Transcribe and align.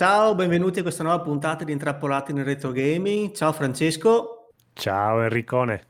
ciao, 0.00 0.34
benvenuti 0.34 0.78
a 0.78 0.82
questa 0.82 1.02
nuova 1.02 1.20
puntata 1.20 1.62
di 1.62 1.72
Intrappolati 1.72 2.32
nel 2.32 2.46
Retro 2.46 2.72
Gaming. 2.72 3.34
Ciao 3.34 3.52
Francesco. 3.52 4.48
Ciao 4.72 5.20
Enricone. 5.20 5.88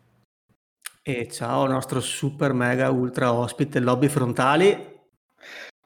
E 1.01 1.29
ciao 1.29 1.63
al 1.63 1.71
nostro 1.71 2.01
super 2.01 2.53
mega 2.53 2.91
ultra 2.91 3.33
ospite 3.33 3.79
Lobby 3.79 4.09
Frontali. 4.09 4.99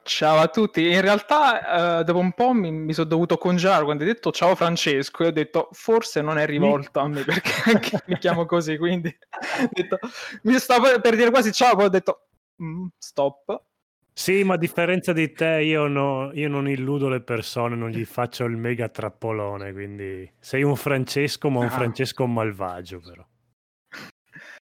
Ciao 0.01 0.39
a 0.39 0.47
tutti, 0.47 0.89
in 0.89 1.01
realtà 1.01 1.99
uh, 1.99 2.03
dopo 2.03 2.17
un 2.17 2.33
po' 2.33 2.51
mi, 2.51 2.71
mi 2.71 2.93
sono 2.93 3.09
dovuto 3.09 3.37
congelare 3.37 3.83
quando 3.83 4.01
hai 4.01 4.09
detto 4.09 4.31
ciao 4.31 4.55
Francesco 4.55 5.23
e 5.23 5.27
ho 5.27 5.31
detto 5.31 5.69
forse 5.73 6.21
non 6.21 6.39
è 6.39 6.47
rivolto 6.47 6.99
a 7.01 7.07
me 7.07 7.21
perché 7.21 7.51
anche 7.69 8.03
mi 8.07 8.17
chiamo 8.17 8.47
così, 8.47 8.75
quindi 8.79 9.15
detto, 9.69 9.99
mi 10.41 10.57
stavo 10.57 10.99
per 10.99 11.15
dire 11.15 11.29
quasi 11.29 11.51
ciao, 11.51 11.75
poi 11.75 11.85
ho 11.85 11.89
detto 11.89 12.25
mm, 12.59 12.87
stop. 12.97 13.61
Sì, 14.17 14.45
ma 14.45 14.53
a 14.53 14.57
differenza 14.57 15.11
di 15.11 15.33
te 15.33 15.61
io, 15.61 15.87
no, 15.87 16.31
io, 16.33 16.47
non 16.47 16.69
illudo 16.69 17.09
le 17.09 17.19
persone, 17.19 17.75
non 17.75 17.89
gli 17.89 18.05
faccio 18.05 18.45
il 18.45 18.55
mega 18.55 18.87
trappolone, 18.87 19.73
quindi 19.73 20.31
sei 20.39 20.63
un 20.63 20.77
Francesco 20.77 21.49
ma 21.49 21.59
un 21.59 21.65
ah. 21.65 21.69
Francesco 21.69 22.25
malvagio 22.25 23.01
però. 23.01 23.27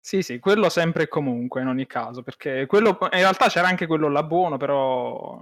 Sì, 0.01 0.23
sì, 0.23 0.38
quello 0.38 0.69
sempre 0.69 1.05
e 1.05 1.09
comunque 1.09 1.61
in 1.61 1.69
ogni 1.69 1.86
caso, 1.86 2.22
perché 2.22 2.67
quello, 2.67 2.98
in 3.03 3.09
realtà 3.11 3.48
c'era 3.48 3.69
anche 3.69 3.86
quello 3.86 4.09
là 4.09 4.22
buono, 4.22 4.56
però 4.56 5.39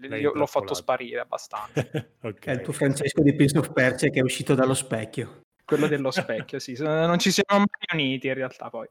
io 0.00 0.32
l'ho 0.32 0.46
fatto 0.46 0.72
sparire 0.72 1.20
abbastanza. 1.20 1.74
okay. 2.22 2.54
È 2.54 2.58
il 2.58 2.62
tuo 2.62 2.72
Francesco 2.72 3.22
di 3.22 3.34
Prince 3.34 3.58
of 3.58 3.72
Persia 3.72 4.08
che 4.08 4.20
è 4.20 4.22
uscito 4.22 4.54
dallo 4.54 4.74
specchio. 4.74 5.42
Quello 5.64 5.86
dello 5.86 6.10
specchio, 6.12 6.58
sì, 6.58 6.74
non 6.78 7.18
ci 7.18 7.30
siamo 7.30 7.58
mai 7.58 8.00
uniti 8.00 8.26
in 8.26 8.34
realtà 8.34 8.70
poi. 8.70 8.88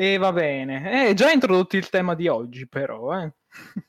E 0.00 0.16
va 0.16 0.32
bene, 0.32 1.08
eh, 1.08 1.14
già 1.14 1.32
introdotti 1.32 1.76
il 1.76 1.88
tema 1.88 2.14
di 2.14 2.28
oggi 2.28 2.68
però, 2.68 3.20
eh. 3.20 3.32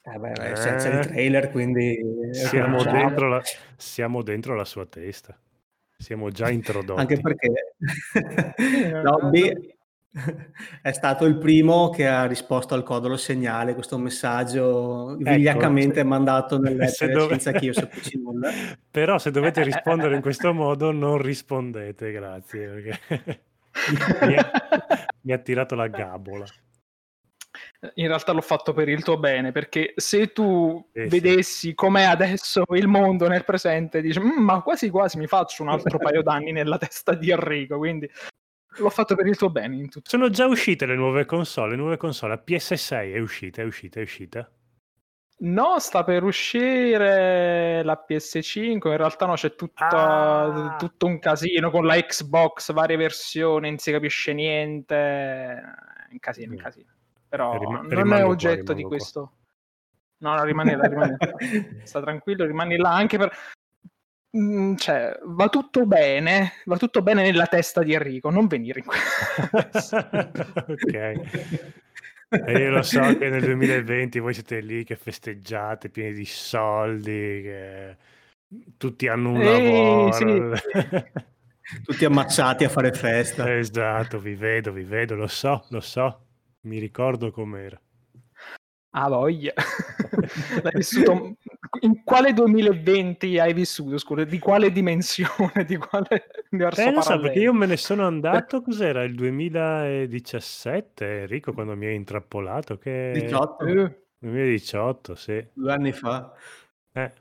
Eh 0.02 0.18
beh, 0.18 0.56
senza 0.56 0.90
il 0.90 1.06
trailer, 1.06 1.52
quindi... 1.52 2.00
Siamo 2.32 2.82
dentro, 2.82 3.28
la, 3.28 3.44
siamo 3.78 4.24
dentro 4.24 4.56
la 4.56 4.66
sua 4.66 4.88
testa. 4.88 5.40
Siamo 5.96 6.32
già 6.32 6.50
introdotti. 6.50 7.00
Anche 7.00 7.20
perché 7.20 7.76
Lobby 9.04 9.54
è 10.82 10.92
stato 10.92 11.26
il 11.26 11.38
primo 11.38 11.92
che 11.92 12.08
ha 12.08 12.26
risposto 12.26 12.74
al 12.74 12.82
codolo 12.82 13.16
segnale, 13.16 13.76
questo 13.76 14.00
messaggio 14.00 15.12
ecco, 15.12 15.32
vigliaccamente 15.32 16.00
ecco, 16.00 16.10
mandato 16.10 16.58
nell'etere 16.58 17.14
dove... 17.14 17.40
senza 17.40 17.52
che 17.52 17.66
io 17.66 17.74
sapessi 17.74 18.18
nulla. 18.24 18.50
Però 18.90 19.20
se 19.20 19.30
dovete 19.30 19.62
rispondere 19.62 20.16
in 20.16 20.22
questo 20.22 20.56
modo 20.56 20.92
non 20.92 21.22
rispondete, 21.22 22.12
grazie, 22.12 22.68
perché 22.68 23.44
mi, 24.22 24.36
ha, 24.36 24.52
mi 25.22 25.34
ha 25.34 25.38
tirato 25.38 25.76
la 25.76 25.88
gabola. 25.88 26.46
In 27.96 28.08
realtà 28.08 28.32
l'ho 28.32 28.42
fatto 28.42 28.74
per 28.74 28.90
il 28.90 29.04
tuo 29.04 29.18
bene, 29.18 29.52
perché 29.52 29.94
se 29.96 30.32
tu 30.32 30.90
eh, 30.94 31.08
vedessi 31.08 31.70
sì. 31.70 31.74
com'è 31.74 32.04
adesso 32.04 32.64
il 32.76 32.88
mondo 32.88 33.28
nel 33.28 33.46
presente, 33.46 34.02
dici, 34.02 34.20
mm, 34.20 34.38
ma 34.38 34.62
quasi 34.62 34.90
quasi 34.90 35.18
mi 35.18 35.28
faccio 35.28 35.64
un 35.64 35.70
altro 35.70 35.98
paio 36.00 36.22
d'anni 36.22 36.52
nella 36.52 36.78
testa 36.78 37.16
di 37.16 37.32
Enrico, 37.32 37.78
quindi 37.78 38.10
L'ho 38.78 38.90
fatto 38.90 39.16
per 39.16 39.26
il 39.28 39.36
tuo 39.36 39.50
bene. 39.50 39.88
Sono 40.04 40.30
già 40.30 40.46
uscite 40.46 40.86
le 40.86 40.96
nuove 40.96 41.26
console. 41.26 41.72
Le 41.72 41.76
nuove 41.76 41.98
console. 41.98 42.36
La 42.36 42.44
PS6 42.46 43.14
è 43.14 43.20
uscita, 43.20 43.62
è 43.62 43.66
uscita, 43.66 44.00
è 44.00 44.04
uscita. 44.04 44.50
No, 45.42 45.80
sta 45.80 46.04
per 46.04 46.24
uscire 46.24 47.82
la 47.84 48.06
PS5. 48.08 48.90
In 48.90 48.98
realtà 48.98 49.26
no, 49.26 49.36
c'è 49.36 49.56
tutta, 49.56 49.88
ah. 49.88 50.76
tutto 50.78 51.06
un 51.06 51.20
casino 51.20 51.72
con 51.72 51.86
la 51.86 51.96
Xbox, 51.96 52.74
varie 52.74 52.98
versioni, 52.98 53.70
non 53.70 53.78
si 53.78 53.92
capisce 53.92 54.34
niente. 54.34 54.96
È 54.96 56.12
un 56.12 56.20
casino, 56.20 56.52
un 56.52 56.58
casino. 56.58 56.92
Però 57.30 57.58
Rim- 57.58 57.88
non 57.88 58.14
è 58.14 58.26
oggetto 58.26 58.66
qua, 58.66 58.74
di 58.74 58.84
questo. 58.84 59.22
Qua. 60.18 60.32
No, 60.32 60.36
no, 60.36 60.44
rimane 60.44 60.76
là, 60.76 60.88
rimane 60.88 61.18
là. 61.18 61.30
Sta 61.86 62.02
tranquillo, 62.02 62.46
rimani 62.46 62.76
là 62.76 62.94
anche 62.94 63.18
per... 63.18 63.32
Mm, 64.38 64.76
cioè, 64.76 65.18
va 65.24 65.48
tutto 65.48 65.86
bene, 65.86 66.54
va 66.66 66.78
tutto 66.78 67.02
bene 67.02 67.24
nella 67.24 67.48
testa 67.48 67.82
di 67.82 67.94
Enrico, 67.94 68.30
non 68.30 68.48
venire 68.48 68.80
in 68.80 68.86
Ok. 70.68 71.78
E 72.30 72.52
io 72.52 72.70
lo 72.70 72.84
so 72.84 73.18
che 73.18 73.28
nel 73.30 73.42
2020 73.42 74.20
voi 74.20 74.34
siete 74.34 74.60
lì 74.60 74.84
che 74.84 74.96
festeggiate 74.96 75.90
pieni 75.90 76.14
di 76.14 76.26
soldi, 76.26 77.42
che 77.42 77.98
tutti 78.78 79.08
hanno 79.08 79.32
un 79.32 79.42
Ehi, 79.42 79.64
lavoro. 79.64 80.56
Sì. 80.56 81.12
tutti 81.84 82.06
ammazzati 82.06 82.64
a 82.66 82.70
fare 82.70 82.94
festa. 82.94 83.58
Esatto, 83.58 84.20
vi 84.20 84.36
vedo, 84.36 84.72
vi 84.72 84.84
vedo, 84.84 85.16
lo 85.16 85.28
so, 85.28 85.66
lo 85.70 85.80
so, 85.80 86.26
mi 86.62 86.78
ricordo 86.78 87.32
com'era. 87.32 87.80
Ah, 88.92 89.10
voglia. 89.10 89.54
L'hai 90.62 90.74
vissuto... 90.74 91.36
In 91.82 92.04
quale 92.04 92.34
2020 92.34 93.40
hai 93.40 93.54
vissuto? 93.54 93.98
Scusa, 93.98 94.24
di 94.24 94.40
quale 94.40 94.72
dimensione? 94.72 95.52
Di 95.66 95.78
quale 95.78 96.28
universo 96.50 96.82
eh, 96.82 97.02
so, 97.02 97.20
perché 97.20 97.40
io 97.40 97.54
me 97.54 97.68
ne 97.68 97.78
sono 97.78 98.06
andato, 98.06 98.62
cos'era, 98.62 99.04
il 99.04 99.16
2017, 99.16 101.22
Enrico, 101.22 101.54
quando 101.54 101.76
mi 101.76 101.86
hai 101.86 101.96
intrappolato? 101.96 102.78
Che... 102.78 103.12
18. 103.14 103.66
2018, 104.20 105.16
sì. 105.16 105.46
Due 105.54 105.72
anni 105.72 105.92
fa. 105.92 106.34
Eh. 106.92 107.12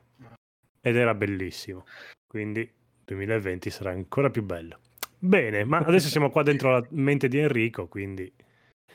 Ed 0.80 0.96
era 0.96 1.14
bellissimo. 1.14 1.84
Quindi 2.26 2.70
2020 3.04 3.70
sarà 3.70 3.90
ancora 3.90 4.30
più 4.30 4.42
bello. 4.42 4.78
Bene, 5.18 5.64
ma 5.64 5.78
adesso 5.78 6.08
siamo 6.08 6.30
qua 6.30 6.42
dentro 6.42 6.70
la 6.70 6.86
mente 6.90 7.28
di 7.28 7.38
Enrico, 7.38 7.86
quindi... 7.86 8.32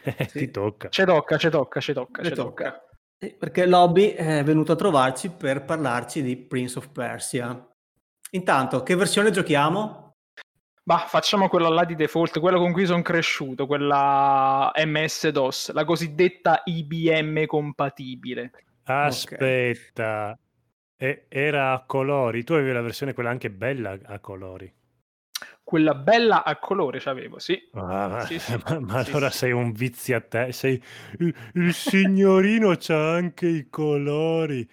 Sì. 0.28 0.40
Ti 0.40 0.52
tocca. 0.52 0.90
Ci 0.90 1.06
tocca, 1.06 1.38
ci 1.38 1.50
tocca, 1.50 1.80
ci 1.80 1.94
tocca, 1.94 2.24
ci 2.24 2.34
tocca. 2.34 2.72
tocca. 2.72 2.92
Perché 3.31 3.66
Lobby 3.66 4.09
è 4.09 4.44
venuto 4.44 4.73
a 4.73 4.75
trovarci 4.75 5.29
per 5.29 5.63
parlarci 5.63 6.22
di 6.22 6.35
Prince 6.35 6.78
of 6.78 6.89
Persia. 6.89 7.67
Intanto, 8.31 8.84
che 8.84 8.95
versione 8.95 9.31
giochiamo? 9.31 10.16
Bah, 10.84 11.06
facciamo 11.07 11.47
quella 11.47 11.69
là 11.69 11.85
di 11.85 11.95
default, 11.95 12.39
quella 12.39 12.57
con 12.57 12.73
cui 12.73 12.85
sono 12.85 13.01
cresciuto, 13.01 13.66
quella 13.66 14.72
MS-DOS, 14.75 15.72
la 15.72 15.85
cosiddetta 15.85 16.61
IBM 16.66 17.45
compatibile. 17.45 18.51
Aspetta, 18.84 20.38
okay. 20.95 21.25
era 21.29 21.72
a 21.72 21.84
colori, 21.85 22.44
tu 22.44 22.53
avevi 22.53 22.73
la 22.73 22.81
versione 22.81 23.13
quella 23.13 23.29
anche 23.29 23.50
bella 23.50 23.97
a 24.03 24.19
colori 24.19 24.73
quella 25.63 25.96
bella 25.96 26.44
a 26.44 26.57
colore 26.57 27.00
c'avevo, 27.00 27.40
sì. 27.40 27.69
Ah, 27.74 28.25
sì, 28.25 28.38
sì. 28.38 28.56
Ma, 28.68 28.79
ma 28.79 29.00
allora 29.00 29.29
sei 29.29 29.51
un 29.51 29.74
te, 30.28 30.51
sei 30.51 30.81
il, 31.19 31.34
il 31.53 31.74
signorino 31.74 32.75
c'ha 32.78 33.13
anche 33.13 33.47
i 33.47 33.69
colori. 33.69 34.68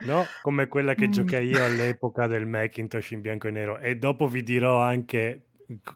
No, 0.00 0.24
come 0.40 0.66
quella 0.66 0.94
che 0.94 1.08
mm. 1.08 1.10
giocai 1.10 1.46
io 1.46 1.62
all'epoca 1.62 2.26
del 2.26 2.46
Macintosh 2.46 3.10
in 3.10 3.20
bianco 3.20 3.48
e 3.48 3.50
nero 3.50 3.78
e 3.78 3.96
dopo 3.96 4.28
vi 4.28 4.42
dirò 4.42 4.80
anche 4.80 5.42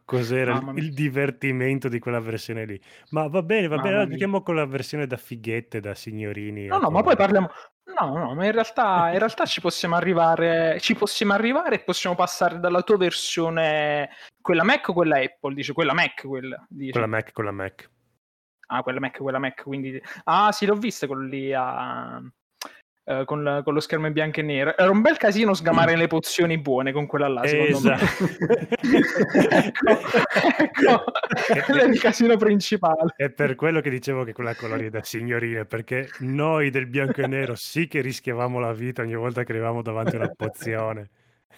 cos'era 0.04 0.58
il, 0.74 0.84
il, 0.84 0.92
divertimento 0.92 1.88
di 1.88 1.98
quella 1.98 2.20
versione 2.20 2.66
lì. 2.66 2.80
Ma 3.10 3.28
va 3.28 3.42
bene, 3.42 3.66
va 3.66 3.76
Mamma 3.76 3.88
bene, 3.88 3.94
allora 3.96 4.10
giochiamo 4.10 4.42
con 4.42 4.56
la 4.56 4.66
versione 4.66 5.06
da 5.06 5.16
fighette, 5.16 5.80
da 5.80 5.94
signorini. 5.94 6.66
No, 6.66 6.78
no, 6.78 6.90
ma 6.90 7.02
poi 7.02 7.16
parliamo, 7.16 7.48
No, 7.86 8.16
no, 8.16 8.34
ma 8.34 8.46
in 8.46 8.52
realtà, 8.52 9.10
in 9.12 9.18
realtà 9.18 9.44
ci 9.44 9.60
possiamo 9.60 9.94
arrivare, 9.94 10.80
ci 10.80 10.94
possiamo 10.94 11.34
arrivare 11.34 11.76
e 11.76 11.84
possiamo 11.84 12.16
passare 12.16 12.58
dalla 12.58 12.82
tua 12.82 12.96
versione, 12.96 14.10
quella 14.40 14.64
Mac 14.64 14.88
o 14.88 14.92
quella 14.94 15.18
Apple? 15.18 15.54
Dice 15.54 15.72
quella 15.74 15.92
Mac, 15.92 16.26
quella. 16.26 16.64
Dice. 16.68 16.92
Quella 16.92 17.06
Mac, 17.06 17.32
quella 17.32 17.52
Mac. 17.52 17.90
Ah, 18.68 18.82
quella 18.82 19.00
Mac, 19.00 19.18
quella 19.18 19.38
Mac, 19.38 19.62
quindi... 19.62 20.02
Ah, 20.24 20.50
sì, 20.50 20.64
l'ho 20.64 20.74
vista 20.76 21.06
quello 21.06 21.26
lì 21.26 21.52
a... 21.52 22.20
Uh, 23.04 23.26
con, 23.26 23.42
la, 23.42 23.62
con, 23.62 23.74
lo 23.74 23.80
schermo 23.80 24.06
in 24.06 24.14
bianco 24.14 24.40
e 24.40 24.42
nero. 24.42 24.74
Era 24.76 24.90
un 24.90 25.02
bel 25.02 25.18
casino 25.18 25.52
sgamare 25.52 25.94
le 25.94 26.06
pozioni 26.06 26.56
buone 26.58 26.90
con 26.90 27.06
quella 27.06 27.28
là, 27.28 27.44
esatto. 27.44 28.02
ecco, 30.58 31.04
ecco 31.52 31.74
è 31.74 31.84
il 31.84 32.00
casino 32.00 32.38
principale. 32.38 33.12
È 33.14 33.28
per 33.28 33.56
quello 33.56 33.82
che 33.82 33.90
dicevo 33.90 34.24
che 34.24 34.32
quella 34.32 34.54
colore 34.54 34.86
è 34.86 34.90
da 34.90 35.02
signorine, 35.02 35.66
perché 35.66 36.08
noi 36.20 36.70
del 36.70 36.86
bianco 36.86 37.20
e 37.20 37.26
nero 37.26 37.54
sì 37.54 37.88
che 37.88 38.00
rischiavamo 38.00 38.58
la 38.58 38.72
vita 38.72 39.02
ogni 39.02 39.16
volta 39.16 39.44
che 39.44 39.52
arrivavamo 39.52 39.82
davanti 39.82 40.16
a 40.16 40.20
una 40.20 40.32
pozione. 40.34 41.10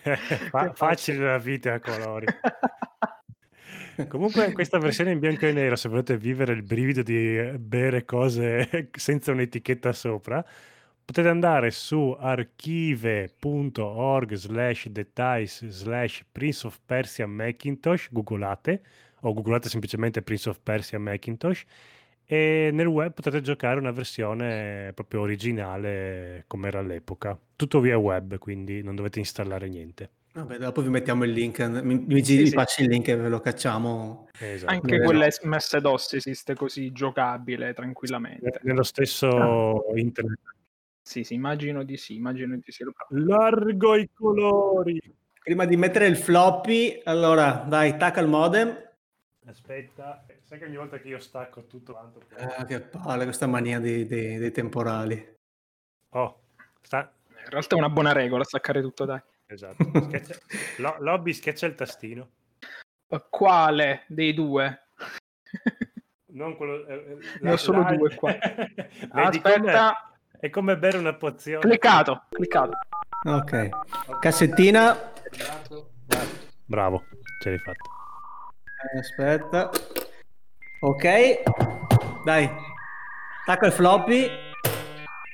Fa- 0.51 0.73
facile 0.75 1.27
la 1.27 1.39
vita 1.39 1.75
a 1.75 1.81
colori. 1.81 2.27
Comunque 4.09 4.53
questa 4.53 4.79
versione 4.79 5.13
in 5.13 5.19
bianco 5.19 5.47
e 5.47 5.53
nero, 5.53 5.75
se 5.75 5.89
volete 5.89 6.19
vivere 6.19 6.53
il 6.53 6.63
brivido 6.63 7.03
di 7.03 7.53
bere 7.59 8.05
cose 8.05 8.91
senza 8.93 9.33
un'etichetta 9.33 9.93
sopra, 9.93 10.45
potete 11.07 11.29
andare 11.29 11.71
su 11.71 12.15
archive.org 12.19 14.35
slash 14.35 14.89
details 14.89 15.65
slash 15.69 16.25
Prince 16.33 16.67
of 16.67 16.81
Persia 16.85 17.29
Macintosh, 17.29 18.09
googolate, 18.11 18.83
o 19.21 19.33
googolate 19.33 19.69
semplicemente 19.69 20.23
Prince 20.23 20.49
of 20.49 20.59
Persia 20.61 20.99
Macintosh, 20.99 21.63
e 22.25 22.71
nel 22.73 22.89
web 22.89 23.13
potete 23.13 23.41
giocare 23.41 23.79
una 23.79 23.93
versione 23.93 24.91
proprio 24.95 25.21
originale 25.21 26.43
come 26.49 26.67
era 26.67 26.81
all'epoca. 26.81 27.39
Tutto 27.55 27.79
via 27.79 27.97
web, 27.97 28.39
quindi 28.39 28.83
non 28.83 28.97
dovete 28.97 29.21
installare 29.21 29.69
niente. 29.69 30.11
Vabbè, 30.33 30.59
dopo 30.59 30.83
vi 30.83 30.89
mettiamo 30.89 31.23
il 31.23 31.31
link, 31.31 31.61
mi, 31.61 32.05
mi 32.05 32.25
sì, 32.25 32.49
sì. 32.49 32.55
passi 32.55 32.83
il 32.83 32.89
link 32.89 33.07
e 33.07 33.17
ve 33.17 33.29
lo 33.29 33.39
cacciamo. 33.39 34.29
Esatto. 34.41 34.73
Anche 34.73 35.01
quella 35.01 35.29
MS 35.43 35.79
DOS 35.79 36.15
esiste 36.15 36.57
così 36.57 36.91
giocabile 36.91 37.73
tranquillamente. 37.73 38.59
Nello 38.65 38.83
stesso 38.83 39.29
ah. 39.29 39.81
internet 39.95 40.41
Sì, 41.07 41.23
sì, 41.23 41.35
immagino 41.35 41.85
di 41.85 41.97
sì, 41.97 42.17
immagino 42.17 42.57
di 42.57 42.65
sì. 42.67 42.83
Largo 43.11 43.95
i 43.95 44.11
colori. 44.13 45.01
Prima 45.41 45.65
di 45.65 45.77
mettere 45.77 46.09
il 46.09 46.17
floppy, 46.17 47.01
allora 47.05 47.65
dai, 47.65 47.97
tacca 47.97 48.21
il 48.21 48.27
modem. 48.27 48.77
Aspetta, 49.47 50.27
sai 50.43 50.59
che 50.59 50.65
ogni 50.65 50.77
volta 50.77 50.99
che 50.99 51.07
io 51.07 51.21
stacco 51.21 51.67
tutto 51.67 51.93
quanto... 51.93 52.23
Ah, 52.37 52.65
che 52.65 52.81
palle 52.81 53.23
questa 53.23 53.47
mania 53.47 53.79
dei, 53.79 54.05
dei, 54.05 54.39
dei 54.39 54.51
temporali. 54.51 55.37
Oh, 56.09 56.41
sta... 56.83 57.15
In 57.29 57.51
realtà 57.51 57.77
è 57.77 57.79
una 57.79 57.89
buona 57.89 58.11
regola 58.11 58.43
staccare 58.43 58.81
tutto, 58.81 59.05
dai. 59.05 59.23
Esatto. 59.47 59.85
Schiaccia... 59.85 60.35
Lo, 60.79 60.97
lobby 60.99 61.33
schiaccia 61.33 61.67
il 61.67 61.77
tastino. 61.77 62.31
Quale 63.31 64.07
dei 64.09 64.35
due? 64.35 64.89
Non 66.33 66.57
quello... 66.57 66.85
Eh, 66.85 67.19
ne 67.43 67.53
ho 67.53 67.57
solo 67.57 67.85
due 67.95 68.13
qua. 68.17 68.37
Aspetta... 69.11 70.11
È 70.39 70.51
come 70.51 70.77
bere 70.77 70.99
una 70.99 71.15
pozione. 71.15 71.61
Cliccato, 71.61 72.25
cliccato. 72.29 72.79
Ok. 73.25 73.69
Cassettina. 74.21 75.13
Bravo, 76.65 77.05
ce 77.41 77.51
l'hai 77.51 77.59
fatta. 77.59 78.99
Aspetta. 78.99 79.71
Ok. 80.81 81.43
Dai. 82.25 82.51
Tacca 83.47 83.67
il 83.67 83.73
floppy. 83.73 84.29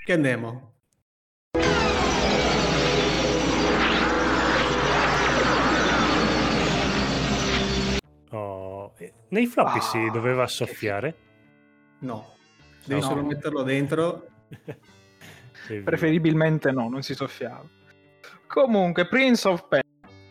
Che 0.05 0.13
andiamo. 0.13 0.75
Oh, 8.31 8.95
nei 9.29 9.47
floppy 9.47 9.79
ah. 9.79 9.83
si 9.83 10.11
doveva 10.11 10.47
soffiare? 10.47 11.15
No. 12.01 12.35
Devi 12.85 13.01
no. 13.01 13.07
solo 13.07 13.23
metterlo 13.23 13.63
dentro. 13.63 14.27
Preferibilmente 15.85 16.71
no, 16.71 16.89
non 16.89 17.03
si 17.03 17.15
soffiava. 17.15 17.65
Comunque, 18.47 19.07
Prince 19.07 19.49
of 19.49 19.67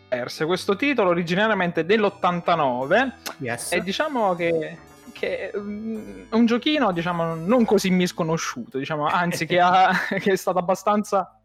Persia, 0.08 0.46
questo 0.46 0.76
titolo 0.76 1.10
originariamente 1.10 1.86
dell'89 1.86 3.12
yes. 3.40 3.72
e 3.72 3.82
diciamo 3.82 4.36
che, 4.36 4.78
che 5.12 5.50
è 5.50 5.58
mm, 5.58 6.26
un 6.32 6.46
giochino 6.46 6.92
diciamo 6.92 7.34
non 7.34 7.66
così 7.66 7.90
misconosciuto, 7.90 8.78
diciamo, 8.78 9.08
anzi 9.08 9.46
che, 9.46 9.60
ha, 9.60 9.92
che 10.20 10.34
è 10.34 10.36
stato 10.36 10.60
abbastanza 10.60 11.42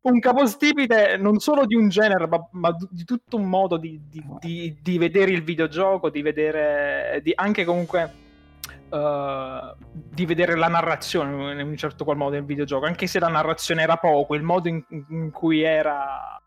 un 0.00 0.20
capostipite 0.20 1.16
non 1.16 1.38
solo 1.38 1.66
di 1.66 1.74
un 1.74 1.88
genere, 1.88 2.26
ma, 2.26 2.48
ma 2.52 2.76
di 2.90 3.04
tutto 3.04 3.36
un 3.36 3.48
modo 3.48 3.76
di, 3.76 4.00
di, 4.08 4.22
di, 4.40 4.78
di, 4.80 4.98
vedere 4.98 5.32
il 5.32 5.42
videogioco, 5.42 6.08
di 6.10 6.22
vedere 6.22 7.22
anche 7.34 7.64
comunque 7.64 8.26
uh, 8.88 9.74
di 9.92 10.26
vedere 10.26 10.56
la 10.56 10.68
narrazione 10.68 11.60
in 11.60 11.66
un 11.66 11.76
certo 11.76 12.04
qual 12.04 12.16
modo 12.16 12.34
nel 12.34 12.44
videogioco, 12.44 12.86
anche 12.86 13.06
se 13.06 13.18
la 13.18 13.28
narrazione 13.28 13.82
era 13.82 13.96
poco, 13.96 14.34
il 14.34 14.42
modo 14.42 14.68
in, 14.68 14.82
in 15.08 15.30
cui 15.30 15.62
era, 15.62 16.40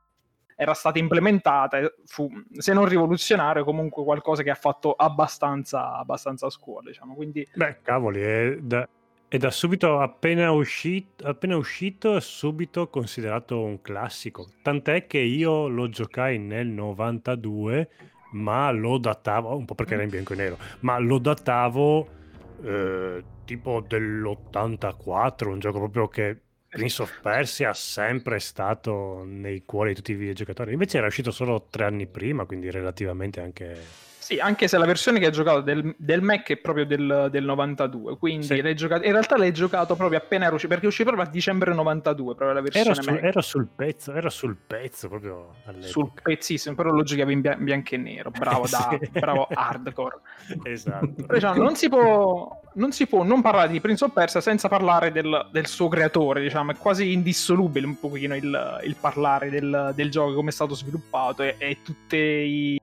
era 0.55 0.73
stata 0.73 0.99
implementata 0.99 1.79
fu, 2.05 2.29
se 2.57 2.73
non 2.73 2.85
rivoluzionario, 2.85 3.63
comunque 3.63 4.03
qualcosa 4.03 4.43
che 4.43 4.49
ha 4.49 4.55
fatto 4.55 4.93
abbastanza, 4.93 5.97
abbastanza 5.97 6.49
scuola, 6.49 6.89
diciamo. 6.89 7.15
Quindi... 7.15 7.47
Beh, 7.53 7.77
cavoli, 7.81 8.21
è 8.21 8.57
da, 8.59 8.88
è 9.27 9.38
da 9.38 9.49
subito 9.49 9.99
appena 9.99 10.51
uscito, 10.51 11.25
appena 11.25 11.55
uscito, 11.55 12.15
è 12.15 12.21
subito 12.21 12.89
considerato 12.89 13.61
un 13.61 13.81
classico. 13.81 14.47
Tant'è 14.61 15.07
che 15.07 15.19
io 15.19 15.67
lo 15.67 15.89
giocai 15.89 16.38
nel 16.38 16.67
92, 16.67 17.89
ma 18.33 18.69
lo 18.71 18.97
datavo, 18.97 19.55
un 19.55 19.65
po' 19.65 19.75
perché 19.75 19.93
era 19.95 20.03
in 20.03 20.09
bianco 20.09 20.33
e 20.33 20.35
nero, 20.35 20.57
ma 20.81 20.97
lo 20.99 21.17
datavo 21.17 22.19
eh, 22.63 23.23
tipo 23.45 23.81
dell'84, 23.81 25.47
un 25.47 25.59
gioco 25.59 25.79
proprio 25.79 26.07
che 26.07 26.37
Prince 26.69 27.01
of 27.01 27.19
Persia 27.21 27.71
è 27.71 27.73
sempre 27.73 28.39
stato 28.39 29.23
nei 29.25 29.63
cuori 29.65 29.89
di 29.89 29.95
tutti 29.95 30.13
i 30.13 30.15
videogiocatori. 30.15 30.71
Invece 30.71 30.97
era 30.97 31.07
uscito 31.07 31.31
solo 31.31 31.67
tre 31.69 31.83
anni 31.83 32.07
prima, 32.07 32.45
quindi 32.45 32.71
relativamente 32.71 33.41
anche 33.41 34.09
sì, 34.21 34.38
anche 34.38 34.68
se 34.68 34.77
la 34.77 34.85
versione 34.85 35.18
che 35.18 35.25
hai 35.25 35.31
giocato 35.31 35.62
del, 35.62 35.95
del 35.97 36.21
Mac 36.21 36.47
è 36.51 36.57
proprio 36.57 36.85
del, 36.85 37.29
del 37.31 37.44
92, 37.44 38.19
quindi 38.19 38.45
sì. 38.45 38.62
l'hai 38.62 38.75
giocato, 38.75 39.03
in 39.03 39.13
realtà 39.13 39.35
l'hai 39.35 39.51
giocato 39.51 39.95
proprio 39.95 40.19
appena 40.19 40.45
era 40.45 40.53
uscito, 40.53 40.71
perché 40.71 40.85
uscì 40.85 41.01
proprio 41.01 41.25
a 41.25 41.27
dicembre 41.27 41.73
92, 41.73 42.35
proprio 42.35 42.53
la 42.53 42.62
versione 42.62 42.91
era, 42.91 43.01
su, 43.01 43.09
era 43.09 43.41
sul 43.41 43.68
pezzo, 43.75 44.13
era 44.13 44.29
sul 44.29 44.56
pezzo 44.56 45.07
proprio 45.07 45.56
all'epoca. 45.65 45.88
Sul 45.88 46.12
pezzissimo, 46.21 46.75
però 46.75 46.91
lo 46.91 47.01
giocavi 47.01 47.33
in 47.33 47.41
bianco 47.41 47.95
e 47.95 47.97
nero, 47.97 48.29
bravo, 48.29 48.68
da, 48.69 49.00
bravo 49.09 49.47
hardcore. 49.51 50.19
esatto. 50.65 51.25
diciamo, 51.27 51.59
non, 51.59 51.75
si 51.75 51.89
può, 51.89 52.62
non 52.75 52.91
si 52.91 53.07
può 53.07 53.24
non 53.24 53.41
parlare 53.41 53.69
di 53.69 53.81
Prince 53.81 54.03
of 54.03 54.13
Persia 54.13 54.39
senza 54.39 54.67
parlare 54.67 55.12
del, 55.12 55.50
del 55.51 55.65
suo 55.65 55.88
creatore, 55.88 56.41
diciamo, 56.41 56.69
è 56.69 56.75
quasi 56.77 57.12
indissolubile 57.12 57.88
un 57.88 58.00
pochino 58.00 58.35
il, 58.35 58.81
il 58.83 58.95
parlare 59.00 59.50
del, 59.50 59.94
del 59.95 60.12
gioco, 60.12 60.35
come 60.35 60.50
è 60.50 60.53
stato 60.53 60.75
sviluppato 60.75 61.41
e, 61.41 61.56
e 61.57 61.79
tutti 61.81 62.17
i 62.17 62.80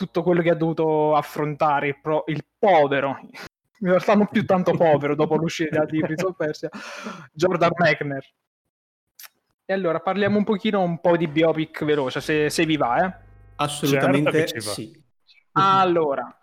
tutto 0.00 0.22
quello 0.22 0.40
che 0.40 0.48
ha 0.48 0.54
dovuto 0.54 1.14
affrontare 1.14 1.88
il, 1.88 2.00
pro, 2.00 2.24
il 2.28 2.42
povero, 2.58 3.18
in 3.80 3.88
realtà 3.88 4.14
non 4.14 4.28
più 4.28 4.46
tanto 4.46 4.72
povero 4.72 5.14
dopo 5.14 5.36
l'uscita 5.36 5.84
di 5.84 6.00
Prince 6.00 6.24
of 6.24 6.36
Persia, 6.36 6.70
Jordan 7.34 7.72
Mechner. 7.76 8.26
E 9.66 9.72
allora 9.74 10.00
parliamo 10.00 10.38
un 10.38 10.44
pochino 10.44 10.80
un 10.80 11.02
po' 11.02 11.18
di 11.18 11.28
biopic 11.28 11.84
veloce, 11.84 12.22
se, 12.22 12.48
se 12.48 12.64
vi 12.64 12.78
va, 12.78 13.04
eh? 13.04 13.14
Assolutamente 13.56 14.46
certo 14.46 14.70
sì. 14.70 15.04
Allora, 15.52 16.34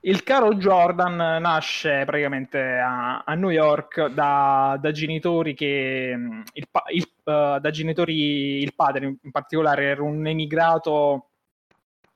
il 0.00 0.24
caro 0.24 0.54
Jordan 0.56 1.40
nasce 1.40 2.02
praticamente 2.04 2.58
a, 2.78 3.22
a 3.22 3.34
New 3.34 3.50
York 3.50 4.06
da, 4.08 4.76
da, 4.80 4.90
genitori 4.90 5.54
che 5.54 6.16
il, 6.52 6.68
il, 6.94 7.08
uh, 7.24 7.60
da 7.60 7.70
genitori 7.70 8.60
il 8.60 8.74
padre 8.74 9.18
in 9.22 9.30
particolare 9.30 9.84
era 9.84 10.02
un 10.02 10.26
emigrato 10.26 11.27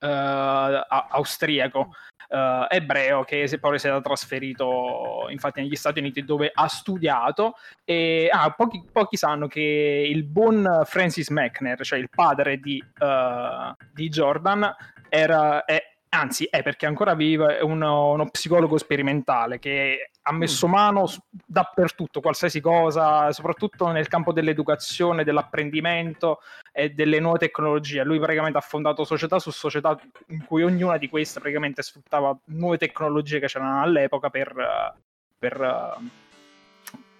austriaco 0.02 1.90
uh, 2.32 2.66
ebreo 2.69 3.24
che 3.24 3.48
poi 3.60 3.79
si 3.79 3.86
era 3.86 4.00
trasferito 4.00 5.26
infatti 5.31 5.60
negli 5.60 5.76
Stati 5.76 6.00
Uniti 6.00 6.24
dove 6.24 6.50
ha 6.53 6.67
studiato 6.67 7.55
e 7.84 8.29
ah, 8.31 8.50
pochi, 8.50 8.82
pochi, 8.91 9.17
sanno 9.17 9.46
che 9.46 10.06
il 10.08 10.24
buon 10.24 10.82
Francis 10.84 11.29
Mechner, 11.29 11.81
cioè 11.84 11.98
il 11.98 12.08
padre 12.08 12.58
di, 12.58 12.82
uh, 12.98 13.74
di 13.93 14.08
Jordan, 14.08 14.74
era, 15.08 15.65
è, 15.65 15.92
anzi 16.14 16.46
è 16.50 16.62
perché 16.62 16.86
ancora 16.86 17.14
vive 17.14 17.60
uno, 17.62 18.12
uno 18.12 18.28
psicologo 18.28 18.76
sperimentale 18.76 19.58
che 19.58 20.10
ha 20.22 20.32
messo 20.32 20.69
mm. 20.69 20.70
mano 20.70 21.12
dappertutto, 21.44 22.20
qualsiasi 22.20 22.60
cosa, 22.60 23.32
soprattutto 23.32 23.90
nel 23.90 24.08
campo 24.08 24.32
dell'educazione, 24.32 25.24
dell'apprendimento 25.24 26.40
e 26.70 26.90
delle 26.90 27.19
nuove 27.19 27.38
tecnologie. 27.38 28.04
Lui 28.04 28.19
praticamente 28.19 28.58
ha 28.58 28.62
fondato 28.62 29.04
società 29.04 29.38
su 29.38 29.50
società 29.50 29.98
in 30.28 30.44
cui 30.44 30.62
ognuna 30.62 30.98
di 30.98 31.08
queste 31.08 31.40
praticamente 31.40 31.82
sfruttava 31.82 32.36
nuove 32.46 32.76
tecnologie 32.76 33.40
che 33.40 33.46
c'erano 33.46 33.81
all'epoca 33.81 34.28
per, 34.28 34.94
per, 35.38 35.96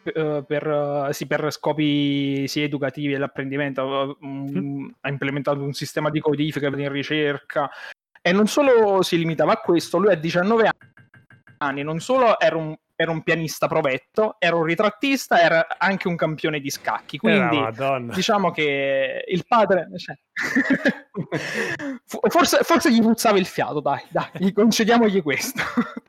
per, 0.03 0.45
per, 0.47 1.09
sì, 1.13 1.27
per 1.27 1.51
scopi 1.51 2.47
sia 2.47 2.65
educativi 2.65 3.09
e 3.09 3.13
dell'apprendimento. 3.13 4.19
Mm. 4.25 4.91
Ha 5.01 5.09
implementato 5.09 5.63
un 5.63 5.73
sistema 5.73 6.11
di 6.11 6.21
codifica 6.21 6.67
in 6.67 6.93
ricerca 6.93 7.71
e 8.23 8.33
non 8.33 8.47
solo 8.47 9.03
si 9.03 9.19
limitava 9.19 9.53
a 9.53 9.57
questo, 9.57 9.99
lui 9.99 10.13
a 10.13 10.17
19 10.17 10.71
anni 11.59 11.83
non 11.83 12.01
solo 12.01 12.41
era 12.41 12.57
un 12.57 12.75
era 13.03 13.11
un 13.11 13.23
pianista 13.23 13.67
provetto, 13.67 14.37
era 14.39 14.57
un 14.57 14.65
ritrattista, 14.65 15.41
era 15.41 15.67
anche 15.79 16.09
un 16.09 16.17
campione 16.17 16.61
di 16.61 16.71
scacchi. 16.71 17.19
Quindi 17.19 17.59
diciamo 18.15 18.51
che 18.51 19.25
il 19.27 19.45
padre. 19.47 19.89
Cioè... 19.97 20.17
forse, 22.05 22.59
forse, 22.63 22.93
gli 22.93 23.01
puzzava 23.01 23.39
il 23.39 23.47
fiato, 23.47 23.81
dai, 23.81 24.03
dai, 24.09 24.53
concediamogli 24.53 25.23
questo. 25.23 25.63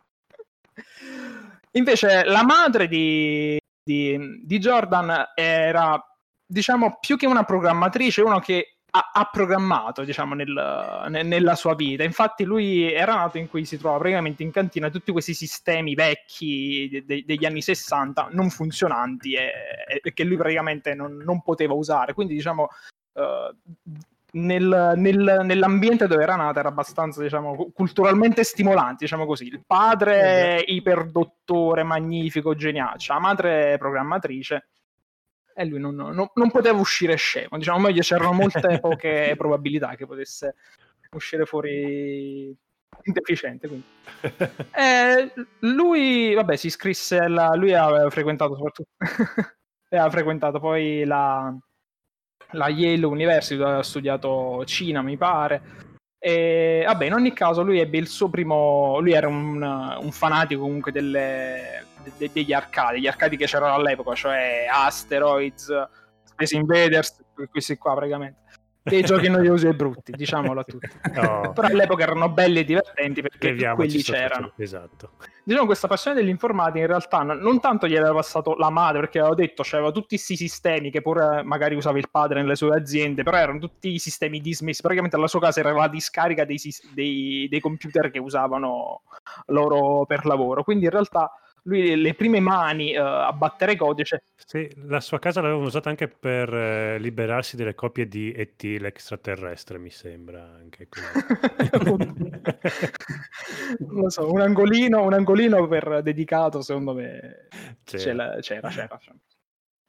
Invece 1.76 2.24
la 2.26 2.44
madre 2.44 2.88
di, 2.88 3.58
di, 3.84 4.42
di 4.44 4.60
Jordan 4.60 5.32
era, 5.34 6.00
diciamo, 6.46 7.00
più 7.00 7.18
che 7.18 7.26
una 7.26 7.44
programmatrice, 7.44 8.22
uno 8.22 8.40
che 8.40 8.78
ha, 8.96 9.12
ha 9.12 9.30
programmato, 9.32 10.04
diciamo, 10.04 10.36
nel, 10.36 11.06
ne, 11.10 11.24
nella 11.24 11.56
sua 11.56 11.74
vita. 11.74 12.04
Infatti 12.04 12.44
lui 12.44 12.92
era 12.92 13.16
nato 13.16 13.40
in 13.40 13.50
cui 13.50 13.66
si 13.66 13.78
trova 13.78 13.98
praticamente 13.98 14.44
in 14.44 14.52
cantina 14.52 14.90
tutti 14.90 15.12
questi 15.12 15.34
sistemi 15.34 15.96
vecchi 15.96 16.88
de, 16.92 17.06
de, 17.06 17.24
degli 17.26 17.46
anni 17.46 17.62
60 17.62 18.30
non 18.32 18.50
funzionanti 18.52 19.34
e, 19.34 19.52
e 20.04 20.14
che 20.14 20.24
lui 20.24 20.38
praticamente 20.38 20.94
non, 20.94 21.18
non, 21.18 21.42
poteva 21.42 21.74
usare. 21.74 22.14
Quindi, 22.14 22.36
diciamo, 22.36 22.68
uh, 23.14 23.72
nel, 24.34 24.94
nel, 24.96 25.42
nell'ambiente 25.44 26.08
dove 26.08 26.22
era 26.22 26.36
nata 26.36 26.60
era 26.60 26.70
abbastanza 26.70 27.22
diciamo, 27.22 27.72
culturalmente 27.74 28.44
stimolante, 28.44 29.06
diciamo 29.06 29.26
così. 29.26 29.48
Il 29.48 29.64
padre 29.66 30.22
è 30.22 30.64
iperdottore, 30.68 31.82
magnifico, 31.82 32.54
geniale, 32.54 32.98
la 33.08 33.20
madre 33.20 33.76
programmatrice 33.80 34.68
e 35.56 35.66
lui 35.66 35.80
non, 35.80 35.96
non, 35.96 36.30
non 36.34 36.52
poteva 36.52 36.78
uscire 36.78 37.16
scemo. 37.16 37.58
Diciamo 37.58 37.80
meglio, 37.80 38.02
c'erano 38.02 38.34
molte 38.34 38.80
poche 38.82 39.34
probabilità 39.38 39.96
che 39.96 40.06
potesse 40.06 40.56
uscire 41.12 41.46
fuori 41.46 42.56
deficiente. 43.04 43.70
Eh, 44.72 45.34
lui, 45.60 46.34
vabbè, 46.34 46.56
si 46.56 46.68
iscrisse 46.68 47.18
alla... 47.18 47.54
Lui 47.56 47.74
aveva 47.74 48.10
frequentato 48.10 48.56
soprattutto... 48.56 48.90
ha 49.90 50.10
frequentato 50.10 50.60
poi 50.60 51.04
la, 51.04 51.54
la 52.52 52.70
Yale 52.70 53.06
University 53.06 53.58
dove 53.58 53.74
ha 53.74 53.84
studiato 53.84 54.64
Cina, 54.66 55.02
mi 55.02 55.18
pare. 55.18 55.62
E 56.18 56.84
vabbè, 56.86 57.06
in 57.06 57.14
ogni 57.14 57.34
caso, 57.34 57.64
lui 57.64 57.80
ebbe 57.80 57.98
il 57.98 58.08
suo 58.08 58.30
primo. 58.30 58.98
Lui 59.00 59.12
era 59.12 59.28
un, 59.28 59.62
un 59.62 60.12
fanatico 60.12 60.62
comunque 60.62 60.94
delle, 60.94 61.86
de, 62.18 62.30
degli 62.32 62.54
arcadi, 62.54 63.00
gli 63.00 63.08
arcadi 63.08 63.38
che 63.38 63.46
c'erano 63.46 63.74
all'epoca, 63.74 64.14
cioè 64.16 64.66
Asteroids, 64.70 65.68
Space 66.24 66.56
Invaders, 66.56 67.24
questi 67.50 67.78
qua 67.78 67.96
praticamente 67.96 68.44
dei 68.84 69.02
giochi 69.04 69.30
noiosi 69.30 69.68
e 69.68 69.74
brutti, 69.74 70.12
diciamolo 70.12 70.60
a 70.60 70.64
tutti. 70.64 70.90
No. 71.14 71.52
Però 71.54 71.68
all'epoca 71.68 72.04
erano 72.04 72.30
belli 72.30 72.60
e 72.60 72.64
divertenti 72.66 73.22
perché 73.22 73.56
quelli 73.76 74.02
c'erano. 74.02 74.52
Esatto. 74.58 75.12
Diciamo 75.44 75.66
questa 75.66 75.88
passione 75.88 76.18
dell'informatica 76.18 76.80
in 76.80 76.88
realtà 76.88 77.22
non 77.22 77.60
tanto 77.60 77.88
gli 77.88 77.96
aveva 77.96 78.16
passato 78.16 78.56
la 78.56 78.70
madre, 78.70 79.02
perché 79.02 79.20
avevo 79.20 79.36
detto 79.36 79.64
c'aveva 79.64 79.92
tutti 79.92 80.16
questi 80.16 80.36
sistemi 80.36 80.90
che 80.90 81.02
pure 81.02 81.44
magari 81.44 81.76
usava 81.76 81.98
il 81.98 82.10
padre 82.10 82.42
nelle 82.42 82.56
sue 82.56 82.76
aziende, 82.76 83.24
però 83.24 83.38
erano 83.38 83.60
tutti 83.60 83.94
i 83.94 84.00
sistemi 84.00 84.40
dismessi. 84.40 84.82
Praticamente 84.82 85.16
alla 85.16 85.28
sua 85.28 85.40
casa 85.40 85.60
era 85.60 85.72
la 85.72 85.88
discarica 85.88 86.46
dei, 86.46 86.60
dei, 86.94 87.48
dei 87.50 87.60
computer 87.60 88.10
che 88.10 88.20
usavano 88.20 89.04
loro 89.48 90.06
per 90.06 90.26
lavoro. 90.26 90.64
Quindi 90.64 90.86
in 90.86 90.92
realtà 90.92 91.32
lui 91.64 91.96
le 91.96 92.14
prime 92.14 92.40
mani 92.40 92.96
uh, 92.96 93.02
a 93.02 93.34
battere 93.34 93.76
codice. 93.76 94.24
Sì, 94.36 94.70
la 94.86 95.00
sua 95.00 95.20
casa 95.20 95.42
l'avevano 95.42 95.66
usata 95.66 95.90
anche 95.90 96.08
per 96.08 96.52
uh, 96.52 96.98
liberarsi 97.00 97.56
delle 97.56 97.76
copie 97.76 98.08
di 98.08 98.32
E.T. 98.32 98.78
l'extraterrestre, 98.80 99.78
mi 99.78 99.90
sembra 99.90 100.44
anche 100.60 100.88
non 103.80 104.02
lo 104.02 104.10
so, 104.10 104.32
un 104.32 104.42
angolino, 104.42 105.04
un 105.04 105.14
angolino 105.14 105.68
per 105.68 106.02
dedicato, 106.02 106.62
secondo 106.62 106.94
me 106.94 107.48
c'era, 107.84 108.38
c'era. 108.40 108.70
c'era. 108.70 109.00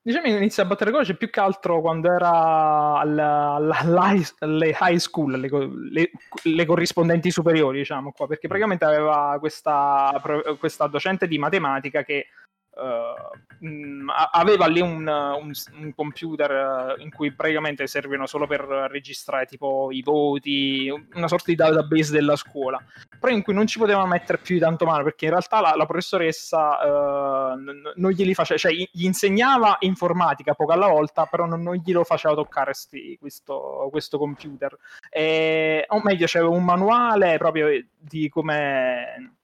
Diciamo 0.07 0.27
inizia 0.27 0.65
a 0.65 0.67
battere 0.67 0.91
codice 0.91 1.17
più 1.17 1.31
che 1.31 1.41
altro 1.41 1.81
quando 1.81 2.13
era 2.13 2.99
alle 2.99 4.77
high 4.79 4.99
school, 4.99 5.41
le, 5.41 5.49
le, 5.91 6.11
le, 6.43 6.67
corrispondenti 6.67 7.31
superiori, 7.31 7.79
diciamo 7.79 8.13
qua, 8.13 8.27
perché 8.27 8.47
praticamente 8.47 8.85
aveva 8.85 9.39
questa, 9.41 10.21
questa 10.59 10.89
docente 10.89 11.27
di 11.27 11.39
matematica 11.39 12.03
che 12.03 12.27
Uh, 12.77 14.05
aveva 14.33 14.67
lì 14.67 14.81
un, 14.81 15.07
un, 15.07 15.53
un, 15.79 15.95
computer 15.95 16.97
in 16.99 17.11
cui 17.13 17.33
praticamente 17.33 17.87
servono 17.87 18.27
solo 18.27 18.47
per 18.47 18.63
registrare 18.91 19.47
tipo 19.47 19.91
i 19.93 20.03
voti, 20.03 20.93
una 21.15 21.29
sorta 21.29 21.45
di 21.47 21.55
database 21.55 22.11
della 22.11 22.37
scuola, 22.37 22.83
però 23.19 23.33
in 23.33 23.43
cui 23.43 23.55
non 23.55 23.67
ci 23.67 23.79
poteva 23.79 24.05
mettere 24.07 24.39
più 24.39 24.57
di 24.57 24.61
tanto 24.61 24.85
mano 24.87 25.05
perché 25.05 25.27
in 25.27 25.31
realtà 25.31 25.61
la, 25.61 25.75
la 25.77 25.87
professoressa 25.87 27.55
uh, 27.55 27.59
non 27.95 28.11
glieli 28.11 28.35
faceva, 28.35 28.59
cioè 28.59 28.73
gli 28.73 29.05
insegnava 29.05 29.77
informatica 29.81 30.55
poco 30.55 30.73
alla 30.73 30.89
volta, 30.89 31.27
però 31.27 31.47
non, 31.47 31.63
non 31.63 31.77
glielo 31.77 32.05
faceva 32.05 32.35
toccare 32.35 32.75
sti, 32.75 33.17
questo, 33.21 33.89
questo, 33.91 34.19
computer. 34.19 34.77
E, 35.11 35.85
o 35.89 36.01
meglio, 36.03 36.27
c'era 36.27 36.49
un 36.49 36.65
manuale 36.65 37.39
proprio 37.39 37.69
di 37.99 38.29
come 38.29 39.37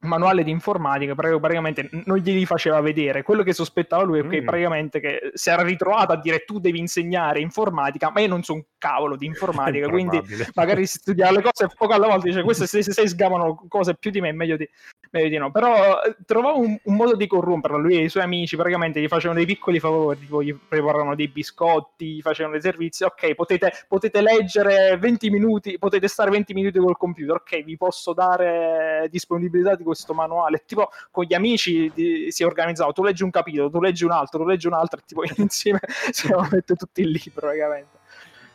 manuale 0.00 0.44
di 0.44 0.50
informatica 0.52 1.14
praticamente 1.14 1.88
non 2.04 2.18
glieli 2.18 2.46
faceva 2.46 2.80
vedere 2.80 3.24
quello 3.24 3.42
che 3.42 3.52
sospettava 3.52 4.04
lui 4.04 4.20
è 4.20 4.26
che 4.28 4.42
mm. 4.42 4.46
praticamente 4.46 5.00
che 5.00 5.30
si 5.34 5.50
era 5.50 5.62
ritrovato 5.62 6.12
a 6.12 6.20
dire 6.20 6.44
tu 6.44 6.60
devi 6.60 6.78
insegnare 6.78 7.40
informatica 7.40 8.10
ma 8.10 8.20
io 8.20 8.28
non 8.28 8.44
so 8.44 8.54
un 8.54 8.62
cavolo 8.78 9.16
di 9.16 9.26
informatica 9.26 9.88
quindi 9.90 10.22
magari 10.54 10.86
studiare 10.86 11.34
le 11.34 11.42
cose 11.42 11.68
poco 11.76 11.94
alla 11.94 12.06
volta 12.06 12.28
dice 12.28 12.42
queste 12.42 12.68
se, 12.68 12.82
se, 12.82 12.92
se 12.92 13.08
sgamano 13.08 13.64
cose 13.66 13.96
più 13.96 14.12
di 14.12 14.20
me 14.20 14.30
meglio 14.30 14.56
di, 14.56 14.68
meglio 15.10 15.28
di 15.28 15.36
no. 15.36 15.50
Però 15.50 16.00
eh, 16.02 16.16
trovavo 16.24 16.60
un, 16.60 16.78
un, 16.82 16.94
modo 16.94 17.16
di 17.16 17.26
corromperlo. 17.26 17.78
Lui 17.78 17.96
e 17.96 18.04
i 18.04 18.08
suoi 18.08 18.22
amici 18.22 18.56
praticamente 18.56 19.00
gli 19.00 19.08
facevano 19.08 19.38
dei 19.38 19.46
piccoli 19.46 19.80
favori 19.80 20.18
tipo 20.18 20.42
gli 20.42 20.54
preparavano 20.54 21.14
dei 21.14 21.28
biscotti 21.28 22.16
gli 22.16 22.20
facevano 22.20 22.54
dei 22.54 22.62
servizi. 22.62 23.04
Ok 23.04 23.34
potete, 23.34 23.72
potete 23.88 24.20
leggere 24.20 24.96
20 24.96 25.30
minuti 25.30 25.78
potete 25.78 26.08
stare 26.08 26.30
20 26.30 26.54
minuti 26.54 26.78
col 26.78 26.96
computer. 26.96 27.36
Ok 27.36 27.62
vi 27.64 27.76
posso 27.76 28.12
dare 28.12 29.08
disponibilità 29.10 29.74
di 29.74 29.84
questo 29.84 30.14
manuale. 30.14 30.62
Tipo 30.66 30.90
con 31.10 31.24
gli 31.24 31.34
amici 31.34 31.90
di, 31.94 32.30
si 32.30 32.44
organizzato, 32.44 32.92
tu 32.92 33.02
leggi 33.02 33.22
un 33.22 33.30
capitolo, 33.30 33.70
tu 33.70 33.80
leggi 33.80 34.04
un 34.04 34.12
altro, 34.12 34.38
tu 34.40 34.46
leggi 34.46 34.66
un 34.66 34.74
altro, 34.74 35.00
e 35.00 35.02
tipo 35.06 35.22
insieme 35.36 35.80
si 36.10 36.28
mette 36.50 36.74
tutti 36.74 37.04
libro 37.04 37.48
praticamente. 37.48 37.98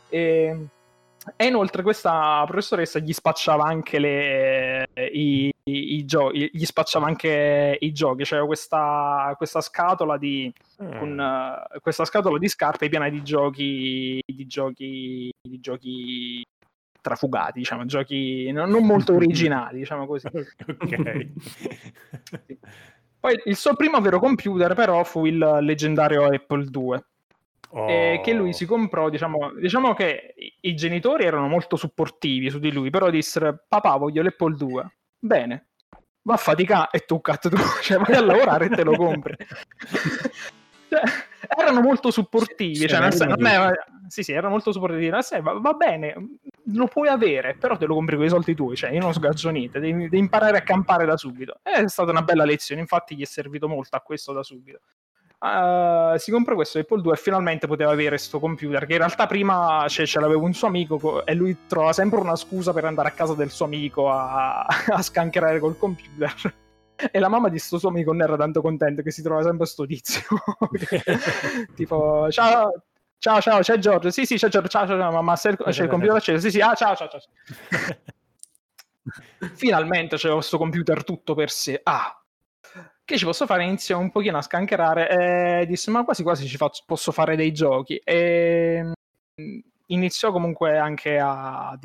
E, 0.08 0.66
e, 1.36 1.46
inoltre 1.46 1.82
questa 1.82 2.44
professoressa 2.46 2.98
gli 2.98 3.12
spacciava 3.12 3.64
anche 3.64 3.98
le, 3.98 4.88
i, 4.94 5.53
i, 5.66 5.94
i, 5.96 6.04
giochi, 6.04 6.50
gli 6.52 6.64
spacciava 6.64 7.06
anche 7.06 7.76
i 7.80 7.92
giochi, 7.92 8.24
cioè 8.24 8.44
questa, 8.44 9.32
questa 9.36 9.60
scatola 9.60 10.18
di 10.18 10.52
mm. 10.82 10.98
con, 10.98 11.18
uh, 11.18 11.80
questa 11.80 12.04
scatola 12.04 12.38
di 12.38 12.48
scarpe 12.48 12.88
piena 12.88 13.08
di 13.08 13.22
giochi 13.22 14.20
di 14.26 14.46
giochi 14.46 15.32
di 15.40 15.60
giochi 15.60 16.44
trafugati, 17.00 17.58
diciamo, 17.58 17.84
giochi 17.84 18.50
non, 18.52 18.70
non 18.70 18.84
molto 18.84 19.14
originali, 19.16 19.78
diciamo 19.78 20.06
così. 20.06 20.26
ok. 20.26 21.28
sì. 21.40 22.58
Poi 23.24 23.40
il 23.46 23.56
suo 23.56 23.74
primo 23.74 24.00
vero 24.02 24.18
computer 24.18 24.74
però 24.74 25.02
fu 25.02 25.24
il 25.24 25.38
leggendario 25.38 26.24
Apple 26.24 26.68
II. 26.70 27.04
Oh. 27.70 27.88
Eh, 27.88 28.20
che 28.22 28.34
lui 28.34 28.52
si 28.52 28.66
comprò, 28.66 29.08
diciamo, 29.08 29.52
diciamo 29.54 29.94
che 29.94 30.34
i 30.60 30.74
genitori 30.74 31.24
erano 31.24 31.48
molto 31.48 31.76
supportivi 31.76 32.48
su 32.48 32.58
di 32.58 32.70
lui, 32.70 32.90
però 32.90 33.10
dissero 33.10 33.64
papà 33.66 33.96
voglio 33.96 34.22
l'Apple 34.22 34.56
II. 34.60 34.82
Bene, 35.24 35.68
va 36.20 36.34
a 36.34 36.36
faticare 36.36 36.90
e 36.92 37.06
tu 37.06 37.22
cazzo 37.22 37.48
tu, 37.48 37.56
cioè 37.80 37.96
vai 37.96 38.14
a 38.14 38.20
lavorare 38.20 38.66
e 38.66 38.68
te 38.68 38.84
lo 38.84 38.94
compri. 38.94 39.34
cioè, 40.90 41.02
erano 41.56 41.80
molto 41.80 42.10
supportivi, 42.10 42.74
sì, 42.74 42.88
cioè, 42.88 43.00
nel 43.00 43.14
senso, 43.14 43.36
sì, 44.08 44.22
sì, 44.22 44.32
erano 44.32 44.50
molto 44.50 44.70
supportivi, 44.70 45.08
nel 45.08 45.24
senso, 45.24 45.44
va, 45.44 45.58
va, 45.58 45.72
bene, 45.72 46.14
lo 46.66 46.88
puoi 46.88 47.08
avere, 47.08 47.54
però 47.54 47.78
te 47.78 47.86
lo 47.86 47.94
compri 47.94 48.16
con 48.16 48.26
i 48.26 48.28
soldi 48.28 48.54
tuoi, 48.54 48.76
cioè 48.76 48.90
io 48.90 49.00
non 49.00 49.14
sgaggio 49.14 49.48
niente, 49.48 49.80
devi, 49.80 50.02
devi, 50.02 50.18
imparare 50.18 50.58
a 50.58 50.62
campare 50.62 51.06
da 51.06 51.16
subito. 51.16 51.58
È 51.62 51.88
stata 51.88 52.10
una 52.10 52.22
bella 52.22 52.44
lezione, 52.44 52.82
infatti 52.82 53.16
gli 53.16 53.22
è 53.22 53.26
servito 53.26 53.66
molto 53.66 53.96
a 53.96 54.00
questo 54.00 54.34
da 54.34 54.42
subito. 54.42 54.80
Uh, 55.44 56.16
si 56.16 56.30
comprò 56.30 56.54
questo 56.54 56.78
Apple 56.78 57.02
2 57.02 57.12
e 57.12 57.16
finalmente 57.16 57.66
poteva 57.66 57.90
avere 57.90 58.08
questo 58.10 58.40
computer 58.40 58.86
che 58.86 58.92
in 58.92 58.98
realtà 58.98 59.26
prima 59.26 59.84
cioè, 59.88 60.06
ce 60.06 60.18
l'aveva 60.18 60.40
un 60.40 60.54
suo 60.54 60.68
amico 60.68 61.26
e 61.26 61.34
lui 61.34 61.54
trova 61.66 61.92
sempre 61.92 62.18
una 62.18 62.34
scusa 62.34 62.72
per 62.72 62.86
andare 62.86 63.08
a 63.08 63.10
casa 63.10 63.34
del 63.34 63.50
suo 63.50 63.66
amico 63.66 64.10
a, 64.10 64.64
a 64.64 65.02
scancherare 65.02 65.58
col 65.58 65.76
computer. 65.76 66.32
E 67.10 67.18
la 67.18 67.28
mamma 67.28 67.50
di 67.50 67.58
sto 67.58 67.76
suo 67.76 67.90
amico 67.90 68.12
non 68.12 68.22
era 68.22 68.36
tanto 68.38 68.62
contento 68.62 69.02
che 69.02 69.10
si 69.10 69.20
trova 69.20 69.42
sempre 69.42 69.66
sto 69.66 69.84
tizio. 69.84 70.22
Tipo 71.76 72.30
ciao 72.30 72.72
ciao 73.18 73.40
ciao 73.42 73.60
c'è 73.60 73.76
Giorgio. 73.76 74.10
Sì 74.10 74.24
sì 74.24 74.36
c'è 74.36 74.48
Giorgio. 74.48 74.68
Ciao 74.68 74.86
ciao, 74.86 74.98
ciao 74.98 75.12
mamma 75.12 75.34
c'è 75.34 75.50
il, 75.50 75.56
c'è 75.58 75.82
il 75.82 75.88
computer 75.90 76.16
acceso. 76.16 76.38
Sì 76.40 76.52
sì 76.52 76.60
ah 76.62 76.72
ciao 76.72 76.96
ciao 76.96 77.08
ciao 77.08 77.20
finalmente 79.52 80.16
c'è 80.16 80.32
questo 80.32 80.56
computer 80.56 81.04
tutto 81.04 81.34
per 81.34 81.50
sé. 81.50 81.80
Ah 81.82 82.18
che 83.04 83.18
ci 83.18 83.24
posso 83.24 83.46
fare? 83.46 83.64
Inizio 83.64 83.98
un 83.98 84.10
pochino 84.10 84.38
a 84.38 84.42
scancherare 84.42 85.60
e 85.60 85.66
disse 85.66 85.90
ma 85.90 86.04
quasi 86.04 86.22
quasi 86.22 86.46
ci 86.46 86.56
faccio, 86.56 86.82
posso 86.86 87.12
fare 87.12 87.36
dei 87.36 87.52
giochi 87.52 87.96
e 88.02 88.92
iniziò 89.88 90.32
comunque 90.32 90.78
anche 90.78 91.18
a 91.18 91.78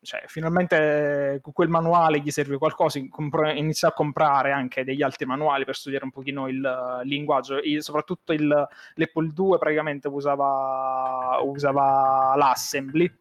cioè, 0.00 0.24
finalmente 0.26 1.38
con 1.42 1.52
quel 1.52 1.68
manuale 1.68 2.20
gli 2.20 2.30
serve 2.30 2.56
qualcosa 2.56 2.98
iniziò 2.98 3.88
a 3.88 3.92
comprare 3.92 4.52
anche 4.52 4.84
degli 4.84 5.02
altri 5.02 5.26
manuali 5.26 5.64
per 5.64 5.76
studiare 5.76 6.04
un 6.04 6.10
pochino 6.10 6.48
il 6.48 7.00
linguaggio 7.04 7.58
il, 7.58 7.82
soprattutto 7.82 8.32
il, 8.32 8.46
l'Apple 8.46 9.28
2 9.32 9.58
praticamente 9.58 10.08
usava, 10.08 11.38
usava 11.42 12.34
l'assembly 12.36 13.12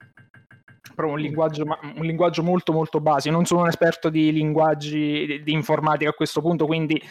proprio 0.96 1.16
un 1.16 1.20
linguaggio, 1.20 1.64
un 1.64 2.06
linguaggio 2.06 2.44
molto 2.44 2.74
molto 2.74 3.00
basico. 3.00 3.34
Non 3.34 3.46
sono 3.46 3.62
un 3.62 3.68
esperto 3.68 4.10
di 4.10 4.32
linguaggi 4.32 5.26
di, 5.26 5.44
di, 5.44 5.52
informatica 5.54 6.10
a 6.10 6.14
questo 6.14 6.42
punto, 6.42 6.66
quindi 6.66 7.02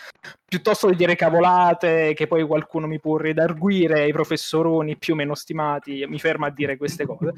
piuttosto 0.44 0.88
di 0.88 0.96
dire 0.96 1.14
cavolate 1.16 2.14
che 2.14 2.26
poi 2.26 2.44
qualcuno 2.44 2.86
mi 2.86 2.98
può 2.98 3.16
redarguire, 3.16 4.06
i 4.06 4.12
professoroni 4.12 4.96
più 4.96 5.14
o 5.14 5.16
meno 5.16 5.34
stimati, 5.34 6.04
mi 6.06 6.18
fermo 6.18 6.46
a 6.46 6.50
dire 6.50 6.76
queste 6.76 7.06
cose. 7.06 7.32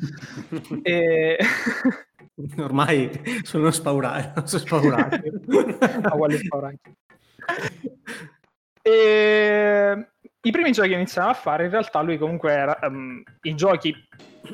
e... 0.83 1.39
Ormai 2.59 3.11
sono 3.43 3.71
spaurato, 3.71 4.47
sono 4.47 4.63
spaurato. 4.63 5.21
Ma 6.03 6.11
quale 6.11 6.39
spaurato? 6.39 6.79
E... 8.81 10.09
I 10.45 10.51
primi 10.51 10.73
giochi 10.73 10.89
che 10.89 10.95
iniziava 10.95 11.31
a 11.31 11.35
fare, 11.35 11.65
in 11.65 11.71
realtà 11.71 12.01
lui 12.03 12.19
comunque 12.19 12.53
era 12.53 12.79
um, 12.83 13.23
i 13.43 13.55
giochi 13.55 13.95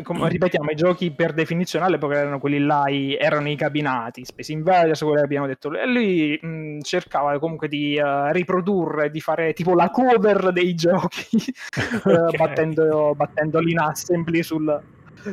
come, 0.02 0.28
ripetiamo, 0.28 0.71
i 0.71 0.75
giochi 0.75 1.11
per 1.11 1.33
definizione 1.33 1.87
all'epoca 1.87 2.16
erano 2.16 2.38
quelli 2.38 2.59
là, 2.59 2.88
i, 2.88 3.16
erano 3.16 3.49
i 3.49 3.57
cabinati, 3.57 4.25
Space 4.25 4.52
Invaders, 4.52 5.00
quello 5.00 5.16
che 5.16 5.23
abbiamo 5.23 5.47
detto. 5.47 5.73
E 5.73 5.87
lui 5.87 6.38
mh, 6.40 6.80
cercava 6.83 7.38
comunque 7.38 7.68
di 7.68 7.99
uh, 7.99 8.30
riprodurre, 8.33 9.11
di 9.11 9.21
fare 9.21 9.52
tipo 9.54 9.75
la 9.75 9.88
cover 9.90 10.52
dei 10.52 10.75
giochi, 10.75 11.38
okay. 12.04 12.14
uh, 12.14 12.37
battendo, 12.37 13.14
battendoli 13.16 13.73
in 13.73 13.78
assembly 13.80 14.42
sul, 14.42 14.80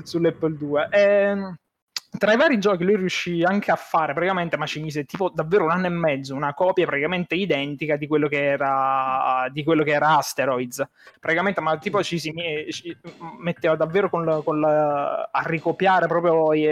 sull'Apple 0.03 0.57
2. 0.57 0.87
E, 0.89 1.55
tra 2.17 2.33
i 2.33 2.37
vari 2.37 2.59
giochi 2.59 2.83
lui 2.83 2.95
riuscì 2.95 3.43
anche 3.43 3.71
a 3.71 3.75
fare 3.75 4.13
praticamente, 4.13 4.57
ma 4.57 4.65
ci 4.65 4.81
mise 4.81 5.05
tipo 5.05 5.29
davvero 5.33 5.65
un 5.65 5.71
anno 5.71 5.87
e 5.87 5.89
mezzo, 5.89 6.35
una 6.35 6.53
copia 6.53 6.85
praticamente 6.85 7.35
identica 7.35 7.95
di 7.95 8.07
quello 8.07 8.27
che 8.27 8.43
era, 8.43 9.47
di 9.51 9.63
quello 9.63 9.83
che 9.83 9.91
era 9.91 10.17
Asteroids. 10.17 10.83
Praticamente, 11.19 11.61
ma 11.61 11.77
tipo 11.77 12.03
ci 12.03 12.19
si 12.19 12.33
ci 12.69 12.97
metteva 13.39 13.75
davvero 13.75 14.09
con 14.09 14.41
con 14.43 14.59
la, 14.59 15.29
a 15.31 15.43
ricopiare 15.45 16.07
proprio 16.07 16.53
gli, 16.53 16.67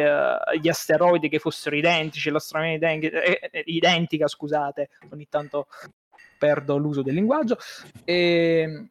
gli, 0.60 0.70
asteroidi 0.70 1.30
che 1.30 1.40
fossero 1.40 1.76
identici, 1.76 2.30
l'astronomia 2.30 2.76
identica, 2.76 3.22
eh, 3.22 3.64
identica, 3.66 4.28
scusate, 4.28 4.90
ogni 5.12 5.28
tanto 5.30 5.68
perdo 6.38 6.78
l'uso 6.78 7.02
del 7.02 7.14
linguaggio. 7.14 7.58
E 8.04 8.90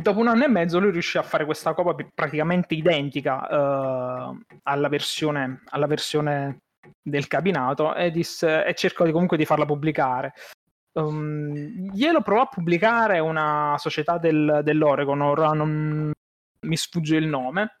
dopo 0.00 0.20
un 0.20 0.28
anno 0.28 0.44
e 0.44 0.48
mezzo 0.48 0.78
lui 0.78 0.90
riuscì 0.90 1.18
a 1.18 1.22
fare 1.22 1.44
questa 1.44 1.74
copia 1.74 2.06
praticamente 2.14 2.74
identica 2.74 4.28
uh, 4.30 4.38
alla, 4.62 4.88
versione, 4.88 5.62
alla, 5.66 5.86
versione, 5.86 6.60
del 7.02 7.26
cabinato 7.28 7.94
e, 7.94 8.10
disse, 8.10 8.64
e 8.64 8.74
cercò 8.74 9.04
di, 9.04 9.12
comunque 9.12 9.36
di 9.36 9.44
farla 9.44 9.66
pubblicare. 9.66 10.32
Um, 10.92 11.90
glielo 11.92 12.22
provò 12.22 12.42
a 12.42 12.46
pubblicare 12.46 13.18
una 13.18 13.76
società 13.78 14.18
del, 14.18 14.60
dell'Oregon, 14.62 15.20
ora 15.20 15.52
non 15.52 16.10
mi 16.60 16.76
sfugge 16.76 17.16
il 17.16 17.26
nome. 17.26 17.76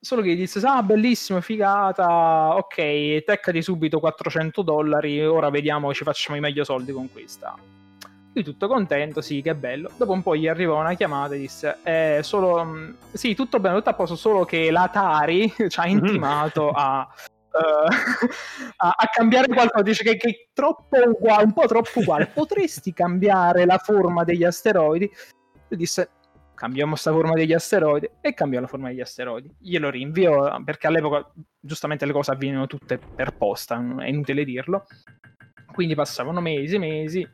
Solo 0.00 0.22
che 0.22 0.34
gli 0.34 0.36
disse: 0.36 0.60
Ah, 0.64 0.82
bellissimo, 0.82 1.40
figata. 1.40 2.56
Ok, 2.56 3.22
teccati 3.24 3.62
subito 3.62 4.00
400 4.00 4.62
dollari. 4.62 5.24
Ora 5.24 5.48
vediamo 5.48 5.94
ci 5.94 6.02
facciamo 6.02 6.36
i 6.36 6.40
meglio 6.40 6.64
soldi 6.64 6.92
con 6.92 7.10
questa 7.12 7.81
lui 8.34 8.44
tutto 8.44 8.66
contento, 8.66 9.20
sì, 9.20 9.42
che 9.42 9.54
bello. 9.54 9.90
Dopo 9.96 10.12
un 10.12 10.22
po' 10.22 10.34
gli 10.34 10.48
arriva 10.48 10.74
una 10.74 10.94
chiamata 10.94 11.34
e 11.34 11.38
disse: 11.38 11.78
eh, 11.82 12.20
solo, 12.22 12.64
mm, 12.64 12.90
Sì, 13.12 13.34
tutto 13.34 13.60
bene, 13.60 13.76
tutto 13.76 13.90
a 13.90 13.94
posto, 13.94 14.16
solo 14.16 14.44
che 14.44 14.70
l'Atari 14.70 15.52
ci 15.68 15.80
ha 15.80 15.84
mhm. 15.84 15.90
intimato 15.90 16.70
a. 16.70 17.06
Uh, 17.52 17.84
a, 18.76 18.94
a, 18.96 19.06
cambiare 19.12 19.46
qualcosa 19.48 19.82
dice 19.82 20.02
che, 20.02 20.16
che, 20.16 20.28
è 20.30 20.48
troppo 20.54 20.96
uguale, 20.96 21.44
un 21.44 21.52
po' 21.52 21.66
troppo 21.66 22.00
uguale. 22.00 22.26
Potresti 22.32 22.94
cambiare 22.94 23.66
la 23.66 23.76
forma 23.76 24.24
degli 24.24 24.44
asteroidi? 24.44 25.10
Lui 25.68 25.78
disse: 25.78 26.08
Cambiamo 26.54 26.96
sta 26.96 27.12
forma 27.12 27.34
degli 27.34 27.52
asteroidi 27.52 28.08
e 28.22 28.32
cambiò 28.32 28.60
la 28.60 28.66
forma 28.66 28.88
degli 28.88 29.00
asteroidi. 29.02 29.54
Glielo 29.58 29.90
rinvio 29.90 30.62
perché 30.64 30.86
all'epoca 30.86 31.30
giustamente 31.60 32.06
le 32.06 32.12
cose 32.12 32.30
avvenivano 32.30 32.66
tutte 32.66 32.98
per 32.98 33.36
posta, 33.36 33.82
è 33.98 34.08
inutile 34.08 34.44
dirlo. 34.44 34.86
Quindi 35.72 35.94
passavano 35.94 36.40
mesi 36.40 36.76
e 36.76 36.78
mesi 36.78 37.28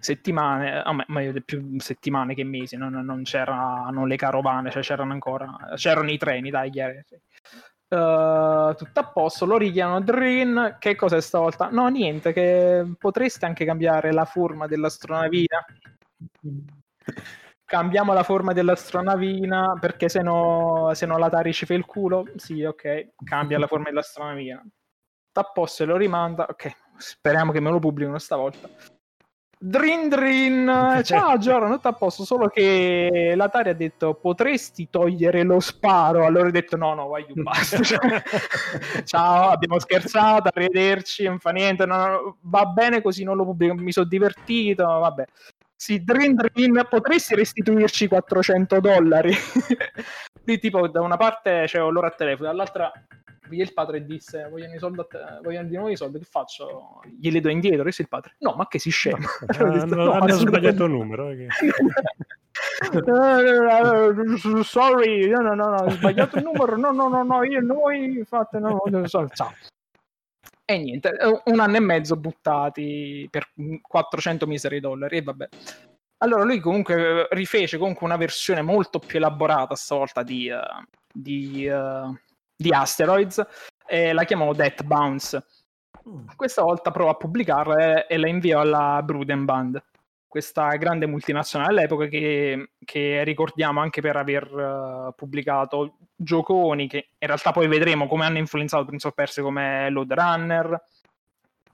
settimane, 0.00 0.82
oh, 0.84 0.92
ma 0.92 1.22
più 1.44 1.78
settimane 1.78 2.34
che 2.34 2.44
mesi, 2.44 2.76
non, 2.76 2.92
non 2.92 3.22
c'erano 3.22 4.04
le 4.06 4.16
carovane, 4.16 4.70
cioè 4.70 4.82
c'erano 4.82 5.12
ancora, 5.12 5.56
c'erano 5.76 6.10
i 6.10 6.18
treni, 6.18 6.50
dai, 6.50 6.70
chiaro. 6.70 6.94
Uh, 7.90 8.72
tutto 8.76 9.00
a 9.00 9.10
posto, 9.12 9.46
lo 9.46 9.56
richiamano 9.56 10.00
Drin, 10.00 10.76
che 10.78 10.94
cos'è 10.94 11.20
stavolta? 11.20 11.70
No, 11.70 11.88
niente, 11.88 12.32
che 12.32 12.94
potreste 12.98 13.46
anche 13.46 13.64
cambiare 13.64 14.12
la 14.12 14.24
forma 14.24 14.66
dell'astronavina. 14.66 15.64
Cambiamo 17.64 18.12
la 18.12 18.22
forma 18.22 18.52
dell'astronavina 18.52 19.76
perché 19.80 20.08
se 20.08 20.22
no, 20.22 20.90
se 20.92 21.06
no 21.06 21.18
l'Atari 21.18 21.52
ci 21.52 21.66
fa 21.66 21.74
il 21.74 21.84
culo. 21.84 22.26
Sì, 22.36 22.62
ok, 22.64 23.10
cambia 23.24 23.58
la 23.58 23.66
forma 23.66 23.90
dell'astronavina. 23.90 24.64
A 25.32 25.42
posto 25.44 25.82
e 25.82 25.86
lo 25.86 25.96
rimanda. 25.96 26.46
Ok, 26.48 26.70
speriamo 26.96 27.52
che 27.52 27.60
me 27.60 27.70
lo 27.70 27.78
pubblicano 27.78 28.18
stavolta. 28.18 28.68
Drin 29.62 30.08
Drin, 30.08 31.02
ciao 31.04 31.36
Giorno, 31.36 31.74
tutto 31.74 31.88
a 31.88 31.92
posto, 31.92 32.24
solo 32.24 32.48
che 32.48 33.34
l'Atari 33.36 33.68
ha 33.68 33.74
detto 33.74 34.14
potresti 34.14 34.88
togliere 34.88 35.42
lo 35.42 35.60
sparo, 35.60 36.24
allora 36.24 36.48
ho 36.48 36.50
detto 36.50 36.78
no, 36.78 36.94
no, 36.94 37.08
vai 37.08 37.26
giù, 37.26 37.42
basta. 37.42 37.78
ciao, 39.04 39.50
abbiamo 39.50 39.78
scherzato, 39.78 40.48
arrivederci, 40.48 41.24
non 41.24 41.38
fa 41.38 41.50
niente, 41.50 41.84
no, 41.84 42.06
no, 42.06 42.38
va 42.40 42.64
bene 42.64 43.02
così, 43.02 43.22
non 43.22 43.36
lo 43.36 43.44
pubblico, 43.44 43.74
mi 43.74 43.92
sono 43.92 44.06
divertito, 44.06 44.82
vabbè. 44.82 45.24
Sì, 45.76 46.02
Drin 46.02 46.36
Drin, 46.36 46.86
potresti 46.88 47.34
restituirci 47.34 48.08
400 48.08 48.80
dollari? 48.80 49.34
Lì 50.44 50.58
tipo 50.58 50.88
da 50.88 51.02
una 51.02 51.18
parte 51.18 51.64
c'è 51.66 51.78
loro 51.80 52.06
a 52.06 52.10
telefono, 52.10 52.48
dall'altra 52.48 52.90
via 53.50 53.64
il 53.64 53.74
padre 53.74 54.06
disse 54.06 54.48
vogliono, 54.48 54.74
i 54.74 54.78
soldi 54.78 55.04
te, 55.08 55.18
vogliono 55.42 55.68
di 55.68 55.74
nuovo 55.74 55.90
i 55.90 55.96
soldi, 55.96 56.18
che 56.18 56.24
faccio? 56.24 57.00
Glieli 57.18 57.40
do 57.40 57.50
indietro, 57.50 57.84
disse 57.84 58.02
il 58.02 58.08
padre. 58.08 58.36
No, 58.38 58.54
ma 58.54 58.66
che 58.68 58.78
si 58.78 58.90
scema. 58.90 59.26
Ah, 59.46 59.64
detto, 59.68 59.94
no, 59.94 60.12
hanno 60.12 60.32
sbagliato 60.32 60.84
il 60.84 60.90
numero. 60.90 61.28
Eh, 61.30 61.48
Sorry, 64.62 65.28
no, 65.28 65.40
no, 65.40 65.54
no, 65.54 65.68
no, 65.68 65.82
ho 65.82 65.90
sbagliato 65.90 66.38
il 66.38 66.44
numero, 66.44 66.78
no, 66.78 66.92
no, 66.92 67.08
no, 67.08 67.22
no, 67.22 67.44
io, 67.44 67.60
noi, 67.60 68.22
fate, 68.24 68.58
no, 68.58 68.80
ciao. 69.34 69.52
E 70.64 70.78
niente, 70.78 71.12
un 71.46 71.58
anno 71.58 71.76
e 71.76 71.80
mezzo 71.80 72.16
buttati 72.16 73.26
per 73.28 73.50
400 73.82 74.46
miseri 74.46 74.78
dollari 74.78 75.16
e 75.16 75.22
vabbè. 75.22 75.48
Allora 76.22 76.44
lui 76.44 76.60
comunque 76.60 77.26
rifece 77.30 77.78
comunque 77.78 78.06
una 78.06 78.16
versione 78.16 78.62
molto 78.62 78.98
più 78.98 79.18
elaborata 79.18 79.74
stavolta 79.74 80.22
di, 80.22 80.50
uh, 80.50 80.84
di, 81.12 81.66
uh, 81.66 82.14
di 82.60 82.70
Asteroids 82.70 83.42
e 83.86 84.12
la 84.12 84.24
chiamò 84.24 84.52
Death 84.52 84.82
Bounce. 84.82 85.44
Mm. 86.06 86.28
Questa 86.36 86.62
volta 86.62 86.90
provo 86.90 87.10
a 87.10 87.14
pubblicarla 87.14 88.06
e 88.06 88.16
la 88.18 88.28
invio 88.28 88.60
alla 88.60 89.00
Brudenband, 89.02 89.82
questa 90.28 90.68
grande 90.76 91.06
multinazionale 91.06 91.70
all'epoca 91.70 92.06
che, 92.06 92.72
che 92.84 93.24
ricordiamo 93.24 93.80
anche 93.80 94.02
per 94.02 94.16
aver 94.16 94.52
uh, 94.52 95.14
pubblicato 95.14 95.96
gioconi 96.14 96.86
che 96.86 97.08
in 97.18 97.26
realtà 97.26 97.50
poi 97.52 97.66
vedremo 97.66 98.06
come 98.06 98.26
hanno 98.26 98.38
influenzato 98.38 98.84
Prince 98.84 99.08
of 99.08 99.14
Persia 99.14 99.42
come 99.42 99.88
Load 99.90 100.12
Runner, 100.12 100.82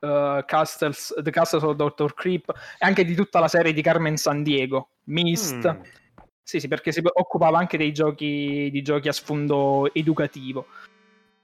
uh, 0.01 0.45
Castles, 0.45 1.13
The 1.21 1.31
Castles 1.31 1.65
of 1.65 1.75
Dr. 1.75 2.15
Creep 2.15 2.49
e 2.79 2.87
anche 2.87 3.05
di 3.05 3.17
tutta 3.17 3.41
la 3.41 3.49
serie 3.49 3.73
di 3.73 3.83
Carmen 3.83 4.17
San 4.17 4.45
Diego, 4.45 4.91
Mist. 5.05 5.69
Mm 5.73 6.05
sì, 6.47 6.61
sì, 6.61 6.69
perché 6.69 6.93
si 6.93 7.03
occupava 7.03 7.59
anche 7.59 7.77
dei 7.77 7.93
giochi, 7.93 8.71
di 8.71 8.81
giochi 8.83 9.09
a 9.09 9.13
sfondo 9.13 9.93
educativo. 9.93 10.67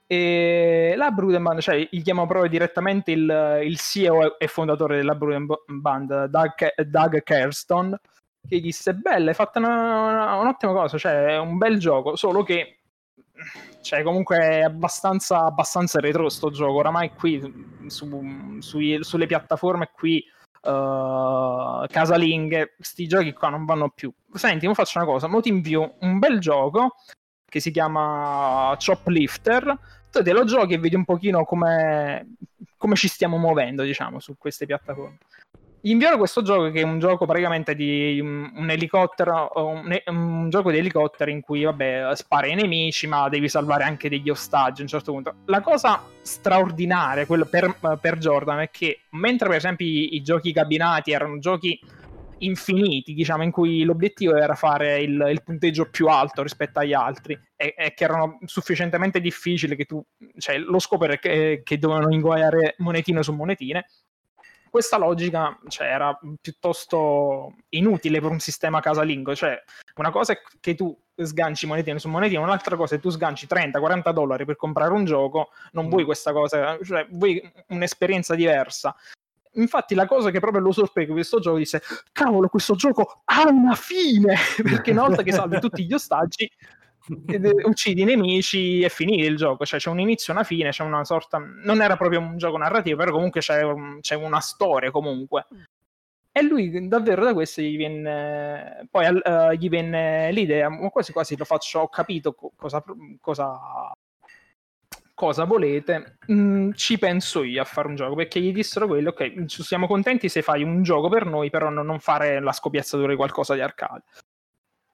E 0.07 0.93
la 0.95 1.11
Brudenband, 1.11 1.59
cioè 1.59 1.85
gli 1.91 2.01
chiamo 2.01 2.25
proprio 2.25 2.49
direttamente 2.49 3.11
il, 3.11 3.59
il 3.65 3.77
CEO 3.77 4.39
e 4.39 4.47
fondatore 4.47 4.95
della 4.95 5.13
Brudenband, 5.15 6.27
Doug, 6.27 6.81
Doug 6.85 7.21
Kerston, 7.21 7.99
che 8.47 8.61
disse: 8.61 8.93
Bella, 8.93 9.31
hai 9.31 9.35
fatto 9.35 9.59
una, 9.59 10.07
una, 10.07 10.35
un'ottima 10.37 10.71
cosa, 10.71 10.97
cioè 10.97 11.25
è 11.25 11.37
un 11.37 11.57
bel 11.57 11.79
gioco, 11.79 12.15
solo 12.15 12.43
che 12.43 12.77
cioè 13.81 14.03
comunque 14.03 14.37
è 14.37 14.61
abbastanza, 14.61 15.43
abbastanza 15.43 15.99
retro 15.99 16.29
sto 16.29 16.49
gioco 16.49 16.77
oramai 16.77 17.11
qui 17.11 17.41
su, 17.87 18.57
sui, 18.59 19.03
sulle 19.03 19.25
piattaforme 19.25 19.91
qui 19.93 20.23
uh, 20.63 21.85
casalinghe, 21.87 22.75
sti 22.79 23.07
giochi 23.07 23.33
qua 23.33 23.49
non 23.49 23.65
vanno 23.65 23.89
più. 23.89 24.11
Senti, 24.33 24.67
mo 24.67 24.73
faccio 24.73 24.97
una 24.97 25.07
cosa, 25.07 25.27
mo 25.27 25.41
ti 25.41 25.49
invio 25.49 25.95
un 25.99 26.19
bel 26.19 26.39
gioco 26.39 26.95
che 27.45 27.59
si 27.59 27.71
chiama 27.71 28.75
Choplifter, 28.83 29.77
te 30.09 30.31
lo 30.31 30.43
giochi 30.43 30.73
e 30.73 30.79
vedi 30.79 30.95
un 30.95 31.05
pochino 31.05 31.45
come, 31.45 32.35
come 32.77 32.95
ci 32.95 33.07
stiamo 33.07 33.37
muovendo, 33.37 33.83
diciamo, 33.83 34.19
su 34.19 34.35
queste 34.37 34.65
piattaforme. 34.65 35.17
Gli 35.85 35.89
invierò 35.89 36.15
questo 36.15 36.41
gioco 36.43 36.71
che 36.71 36.79
è 36.79 36.83
un 36.83 36.97
gioco 36.97 37.25
praticamente 37.25 37.75
di 37.75 38.17
un, 38.17 38.49
un 38.55 38.69
elicottero, 38.69 39.51
un, 39.53 39.93
un, 40.05 40.49
gioco 40.49 40.71
di 40.71 40.77
elicotteri 40.77 41.33
in 41.33 41.41
cui, 41.41 41.63
vabbè, 41.63 42.09
spara 42.13 42.47
ai 42.47 42.55
nemici, 42.55 43.05
ma 43.05 43.27
devi 43.27 43.49
salvare 43.49 43.83
anche 43.83 44.07
degli 44.07 44.29
ostaggi 44.29 44.79
a 44.79 44.83
un 44.83 44.87
certo 44.87 45.11
punto. 45.11 45.35
La 45.47 45.59
cosa 45.59 46.01
straordinaria 46.21 47.25
per, 47.25 47.75
per, 47.99 48.17
Jordan 48.17 48.59
è 48.59 48.69
che 48.71 49.01
mentre 49.09 49.49
per 49.49 49.57
esempio 49.57 49.85
i, 49.85 50.15
i 50.15 50.21
giochi 50.21 50.53
cabinati 50.53 51.11
erano 51.11 51.37
giochi 51.39 51.77
infiniti, 52.37 53.13
diciamo, 53.13 53.43
in 53.43 53.51
cui 53.51 53.83
l'obiettivo 53.83 54.37
era 54.37 54.55
fare 54.55 55.01
il, 55.01 55.21
il 55.31 55.43
punteggio 55.43 55.89
più 55.89 56.07
alto 56.07 56.43
rispetto 56.43 56.79
agli 56.79 56.93
altri 56.93 57.37
e, 57.57 57.75
e, 57.77 57.93
che 57.93 58.05
erano 58.05 58.37
sufficientemente 58.45 59.19
difficili 59.19 59.75
che 59.75 59.83
tu, 59.83 60.01
cioè 60.37 60.59
lo 60.59 60.79
scopo 60.79 61.03
era 61.03 61.17
che, 61.17 61.59
che 61.61 61.77
dovevano 61.77 62.13
ingoiare 62.13 62.75
monetine 62.77 63.21
su 63.21 63.33
monetine 63.33 63.85
questa 64.73 64.97
logica 64.97 65.55
cioè, 65.67 65.85
era 65.85 66.19
piuttosto 66.41 67.57
inutile 67.69 68.19
per 68.19 68.31
un 68.31 68.39
sistema 68.39 68.79
casalingo. 68.79 69.35
Cioè, 69.35 69.61
una 69.97 70.09
cosa 70.09 70.33
è 70.33 70.41
che 70.59 70.73
tu 70.73 70.99
sganci 71.15 71.67
monetine 71.67 71.99
su 71.99 72.09
monetine, 72.09 72.39
un'altra 72.39 72.75
cosa 72.75 72.95
è 72.95 72.97
che 72.97 73.03
tu 73.03 73.11
sganci 73.11 73.45
30-40 73.45 74.11
dollari 74.11 74.45
per 74.45 74.55
comprare 74.55 74.91
un 74.91 75.05
gioco, 75.05 75.51
non 75.73 75.89
vuoi 75.89 76.01
mm. 76.01 76.05
questa 76.05 76.31
cosa, 76.31 76.79
cioè 76.83 77.05
vuoi 77.11 77.39
un'esperienza 77.67 78.33
diversa. 78.33 78.95
Infatti, 79.57 79.93
la 79.93 80.07
cosa 80.07 80.31
che 80.31 80.39
proprio 80.39 80.63
lo 80.63 80.71
sorprende 80.71 81.13
questo 81.13 81.39
gioco 81.39 81.57
disse: 81.57 81.83
Cavolo, 82.11 82.47
questo 82.47 82.73
gioco 82.73 83.21
ha 83.25 83.47
una 83.47 83.75
fine! 83.75 84.35
Perché 84.57 84.89
una 84.89 85.05
volta 85.05 85.21
che 85.21 85.33
salvi 85.33 85.59
tutti 85.59 85.85
gli 85.85 85.93
ostaggi, 85.93 86.49
uccidi 87.65 88.01
i 88.01 88.05
nemici 88.05 88.81
e 88.81 88.89
finire 88.89 89.27
il 89.27 89.35
gioco, 89.35 89.65
cioè 89.65 89.79
c'è 89.79 89.89
un 89.89 89.99
inizio 89.99 90.33
e 90.33 90.35
una 90.35 90.45
fine, 90.45 90.69
c'è 90.69 90.83
una 90.83 91.03
sorta, 91.03 91.37
non 91.37 91.81
era 91.81 91.97
proprio 91.97 92.19
un 92.19 92.37
gioco 92.37 92.57
narrativo, 92.57 92.97
però 92.97 93.11
comunque 93.11 93.41
c'è, 93.41 93.61
c'è 93.99 94.15
una 94.15 94.39
storia 94.39 94.91
comunque. 94.91 95.45
E 96.31 96.41
lui 96.41 96.87
davvero 96.87 97.23
da 97.23 97.33
questo 97.33 97.61
gli 97.61 97.77
venne, 97.77 98.87
poi 98.89 99.05
uh, 99.05 99.51
gli 99.51 99.69
venne 99.69 100.31
l'idea, 100.31 100.69
quasi 100.89 101.11
quasi 101.11 101.37
lo 101.37 101.45
faccio, 101.45 101.81
ho 101.81 101.89
capito 101.89 102.33
cosa, 102.55 102.83
cosa 103.19 103.93
cosa 105.13 105.43
volete, 105.45 106.17
mm, 106.31 106.71
ci 106.73 106.97
penso 106.97 107.43
io 107.43 107.61
a 107.61 107.65
fare 107.65 107.87
un 107.87 107.95
gioco, 107.95 108.15
perché 108.15 108.41
gli 108.41 108.51
dissero 108.51 108.87
quello, 108.87 109.09
ok, 109.09 109.45
siamo 109.47 109.87
contenti 109.87 110.27
se 110.27 110.41
fai 110.41 110.63
un 110.63 110.83
gioco 110.83 111.07
per 111.07 111.25
noi, 111.25 111.49
però 111.49 111.69
non 111.69 111.99
fare 111.99 112.39
la 112.41 112.51
scopiazzatura 112.51 113.09
di 113.09 113.15
qualcosa 113.15 113.53
di 113.53 113.61
arcade. 113.61 114.03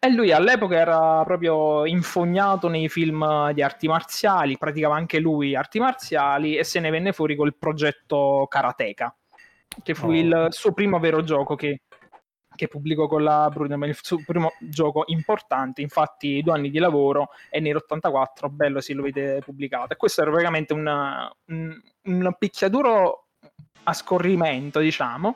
E 0.02 0.10
lui 0.10 0.32
all'epoca 0.32 0.78
era 0.78 1.24
proprio 1.26 1.86
infognato 1.86 2.70
nei 2.70 2.88
film 2.88 3.52
di 3.52 3.62
arti 3.62 3.90
marziali, 3.90 4.58
praticava 4.58 4.96
anche 4.96 5.20
lui 5.20 5.56
arti 5.56 5.78
marziali 5.78 6.56
e 6.56 6.64
se 6.64 6.80
ne 6.80 6.90
venne 6.90 7.12
fuori 7.12 7.36
col 7.36 7.54
progetto 7.54 8.46
Karateka, 8.48 9.14
che 9.84 9.94
fu 9.96 10.08
oh. 10.08 10.14
il 10.14 10.48
suo 10.52 10.72
primo 10.72 11.00
vero 11.00 11.22
gioco 11.22 11.56
che, 11.56 11.82
che 12.56 12.68
pubblicò 12.70 13.08
con 13.08 13.24
la 13.24 13.50
Brudem, 13.52 13.84
il 13.84 13.98
suo 14.02 14.24
primo 14.26 14.54
gioco 14.62 15.04
importante, 15.08 15.82
infatti 15.82 16.42
due 16.42 16.54
anni 16.54 16.70
di 16.70 16.80
lavoro 16.80 17.32
e 17.50 17.60
nell'84, 17.60 18.50
bello 18.50 18.80
se 18.80 18.94
lo 18.94 19.02
vede 19.02 19.42
pubblicato. 19.44 19.92
E 19.92 19.98
questo 19.98 20.22
era 20.22 20.32
veramente 20.32 20.72
un 20.72 22.32
picchiaduro 22.38 23.26
a 23.84 23.94
scorrimento, 23.94 24.80
diciamo, 24.80 25.36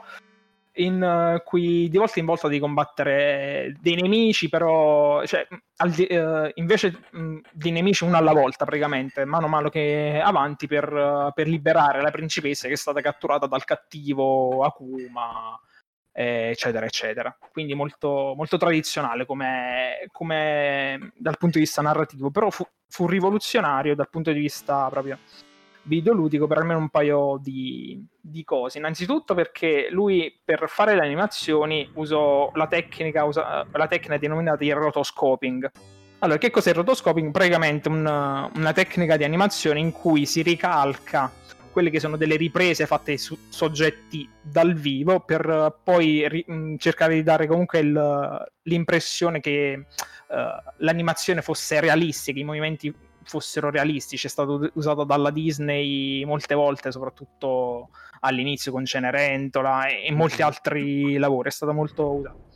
in 0.75 1.41
cui 1.43 1.87
di 1.89 1.97
volta 1.97 2.19
in 2.19 2.25
volta 2.25 2.47
devi 2.47 2.59
combattere 2.59 3.75
dei 3.79 3.95
nemici, 3.95 4.49
però 4.49 5.23
cioè, 5.25 5.47
di, 5.95 6.07
uh, 6.09 6.49
invece 6.55 7.07
mh, 7.11 7.37
di 7.51 7.71
nemici 7.71 8.03
uno 8.03 8.17
alla 8.17 8.33
volta 8.33 8.65
praticamente, 8.65 9.25
mano 9.25 9.45
a 9.45 9.49
mano 9.49 9.69
che 9.69 10.19
avanti 10.23 10.65
per, 10.67 10.91
uh, 10.91 11.31
per, 11.33 11.47
liberare 11.47 12.01
la 12.01 12.11
principessa 12.11 12.67
che 12.67 12.73
è 12.73 12.77
stata 12.77 13.01
catturata 13.01 13.45
dal 13.45 13.65
cattivo 13.65 14.63
Akuma, 14.63 15.59
eccetera, 16.11 16.85
eccetera. 16.85 17.35
Quindi 17.51 17.73
molto, 17.75 18.33
molto 18.35 18.57
tradizionale 18.57 19.25
come, 19.25 20.07
come, 20.11 21.11
dal 21.15 21.37
punto 21.37 21.57
di 21.57 21.65
vista 21.65 21.81
narrativo, 21.81 22.31
però 22.31 22.49
fu, 22.49 22.65
fu 22.87 23.07
rivoluzionario 23.07 23.95
dal 23.95 24.09
punto 24.09 24.31
di 24.31 24.39
vista 24.39 24.87
proprio 24.89 25.19
videoludico 25.83 26.47
per 26.47 26.57
almeno 26.57 26.79
un 26.79 26.89
paio 26.89 27.39
di, 27.41 28.03
di, 28.19 28.43
cose. 28.43 28.77
Innanzitutto 28.77 29.33
perché 29.33 29.87
lui 29.91 30.39
per 30.43 30.65
fare 30.67 30.95
le 30.95 31.01
animazioni 31.01 31.89
usò 31.95 32.51
la 32.53 32.67
tecnica, 32.67 33.23
usa, 33.23 33.65
la 33.71 33.87
tecnica 33.87 34.17
denominata 34.17 34.63
il 34.63 34.75
rotoscoping. 34.75 35.69
Allora, 36.19 36.37
che 36.37 36.51
cos'è 36.51 36.69
il 36.69 36.75
rotoscoping? 36.75 37.31
Praticamente 37.31 37.89
una, 37.89 38.49
una 38.55 38.71
tecnica 38.71 39.17
di 39.17 39.25
animazione 39.25 39.79
in 39.79 39.91
cui 39.91 40.25
si 40.25 40.41
ricalca 40.41 41.31
quelle 41.73 41.89
che 41.89 41.99
sono 41.99 42.15
delle 42.15 42.35
riprese 42.35 42.85
fatte 42.85 43.17
su 43.17 43.35
soggetti 43.49 44.29
dal 44.39 44.75
vivo 44.75 45.21
per 45.21 45.79
poi 45.83 46.29
ri- 46.29 46.45
cercare 46.77 47.15
di 47.15 47.23
dare 47.23 47.47
comunque 47.47 47.79
il, 47.79 48.51
l'impressione 48.61 49.39
che 49.39 49.85
uh, 50.27 50.35
l'animazione 50.77 51.41
fosse 51.41 51.79
realistica, 51.81 52.39
i 52.39 52.43
movimenti 52.43 52.93
fossero 53.25 53.69
realistici, 53.69 54.27
è 54.27 54.29
stato 54.29 54.69
usato 54.73 55.03
dalla 55.03 55.31
Disney 55.31 56.23
molte 56.25 56.55
volte, 56.55 56.91
soprattutto 56.91 57.89
all'inizio 58.21 58.71
con 58.71 58.85
Cenerentola 58.85 59.87
e, 59.87 60.05
e 60.07 60.11
molti 60.11 60.41
altri 60.41 61.17
lavori, 61.17 61.49
è 61.49 61.51
stato 61.51 61.73
molto 61.73 62.11
usato. 62.13 62.51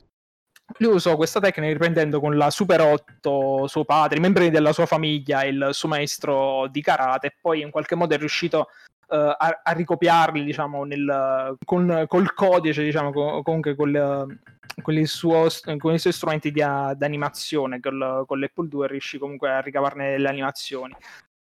Lui 0.79 0.93
usò 0.93 1.15
questa 1.15 1.39
tecnica 1.39 1.71
riprendendo 1.71 2.19
con 2.19 2.35
la 2.35 2.49
Super 2.49 2.81
8 2.81 3.67
suo 3.67 3.85
padre, 3.85 4.17
i 4.17 4.21
membri 4.21 4.49
della 4.49 4.73
sua 4.73 4.85
famiglia 4.85 5.41
e 5.41 5.47
il 5.49 5.69
suo 5.71 5.87
maestro 5.87 6.67
di 6.67 6.81
karate, 6.81 7.27
e 7.27 7.35
poi 7.39 7.61
in 7.61 7.71
qualche 7.71 7.95
modo 7.95 8.13
è 8.13 8.17
riuscito 8.17 8.67
a, 9.07 9.61
a, 9.63 9.71
ricopiarli, 9.71 10.43
diciamo, 10.43 10.83
nel, 10.83 11.57
con, 11.63 12.05
col 12.07 12.33
codice, 12.33 12.83
diciamo, 12.83 13.41
comunque 13.41 13.75
col, 13.75 14.37
con, 14.81 15.05
suo, 15.05 15.47
con, 15.77 15.93
i 15.93 15.99
suoi 15.99 16.13
strumenti 16.13 16.51
di, 16.51 16.61
animazione, 16.61 17.79
col, 17.79 18.23
con 18.25 18.39
l'Apple 18.39 18.67
2 18.67 18.87
riuscì 18.87 19.17
comunque 19.17 19.49
a 19.49 19.61
ricavarne 19.61 20.17
le 20.17 20.27
animazioni. 20.27 20.95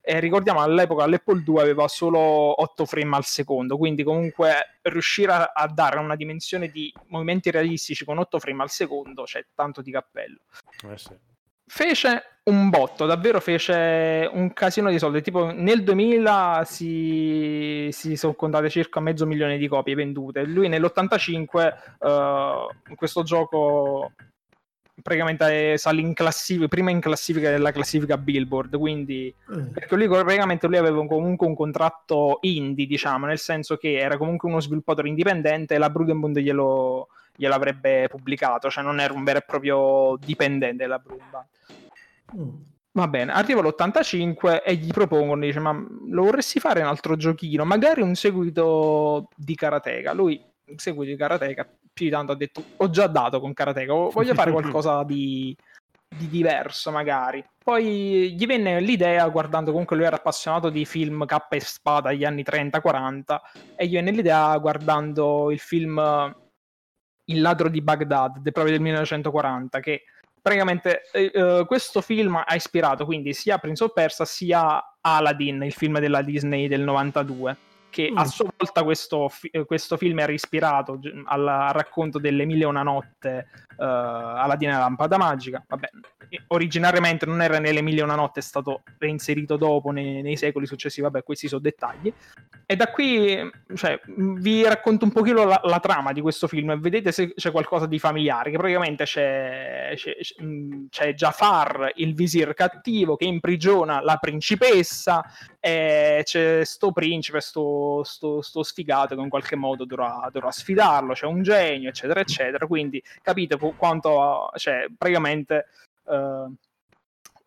E 0.04 0.19
ricordiamo 0.19 0.62
all'epoca 0.62 1.06
l'Apple 1.06 1.43
2 1.43 1.62
aveva 1.62 1.88
solo 1.88 2.19
8 2.19 2.86
frame 2.86 3.15
al 3.15 3.26
secondo, 3.26 3.78
quindi 3.78 4.04
comunque 4.04 4.80
riuscire 4.82 5.32
a, 5.32 5.52
a 5.54 5.67
dare 5.67 6.00
una 6.00 6.15
dimensione 6.15 6.69
di 6.69 6.91
movimenti 7.08 7.52
realistici 7.52 8.04
con 8.04 8.17
8 8.17 8.39
frame 8.39 8.63
al 8.63 8.71
secondo 8.71 9.24
c'è 9.24 9.45
tanto 9.54 9.84
di 9.84 9.91
cappello. 9.91 10.39
Eh 10.89 10.97
sì 10.97 11.30
fece 11.65 12.24
un 12.43 12.69
botto, 12.69 13.06
davvero 13.06 13.39
fece 13.39 14.30
un 14.32 14.52
casino 14.54 14.89
di 14.89 14.97
soldi. 14.97 15.21
Tipo 15.21 15.52
nel 15.52 15.84
2000 15.84 16.63
si, 16.65 17.89
si 17.91 18.15
sono 18.15 18.34
contate 18.34 18.69
circa 18.69 19.00
mezzo 19.00 19.26
milione 19.26 19.58
di 19.58 19.67
copie 19.67 19.95
vendute. 19.95 20.43
Lui 20.43 20.67
nell'85 20.67 21.74
uh, 22.00 22.95
questo 22.95 23.24
gioco 23.24 24.12
praticamente 25.02 25.78
sale 25.78 26.02
in 26.02 26.13
classifica, 26.13 26.67
prima 26.67 26.91
in 26.91 27.00
classifica 27.00 27.50
della 27.50 27.71
classifica 27.71 28.17
Billboard, 28.17 28.78
quindi 28.78 29.34
mm. 29.52 29.67
perché 29.67 29.95
lui 29.95 30.08
praticamente 30.08 30.67
lui 30.67 30.78
aveva 30.78 31.06
comunque 31.06 31.47
un 31.47 31.56
contratto 31.56 32.38
indie, 32.41 32.86
diciamo, 32.86 33.26
nel 33.26 33.39
senso 33.39 33.78
che 33.78 33.97
era 33.97 34.17
comunque 34.17 34.50
uno 34.50 34.60
sviluppatore 34.60 35.08
indipendente 35.08 35.76
e 35.76 35.78
la 35.78 35.89
Brudenbund 35.89 36.38
glielo, 36.39 37.08
gliel'avrebbe 37.36 38.08
pubblicato, 38.08 38.70
cioè 38.70 38.84
non 38.84 39.00
era 39.00 39.13
un 39.13 39.24
vero 39.24 39.39
e 39.39 39.44
proprio 39.46 40.17
dipendente 40.20 40.84
della 40.84 41.00
Brudenbund. 41.00 41.46
Mm. 42.38 42.70
Va 42.94 43.08
bene, 43.08 43.32
arriva 43.32 43.62
l'85 43.62 44.63
e 44.65 44.76
gli 44.76 44.91
propongono, 44.91 45.46
dice, 45.46 45.60
ma 45.60 45.72
lo 45.72 46.24
vorresti 46.24 46.60
fare 46.60 46.82
un 46.82 46.88
altro 46.88 47.15
giochino, 47.15 47.63
magari 47.63 48.02
un 48.02 48.15
seguito 48.15 49.30
di 49.34 49.56
Karateka. 49.56 50.12
Lui, 50.12 50.44
seguito 50.76 51.12
di 51.12 51.17
Karateka, 51.17 51.63
più 51.94 52.06
di 52.06 52.12
tanto 52.12 52.34
ha 52.34 52.36
detto, 52.36 52.62
ho 52.76 52.89
già 52.89 53.08
dato 53.08 53.39
con 53.39 53.54
Karateka, 53.54 53.94
voglio 53.94 54.34
fare 54.34 54.52
qualcosa 54.52 55.04
di, 55.04 55.56
di 56.06 56.28
diverso 56.28 56.91
magari. 56.91 57.41
Poi 57.63 58.34
gli 58.34 58.46
venne 58.46 58.82
l'idea, 58.82 59.26
guardando 59.30 59.72
comunque 59.72 59.96
lui 59.96 60.06
era 60.06 60.17
appassionato 60.17 60.70
di 60.70 60.84
film 60.84 61.26
K 61.26 61.38
e 61.52 61.60
spada 61.62 62.10
degli 62.10 62.26
anni 62.26 62.44
30-40, 62.44 63.39
e 63.78 63.88
gli 63.88 63.94
venne 63.94 64.12
l'idea 64.12 64.58
guardando 64.58 65.50
il 65.50 65.60
film 65.60 65.96
Il 67.32 67.41
ladro 67.41 67.70
di 67.70 67.82
Baghdad, 67.82 68.41
proprio 68.52 68.74
del 68.74 68.82
1940, 68.82 69.80
che 69.80 70.04
praticamente 70.41 71.04
eh, 71.12 71.63
questo 71.67 72.02
film 72.02 72.36
ha 72.36 72.56
ispirato 72.56 73.06
quindi 73.06 73.34
sia 73.34 73.58
Prince 73.58 73.84
of 73.84 73.94
Persia 73.94 74.26
sia 74.26 74.96
Aladdin, 75.02 75.63
il 75.63 75.74
film 75.74 76.00
della 76.00 76.22
Disney 76.22 76.67
del 76.67 76.82
92 76.82 77.70
che 77.91 78.10
mm. 78.12 78.17
a 78.17 78.25
sua 78.25 78.49
volta 78.58 78.84
questo, 78.84 79.30
questo, 79.67 79.97
film 79.97 80.17
era 80.19 80.32
ispirato 80.32 80.99
al, 81.25 81.47
al 81.47 81.73
racconto 81.73 82.17
delle 82.17 82.45
mille 82.45 82.63
e 82.63 82.65
una 82.65 82.82
notte 82.82 83.49
uh, 83.77 83.84
Aladdin 83.84 84.69
e 84.69 84.71
la 84.71 84.80
lampada 84.80 85.17
magica. 85.17 85.63
Vabbè, 85.67 85.89
originariamente 86.47 87.25
non 87.25 87.41
era 87.41 87.60
nelle 87.60 87.82
mille 87.82 87.99
e 87.99 88.04
una 88.04 88.15
notte, 88.15 88.39
è 88.39 88.43
stato 88.43 88.84
reinserito 88.97 89.58
dopo 89.58 89.91
nei, 89.91 90.21
nei, 90.21 90.38
secoli 90.38 90.65
successivi. 90.65 91.04
Vabbè, 91.04 91.23
questi 91.23 91.47
sono 91.47 91.62
dettagli. 91.62 92.12
E 92.65 92.75
da 92.77 92.88
qui 92.89 93.38
cioè, 93.75 93.99
vi 94.06 94.63
racconto 94.63 95.04
un 95.04 95.12
pochino 95.12 95.43
la, 95.43 95.60
la, 95.65 95.80
trama 95.80 96.13
di 96.13 96.21
questo 96.21 96.47
film 96.47 96.71
e 96.71 96.77
vedete 96.77 97.12
se 97.12 97.34
c'è 97.34 97.51
qualcosa 97.51 97.86
di 97.86 97.99
familiare. 97.99 98.51
Che 98.51 98.58
praticamente 98.58 99.04
c'è, 99.04 99.91
c'è, 99.95 100.15
c'è 100.89 101.13
Jafar, 101.13 101.91
il 101.95 102.13
visir 102.13 102.54
cattivo, 102.54 103.17
che 103.17 103.25
imprigiona 103.25 104.01
la 104.01 104.17
principessa. 104.17 105.23
E 105.60 106.21
c'è 106.23 106.63
sto 106.63 106.91
principe, 106.91 107.41
sto, 107.41 107.62
sto, 108.04 108.41
sto 108.41 108.63
sfigato 108.63 109.15
che 109.15 109.22
in 109.22 109.30
qualche 109.30 109.56
modo 109.56 109.86
dovrà, 109.86 110.30
dovrà 110.32 110.52
sfidarlo. 110.52 111.13
C'è 111.13 111.26
un 111.26 111.41
genio, 111.44 111.89
eccetera, 111.89 112.20
eccetera. 112.20 112.67
Quindi 112.67 113.02
capite 113.22 113.58
quanto, 113.78 114.50
cioè, 114.56 114.88
praticamente 114.98 115.65
uh, 116.04 116.54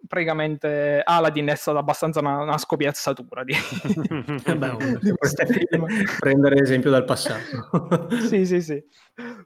praticamente 0.06 1.00
Aladdin 1.04 1.48
è 1.48 1.54
stata 1.54 1.78
abbastanza 1.78 2.20
una, 2.20 2.38
una 2.42 2.58
scopiazzatura 2.58 3.44
di, 3.44 3.54
Beh, 4.56 4.98
di 5.00 5.14
prendere 6.18 6.60
esempio 6.60 6.90
dal 6.90 7.04
passato. 7.04 8.08
Sì 8.24 8.46
sì 8.46 8.60
sì. 8.60 8.82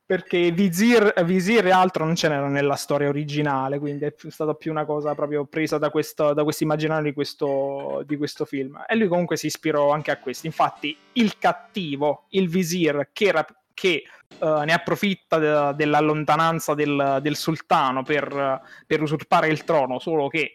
Perché 0.05 0.51
Vizir, 0.51 1.13
Vizir 1.25 1.67
e 1.67 1.71
altro 1.71 2.05
non 2.05 2.15
ce 2.15 2.29
n'era 2.29 2.49
nella 2.49 2.77
storia 2.77 3.09
originale 3.09 3.79
quindi 3.79 4.05
è 4.05 4.15
stata 4.29 4.55
più 4.55 4.71
una 4.71 4.85
cosa 4.85 5.15
proprio 5.15 5.45
presa 5.45 5.79
da 5.79 5.91
questo, 5.91 6.33
da 6.33 6.43
questo 6.43 6.65
immaginario 6.65 7.05
di 7.05 7.13
questo, 7.13 8.03
di 8.07 8.17
questo 8.17 8.45
film. 8.45 8.83
E 8.89 8.97
lui 8.97 9.09
comunque 9.09 9.37
si 9.37 9.47
ispirò 9.47 9.91
anche 9.91 10.11
a 10.11 10.19
questo 10.19 10.47
infatti 10.47 10.97
il 11.15 11.39
cattivo 11.39 12.27
il 12.31 12.49
Vizir 12.49 13.11
che 13.13 13.25
era 13.27 13.47
che 13.79 14.03
uh, 14.39 14.61
ne 14.61 14.73
approfitta 14.73 15.39
de- 15.39 15.75
della 15.75 16.01
lontananza 16.01 16.75
del, 16.75 17.19
del 17.23 17.37
sultano 17.37 18.03
per, 18.03 18.61
per, 18.87 19.03
usurpare 19.03 19.49
il 19.49 19.65
trono, 19.65 19.99
solo 19.99 20.29
che 20.29 20.53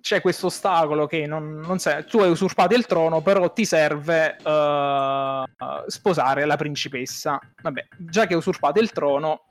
c'è 0.00 0.20
questo 0.20 0.46
ostacolo 0.46 1.06
che 1.06 1.26
non, 1.26 1.58
non 1.58 1.78
sei, 1.78 2.04
tu 2.04 2.18
hai 2.18 2.30
usurpato 2.30 2.74
il 2.74 2.86
trono, 2.86 3.22
però 3.22 3.52
ti 3.52 3.64
serve 3.64 4.36
uh, 4.42 5.88
sposare 5.88 6.44
la 6.44 6.56
principessa. 6.56 7.40
Vabbè, 7.60 7.88
già 7.98 8.26
che 8.26 8.34
hai 8.34 8.38
usurpato 8.38 8.80
il 8.80 8.92
trono, 8.92 9.46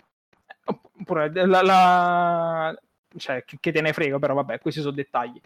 oppure 0.63 1.29
la, 1.45 1.61
la, 1.61 2.75
cioè, 3.17 3.43
che 3.43 3.71
te 3.71 3.81
ne 3.81 3.93
frega, 3.93 4.17
però 4.17 4.33
vabbè, 4.33 4.59
questi 4.59 4.79
sono 4.79 4.93
dettagli. 4.93 5.39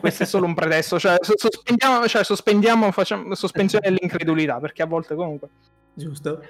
Questo 0.00 0.22
è 0.22 0.26
solo 0.26 0.46
un 0.46 0.54
pretesto, 0.54 0.98
cioè, 0.98 1.16
sospendiamo, 1.20 2.06
cioè, 2.08 2.24
sospendiamo 2.24 2.90
facciamo, 2.90 3.34
sospensione 3.34 3.90
dell'incredulità, 3.90 4.58
perché 4.60 4.82
a 4.82 4.86
volte 4.86 5.14
comunque 5.14 5.48
giusto? 5.94 6.40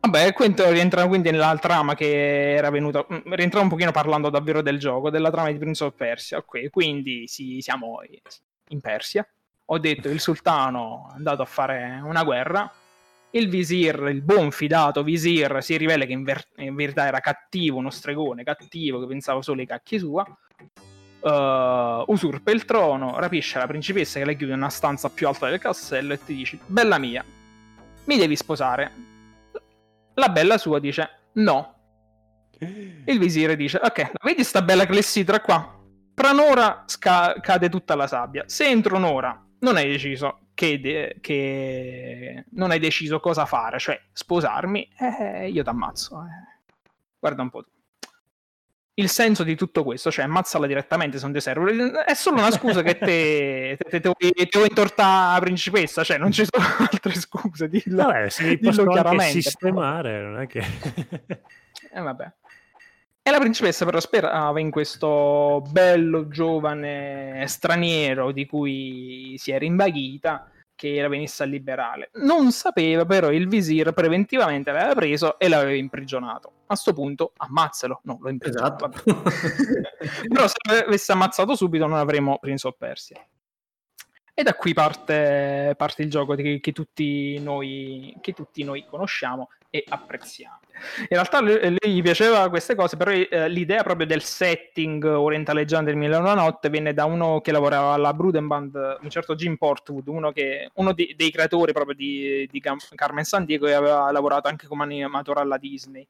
Vabbè, 0.00 0.32
questo 0.32 0.70
rientra 0.70 1.06
quindi 1.06 1.30
nella 1.30 1.56
trama 1.58 1.94
che 1.94 2.54
era 2.54 2.70
venuta. 2.70 3.04
Mm, 3.12 3.32
rientrava 3.32 3.64
un 3.64 3.70
pochino 3.70 3.90
parlando 3.90 4.30
davvero 4.30 4.62
del 4.62 4.78
gioco, 4.78 5.10
della 5.10 5.30
trama 5.30 5.50
di 5.50 5.58
Prince 5.58 5.84
of 5.84 5.94
Persia. 5.94 6.38
Ok, 6.38 6.70
quindi 6.70 7.26
sì, 7.26 7.60
siamo 7.60 7.98
in 8.68 8.80
Persia. 8.80 9.26
Ho 9.66 9.78
detto 9.78 10.08
il 10.08 10.20
sultano 10.20 11.08
è 11.10 11.16
andato 11.16 11.42
a 11.42 11.44
fare 11.44 12.00
una 12.02 12.24
guerra, 12.24 12.72
il 13.30 13.48
visir, 13.48 14.08
il 14.10 14.22
buon 14.22 14.50
fidato 14.50 15.02
visir, 15.02 15.62
si 15.62 15.76
rivela 15.76 16.06
che 16.06 16.12
in, 16.12 16.22
ver- 16.22 16.48
in 16.56 16.74
verità 16.74 17.06
era 17.06 17.20
cattivo, 17.20 17.76
uno 17.76 17.90
stregone 17.90 18.44
cattivo 18.44 19.00
che 19.00 19.06
pensava 19.06 19.42
solo 19.42 19.60
ai 19.60 19.66
cacchi 19.66 19.98
sua. 19.98 20.24
Uh, 21.20 22.04
usurpa 22.06 22.52
il 22.52 22.64
trono, 22.64 23.18
rapisce 23.18 23.58
la 23.58 23.66
principessa 23.66 24.20
che 24.20 24.24
la 24.24 24.32
chiude 24.32 24.52
in 24.52 24.58
una 24.58 24.70
stanza 24.70 25.10
più 25.10 25.26
alta 25.26 25.50
del 25.50 25.58
castello 25.58 26.14
e 26.14 26.24
ti 26.24 26.34
dice: 26.34 26.58
Bella 26.64 26.96
mia, 26.98 27.22
mi 28.04 28.16
devi 28.16 28.36
sposare. 28.36 29.07
La 30.18 30.28
bella 30.28 30.58
sua 30.58 30.78
dice: 30.80 31.08
No. 31.34 31.74
Il 32.58 33.18
visire 33.18 33.56
dice: 33.56 33.78
Ok, 33.82 34.10
vedi 34.22 34.42
sta 34.44 34.62
bella 34.62 34.84
clessidra 34.86 35.40
qua? 35.40 35.76
Tra 36.14 36.30
un'ora 36.30 36.82
sca- 36.86 37.36
cade 37.40 37.68
tutta 37.68 37.94
la 37.94 38.06
sabbia. 38.08 38.42
Se 38.46 38.66
entro 38.66 38.96
un'ora 38.96 39.40
non 39.60 39.76
hai 39.76 39.88
deciso 39.88 40.48
che, 40.54 40.80
de- 40.80 41.18
che 41.20 42.44
non 42.50 42.72
hai 42.72 42.80
deciso 42.80 43.20
cosa 43.20 43.46
fare, 43.46 43.78
cioè 43.78 44.00
sposarmi, 44.12 44.88
eh, 44.98 45.48
io 45.48 45.62
ti 45.62 45.68
ammazzo. 45.68 46.20
Eh. 46.22 46.72
Guarda 47.20 47.42
un 47.42 47.50
po' 47.50 47.62
tu. 47.62 47.70
Il 48.98 49.08
senso 49.08 49.44
di 49.44 49.54
tutto 49.54 49.84
questo, 49.84 50.10
cioè 50.10 50.24
ammazzala 50.24 50.66
direttamente 50.66 51.18
se 51.18 51.24
non 51.24 51.32
ti 51.32 51.40
serve, 51.40 52.04
è 52.04 52.14
solo 52.14 52.38
una 52.38 52.50
scusa 52.50 52.82
che 52.82 52.98
te, 52.98 53.76
te, 53.78 53.88
te, 53.88 54.00
te, 54.00 54.08
vuoi 54.10 54.68
intortare 54.68 55.34
la 55.34 55.40
principessa, 55.40 56.02
cioè 56.02 56.18
non 56.18 56.32
ci 56.32 56.44
sono 56.44 56.64
altre 56.90 57.14
scuse, 57.14 57.68
dillo, 57.68 58.04
Vabbè, 58.04 58.28
se 58.28 58.56
dillo 58.56 58.86
chiaramente. 58.86 59.40
sistemare, 59.40 60.20
non 60.20 60.40
è 60.40 60.46
che... 60.48 60.58
eh 61.94 62.00
vabbè. 62.00 62.32
E 63.22 63.30
la 63.30 63.38
principessa 63.38 63.84
però 63.84 64.00
sperava 64.00 64.58
in 64.58 64.70
questo 64.70 65.62
bello 65.70 66.28
giovane 66.28 67.44
straniero 67.46 68.32
di 68.32 68.46
cui 68.46 69.34
si 69.36 69.52
era 69.52 69.64
invaghita 69.64 70.50
che 70.78 71.00
la 71.02 71.08
venisse 71.08 71.42
a 71.42 71.46
liberare. 71.46 72.10
Non 72.14 72.52
sapeva 72.52 73.04
però 73.04 73.32
il 73.32 73.48
visir 73.48 73.92
preventivamente 73.92 74.70
l'aveva 74.70 74.94
preso 74.94 75.36
e 75.36 75.48
l'aveva 75.48 75.76
imprigionato. 75.76 76.52
A 76.66 76.76
sto 76.76 76.92
punto 76.92 77.32
ammazzalo, 77.36 78.00
no, 78.04 78.18
l'ho 78.20 78.30
imprigionato. 78.30 78.88
Esatto. 78.88 79.22
però 80.32 80.46
se 80.46 80.54
l'avesse 80.70 81.10
ammazzato 81.10 81.56
subito 81.56 81.88
non 81.88 81.98
avremmo 81.98 82.38
Prince 82.38 82.68
of 82.68 82.76
Persia. 82.78 83.20
E 84.38 84.44
da 84.44 84.54
qui 84.54 84.72
parte, 84.72 85.74
parte 85.76 86.02
il 86.04 86.10
gioco 86.10 86.36
che, 86.36 86.60
che, 86.60 86.70
tutti 86.70 87.40
noi, 87.40 88.14
che 88.20 88.34
tutti 88.34 88.62
noi 88.62 88.86
conosciamo 88.86 89.48
e 89.68 89.82
apprezziamo. 89.84 90.60
In 91.00 91.06
realtà 91.08 91.40
lui, 91.40 91.58
lui 91.70 91.92
gli 91.92 92.02
piaceva 92.02 92.48
queste 92.48 92.76
cose, 92.76 92.96
però 92.96 93.10
eh, 93.10 93.48
l'idea 93.48 93.82
proprio 93.82 94.06
del 94.06 94.22
setting 94.22 95.02
orientaleggiante 95.02 95.90
del 95.90 95.98
Mille 95.98 96.14
una 96.14 96.34
notte 96.34 96.68
venne 96.68 96.94
da 96.94 97.04
uno 97.04 97.40
che 97.40 97.50
lavorava 97.50 97.94
alla 97.94 98.14
Brudenband, 98.14 98.98
un 99.00 99.10
certo 99.10 99.34
Jim 99.34 99.56
Portwood, 99.56 100.06
uno, 100.06 100.30
che, 100.30 100.70
uno 100.74 100.92
di, 100.92 101.12
dei 101.16 101.32
creatori 101.32 101.72
proprio 101.72 101.96
di, 101.96 102.46
di 102.48 102.60
Carmen 102.60 103.24
Sandiego 103.24 103.66
e 103.66 103.72
aveva 103.72 104.08
lavorato 104.12 104.46
anche 104.46 104.68
come 104.68 104.84
animatore 104.84 105.40
alla 105.40 105.58
Disney 105.58 106.06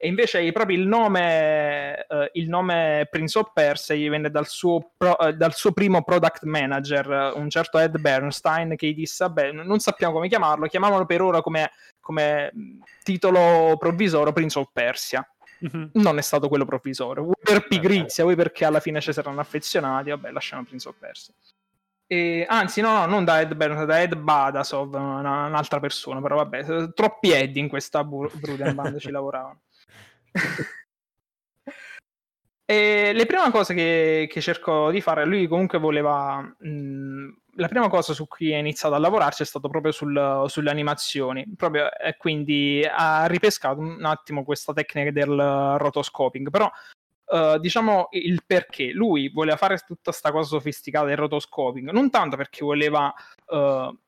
e 0.00 0.06
invece 0.06 0.50
proprio 0.52 0.78
il 0.78 0.86
nome, 0.86 2.06
eh, 2.06 2.30
il 2.34 2.48
nome 2.48 3.08
Prince 3.10 3.36
of 3.36 3.50
Persia 3.52 3.96
gli 3.96 4.08
venne 4.08 4.30
dal 4.30 4.46
suo, 4.46 4.92
pro, 4.96 5.18
eh, 5.18 5.32
dal 5.34 5.54
suo, 5.54 5.72
primo 5.72 6.04
product 6.04 6.44
manager, 6.44 7.32
un 7.34 7.50
certo 7.50 7.80
Ed 7.80 7.98
Bernstein, 7.98 8.76
che 8.76 8.86
gli 8.86 8.94
disse, 8.94 9.24
vabbè, 9.24 9.50
non 9.50 9.80
sappiamo 9.80 10.12
come 10.12 10.28
chiamarlo, 10.28 10.68
chiamiamolo 10.68 11.04
per 11.04 11.20
ora 11.20 11.40
come, 11.42 11.72
come 11.98 12.52
titolo 13.02 13.76
provvisorio 13.76 14.32
Prince 14.32 14.60
of 14.60 14.68
Persia. 14.72 15.28
Mm-hmm. 15.66 15.88
Non 15.94 16.18
è 16.18 16.22
stato 16.22 16.46
quello 16.46 16.64
provvisorio, 16.64 17.24
vuoi 17.24 17.34
per 17.42 17.66
pigrizia, 17.66 18.22
vuoi 18.22 18.36
perché 18.36 18.64
alla 18.64 18.78
fine 18.78 19.00
ci 19.00 19.12
saranno 19.12 19.40
affezionati, 19.40 20.10
vabbè, 20.10 20.30
lasciamo 20.30 20.62
Prince 20.62 20.88
of 20.88 20.94
Persia. 20.96 21.34
E, 22.06 22.46
anzi, 22.48 22.80
no, 22.80 22.92
no, 22.92 23.06
non 23.06 23.24
da 23.24 23.40
Ed 23.40 23.52
Bernstein, 23.52 23.88
da 23.88 24.00
Ed 24.00 24.14
Badasov, 24.14 24.94
una, 24.94 25.46
un'altra 25.46 25.80
persona, 25.80 26.20
però 26.22 26.36
vabbè, 26.36 26.92
troppi 26.94 27.32
Ed 27.32 27.56
in 27.56 27.66
questa 27.66 28.04
Bruden 28.04 28.76
Band 28.76 28.98
ci 28.98 29.10
lavoravano. 29.12 29.62
E 32.70 33.14
le 33.14 33.24
prime 33.24 33.50
cose 33.50 33.72
che, 33.72 34.28
che, 34.30 34.42
cerco 34.42 34.90
di 34.90 35.00
fare, 35.00 35.24
lui 35.24 35.46
comunque 35.46 35.78
voleva. 35.78 36.38
Mh, 36.58 37.36
la 37.54 37.66
prima 37.66 37.88
cosa 37.88 38.12
su 38.12 38.28
cui 38.28 38.52
ha 38.52 38.58
iniziato 38.58 38.94
a 38.94 38.98
lavorarci 38.98 39.42
è 39.42 39.46
stato 39.46 39.70
proprio 39.70 39.90
sul, 39.90 40.44
sulle 40.48 40.68
animazioni. 40.68 41.46
Proprio, 41.56 41.90
e 41.90 42.18
quindi 42.18 42.86
ha 42.86 43.24
ripescato 43.24 43.80
un 43.80 44.04
attimo 44.04 44.44
questa 44.44 44.74
tecnica 44.74 45.10
del 45.10 45.76
rotoscoping. 45.78 46.50
Però, 46.50 46.70
uh, 47.28 47.58
diciamo 47.58 48.08
il 48.10 48.42
perché. 48.44 48.92
Lui 48.92 49.30
voleva 49.30 49.56
fare 49.56 49.78
tutta 49.78 50.10
questa 50.10 50.30
cosa 50.30 50.48
sofisticata 50.48 51.06
del 51.06 51.16
rotoscoping, 51.16 51.88
non 51.90 52.10
tanto 52.10 52.36
perché 52.36 52.66
voleva. 52.66 53.10
Uh, 53.46 53.98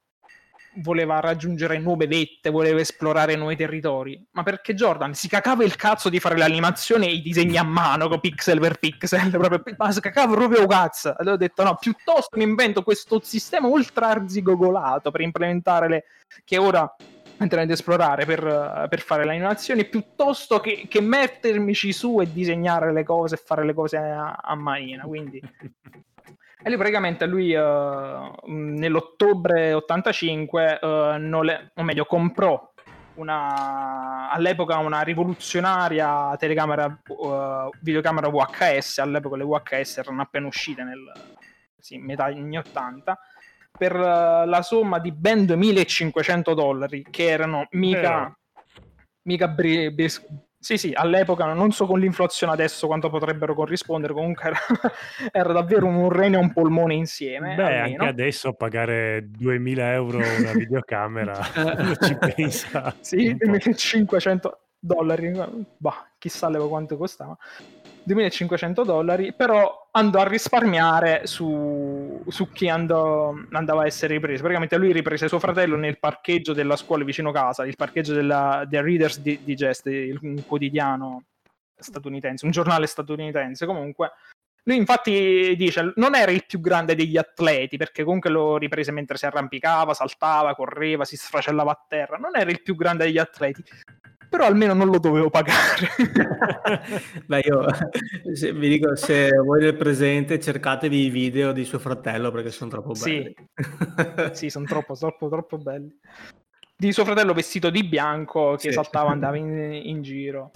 voleva 0.77 1.21
raggiungere 1.21 1.79
nuove 1.79 2.07
vette, 2.07 2.51
voleva 2.51 2.81
esplorare 2.81 3.37
nuovi 3.37 3.57
territori, 3.57 4.25
ma 4.33 4.43
perché 4.43 4.75
Jordan 4.75 5.15
si 5.15 5.29
cacava 5.29 5.65
il 5.65 5.77
cazzo 5.77 6.09
di 6.09 6.21
fare 6.21 6.37
l'animazione 6.37 7.07
e 7.07 7.15
i 7.15 7.23
disegni 7.23 7.57
a 7.57 7.63
mano, 7.63 8.09
con 8.09 8.21
pixel 8.21 8.61
per 8.61 8.79
pixel, 8.79 9.31
proprio, 9.37 9.63
ma 9.77 9.91
si 9.91 10.01
cacava 10.01 10.35
proprio 10.35 10.67
cazzo. 10.67 11.15
Allora 11.17 11.35
ho 11.35 11.39
detto 11.39 11.63
no, 11.63 11.77
piuttosto 11.79 12.37
mi 12.37 12.45
invento 12.45 12.83
questo 12.83 13.21
sistema 13.23 13.67
ultra 13.67 14.09
arzigogolato 14.09 15.11
per 15.11 15.21
implementare 15.21 15.89
le... 15.89 16.05
che 16.45 16.59
ora 16.59 16.95
ad 17.43 17.71
esplorare 17.71 18.27
per, 18.27 18.87
per, 18.91 19.01
fare 19.01 19.25
le 19.25 19.31
animazioni, 19.31 19.87
piuttosto 19.87 20.61
che, 20.61 20.87
che 20.89 21.01
mettermici 21.01 21.91
su 21.91 22.21
e 22.21 22.31
disegnare 22.31 22.93
le 22.93 23.03
cose 23.03 23.37
e 23.37 23.43
fare 23.43 23.65
le 23.65 23.73
cose 23.73 23.97
a, 23.97 24.33
a 24.43 24.55
manina, 24.55 25.05
quindi... 25.05 25.41
E 26.63 26.69
lui 26.69 26.77
praticamente 26.77 27.25
lui 27.27 27.55
uh, 27.55 28.33
nell'ottobre 28.45 29.73
85, 29.73 30.79
uh, 30.83 31.43
le, 31.43 31.71
o 31.75 31.83
meglio, 31.83 32.05
comprò 32.05 32.71
una, 33.15 34.31
all'epoca 34.31 34.77
una 34.77 35.01
rivoluzionaria 35.01 36.37
telecamera, 36.39 36.85
uh, 36.85 37.71
videocamera 37.81 38.29
VHS, 38.29 38.99
all'epoca 38.99 39.37
le 39.37 39.45
VHS 39.45 39.99
erano 39.99 40.21
appena 40.21 40.47
uscite 40.47 40.83
nel 40.83 41.11
sì, 41.79 41.97
metà 41.97 42.25
anni 42.25 42.59
80, 42.59 43.19
per 43.79 43.95
la 43.95 44.63
somma 44.63 44.99
di 44.99 45.13
ben 45.13 45.47
2500 45.47 46.53
dollari, 46.53 47.07
che 47.11 47.25
erano 47.25 47.67
mica, 47.71 48.37
mica 49.23 49.49
bri- 49.49 49.91
bris- 49.91 50.27
sì, 50.63 50.77
sì, 50.77 50.93
all'epoca 50.95 51.51
non 51.55 51.73
so 51.73 51.87
con 51.87 51.99
l'inflazione 51.99 52.53
adesso 52.53 52.87
quanto 52.87 53.09
potrebbero 53.09 53.55
corrispondere, 53.55 54.13
comunque 54.13 54.45
era, 54.45 54.59
era 55.33 55.53
davvero 55.55 55.87
un 55.87 56.11
rene 56.11 56.37
e 56.37 56.41
un 56.41 56.53
polmone 56.53 56.93
insieme. 56.93 57.55
Beh, 57.55 57.79
almeno. 57.79 58.03
anche 58.03 58.07
adesso 58.07 58.53
pagare 58.53 59.27
2000 59.31 59.93
euro 59.93 60.19
una 60.19 60.53
videocamera 60.53 61.41
ci 61.99 62.15
pensa. 62.35 62.95
Sì, 63.01 63.35
1500 63.39 64.67
dollari, 64.79 65.33
bah, 65.79 66.07
chissà 66.19 66.51
quanto 66.51 66.99
costava. 66.99 67.35
2500 68.15 68.85
dollari, 68.85 69.33
però 69.33 69.89
andò 69.93 70.21
a 70.21 70.29
risparmiare 70.29 71.27
su, 71.27 72.23
su 72.29 72.51
chi 72.51 72.69
andò, 72.69 73.35
andava 73.53 73.83
a 73.83 73.87
essere 73.87 74.15
ripreso. 74.15 74.41
Praticamente 74.41 74.77
lui 74.77 74.93
riprese 74.93 75.29
suo 75.29 75.39
fratello 75.39 75.77
nel 75.77 75.99
parcheggio 75.99 76.53
della 76.53 76.77
scuola 76.77 77.05
vicino 77.05 77.33
casa, 77.33 77.65
il 77.67 77.77
parcheggio 77.77 78.13
della, 78.13 78.65
del 78.69 78.83
Reader's 78.83 79.21
Digest, 79.21 79.87
un 80.21 80.45
quotidiano 80.47 81.25
statunitense, 81.77 82.45
un 82.45 82.51
giornale 82.51 82.87
statunitense 82.87 83.67
comunque. 83.67 84.13
Lui 84.65 84.77
infatti 84.77 85.55
dice 85.57 85.93
non 85.97 86.15
era 86.15 86.31
il 86.31 86.45
più 86.47 86.61
grande 86.61 86.95
degli 86.95 87.17
atleti 87.17 87.79
perché 87.79 88.05
comunque 88.05 88.29
lo 88.29 88.59
riprese 88.59 88.93
mentre 88.93 89.17
si 89.17 89.25
arrampicava, 89.25 89.95
saltava, 89.95 90.55
correva, 90.55 91.05
si 91.05 91.17
sfracellava 91.17 91.71
a 91.71 91.85
terra. 91.89 92.19
Non 92.19 92.37
era 92.37 92.51
il 92.51 92.63
più 92.63 92.77
grande 92.77 93.05
degli 93.05 93.19
atleti, 93.19 93.65
però 94.31 94.45
almeno 94.47 94.75
non 94.75 94.89
lo 94.89 95.01
dovevo 95.01 95.29
pagare. 95.29 95.89
Beh, 97.27 97.41
io 97.41 97.67
se, 98.33 98.53
vi 98.53 98.69
dico, 98.69 98.95
se 98.95 99.31
voi 99.37 99.61
nel 99.61 99.75
presente 99.75 100.39
cercatevi 100.39 101.07
i 101.07 101.11
video 101.11 101.51
di 101.51 101.65
suo 101.65 101.81
fratello 101.81 102.31
perché 102.31 102.51
sono 102.51 102.71
troppo 102.71 102.93
belli. 102.93 103.35
Sì, 104.31 104.35
sì 104.35 104.51
sono 104.51 104.67
troppo, 104.67 104.95
troppo, 104.95 105.29
troppo 105.29 105.59
belli. 105.59 105.93
Di 106.77 106.93
suo 106.93 107.05
fratello 107.05 107.35
vestito 107.35 107.71
di 107.71 107.83
bianco 107.83 108.53
che 108.53 108.69
sì. 108.69 108.73
saltava, 108.73 109.11
andava 109.11 109.37
in, 109.37 109.81
in 109.83 110.01
giro. 110.01 110.53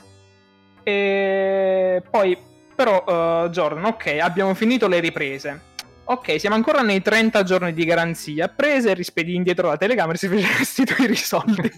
E 0.84 2.00
poi, 2.08 2.38
però, 2.76 3.02
uh, 3.04 3.48
Jordan, 3.48 3.87
ok, 3.87 4.18
abbiamo 4.20 4.54
finito 4.54 4.87
le 4.87 5.00
riprese 5.00 5.72
Ok, 6.06 6.38
siamo 6.38 6.54
ancora 6.54 6.82
nei 6.82 7.00
30 7.00 7.42
giorni 7.44 7.72
di 7.72 7.84
garanzia. 7.86 8.48
Prese 8.48 8.90
e 8.90 8.94
rispedì 8.94 9.34
indietro 9.34 9.68
la 9.68 9.78
telecamera 9.78 10.14
e 10.14 10.18
si 10.18 10.28
fece 10.28 10.46
restituire 10.58 11.12
i 11.12 11.16
soldi. 11.16 11.70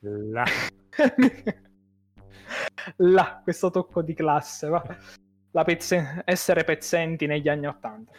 là. 0.32 0.44
là, 2.96 3.40
questo 3.44 3.70
tocco 3.70 4.00
di 4.02 4.14
classe, 4.14 4.68
va. 4.68 4.82
Pezze- 5.64 6.22
essere 6.24 6.64
pezzenti 6.64 7.26
negli 7.26 7.48
anni 7.48 7.66
80. 7.66 8.12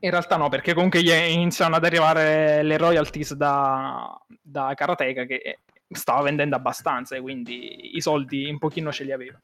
In 0.00 0.10
realtà 0.10 0.36
no, 0.36 0.48
perché 0.48 0.74
comunque 0.74 1.00
iniziano 1.00 1.76
ad 1.76 1.84
arrivare 1.84 2.62
le 2.62 2.76
royalties 2.76 3.34
da, 3.34 4.18
da 4.42 4.72
Karateka 4.74 5.24
che 5.26 5.60
stava 5.92 6.22
vendendo 6.22 6.56
abbastanza 6.56 7.16
e 7.16 7.20
quindi 7.20 7.96
i 7.96 8.00
soldi 8.00 8.48
un 8.48 8.58
pochino 8.58 8.92
ce 8.92 9.04
li 9.04 9.12
aveva. 9.12 9.40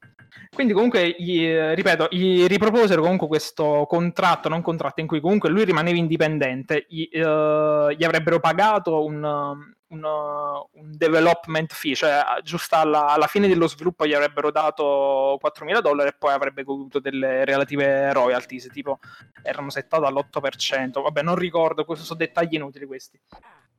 Quindi 0.53 0.73
comunque, 0.73 1.15
gli, 1.17 1.47
ripeto, 1.49 2.07
gli 2.11 2.45
riproposero 2.45 3.01
comunque 3.01 3.27
questo 3.27 3.85
contratto, 3.87 4.49
non 4.49 4.61
contratto, 4.61 5.01
in 5.01 5.07
cui 5.07 5.19
comunque 5.19 5.49
lui 5.49 5.65
rimaneva 5.65 5.97
indipendente, 5.97 6.85
gli, 6.89 7.09
uh, 7.13 7.89
gli 7.89 8.03
avrebbero 8.03 8.39
pagato 8.39 9.03
un, 9.03 9.75
un, 9.89 10.03
un, 10.03 10.97
development 10.97 11.73
fee, 11.73 11.95
cioè 11.95 12.23
giusto 12.43 12.75
alla, 12.75 13.07
alla, 13.07 13.27
fine 13.27 13.47
dello 13.47 13.67
sviluppo 13.67 14.05
gli 14.05 14.13
avrebbero 14.13 14.51
dato 14.51 15.39
4.000 15.41 15.81
dollari 15.81 16.09
e 16.09 16.15
poi 16.17 16.33
avrebbe 16.33 16.63
goduto 16.63 16.99
delle 16.99 17.45
relative 17.45 18.11
royalties, 18.11 18.67
tipo 18.67 18.99
erano 19.43 19.69
settate 19.69 20.05
all'8%, 20.05 21.01
vabbè 21.01 21.21
non 21.21 21.35
ricordo, 21.35 21.85
questi 21.85 22.05
sono 22.05 22.19
dettagli 22.19 22.55
inutili 22.55 22.85
questi. 22.85 23.19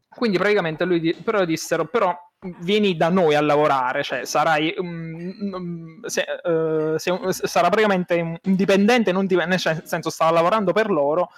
Quindi 0.08 0.38
praticamente 0.38 0.84
lui 0.84 1.14
però 1.22 1.44
dissero, 1.44 1.84
però 1.84 2.16
vieni 2.60 2.96
da 2.96 3.08
noi 3.08 3.34
a 3.34 3.40
lavorare, 3.42 4.02
cioè 4.02 4.24
sarai 4.24 4.74
um, 4.78 6.04
se, 6.06 6.24
uh, 6.42 6.96
se, 6.96 7.46
sarà 7.46 7.68
praticamente 7.68 8.20
un 8.20 8.38
dipendente, 8.42 9.12
non 9.12 9.26
dipendente, 9.26 9.68
nel 9.68 9.82
senso 9.84 10.10
stava 10.10 10.30
lavorando 10.30 10.72
per 10.72 10.90
loro 10.90 11.30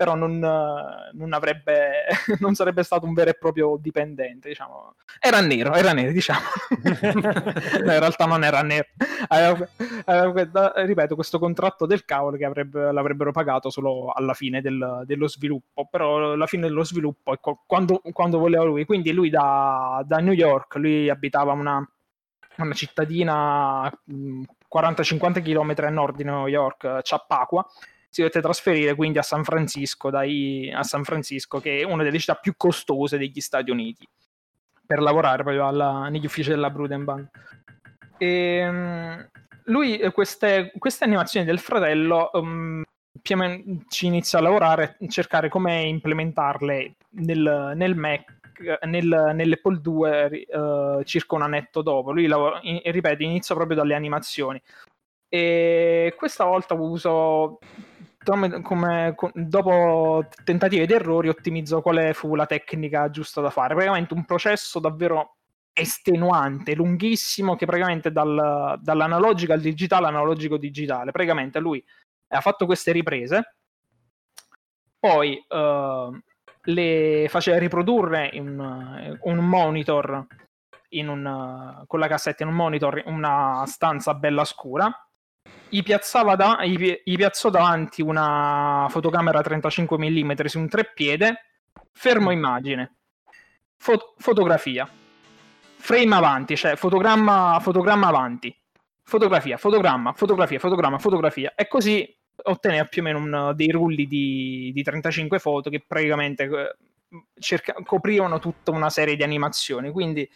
però 0.00 0.14
non, 0.14 0.38
non, 0.38 1.32
avrebbe, 1.34 2.06
non 2.40 2.54
sarebbe 2.54 2.82
stato 2.84 3.04
un 3.04 3.12
vero 3.12 3.28
e 3.28 3.34
proprio 3.34 3.76
dipendente, 3.78 4.48
diciamo. 4.48 4.94
Era 5.20 5.42
nero, 5.42 5.74
era 5.74 5.92
nero, 5.92 6.10
diciamo. 6.10 6.40
no, 7.84 7.92
in 7.92 7.98
realtà 7.98 8.24
non 8.24 8.42
era 8.42 8.62
nero. 8.62 8.86
Aveva, 9.28 9.68
aveva, 10.06 10.72
ripeto, 10.74 11.14
questo 11.14 11.38
contratto 11.38 11.84
del 11.84 12.06
cavolo 12.06 12.38
che 12.38 12.46
avrebbe, 12.46 12.90
l'avrebbero 12.90 13.30
pagato 13.30 13.68
solo 13.68 14.10
alla 14.10 14.32
fine 14.32 14.62
del, 14.62 15.02
dello 15.04 15.28
sviluppo, 15.28 15.86
però 15.90 16.32
alla 16.32 16.46
fine 16.46 16.66
dello 16.66 16.82
sviluppo, 16.82 17.34
ecco, 17.34 17.64
quando, 17.66 18.00
quando 18.14 18.38
voleva 18.38 18.64
lui. 18.64 18.86
Quindi 18.86 19.12
lui 19.12 19.28
da, 19.28 20.02
da 20.06 20.16
New 20.16 20.32
York, 20.32 20.76
lui 20.76 21.10
abitava 21.10 21.52
una, 21.52 21.86
una 22.56 22.72
cittadina 22.72 23.82
40-50 24.08 25.42
km 25.42 25.84
a 25.84 25.90
nord 25.90 26.16
di 26.16 26.24
New 26.24 26.46
York, 26.46 27.00
Chappaqua, 27.02 27.66
si 28.10 28.20
dovette 28.20 28.40
trasferire 28.40 28.94
quindi 28.94 29.18
a 29.18 29.22
San 29.22 29.44
Francisco, 29.44 30.10
dai, 30.10 30.70
a 30.74 30.82
San 30.82 31.04
Francisco, 31.04 31.60
che 31.60 31.78
è 31.78 31.84
una 31.84 32.02
delle 32.02 32.18
città 32.18 32.34
più 32.34 32.54
costose 32.56 33.16
degli 33.16 33.40
Stati 33.40 33.70
Uniti, 33.70 34.06
per 34.84 35.00
lavorare 35.00 35.42
proprio 35.44 35.66
alla, 35.66 36.08
negli 36.08 36.26
uffici 36.26 36.50
della 36.50 36.70
Brudenbank. 36.70 37.30
E, 38.18 38.26
ehm, 38.26 39.28
lui, 39.64 39.98
eh, 39.98 40.10
queste, 40.10 40.72
queste, 40.76 41.04
animazioni 41.04 41.46
del 41.46 41.60
fratello, 41.60 42.30
um, 42.32 42.82
ci 43.22 44.06
inizia 44.06 44.40
a 44.40 44.42
lavorare, 44.42 44.96
a 45.00 45.06
cercare 45.08 45.48
come 45.48 45.82
implementarle 45.82 46.96
nel, 47.10 47.72
nel 47.76 47.94
Mac 47.94 48.38
nel, 48.82 49.32
nell'Apple 49.34 49.80
2 49.80 50.46
uh, 50.48 51.02
circa 51.04 51.34
un 51.34 51.42
annetto 51.42 51.82
dopo. 51.82 52.12
Lui 52.12 52.26
lavora, 52.26 52.58
in, 52.62 52.80
ripeto, 52.84 53.22
inizia 53.22 53.54
proprio 53.54 53.76
dalle 53.76 53.94
animazioni. 53.94 54.60
E 55.28 56.14
questa 56.16 56.44
volta 56.44 56.74
uso 56.74 57.58
come, 58.22 58.62
come, 58.62 59.14
dopo 59.34 60.26
tentativi 60.44 60.82
ed 60.82 60.90
errori 60.90 61.28
ottimizzò 61.28 61.80
quale 61.80 62.12
fu 62.12 62.34
la 62.34 62.46
tecnica 62.46 63.10
giusta 63.10 63.40
da 63.40 63.50
fare. 63.50 63.74
Praticamente 63.74 64.14
un 64.14 64.24
processo 64.24 64.78
davvero 64.78 65.36
estenuante, 65.72 66.74
lunghissimo, 66.74 67.56
che 67.56 67.66
praticamente 67.66 68.12
dal, 68.12 68.78
dall'analogico 68.80 69.52
al 69.52 69.60
digitale, 69.60 70.06
analogico 70.06 70.56
digitale. 70.56 71.12
Praticamente 71.12 71.58
lui 71.58 71.82
ha 72.28 72.40
fatto 72.40 72.66
queste 72.66 72.92
riprese, 72.92 73.54
poi 74.98 75.42
uh, 75.48 76.18
le 76.64 77.26
faceva 77.28 77.58
riprodurre 77.58 78.28
in 78.32 79.18
un 79.22 79.36
monitor 79.36 80.26
in 80.90 81.08
un, 81.08 81.84
con 81.86 82.00
la 82.00 82.08
cassetta 82.08 82.42
in 82.42 82.48
un 82.48 82.56
monitor 82.56 82.98
in 82.98 83.14
una 83.14 83.64
stanza 83.66 84.12
bella 84.14 84.44
scura 84.44 84.92
gli, 85.68 85.82
da, 86.36 86.64
gli, 86.64 87.00
gli 87.04 87.16
piazzò 87.16 87.48
davanti 87.48 88.02
una 88.02 88.86
fotocamera 88.90 89.40
35 89.40 89.96
mm 89.98 90.44
su 90.44 90.58
un 90.58 90.68
treppiede, 90.68 91.44
fermo 91.92 92.30
immagine, 92.30 92.96
Fot- 93.76 94.14
fotografia, 94.18 94.88
frame 95.76 96.14
avanti, 96.14 96.56
cioè 96.56 96.76
fotogramma, 96.76 97.58
fotogramma 97.60 98.08
avanti, 98.08 98.54
fotografia, 99.02 99.56
fotogramma, 99.56 100.12
fotografia, 100.12 100.58
fotogramma, 100.58 100.98
fotografia, 100.98 101.54
e 101.54 101.66
così 101.66 102.16
otteneva 102.42 102.84
più 102.84 103.02
o 103.02 103.04
meno 103.04 103.18
un, 103.18 103.52
dei 103.54 103.70
rulli 103.70 104.06
di, 104.06 104.70
di, 104.72 104.82
35 104.82 105.38
foto 105.38 105.70
che 105.70 105.82
praticamente 105.86 106.44
eh, 106.44 106.76
cerca, 107.38 107.74
coprivano 107.84 108.38
tutta 108.38 108.70
una 108.70 108.90
serie 108.90 109.16
di 109.16 109.22
animazioni. 109.22 109.90
Quindi 109.90 110.28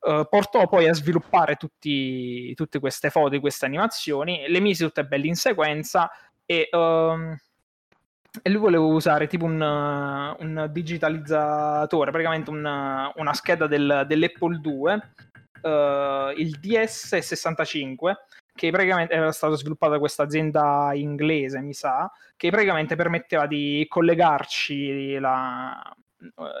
Uh, 0.00 0.28
portò 0.28 0.68
poi 0.68 0.88
a 0.88 0.94
sviluppare 0.94 1.56
tutti, 1.56 2.54
tutte 2.54 2.78
queste 2.78 3.10
foto 3.10 3.30
di 3.30 3.40
queste 3.40 3.66
animazioni, 3.66 4.44
le 4.46 4.60
mise 4.60 4.84
tutte 4.84 5.04
belle 5.04 5.26
in 5.26 5.34
sequenza 5.34 6.08
e, 6.46 6.68
uh, 6.70 7.36
e 8.42 8.50
lui 8.50 8.60
voleva 8.60 8.84
usare 8.84 9.26
tipo 9.26 9.44
un, 9.44 9.60
un 9.60 10.68
digitalizzatore, 10.70 12.10
praticamente 12.10 12.50
un, 12.50 12.64
una 13.14 13.34
scheda 13.34 13.66
del, 13.66 14.04
dell'Apple 14.06 14.58
2, 14.60 14.94
uh, 15.62 15.68
eh, 15.68 16.34
il 16.36 16.58
DS65, 16.60 18.14
che 18.54 18.70
praticamente 18.70 19.14
era 19.14 19.32
stato 19.32 19.56
sviluppato 19.56 19.92
da 19.92 19.98
questa 19.98 20.24
azienda 20.24 20.90
inglese, 20.94 21.60
mi 21.60 21.74
sa, 21.74 22.10
che 22.36 22.50
praticamente 22.50 22.96
permetteva 22.96 23.46
di 23.46 23.84
collegarci 23.88 25.18
la, 25.18 25.80
eh, 25.82 26.07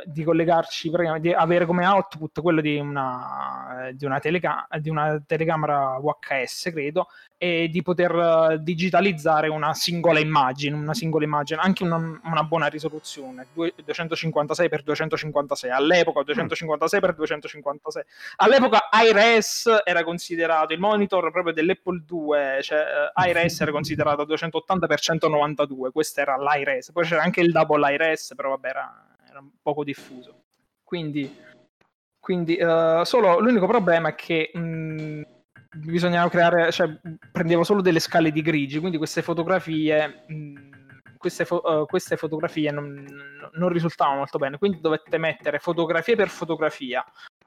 di 0.04 0.22
collegarci, 0.22 0.88
di 1.18 1.32
avere 1.32 1.66
come 1.66 1.84
output 1.84 2.40
quello 2.40 2.60
di 2.60 2.78
una, 2.78 3.90
di 3.92 4.04
una, 4.04 4.20
teleca- 4.20 4.68
di 4.78 4.88
una 4.88 5.20
telecamera 5.26 5.98
VHS, 5.98 6.70
credo, 6.72 7.08
e 7.36 7.68
di 7.68 7.82
poter 7.82 8.60
digitalizzare 8.60 9.48
una 9.48 9.74
singola 9.74 10.20
immagine, 10.20 10.76
una 10.76 10.94
singola 10.94 11.24
immagine, 11.24 11.60
anche 11.60 11.82
una, 11.82 11.96
una 11.96 12.44
buona 12.44 12.66
risoluzione, 12.66 13.48
256x256, 13.56 15.70
all'epoca 15.70 16.20
256x256. 16.20 18.00
All'epoca 18.36 18.88
iRes 18.92 19.68
era 19.84 20.04
considerato 20.04 20.72
il 20.72 20.78
monitor 20.78 21.32
proprio 21.32 21.52
dell'Apple 21.52 22.04
2, 22.06 22.60
cioè 22.62 22.84
uh, 23.14 23.28
iRes 23.28 23.60
era 23.60 23.72
considerato 23.72 24.22
280x192, 24.24 25.90
questo 25.90 26.20
era 26.20 26.36
l'iRes, 26.36 26.92
poi 26.92 27.04
c'era 27.04 27.22
anche 27.22 27.40
il 27.40 27.50
double 27.50 27.92
iRes, 27.92 28.34
però 28.36 28.50
vabbè 28.50 28.68
era 28.68 29.02
era 29.30 29.44
poco 29.62 29.84
diffuso. 29.84 30.44
Quindi, 30.82 31.36
quindi 32.18 32.58
uh, 32.60 33.04
solo 33.04 33.38
l'unico 33.40 33.66
problema 33.66 34.10
è 34.10 34.14
che 34.14 34.50
mh, 34.52 34.60
mm, 34.60 35.22
bisognava 35.76 36.30
creare, 36.30 36.72
cioè 36.72 36.88
prendevo 37.30 37.62
solo 37.64 37.82
delle 37.82 38.00
scale 38.00 38.32
di 38.32 38.42
grigi, 38.42 38.78
quindi 38.78 38.96
queste 38.96 39.22
fotografie, 39.22 40.24
mh, 40.26 40.34
mm, 40.34 40.70
queste, 41.18 41.44
fo- 41.44 41.62
uh, 41.62 41.86
queste, 41.86 42.16
fotografie 42.16 42.70
non, 42.70 43.04
non, 43.52 43.68
risultavano 43.68 44.18
molto 44.18 44.38
bene, 44.38 44.58
quindi 44.58 44.80
dovette 44.80 45.18
mettere 45.18 45.58
fotografia 45.58 46.16
per 46.16 46.28
fotografia. 46.28 47.04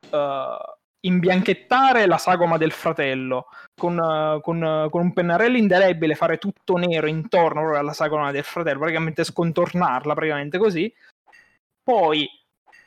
Uh, 0.10 0.80
imbianchettare 1.04 2.06
la 2.06 2.18
sagoma 2.18 2.58
del 2.58 2.72
fratello 2.72 3.48
con, 3.76 3.96
con, 4.42 4.88
con, 4.92 5.02
un 5.02 5.14
pennarello 5.14 5.58
indelebile, 5.58 6.14
fare 6.14 6.38
tutto 6.38 6.76
nero 6.76 7.08
intorno 7.08 7.76
alla 7.76 7.94
sagoma 7.94 8.32
del 8.32 8.44
fratello, 8.44 8.80
praticamente 8.80 9.24
scontornarla 9.24 10.14
praticamente 10.14 10.60
così, 10.60 10.94
poi 11.84 12.28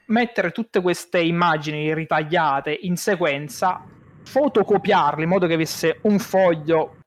mettere 0.07 0.50
tutte 0.50 0.80
queste 0.80 1.20
immagini 1.20 1.94
ritagliate 1.94 2.76
in 2.83 2.96
sequenza, 2.96 3.83
fotocopiarle 4.22 5.22
in 5.22 5.28
modo 5.28 5.46
che 5.46 5.54
avesse 5.54 5.98
un 6.02 6.18
foglio 6.18 6.98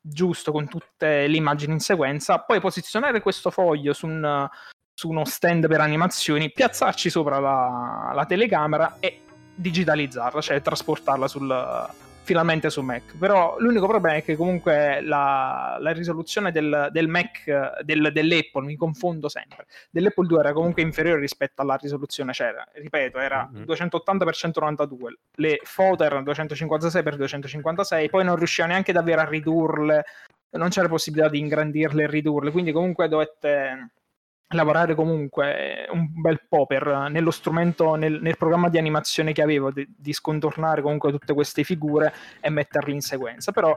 giusto 0.00 0.52
con 0.52 0.68
tutte 0.68 1.26
le 1.26 1.36
immagini 1.36 1.72
in 1.72 1.80
sequenza, 1.80 2.38
poi 2.40 2.60
posizionare 2.60 3.20
questo 3.20 3.50
foglio 3.50 3.92
su, 3.92 4.06
un, 4.06 4.48
su 4.94 5.08
uno 5.08 5.24
stand 5.24 5.66
per 5.66 5.80
animazioni, 5.80 6.52
piazzarci 6.52 7.10
sopra 7.10 7.38
la, 7.38 8.12
la 8.14 8.24
telecamera 8.24 8.96
e 9.00 9.22
digitalizzarla, 9.54 10.40
cioè 10.40 10.62
trasportarla 10.62 11.28
sul, 11.28 11.88
finalmente 12.26 12.70
su 12.70 12.82
Mac. 12.82 13.16
Però 13.16 13.54
l'unico 13.58 13.86
problema 13.86 14.16
è 14.16 14.24
che 14.24 14.34
comunque 14.34 15.00
la, 15.00 15.76
la 15.80 15.92
risoluzione 15.92 16.50
del, 16.50 16.88
del 16.90 17.06
Mac, 17.06 17.82
del, 17.82 18.10
dell'Apple, 18.12 18.66
mi 18.66 18.74
confondo 18.74 19.28
sempre, 19.28 19.66
dell'Apple 19.90 20.26
2 20.26 20.40
era 20.40 20.52
comunque 20.52 20.82
inferiore 20.82 21.20
rispetto 21.20 21.62
alla 21.62 21.76
risoluzione, 21.76 22.32
cioè, 22.32 22.52
ripeto, 22.74 23.18
era 23.18 23.48
mm-hmm. 23.48 23.62
280x192, 23.62 24.96
le 25.36 25.60
foto 25.62 26.02
erano 26.02 26.22
256x256, 26.32 28.08
poi 28.10 28.24
non 28.24 28.34
riusciva 28.34 28.66
neanche 28.66 28.92
davvero 28.92 29.20
a 29.20 29.24
ridurle, 29.24 30.04
non 30.50 30.68
c'era 30.70 30.88
possibilità 30.88 31.28
di 31.28 31.38
ingrandirle 31.38 32.02
e 32.02 32.06
ridurle, 32.08 32.50
quindi 32.50 32.72
comunque 32.72 33.06
dovette 33.06 33.90
lavorare 34.50 34.94
comunque 34.94 35.86
un 35.90 36.08
bel 36.20 36.46
po' 36.48 36.66
per, 36.66 37.08
nello 37.10 37.30
strumento, 37.30 37.94
nel, 37.94 38.20
nel, 38.20 38.36
programma 38.36 38.68
di 38.68 38.78
animazione 38.78 39.32
che 39.32 39.42
avevo, 39.42 39.72
di, 39.72 39.86
di, 39.96 40.12
scontornare 40.12 40.82
comunque 40.82 41.10
tutte 41.10 41.34
queste 41.34 41.64
figure 41.64 42.12
e 42.40 42.50
metterle 42.50 42.92
in 42.92 43.00
sequenza. 43.00 43.50
Però 43.50 43.76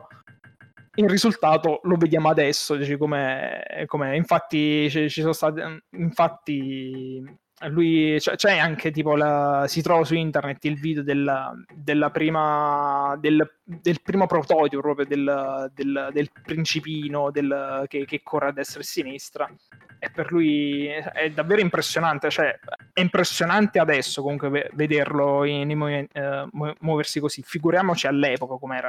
il 0.95 1.09
risultato 1.09 1.79
lo 1.83 1.95
vediamo 1.95 2.29
adesso, 2.29 2.75
dici, 2.75 2.97
come, 2.97 3.85
come 3.87 4.15
infatti 4.15 4.89
ci, 4.89 5.09
ci, 5.09 5.21
sono 5.21 5.33
state, 5.33 5.83
infatti 5.91 7.23
lui 7.67 8.19
cioè, 8.21 8.35
c'è 8.35 8.57
anche 8.57 8.89
tipo 8.91 9.15
la, 9.15 9.65
si 9.67 9.81
trova 9.81 10.05
su 10.05 10.15
internet 10.15 10.63
il 10.65 10.79
video 10.79 11.03
della, 11.03 11.53
della 11.73 12.09
prima 12.09 13.17
del, 13.19 13.55
del, 13.63 14.01
primo 14.01 14.27
prototipo 14.27 14.81
proprio 14.81 15.05
del, 15.05 15.69
del, 15.73 16.09
del 16.13 16.31
principino 16.43 17.31
del, 17.31 17.83
che, 17.87 18.05
che, 18.05 18.21
corre 18.23 18.47
a 18.47 18.51
destra 18.51 18.79
e 18.79 18.83
a 18.83 18.85
sinistra. 18.85 19.53
E 19.99 20.09
per 20.09 20.31
lui 20.31 20.85
è 20.85 21.29
davvero 21.31 21.59
impressionante 21.59 22.29
cioè 22.29 22.57
è 22.93 23.01
impressionante 23.01 23.79
adesso 23.79 24.21
comunque 24.21 24.69
vederlo 24.73 25.43
in, 25.43 25.69
in, 25.69 26.07
eh, 26.11 26.47
muoversi 26.79 27.19
così. 27.19 27.41
Figuriamoci 27.43 28.07
all'epoca 28.07 28.55
come 28.55 28.81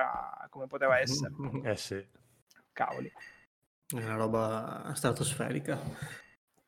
come 0.49 0.67
poteva 0.67 0.99
essere. 1.01 1.33
Eh 1.65 1.77
sì. 1.77 2.05
Cavoli. 2.73 3.11
È 3.89 3.97
una 3.97 4.15
roba 4.15 4.93
stratosferica 4.95 5.79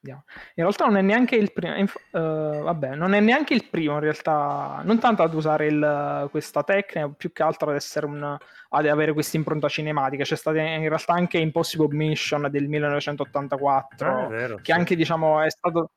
Vediamo. 0.03 0.25
In 0.57 0.65
realtà 0.65 0.87
non 0.87 0.97
è 0.97 1.01
neanche 1.01 1.37
il 1.37 1.53
primo, 1.53 1.75
uh, 1.79 2.63
vabbè, 2.63 2.97
non 2.97 3.15
è 3.15 3.21
neanche 3.21 3.55
il 3.55 3.69
primo 3.71 3.95
in 3.95 4.01
realtà, 4.01 4.81
non 4.83 4.99
tanto 4.99 5.23
ad 5.23 5.33
usare 5.33 5.67
il, 5.69 6.29
questa 6.33 6.65
tecnica, 6.65 7.09
più 7.09 7.31
che 7.31 7.45
altro 7.45 7.71
ad, 7.71 7.77
essere 7.77 8.07
un, 8.07 8.37
ad 8.71 8.87
avere 8.87 9.13
questa 9.13 9.37
impronta 9.37 9.69
cinematica. 9.69 10.25
C'è 10.25 10.35
stata 10.35 10.61
in 10.61 10.89
realtà 10.89 11.13
anche 11.13 11.39
Impossible 11.39 11.95
Mission 11.95 12.49
del 12.51 12.67
1984, 12.67 14.25
ah, 14.25 14.27
vero, 14.27 14.57
che 14.57 14.65
sì. 14.65 14.73
anche 14.73 14.97
diciamo 14.97 15.41
è 15.41 15.51
stato 15.51 15.93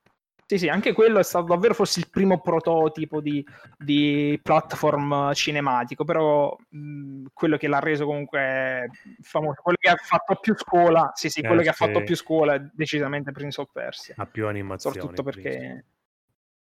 sì, 0.46 0.58
sì, 0.58 0.68
anche 0.68 0.92
quello 0.92 1.18
è 1.18 1.24
stato 1.24 1.46
davvero 1.46 1.74
forse 1.74 1.98
il 1.98 2.08
primo 2.08 2.40
prototipo 2.40 3.20
di, 3.20 3.44
di 3.76 4.38
platform 4.40 5.32
cinematico, 5.32 6.04
però 6.04 6.56
mh, 6.68 7.24
quello 7.32 7.56
che 7.56 7.66
l'ha 7.66 7.80
reso 7.80 8.06
comunque 8.06 8.88
famoso, 9.22 9.60
quello 9.60 9.78
che 9.80 9.88
ha 9.88 9.96
fatto 9.96 10.36
più 10.36 10.56
scuola, 10.56 11.10
sì, 11.14 11.28
sì, 11.28 11.40
quello 11.40 11.62
eh, 11.62 11.64
che 11.64 11.72
sì. 11.72 11.82
ha 11.82 11.86
fatto 11.86 12.04
più 12.04 12.14
scuola 12.14 12.54
è 12.54 12.60
decisamente 12.72 13.32
Prince 13.32 13.60
of 13.60 13.70
Persia. 13.72 14.14
Ha 14.18 14.26
più 14.26 14.46
animazioni. 14.46 14.96
Soprattutto 14.96 15.22
perché... 15.24 15.50
Prince. 15.50 15.84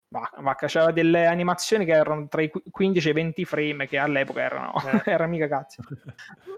Vacca, 0.07 0.67
c'era 0.67 0.91
delle 0.91 1.25
animazioni 1.25 1.83
che 1.83 1.91
erano 1.91 2.27
tra 2.27 2.41
i 2.41 2.49
15 2.49 3.07
e 3.07 3.11
i 3.11 3.13
20 3.13 3.45
frame 3.45 3.87
che 3.87 3.97
all'epoca 3.97 4.41
erano, 4.41 4.73
eh. 4.75 5.01
era 5.11 5.25
mica 5.25 5.47
cazzo. 5.47 5.81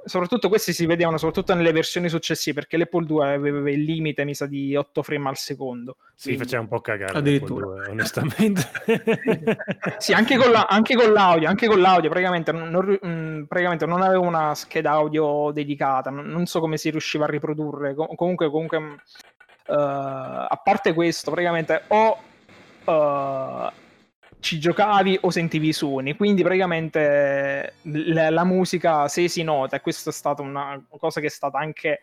soprattutto 0.06 0.48
questi 0.48 0.74
si 0.74 0.86
vedevano 0.86 1.18
soprattutto 1.18 1.56
nelle 1.56 1.72
versioni 1.72 2.08
successive 2.08 2.60
perché 2.60 2.78
l'Apple 2.78 3.06
2 3.06 3.34
aveva 3.34 3.70
il 3.72 3.84
limite, 3.84 4.26
mi 4.26 4.36
sa, 4.36 4.46
di 4.46 4.76
8 4.76 5.02
frame 5.02 5.30
al 5.30 5.38
secondo. 5.38 5.98
Sì, 6.14 6.30
Quindi... 6.30 6.44
faceva 6.44 6.62
un 6.62 6.68
po' 6.68 6.82
cagare 6.82 7.18
addirittura, 7.18 7.66
2, 7.66 7.88
onestamente. 7.90 8.70
sì, 9.98 10.14
anche 10.14 10.38
con, 10.38 10.52
la, 10.52 10.68
anche 10.70 10.96
con, 10.96 11.12
l'audio, 11.12 11.48
anche 11.48 11.68
con 11.68 11.80
l'audio 11.80 12.10
praticamente 12.10 12.52
non, 12.52 12.70
non, 12.70 13.46
praticamente 13.48 13.86
non 13.86 14.02
avevo 14.02 14.24
una 14.24 14.54
scheda 14.54 14.92
audio 14.92 15.52
dedicata, 15.52 16.10
non, 16.10 16.28
non, 16.28 16.46
so 16.46 16.60
come 16.60 16.78
si 16.78 16.92
riusciva 16.92 17.26
a 17.26 17.30
riprodurre. 17.30 17.96
Com- 17.96 18.14
comunque, 18.16 18.50
comunque 18.52 18.78
uh, 18.78 18.94
a 19.68 20.62
parte 20.64 20.94
questo, 20.94 21.32
praticamente 21.32 21.84
ho 21.88 22.20
uh, 22.88 23.72
ci 24.40 24.60
giocavi 24.60 25.20
o 25.22 25.30
sentivi 25.30 25.70
i 25.70 25.74
suoni, 25.74 26.16
quindi 26.16 26.42
praticamente 26.42 27.74
la, 27.84 28.30
la, 28.30 28.44
musica 28.44 29.08
se 29.08 29.28
si 29.28 29.44
nota, 29.44 29.76
e 29.76 29.82
questa 29.82 30.10
è 30.10 30.14
stata 30.14 30.42
una 30.42 30.84
cosa 30.98 31.20
che 31.20 31.28
è 31.28 31.30
stata 31.30 31.58
anche 31.58 32.02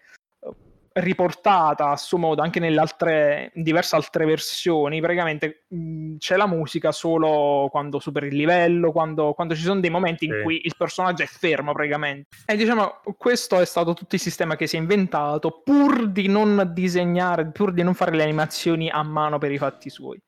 riportata 0.96 1.90
a 1.90 1.96
suo 1.96 2.18
modo 2.18 2.40
anche 2.40 2.60
nelle 2.60 2.78
altre 2.78 3.50
diverse 3.54 3.96
altre 3.96 4.24
versioni 4.26 5.00
praticamente 5.00 5.64
mh, 5.66 6.18
c'è 6.18 6.36
la 6.36 6.46
musica 6.46 6.92
solo 6.92 7.66
quando 7.68 7.98
superi 7.98 8.28
il 8.28 8.36
livello 8.36 8.92
quando, 8.92 9.32
quando 9.32 9.56
ci 9.56 9.62
sono 9.62 9.80
dei 9.80 9.90
momenti 9.90 10.26
in 10.26 10.36
sì. 10.36 10.42
cui 10.42 10.60
il 10.64 10.74
personaggio 10.78 11.24
è 11.24 11.26
fermo 11.26 11.72
praticamente. 11.72 12.28
E 12.46 12.56
diciamo 12.56 13.00
questo 13.18 13.58
è 13.58 13.64
stato 13.64 13.92
tutto 13.92 14.14
il 14.14 14.20
sistema 14.20 14.54
che 14.54 14.68
si 14.68 14.76
è 14.76 14.78
inventato 14.78 15.62
pur 15.64 16.06
di 16.06 16.28
non 16.28 16.70
disegnare 16.72 17.46
pur 17.46 17.72
di 17.72 17.82
non 17.82 17.94
fare 17.94 18.14
le 18.14 18.22
animazioni 18.22 18.88
a 18.88 19.02
mano 19.02 19.38
per 19.38 19.50
i 19.50 19.58
fatti 19.58 19.90
suoi 19.90 20.22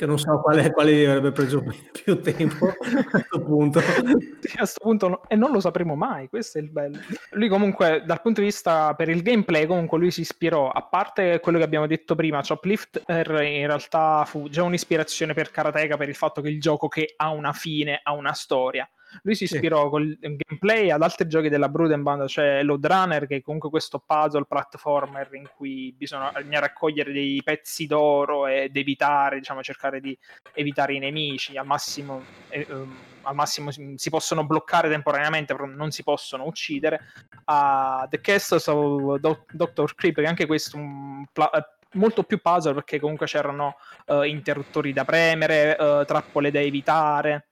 che 0.00 0.06
non 0.06 0.18
so 0.18 0.40
quale, 0.40 0.72
quale 0.72 1.06
avrebbe 1.06 1.30
preso 1.30 1.62
più 1.92 2.22
tempo 2.22 2.68
a 2.68 3.04
questo 3.04 3.42
punto. 3.42 3.80
Sì, 3.80 4.52
a 4.54 4.56
questo 4.56 4.80
punto 4.80 5.08
no, 5.08 5.20
e 5.28 5.36
non 5.36 5.52
lo 5.52 5.60
sapremo 5.60 5.94
mai, 5.94 6.30
questo 6.30 6.56
è 6.56 6.62
il 6.62 6.70
bello. 6.70 6.98
Lui 7.32 7.48
comunque 7.48 8.02
dal 8.06 8.22
punto 8.22 8.40
di 8.40 8.46
vista 8.46 8.94
per 8.94 9.10
il 9.10 9.20
gameplay 9.20 9.66
comunque 9.66 9.98
lui 9.98 10.10
si 10.10 10.22
ispirò, 10.22 10.70
a 10.70 10.82
parte 10.84 11.40
quello 11.40 11.58
che 11.58 11.64
abbiamo 11.64 11.86
detto 11.86 12.14
prima, 12.14 12.40
Choplifter 12.40 13.02
in 13.42 13.66
realtà 13.66 14.24
fu 14.24 14.48
già 14.48 14.62
un'ispirazione 14.62 15.34
per 15.34 15.50
Karateka 15.50 15.98
per 15.98 16.08
il 16.08 16.14
fatto 16.14 16.40
che 16.40 16.48
il 16.48 16.60
gioco 16.62 16.88
che 16.88 17.12
ha 17.18 17.28
una 17.28 17.52
fine, 17.52 18.00
ha 18.02 18.12
una 18.12 18.32
storia 18.32 18.88
lui 19.22 19.34
si 19.34 19.44
ispirò 19.44 19.84
sì. 19.84 19.90
col 19.90 20.18
gameplay 20.18 20.90
ad 20.90 21.02
altri 21.02 21.28
giochi 21.28 21.48
della 21.48 21.68
Broden 21.68 22.26
cioè 22.26 22.62
Load 22.62 22.84
Runner, 22.86 23.26
che 23.26 23.36
è 23.36 23.42
comunque 23.42 23.70
questo 23.70 24.02
puzzle 24.04 24.44
platformer 24.46 25.28
in 25.32 25.48
cui 25.54 25.94
bisogna 25.96 26.32
raccogliere 26.58 27.12
dei 27.12 27.40
pezzi 27.42 27.86
d'oro 27.86 28.46
ed 28.46 28.76
evitare, 28.76 29.38
diciamo, 29.38 29.62
cercare 29.62 30.00
di 30.00 30.16
evitare 30.54 30.94
i 30.94 30.98
nemici. 30.98 31.56
Al 31.56 31.66
massimo, 31.66 32.22
eh, 32.48 32.66
um, 32.70 32.96
al 33.22 33.34
massimo 33.34 33.70
si 33.70 34.10
possono 34.10 34.44
bloccare 34.44 34.88
temporaneamente, 34.88 35.54
però 35.54 35.66
non 35.66 35.90
si 35.90 36.02
possono 36.02 36.44
uccidere. 36.44 37.00
Uh, 37.44 38.08
The 38.08 38.20
Castles 38.20 38.66
of 38.66 39.18
Do- 39.18 39.44
Dr. 39.50 39.94
Creep, 39.94 40.16
che 40.16 40.26
anche 40.26 40.46
questo 40.46 40.76
un 40.76 41.24
pla- 41.32 41.50
eh, 41.50 41.64
molto 41.92 42.22
più 42.22 42.40
puzzle 42.40 42.74
perché 42.74 43.00
comunque 43.00 43.26
c'erano 43.26 43.76
uh, 44.06 44.22
interruttori 44.22 44.92
da 44.92 45.04
premere, 45.04 45.76
uh, 45.78 46.04
trappole 46.04 46.50
da 46.50 46.60
evitare. 46.60 47.49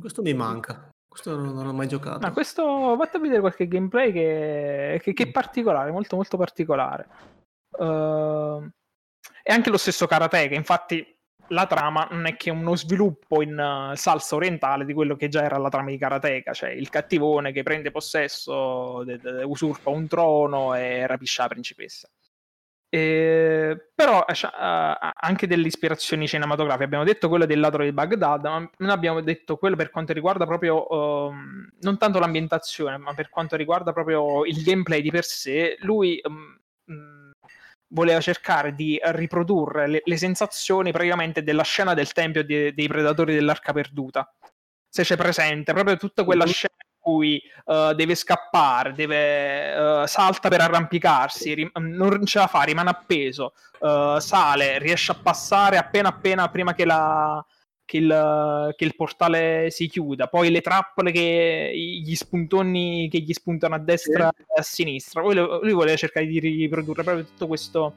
Questo 0.00 0.22
mi 0.22 0.34
manca. 0.34 0.90
Questo 1.08 1.34
non, 1.34 1.54
non 1.54 1.64
l'ho 1.64 1.72
mai 1.72 1.88
giocato. 1.88 2.18
Ma 2.18 2.32
questo, 2.32 2.96
fate 2.96 3.16
a 3.16 3.20
vedere 3.20 3.40
qualche 3.40 3.66
gameplay 3.66 4.12
che, 4.12 5.00
che, 5.02 5.12
che, 5.14 5.22
è 5.22 5.30
particolare, 5.30 5.90
molto 5.90 6.16
molto 6.16 6.36
particolare. 6.36 7.08
Uh, 7.70 8.68
e 9.42 9.52
anche 9.52 9.70
lo 9.70 9.78
stesso 9.78 10.06
Karateka, 10.06 10.54
infatti 10.54 11.16
la 11.48 11.66
trama 11.66 12.06
non 12.10 12.26
è 12.26 12.36
che 12.36 12.50
uno 12.50 12.76
sviluppo 12.76 13.40
in 13.40 13.56
uh, 13.58 13.94
salsa 13.94 14.36
orientale 14.36 14.84
di 14.84 14.92
quello 14.92 15.16
che 15.16 15.28
già 15.28 15.42
era 15.42 15.56
la 15.56 15.70
trama 15.70 15.88
di 15.88 15.96
Karateka, 15.96 16.52
cioè 16.52 16.70
il 16.70 16.90
cattivone 16.90 17.52
che 17.52 17.62
prende 17.62 17.90
possesso, 17.90 19.02
de- 19.04 19.18
de- 19.18 19.42
usurpa 19.44 19.90
un 19.90 20.06
trono 20.06 20.74
e 20.74 21.06
rapisce 21.06 21.40
la 21.40 21.48
principessa. 21.48 22.08
Eh, 22.90 23.90
però 23.94 24.20
uh, 24.20 25.12
anche 25.20 25.46
delle 25.46 25.66
ispirazioni 25.66 26.26
cinematografiche. 26.26 26.84
Abbiamo 26.84 27.04
detto 27.04 27.28
quello 27.28 27.44
del 27.44 27.60
ladro 27.60 27.84
di 27.84 27.92
Baghdad 27.92 28.44
ma 28.44 28.70
non 28.78 28.90
abbiamo 28.90 29.20
detto 29.20 29.56
quello 29.56 29.76
per 29.76 29.90
quanto 29.90 30.14
riguarda 30.14 30.46
proprio 30.46 30.86
uh, 30.86 31.32
non 31.80 31.98
tanto 31.98 32.18
l'ambientazione 32.18 32.96
ma 32.96 33.12
per 33.12 33.28
quanto 33.28 33.56
riguarda 33.56 33.92
proprio 33.92 34.44
il 34.46 34.62
gameplay 34.62 35.02
di 35.02 35.10
per 35.10 35.24
sé. 35.24 35.76
Lui 35.80 36.18
um, 36.24 36.58
voleva 37.88 38.20
cercare 38.20 38.74
di 38.74 38.98
riprodurre 39.02 39.86
le, 39.86 40.02
le, 40.04 40.16
sensazioni 40.16 40.90
praticamente 40.90 41.42
della 41.42 41.62
scena 41.62 41.94
del 41.94 42.12
tempio 42.12 42.44
de, 42.44 42.72
dei 42.74 42.88
predatori 42.88 43.34
dell'arca 43.34 43.72
perduta. 43.72 44.30
Se 44.90 45.02
c'è 45.02 45.16
presente 45.16 45.72
proprio 45.74 45.96
tutta 45.96 46.24
quella 46.24 46.46
scena 46.46 46.74
cui 47.08 47.40
uh, 47.64 47.94
deve 47.94 48.14
scappare, 48.14 48.92
deve, 48.92 50.02
uh, 50.02 50.06
salta 50.06 50.50
per 50.50 50.60
arrampicarsi, 50.60 51.54
rim- 51.54 51.78
non 51.78 52.26
ce 52.26 52.38
la 52.38 52.46
fa, 52.46 52.62
rimane 52.62 52.90
appeso, 52.90 53.54
uh, 53.80 54.18
sale, 54.18 54.78
riesce 54.78 55.12
a 55.12 55.14
passare 55.14 55.78
appena 55.78 56.10
appena 56.10 56.50
prima 56.50 56.74
che, 56.74 56.84
la, 56.84 57.42
che, 57.86 57.96
il, 57.96 58.74
che, 58.76 58.84
il, 58.84 58.94
portale 58.94 59.70
si 59.70 59.88
chiuda, 59.88 60.26
poi 60.26 60.50
le 60.50 60.60
trappole 60.60 61.10
che 61.10 61.72
gli 61.74 62.14
spuntoni 62.14 63.08
che 63.10 63.20
gli 63.20 63.32
spuntano 63.32 63.74
a 63.74 63.78
destra 63.78 64.30
sì. 64.36 64.42
e 64.42 64.60
a 64.60 64.62
sinistra. 64.62 65.22
Lui, 65.22 65.34
lui 65.34 65.72
voleva 65.72 65.96
cercare 65.96 66.26
di 66.26 66.38
riprodurre 66.38 67.02
proprio 67.02 67.24
tutto 67.24 67.46
questo 67.46 67.94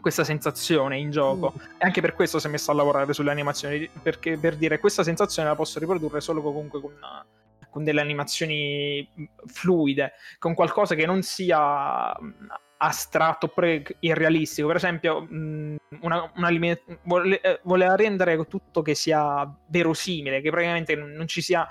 questa 0.00 0.22
sensazione 0.22 0.98
in 0.98 1.10
gioco 1.10 1.52
mm. 1.56 1.60
e 1.78 1.84
anche 1.84 2.00
per 2.00 2.14
questo 2.14 2.38
si 2.38 2.46
è 2.46 2.50
messo 2.50 2.70
a 2.70 2.74
lavorare 2.74 3.12
sulle 3.12 3.32
animazioni 3.32 3.88
perché 4.00 4.36
per 4.38 4.54
dire 4.54 4.78
questa 4.78 5.02
sensazione 5.02 5.48
la 5.48 5.56
posso 5.56 5.80
riprodurre 5.80 6.20
solo 6.20 6.42
comunque 6.42 6.80
con 6.80 6.92
una, 6.96 7.26
con 7.76 7.84
delle 7.84 8.00
animazioni 8.00 9.06
fluide, 9.44 10.14
con 10.38 10.54
qualcosa 10.54 10.94
che 10.94 11.04
non 11.04 11.20
sia 11.20 12.10
astratto 12.78 13.46
oppure 13.46 13.84
irrealistico. 14.00 14.66
Per 14.68 14.76
esempio, 14.76 15.28
una, 15.28 16.32
una 16.34 16.48
limit- 16.48 17.00
vole- 17.02 17.60
voleva 17.64 17.94
rendere 17.94 18.42
tutto 18.46 18.80
che 18.80 18.94
sia 18.94 19.46
verosimile, 19.68 20.40
che 20.40 20.48
praticamente 20.48 20.94
non 20.96 21.28
ci 21.28 21.42
sia 21.42 21.68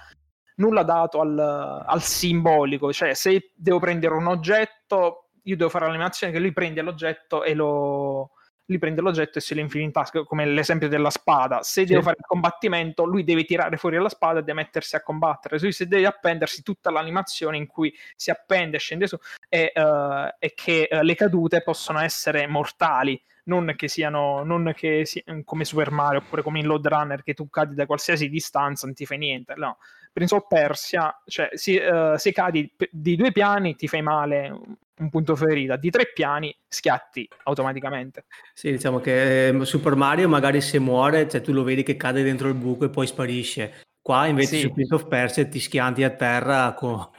nulla 0.58 0.84
dato 0.84 1.22
al, 1.22 1.40
al 1.40 2.02
simbolico. 2.04 2.94
Cioè, 2.94 3.16
se 3.16 3.52
devo 3.56 3.80
prendere 3.80 4.14
un 4.14 4.28
oggetto, 4.28 5.30
io 5.42 5.58
devo 5.58 5.72
fare 5.72 5.88
l'animazione 5.88 6.32
che 6.32 6.38
lui 6.38 6.54
prende 6.54 6.84
l'oggetto 6.84 7.44
e 7.44 7.56
lo, 7.56 8.34
lui 8.66 8.80
prende 8.80 9.02
l'oggetto 9.02 9.38
e 9.38 9.42
se 9.42 9.54
lo 9.54 9.62
infila 9.62 9.84
in 9.84 9.92
tasca, 9.92 10.24
come 10.24 10.46
l'esempio 10.46 10.88
della 10.88 11.10
spada. 11.10 11.62
Se 11.62 11.82
sì. 11.82 11.86
deve 11.86 12.02
fare 12.02 12.16
il 12.20 12.26
combattimento, 12.26 13.06
lui 13.06 13.24
deve 13.24 13.46
tirare 13.46 13.78
fuori 13.78 13.98
la 13.98 14.10
spada 14.10 14.40
e 14.40 14.44
deve 14.44 14.62
mettersi 14.62 14.96
a 14.96 15.02
combattere. 15.02 15.60
Lui 15.60 15.72
se 15.72 15.88
deve 15.88 16.06
appendersi 16.06 16.64
tutta 16.64 16.90
l'animazione 16.90 17.58
in 17.58 17.68
cui 17.68 17.94
si 18.16 18.32
appende 18.32 18.78
scende 18.78 19.08
su 19.08 19.18
e, 19.50 19.72
uh, 19.76 20.36
e 20.40 20.54
che 20.56 20.88
uh, 20.90 21.02
le 21.02 21.16
cadute 21.16 21.62
possono 21.62 22.00
essere 22.00 22.48
mortali. 22.48 23.22
Non 23.48 23.74
che 23.76 23.88
siano 23.88 24.44
non 24.44 24.74
che 24.76 25.06
si, 25.06 25.24
come 25.44 25.66
Super 25.66 25.92
Mario 25.92 26.20
oppure 26.22 26.42
come 26.42 26.58
in 26.58 26.66
Load 26.66 26.88
Runner 26.88 27.22
che 27.22 27.36
tu 27.36 27.48
cadi 27.48 27.76
da 27.76 27.86
qualsiasi 27.86 28.28
distanza 28.28 28.88
non 28.88 28.96
ti 28.96 29.06
fai 29.06 29.20
niente. 29.20 29.54
No, 29.56 29.78
Prince 30.12 30.34
of 30.34 30.48
Persia, 30.48 31.22
cioè 31.28 31.50
si, 31.54 31.76
uh, 31.76 32.16
se 32.18 32.32
cadi 32.32 32.74
di 32.90 33.16
due 33.16 33.32
piani 33.32 33.76
ti 33.76 33.88
fai 33.88 34.02
male 34.02 34.78
un 34.98 35.10
punto 35.10 35.36
ferita 35.36 35.76
di 35.76 35.90
tre 35.90 36.12
piani, 36.14 36.56
schiatti 36.68 37.28
automaticamente. 37.44 38.26
Sì, 38.54 38.72
diciamo 38.72 39.00
che 39.00 39.48
eh, 39.48 39.66
Super 39.66 39.96
Mario 39.96 40.30
magari 40.30 40.62
se 40.62 40.80
muore, 40.80 41.28
cioè 41.28 41.42
tu 41.42 41.52
lo 41.52 41.64
vedi 41.64 41.84
che 41.84 41.96
cade 41.98 42.24
dentro 42.24 42.48
il 42.48 42.56
buco 42.56 42.86
e 42.86 42.90
poi 42.90 43.08
sparisce. 43.08 43.84
Qua 44.02 44.28
invece 44.28 44.58
sì. 44.58 44.62
su 44.62 44.72
Prince 44.72 44.94
of 44.94 45.08
Persia 45.08 45.48
ti 45.48 45.60
schianti 45.60 46.04
a 46.04 46.12
terra 46.12 46.74
con... 46.78 47.10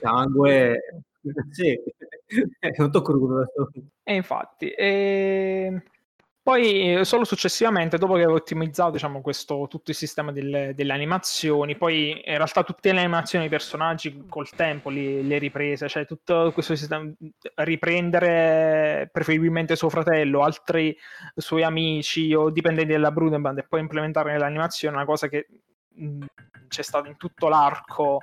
sangue. 0.00 1.04
Sì, 1.50 1.78
è 2.58 2.70
molto 2.78 3.02
crudo. 3.02 3.46
E 4.02 4.14
infatti, 4.14 4.70
e... 4.70 5.82
Poi 6.44 6.94
eh, 6.98 7.04
solo 7.04 7.24
successivamente, 7.24 7.98
dopo 7.98 8.14
che 8.14 8.22
avevo 8.22 8.34
ottimizzato 8.34 8.90
diciamo, 8.90 9.20
questo, 9.20 9.68
tutto 9.70 9.92
il 9.92 9.96
sistema 9.96 10.32
delle, 10.32 10.72
delle, 10.74 10.92
animazioni, 10.92 11.76
poi 11.76 12.10
in 12.10 12.36
realtà 12.36 12.64
tutte 12.64 12.92
le 12.92 12.98
animazioni 12.98 13.46
dei 13.48 13.56
personaggi 13.56 14.24
col 14.28 14.50
tempo 14.50 14.90
le, 14.90 15.22
le 15.22 15.38
riprese, 15.38 15.88
cioè 15.88 16.04
tutto 16.04 16.50
questo 16.52 16.74
sistema, 16.74 17.08
riprendere 17.56 19.08
preferibilmente 19.12 19.76
suo 19.76 19.88
fratello, 19.88 20.42
altri 20.42 20.96
suoi 21.36 21.62
amici 21.62 22.34
o 22.34 22.50
dipendenti 22.50 22.90
della 22.90 23.12
Brudenband 23.12 23.58
e 23.58 23.66
poi 23.68 23.78
implementare 23.78 24.32
nell'animazione 24.32 24.94
è 24.94 24.96
una 24.96 25.06
cosa 25.06 25.28
che 25.28 25.46
c'è 26.68 26.82
stato 26.82 27.08
in 27.08 27.16
tutto 27.16 27.48
l'arco 27.48 28.20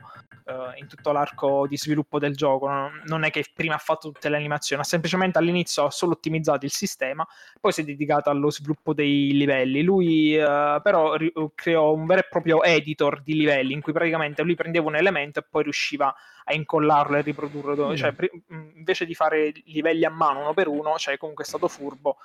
uh, 0.50 0.78
in 0.78 0.88
tutto 0.88 1.12
l'arco 1.12 1.68
di 1.68 1.78
sviluppo 1.78 2.20
del 2.20 2.36
gioco. 2.36 2.68
No? 2.68 2.92
Non 3.06 3.24
è 3.24 3.30
che 3.30 3.46
prima 3.54 3.76
ha 3.76 3.80
fatto 3.80 4.12
tutte 4.12 4.30
le 4.30 4.38
animazioni, 4.38 4.82
ha 4.82 4.86
semplicemente 4.86 5.38
all'inizio 5.38 5.86
ha 5.86 5.92
solo 5.92 6.14
ottimizzato 6.14 6.66
il 6.66 6.72
sistema, 6.72 7.26
poi 7.60 7.72
si 7.72 7.82
è 7.82 7.84
dedicato 7.84 8.30
allo 8.30 8.50
sviluppo 8.50 8.94
dei 8.94 9.32
livelli. 9.34 9.84
Lui 9.84 10.36
uh, 10.36 10.82
però 10.82 11.16
ri- 11.16 11.32
creò 11.56 11.94
un 11.94 12.06
vero 12.06 12.22
e 12.22 12.28
proprio 12.30 12.64
editor 12.64 13.22
di 13.22 13.36
livelli 13.36 13.74
in 13.74 13.82
cui 13.82 13.94
praticamente 13.94 14.42
lui 14.44 14.56
prendeva 14.56 14.88
un 14.88 14.96
elemento 14.96 15.40
e 15.40 15.46
poi 15.50 15.64
riusciva 15.64 16.14
a 16.44 16.54
incollarlo 16.54 17.18
e 17.18 17.22
riprodurlo. 17.22 17.90
Mm. 17.90 17.96
Cioè, 17.96 18.14
pre- 18.14 18.32
invece 18.76 19.06
di 19.06 19.14
fare 19.14 19.52
livelli 19.66 20.06
a 20.06 20.10
mano 20.10 20.42
uno 20.42 20.54
per 20.54 20.68
uno, 20.68 20.98
cioè 20.98 21.18
comunque 21.18 21.44
è 21.44 21.48
stato 21.48 21.68
furbo 21.68 22.18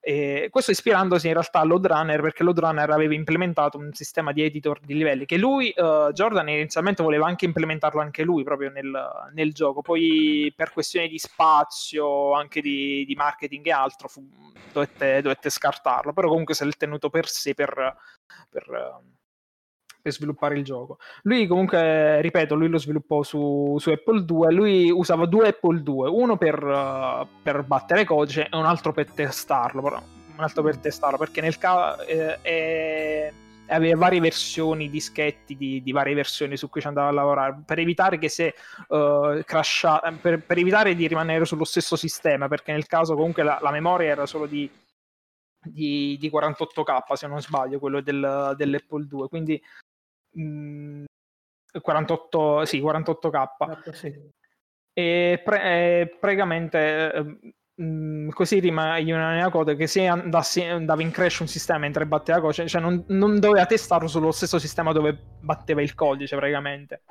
e 0.00 0.48
questo 0.50 0.70
ispirandosi 0.70 1.26
in 1.26 1.32
realtà 1.32 1.58
a 1.60 1.64
Loadrunner 1.64 2.20
perché 2.20 2.42
Loadrunner 2.42 2.88
aveva 2.90 3.14
implementato 3.14 3.78
un 3.78 3.92
sistema 3.92 4.32
di 4.32 4.42
editor 4.42 4.80
di 4.80 4.94
livelli 4.94 5.26
che 5.26 5.36
lui, 5.36 5.72
uh, 5.76 6.12
Jordan, 6.12 6.48
inizialmente 6.48 7.02
voleva 7.02 7.26
anche 7.26 7.44
implementarlo 7.44 8.00
anche 8.00 8.22
lui 8.22 8.44
proprio 8.44 8.70
nel, 8.70 8.90
nel 9.34 9.52
gioco, 9.52 9.82
poi 9.82 10.52
per 10.54 10.72
questioni 10.72 11.08
di 11.08 11.18
spazio, 11.18 12.32
anche 12.32 12.60
di, 12.60 13.04
di 13.06 13.14
marketing 13.14 13.66
e 13.66 13.72
altro, 13.72 14.08
fu, 14.08 14.24
dovette, 14.72 15.20
dovette, 15.20 15.50
scartarlo, 15.50 16.12
però 16.12 16.28
comunque 16.28 16.54
se 16.54 16.64
l'è 16.64 16.72
tenuto 16.72 17.10
per 17.10 17.26
sé 17.28 17.54
per, 17.54 17.96
per 18.48 19.00
per 20.00 20.12
sviluppare 20.12 20.56
il 20.56 20.64
gioco. 20.64 20.98
Lui 21.22 21.46
comunque, 21.46 22.20
ripeto, 22.20 22.54
lui 22.54 22.68
lo 22.68 22.78
sviluppò 22.78 23.22
su, 23.22 23.76
su 23.78 23.90
Apple 23.90 24.24
2, 24.24 24.52
lui 24.52 24.90
usava 24.90 25.26
due 25.26 25.48
Apple 25.48 25.82
2, 25.82 26.08
uno 26.08 26.36
per, 26.36 26.62
uh, 26.62 27.26
per 27.42 27.62
battere 27.62 28.04
codice 28.04 28.48
e 28.50 28.56
un 28.56 28.64
altro 28.64 28.92
per 28.92 29.10
testarlo, 29.10 29.82
però, 29.82 30.02
un 30.36 30.42
altro 30.42 30.62
per 30.62 30.78
testarlo, 30.78 31.18
perché 31.18 31.40
nel 31.40 31.58
caso 31.58 32.02
eh, 32.04 33.32
aveva 33.66 33.98
varie 33.98 34.20
versioni, 34.20 34.88
dischetti 34.88 35.56
di, 35.56 35.82
di, 35.82 35.92
varie 35.92 36.14
versioni 36.14 36.56
su 36.56 36.68
cui 36.68 36.80
ci 36.80 36.86
andava 36.86 37.08
a 37.08 37.12
lavorare, 37.12 37.62
per 37.66 37.78
evitare 37.78 38.18
che 38.18 38.28
se 38.28 38.54
uh, 38.88 39.42
crasha, 39.44 40.00
per, 40.20 40.42
per, 40.44 40.58
evitare 40.58 40.94
di 40.94 41.06
rimanere 41.06 41.44
sullo 41.44 41.64
stesso 41.64 41.96
sistema, 41.96 42.48
perché 42.48 42.72
nel 42.72 42.86
caso 42.86 43.14
comunque 43.14 43.42
la, 43.42 43.58
la 43.60 43.70
memoria 43.70 44.10
era 44.10 44.26
solo 44.26 44.46
di 44.46 44.70
di, 45.60 46.16
di, 46.18 46.30
48k 46.30 47.12
se 47.14 47.26
non 47.26 47.42
sbaglio 47.42 47.78
quello 47.78 48.00
del, 48.00 48.54
dell'Apple 48.56 49.06
2 49.06 49.28
quindi 49.28 49.60
48, 51.80 52.64
sì, 52.64 52.80
48k. 52.80 53.90
Sì. 53.92 54.12
E 54.92 55.40
pre- 55.44 55.62
eh, 55.62 56.16
praticamente 56.18 57.52
mh, 57.78 58.30
così 58.30 58.58
rimane 58.58 59.12
una 59.12 59.48
code 59.50 59.76
che 59.76 59.86
se 59.86 60.06
andassi, 60.06 60.62
andava 60.62 61.02
in 61.02 61.10
crash 61.10 61.40
un 61.40 61.48
sistema 61.48 61.78
mentre 61.78 62.06
batteva 62.06 62.40
codice, 62.40 62.66
cioè 62.66 62.80
non, 62.80 63.04
non, 63.08 63.38
doveva 63.38 63.66
testarlo 63.66 64.08
sullo 64.08 64.32
stesso 64.32 64.58
sistema 64.58 64.92
dove 64.92 65.16
batteva 65.40 65.82
il 65.82 65.94
codice 65.94 66.36
praticamente. 66.36 67.02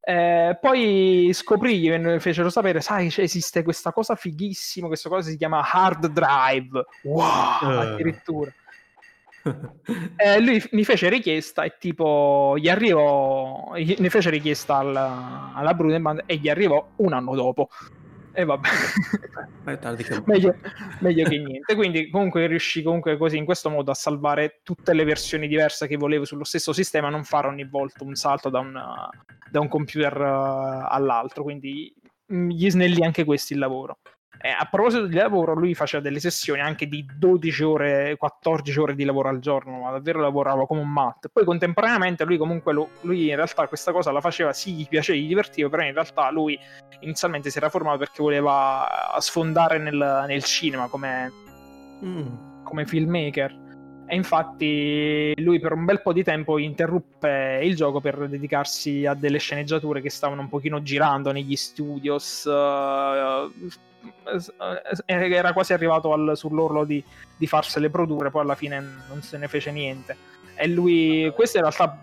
Eh, 0.00 0.56
poi 0.60 1.30
scoprì, 1.32 1.90
fecero 2.20 2.48
sapere, 2.48 2.80
sai, 2.80 3.10
cioè, 3.10 3.24
esiste 3.24 3.64
questa 3.64 3.92
cosa 3.92 4.14
fighissima, 4.14 4.86
questa 4.86 5.08
cosa 5.08 5.28
si 5.28 5.36
chiama 5.36 5.60
hard 5.68 6.06
drive. 6.06 6.84
Wow, 7.02 7.22
uh. 7.62 7.78
addirittura 7.80 8.52
eh, 10.16 10.40
lui 10.40 10.62
mi 10.72 10.84
fece 10.84 11.08
richiesta 11.08 11.62
e 11.62 11.76
tipo 11.78 12.54
gli 12.58 12.68
arrivò 12.68 13.72
ne 13.74 14.10
fece 14.10 14.30
richiesta 14.30 14.76
alla, 14.76 15.52
alla 15.54 15.74
Bruneman 15.74 16.22
e 16.26 16.36
gli 16.36 16.48
arrivò 16.48 16.92
un 16.96 17.12
anno 17.12 17.34
dopo. 17.34 17.68
E 18.32 18.44
vabbè. 18.44 18.68
Che... 19.96 20.22
meglio, 20.26 20.54
meglio, 21.00 21.26
che 21.26 21.38
niente. 21.38 21.74
Quindi 21.74 22.10
comunque 22.10 22.46
riuscì 22.46 22.82
comunque 22.82 23.16
così 23.16 23.38
in 23.38 23.46
questo 23.46 23.70
modo 23.70 23.90
a 23.90 23.94
salvare 23.94 24.60
tutte 24.62 24.92
le 24.92 25.04
versioni 25.04 25.48
diverse 25.48 25.86
che 25.86 25.96
volevo 25.96 26.26
sullo 26.26 26.44
stesso 26.44 26.74
sistema 26.74 27.08
non 27.08 27.24
fare 27.24 27.46
ogni 27.46 27.66
volta 27.66 28.04
un 28.04 28.14
salto 28.14 28.50
da 28.50 28.58
un, 28.58 28.78
da 29.50 29.60
un 29.60 29.68
computer 29.68 30.20
uh, 30.20 30.86
all'altro. 30.86 31.44
Quindi 31.44 31.94
gli 32.26 32.68
snellì 32.68 33.02
anche 33.02 33.24
questo 33.24 33.54
il 33.54 33.60
lavoro 33.60 34.00
eh, 34.38 34.48
a 34.50 34.66
proposito 34.70 35.06
di 35.06 35.14
lavoro, 35.14 35.54
lui 35.54 35.74
faceva 35.74 36.02
delle 36.02 36.20
sessioni 36.20 36.60
anche 36.60 36.86
di 36.86 37.06
12 37.16 37.64
ore, 37.64 38.16
14 38.16 38.78
ore 38.78 38.94
di 38.94 39.04
lavoro 39.04 39.28
al 39.28 39.38
giorno, 39.38 39.80
ma 39.80 39.90
davvero 39.90 40.20
lavorava 40.20 40.66
come 40.66 40.80
un 40.80 40.90
matto. 40.90 41.28
Poi 41.32 41.44
contemporaneamente 41.44 42.24
lui 42.24 42.36
comunque, 42.36 42.72
lo, 42.72 42.90
lui 43.02 43.28
in 43.28 43.36
realtà 43.36 43.66
questa 43.68 43.92
cosa 43.92 44.12
la 44.12 44.20
faceva, 44.20 44.52
sì, 44.52 44.74
gli 44.74 44.88
piaceva, 44.88 45.18
gli 45.18 45.26
divertiva, 45.28 45.68
però 45.68 45.84
in 45.84 45.92
realtà 45.92 46.30
lui 46.30 46.58
inizialmente 47.00 47.50
si 47.50 47.58
era 47.58 47.68
formato 47.68 47.98
perché 47.98 48.22
voleva 48.22 49.16
sfondare 49.18 49.78
nel, 49.78 50.24
nel 50.26 50.44
cinema 50.44 50.88
come, 50.88 51.32
mm. 52.04 52.62
come 52.62 52.86
filmmaker. 52.86 53.64
E 54.08 54.14
infatti 54.14 55.34
lui 55.42 55.58
per 55.58 55.72
un 55.72 55.84
bel 55.84 56.00
po' 56.00 56.12
di 56.12 56.22
tempo 56.22 56.58
interruppe 56.58 57.60
il 57.62 57.74
gioco 57.74 58.00
per 58.00 58.28
dedicarsi 58.28 59.04
a 59.04 59.14
delle 59.14 59.38
sceneggiature 59.38 60.00
che 60.00 60.10
stavano 60.10 60.42
un 60.42 60.48
pochino 60.48 60.80
girando 60.80 61.32
negli 61.32 61.56
studios, 61.56 62.44
uh, 62.44 63.50
era 65.06 65.52
quasi 65.52 65.72
arrivato 65.72 66.12
al, 66.12 66.36
sull'orlo 66.36 66.84
di, 66.84 67.02
di 67.36 67.46
farsele 67.48 67.90
produrre, 67.90 68.30
poi 68.30 68.42
alla 68.42 68.54
fine 68.54 68.80
non 69.08 69.22
se 69.22 69.38
ne 69.38 69.48
fece 69.48 69.72
niente. 69.72 70.16
E 70.54 70.68
lui, 70.68 71.32
questo 71.34 71.58
in 71.58 71.64
realtà 71.64 71.98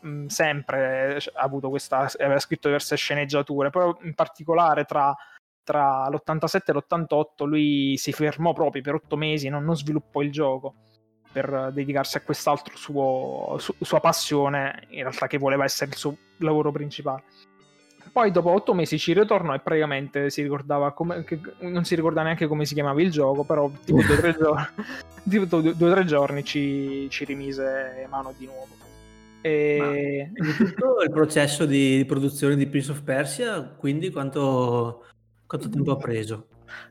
mh, 0.00 0.26
sempre 0.26 1.18
ha 1.32 1.42
avuto 1.42 1.68
questa, 1.68 2.10
aveva 2.18 2.40
scritto 2.40 2.66
diverse 2.66 2.96
sceneggiature, 2.96 3.70
però 3.70 3.96
in 4.02 4.14
particolare 4.14 4.84
tra, 4.84 5.14
tra 5.62 6.08
l'87 6.08 6.58
e 6.66 6.72
l'88 6.72 7.44
lui 7.44 7.96
si 7.98 8.10
fermò 8.10 8.52
proprio 8.52 8.82
per 8.82 8.94
otto 8.94 9.16
mesi, 9.16 9.48
non, 9.48 9.64
non 9.64 9.76
sviluppò 9.76 10.22
il 10.22 10.32
gioco 10.32 10.74
per 11.36 11.70
dedicarsi 11.70 12.16
a 12.16 12.22
quest'altro 12.22 12.74
suo, 12.78 13.56
su, 13.58 13.74
sua 13.80 14.00
passione, 14.00 14.86
in 14.88 15.02
realtà 15.02 15.26
che 15.26 15.36
voleva 15.36 15.64
essere 15.64 15.90
il 15.90 15.96
suo 15.98 16.16
lavoro 16.38 16.72
principale. 16.72 17.24
Poi 18.10 18.30
dopo 18.30 18.52
otto 18.52 18.72
mesi 18.72 18.98
ci 18.98 19.12
ritornò 19.12 19.52
e 19.52 19.60
praticamente 19.60 20.30
si 20.30 20.40
ricordava 20.40 20.92
come, 20.92 21.24
che, 21.24 21.38
non 21.58 21.84
si 21.84 21.94
ricorda 21.94 22.22
neanche 22.22 22.46
come 22.46 22.64
si 22.64 22.72
chiamava 22.72 23.02
il 23.02 23.10
gioco, 23.10 23.44
però 23.44 23.70
tipo 23.84 24.00
due 24.00 24.14
o 24.14 24.18
tre 24.18 24.32
giorni, 24.40 24.66
tipo 25.28 25.44
due, 25.44 25.76
due, 25.76 25.90
tre 25.90 26.04
giorni 26.06 26.42
ci, 26.42 27.06
ci 27.10 27.26
rimise 27.26 28.06
mano 28.08 28.32
di 28.34 28.46
nuovo. 28.46 28.68
E... 29.42 30.32
tutto 30.56 31.02
il 31.02 31.10
processo 31.10 31.66
di 31.66 32.02
produzione 32.08 32.56
di 32.56 32.66
Prince 32.66 32.92
of 32.92 33.02
Persia, 33.02 33.62
quindi 33.62 34.10
quanto, 34.10 35.04
quanto 35.46 35.68
tempo 35.68 35.92
ha 35.92 35.96
preso? 35.96 36.46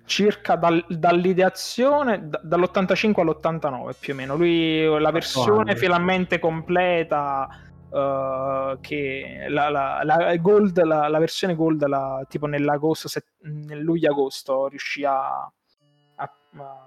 Circa 0.05 0.55
dal, 0.55 0.84
dall'ideazione, 0.88 2.28
d- 2.28 2.41
dall'85 2.43 3.19
all'89 3.19 3.95
più 3.99 4.13
o 4.13 4.15
meno. 4.15 4.36
Lui 4.36 4.86
la 4.99 5.11
versione 5.11 5.76
finalmente 5.76 6.39
completa 6.39 7.47
Uh, 7.88 8.78
che 8.82 9.45
la, 9.47 9.69
la, 9.69 10.01
la, 10.03 10.36
gold, 10.36 10.82
la, 10.84 11.07
la, 11.07 11.17
versione 11.17 11.55
gold 11.55 11.86
la, 11.88 12.26
tipo 12.28 12.45
nell'agosto 12.45 13.07
set, 13.07 13.26
nel 13.43 13.80
luglio-agosto 13.80 14.67
riuscì 14.67 15.05
a, 15.05 15.38
a, 15.45 15.51
a, 16.15 16.84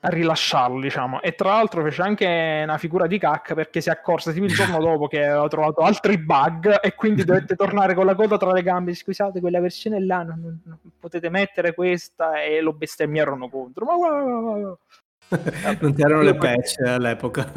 rilasciarlo 0.00 0.80
diciamo 0.80 1.20
e 1.20 1.32
tra 1.34 1.50
l'altro 1.50 1.82
fece 1.82 2.02
anche 2.02 2.60
una 2.62 2.78
figura 2.78 3.08
di 3.08 3.18
cacca 3.18 3.54
perché 3.54 3.80
si 3.80 3.90
accorse 3.90 4.32
tipo 4.32 4.44
il 4.44 4.54
giorno 4.54 4.78
dopo 4.80 5.08
che 5.08 5.24
aveva 5.24 5.48
trovato 5.48 5.80
altri 5.80 6.18
bug 6.18 6.78
e 6.80 6.94
quindi 6.94 7.24
dovette 7.26 7.56
tornare 7.56 7.94
con 7.94 8.06
la 8.06 8.14
coda 8.14 8.36
tra 8.36 8.52
le 8.52 8.62
gambe 8.62 8.94
scusate 8.94 9.40
quella 9.40 9.60
versione 9.60 10.00
là 10.00 10.22
non, 10.22 10.60
non 10.64 10.78
potete 10.98 11.28
mettere 11.30 11.74
questa 11.74 12.42
e 12.42 12.60
lo 12.60 12.72
bestemmiarono 12.72 13.48
contro 13.48 13.84
ma 13.84 13.96
guarda, 13.96 14.38
guarda. 14.38 14.78
non 15.80 15.94
c'erano 15.94 16.22
le 16.22 16.34
patch 16.34 16.80
all'epoca. 16.80 17.52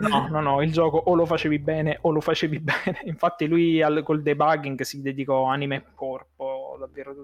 no, 0.00 0.28
no, 0.28 0.40
no, 0.40 0.62
il 0.62 0.70
gioco 0.70 0.98
o 0.98 1.14
lo 1.14 1.24
facevi 1.24 1.58
bene 1.58 1.96
o 2.02 2.10
lo 2.10 2.20
facevi 2.20 2.60
bene. 2.60 3.00
Infatti 3.04 3.46
lui 3.46 3.80
al, 3.80 4.02
col 4.02 4.20
debugging 4.20 4.82
si 4.82 5.00
dedicò 5.00 5.44
anime 5.44 5.76
e 5.76 5.82
corpo 5.94 6.76
davvero 6.78 7.14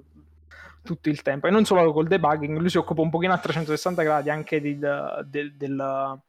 tutto 0.86 1.10
il 1.10 1.20
tempo. 1.20 1.46
E 1.46 1.50
non 1.50 1.64
solo 1.64 1.92
col 1.92 2.06
debugging, 2.06 2.56
lui 2.56 2.70
si 2.70 2.78
occupò 2.78 3.02
un 3.02 3.10
pochino 3.10 3.34
a 3.34 3.38
360 3.38 4.02
gradi 4.02 4.30
anche 4.30 4.60
di, 4.60 4.78
de, 4.78 5.24
de, 5.26 5.52
del, 5.56 6.20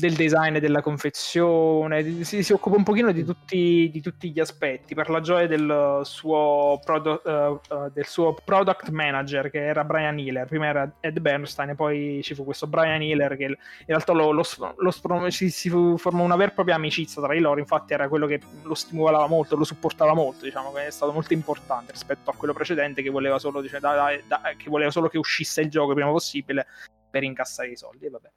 del 0.00 0.14
design 0.14 0.58
della 0.58 0.80
confezione, 0.80 2.24
si, 2.24 2.42
si, 2.42 2.52
occupa 2.52 2.76
un 2.76 2.82
pochino 2.82 3.12
di 3.12 3.24
tutti, 3.24 3.88
di 3.92 4.00
tutti, 4.00 4.32
gli 4.32 4.40
aspetti, 4.40 4.94
per 4.94 5.10
la 5.10 5.20
gioia 5.20 5.46
del 5.46 6.00
suo, 6.04 6.80
produ- 6.84 7.20
uh, 7.24 7.60
uh, 7.74 7.90
del 7.92 8.06
suo, 8.06 8.34
product 8.42 8.88
manager 8.88 9.50
che 9.50 9.64
era 9.64 9.84
Brian 9.84 10.18
Hiller, 10.18 10.46
prima 10.46 10.66
era 10.66 10.90
Ed 11.00 11.18
Bernstein 11.20 11.70
e 11.70 11.74
poi 11.74 12.20
ci 12.22 12.34
fu 12.34 12.44
questo 12.44 12.66
Brian 12.66 13.02
Hiller 13.02 13.36
che 13.36 13.44
in 13.44 13.56
realtà 13.86 14.12
lo, 14.12 14.32
lo, 14.32 14.42
lo, 14.76 15.30
si, 15.30 15.50
si, 15.50 15.68
formò 15.68 16.24
una 16.24 16.36
vera 16.36 16.50
e 16.50 16.54
propria 16.54 16.74
amicizia 16.74 17.22
tra 17.22 17.34
i 17.34 17.40
loro, 17.40 17.60
infatti 17.60 17.92
era 17.92 18.08
quello 18.08 18.26
che 18.26 18.40
lo 18.62 18.74
stimolava 18.74 19.26
molto, 19.26 19.54
lo 19.54 19.64
supportava 19.64 20.14
molto, 20.14 20.44
diciamo 20.44 20.72
che 20.72 20.86
è 20.86 20.90
stato 20.90 21.12
molto 21.12 21.34
importante 21.34 21.92
rispetto 21.92 22.30
a 22.30 22.34
quello 22.34 22.54
precedente 22.54 23.02
che 23.02 23.10
voleva 23.10 23.38
solo, 23.38 23.60
dice, 23.60 23.78
da, 23.78 23.94
da, 23.94 24.20
da, 24.26 24.40
che, 24.56 24.70
voleva 24.70 24.90
solo 24.90 25.08
che 25.08 25.18
uscisse 25.18 25.60
il 25.60 25.68
gioco 25.68 25.90
il 25.90 25.96
prima 25.96 26.10
possibile 26.10 26.66
per 27.10 27.22
incassare 27.24 27.70
i 27.70 27.76
soldi. 27.76 28.06
E 28.06 28.10
vabbè. 28.10 28.30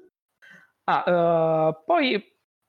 Ah, 0.88 1.68
uh, 1.68 1.84
poi 1.84 2.14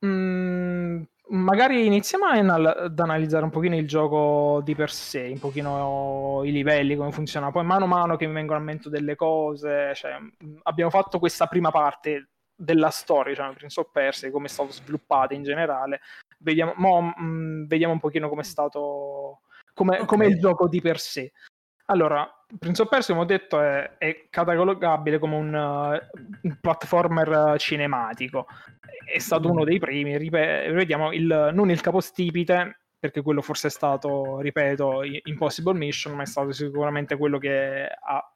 mh, 0.00 0.06
mm, 0.08 1.02
magari 1.28 1.86
iniziamo 1.86 2.24
ad 2.26 2.98
analizzare 2.98 3.44
un 3.44 3.50
pochino 3.50 3.76
il 3.76 3.86
gioco 3.86 4.60
di 4.64 4.74
per 4.74 4.90
sé, 4.90 5.28
un 5.32 5.38
pochino 5.38 6.42
i 6.44 6.50
livelli, 6.50 6.96
come 6.96 7.12
funziona. 7.12 7.50
Poi 7.50 7.64
mano 7.64 7.84
a 7.84 7.88
mano 7.88 8.16
che 8.16 8.26
mi 8.26 8.34
vengono 8.34 8.58
a 8.58 8.62
mente 8.62 8.88
delle 8.90 9.14
cose, 9.14 9.94
cioè, 9.94 10.18
mm, 10.18 10.58
abbiamo 10.64 10.90
fatto 10.90 11.18
questa 11.18 11.46
prima 11.46 11.70
parte 11.70 12.30
della 12.54 12.90
storia, 12.90 13.34
cioè 13.34 13.54
Prince 13.54 13.80
of 13.80 13.90
Persia, 13.92 14.30
come 14.32 14.46
è 14.46 14.48
stato 14.48 14.72
sviluppato 14.72 15.34
in 15.34 15.44
generale. 15.44 16.00
Vediamo, 16.38 16.72
mo, 16.76 17.00
mh, 17.00 17.22
mm, 17.22 17.66
vediamo 17.66 17.92
un 17.92 18.00
pochino 18.00 18.28
come 18.28 18.40
è 18.42 18.44
stato, 18.44 19.42
come, 19.74 20.00
okay. 20.00 20.28
il 20.28 20.40
gioco 20.40 20.66
di 20.66 20.80
per 20.80 20.98
sé. 20.98 21.32
Allora, 21.90 22.30
Prince 22.58 22.82
of 22.82 22.88
Persia, 22.88 23.14
come 23.14 23.24
ho 23.24 23.28
detto, 23.28 23.60
è, 23.60 23.96
è 23.96 24.26
catalogabile 24.28 25.18
come 25.18 25.36
un, 25.36 25.54
uh, 25.54 26.18
un, 26.42 26.58
platformer 26.60 27.58
cinematico. 27.58 28.46
È 29.04 29.18
stato 29.18 29.50
uno 29.50 29.64
dei 29.64 29.78
primi, 29.78 30.16
rivediamo 30.18 31.12
il, 31.12 31.50
non 31.54 31.70
il 31.70 31.80
capostipite, 31.80 32.80
perché 32.98 33.22
quello 33.22 33.40
forse 33.40 33.68
è 33.68 33.70
stato, 33.70 34.38
ripeto, 34.40 35.00
Impossible 35.24 35.78
Mission, 35.78 36.14
ma 36.14 36.24
è 36.24 36.26
stato 36.26 36.52
sicuramente 36.52 37.16
quello 37.16 37.38
che 37.38 37.86
ha 37.86 38.32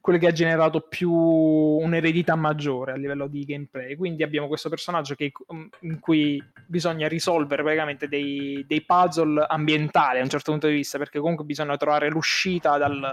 quello 0.00 0.18
che 0.18 0.26
ha 0.26 0.32
generato 0.32 0.80
più 0.80 1.12
un'eredità 1.12 2.34
maggiore 2.34 2.92
a 2.92 2.96
livello 2.96 3.26
di 3.26 3.44
gameplay. 3.44 3.96
Quindi 3.96 4.22
abbiamo 4.22 4.48
questo 4.48 4.68
personaggio 4.68 5.14
che, 5.14 5.32
mm, 5.52 5.66
in 5.80 5.98
cui 6.00 6.42
bisogna 6.66 7.08
risolvere 7.08 7.62
praticamente 7.62 8.08
dei, 8.08 8.64
dei, 8.66 8.82
puzzle 8.82 9.44
ambientali 9.48 10.18
a 10.18 10.22
un 10.22 10.28
certo 10.28 10.50
punto 10.50 10.66
di 10.66 10.74
vista, 10.74 10.98
perché 10.98 11.18
comunque 11.18 11.44
bisogna 11.44 11.76
trovare 11.76 12.08
l'uscita 12.08 12.78
dal, 12.78 13.12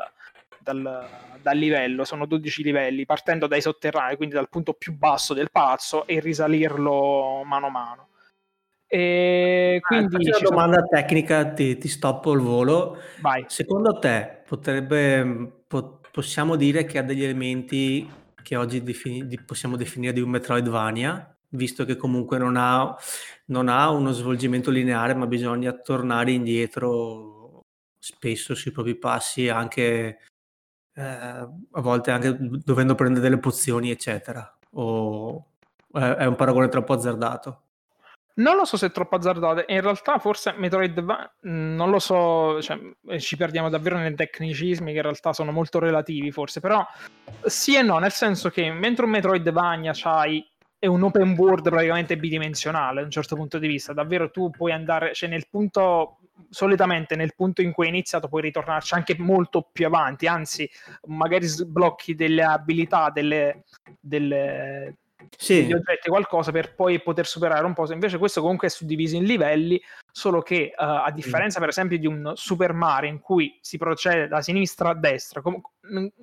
dal, 0.59 1.07
dal 1.41 1.57
livello. 1.57 2.03
Sono 2.03 2.25
12 2.25 2.63
livelli, 2.63 3.05
partendo 3.05 3.47
dai 3.47 3.61
sotterranei, 3.61 4.17
quindi 4.17 4.35
dal 4.35 4.49
punto 4.49 4.73
più 4.73 4.93
basso 4.95 5.33
del 5.33 5.51
palazzo, 5.51 6.07
e 6.07 6.19
risalirlo 6.19 7.43
mano 7.45 7.67
a 7.67 7.71
mano. 7.71 8.07
E 8.93 9.79
ah, 9.81 9.87
quindi 9.87 10.29
ah, 10.29 10.37
una 10.37 10.49
domanda 10.49 10.75
sono... 10.75 10.87
tecnica, 10.87 11.51
ti, 11.53 11.79
ti 11.79 11.87
stoppo 11.87 12.31
il 12.33 12.41
volo. 12.41 12.97
Vai. 13.21 13.43
Secondo 13.47 13.97
te 13.97 14.43
potrebbe, 14.45 15.63
pot- 15.65 16.02
possiamo 16.13 16.55
dire 16.55 16.85
che 16.85 16.99
ha 16.99 17.01
degli 17.01 17.23
elementi 17.23 18.07
che 18.43 18.55
oggi 18.55 18.83
defini- 18.83 19.25
possiamo 19.43 19.75
definire 19.75 20.13
di 20.13 20.21
un 20.21 20.29
Metroidvania, 20.29 21.35
visto 21.49 21.85
che 21.85 21.95
comunque 21.95 22.37
non 22.37 22.55
ha, 22.55 22.95
non 23.45 23.67
ha 23.67 23.89
uno 23.89 24.11
svolgimento 24.11 24.69
lineare, 24.69 25.15
ma 25.15 25.25
bisogna 25.25 25.73
tornare 25.73 26.31
indietro 26.31 27.61
spesso 27.97 28.53
sui 28.53 28.69
propri 28.69 28.95
passi, 28.95 29.49
anche 29.49 30.19
eh, 30.93 31.01
a 31.01 31.81
volte 31.81 32.11
anche 32.11 32.37
dovendo 32.39 32.93
prendere 32.93 33.23
delle 33.23 33.39
pozioni, 33.39 33.89
eccetera. 33.89 34.55
O 34.73 35.47
è 35.93 36.25
un 36.25 36.35
paragone 36.35 36.69
troppo 36.69 36.93
azzardato? 36.93 37.61
Non 38.35 38.55
lo 38.55 38.65
so 38.65 38.77
se 38.77 38.87
è 38.87 38.91
troppo 38.91 39.15
azzardato, 39.15 39.63
in 39.67 39.81
realtà 39.81 40.17
forse 40.17 40.55
Metroidvania, 40.57 41.35
non 41.41 41.91
lo 41.91 41.99
so, 41.99 42.59
cioè, 42.63 42.79
eh, 43.09 43.19
ci 43.19 43.37
perdiamo 43.37 43.69
davvero 43.69 43.97
nei 43.97 44.15
tecnicismi 44.15 44.91
che 44.91 44.97
in 44.97 45.03
realtà 45.03 45.33
sono 45.33 45.51
molto 45.51 45.77
relativi 45.77 46.31
forse, 46.31 46.59
però 46.59 46.83
sì 47.43 47.75
e 47.75 47.83
no, 47.83 47.99
nel 47.99 48.11
senso 48.11 48.49
che 48.49 48.71
mentre 48.71 49.05
un 49.05 49.11
Metroidvania 49.11 49.91
c'hai 49.93 50.43
è 50.79 50.87
un 50.87 51.03
open 51.03 51.35
world 51.37 51.69
praticamente 51.69 52.17
bidimensionale 52.17 53.01
da 53.01 53.05
un 53.05 53.11
certo 53.11 53.35
punto 53.35 53.59
di 53.59 53.67
vista, 53.67 53.93
davvero 53.93 54.31
tu 54.31 54.49
puoi 54.49 54.71
andare, 54.71 55.13
cioè 55.13 55.29
nel 55.29 55.47
punto, 55.47 56.17
solitamente 56.49 57.15
nel 57.15 57.35
punto 57.35 57.61
in 57.61 57.71
cui 57.71 57.85
hai 57.85 57.91
iniziato 57.91 58.27
puoi 58.27 58.41
ritornarci 58.41 58.95
anche 58.95 59.15
molto 59.19 59.69
più 59.71 59.85
avanti, 59.85 60.25
anzi 60.25 60.67
magari 61.05 61.45
sblocchi 61.45 62.15
delle 62.15 62.43
abilità, 62.43 63.11
delle, 63.11 63.63
delle 63.99 64.97
sì. 65.37 65.61
degli 65.61 65.73
oggetti, 65.73 66.09
qualcosa 66.09 66.51
per 66.51 66.75
poi 66.75 67.01
poter 67.01 67.25
superare 67.25 67.65
un 67.65 67.73
po'. 67.73 67.91
Invece 67.91 68.17
questo 68.17 68.41
comunque 68.41 68.67
è 68.67 68.71
suddiviso 68.71 69.15
in 69.15 69.23
livelli, 69.23 69.81
solo 70.11 70.41
che 70.41 70.73
uh, 70.75 70.83
a 70.83 71.11
differenza 71.11 71.59
per 71.59 71.69
esempio 71.69 71.97
di 71.97 72.07
un 72.07 72.33
Super 72.35 72.73
Mario 72.73 73.09
in 73.09 73.19
cui 73.19 73.57
si 73.61 73.77
procede 73.77 74.27
da 74.27 74.41
sinistra 74.41 74.89
a 74.89 74.95
destra, 74.95 75.41
com- 75.41 75.61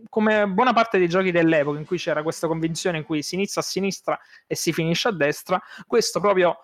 come 0.09 0.46
buona 0.46 0.72
parte 0.72 0.98
dei 0.98 1.09
giochi 1.09 1.30
dell'epoca 1.30 1.78
in 1.78 1.84
cui 1.84 1.98
c'era 1.98 2.22
questa 2.22 2.46
convinzione 2.46 2.98
in 2.98 3.05
cui 3.05 3.22
si 3.22 3.34
inizia 3.34 3.61
a 3.61 3.64
sinistra 3.64 4.18
e 4.46 4.55
si 4.55 4.72
finisce 4.72 5.09
a 5.09 5.12
destra, 5.12 5.61
questo 5.86 6.20
proprio 6.20 6.59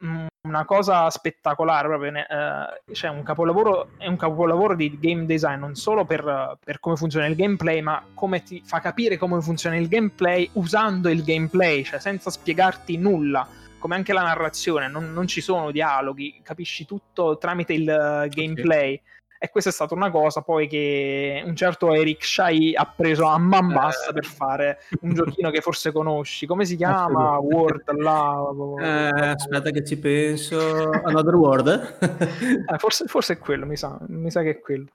una 0.00 0.64
cosa 0.64 1.10
spettacolare, 1.10 1.88
proprio, 1.88 2.12
eh, 2.12 2.94
cioè 2.94 3.10
un 3.10 3.22
capolavoro, 3.22 3.90
è 3.98 4.06
un 4.06 4.16
capolavoro 4.16 4.74
di 4.74 4.96
game 5.00 5.26
design 5.26 5.58
non 5.58 5.74
solo 5.74 6.04
per, 6.04 6.58
per, 6.64 6.80
come 6.80 6.96
funziona 6.96 7.26
il 7.26 7.36
gameplay, 7.36 7.80
ma 7.80 8.02
come 8.14 8.42
ti 8.42 8.62
fa 8.64 8.80
capire 8.80 9.16
come 9.16 9.40
funziona 9.40 9.76
il 9.76 9.88
gameplay 9.88 10.48
usando 10.54 11.08
il 11.08 11.24
gameplay, 11.24 11.84
cioè 11.84 12.00
senza 12.00 12.30
spiegarti 12.30 12.96
nulla. 12.96 13.46
Come 13.78 13.94
anche 13.94 14.12
la 14.12 14.22
narrazione, 14.22 14.88
non, 14.88 15.12
non 15.12 15.28
ci 15.28 15.40
sono 15.40 15.70
dialoghi, 15.70 16.40
capisci 16.42 16.84
tutto 16.84 17.38
tramite 17.38 17.74
il 17.74 18.26
gameplay. 18.28 18.94
Sì 18.96 19.16
e 19.40 19.50
questa 19.50 19.70
è 19.70 19.72
stata 19.72 19.94
una 19.94 20.10
cosa 20.10 20.42
poi 20.42 20.66
che 20.66 21.42
un 21.44 21.54
certo 21.54 21.94
Eric 21.94 22.24
Shai 22.24 22.74
ha 22.74 22.92
preso 22.94 23.24
a 23.26 23.38
man 23.38 23.72
bassa 23.72 24.10
eh. 24.10 24.12
per 24.12 24.24
fare 24.24 24.80
un 25.02 25.14
giochino 25.14 25.50
che 25.50 25.60
forse 25.60 25.92
conosci. 25.92 26.44
Come 26.44 26.64
si 26.64 26.74
chiama? 26.74 27.38
World 27.38 27.90
là? 27.98 28.42
Eh, 28.80 29.28
aspetta 29.28 29.70
che 29.70 29.84
ci 29.84 29.96
penso. 29.98 30.90
Another 30.90 31.36
World? 31.36 31.98
eh, 32.68 32.78
forse, 32.78 33.04
forse, 33.06 33.34
è 33.34 33.38
quello, 33.38 33.64
mi 33.64 33.76
sa. 33.76 33.96
Mi 34.08 34.30
sa 34.30 34.42
che 34.42 34.50
è 34.50 34.60
quello. 34.60 34.86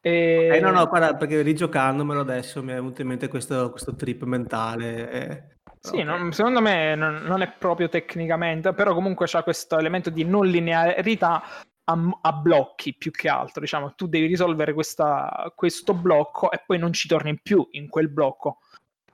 E... 0.00 0.48
Okay, 0.48 0.60
no, 0.60 0.72
no, 0.72 0.84
guarda, 0.88 1.14
perché 1.14 1.42
rigiocandomelo 1.42 2.20
adesso 2.20 2.60
mi 2.64 2.72
è 2.72 2.74
venuto 2.74 3.02
in 3.02 3.06
mente 3.06 3.28
questo, 3.28 3.70
questo 3.70 3.94
trip 3.94 4.24
mentale. 4.24 5.10
E... 5.10 5.42
Sì, 5.78 5.94
okay. 5.94 6.04
non, 6.04 6.32
secondo 6.32 6.60
me 6.60 6.96
non, 6.96 7.22
non, 7.22 7.42
è 7.42 7.52
proprio 7.56 7.88
tecnicamente, 7.88 8.72
però 8.72 8.92
comunque 8.92 9.26
c'ha 9.28 9.44
questo 9.44 9.78
elemento 9.78 10.10
di 10.10 10.24
non 10.24 10.46
linearità 10.46 11.42
a, 11.84 12.18
a, 12.20 12.32
blocchi 12.32 12.94
più 12.94 13.10
che 13.10 13.28
altro. 13.28 13.60
Diciamo, 13.60 13.94
tu 13.94 14.06
devi 14.06 14.26
risolvere 14.26 14.72
questa, 14.72 15.52
questo 15.54 15.94
blocco 15.94 16.50
e 16.50 16.62
poi 16.64 16.78
non 16.78 16.92
ci 16.92 17.08
torni 17.08 17.38
più 17.40 17.66
in 17.72 17.88
quel 17.88 18.08
blocco. 18.08 18.58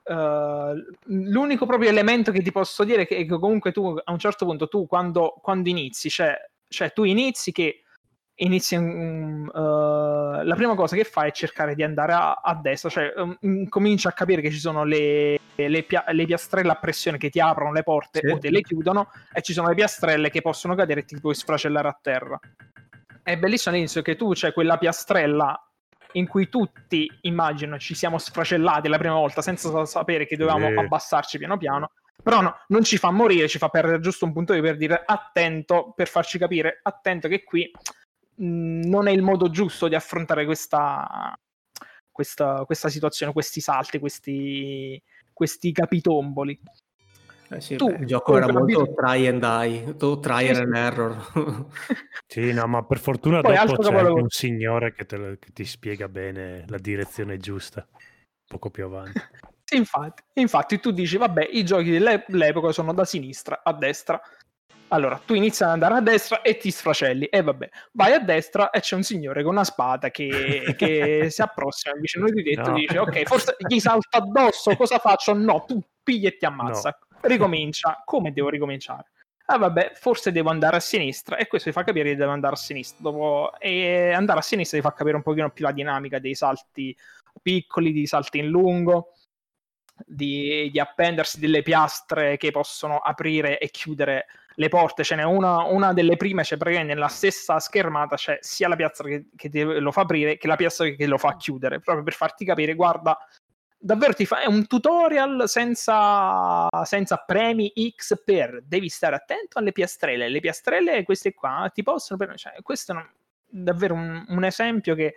Uh, 0.03 0.73
l'unico 1.03 1.67
proprio 1.67 1.89
elemento 1.89 2.31
che 2.31 2.41
ti 2.41 2.51
posso 2.51 2.83
dire 2.83 3.03
è 3.03 3.05
che 3.05 3.27
comunque 3.27 3.71
tu 3.71 3.95
a 4.03 4.11
un 4.11 4.17
certo 4.17 4.45
punto 4.45 4.67
tu 4.67 4.87
quando, 4.87 5.35
quando 5.39 5.69
inizi, 5.69 6.09
cioè, 6.09 6.35
cioè 6.67 6.91
tu 6.93 7.03
inizi 7.03 7.51
che 7.51 7.83
inizi 8.39 8.75
um, 8.75 9.49
uh, 9.53 10.43
la 10.43 10.55
prima 10.55 10.75
cosa 10.75 10.95
che 10.95 11.03
fai 11.03 11.29
è 11.29 11.31
cercare 11.31 11.75
di 11.75 11.83
andare 11.83 12.13
a, 12.13 12.33
a 12.43 12.55
destra, 12.55 12.89
cioè 12.89 13.13
um, 13.15 13.67
cominci 13.67 14.07
a 14.07 14.11
capire 14.11 14.41
che 14.41 14.51
ci 14.51 14.59
sono 14.59 14.83
le, 14.83 15.39
le, 15.55 15.83
pia- 15.83 16.05
le, 16.09 16.25
piastrelle 16.25 16.71
a 16.71 16.75
pressione 16.75 17.17
che 17.17 17.29
ti 17.29 17.39
aprono 17.39 17.71
le 17.71 17.83
porte 17.83 18.21
sì. 18.23 18.27
o 18.27 18.37
te 18.37 18.49
le 18.49 18.61
chiudono 18.61 19.09
e 19.33 19.41
ci 19.41 19.53
sono 19.53 19.69
le 19.69 19.75
piastrelle 19.75 20.29
che 20.29 20.41
possono 20.41 20.75
cadere 20.75 21.01
e 21.01 21.05
ti 21.05 21.19
puoi 21.19 21.35
sfracellare 21.35 21.87
a 21.87 21.97
terra. 22.01 22.39
È 23.23 23.37
bellissimo 23.37 23.75
all'inizio 23.75 24.01
che 24.01 24.15
tu 24.15 24.31
c'è 24.31 24.53
quella 24.53 24.77
piastrella 24.77 25.61
in 26.13 26.27
cui 26.27 26.49
tutti, 26.49 27.07
immagino, 27.21 27.77
ci 27.77 27.93
siamo 27.93 28.17
sfracellati 28.17 28.87
la 28.87 28.97
prima 28.97 29.13
volta 29.15 29.41
senza 29.41 29.85
sapere 29.85 30.25
che 30.25 30.37
dovevamo 30.37 30.69
sì. 30.69 30.77
abbassarci 30.77 31.37
piano 31.37 31.57
piano. 31.57 31.91
Però 32.21 32.41
no, 32.41 32.55
non 32.67 32.83
ci 32.83 32.97
fa 32.97 33.11
morire, 33.11 33.47
ci 33.47 33.57
fa 33.57 33.69
perdere 33.69 33.99
giusto 34.01 34.25
un 34.25 34.33
punto 34.33 34.53
di 34.53 34.59
per 34.59 34.75
dire 34.75 35.03
attento, 35.05 35.93
per 35.95 36.07
farci 36.07 36.37
capire, 36.37 36.79
attento 36.83 37.27
che 37.29 37.43
qui 37.43 37.71
non 38.39 39.07
è 39.07 39.11
il 39.11 39.21
modo 39.21 39.49
giusto 39.49 39.87
di 39.87 39.95
affrontare 39.95 40.45
questa, 40.45 41.37
questa, 42.11 42.63
questa 42.65 42.89
situazione, 42.89 43.33
questi 43.33 43.61
salti, 43.61 43.99
questi, 43.99 45.01
questi 45.33 45.71
capitomboli. 45.71 46.59
Eh 47.51 47.61
sì, 47.61 47.77
tu, 47.77 47.87
beh, 47.87 47.97
il 47.97 48.05
gioco 48.05 48.37
era 48.37 48.51
molto 48.51 48.93
try 48.93 49.25
and 49.25 49.39
die, 49.39 49.95
tu 49.95 50.19
try 50.19 50.53
sì, 50.53 50.61
and 50.61 50.75
error. 50.75 51.17
sì, 52.27 52.53
no, 52.53 52.67
ma 52.67 52.83
per 52.83 52.99
fortuna 52.99 53.41
Poi 53.41 53.55
dopo 53.55 53.81
c'è 53.81 53.95
anche 53.95 54.21
un 54.21 54.29
signore 54.29 54.93
che, 54.93 55.05
te, 55.05 55.37
che, 55.39 55.51
ti 55.51 55.65
spiega 55.65 56.07
bene 56.07 56.63
la 56.67 56.77
direzione 56.77 57.37
giusta, 57.37 57.87
poco 58.45 58.69
più 58.69 58.85
avanti. 58.85 59.19
Sì, 59.63 59.77
infatti, 59.77 60.21
infatti 60.33 60.79
tu 60.79 60.91
dici, 60.91 61.17
vabbè, 61.17 61.49
i 61.51 61.65
giochi 61.65 61.89
dell'epoca 61.89 62.71
sono 62.71 62.93
da 62.93 63.03
sinistra 63.03 63.61
a 63.63 63.73
destra, 63.73 64.21
allora, 64.89 65.21
tu 65.23 65.33
inizi 65.33 65.63
ad 65.63 65.69
andare 65.69 65.95
a 65.95 66.01
destra 66.01 66.41
e 66.41 66.57
ti 66.57 66.71
sfracelli. 66.71 67.25
E 67.25 67.41
vabbè, 67.41 67.69
vai 67.93 68.13
a 68.13 68.19
destra 68.19 68.69
e 68.71 68.79
c'è 68.79 68.95
un 68.95 69.03
signore 69.03 69.43
con 69.43 69.53
una 69.53 69.63
spada 69.63 70.09
che, 70.09 70.75
che 70.77 71.27
si 71.29 71.41
approssima 71.41 71.95
vicino 71.95 72.25
di 72.29 72.43
te 72.43 72.51
e 72.51 72.55
no. 72.55 72.73
dice: 72.73 72.97
Ok, 72.97 73.23
forse 73.23 73.55
gli 73.59 73.79
salta 73.79 74.17
addosso. 74.17 74.75
Cosa 74.75 74.97
faccio? 74.97 75.33
No, 75.33 75.63
tu 75.65 75.79
piglia 76.01 76.29
e 76.29 76.37
ti 76.37 76.45
ammazza. 76.45 76.97
No. 76.99 77.17
Ricomincia. 77.21 78.01
Come 78.03 78.31
devo 78.31 78.49
ricominciare? 78.49 79.11
Ah, 79.45 79.57
vabbè, 79.57 79.93
forse 79.95 80.31
devo 80.31 80.49
andare 80.49 80.77
a 80.77 80.79
sinistra. 80.79 81.37
E 81.37 81.47
questo 81.47 81.69
ti 81.69 81.75
fa 81.75 81.83
capire 81.83 82.09
che 82.09 82.15
devo 82.15 82.31
andare 82.31 82.53
a 82.53 82.57
sinistra. 82.57 82.97
Dopo... 83.01 83.51
E 83.59 84.11
andare 84.11 84.39
a 84.39 84.43
sinistra 84.43 84.77
ti 84.77 84.83
fa 84.83 84.93
capire 84.93 85.15
un 85.15 85.23
pochino 85.23 85.51
più 85.51 85.65
la 85.65 85.71
dinamica 85.71 86.19
dei 86.19 86.35
salti 86.35 86.95
piccoli, 87.41 87.91
di 87.91 88.05
salti 88.07 88.39
in 88.39 88.47
lungo, 88.47 89.13
di, 90.05 90.69
di 90.71 90.79
appendersi 90.79 91.39
delle 91.39 91.61
piastre 91.61 92.37
che 92.37 92.51
possono 92.51 92.97
aprire 92.97 93.59
e 93.59 93.69
chiudere 93.69 94.25
le 94.59 94.67
porte. 94.67 95.03
Ce 95.03 95.15
n'è 95.15 95.23
una, 95.23 95.63
una 95.63 95.93
delle 95.93 96.17
prime, 96.17 96.43
c'è 96.43 96.57
praticamente 96.57 96.93
nella 96.93 97.07
stessa 97.07 97.59
schermata 97.59 98.15
c'è 98.15 98.37
sia 98.41 98.67
la 98.67 98.75
piastra 98.75 99.07
che, 99.07 99.29
che 99.35 99.63
lo 99.63 99.91
fa 99.91 100.01
aprire 100.01 100.37
che 100.37 100.47
la 100.47 100.57
piastra 100.57 100.89
che 100.89 101.07
lo 101.07 101.17
fa 101.17 101.35
chiudere, 101.37 101.79
proprio 101.79 102.03
per 102.03 102.13
farti 102.13 102.45
capire, 102.45 102.75
guarda, 102.75 103.17
davvero 103.77 104.13
ti 104.13 104.25
fa, 104.25 104.41
è 104.41 104.47
un 104.47 104.67
tutorial 104.67 105.47
senza, 105.47 106.67
senza 106.83 107.23
premi 107.25 107.71
X 107.95 108.21
per 108.23 108.61
devi 108.65 108.89
stare 108.89 109.15
attento 109.15 109.57
alle 109.57 109.71
piastrelle 109.71 110.27
le 110.27 110.41
piastrelle 110.41 111.03
queste 111.03 111.33
qua 111.33 111.71
ti 111.73 111.81
possono 111.81 112.35
cioè, 112.35 112.61
questo 112.61 112.91
è 112.91 113.05
davvero 113.47 113.93
un, 113.93 114.25
un, 114.27 114.43
esempio 114.43 114.95
che 114.95 115.15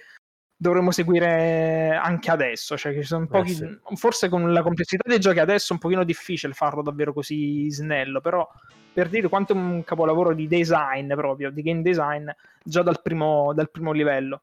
dovremmo 0.57 0.93
seguire 0.93 1.99
anche 2.01 2.30
adesso 2.30 2.76
cioè, 2.76 2.95
ci 2.95 3.03
sono 3.03 3.26
pochi, 3.26 3.51
eh 3.51 3.55
sì. 3.55 3.97
forse 3.97 4.28
con 4.28 4.53
la 4.53 4.62
complessità 4.62 5.09
dei 5.09 5.18
giochi 5.18 5.40
adesso 5.40 5.70
è 5.70 5.72
un 5.72 5.80
pochino 5.80 6.05
difficile 6.05 6.53
farlo 6.53 6.82
davvero 6.82 7.12
così 7.12 7.68
snello 7.68 8.20
però 8.20 8.49
per 8.93 9.09
dire 9.09 9.28
quanto 9.28 9.53
è 9.53 9.57
un 9.57 9.82
capolavoro 9.84 10.34
di 10.34 10.47
design 10.47 11.12
proprio 11.14 11.51
di 11.51 11.62
game 11.62 11.82
design 11.82 12.28
già 12.62 12.82
dal 12.82 13.01
primo, 13.01 13.53
dal 13.55 13.70
primo 13.70 13.93
livello 13.93 14.43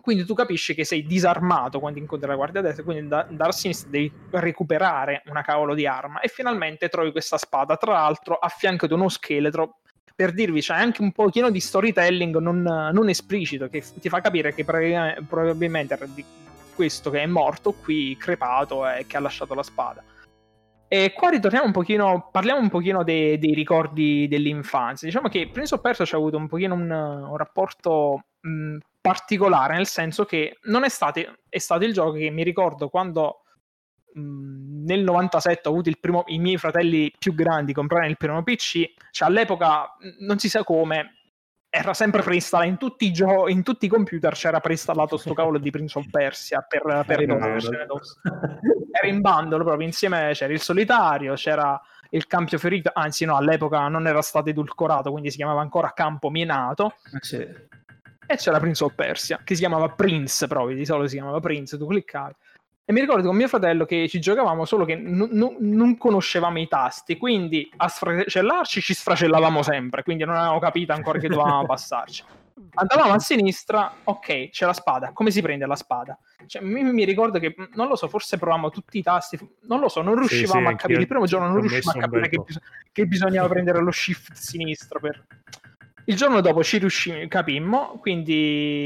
quindi 0.00 0.24
tu 0.24 0.34
capisci 0.34 0.74
che 0.74 0.84
sei 0.84 1.04
disarmato 1.04 1.78
quando 1.78 1.98
incontri 1.98 2.28
la 2.28 2.36
guardia 2.36 2.60
destra, 2.60 2.84
quindi 2.84 3.08
da, 3.08 3.26
da 3.28 3.52
sinistra 3.52 3.90
devi 3.90 4.10
recuperare 4.30 5.22
una 5.26 5.42
cavolo 5.42 5.74
di 5.74 5.86
arma 5.86 6.20
e 6.20 6.28
finalmente 6.28 6.88
trovi 6.88 7.10
questa 7.10 7.36
spada, 7.36 7.76
tra 7.76 7.92
l'altro 7.92 8.36
a 8.36 8.48
fianco 8.48 8.86
di 8.86 8.92
uno 8.92 9.08
scheletro. 9.08 9.76
Per 10.14 10.32
dirvi, 10.32 10.60
c'è 10.60 10.74
anche 10.74 11.00
un 11.00 11.12
pochino 11.12 11.50
di 11.50 11.60
storytelling 11.60 12.36
non, 12.36 12.60
non 12.60 13.08
esplicito 13.08 13.68
che 13.68 13.82
ti 14.00 14.10
fa 14.10 14.20
capire 14.20 14.54
che 14.54 14.64
probabilmente 14.64 15.94
era 15.94 16.04
di 16.04 16.22
questo 16.74 17.10
che 17.10 17.22
è 17.22 17.26
morto 17.26 17.72
qui, 17.72 18.16
crepato 18.18 18.86
e 18.86 19.06
che 19.06 19.16
ha 19.16 19.20
lasciato 19.20 19.54
la 19.54 19.62
spada. 19.62 20.02
E 20.92 21.12
qua 21.12 21.28
ritorniamo 21.28 21.66
un 21.66 21.72
pochino, 21.72 22.30
parliamo 22.32 22.58
un 22.58 22.68
pochino 22.68 23.04
dei, 23.04 23.38
dei 23.38 23.54
ricordi 23.54 24.26
dell'infanzia. 24.26 25.06
Diciamo 25.06 25.28
che 25.28 25.48
Prince 25.48 25.76
of 25.76 25.80
Persia 25.80 26.04
ci 26.04 26.16
ha 26.16 26.18
avuto 26.18 26.36
un 26.36 26.48
pochino 26.48 26.74
un, 26.74 26.90
un 26.90 27.36
rapporto 27.36 28.24
mh, 28.40 28.78
particolare, 29.00 29.76
nel 29.76 29.86
senso 29.86 30.24
che 30.24 30.58
non 30.62 30.82
è 30.82 30.88
stato, 30.88 31.20
è 31.48 31.58
stato 31.58 31.84
il 31.84 31.92
gioco 31.92 32.14
che 32.14 32.30
mi 32.30 32.42
ricordo 32.42 32.88
quando 32.88 33.42
nel 34.14 35.04
97 35.04 35.68
ho 35.68 35.70
avuto 35.70 35.92
primo, 36.00 36.24
i 36.26 36.40
miei 36.40 36.56
fratelli 36.56 37.12
più 37.16 37.36
grandi 37.36 37.72
comprare 37.72 38.08
il 38.08 38.16
primo 38.16 38.42
PC, 38.42 38.92
cioè 39.12 39.28
all'epoca 39.28 39.96
non 40.18 40.40
si 40.40 40.48
sa 40.48 40.64
come, 40.64 41.19
era 41.70 41.94
sempre 41.94 42.22
preinstallato 42.22 42.68
in 42.68 42.76
tutti 42.76 43.06
i 43.06 43.12
gio- 43.12 43.48
in 43.48 43.62
tutti 43.62 43.86
i 43.86 43.88
computer 43.88 44.34
c'era 44.34 44.58
preinstallato 44.58 45.16
sto 45.16 45.34
cavolo 45.34 45.58
di 45.58 45.70
Prince 45.70 45.98
of 46.00 46.10
Persia 46.10 46.66
per, 46.68 46.82
per 47.06 47.20
era 48.90 49.06
in 49.06 49.20
bundle 49.20 49.62
proprio 49.62 49.86
insieme 49.86 50.32
c'era 50.32 50.52
il 50.52 50.60
solitario 50.60 51.34
c'era 51.34 51.80
il 52.10 52.26
Campio 52.26 52.58
Ferito 52.58 52.90
anzi 52.92 53.24
no 53.24 53.36
all'epoca 53.36 53.86
non 53.88 54.06
era 54.06 54.22
stato 54.22 54.50
edulcorato 54.50 55.10
quindi 55.10 55.30
si 55.30 55.36
chiamava 55.36 55.60
ancora 55.60 55.92
Campo 55.92 56.30
Minato. 56.30 56.94
Sì. 57.20 57.36
E 57.36 58.36
c'era 58.36 58.60
Prince 58.60 58.84
of 58.84 58.94
Persia, 58.94 59.40
che 59.42 59.54
si 59.54 59.60
chiamava 59.60 59.88
Prince 59.88 60.46
proprio, 60.46 60.76
di 60.76 60.84
solito 60.84 61.08
si 61.08 61.16
chiamava 61.16 61.40
Prince, 61.40 61.76
tu 61.76 61.86
cliccavi. 61.86 62.32
E 62.84 62.92
mi 62.92 63.00
ricordo 63.00 63.28
con 63.28 63.36
mio 63.36 63.46
fratello 63.46 63.84
che 63.84 64.08
ci 64.08 64.18
giocavamo 64.18 64.64
solo 64.64 64.84
che 64.84 64.96
n- 64.96 65.28
n- 65.30 65.56
non 65.60 65.96
conoscevamo 65.96 66.58
i 66.58 66.66
tasti, 66.66 67.16
quindi 67.16 67.70
a 67.76 67.88
sfracellarci 67.88 68.80
ci 68.80 68.94
sfracellavamo 68.94 69.62
sempre, 69.62 70.02
quindi 70.02 70.24
non 70.24 70.34
avevamo 70.34 70.58
capito 70.58 70.92
ancora 70.92 71.18
che 71.18 71.28
dovevamo 71.28 71.66
passarci. 71.66 72.24
Andavamo 72.74 73.12
a 73.12 73.18
sinistra, 73.18 73.92
ok, 74.04 74.50
c'è 74.50 74.66
la 74.66 74.72
spada, 74.72 75.12
come 75.12 75.30
si 75.30 75.40
prende 75.40 75.66
la 75.66 75.76
spada? 75.76 76.18
Cioè, 76.46 76.62
mi, 76.62 76.82
mi, 76.82 77.04
ricordo 77.04 77.38
che, 77.38 77.54
non 77.74 77.88
lo 77.88 77.96
so, 77.96 78.08
forse 78.08 78.38
provavamo 78.38 78.70
tutti 78.70 78.98
i 78.98 79.02
tasti, 79.02 79.38
non 79.62 79.80
lo 79.80 79.88
so, 79.88 80.02
non 80.02 80.16
riuscivamo 80.16 80.60
sì, 80.60 80.66
sì, 80.66 80.72
a 80.72 80.76
capire, 80.76 81.00
il 81.00 81.06
primo 81.06 81.26
giorno 81.26 81.48
non 81.48 81.60
riuscivamo 81.60 81.98
a 81.98 82.02
capire 82.02 82.28
che, 82.28 82.38
bis- 82.38 82.60
che 82.92 83.06
bisognava 83.06 83.48
prendere 83.48 83.80
lo 83.80 83.90
shift 83.90 84.32
sinistro 84.32 85.00
per... 85.00 85.26
Il 86.06 86.16
giorno 86.16 86.40
dopo 86.40 86.62
ci 86.64 86.78
riuscimmo, 86.78 87.26
capimmo, 87.28 87.98
quindi 88.00 88.84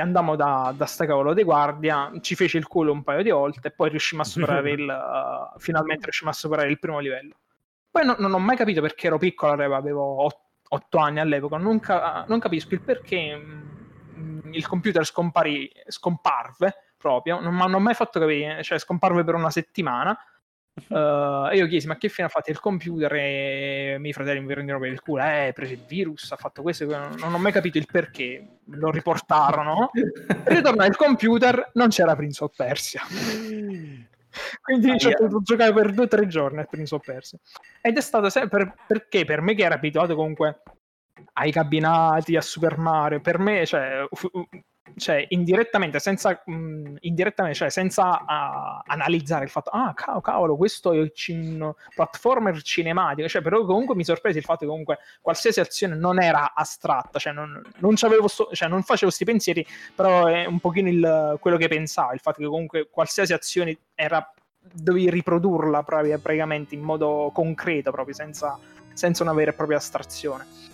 andammo 0.00 0.36
da, 0.36 0.72
da 0.76 0.86
sta 0.86 1.06
cavolo 1.06 1.34
di 1.34 1.42
guardia, 1.42 2.12
ci 2.20 2.34
fece 2.34 2.58
il 2.58 2.68
culo 2.68 2.92
un 2.92 3.02
paio 3.02 3.22
di 3.22 3.30
volte 3.30 3.68
e 3.68 3.70
poi 3.72 3.90
riuscimmo 3.90 4.22
a 4.22 4.24
superare 4.24 4.70
il, 4.72 4.86
uh, 4.86 5.58
finalmente 5.58 6.04
riuscimmo 6.04 6.30
a 6.30 6.34
superare 6.34 6.70
il 6.70 6.78
primo 6.78 7.00
livello. 7.00 7.34
Poi 7.90 8.04
no, 8.04 8.16
non 8.18 8.32
ho 8.32 8.38
mai 8.38 8.56
capito 8.56 8.80
perché 8.80 9.08
ero 9.08 9.18
piccolo, 9.18 9.52
avevo 9.52 10.26
8 10.68 10.98
anni 10.98 11.20
all'epoca, 11.20 11.56
non, 11.56 11.80
ca- 11.80 12.24
non, 12.28 12.38
capisco 12.38 12.74
il 12.74 12.80
perché 12.80 13.36
mh, 13.36 13.70
mm, 14.18 14.52
il 14.52 14.66
computer 14.66 15.04
scompari, 15.04 15.70
scomparve 15.88 16.94
proprio, 16.96 17.40
non 17.40 17.54
mi 17.54 17.62
hanno 17.62 17.80
mai 17.80 17.94
fatto 17.94 18.20
capire, 18.20 18.62
cioè 18.62 18.78
scomparve 18.78 19.24
per 19.24 19.34
una 19.34 19.50
settimana 19.50 20.16
Uh, 20.88 21.48
e 21.50 21.56
io 21.56 21.66
chiesi 21.66 21.86
ma 21.86 21.98
che 21.98 22.08
fine 22.08 22.26
ha 22.26 22.30
fatto 22.30 22.50
il 22.50 22.58
computer? 22.58 23.12
E 23.14 23.94
i 23.96 24.00
miei 24.00 24.12
fratelli 24.12 24.40
mi 24.40 24.46
prendono 24.46 24.78
per 24.78 24.90
il 24.90 25.00
culo 25.00 25.22
eh, 25.22 25.48
ha 25.48 25.52
preso 25.52 25.74
il 25.74 25.84
virus, 25.86 26.32
ha 26.32 26.36
fatto 26.36 26.62
questo 26.62 26.86
non 26.86 27.34
ho 27.34 27.38
mai 27.38 27.52
capito 27.52 27.78
il 27.78 27.86
perché 27.90 28.58
lo 28.66 28.90
riportarono. 28.90 29.90
Ritorna 30.44 30.86
il 30.86 30.96
computer 30.96 31.70
non 31.74 31.88
c'era 31.88 32.16
Prince 32.16 32.44
of 32.44 32.56
Persia. 32.56 33.02
Quindi 34.62 34.90
ah, 34.90 34.96
ci 34.96 35.08
ho 35.08 35.12
potuto 35.12 35.42
giocare 35.42 35.74
per 35.74 35.92
due 35.92 36.04
o 36.04 36.08
tre 36.08 36.26
giorni 36.26 36.60
a 36.60 36.64
Prince 36.64 36.94
of 36.94 37.04
Persia. 37.04 37.38
Ed 37.82 37.96
è 37.96 38.00
stato 38.00 38.30
sempre 38.30 38.74
perché? 38.86 39.26
Per 39.26 39.42
me 39.42 39.54
che 39.54 39.64
ero 39.64 39.74
abituato 39.74 40.14
comunque 40.14 40.62
ai 41.34 41.52
cabinati 41.52 42.36
a 42.36 42.40
Super 42.40 42.78
Mario 42.78 43.20
per 43.20 43.38
me 43.38 43.66
cioè, 43.66 44.06
cioè 44.96 45.24
indirettamente, 45.30 45.98
senza, 45.98 46.42
mh, 46.44 46.96
indirettamente, 47.00 47.58
cioè 47.58 47.70
senza 47.70 48.20
uh, 48.20 48.82
analizzare 48.86 49.44
il 49.44 49.50
fatto, 49.50 49.70
ah 49.70 49.92
cavolo, 49.94 50.20
cavolo 50.20 50.56
questo 50.56 50.92
è 50.92 50.98
un 50.98 51.10
cin- 51.14 51.74
platformer 51.94 52.60
cinematico, 52.62 53.28
cioè 53.28 53.42
però 53.42 53.64
comunque 53.64 53.94
mi 53.94 54.04
sorprese 54.04 54.38
il 54.38 54.44
fatto 54.44 54.60
che 54.60 54.66
comunque 54.66 54.98
qualsiasi 55.20 55.60
azione 55.60 55.94
non 55.94 56.20
era 56.20 56.52
astratta, 56.54 57.18
cioè 57.18 57.32
non, 57.32 57.60
non, 57.78 57.96
sto, 57.96 58.48
cioè 58.52 58.68
non 58.68 58.82
facevo 58.82 59.06
questi 59.06 59.24
pensieri, 59.24 59.66
però 59.94 60.26
è 60.26 60.44
un 60.46 60.60
pochino 60.60 60.88
il, 60.88 61.38
quello 61.40 61.56
che 61.56 61.68
pensavo, 61.68 62.12
il 62.12 62.20
fatto 62.20 62.40
che 62.40 62.46
comunque 62.46 62.88
qualsiasi 62.90 63.32
azione 63.32 63.78
era, 63.94 64.32
dovevi 64.58 65.10
riprodurla 65.10 65.82
praticamente 65.82 66.74
in 66.74 66.82
modo 66.82 67.30
concreto, 67.32 67.90
proprio 67.90 68.14
senza, 68.14 68.58
senza 68.92 69.22
una 69.22 69.32
vera 69.32 69.50
e 69.50 69.54
propria 69.54 69.78
astrazione. 69.78 70.71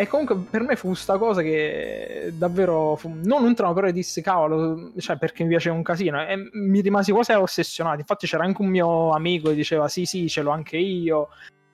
E 0.00 0.06
comunque 0.06 0.34
per 0.48 0.62
me 0.62 0.76
fu 0.76 0.94
sta 0.94 1.18
cosa 1.18 1.42
che 1.42 2.32
davvero 2.32 2.96
fu, 2.96 3.12
non 3.22 3.44
un 3.44 3.54
trauma, 3.54 3.74
però 3.74 3.90
dissi 3.90 4.22
cavolo, 4.22 4.92
cioè 4.96 5.18
perché 5.18 5.42
mi 5.42 5.50
piaceva 5.50 5.76
un 5.76 5.82
casino 5.82 6.26
e 6.26 6.48
mi 6.54 6.80
rimasi 6.80 7.12
quasi 7.12 7.32
ossessionato. 7.32 7.98
Infatti 7.98 8.26
c'era 8.26 8.44
anche 8.44 8.62
un 8.62 8.68
mio 8.68 9.10
amico 9.10 9.50
che 9.50 9.56
diceva 9.56 9.88
sì 9.88 10.06
sì, 10.06 10.26
ce 10.26 10.40
l'ho 10.40 10.52
anche 10.52 10.78
io. 10.78 11.28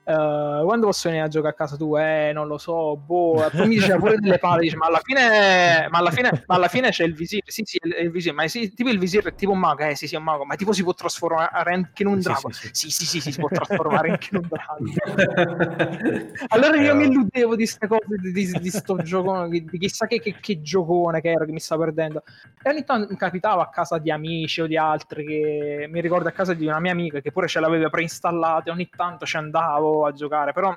Uh, 0.06 0.62
quando 0.64 0.86
posso 0.86 1.08
venire 1.08 1.26
a 1.26 1.28
giocare 1.28 1.52
a 1.52 1.56
casa 1.56 1.76
tu? 1.76 1.96
Eh, 1.96 2.30
non 2.32 2.46
lo 2.46 2.58
so, 2.58 2.96
boh. 2.96 3.48
Poi 3.50 3.66
mi 3.66 3.74
diceva 3.74 3.98
pure 3.98 4.18
delle 4.18 4.38
palle, 4.38 4.60
dice, 4.60 4.76
ma 4.76 4.86
alla 4.86 5.00
fine, 5.02 5.88
ma 5.90 5.98
alla 5.98 6.12
fine, 6.12 6.44
ma 6.46 6.54
alla 6.54 6.68
fine 6.68 6.90
c'è 6.90 7.02
il 7.02 7.12
visir. 7.12 7.42
Sì, 7.44 7.62
sì, 7.64 7.76
il, 7.82 7.96
il 8.02 8.10
visir, 8.12 8.32
ma 8.32 8.46
sì, 8.46 8.72
tipo 8.72 8.88
il 8.88 9.00
visir 9.00 9.24
è 9.24 9.34
tipo 9.34 9.50
un 9.50 9.58
mago, 9.58 9.82
eh, 9.82 9.96
sì, 9.96 10.06
sì, 10.06 10.14
è 10.14 10.18
un 10.18 10.22
mago, 10.22 10.44
ma 10.44 10.54
tipo 10.54 10.72
si 10.72 10.84
può 10.84 10.94
trasformare 10.94 11.72
anche 11.72 12.04
in 12.04 12.08
un 12.08 12.20
drago. 12.20 12.52
Sì, 12.52 12.68
sì, 12.70 12.90
sì, 12.90 13.04
sì, 13.04 13.20
sì 13.20 13.32
si 13.32 13.40
può 13.40 13.48
trasformare 13.48 14.10
anche 14.10 14.28
in 14.30 14.38
un 14.38 14.48
drago. 14.48 16.32
allora 16.54 16.76
io 16.80 16.94
mi 16.94 17.06
illudevo 17.06 17.56
di 17.56 17.64
queste 17.64 17.88
cose, 17.88 18.06
di, 18.20 18.30
di, 18.30 18.58
di 18.60 18.70
sto 18.70 19.02
gioco, 19.02 19.48
di, 19.48 19.64
di 19.64 19.76
chissà 19.76 20.06
che, 20.06 20.20
che, 20.20 20.36
che, 20.40 20.62
giocone 20.62 21.20
che 21.20 21.32
era 21.32 21.44
che 21.44 21.50
mi 21.50 21.58
sta 21.58 21.76
perdendo. 21.76 22.22
E 22.62 22.70
ogni 22.70 22.84
tanto 22.84 23.08
mi 23.10 23.16
capitava 23.16 23.62
a 23.62 23.70
casa 23.70 23.98
di 23.98 24.12
amici 24.12 24.60
o 24.60 24.68
di 24.68 24.76
altri, 24.76 25.26
che 25.26 25.88
mi 25.90 26.00
ricordo 26.00 26.28
a 26.28 26.32
casa 26.32 26.54
di 26.54 26.64
una 26.64 26.78
mia 26.78 26.92
amica 26.92 27.18
che 27.18 27.32
pure 27.32 27.48
ce 27.48 27.58
l'aveva 27.58 27.88
preinstallata 27.88 28.70
e 28.70 28.72
ogni 28.72 28.88
tanto 28.88 29.26
ci 29.26 29.36
andavo 29.36 29.95
a 30.04 30.12
giocare, 30.12 30.52
però 30.52 30.76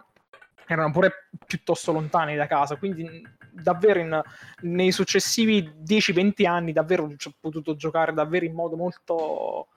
erano 0.66 0.92
pure 0.92 1.28
piuttosto 1.46 1.92
lontani 1.92 2.36
da 2.36 2.48
casa, 2.48 2.78
quindi 2.78 3.26
davvero 3.52 4.00
in, 4.00 4.22
nei 4.62 4.92
successivi 4.92 5.74
10-20 5.84 6.48
anni 6.48 6.72
davvero 6.72 7.04
ho 7.06 7.34
potuto 7.40 7.76
giocare 7.76 8.14
davvero 8.14 8.46
in 8.46 8.54
modo 8.54 8.76
molto 8.76 9.68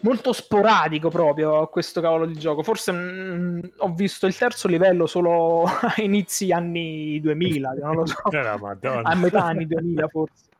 molto 0.00 0.32
sporadico 0.32 1.08
proprio 1.08 1.60
a 1.60 1.68
questo 1.68 2.00
cavolo 2.00 2.26
di 2.26 2.34
gioco. 2.34 2.62
Forse 2.62 2.92
mh, 2.92 2.98
mm, 2.98 3.60
ho 3.78 3.92
visto 3.94 4.26
il 4.26 4.36
terzo 4.36 4.68
livello 4.68 5.06
solo 5.06 5.64
a 5.66 5.94
inizi 5.96 6.52
anni 6.52 7.20
2000, 7.20 7.72
non 7.80 7.94
lo 7.96 8.06
so. 8.06 8.20
a 8.30 9.14
metà 9.14 9.44
anni 9.44 9.66
2000 9.66 10.08
forse. 10.08 10.50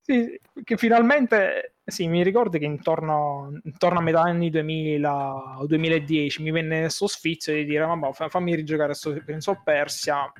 Sì, 0.00 0.40
che 0.62 0.76
finalmente, 0.76 1.75
sì, 1.88 2.08
mi 2.08 2.22
ricordo 2.24 2.58
che 2.58 2.64
intorno, 2.64 3.60
intorno, 3.62 4.00
a 4.00 4.02
metà 4.02 4.20
anni 4.22 4.50
2000 4.50 5.58
o 5.58 5.66
2010 5.66 6.42
mi 6.42 6.50
venne 6.50 6.80
questo 6.80 7.06
sfizio 7.06 7.54
di 7.54 7.64
dire, 7.64 7.84
vabbè, 7.84 8.28
fammi 8.28 8.54
rigiocare 8.56 8.88
questo 8.88 9.12
Prince 9.24 9.50
of 9.50 9.62
Persia, 9.62 10.32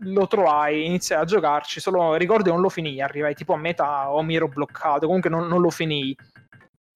lo 0.00 0.26
trovai, 0.28 0.86
iniziai 0.86 1.20
a 1.20 1.24
giocarci, 1.24 1.80
solo 1.80 2.14
ricordo 2.14 2.44
che 2.44 2.50
non 2.50 2.60
lo 2.60 2.68
finì, 2.68 3.00
arrivai 3.00 3.34
tipo 3.34 3.52
a 3.52 3.56
metà 3.56 4.12
o 4.12 4.22
mi 4.22 4.36
ero 4.36 4.48
bloccato, 4.48 5.06
comunque 5.06 5.28
non, 5.30 5.48
non 5.48 5.60
lo 5.60 5.70
finì 5.70 6.14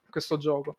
questo 0.09 0.37
gioco. 0.37 0.79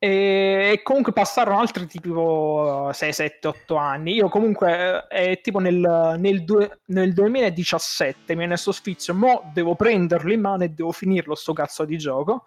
E 0.00 0.80
comunque 0.84 1.12
passarono 1.12 1.58
altri 1.58 1.86
tipo 1.88 2.88
6, 2.92 3.12
7, 3.12 3.48
8 3.48 3.76
anni. 3.76 4.14
Io 4.14 4.28
comunque 4.28 5.08
eh, 5.08 5.40
tipo 5.42 5.58
nel, 5.58 6.16
nel, 6.18 6.44
due, 6.44 6.80
nel 6.86 7.12
2017 7.12 8.34
mi 8.34 8.38
viene 8.38 8.56
sto 8.56 8.70
sfizio, 8.70 9.12
mo 9.12 9.50
devo 9.52 9.74
prenderlo 9.74 10.32
in 10.32 10.40
mano 10.40 10.62
e 10.62 10.68
devo 10.68 10.92
finirlo 10.92 11.34
sto 11.34 11.52
cazzo 11.52 11.84
di 11.84 11.98
gioco. 11.98 12.44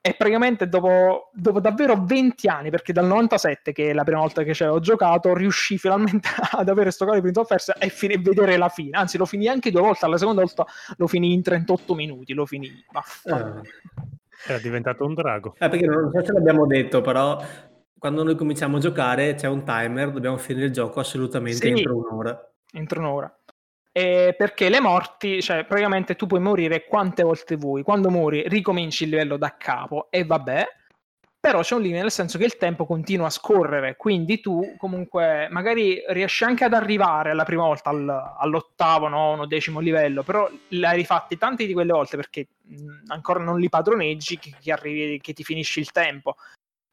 E 0.00 0.14
praticamente 0.14 0.68
dopo, 0.68 1.30
dopo 1.34 1.58
davvero 1.58 2.00
20 2.04 2.46
anni, 2.46 2.70
perché 2.70 2.92
dal 2.92 3.06
97 3.06 3.72
che 3.72 3.90
è 3.90 3.92
la 3.92 4.04
prima 4.04 4.20
volta 4.20 4.44
che 4.44 4.54
ci 4.54 4.62
ho 4.62 4.78
giocato, 4.78 5.34
riuscì 5.34 5.76
finalmente 5.78 6.28
ad 6.52 6.68
avere 6.68 6.92
sto 6.92 7.04
codice 7.04 7.22
di 7.22 7.32
Prince 7.32 7.40
of 7.40 7.48
Persia 7.48 7.74
e 7.74 7.88
fin- 7.88 8.22
vedere 8.22 8.56
la 8.56 8.68
fine. 8.68 8.96
Anzi, 8.96 9.18
lo 9.18 9.26
finì 9.26 9.48
anche 9.48 9.72
due 9.72 9.80
volte, 9.80 10.04
alla 10.04 10.16
seconda 10.16 10.42
volta 10.42 10.64
lo 10.96 11.08
finì 11.08 11.32
in 11.32 11.42
38 11.42 11.94
minuti, 11.96 12.32
lo 12.34 12.46
finì. 12.46 12.70
Vaffanculo. 12.92 13.62
Eh. 13.62 14.17
Era 14.46 14.58
diventato 14.58 15.04
un 15.04 15.14
drago. 15.14 15.54
Eh, 15.58 15.68
perché 15.68 15.86
non 15.86 16.10
so 16.12 16.24
se 16.24 16.32
l'abbiamo 16.32 16.66
detto, 16.66 17.00
però 17.00 17.42
quando 17.98 18.22
noi 18.22 18.36
cominciamo 18.36 18.76
a 18.76 18.80
giocare 18.80 19.34
c'è 19.34 19.48
un 19.48 19.64
timer, 19.64 20.10
dobbiamo 20.10 20.36
finire 20.36 20.66
il 20.66 20.72
gioco 20.72 21.00
assolutamente 21.00 21.58
sì, 21.58 21.68
entro 21.68 21.96
un'ora. 21.96 22.52
Entro 22.72 23.00
un'ora. 23.00 23.38
E 23.90 24.34
perché 24.38 24.68
le 24.68 24.80
morti, 24.80 25.42
cioè 25.42 25.64
praticamente 25.64 26.14
tu 26.14 26.26
puoi 26.26 26.40
morire 26.40 26.84
quante 26.84 27.24
volte 27.24 27.56
vuoi, 27.56 27.82
quando 27.82 28.10
muori 28.10 28.46
ricominci 28.46 29.04
il 29.04 29.10
livello 29.10 29.36
da 29.36 29.56
capo 29.58 30.06
e 30.10 30.24
vabbè, 30.24 30.66
però 31.40 31.62
c'è 31.62 31.74
un 31.74 31.82
limite 31.82 32.00
nel 32.00 32.10
senso 32.10 32.36
che 32.36 32.44
il 32.44 32.56
tempo 32.56 32.84
continua 32.84 33.26
a 33.26 33.30
scorrere, 33.30 33.96
quindi 33.96 34.40
tu 34.40 34.74
comunque 34.76 35.48
magari 35.50 36.02
riesci 36.08 36.44
anche 36.44 36.64
ad 36.64 36.74
arrivare 36.74 37.30
alla 37.30 37.44
prima 37.44 37.62
volta 37.62 37.90
al, 37.90 38.34
all'ottavo, 38.38 39.08
nono, 39.08 39.46
decimo 39.46 39.80
livello, 39.80 40.22
però 40.22 40.50
l'hai 40.70 40.96
rifatti 40.96 41.38
tante 41.38 41.66
di 41.66 41.72
quelle 41.72 41.92
volte 41.92 42.16
perché 42.16 42.48
ancora 43.06 43.40
non 43.40 43.58
li 43.60 43.68
padroneggi 43.68 44.38
che, 44.38 44.52
che, 44.60 44.72
arrivi, 44.72 45.20
che 45.20 45.32
ti 45.32 45.44
finisci 45.44 45.78
il 45.78 45.92
tempo. 45.92 46.36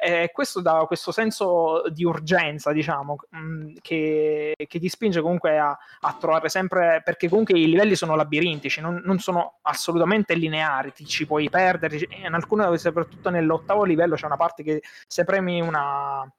E 0.06 0.30
questo 0.32 0.62
dà 0.62 0.86
questo 0.86 1.12
senso 1.12 1.82
di 1.90 2.04
urgenza, 2.06 2.72
diciamo, 2.72 3.16
mh, 3.28 3.78
che, 3.82 4.54
che, 4.56 4.80
ti 4.80 4.88
spinge 4.88 5.20
comunque 5.20 5.58
a, 5.58 5.76
a, 6.02 6.18
trovare 6.20 6.48
sempre, 6.48 7.02
perché 7.04 7.28
comunque 7.28 7.58
i 7.58 7.68
livelli 7.68 7.96
sono 7.96 8.16
labirintici, 8.16 8.82
non, 8.82 9.02
non, 9.04 9.18
sono 9.18 9.58
assolutamente 9.64 10.36
lineari, 10.36 10.94
ti 10.94 11.08
ci 11.08 11.26
puoi 11.26 11.50
perdere, 11.50 12.08
in 12.24 12.32
alcune, 12.36 12.78
soprattutto 12.78 13.32
nell'ottavo 13.32 13.84
livello 13.84 14.14
c'è 14.14 14.28
una 14.28 14.38
parte 14.38 14.62
che 14.62 14.84
se 15.08 15.24
premi 15.24 15.60
una, 15.60 16.32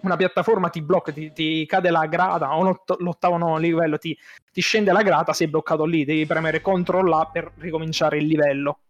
una 0.00 0.16
piattaforma 0.16 0.68
ti 0.68 0.82
blocca, 0.82 1.12
ti, 1.12 1.30
ti, 1.32 1.66
cade 1.66 1.90
la 1.90 2.06
grata, 2.06 2.56
o 2.56 2.82
l'ottavo 2.98 3.36
livello 3.58 3.96
ti, 3.98 4.18
ti 4.52 4.60
scende 4.60 4.90
la 4.90 5.02
grata, 5.02 5.32
sei 5.32 5.46
bloccato 5.46 5.84
lì, 5.84 6.04
devi 6.04 6.26
premere 6.26 6.60
CTRL 6.60 7.12
A 7.12 7.30
per 7.32 7.52
ricominciare 7.58 8.18
il 8.18 8.26
livello 8.26 8.80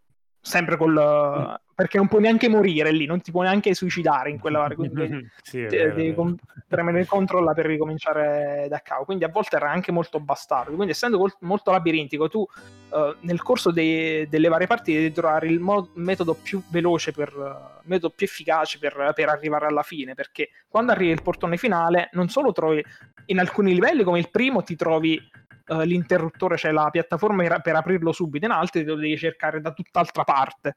sempre 0.48 0.76
col 0.76 1.60
perché 1.78 1.96
non 1.96 2.08
puoi 2.08 2.22
neanche 2.22 2.48
morire 2.48 2.90
lì, 2.90 3.06
non 3.06 3.20
ti 3.20 3.30
puoi 3.30 3.46
neanche 3.46 3.72
suicidare 3.72 4.30
in 4.30 4.40
quella 4.40 4.68
quindi 4.74 5.30
sì, 5.42 5.64
devi 5.64 6.12
com- 6.12 6.34
premere 6.66 6.98
il 6.98 7.06
controllo 7.06 7.52
per 7.54 7.66
ricominciare 7.66 8.66
da 8.68 8.80
capo. 8.80 9.04
Quindi 9.04 9.22
a 9.22 9.28
volte 9.28 9.54
era 9.54 9.70
anche 9.70 9.92
molto 9.92 10.18
bastardo. 10.18 10.72
Quindi 10.72 10.90
essendo 10.90 11.24
molto 11.42 11.70
labirintico, 11.70 12.28
tu 12.28 12.40
uh, 12.40 13.14
nel 13.20 13.40
corso 13.42 13.70
dei, 13.70 14.28
delle 14.28 14.48
varie 14.48 14.66
partite 14.66 14.98
devi 14.98 15.12
trovare 15.12 15.46
il 15.46 15.60
mo- 15.60 15.90
metodo 15.94 16.34
più 16.34 16.60
veloce 16.68 17.12
per 17.12 17.32
uh, 17.36 17.80
metodo 17.84 18.12
più 18.12 18.26
efficace 18.26 18.80
per, 18.80 19.12
per 19.14 19.28
arrivare 19.28 19.66
alla 19.66 19.84
fine, 19.84 20.14
perché 20.14 20.48
quando 20.66 20.90
arrivi 20.90 21.12
il 21.12 21.22
portone 21.22 21.56
finale 21.56 22.08
non 22.14 22.28
solo 22.28 22.50
trovi 22.50 22.84
in 23.26 23.38
alcuni 23.38 23.72
livelli 23.72 24.02
come 24.02 24.18
il 24.18 24.30
primo 24.30 24.64
ti 24.64 24.74
trovi 24.74 25.16
uh, 25.68 25.80
l'interruttore, 25.80 26.56
cioè 26.56 26.72
la 26.72 26.88
piattaforma 26.90 27.60
per, 27.60 27.74
aprirlo 27.74 28.12
subito, 28.12 28.46
in 28.46 28.52
altri 28.52 28.84
lo 28.84 28.94
devi 28.96 29.16
cercare 29.16 29.60
da 29.60 29.72
tutt'altra 29.72 30.24
parte. 30.24 30.76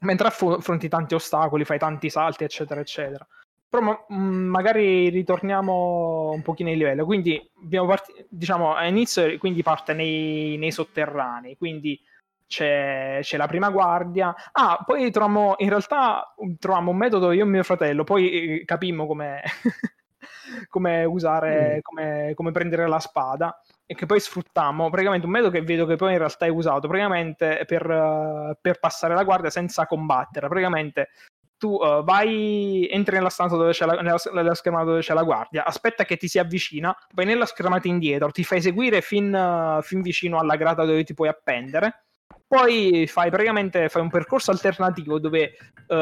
Mentre 0.00 0.28
affronti 0.28 0.88
tanti 0.88 1.14
ostacoli, 1.14 1.64
fai 1.64 1.78
tanti 1.78 2.10
salti, 2.10 2.44
eccetera, 2.44 2.80
eccetera. 2.80 3.26
Però 3.68 3.82
ma- 3.82 4.06
mm, 4.12 4.46
magari 4.46 5.08
ritorniamo 5.08 6.30
un 6.32 6.42
pochino 6.42 6.70
in 6.70 6.78
livello. 6.78 7.04
Quindi 7.04 7.50
abbiamo 7.62 7.88
part- 7.88 8.26
diciamo 8.28 8.74
a 8.74 8.86
inizio 8.86 9.36
quindi 9.38 9.62
parte 9.62 9.92
nei, 9.94 10.56
nei 10.58 10.70
sotterranei, 10.70 11.56
quindi 11.56 12.00
c'è, 12.46 13.18
c'è, 13.22 13.36
la 13.36 13.46
prima 13.46 13.70
guardia. 13.70 14.34
Ah, 14.52 14.82
poi 14.84 15.10
troviamo, 15.10 15.54
in 15.58 15.68
realtà 15.68 16.34
troviamo 16.58 16.90
un 16.90 16.96
metodo 16.96 17.32
io 17.32 17.44
e 17.44 17.48
mio 17.48 17.62
fratello, 17.62 18.04
poi 18.04 18.60
eh, 18.60 18.64
capimmo 18.64 19.06
come, 19.06 19.42
come 20.68 21.04
usare, 21.04 21.76
mm. 21.76 21.78
come, 21.82 22.32
come, 22.34 22.52
prendere 22.52 22.86
la 22.86 23.00
spada 23.00 23.60
e 23.86 23.94
che 23.94 24.04
poi 24.04 24.18
sfruttiamo 24.18 24.90
praticamente 24.90 25.26
un 25.26 25.32
metodo 25.32 25.52
che 25.52 25.62
vedo 25.62 25.86
che 25.86 25.94
poi 25.94 26.12
in 26.12 26.18
realtà 26.18 26.44
è 26.44 26.48
usato 26.48 26.88
praticamente 26.88 27.62
per, 27.66 27.88
uh, 27.88 28.56
per 28.60 28.80
passare 28.80 29.14
la 29.14 29.22
guardia 29.22 29.48
senza 29.48 29.86
combattere. 29.86 30.48
Praticamente 30.48 31.10
tu 31.56 31.74
uh, 31.74 32.02
vai, 32.02 32.88
entri 32.90 33.14
nella 33.14 33.28
stanza 33.28 33.56
dove 33.56 33.70
c'è 33.70 33.86
la, 33.86 33.94
nella, 34.00 34.18
nella, 34.32 34.54
schermata 34.54 34.86
dove 34.86 35.00
c'è 35.00 35.14
la 35.14 35.22
guardia, 35.22 35.64
aspetta 35.64 36.04
che 36.04 36.16
ti 36.16 36.26
si 36.26 36.38
avvicina, 36.38 36.94
vai 37.14 37.24
nella 37.24 37.46
schermata 37.46 37.86
indietro, 37.86 38.30
ti 38.30 38.42
fai 38.42 38.60
seguire 38.60 39.00
fin, 39.00 39.32
uh, 39.32 39.80
fin 39.82 40.02
vicino 40.02 40.38
alla 40.38 40.56
grata 40.56 40.84
dove 40.84 41.04
ti 41.04 41.14
puoi 41.14 41.28
appendere. 41.28 42.02
Poi 42.48 43.06
fai 43.08 43.30
praticamente 43.30 43.88
fai 43.88 44.02
un 44.02 44.10
percorso 44.10 44.50
alternativo 44.50 45.18
dove 45.18 45.56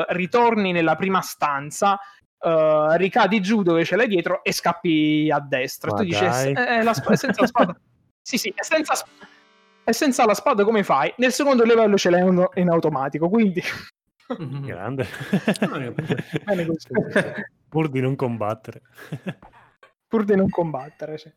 ritorni 0.09 0.72
nella 0.72 0.95
prima 0.95 1.20
stanza 1.20 1.99
uh, 2.39 2.97
ricadi 2.97 3.41
giù 3.41 3.62
dove 3.62 3.85
ce 3.85 3.97
l'hai 3.97 4.09
dietro 4.09 4.43
e 4.43 4.53
scappi 4.53 5.30
a 5.30 5.41
destra. 5.41 5.91
Ma 5.91 5.97
tu 5.99 6.05
dici, 6.05 6.24
eh, 6.24 6.55
eh, 6.57 6.82
la 6.82 6.95
sp- 6.95 7.12
senza 7.12 7.41
la 7.41 7.47
spada. 7.47 7.80
sì, 8.22 8.39
sì, 8.39 8.53
è 8.55 8.62
senza, 8.62 8.95
sp- 8.95 9.09
è 9.85 9.93
senza 9.93 10.24
la 10.24 10.35
spada 10.35 10.64
come 10.64 10.82
fai? 10.82 11.12
Nel 11.18 11.32
secondo 11.32 11.64
livello 11.64 11.97
ce 11.97 12.11
l'hai 12.11 12.26
in 12.55 12.70
automatico, 12.70 13.28
quindi... 13.28 13.62
Mm-hmm. 14.41 14.64
Grande. 14.66 15.07
Pur 17.68 17.89
di 17.89 18.01
non 18.01 18.16
combattere. 18.16 18.82
Pur 20.07 20.24
di 20.24 20.37
non 20.37 20.49
combattere, 20.49 21.18
sì. 21.18 21.32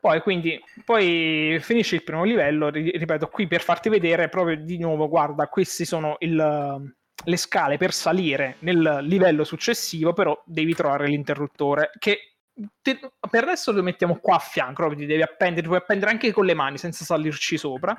Poi, 0.00 0.20
quindi, 0.20 0.60
poi 0.84 1.58
finisci 1.60 1.94
il 1.94 2.02
primo 2.02 2.24
livello, 2.24 2.70
ripeto, 2.70 3.28
qui 3.28 3.46
per 3.46 3.62
farti 3.62 3.88
vedere 3.88 4.28
proprio 4.28 4.56
di 4.56 4.78
nuovo, 4.78 5.08
guarda, 5.08 5.46
questi 5.46 5.84
sono 5.84 6.16
il 6.18 6.92
le 7.24 7.36
scale 7.36 7.76
per 7.76 7.92
salire 7.92 8.56
nel 8.60 8.98
livello 9.02 9.44
successivo, 9.44 10.12
però 10.12 10.40
devi 10.44 10.74
trovare 10.74 11.06
l'interruttore 11.06 11.90
che 11.98 12.34
te, 12.80 12.98
per 13.30 13.44
adesso 13.44 13.72
lo 13.72 13.82
mettiamo 13.82 14.16
qua 14.16 14.36
a 14.36 14.40
fianco, 14.40 14.74
proprio 14.74 14.98
ti 14.98 15.06
devi 15.06 15.22
appendere, 15.22 15.66
puoi 15.66 15.78
appendere 15.78 16.10
anche 16.10 16.32
con 16.32 16.44
le 16.44 16.54
mani 16.54 16.78
senza 16.78 17.04
salirci 17.04 17.56
sopra. 17.56 17.96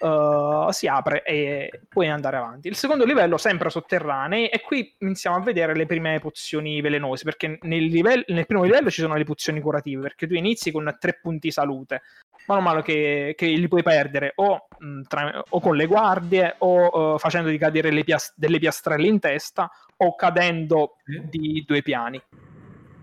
Uh, 0.00 0.70
si 0.70 0.86
apre 0.86 1.24
e 1.24 1.80
puoi 1.88 2.08
andare 2.08 2.36
avanti. 2.36 2.68
Il 2.68 2.76
secondo 2.76 3.04
livello, 3.04 3.36
sempre 3.36 3.68
sotterranei, 3.68 4.46
e 4.46 4.60
qui 4.60 4.94
iniziamo 4.98 5.34
a 5.34 5.40
vedere 5.40 5.74
le 5.74 5.86
prime 5.86 6.20
pozioni 6.20 6.80
velenose. 6.80 7.24
Perché 7.24 7.58
nel, 7.62 7.82
livello, 7.82 8.22
nel 8.28 8.46
primo 8.46 8.62
livello 8.62 8.92
ci 8.92 9.00
sono 9.00 9.16
le 9.16 9.24
pozioni 9.24 9.60
curative, 9.60 10.02
perché 10.02 10.28
tu 10.28 10.34
inizi 10.34 10.70
con 10.70 10.96
tre 11.00 11.18
punti 11.20 11.50
salute 11.50 12.02
mano 12.48 12.60
a 12.60 12.64
mano 12.64 12.82
che, 12.82 13.34
che 13.36 13.46
li 13.46 13.68
puoi 13.68 13.82
perdere 13.82 14.32
o, 14.36 14.66
mh, 14.78 15.02
tra, 15.02 15.44
o 15.50 15.60
con 15.60 15.76
le 15.76 15.86
guardie 15.86 16.54
o 16.58 17.12
uh, 17.12 17.18
facendo 17.18 17.54
cadere 17.58 18.02
piast- 18.02 18.32
delle 18.36 18.58
piastrelle 18.58 19.06
in 19.06 19.18
testa 19.20 19.70
o 19.98 20.14
cadendo 20.14 20.96
di 21.04 21.62
due 21.66 21.82
piani. 21.82 22.20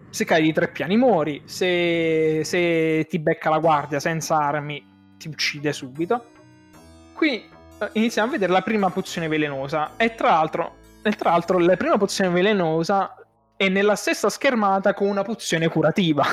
Se 0.09 0.25
cadi 0.25 0.43
di 0.43 0.53
tre 0.53 0.69
piani 0.69 0.97
muori, 0.97 1.43
se, 1.45 2.41
se 2.43 3.05
ti 3.07 3.19
becca 3.19 3.49
la 3.49 3.59
guardia 3.59 3.99
senza 3.99 4.37
armi 4.37 5.13
ti 5.17 5.27
uccide 5.27 5.71
subito. 5.73 6.25
Qui 7.13 7.49
uh, 7.79 7.87
iniziamo 7.93 8.29
a 8.29 8.31
vedere 8.31 8.51
la 8.51 8.61
prima 8.61 8.89
pozione 8.89 9.27
velenosa 9.27 9.91
e 9.97 10.15
tra 10.15 10.29
l'altro, 10.29 10.77
e 11.03 11.11
tra 11.11 11.29
l'altro 11.29 11.59
la 11.59 11.77
prima 11.77 11.97
pozione 11.97 12.33
velenosa 12.33 13.15
e 13.57 13.69
nella 13.69 13.95
stessa 13.95 14.29
schermata 14.29 14.93
con 14.93 15.07
una 15.07 15.23
pozione 15.23 15.67
curativa. 15.69 16.23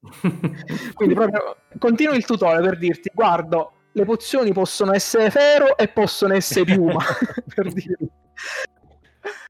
Quindi 0.94 1.14
proprio 1.14 1.56
continui 1.78 2.16
il 2.16 2.24
tutorial 2.24 2.62
per 2.62 2.78
dirti 2.78 3.10
guardo, 3.12 3.72
le 3.92 4.04
pozioni 4.04 4.52
possono 4.52 4.92
essere 4.92 5.30
ferro 5.30 5.76
e 5.76 5.88
possono 5.88 6.34
essere 6.34 6.64
piuma, 6.64 7.02
per 7.54 7.72
dirti. 7.72 8.10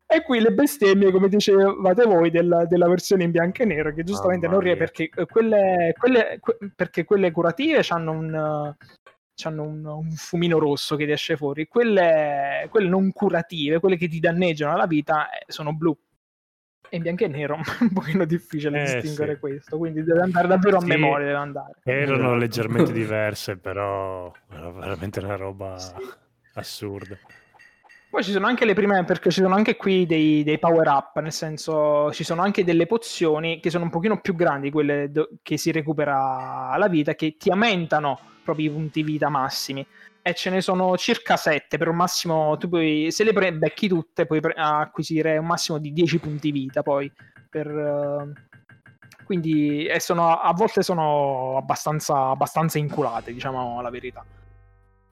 E 0.06 0.22
qui 0.24 0.40
le 0.40 0.52
bestemmie, 0.52 1.10
come 1.10 1.28
dicevate 1.28 2.04
voi, 2.04 2.30
della, 2.30 2.66
della 2.66 2.86
versione 2.86 3.24
in 3.24 3.30
bianco 3.30 3.62
e 3.62 3.64
nero, 3.64 3.94
che 3.94 4.02
giustamente 4.02 4.46
oh, 4.46 4.50
non 4.50 4.60
riesce 4.60 4.78
perché 4.78 5.10
eh, 5.14 5.24
quelle, 5.24 5.94
quelle, 5.98 6.38
que, 6.38 6.58
perché 6.76 7.04
quelle 7.04 7.30
curative 7.30 7.82
hanno 7.88 8.12
un, 8.12 8.34
hanno 8.34 9.62
un, 9.62 9.86
un, 9.86 10.10
fumino 10.10 10.58
rosso 10.58 10.96
che 10.96 11.06
ti 11.06 11.12
esce 11.12 11.38
fuori. 11.38 11.66
Quelle, 11.66 12.66
quelle 12.68 12.90
non 12.90 13.10
curative, 13.12 13.80
quelle 13.80 13.96
che 13.96 14.08
ti 14.08 14.20
danneggiano 14.20 14.76
la 14.76 14.86
vita, 14.86 15.30
eh, 15.30 15.44
sono 15.46 15.72
blu 15.72 15.96
e 16.92 16.96
in 16.96 17.02
bianco 17.02 17.24
e 17.24 17.28
nero 17.28 17.56
un 17.80 17.90
pochino 17.90 18.26
difficile 18.26 18.82
eh, 18.82 19.00
distinguere 19.00 19.34
sì. 19.34 19.40
questo, 19.40 19.78
quindi 19.78 20.04
deve 20.04 20.20
andare 20.20 20.46
davvero 20.46 20.76
a 20.76 20.80
sì, 20.80 20.86
memoria, 20.88 21.26
deve 21.26 21.38
andare. 21.38 21.72
Erano 21.84 22.36
leggermente 22.36 22.92
diverse, 22.92 23.56
però 23.56 24.30
era 24.50 24.70
veramente 24.70 25.20
una 25.20 25.36
roba 25.36 25.78
sì. 25.78 25.94
assurda. 26.52 27.16
Poi 28.10 28.22
ci 28.22 28.30
sono 28.30 28.46
anche 28.46 28.66
le 28.66 28.74
prime, 28.74 29.04
perché 29.04 29.30
ci 29.30 29.40
sono 29.40 29.54
anche 29.54 29.76
qui 29.76 30.04
dei, 30.04 30.44
dei, 30.44 30.58
power 30.58 30.86
up, 30.86 31.18
nel 31.20 31.32
senso 31.32 32.12
ci 32.12 32.24
sono 32.24 32.42
anche 32.42 32.62
delle 32.62 32.84
pozioni 32.84 33.58
che 33.58 33.70
sono 33.70 33.84
un 33.84 33.90
pochino 33.90 34.20
più 34.20 34.34
grandi, 34.34 34.70
quelle 34.70 35.10
do, 35.10 35.30
che 35.40 35.56
si 35.56 35.72
recupera 35.72 36.76
la 36.76 36.88
vita, 36.88 37.14
che 37.14 37.38
ti 37.38 37.48
aumentano 37.48 38.18
proprio 38.44 38.66
i 38.66 38.70
punti 38.70 39.02
vita 39.02 39.30
massimi. 39.30 39.86
E 40.22 40.34
ce 40.34 40.50
ne 40.50 40.60
sono 40.60 40.96
circa 40.96 41.36
7 41.36 41.76
per 41.78 41.88
un 41.88 41.96
massimo 41.96 42.56
tu 42.56 42.68
puoi 42.68 43.08
se 43.10 43.24
le 43.24 43.32
pre- 43.32 43.52
becchi 43.52 43.88
tutte 43.88 44.24
puoi 44.24 44.40
pre- 44.40 44.54
acquisire 44.56 45.36
un 45.36 45.46
massimo 45.46 45.78
di 45.78 45.92
10 45.92 46.18
punti 46.18 46.52
vita 46.52 46.82
poi 46.82 47.10
per 47.50 47.66
uh, 47.66 48.32
quindi 49.32 49.88
sono, 49.98 50.38
a 50.40 50.52
volte 50.52 50.82
sono 50.82 51.56
abbastanza, 51.56 52.28
abbastanza 52.28 52.76
inculate 52.78 53.32
diciamo 53.32 53.80
la 53.80 53.88
verità. 53.88 54.22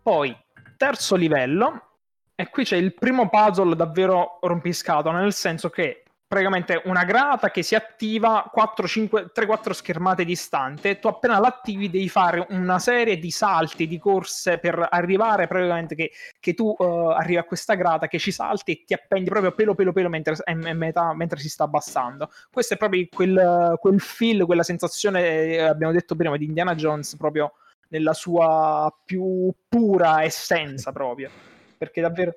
Poi 0.02 0.36
terzo 0.76 1.16
livello 1.16 1.96
e 2.34 2.50
qui 2.50 2.64
c'è 2.64 2.76
il 2.76 2.94
primo 2.94 3.30
puzzle 3.30 3.74
davvero 3.76 4.38
rompiscato 4.42 5.10
nel 5.10 5.32
senso 5.32 5.70
che 5.70 6.04
praticamente 6.30 6.80
una 6.84 7.02
granata 7.02 7.50
che 7.50 7.64
si 7.64 7.74
attiva 7.74 8.48
4, 8.52 8.86
5, 8.86 9.32
3-4 9.34 9.72
schermate 9.72 10.24
distante. 10.24 11.00
Tu 11.00 11.08
appena 11.08 11.40
l'attivi 11.40 11.90
devi 11.90 12.08
fare 12.08 12.46
una 12.50 12.78
serie 12.78 13.18
di 13.18 13.32
salti, 13.32 13.88
di 13.88 13.98
corse 13.98 14.58
per 14.58 14.86
arrivare 14.90 15.48
praticamente 15.48 15.96
che, 15.96 16.12
che 16.38 16.54
tu 16.54 16.72
uh, 16.78 17.08
arrivi 17.08 17.36
a 17.36 17.42
questa 17.42 17.74
grata, 17.74 18.06
che 18.06 18.20
ci 18.20 18.30
salti 18.30 18.70
e 18.70 18.84
ti 18.86 18.94
appendi 18.94 19.28
proprio 19.28 19.50
pelo 19.50 19.74
pelo 19.74 19.90
pelo 19.90 20.08
mentre, 20.08 20.36
metà, 20.54 21.12
mentre 21.14 21.40
si 21.40 21.48
sta 21.48 21.64
abbassando. 21.64 22.30
Questo 22.52 22.74
è 22.74 22.76
proprio 22.76 23.04
quel, 23.10 23.76
quel 23.80 24.00
feel, 24.00 24.46
quella 24.46 24.62
sensazione, 24.62 25.24
eh, 25.24 25.58
abbiamo 25.62 25.92
detto 25.92 26.14
prima, 26.14 26.36
di 26.36 26.44
Indiana 26.44 26.76
Jones 26.76 27.16
proprio 27.16 27.54
nella 27.88 28.14
sua 28.14 28.88
più 29.04 29.52
pura 29.68 30.22
essenza 30.22 30.92
proprio. 30.92 31.28
Perché 31.76 32.00
davvero 32.00 32.32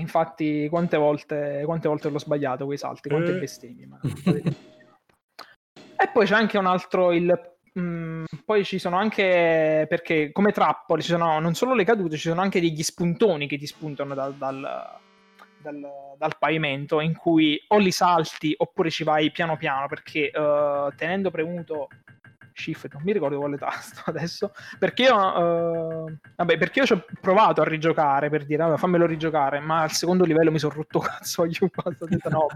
infatti, 0.00 0.68
quante 0.68 0.96
volte, 0.96 1.62
quante 1.64 1.88
volte 1.88 2.08
l'ho 2.08 2.18
sbagliato 2.18 2.64
quei 2.64 2.78
salti, 2.78 3.08
quante 3.08 3.36
eh. 3.36 3.38
bestemmie. 3.38 3.86
Ma... 3.86 4.00
e 5.96 6.08
poi 6.12 6.26
c'è 6.26 6.34
anche 6.34 6.58
un 6.58 6.66
altro, 6.66 7.12
il 7.12 7.54
Mm, 7.78 8.24
poi 8.46 8.64
ci 8.64 8.78
sono 8.78 8.96
anche 8.96 9.84
perché 9.86 10.32
come 10.32 10.50
trappole 10.50 11.02
ci 11.02 11.08
sono 11.08 11.38
non 11.40 11.52
solo 11.54 11.74
le 11.74 11.84
cadute, 11.84 12.16
ci 12.16 12.28
sono 12.28 12.40
anche 12.40 12.58
degli 12.58 12.82
spuntoni 12.82 13.46
che 13.46 13.58
ti 13.58 13.66
spuntano 13.66 14.14
dal, 14.14 14.34
dal, 14.34 14.88
dal, 15.58 15.86
dal 16.16 16.38
pavimento 16.38 17.00
in 17.00 17.14
cui 17.14 17.62
o 17.68 17.76
li 17.76 17.90
salti 17.90 18.54
oppure 18.56 18.88
ci 18.88 19.04
vai 19.04 19.30
piano 19.30 19.58
piano 19.58 19.88
perché 19.88 20.30
uh, 20.32 20.90
tenendo 20.96 21.30
premuto 21.30 21.88
shift, 22.56 22.88
non 22.92 23.02
mi 23.04 23.12
ricordo 23.12 23.38
quale 23.38 23.58
tasto 23.58 24.02
adesso, 24.06 24.52
perché 24.78 25.02
io, 25.02 25.14
uh, 25.14 26.16
vabbè, 26.36 26.56
perché 26.56 26.80
io 26.80 26.86
ci 26.86 26.92
ho 26.94 27.04
provato 27.20 27.60
a 27.60 27.64
rigiocare 27.64 28.30
per 28.30 28.44
dire, 28.46 28.64
vabbè, 28.64 28.78
fammelo 28.78 29.06
rigiocare, 29.06 29.60
ma 29.60 29.82
al 29.82 29.92
secondo 29.92 30.24
livello 30.24 30.50
mi 30.50 30.58
sono 30.58 30.74
rotto 30.74 30.98
cazzo, 31.00 31.44
io 31.44 31.70
ho 31.72 32.06
detto 32.06 32.28
no, 32.28 32.46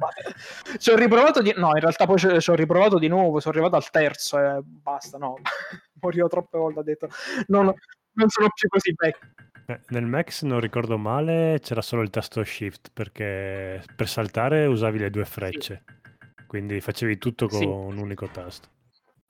ci 0.79 0.91
ho 0.91 0.97
riprovato 0.97 1.43
di, 1.43 1.53
no, 1.57 1.69
in 1.69 1.81
realtà 1.81 2.07
poi 2.07 2.19
ci, 2.19 2.51
ho 2.51 2.55
riprovato 2.55 2.99
di 2.99 3.09
nuovo, 3.09 3.41
sono 3.41 3.55
arrivato 3.55 3.77
al 3.77 3.91
terzo 3.91 4.39
e 4.39 4.61
basta, 4.63 5.19
no, 5.19 5.37
morivo 6.01 6.29
troppe 6.29 6.59
volte, 6.59 6.79
ho 6.81 6.83
detto, 6.83 7.09
no, 7.49 7.63
no, 7.63 7.75
non 8.13 8.29
sono 8.29 8.49
più 8.55 8.69
così 8.69 8.95
vecchio. 8.97 9.29
Eh, 9.67 9.81
nel 9.91 10.05
Max 10.07 10.43
non 10.43 10.59
ricordo 10.59 10.99
male, 10.99 11.61
c'era 11.63 11.83
solo 11.83 12.03
il 12.03 12.11
tasto 12.11 12.43
shift 12.43 12.91
perché 12.93 13.85
per 13.95 14.09
saltare 14.09 14.67
usavi 14.67 14.99
le 14.99 15.11
due 15.11 15.25
frecce, 15.25 15.85
sì. 15.87 16.47
quindi 16.49 16.81
facevi 16.81 17.19
tutto 17.19 17.47
con 17.47 17.59
sì. 17.59 17.67
un 17.67 17.97
unico 17.99 18.27
tasto. 18.27 18.69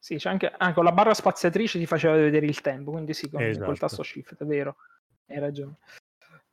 Sì, 0.03 0.17
c'è 0.17 0.31
anche, 0.31 0.51
ah, 0.57 0.73
con 0.73 0.85
la 0.85 0.93
barra 0.93 1.13
spaziatrice 1.13 1.79
ti 1.79 1.85
faceva 1.85 2.15
vedere 2.15 2.47
il 2.47 2.63
tempo, 2.63 2.91
quindi 2.91 3.13
sì, 3.13 3.29
con 3.29 3.43
esatto. 3.43 3.67
col 3.67 3.79
tasto 3.79 4.03
shift, 4.03 4.35
è 4.43 4.47
vero, 4.47 4.77
hai 5.27 5.39
ragione. 5.39 5.77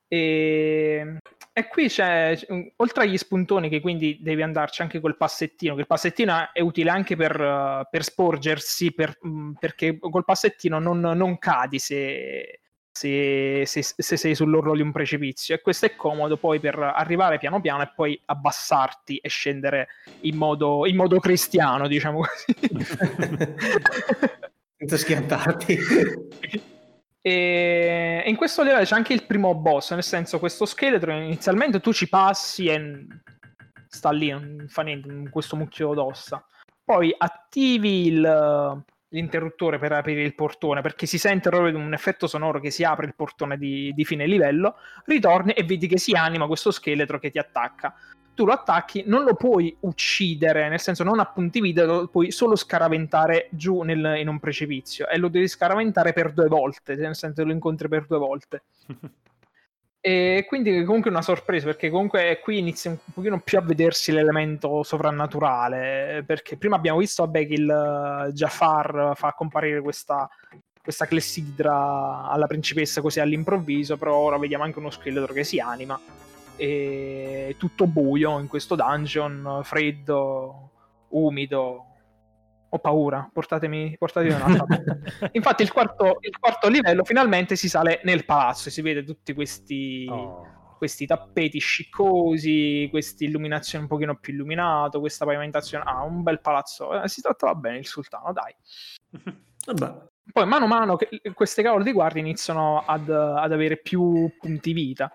E, 0.06 0.98
ehm, 1.00 1.18
e, 1.54 1.68
qui 1.68 1.88
c'è, 1.88 2.38
oltre 2.76 3.04
agli 3.04 3.16
spuntoni, 3.16 3.70
che 3.70 3.80
quindi 3.80 4.18
devi 4.20 4.42
andarci 4.42 4.82
anche 4.82 5.00
col 5.00 5.16
passettino, 5.16 5.74
che 5.74 5.80
il 5.80 5.86
passettino 5.86 6.52
è 6.52 6.60
utile 6.60 6.90
anche 6.90 7.16
per, 7.16 7.88
per 7.90 8.04
sporgersi, 8.04 8.92
per, 8.92 9.18
perché 9.58 9.98
col 9.98 10.24
passettino 10.26 10.78
non, 10.78 11.00
non 11.00 11.38
cadi 11.38 11.78
se, 11.78 12.60
se, 12.98 13.62
se, 13.66 13.94
se, 13.96 14.16
sei 14.16 14.34
sull'orlo 14.34 14.74
di 14.74 14.82
un 14.82 14.90
precipizio 14.90 15.54
e 15.54 15.60
questo 15.60 15.86
è 15.86 15.94
comodo 15.94 16.36
poi 16.36 16.58
per 16.58 16.76
arrivare 16.78 17.38
piano 17.38 17.60
piano 17.60 17.82
e 17.82 17.92
poi 17.94 18.20
abbassarti 18.24 19.18
e 19.18 19.28
scendere 19.28 19.88
in 20.22 20.36
modo, 20.36 20.84
in 20.84 20.96
modo 20.96 21.20
cristiano, 21.20 21.86
diciamo 21.86 22.20
così. 22.20 22.56
Senza 24.76 24.96
schiantarti. 24.96 25.78
E 27.20 28.22
in 28.26 28.36
questo 28.36 28.62
livello 28.62 28.84
c'è 28.84 28.96
anche 28.96 29.12
il 29.12 29.26
primo 29.26 29.54
boss, 29.54 29.92
nel 29.92 30.02
senso 30.02 30.38
questo 30.38 30.66
scheletro 30.66 31.12
inizialmente 31.12 31.80
tu 31.80 31.92
ci 31.92 32.08
passi 32.08 32.66
e 32.66 33.06
sta 33.88 34.10
lì, 34.10 34.30
non 34.30 34.66
fa 34.68 34.82
niente, 34.82 35.08
in 35.08 35.30
questo 35.30 35.56
mucchio 35.56 35.94
d'ossa. 35.94 36.44
Poi 36.84 37.14
attivi 37.16 38.06
il, 38.06 38.84
l'interruttore 39.10 39.78
per 39.78 39.92
aprire 39.92 40.22
il 40.22 40.34
portone 40.34 40.80
perché 40.82 41.06
si 41.06 41.18
sente 41.18 41.48
proprio 41.48 41.76
un 41.78 41.92
effetto 41.94 42.26
sonoro 42.26 42.60
che 42.60 42.70
si 42.70 42.84
apre 42.84 43.06
il 43.06 43.14
portone 43.14 43.56
di, 43.56 43.92
di, 43.94 44.04
fine 44.04 44.26
livello, 44.26 44.76
ritorni 45.04 45.52
e 45.52 45.64
vedi 45.64 45.86
che 45.86 45.98
si 45.98 46.12
anima 46.12 46.46
questo 46.46 46.70
scheletro 46.70 47.18
che 47.18 47.30
ti 47.30 47.38
attacca. 47.38 47.94
Tu 48.34 48.44
lo 48.44 48.52
attacchi, 48.52 49.02
non 49.06 49.24
lo 49.24 49.34
puoi 49.34 49.76
uccidere, 49.80 50.68
nel 50.68 50.78
senso 50.78 51.02
non 51.02 51.18
a 51.18 51.26
punti 51.26 51.60
vita, 51.60 51.84
lo 51.84 52.06
puoi 52.06 52.30
solo 52.30 52.54
scaraventare 52.54 53.48
giù 53.50 53.82
nel, 53.82 54.14
in 54.18 54.28
un 54.28 54.38
precipizio 54.38 55.08
e 55.08 55.18
lo 55.18 55.28
devi 55.28 55.48
scaraventare 55.48 56.12
per 56.12 56.32
due 56.32 56.46
volte, 56.46 56.94
nel 56.94 57.16
senso 57.16 57.44
lo 57.44 57.50
incontri 57.50 57.88
per 57.88 58.06
due 58.06 58.18
volte. 58.18 58.62
E 60.00 60.44
quindi 60.46 60.84
comunque 60.84 61.10
una 61.10 61.22
sorpresa 61.22 61.66
perché 61.66 61.90
comunque 61.90 62.38
qui 62.40 62.58
inizia 62.58 62.90
un 62.90 62.98
pochino 63.12 63.40
più 63.40 63.58
a 63.58 63.62
vedersi 63.62 64.12
l'elemento 64.12 64.84
sovrannaturale 64.84 66.22
perché 66.24 66.56
prima 66.56 66.76
abbiamo 66.76 66.98
visto 66.98 67.24
vabbè, 67.24 67.46
che 67.48 67.54
il 67.54 68.26
uh, 68.28 68.32
Jafar 68.32 69.12
fa 69.16 69.32
comparire 69.32 69.80
questa, 69.80 70.30
questa 70.80 71.06
clessidra 71.06 72.28
alla 72.28 72.46
principessa 72.46 73.00
così 73.00 73.18
all'improvviso 73.18 73.96
però 73.96 74.14
ora 74.14 74.38
vediamo 74.38 74.62
anche 74.62 74.78
uno 74.78 74.90
scheletro 74.90 75.32
che 75.32 75.44
si 75.44 75.58
anima. 75.58 76.00
E 76.54 77.54
tutto 77.58 77.86
buio 77.86 78.38
in 78.38 78.46
questo 78.46 78.76
dungeon 78.76 79.60
freddo 79.62 80.70
umido 81.08 81.87
ho 82.70 82.78
paura, 82.78 83.28
portatemi, 83.32 83.96
portatemi 83.98 84.34
un'altra. 84.40 84.98
Infatti 85.32 85.62
il 85.62 85.72
quarto, 85.72 86.18
il 86.20 86.38
quarto, 86.38 86.68
livello 86.68 87.04
finalmente 87.04 87.56
si 87.56 87.68
sale 87.68 88.00
nel 88.04 88.24
palazzo 88.24 88.68
e 88.68 88.72
si 88.72 88.82
vede 88.82 89.04
tutti 89.04 89.32
questi, 89.32 90.06
oh. 90.10 90.74
questi 90.76 91.06
tappeti 91.06 91.58
sciccosi, 91.58 92.88
questa 92.90 93.24
illuminazione 93.24 93.84
un 93.84 93.90
pochino 93.90 94.16
più 94.16 94.34
illuminato, 94.34 95.00
questa 95.00 95.24
pavimentazione. 95.24 95.84
Ah, 95.86 96.02
un 96.02 96.22
bel 96.22 96.40
palazzo. 96.40 97.02
Eh, 97.02 97.08
si 97.08 97.20
trattava 97.20 97.54
bene 97.54 97.78
il 97.78 97.86
sultano, 97.86 98.32
dai. 98.32 98.54
Vabbè. 99.66 100.06
Poi 100.30 100.44
mano 100.46 100.66
a 100.66 100.68
mano 100.68 100.98
queste 101.32 101.62
cavolo 101.62 101.82
di 101.82 101.92
guardie 101.92 102.20
iniziano 102.20 102.84
ad, 102.84 103.08
ad 103.08 103.50
avere 103.50 103.78
più 103.78 104.30
punti 104.38 104.74
vita. 104.74 105.10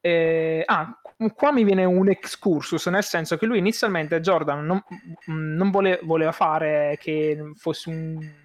Eh, 0.00 0.62
ah, 0.66 1.00
qua 1.34 1.52
mi 1.52 1.64
viene 1.64 1.84
un 1.84 2.08
excursus, 2.08 2.86
nel 2.86 3.04
senso 3.04 3.36
che 3.36 3.46
lui 3.46 3.58
inizialmente 3.58 4.20
Jordan 4.20 4.64
non, 4.64 4.82
non 5.26 5.70
vole, 5.70 6.00
voleva 6.02 6.32
fare 6.32 6.98
che 7.00 7.52
fosse 7.54 7.88
un 7.88 8.42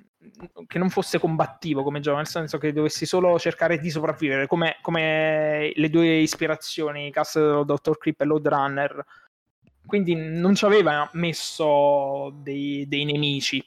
che 0.67 0.77
non 0.77 0.89
fosse 0.89 1.19
combattivo 1.19 1.81
come 1.83 1.99
gioco, 2.01 2.17
nel 2.17 2.27
senso 2.27 2.57
che 2.57 2.73
dovessi 2.73 3.05
solo 3.05 3.39
cercare 3.39 3.79
di 3.79 3.89
sopravvivere, 3.89 4.47
come, 4.47 4.77
come 4.81 5.71
le 5.73 5.89
due 5.89 6.17
ispirazioni, 6.17 7.11
Castle 7.11 7.65
Dr. 7.65 7.97
Creep 7.97 8.21
e 8.21 8.25
Load 8.25 8.47
Runner. 8.47 9.05
Quindi 9.85 10.15
non 10.15 10.55
ci 10.55 10.65
aveva 10.65 11.09
messo 11.13 12.31
dei, 12.35 12.85
dei 12.87 13.05
nemici, 13.05 13.63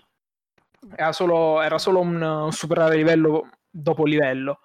era 0.95 1.13
solo, 1.13 1.61
era 1.61 1.79
solo 1.79 2.01
un, 2.01 2.21
un 2.21 2.53
superare 2.53 2.97
livello 2.97 3.49
dopo 3.69 4.05
livello 4.05 4.61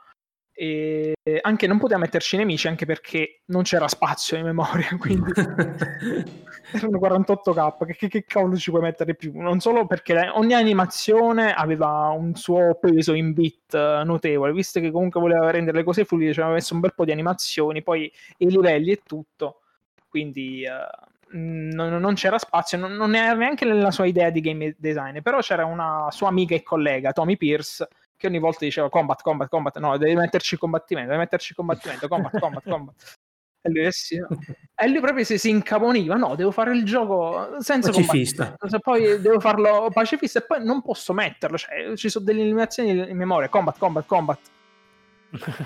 e 0.59 1.13
anche 1.41 1.67
non 1.67 1.77
poteva 1.77 1.99
metterci 1.99 2.35
nemici 2.35 2.67
anche 2.67 2.87
perché 2.87 3.41
non 3.45 3.61
c'era 3.61 3.87
spazio 3.87 4.37
in 4.37 4.45
memoria 4.45 4.87
quindi 4.97 5.31
erano 6.73 6.97
48k 6.99 7.85
che, 7.85 7.95
che, 7.95 8.07
che, 8.07 8.25
cavolo 8.25 8.57
ci 8.57 8.71
puoi 8.71 8.81
mettere 8.81 9.13
più? 9.13 9.33
Non 9.35 9.59
solo 9.59 9.85
perché 9.85 10.31
ogni 10.33 10.55
animazione 10.55 11.53
aveva 11.53 12.07
un 12.09 12.33
suo 12.33 12.75
peso 12.81 13.13
in 13.13 13.33
bit 13.33 13.75
notevole 14.03 14.51
visto 14.51 14.79
che 14.79 14.89
comunque 14.89 15.21
voleva 15.21 15.51
rendere 15.51 15.77
le 15.77 15.83
cose 15.83 16.05
fluide 16.05 16.33
ci 16.33 16.39
aveva 16.39 16.55
messo 16.55 16.73
un 16.73 16.79
bel 16.79 16.95
po' 16.95 17.05
di 17.05 17.11
animazioni 17.11 17.83
poi 17.83 18.11
i 18.37 18.49
livelli 18.49 18.89
e 18.89 19.01
tutto 19.05 19.61
quindi 20.09 20.63
uh, 20.65 21.37
non, 21.37 21.99
non, 21.99 22.15
c'era 22.15 22.39
spazio 22.39 22.79
non, 22.79 22.93
non 22.93 23.13
era 23.13 23.33
neanche 23.33 23.63
nella 23.63 23.91
sua 23.91 24.07
idea 24.07 24.31
di 24.31 24.41
game 24.41 24.73
design 24.79 25.19
però 25.21 25.37
c'era 25.39 25.65
una 25.65 26.07
sua 26.09 26.29
amica 26.29 26.55
e 26.55 26.63
collega 26.63 27.11
Tommy 27.11 27.37
Pierce 27.37 27.87
che 28.17 28.27
ogni 28.27 28.39
volta 28.39 28.65
diceva 28.65 28.89
combat, 28.89 29.21
combat, 29.21 29.47
combat, 29.47 29.77
no, 29.77 29.95
devi 29.97 30.15
metterci 30.15 30.57
combattimento, 30.57 31.09
devi 31.09 31.21
metterci 31.21 31.53
combattimento, 31.53 32.07
combat, 32.07 32.39
combat, 32.39 32.63
combat. 32.63 32.95
E 33.59 33.69
lui, 33.69 33.85
eh 33.85 33.91
sì, 33.91 34.17
no. 34.17 34.27
e 34.75 34.87
lui 34.87 35.01
proprio 35.01 35.25
si, 35.25 35.37
si 35.37 35.49
incaponiva, 35.49 36.15
no, 36.15 36.35
devo 36.35 36.51
fare 36.51 36.73
il 36.73 36.85
gioco 36.85 37.59
senza 37.59 37.89
pacifista. 37.89 38.55
Poi 38.79 39.19
devo 39.19 39.39
farlo 39.41 39.89
pacifista 39.91 40.39
e 40.39 40.43
poi 40.43 40.63
non 40.63 40.81
posso 40.81 41.11
metterlo, 41.11 41.57
cioè 41.57 41.95
ci 41.95 42.07
sono 42.07 42.23
delle 42.23 42.41
eliminazioni 42.41 42.91
in 42.91 43.17
memoria, 43.17 43.49
combat, 43.49 43.77
combat, 43.77 44.05
combat. 44.05 44.39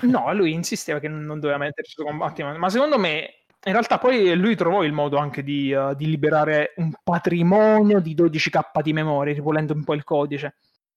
No, 0.00 0.32
lui 0.34 0.52
insisteva 0.52 0.98
che 0.98 1.06
non 1.06 1.38
doveva 1.38 1.58
metterci 1.58 2.02
combattimento, 2.02 2.58
ma 2.58 2.70
secondo 2.70 2.98
me 2.98 3.42
in 3.64 3.72
realtà 3.72 3.98
poi 3.98 4.34
lui 4.34 4.56
trovò 4.56 4.82
il 4.82 4.92
modo 4.92 5.18
anche 5.18 5.44
di, 5.44 5.72
uh, 5.72 5.94
di 5.94 6.06
liberare 6.06 6.72
un 6.76 6.92
patrimonio 7.04 8.00
di 8.00 8.16
12k 8.16 8.82
di 8.82 8.92
memoria, 8.92 9.34
ripulendo 9.34 9.74
un 9.74 9.84
po' 9.84 9.94
il 9.94 10.02
codice 10.02 10.54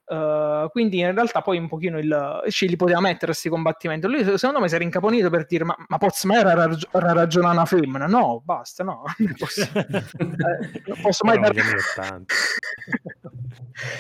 Uh, 0.08 0.70
quindi 0.70 0.99
in 0.99 1.16
realtà 1.16 1.41
poi 1.41 1.58
un 1.58 1.68
pochino 1.68 1.97
il, 1.97 2.43
ci 2.49 2.68
li 2.68 2.76
poteva 2.76 2.99
mettere 2.99 3.28
questi 3.28 3.49
combattimenti. 3.49 4.08
Lui 4.08 4.24
secondo 4.38 4.60
me 4.60 4.70
si 4.70 4.76
era 4.76 4.84
incaponito 4.84 5.30
per 5.30 5.45
dire 5.45 5.64
ma, 5.64 5.76
ma 5.88 5.97
Pozmera 5.97 6.51
era, 6.51 6.68
rag- 6.68 6.88
era 6.91 7.14
ragione 7.14 7.49
una 7.49 7.66
femmina. 7.66 8.06
No, 8.06 8.41
basta, 8.43 8.84
no. 8.84 9.03
Non 9.18 9.34
posso, 9.38 9.62
eh, 9.74 10.82
non 10.86 11.01
posso 11.01 11.26
mai 11.26 11.39
dare... 11.39 11.56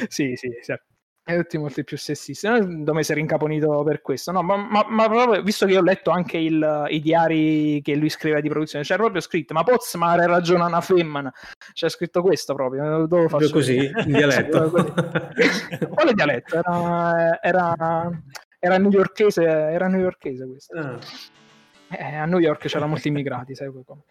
sì, 0.07 0.33
sì, 0.35 0.49
certo 0.63 0.94
e 1.27 1.35
tutti 1.37 1.57
molti 1.57 1.83
più 1.83 1.97
sessisti. 1.97 2.47
Non 2.47 2.83
dove 2.83 3.01
si 3.01 3.11
era 3.11 3.19
incaponito 3.19 3.83
per 3.83 4.01
questo, 4.01 4.31
no, 4.31 4.43
ma, 4.43 4.55
ma, 4.57 4.85
ma, 4.87 5.09
proprio 5.09 5.41
visto 5.41 5.65
che 5.65 5.71
io 5.71 5.79
ho 5.79 5.83
letto 5.83 6.11
anche 6.11 6.37
il, 6.37 6.85
i 6.89 6.99
diari 7.01 7.81
che 7.83 7.95
lui 7.95 8.09
scriveva 8.09 8.41
di 8.41 8.47
produzione, 8.47 8.85
c'era 8.85 9.01
proprio 9.01 9.21
scritto: 9.21 9.53
Ma 9.53 9.63
Pozmar 9.63 10.19
hai 10.19 10.27
ragione 10.27 10.63
una 10.63 10.81
femmina. 10.81 11.33
C'è 11.73 11.89
scritto 11.89 12.21
questo 12.21 12.53
proprio. 12.53 13.07
Dove 13.07 13.27
faccio 13.27 13.49
così, 13.49 13.77
in 13.77 14.11
dialetto. 14.11 14.71
Quale 15.89 16.13
dialetto? 16.13 16.55
Era, 16.57 17.41
era, 17.41 18.09
era 18.59 18.77
newyorkese, 18.77 19.43
era 19.43 19.87
newyorkese 19.87 20.47
questo. 20.47 20.77
Ah. 20.77 20.99
Eh, 21.89 22.15
a 22.15 22.25
New 22.25 22.39
York 22.39 22.67
c'erano 22.67 22.91
molti 22.91 23.07
immigrati, 23.07 23.55
sai 23.55 23.71
come. 23.71 24.01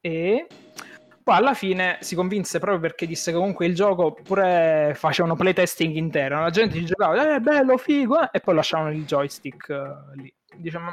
E 0.00 0.46
poi 1.30 1.38
alla 1.38 1.54
fine 1.54 1.98
si 2.00 2.16
convinse 2.16 2.58
proprio 2.58 2.80
perché 2.80 3.06
disse 3.06 3.32
comunque 3.32 3.64
il 3.64 3.72
gioco 3.76 4.14
pure 4.14 4.94
facevano 4.96 5.36
playtesting 5.36 5.94
intero, 5.94 6.40
la 6.40 6.50
gente 6.50 6.82
giocava, 6.82 7.36
eh 7.36 7.38
bello, 7.38 7.76
figo, 7.76 8.20
eh, 8.20 8.30
e 8.32 8.40
poi 8.40 8.56
lasciavano 8.56 8.90
il 8.90 9.04
joystick 9.04 9.68
uh, 9.68 10.20
lì. 10.20 10.34
Diciamo, 10.56 10.90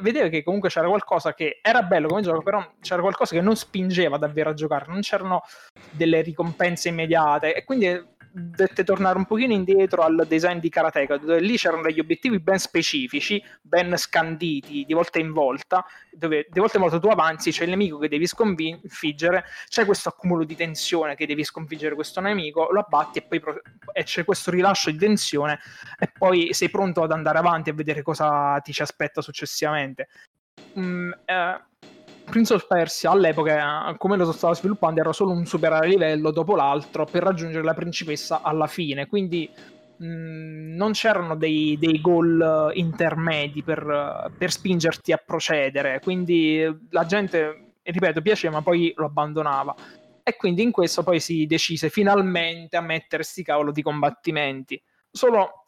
vedeva 0.00 0.28
che 0.28 0.42
comunque 0.42 0.70
c'era 0.70 0.88
qualcosa 0.88 1.34
che 1.34 1.60
era 1.60 1.82
bello 1.82 2.08
come 2.08 2.22
gioco, 2.22 2.40
però 2.40 2.66
c'era 2.80 3.02
qualcosa 3.02 3.34
che 3.34 3.42
non 3.42 3.54
spingeva 3.54 4.16
davvero 4.16 4.48
a 4.48 4.54
giocare, 4.54 4.86
non 4.88 5.00
c'erano 5.02 5.42
delle 5.90 6.22
ricompense 6.22 6.88
immediate 6.88 7.54
e 7.54 7.64
quindi 7.64 7.88
dovette 8.32 8.84
tornare 8.84 9.18
un 9.18 9.26
pochino 9.26 9.52
indietro 9.52 10.02
al 10.02 10.24
design 10.26 10.58
di 10.58 10.68
Karateka, 10.68 11.18
dove 11.18 11.40
lì 11.40 11.56
c'erano 11.56 11.82
degli 11.82 12.00
obiettivi 12.00 12.40
ben 12.40 12.58
specifici, 12.58 13.42
ben 13.60 13.96
scanditi 13.96 14.84
di 14.86 14.94
volta 14.94 15.18
in 15.18 15.32
volta, 15.32 15.84
dove 16.10 16.46
di 16.50 16.58
volta 16.58 16.76
in 16.76 16.82
volta 16.82 16.98
tu 16.98 17.08
avanzi, 17.08 17.50
c'è 17.50 17.64
il 17.64 17.70
nemico 17.70 17.98
che 17.98 18.08
devi 18.08 18.26
sconfiggere, 18.26 19.44
c'è 19.68 19.84
questo 19.84 20.08
accumulo 20.08 20.44
di 20.44 20.56
tensione 20.56 21.14
che 21.14 21.26
devi 21.26 21.44
sconfiggere 21.44 21.94
questo 21.94 22.20
nemico, 22.20 22.68
lo 22.70 22.80
abbatti 22.80 23.18
e 23.18 23.22
poi 23.22 23.40
pro- 23.40 23.60
e 23.92 24.04
c'è 24.04 24.24
questo 24.24 24.50
rilascio 24.50 24.90
di 24.90 24.98
tensione 24.98 25.58
e 25.98 26.10
poi 26.16 26.54
sei 26.54 26.70
pronto 26.70 27.02
ad 27.02 27.12
andare 27.12 27.38
avanti 27.38 27.70
a 27.70 27.74
vedere 27.74 28.02
cosa 28.02 28.58
ti 28.60 28.72
ci 28.72 28.82
aspetta 28.82 29.20
successivamente. 29.20 30.08
Mm, 30.78 31.12
eh, 31.24 31.60
Prince 32.24 32.54
of 32.54 32.66
Persia 32.66 33.10
all'epoca, 33.10 33.94
come 33.98 34.16
lo 34.16 34.30
stava 34.32 34.54
sviluppando, 34.54 35.00
era 35.00 35.12
solo 35.12 35.32
un 35.32 35.44
superare 35.44 35.88
livello 35.88 36.30
dopo 36.30 36.56
l'altro 36.56 37.04
per 37.04 37.22
raggiungere 37.22 37.64
la 37.64 37.74
principessa 37.74 38.42
alla 38.42 38.66
fine. 38.66 39.06
Quindi 39.06 39.50
mh, 39.96 40.74
non 40.74 40.92
c'erano 40.92 41.36
dei, 41.36 41.76
dei 41.78 42.00
goal 42.00 42.70
intermedi 42.74 43.62
per, 43.62 44.32
per, 44.36 44.50
spingerti 44.50 45.12
a 45.12 45.22
procedere. 45.24 46.00
Quindi 46.00 46.64
la 46.90 47.04
gente, 47.04 47.74
ripeto, 47.82 48.22
piaceva, 48.22 48.54
ma 48.54 48.62
poi 48.62 48.92
lo 48.96 49.06
abbandonava. 49.06 49.74
E 50.22 50.36
quindi 50.36 50.62
in 50.62 50.70
questo 50.70 51.02
poi 51.02 51.20
si 51.20 51.46
decise 51.46 51.90
finalmente 51.90 52.76
a 52.76 52.80
mettere 52.80 53.22
sti 53.22 53.42
cavolo 53.42 53.72
di 53.72 53.82
combattimenti. 53.82 54.80
Solo 55.10 55.62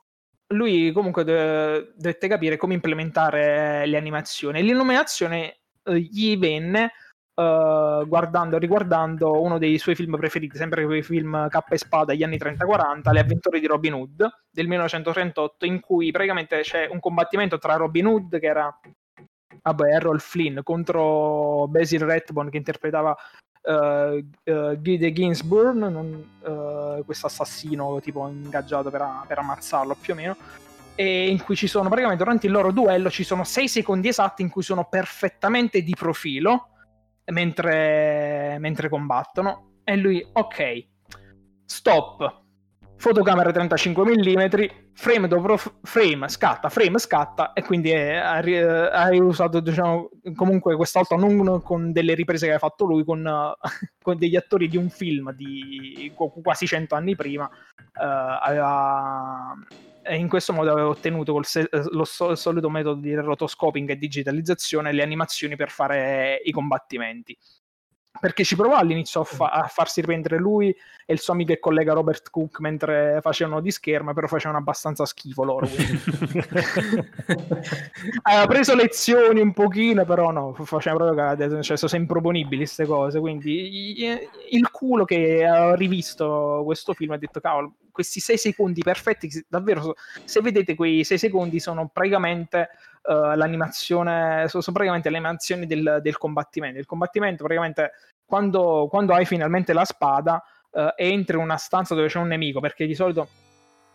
lui 0.48 0.92
comunque 0.92 1.24
dovette 1.24 2.28
capire 2.28 2.56
come 2.56 2.74
implementare 2.74 3.86
le 3.86 3.96
animazioni. 3.96 4.62
L'illuminazione 4.62 5.63
gli 5.92 6.38
venne 6.38 6.92
Uh, 7.34 8.06
guardando, 8.06 8.58
riguardando 8.58 9.42
uno 9.42 9.58
dei 9.58 9.76
suoi 9.78 9.96
film 9.96 10.16
preferiti, 10.16 10.56
sempre 10.56 10.84
quei 10.84 11.02
film 11.02 11.48
K 11.48 11.58
e 11.68 11.78
Spada 11.78 12.12
degli 12.12 12.22
anni 12.22 12.36
30-40, 12.36 13.10
Le 13.10 13.18
avventure 13.18 13.58
di 13.58 13.66
Robin 13.66 13.92
Hood 13.92 14.28
del 14.48 14.68
1938, 14.68 15.64
in 15.66 15.80
cui 15.80 16.12
praticamente 16.12 16.60
c'è 16.60 16.86
un 16.88 17.00
combattimento 17.00 17.58
tra 17.58 17.74
Robin 17.74 18.06
Hood, 18.06 18.38
che 18.38 18.46
era 18.46 18.72
vabbè, 19.62 19.94
Errol 19.94 20.20
Flynn, 20.20 20.60
contro 20.62 21.66
Basil 21.66 22.02
Rathbone 22.02 22.50
che 22.50 22.58
interpretava 22.58 23.16
uh, 23.62 23.72
uh, 23.72 24.80
Guy 24.80 25.12
Ginsburg, 25.12 25.82
uh, 25.82 27.04
questo 27.04 27.26
assassino 27.26 27.98
tipo 28.00 28.28
ingaggiato 28.28 28.90
per, 28.90 29.04
per 29.26 29.38
ammazzarlo 29.38 29.96
più 30.00 30.12
o 30.12 30.16
meno 30.16 30.36
in 31.02 31.42
cui 31.42 31.56
ci 31.56 31.66
sono 31.66 31.88
praticamente 31.88 32.22
durante 32.22 32.46
il 32.46 32.52
loro 32.52 32.70
duello 32.70 33.10
ci 33.10 33.24
sono 33.24 33.44
6 33.44 33.68
secondi 33.68 34.08
esatti 34.08 34.42
in 34.42 34.50
cui 34.50 34.62
sono 34.62 34.86
perfettamente 34.88 35.82
di 35.82 35.94
profilo 35.94 36.68
mentre, 37.26 38.56
mentre 38.58 38.88
combattono. 38.88 39.80
E 39.84 39.96
lui 39.96 40.26
ok 40.32 40.92
stop. 41.64 42.42
Fotocamera 42.96 43.50
35 43.50 44.04
mm 44.04 44.64
frame 44.94 45.26
dopo 45.26 45.58
frame 45.82 46.28
scatta 46.28 46.68
frame 46.68 46.98
scatta 46.98 47.52
e 47.52 47.62
quindi 47.62 47.92
hai, 47.92 48.56
hai 48.56 49.18
usato 49.18 49.58
diciamo 49.58 50.08
comunque 50.36 50.76
quest'altro 50.76 51.18
non 51.18 51.60
con 51.60 51.90
delle 51.90 52.14
riprese 52.14 52.46
che 52.46 52.54
ha 52.54 52.58
fatto 52.58 52.84
lui 52.86 53.04
con, 53.04 53.28
con 54.00 54.16
degli 54.16 54.36
attori 54.36 54.68
di 54.68 54.76
un 54.76 54.88
film 54.88 55.32
di 55.32 56.12
quasi 56.40 56.66
100 56.66 56.94
anni 56.94 57.16
prima 57.16 57.44
uh, 57.44 58.38
aveva 58.40 59.54
e 60.04 60.16
in 60.16 60.28
questo 60.28 60.52
modo 60.52 60.70
aveva 60.70 60.88
ottenuto 60.88 61.42
se- 61.42 61.68
lo 61.90 62.04
so- 62.04 62.34
solito 62.36 62.68
metodo 62.70 63.00
di 63.00 63.14
rotoscoping 63.14 63.88
e 63.90 63.96
digitalizzazione 63.96 64.92
le 64.92 65.02
animazioni 65.02 65.56
per 65.56 65.70
fare 65.70 66.40
i 66.44 66.52
combattimenti 66.52 67.36
perché 68.20 68.44
ci 68.44 68.54
provò 68.54 68.76
all'inizio 68.76 69.22
a, 69.22 69.24
fa- 69.24 69.50
a, 69.50 69.66
farsi 69.66 70.00
riprendere 70.00 70.38
lui 70.38 70.68
e 71.06 71.12
il 71.12 71.18
suo 71.18 71.32
amico 71.32 71.52
e 71.52 71.58
collega 71.58 71.92
Robert 71.92 72.30
Cook 72.30 72.60
mentre 72.60 73.18
facevano 73.20 73.60
di 73.60 73.70
scherma, 73.70 74.14
però 74.14 74.26
facevano 74.28 74.58
abbastanza 74.58 75.04
schifo 75.04 75.42
loro. 75.44 75.66
Aveva 78.22 78.46
preso 78.46 78.74
lezioni 78.74 79.40
un 79.40 79.52
pochino, 79.52 80.04
però 80.04 80.30
no, 80.30 80.54
facevano 80.54 81.12
proprio 81.12 81.62
cioè, 81.62 81.76
sono 81.76 81.90
sempre 81.90 82.14
proponibili 82.14 82.58
queste 82.58 82.86
cose, 82.86 83.18
quindi 83.18 84.04
il 84.50 84.70
culo 84.70 85.04
che 85.04 85.44
ha 85.44 85.74
rivisto 85.74 86.62
questo 86.64 86.94
film 86.94 87.12
ha 87.12 87.18
detto, 87.18 87.40
cavolo, 87.40 87.74
questi 87.90 88.20
sei 88.20 88.38
secondi 88.38 88.82
perfetti, 88.82 89.44
davvero, 89.48 89.94
se 90.24 90.40
vedete 90.40 90.74
quei 90.74 91.04
sei 91.04 91.18
secondi 91.18 91.60
sono 91.60 91.90
praticamente 91.92 92.70
uh, 93.04 93.36
l'animazione, 93.36 94.48
sono, 94.48 94.62
sono, 94.62 94.76
praticamente 94.76 95.10
le 95.10 95.16
animazioni 95.16 95.66
del, 95.66 95.98
del, 96.02 96.16
combattimento. 96.16 96.78
Il 96.78 96.86
combattimento 96.86 97.44
praticamente 97.44 97.92
quando, 98.24 98.86
quando 98.90 99.14
hai 99.14 99.24
finalmente 99.24 99.72
la 99.72 99.84
spada 99.84 100.42
uh, 100.70 100.88
entri 100.96 101.36
in 101.36 101.42
una 101.42 101.56
stanza 101.56 101.94
dove 101.94 102.08
c'è 102.08 102.18
un 102.18 102.28
nemico, 102.28 102.60
perché 102.60 102.86
di 102.86 102.94
solito 102.94 103.28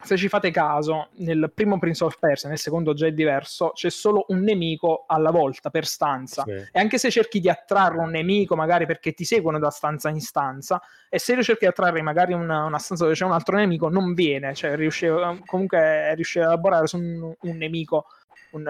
se 0.02 0.16
ci 0.16 0.30
fate 0.30 0.50
caso, 0.50 1.10
nel 1.18 1.52
primo 1.54 1.78
Prince 1.78 2.04
of 2.04 2.18
Persia, 2.18 2.48
nel 2.48 2.58
secondo 2.58 2.94
già 2.94 3.08
è 3.08 3.12
diverso, 3.12 3.72
c'è 3.74 3.90
solo 3.90 4.26
un 4.30 4.40
nemico 4.40 5.04
alla 5.08 5.30
volta 5.30 5.70
per 5.70 5.86
stanza. 5.86 6.44
Sì. 6.44 6.52
E 6.52 6.80
anche 6.80 6.98
se 6.98 7.12
cerchi 7.12 7.40
di 7.40 7.50
attrarre 7.50 7.98
un 8.00 8.10
nemico, 8.10 8.56
magari 8.56 8.86
perché 8.86 9.14
ti 9.14 9.26
seguono 9.26 9.60
da 9.60 9.70
stanza 9.70 10.10
in 10.10 10.22
stanza, 10.22 10.82
e 11.10 11.20
se 11.20 11.42
cerchi 11.44 11.66
di 11.66 11.68
attrarre 11.68 12.02
magari 12.02 12.34
una, 12.34 12.64
una, 12.64 12.80
stanza 12.80 13.04
dove 13.04 13.16
c'è 13.16 13.26
un 13.26 13.34
altro 13.34 13.58
nemico, 13.58 13.90
non 13.90 14.14
viene. 14.14 14.54
Cioè, 14.54 14.76
riesce, 14.76 15.14
comunque 15.46 16.16
riesce 16.16 16.40
a 16.40 16.46
elaborare 16.46 16.88
su 16.88 16.98
un, 16.98 17.36
un 17.38 17.58
nemico 17.58 18.06
un, 18.52 18.66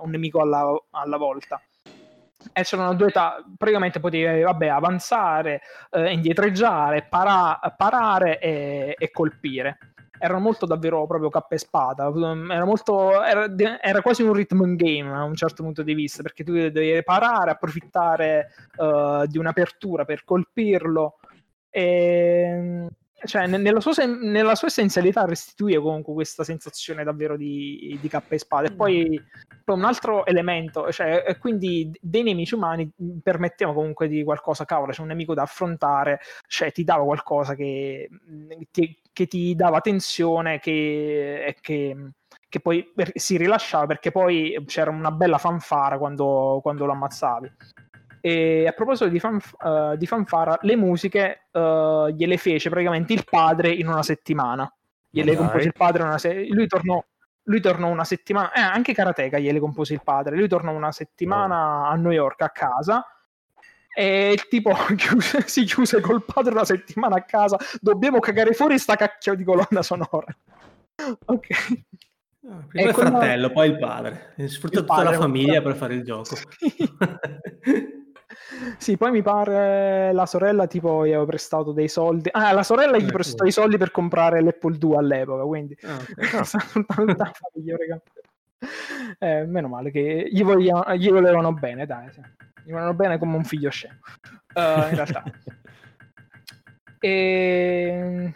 un 0.00 0.10
nemico 0.10 0.40
alla, 0.40 0.64
alla, 0.90 1.16
volta. 1.16 1.60
E 2.52 2.62
c'erano 2.62 2.94
due 2.94 3.08
età, 3.08 3.42
praticamente 3.56 4.00
potevi 4.00 4.42
vabbè, 4.42 4.66
avanzare, 4.66 5.62
eh, 5.90 6.12
indietreggiare, 6.12 7.06
para, 7.08 7.58
parare 7.76 8.38
e, 8.38 8.94
e 8.98 9.10
colpire 9.10 9.93
erano 10.18 10.40
molto 10.40 10.66
davvero 10.66 11.06
proprio 11.06 11.30
cappa 11.30 11.54
e 11.54 11.58
spada. 11.58 12.10
Era, 12.50 12.64
molto, 12.64 13.22
era, 13.22 13.48
era, 13.80 14.02
quasi 14.02 14.22
un 14.22 14.32
rhythm 14.32 14.74
game 14.76 15.10
a 15.12 15.24
un 15.24 15.34
certo 15.34 15.62
punto 15.62 15.82
di 15.82 15.94
vista, 15.94 16.22
perché 16.22 16.44
tu 16.44 16.52
devi 16.52 17.02
parare, 17.02 17.50
approfittare 17.50 18.50
uh, 18.76 19.26
di 19.26 19.38
un'apertura 19.38 20.04
per 20.04 20.24
colpirlo. 20.24 21.18
E 21.70 22.88
cioè, 23.24 23.46
nella 23.46 23.80
sua, 23.80 23.92
nella 24.04 24.54
sua, 24.54 24.68
essenzialità 24.68 25.24
restituire 25.24 25.80
comunque 25.80 26.12
questa 26.14 26.44
sensazione 26.44 27.04
davvero 27.04 27.36
di, 27.36 27.98
di 28.00 28.08
cappa 28.08 28.34
e 28.34 28.38
spada. 28.38 28.68
E 28.68 28.72
mm. 28.72 28.76
poi, 28.76 29.22
poi 29.64 29.76
un 29.76 29.84
altro 29.84 30.26
elemento, 30.26 30.90
cioè, 30.92 31.36
quindi 31.38 31.90
dei 32.00 32.22
nemici 32.22 32.54
umani 32.54 32.90
permettevano 33.22 33.76
comunque 33.76 34.08
di 34.08 34.22
qualcosa, 34.24 34.64
cavolo, 34.64 34.92
c'è 34.92 35.00
un 35.00 35.08
nemico 35.08 35.34
da 35.34 35.42
affrontare, 35.42 36.20
cioè 36.46 36.72
ti 36.72 36.84
dava 36.84 37.04
qualcosa 37.04 37.54
che 37.54 38.08
ti, 38.70 38.96
che 39.12 39.26
ti 39.26 39.54
dava 39.54 39.80
tensione, 39.80 40.58
che, 40.58 41.56
che, 41.60 41.96
che 42.48 42.60
poi 42.60 42.92
si 43.14 43.36
rilasciava 43.36 43.86
perché 43.86 44.10
poi 44.10 44.62
c'era 44.66 44.90
una 44.90 45.10
bella 45.10 45.38
fanfara 45.38 45.98
quando, 45.98 46.60
quando 46.62 46.84
lo 46.84 46.92
ammazzavi. 46.92 47.52
E 48.26 48.66
a 48.66 48.72
proposito 48.72 49.10
di, 49.10 49.20
fanf- 49.20 49.54
uh, 49.62 49.96
di 49.96 50.06
fanfara, 50.06 50.56
le 50.62 50.76
musiche 50.76 51.48
uh, 51.52 52.08
gliele 52.08 52.38
fece 52.38 52.70
praticamente 52.70 53.12
il 53.12 53.22
padre 53.28 53.70
in 53.70 53.86
una 53.86 54.02
settimana. 54.02 54.72
Gliele 55.10 55.36
compose 55.36 55.66
il 55.66 55.74
padre 55.76 56.04
una 56.04 56.16
se- 56.16 56.46
lui 56.48 56.66
tornò 56.66 57.04
lui 57.46 57.60
tornò 57.60 57.88
una 57.88 58.04
settimana, 58.04 58.52
eh, 58.52 58.60
anche 58.60 58.94
Karateka 58.94 59.38
gliele 59.38 59.60
compose 59.60 59.92
il 59.92 60.00
padre, 60.02 60.36
lui 60.36 60.48
tornò 60.48 60.72
una 60.72 60.92
settimana 60.92 61.80
oh. 61.80 61.84
a 61.90 61.94
New 61.96 62.12
York 62.12 62.40
a 62.40 62.48
casa 62.48 63.06
e 63.94 64.38
tipo 64.48 64.72
chiuse, 64.96 65.46
si 65.46 65.64
chiuse 65.64 66.00
col 66.00 66.24
padre 66.24 66.52
una 66.52 66.64
settimana 66.64 67.16
a 67.16 67.22
casa. 67.24 67.58
Dobbiamo 67.78 68.20
cagare 68.20 68.54
fuori 68.54 68.78
sta 68.78 68.96
cacchio 68.96 69.34
di 69.34 69.44
colonna 69.44 69.82
sonora. 69.82 70.34
Ok. 71.26 71.48
Ah, 72.46 72.62
prima 72.68 72.90
il 72.90 72.94
fratello, 72.94 73.50
poi 73.50 73.70
il 73.70 73.78
padre. 73.78 74.34
Sfrutta 74.46 74.80
tutta 74.80 75.02
la 75.02 75.14
famiglia 75.14 75.60
per 75.60 75.74
fare 75.74 75.94
il 75.94 76.04
gioco. 76.04 76.36
sì, 76.58 76.88
poi 78.96 79.10
mi 79.10 79.22
pare 79.22 80.12
la 80.12 80.26
sorella 80.26 80.66
tipo 80.66 81.04
gli 81.04 81.10
aveva 81.10 81.24
prestato 81.24 81.72
dei 81.72 81.88
soldi. 81.88 82.28
Ah, 82.32 82.52
la 82.52 82.62
sorella 82.62 82.98
gli 82.98 83.08
eh, 83.08 83.12
prestò 83.12 83.44
i 83.44 83.52
soldi 83.52 83.76
per 83.76 83.90
comprare 83.90 84.42
l'Apple 84.42 84.78
2 84.78 84.96
all'epoca, 84.96 85.42
quindi 85.44 85.76
ah, 85.82 85.96
okay. 85.96 86.44
eh, 89.18 89.44
meno 89.44 89.68
male 89.68 89.90
che 89.90 90.28
gli, 90.30 90.42
vogliano, 90.42 90.94
gli 90.94 91.10
volevano 91.10 91.52
bene, 91.52 91.86
dai. 91.86 92.10
Sì. 92.12 92.20
Gli 92.64 92.70
volevano 92.70 92.94
bene 92.94 93.18
come 93.18 93.36
un 93.36 93.44
figlio 93.44 93.70
scemo. 93.70 93.98
Uh, 94.54 94.88
in 94.88 94.94
realtà. 94.94 95.22
e 97.00 98.32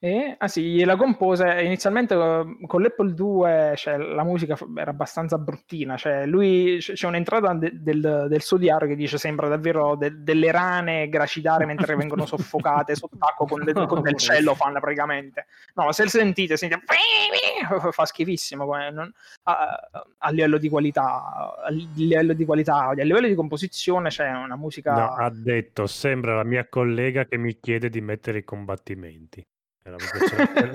e, 0.00 0.36
ah 0.38 0.46
sì, 0.46 0.62
gliela 0.62 0.94
compose 0.94 1.60
inizialmente 1.60 2.14
uh, 2.14 2.66
con 2.68 2.82
l'Apple 2.82 3.14
2, 3.14 3.72
cioè, 3.74 3.96
la 3.96 4.22
musica 4.22 4.56
era 4.76 4.92
abbastanza 4.92 5.38
bruttina, 5.38 5.96
cioè, 5.96 6.24
lui, 6.24 6.76
c'è 6.78 7.06
un'entrata 7.08 7.52
de, 7.54 7.72
del, 7.74 8.26
del, 8.28 8.40
suo 8.40 8.58
diario 8.58 8.86
che 8.86 8.94
dice 8.94 9.18
sembra 9.18 9.48
davvero 9.48 9.96
de, 9.96 10.22
delle 10.22 10.52
rane 10.52 11.08
gracidare 11.08 11.66
mentre 11.66 11.96
vengono 11.96 12.26
soffocate 12.26 12.94
sott'acqua 12.94 13.44
con, 13.48 13.64
de, 13.64 13.72
con 13.72 14.00
del 14.00 14.14
cielo 14.14 14.54
fanno 14.54 14.78
praticamente. 14.78 15.46
No, 15.74 15.90
se 15.90 16.08
sentite, 16.08 16.56
sentite 16.56 16.80
fa 17.90 18.04
schifissimo 18.04 18.66
non, 18.92 19.12
a, 19.44 19.80
a, 20.16 20.30
livello 20.30 20.58
di 20.58 20.68
qualità, 20.68 21.56
a 21.60 21.70
livello 21.70 22.34
di 22.34 22.44
qualità, 22.44 22.86
a 22.86 22.92
livello 22.92 23.26
di 23.26 23.34
composizione 23.34 24.10
c'è 24.10 24.30
una 24.30 24.54
musica... 24.54 24.94
No, 24.94 25.14
ha 25.14 25.30
detto, 25.30 25.88
sembra 25.88 26.36
la 26.36 26.44
mia 26.44 26.68
collega 26.68 27.24
che 27.24 27.36
mi 27.36 27.58
chiede 27.58 27.88
di 27.88 28.00
mettere 28.00 28.38
i 28.38 28.44
combattimenti. 28.44 29.44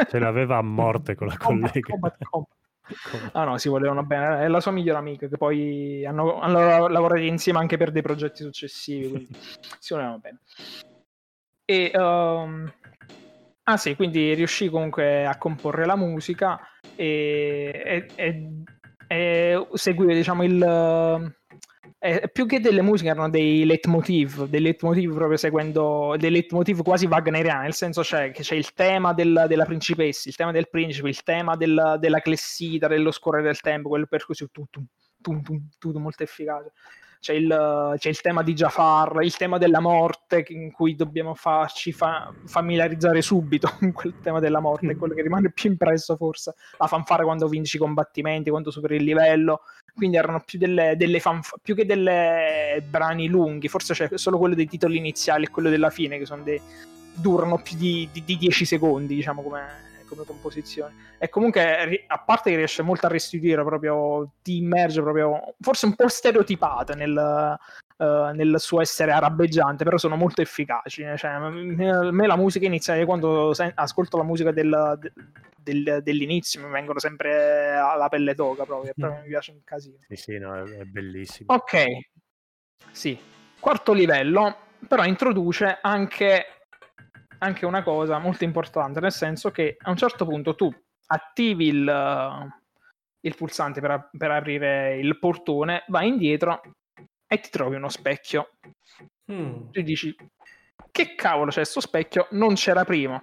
Ce 0.09 0.19
l'aveva 0.19 0.57
a 0.57 0.61
morte 0.61 1.15
con 1.15 1.27
la 1.27 1.37
collega. 1.37 1.79
Combat, 1.81 2.17
combat, 2.23 2.51
Ah 3.31 3.45
no, 3.45 3.57
si 3.57 3.69
volevano 3.69 4.03
bene. 4.03 4.43
È 4.43 4.47
la 4.47 4.59
sua 4.59 4.71
migliore 4.71 4.99
amica 4.99 5.27
che 5.27 5.37
poi 5.37 6.05
hanno, 6.05 6.39
hanno 6.39 6.87
lavorato 6.87 7.21
insieme 7.21 7.59
anche 7.59 7.77
per 7.77 7.91
dei 7.91 8.01
progetti 8.01 8.43
successivi, 8.43 9.09
quindi 9.09 9.29
si 9.79 9.93
volevano 9.93 10.19
bene. 10.19 10.39
E, 11.65 11.91
um... 11.95 12.71
Ah 13.65 13.77
sì, 13.77 13.95
quindi 13.95 14.33
riuscì 14.33 14.67
comunque 14.67 15.25
a 15.25 15.37
comporre 15.37 15.85
la 15.85 15.95
musica 15.95 16.59
e, 16.97 17.81
e, 17.85 18.07
e, 18.15 18.49
e 19.07 19.67
seguire 19.71 20.13
diciamo 20.15 20.43
il 20.43 21.33
eh, 22.05 22.27
più 22.27 22.45
che 22.45 22.59
delle 22.59 22.81
musiche 22.81 23.09
erano 23.09 23.29
dei 23.29 23.63
leitmotiv, 23.63 24.43
dei 24.47 24.59
leitmotiv 24.59 25.13
proprio 25.13 25.37
seguendo, 25.37 26.15
dei 26.17 26.31
leitmotiv 26.31 26.83
quasi 26.83 27.05
wagneriani, 27.05 27.63
nel 27.63 27.73
senso 27.73 28.01
c'è 28.01 28.31
che 28.31 28.43
c'è 28.43 28.55
il 28.55 28.73
tema 28.73 29.13
del, 29.13 29.45
della 29.47 29.63
principessa, 29.63 30.27
il 30.27 30.35
tema 30.35 30.51
del 30.51 30.69
principe, 30.69 31.07
il 31.07 31.23
tema 31.23 31.55
del, 31.55 31.95
della 31.99 32.19
clessita, 32.19 32.89
dello 32.89 33.09
scorrere 33.11 33.43
del 33.43 33.61
tempo, 33.61 33.87
quello 33.87 34.05
per 34.05 34.25
così 34.25 34.45
tutto, 34.51 34.81
tutto, 35.21 35.53
tutto 35.79 35.99
molto 35.99 36.23
efficace. 36.23 36.73
C'è 37.21 37.31
il, 37.35 37.95
c'è 37.97 38.09
il, 38.09 38.19
tema 38.19 38.43
di 38.43 38.51
Jafar, 38.53 39.23
il 39.23 39.37
tema 39.37 39.57
della 39.57 39.79
morte 39.79 40.43
in 40.49 40.73
cui 40.73 40.95
dobbiamo 40.95 41.33
farci 41.35 41.93
fa- 41.93 42.33
familiarizzare 42.45 43.21
subito 43.21 43.71
con 43.79 43.93
quel 43.93 44.19
tema 44.21 44.41
della 44.41 44.59
morte, 44.59 44.91
è 44.91 44.97
quello 44.97 45.13
che 45.13 45.21
rimane 45.21 45.53
più 45.53 45.69
impresso 45.69 46.17
forse, 46.17 46.53
la 46.77 46.87
fanfare 46.87 47.23
quando 47.23 47.47
vinci 47.47 47.77
i 47.77 47.79
combattimenti, 47.79 48.49
quando 48.49 48.71
superi 48.71 48.97
il 48.97 49.03
livello, 49.03 49.61
quindi 49.95 50.17
erano 50.17 50.41
più, 50.45 50.57
delle, 50.57 50.95
delle 50.97 51.19
fanf- 51.19 51.55
più 51.61 51.75
che 51.75 51.85
delle 51.85 52.83
brani 52.87 53.27
lunghi, 53.27 53.67
forse 53.67 53.93
c'è 53.93 54.09
solo 54.17 54.37
quello 54.37 54.55
dei 54.55 54.67
titoli 54.67 54.97
iniziali 54.97 55.45
e 55.45 55.49
quello 55.49 55.69
della 55.69 55.89
fine 55.89 56.17
che 56.17 56.25
dei, 56.43 56.61
durano 57.13 57.61
più 57.61 57.77
di, 57.77 58.09
di, 58.11 58.23
di 58.23 58.37
10 58.37 58.65
secondi, 58.65 59.15
diciamo 59.15 59.41
come 59.41 59.91
come 60.13 60.25
composizione. 60.25 60.93
E 61.17 61.29
comunque, 61.29 62.05
a 62.07 62.19
parte 62.19 62.51
che 62.51 62.57
riesce 62.57 62.81
molto 62.83 63.07
a 63.07 63.09
restituire 63.09 63.63
proprio, 63.63 64.31
ti 64.41 64.57
immerge 64.57 65.01
proprio, 65.01 65.55
forse 65.59 65.85
un 65.87 65.95
po' 65.95 66.07
stereotipata 66.07 66.93
nel, 66.93 67.57
uh, 67.97 68.33
nel 68.33 68.55
suo 68.59 68.81
essere 68.81 69.11
arabeggiante, 69.11 69.83
però 69.83 69.97
sono 69.97 70.15
molto 70.15 70.41
efficaci. 70.41 71.05
Cioè, 71.15 71.31
a 71.31 71.49
me 71.49 72.27
la 72.27 72.35
musica 72.35 72.65
iniziale, 72.65 73.05
quando 73.05 73.53
sen- 73.53 73.71
ascolto 73.75 74.17
la 74.17 74.23
musica 74.23 74.51
del, 74.51 74.99
del, 75.57 75.99
dell'inizio, 76.03 76.65
mi 76.65 76.71
vengono 76.71 76.99
sempre 76.99 77.75
alla 77.75 78.09
pelle 78.09 78.33
d'oca 78.33 78.65
proprio, 78.65 78.93
mm. 78.99 79.21
mi 79.21 79.27
piace 79.27 79.51
un 79.51 79.63
casino. 79.63 79.97
Sì, 80.07 80.15
sì, 80.15 80.37
no, 80.37 80.55
è, 80.55 80.63
è 80.63 80.83
bellissimo. 80.83 81.53
Ok, 81.53 81.85
sì. 82.91 83.17
Quarto 83.59 83.93
livello, 83.93 84.57
però 84.87 85.05
introduce 85.05 85.77
anche 85.81 86.45
anche 87.43 87.65
una 87.65 87.83
cosa 87.83 88.17
molto 88.19 88.45
importante, 88.45 89.01
nel 89.01 89.11
senso 89.11 89.51
che 89.51 89.75
a 89.77 89.89
un 89.89 89.97
certo 89.97 90.25
punto 90.25 90.55
tu 90.55 90.73
attivi 91.07 91.67
il, 91.67 92.51
il 93.19 93.35
pulsante 93.35 93.81
per, 93.81 94.09
per, 94.17 94.31
aprire 94.31 94.97
il 94.97 95.19
portone, 95.19 95.83
vai 95.87 96.07
indietro 96.07 96.61
e 97.33 97.39
ti 97.39 97.49
trovi 97.49 97.75
uno 97.75 97.89
specchio. 97.89 98.51
Mm. 99.31 99.71
Tu 99.71 99.81
dici, 99.81 100.15
che 100.91 101.15
cavolo 101.15 101.49
c'è 101.49 101.57
questo 101.57 101.79
specchio? 101.79 102.27
Non 102.31 102.53
c'era 102.53 102.85
prima. 102.85 103.21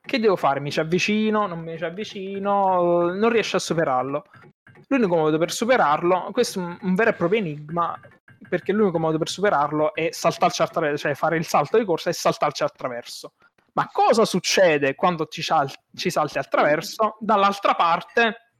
Che 0.00 0.18
devo 0.18 0.34
fare? 0.34 0.58
Mi 0.58 0.72
ci 0.72 0.80
avvicino? 0.80 1.46
Non 1.46 1.60
mi 1.60 1.78
ci 1.78 1.84
avvicino? 1.84 3.12
Non 3.12 3.30
riesco 3.30 3.56
a 3.56 3.60
superarlo. 3.60 4.24
L'unico 4.88 5.14
modo 5.14 5.38
per 5.38 5.52
superarlo, 5.52 6.30
questo 6.32 6.58
è 6.58 6.62
un, 6.64 6.76
un 6.82 6.94
vero 6.96 7.10
e 7.10 7.14
proprio 7.14 7.38
enigma, 7.38 7.98
perché 8.48 8.72
l'unico 8.72 8.98
modo 8.98 9.16
per 9.16 9.28
superarlo 9.28 9.94
è 9.94 10.08
saltarci 10.10 10.60
attraverso, 10.60 11.06
cioè 11.06 11.14
fare 11.14 11.36
il 11.36 11.44
salto 11.44 11.78
di 11.78 11.84
corsa 11.84 12.10
e 12.10 12.14
saltarci 12.14 12.64
attraverso. 12.64 13.34
Ma 13.74 13.88
cosa 13.90 14.24
succede 14.24 14.96
quando 14.96 15.26
ci, 15.26 15.40
sal- 15.40 15.72
ci 15.94 16.10
salti 16.10 16.36
attraverso? 16.38 17.16
Dall'altra 17.20 17.74
parte 17.74 18.50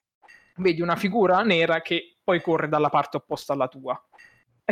vedi 0.56 0.80
una 0.80 0.96
figura 0.96 1.42
nera 1.42 1.80
che 1.80 2.18
poi 2.22 2.40
corre 2.40 2.68
dalla 2.68 2.88
parte 2.88 3.16
opposta 3.16 3.52
alla 3.52 3.68
tua. 3.68 4.00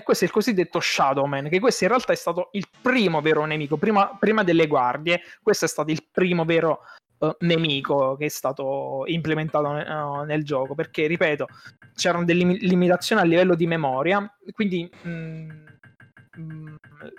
E 0.01 0.03
questo 0.03 0.25
è 0.25 0.29
il 0.29 0.33
cosiddetto 0.33 0.81
Shadowman, 0.81 1.51
che 1.51 1.61
questo 1.61 1.85
in 1.85 1.91
realtà 1.91 2.15
è 2.15 2.17
stato 2.17 2.49
il 2.53 2.67
primo 2.81 3.21
vero 3.21 3.45
nemico, 3.45 3.77
prima, 3.77 4.17
prima 4.19 4.43
delle 4.43 4.67
guardie, 4.67 5.21
questo 5.43 5.67
è 5.67 5.69
stato 5.69 5.91
il 5.91 6.07
primo 6.11 6.47
vero 6.47 6.81
uh, 7.19 7.37
nemico 7.41 8.17
che 8.17 8.25
è 8.25 8.29
stato 8.31 9.03
implementato 9.05 9.69
uh, 9.69 10.25
nel 10.25 10.43
gioco, 10.43 10.75
perché, 10.75 11.07
ripeto, 11.07 11.49
c'erano 11.95 12.25
delle 12.25 12.45
lim- 12.45 12.59
limitazioni 12.63 13.21
a 13.21 13.25
livello 13.25 13.55
di 13.55 13.67
memoria, 13.67 14.37
quindi... 14.53 14.91
Mh, 15.03 15.69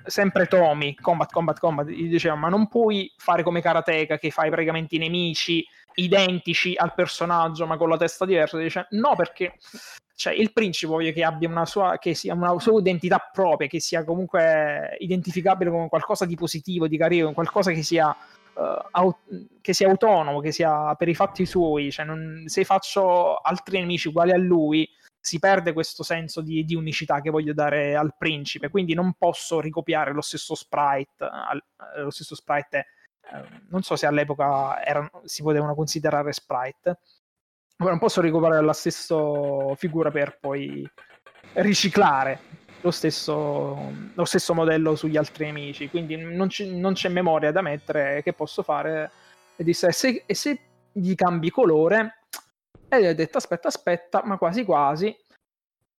sempre 0.06 0.48
Tommy, 0.48 0.95
combat, 0.95 1.31
combat, 1.31 1.60
combat, 1.60 1.88
gli 1.88 2.10
diceva 2.10 2.35
ma 2.35 2.49
non 2.49 2.68
puoi 2.68 3.11
fare 3.18 3.43
come 3.43 3.61
Karateka 3.61 4.18
che 4.18 4.31
fai 4.31 4.49
praticamente 4.49 4.95
i 4.95 4.99
nemici 4.99 5.65
identici 5.95 6.73
al 6.76 6.93
personaggio 6.93 7.65
ma 7.65 7.77
con 7.77 7.89
la 7.89 7.98
testa 7.98 8.26
diversa, 8.26 8.57
dice 8.57 8.88
no 8.91 9.15
perché 9.15 9.56
cioè, 10.22 10.34
il 10.34 10.53
principe 10.53 10.91
voglio 10.91 11.11
che 11.14 11.23
abbia 11.23 11.49
una 11.49 11.65
sua, 11.65 11.98
una 12.26 12.60
sua 12.60 12.80
identità 12.80 13.18
propria, 13.34 13.68
che 13.68 13.80
sia 13.80 14.03
comunque 14.03 14.95
identificabile 14.99 15.72
come 15.72 15.89
qualcosa 15.89 16.26
di 16.26 16.35
positivo, 16.35 16.88
di 16.88 16.95
carino, 16.95 17.34
qualcosa 17.34 17.72
che 17.72 17.81
sia, 17.81 18.15
uh, 18.53 18.61
au- 18.91 19.18
che 19.61 19.73
sia 19.73 19.89
autonomo, 19.89 20.39
che 20.39 20.52
sia 20.52 20.93
per 20.93 21.10
i 21.10 21.15
fatti 21.15 21.48
suoi, 21.48 21.89
cioè 21.89 22.06
non, 22.06 22.43
se 22.45 22.64
faccio 22.65 23.38
altri 23.38 23.80
nemici 23.80 24.10
uguali 24.10 24.31
a 24.31 24.38
lui 24.38 24.88
si 25.22 25.38
perde 25.38 25.72
questo 25.72 26.02
senso 26.02 26.41
di, 26.41 26.65
di, 26.65 26.73
unicità 26.73 27.22
che 27.22 27.30
voglio 27.30 27.53
dare 27.53 27.95
al 27.95 28.15
principe, 28.18 28.69
quindi 28.69 28.95
non 28.95 29.14
posso 29.14 29.61
ricopiare 29.61 30.14
lo 30.14 30.22
stesso 30.22 30.56
sprite, 30.56 31.23
al, 31.23 31.64
lo 31.98 32.10
stesso 32.10 32.34
sprite 32.35 32.88
eh, 33.31 33.43
non 33.69 33.84
so 33.84 33.95
se 33.95 34.07
all'epoca 34.07 34.84
erano, 34.84 35.22
si 35.26 35.43
potevano 35.43 35.76
considerare 35.76 36.34
sprite, 36.34 36.99
non 37.77 37.99
posso 37.99 38.19
ricopiare 38.19 38.61
la 38.61 38.73
stessa 38.73 39.15
figura 39.76 40.11
per 40.11 40.38
poi 40.39 40.89
riciclare 41.53 42.39
lo 42.81 42.91
stesso, 42.91 43.93
lo 44.14 44.26
stesso 44.26 44.53
modello 44.53 44.95
sugli 44.95 45.18
altri 45.18 45.45
nemici, 45.45 45.89
quindi 45.89 46.18
non, 46.18 46.48
c- 46.48 46.68
non, 46.68 46.93
c'è 46.93 47.10
memoria 47.10 47.52
da 47.52 47.61
mettere 47.61 48.23
che 48.23 48.34
posso 48.34 48.64
fare 48.64 49.11
e 49.56 49.64
disse 49.64 49.88
e 49.88 49.91
se, 49.91 50.23
e 50.26 50.34
se 50.34 50.60
gli 50.91 51.14
cambi 51.14 51.52
colore 51.52 52.23
e 52.91 53.01
gli 53.01 53.05
ho 53.07 53.15
detto 53.15 53.38
aspetta, 53.38 53.69
aspetta, 53.69 54.22
ma 54.26 54.38
quasi 54.38 54.65
quasi. 54.65 55.15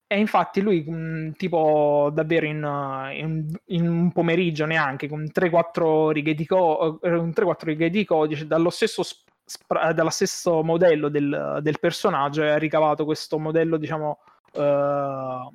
E 0.06 0.18
infatti 0.18 0.60
lui, 0.60 0.84
mh, 0.86 0.94
mm, 0.94 1.30
tipo 1.32 2.10
davvero 2.12 2.44
in, 2.44 3.10
in, 3.14 3.48
in, 3.66 3.88
un 3.88 4.12
pomeriggio 4.12 4.66
neanche, 4.66 5.08
con 5.08 5.24
3-4 5.32 6.10
righe 6.10 6.34
di, 6.34 6.44
co- 6.46 6.98
3-4 7.02 7.56
righe 7.64 7.88
di 7.88 8.04
codice, 8.04 8.46
dallo 8.46 8.68
stesso, 8.68 9.02
sp- 9.02 9.92
dallo 9.92 10.10
stesso 10.10 10.62
modello 10.62 11.08
del, 11.08 11.60
del, 11.62 11.78
personaggio, 11.80 12.42
ha 12.42 12.58
ricavato 12.58 13.06
questo 13.06 13.38
modello, 13.38 13.78
diciamo, 13.78 14.18
uh, 14.52 15.50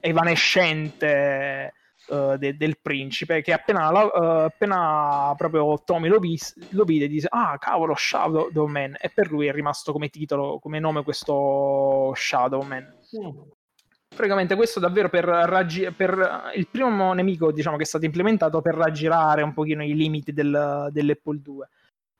evanescente 0.00 1.74
uh, 2.08 2.36
de- 2.36 2.56
del 2.56 2.78
principe 2.80 3.42
che 3.42 3.52
appena, 3.52 3.90
uh, 3.90 4.44
appena 4.44 5.34
proprio 5.36 5.82
Tommy 5.84 6.08
lo, 6.08 6.18
vis- 6.18 6.54
lo 6.70 6.84
vide 6.84 7.08
dice 7.08 7.26
ah 7.30 7.56
cavolo 7.58 7.94
Shadowman 7.96 8.96
e 9.00 9.10
per 9.10 9.30
lui 9.30 9.46
è 9.46 9.52
rimasto 9.52 9.92
come 9.92 10.08
titolo 10.08 10.58
come 10.58 10.78
nome 10.78 11.02
questo 11.02 12.12
Shadowman 12.14 12.82
mm. 12.82 13.40
praticamente 14.08 14.54
questo 14.56 14.80
davvero 14.80 15.08
per, 15.08 15.24
raggi- 15.24 15.90
per 15.92 16.52
il 16.54 16.68
primo 16.68 17.12
nemico 17.12 17.52
diciamo 17.52 17.76
che 17.76 17.82
è 17.82 17.86
stato 17.86 18.04
implementato 18.04 18.60
per 18.60 18.74
raggirare 18.74 19.42
un 19.42 19.52
pochino 19.52 19.84
i 19.84 19.94
limiti 19.94 20.32
del, 20.32 20.88
dell'Apple 20.90 21.40
2 21.40 21.68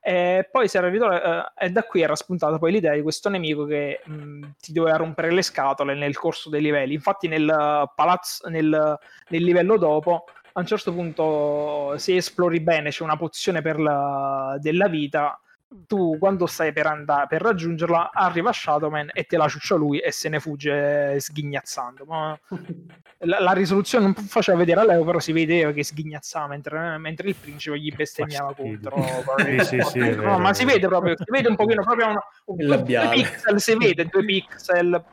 e 0.05 0.49
poi 0.51 0.67
si 0.67 0.77
era 0.77 0.89
ritrovato, 0.89 1.25
eh, 1.59 1.67
e 1.67 1.71
da 1.71 1.85
qui 1.85 2.03
era 2.03 2.17
spuntata 2.17 2.59
poi 2.59 2.73
l'idea 2.73 2.93
di 2.93 3.03
questo 3.03 3.29
nemico 3.29 3.65
che 3.65 4.01
mh, 4.05 4.49
ti 4.61 4.73
doveva 4.73 4.97
rompere 4.97 5.31
le 5.31 5.43
scatole 5.43 5.95
nel 5.95 6.19
corso 6.19 6.51
dei 6.51 6.61
livelli. 6.61 6.95
Infatti 6.95 7.29
nel 7.29 7.89
palazzo 7.95 8.49
nel, 8.49 8.99
nel 9.29 9.43
livello 9.45 9.77
dopo 9.77 10.25
a 10.55 10.61
un 10.61 10.67
certo 10.67 10.93
punto 10.93 11.95
se 11.97 12.17
esplori 12.17 12.61
bene 12.61 12.91
c'è 12.91 13.05
una 13.05 13.17
pozione 13.17 13.63
la, 13.79 14.59
della 14.61 14.89
vita 14.89 15.41
tu 15.87 16.17
quando 16.19 16.47
stai 16.47 16.73
per, 16.73 16.87
andare, 16.87 17.27
per 17.27 17.43
raggiungerla 17.43 18.11
arriva 18.13 18.53
Shadowman 18.53 19.11
e 19.13 19.25
te 19.25 19.37
la 19.37 19.49
ciuccia 19.49 19.75
lui 19.75 19.99
e 19.99 20.11
se 20.13 20.29
ne 20.29 20.41
fugge 20.41 21.19
sghignazzando 21.19 22.05
ma 22.05 22.39
la, 23.19 23.41
la, 23.41 23.53
risoluzione 23.53 24.05
non 24.05 24.15
faceva 24.15 24.59
vedere 24.59 24.81
a 24.81 24.85
Leo 24.85 25.05
però 25.05 25.19
si 25.19 25.33
vedeva 25.33 25.73
che 25.73 25.85
sghignazzava 25.85 26.49
mentre, 26.49 26.99
mentre 26.99 27.29
il 27.29 27.35
principe 27.35 27.79
gli 27.79 27.95
bestemmiava 27.95 28.55
contro 28.55 28.97
sì, 29.39 29.59
sì, 29.61 29.81
sì, 29.81 29.99
no, 29.99 30.05
vero, 30.05 30.39
ma 30.39 30.55
si 30.55 30.65
vede 30.65 30.87
proprio 30.87 31.17
si 31.17 31.31
vede 31.31 31.49
un 31.49 31.57
pochino 31.57 31.83
proprio 31.83 32.09
una, 32.09 32.25
un, 32.47 32.57
due 32.57 32.83
pixel 32.83 33.61
si 33.61 33.77
vede 33.77 34.05
due 34.07 34.25
pixel 34.25 35.05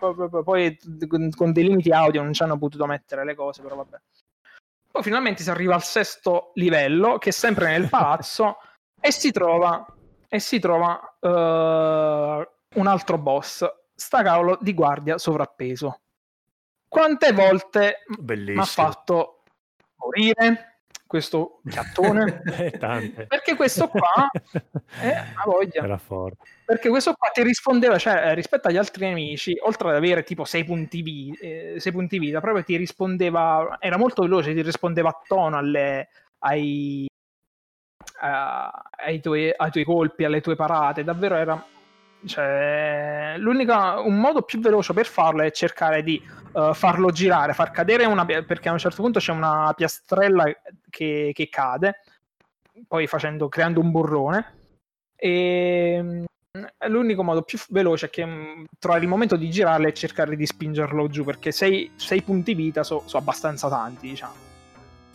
poi 0.44 0.78
con 1.36 1.52
dei 1.52 1.64
limiti 1.64 1.92
audio 1.92 2.22
non 2.22 2.34
ci 2.34 2.44
hanno 2.44 2.58
potuto 2.58 2.86
mettere 2.86 3.24
le 3.24 3.36
cose 3.36 3.62
però 3.62 3.76
vabbè. 3.76 3.98
Poi 4.92 5.04
finalmente 5.04 5.44
si 5.44 5.50
arriva 5.52 5.76
al 5.76 5.84
sesto 5.84 6.52
livello 6.56 7.20
che 7.20 7.30
è 7.30 7.32
sempre 7.32 7.70
nel 7.70 7.88
palazzo 7.90 8.58
e 9.00 9.12
si 9.12 9.32
trova 9.32 9.86
e 10.30 10.40
si 10.40 10.60
trova 10.60 11.18
uh, 11.20 12.80
un 12.80 12.88
altro 12.88 13.18
boss, 13.18 13.66
sta 13.96 14.22
cavolo 14.22 14.58
di 14.62 14.74
guardia 14.74 15.18
sovrappeso. 15.18 16.02
Quante 16.88 17.34
volte 17.34 18.04
mi 18.20 18.58
ha 18.58 18.64
fatto 18.64 19.44
morire 19.98 20.82
questo 21.08 21.60
gattone? 21.66 22.42
Tante. 22.78 23.26
Perché 23.26 23.56
questo 23.56 23.88
qua 23.88 24.30
è 25.02 25.08
a 25.10 25.44
voglia. 25.46 25.84
Era 25.84 25.98
forte. 25.98 26.48
Perché 26.64 26.90
questo 26.90 27.14
qua 27.14 27.30
ti 27.30 27.42
rispondeva, 27.42 27.98
cioè 27.98 28.36
rispetto 28.36 28.68
agli 28.68 28.78
altri 28.78 29.08
nemici, 29.08 29.58
oltre 29.62 29.90
ad 29.90 29.96
avere 29.96 30.22
tipo 30.22 30.46
6 30.46 30.64
punti, 30.64 31.02
vi- 31.02 31.36
eh, 31.42 31.82
punti 31.92 32.20
vita, 32.20 32.40
proprio 32.40 32.64
ti 32.64 32.78
rispondeva, 32.78 33.78
era 33.80 33.98
molto 33.98 34.22
veloce, 34.22 34.54
ti 34.54 34.62
rispondeva 34.62 35.10
a 35.10 35.22
tono 35.26 35.58
alle, 35.58 36.10
ai, 36.40 37.08
ai, 38.20 39.20
tuoi, 39.22 39.52
ai, 39.56 39.72
tuoi, 39.72 39.84
colpi, 39.84 40.24
alle 40.24 40.42
tue 40.42 40.56
parate, 40.56 41.04
davvero 41.04 41.36
era... 41.36 41.66
Cioè, 42.26 43.36
un 43.38 44.20
modo 44.20 44.42
più 44.42 44.60
veloce 44.60 44.92
per 44.92 45.06
farlo 45.06 45.42
è 45.42 45.52
cercare 45.52 46.04
di 46.04 46.22
uh, 46.52 46.74
farlo 46.74 47.12
girare, 47.12 47.54
far 47.54 47.72
cadere 47.72 48.06
una... 48.06 48.26
perché 48.26 48.68
a 48.68 48.74
un 48.74 48.78
certo 48.78 49.02
punto 49.02 49.20
c'è 49.20 49.32
una 49.32 49.74
piastrella 49.74 50.44
che, 50.90 51.32
che 51.34 51.50
cade, 51.50 52.02
poi 52.88 53.08
facendo, 53.08 53.48
creando 53.48 53.80
un 53.80 53.92
burrone, 53.92 54.58
e 55.16 56.26
l'unico 56.88 57.24
modo 57.24 57.44
più 57.44 57.60
veloce 57.70 58.08
è 58.08 58.10
che 58.10 58.26
mh, 58.26 58.66
trovare 58.80 59.04
il 59.04 59.10
momento 59.10 59.36
di 59.36 59.50
girarlo 59.50 59.88
e 59.88 59.94
cercare 59.94 60.36
di 60.36 60.46
spingerlo 60.46 61.08
giù 61.08 61.24
perché 61.24 61.52
6 61.52 61.92
punti 62.26 62.54
vita 62.54 62.84
sono 62.84 63.04
so 63.06 63.18
abbastanza 63.18 63.70
tanti 63.70 64.08
diciamo 64.08 64.49
Mm. 64.49 64.49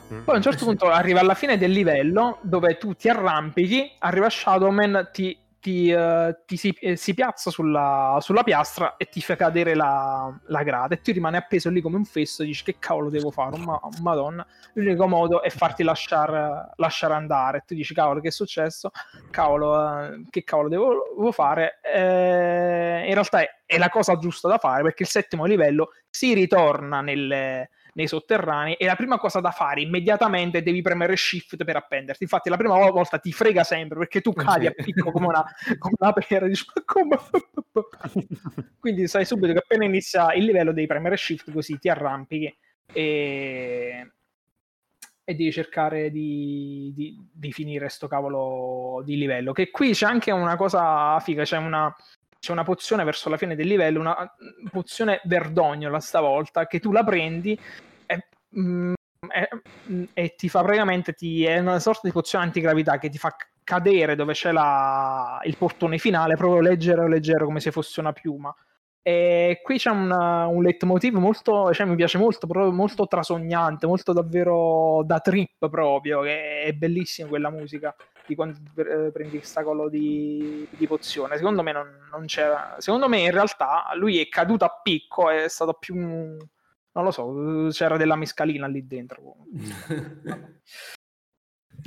Poi 0.06 0.35
a 0.35 0.36
un 0.36 0.43
certo 0.43 0.64
punto 0.66 0.86
arriva 0.90 1.20
alla 1.20 1.35
fine 1.35 1.56
del 1.56 1.70
livello 1.70 2.39
dove 2.43 2.76
tu 2.76 2.94
ti 2.94 3.09
arrampichi, 3.09 3.90
arriva 3.98 4.28
Shadowman, 4.28 5.09
ti, 5.12 5.36
ti, 5.64 5.90
uh, 5.90 6.36
ti 6.44 6.59
si, 6.59 6.76
eh, 6.78 6.94
si, 6.94 7.14
piazza 7.14 7.51
sulla, 7.51 8.18
sulla, 8.20 8.43
piastra 8.43 8.98
e 8.98 9.09
ti 9.09 9.22
fa 9.22 9.35
cadere 9.35 9.74
la, 9.74 10.31
la, 10.48 10.62
grata 10.62 10.93
e 10.93 11.01
tu 11.01 11.10
rimani 11.10 11.36
appeso 11.36 11.70
lì 11.70 11.81
come 11.81 11.97
un 11.97 12.05
fesso 12.05 12.43
e 12.43 12.47
dici 12.47 12.64
che 12.64 12.76
cavolo 12.78 13.09
devo 13.09 13.31
fare, 13.31 13.56
ma, 13.56 13.81
madonna. 14.02 14.47
L'unico 14.74 15.09
modo 15.09 15.43
è 15.43 15.48
farti 15.48 15.82
lasciare 15.82 16.72
lasciar 16.76 17.12
andare. 17.12 17.59
E 17.59 17.62
tu 17.66 17.74
dici 17.74 17.94
cavolo 17.94 18.20
che 18.20 18.28
è 18.28 18.31
successo? 18.31 18.90
Cavolo, 19.31 19.72
uh, 19.72 20.26
che 20.28 20.44
cavolo 20.44 20.68
devo, 20.68 21.14
devo 21.16 21.32
fare? 21.32 21.81
Eh, 21.82 23.05
in 23.06 23.14
realtà 23.14 23.40
è, 23.40 23.48
è 23.64 23.78
la 23.78 23.89
cosa 23.89 24.18
giusta 24.18 24.48
da 24.48 24.59
fare 24.59 24.82
perché 24.82 25.05
il 25.05 25.09
settimo 25.09 25.47
livello 25.47 25.93
si 26.10 26.35
ritorna 26.35 27.01
nelle 27.01 27.70
nei 27.95 28.07
sotterranei 28.07 28.75
e 28.75 28.87
la 28.87 28.97
prima 28.97 29.19
cosa 29.19 29.41
da 29.41 29.51
fare 29.51 29.81
immediatamente 29.81 30.62
devi 30.62 30.83
premere 30.83 31.16
shift 31.16 31.62
per 31.65 31.77
appenderti. 31.77 32.23
Infatti 32.25 32.49
la 32.49 32.57
prima 32.57 32.77
volta 32.91 33.19
ti 33.19 33.33
frega 33.33 33.65
sempre 33.65 33.99
perché 33.99 34.21
tu 34.21 34.33
cadi 34.33 34.66
sì. 34.66 34.66
a 34.66 34.71
picco 34.73 35.11
come 35.11 35.27
una, 35.27 35.45
come 35.79 35.95
una 35.99 36.12
pera. 36.12 36.47
Dici, 36.47 36.65
come? 36.85 37.19
Quindi 38.79 39.07
sai 39.09 39.25
subito 39.25 39.53
che 39.53 39.59
appena 39.59 39.85
inizia 39.85 40.33
il 40.35 40.45
livello 40.45 40.73
devi 40.73 40.87
premere 40.87 41.16
shift 41.16 41.53
così 41.53 41.79
ti 41.79 41.89
arrampichi 41.89 42.55
e, 42.93 44.12
e 45.25 45.35
devi 45.35 45.53
cercare 45.53 46.11
di, 46.11 46.93
di, 46.95 47.16
di, 47.33 47.53
finire 47.53 47.89
sto 47.89 48.09
cavolo 48.09 49.03
di 49.05 49.16
livello. 49.16 49.53
Che 49.53 49.71
qui 49.71 49.93
c'è 49.93 50.07
anche 50.07 50.31
una 50.33 50.57
cosa 50.57 51.19
figa, 51.21 51.45
c'è 51.45 51.59
una, 51.59 51.95
c'è 52.45 52.53
una 52.53 52.62
pozione 52.62 53.05
verso 53.05 53.31
la 53.31 53.39
fine 53.39 53.57
del 53.57 53.66
livello, 53.66 54.01
una 54.01 54.15
pozione 54.71 55.23
verdognola 55.25 55.99
stavolta, 55.99 56.66
che 56.66 56.79
tu 56.79 56.93
la 56.93 57.03
prendi 57.03 57.59
e, 58.05 58.27
mm, 58.59 58.93
e, 59.31 59.49
mm, 59.91 60.05
e 60.12 60.35
ti 60.37 60.51
fa 60.51 60.62
praticamente, 60.62 61.15
ti, 61.15 61.47
è 61.47 61.59
una 61.59 61.79
sorta 61.79 62.01
di 62.05 62.12
pozione 62.12 62.45
antigravità 62.45 62.99
che 62.99 63.09
ti 63.09 63.16
fa 63.16 63.35
cadere 63.65 64.15
dove 64.15 64.35
c'è 64.35 64.53
la, 64.53 65.41
il 65.45 65.57
portone 65.57 65.97
finale, 65.97 66.37
proprio 66.37 66.61
leggero 66.61 67.09
leggero 67.09 67.47
come 67.47 67.61
se 67.61 67.71
fosse 67.71 68.01
una 68.01 68.12
piuma. 68.12 68.55
E 69.01 69.61
qui 69.62 69.79
c'è 69.79 69.91
un, 69.91 70.11
un 70.11 70.62
leitmotiv 70.62 71.15
molto, 71.15 71.73
cioè 71.73 71.87
mi 71.87 71.97
piace 71.97 72.19
molto, 72.19 72.47
proprio 72.47 72.73
molto 72.73 73.07
trasognante, 73.07 73.87
molto 73.87 74.12
davvero 74.12 75.03
da 75.07 75.19
trip 75.21 75.69
proprio, 75.71 76.21
che 76.21 76.62
è 76.62 76.73
bellissima 76.73 77.29
quella 77.29 77.51
musica 77.51 77.95
di 78.26 78.34
quando 78.34 78.59
eh, 78.76 79.10
prendi 79.12 79.38
questa 79.38 79.62
collo 79.62 79.88
di, 79.88 80.66
di, 80.70 80.86
pozione. 80.86 81.36
Secondo 81.36 81.62
me 81.62 81.72
non, 81.72 82.09
non, 82.10 82.26
c'era. 82.26 82.76
Secondo 82.78 83.09
me 83.09 83.20
in 83.20 83.30
realtà 83.30 83.90
lui 83.94 84.20
è 84.20 84.28
caduto 84.28 84.64
a 84.64 84.80
picco, 84.82 85.30
è 85.30 85.48
stato 85.48 85.74
più. 85.74 85.94
Non 85.96 87.05
lo 87.05 87.10
so, 87.10 87.68
c'era 87.70 87.96
della 87.96 88.16
mescalina 88.16 88.66
lì 88.66 88.86
dentro. 88.86 89.36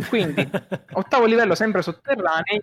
Quindi, 0.10 0.48
ottavo 0.94 1.26
livello 1.26 1.56
sempre 1.56 1.82
sotterranei. 1.82 2.62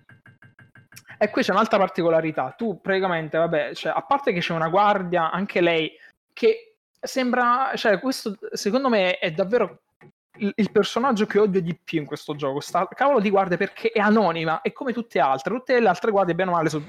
E 1.19 1.31
qui 1.31 1.43
c'è 1.43 1.53
un'altra 1.53 1.79
particolarità. 1.79 2.55
Tu 2.57 2.81
praticamente, 2.81 3.39
vabbè, 3.39 3.75
cioè, 3.75 3.93
a 3.95 4.03
parte 4.03 4.33
che 4.33 4.41
c'è 4.41 4.53
una 4.53 4.69
guardia, 4.69 5.31
anche 5.31 5.61
lei, 5.61 5.91
che 6.33 6.77
sembra, 7.01 7.73
cioè, 7.77 7.99
questo 7.99 8.37
secondo 8.53 8.89
me 8.89 9.19
è 9.19 9.31
davvero 9.31 9.84
il, 10.37 10.71
personaggio 10.73 11.27
che 11.27 11.39
odio 11.39 11.61
di 11.61 11.77
più 11.77 12.01
in 12.01 12.07
questo 12.07 12.35
gioco. 12.35 12.61
Sta 12.61 12.87
cavolo 12.89 13.21
di 13.21 13.31
guardia 13.31 13.57
perché 13.57 13.91
è 13.91 14.01
anonima, 14.01 14.61
è 14.63 14.73
come 14.73 14.93
tutte 14.93 15.19
le 15.19 15.25
altre. 15.25 15.55
Tutte 15.55 15.79
le 15.79 15.89
altre 15.89 16.11
guardie, 16.11 16.35
bene 16.35 16.51
o 16.51 16.55
male, 16.55 16.69
sono 16.69 16.85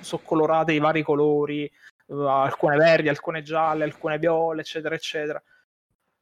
so 0.00 0.18
colorate 0.18 0.72
di 0.72 0.78
vari 0.78 1.02
colori, 1.02 1.70
uh, 2.06 2.20
alcune 2.20 2.76
verdi, 2.76 3.08
alcune 3.08 3.42
gialle, 3.42 3.84
alcune 3.84 4.18
viole, 4.18 4.60
eccetera, 4.60 4.94
eccetera. 4.94 5.42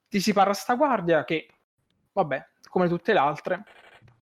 Ti 0.09 0.21
si 0.21 0.33
parla 0.33 0.55
sta 0.55 0.75
guardia 0.75 1.25
che, 1.25 1.49
vabbè, 2.13 2.47
come 2.69 2.89
tutte 2.89 3.13
le 3.13 3.19
altre, 3.19 3.65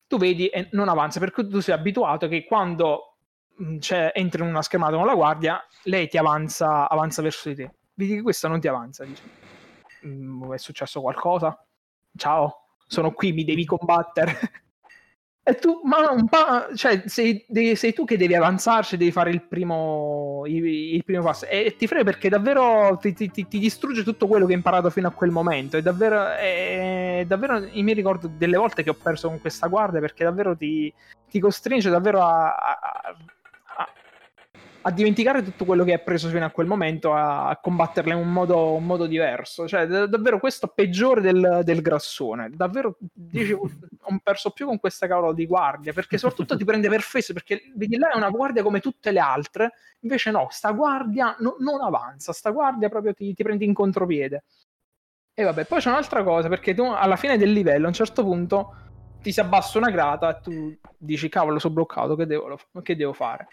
tu 0.07 0.17
vedi 0.17 0.47
e 0.47 0.69
non 0.71 0.89
avanza 0.89 1.19
perché 1.19 1.47
tu 1.47 1.59
sei 1.59 1.75
abituato 1.75 2.27
che 2.27 2.43
quando 2.45 3.17
mm, 3.61 3.77
entri 4.13 4.41
in 4.41 4.49
una 4.49 4.61
schermata 4.61 4.95
con 4.95 5.05
la 5.05 5.15
guardia, 5.15 5.63
lei 5.83 6.07
ti 6.07 6.17
avanza, 6.17 6.89
avanza 6.89 7.21
verso 7.21 7.49
di 7.49 7.55
te. 7.55 7.71
Vedi 7.93 8.15
che 8.15 8.21
questa 8.21 8.47
non 8.47 8.59
ti 8.59 8.67
avanza, 8.67 9.03
dici. 9.03 9.23
Mm, 10.05 10.53
è 10.53 10.57
successo 10.57 11.01
qualcosa? 11.01 11.57
Ciao, 12.19 12.65
sono 12.85 13.11
qui, 13.11 13.31
mi 13.31 13.43
devi 13.43 13.65
combattere. 13.65 14.37
e 15.41 15.55
tu, 15.55 15.81
ma 15.83 16.11
un 16.11 16.27
pa- 16.27 16.69
cioè, 16.75 17.03
sei, 17.07 17.45
sei, 17.75 17.93
tu 17.93 18.05
che 18.05 18.17
devi 18.17 18.35
avanzarci, 18.35 18.97
devi 18.97 19.11
fare 19.11 19.31
il 19.31 19.41
primo, 19.41 20.43
il, 20.45 20.63
il 20.65 21.03
primo 21.03 21.23
passo. 21.23 21.47
E 21.47 21.75
ti 21.77 21.87
frega 21.87 22.03
perché 22.03 22.29
davvero 22.29 22.97
ti, 23.01 23.13
ti, 23.13 23.31
ti, 23.31 23.57
distrugge 23.57 24.03
tutto 24.03 24.27
quello 24.27 24.45
che 24.45 24.51
hai 24.51 24.57
imparato 24.57 24.91
fino 24.91 25.07
a 25.07 25.11
quel 25.11 25.31
momento. 25.31 25.77
È 25.77 25.81
davvero, 25.81 26.29
è 26.33 27.23
davvero 27.25 27.57
io 27.57 27.83
mi 27.83 27.93
ricordo 27.93 28.29
delle 28.31 28.57
volte 28.57 28.83
che 28.83 28.91
ho 28.91 28.97
perso 29.01 29.29
con 29.29 29.39
questa 29.39 29.67
guardia 29.67 29.99
perché 29.99 30.23
davvero 30.23 30.55
ti, 30.55 30.93
ti 31.29 31.39
costringe 31.39 31.89
davvero 31.89 32.21
a, 32.21 32.53
a 32.55 32.79
a 32.81 33.15
dimenticare 34.91 35.43
tutto 35.43 35.65
quello 35.65 35.83
che 35.83 35.93
hai 35.93 35.99
preso 35.99 36.29
fino 36.29 36.45
a 36.45 36.49
quel 36.49 36.65
momento, 36.65 37.13
a, 37.13 37.49
a 37.49 37.57
combatterla 37.57 38.13
in 38.13 38.19
un 38.19 38.31
modo, 38.31 38.73
un 38.73 38.85
modo, 38.85 39.05
diverso. 39.05 39.67
Cioè, 39.67 39.85
d- 39.85 40.07
davvero 40.07 40.39
questo 40.39 40.67
peggiore 40.67 41.21
del, 41.21 41.61
del 41.63 41.81
grassone. 41.81 42.49
Davvero 42.51 42.97
dici, 43.13 43.51
ho 43.53 44.19
perso 44.23 44.51
più 44.51 44.65
con 44.67 44.79
questa 44.79 45.07
cavolo 45.07 45.33
di 45.33 45.45
guardia, 45.45 45.91
perché 45.93 46.17
soprattutto 46.17 46.55
ti 46.55 46.63
prende 46.63 46.87
per 46.89 47.01
fesso, 47.01 47.33
perché 47.33 47.61
vedi 47.75 47.97
là 47.97 48.11
è 48.11 48.17
una 48.17 48.29
guardia 48.29 48.63
come 48.63 48.79
tutte 48.79 49.11
le 49.11 49.19
altre, 49.19 49.73
invece 50.01 50.31
no, 50.31 50.47
sta 50.49 50.71
guardia 50.71 51.35
no, 51.39 51.55
non 51.59 51.81
avanza, 51.81 52.31
sta 52.31 52.51
guardia 52.51 52.89
proprio 52.89 53.13
ti, 53.13 53.33
ti 53.33 53.43
prendi 53.43 53.65
in 53.65 53.73
contropiede. 53.73 54.43
E 55.33 55.43
vabbè, 55.43 55.65
poi 55.65 55.79
c'è 55.79 55.89
un'altra 55.89 56.23
cosa, 56.23 56.49
perché 56.49 56.73
tu 56.73 56.83
alla 56.83 57.15
fine 57.15 57.37
del 57.37 57.51
livello, 57.51 57.85
a 57.85 57.87
un 57.89 57.93
certo 57.93 58.23
punto, 58.23 58.75
ti 59.21 59.31
si 59.31 59.39
abbassa 59.39 59.77
una 59.77 59.89
grata 59.89 60.37
e 60.37 60.41
tu 60.41 60.77
dici, 60.97 61.29
cavolo, 61.29 61.59
sono 61.59 61.73
bloccato, 61.73 62.15
che 62.15 62.25
devo, 62.25 62.57
che 62.81 62.95
devo 62.95 63.13
fare? 63.13 63.47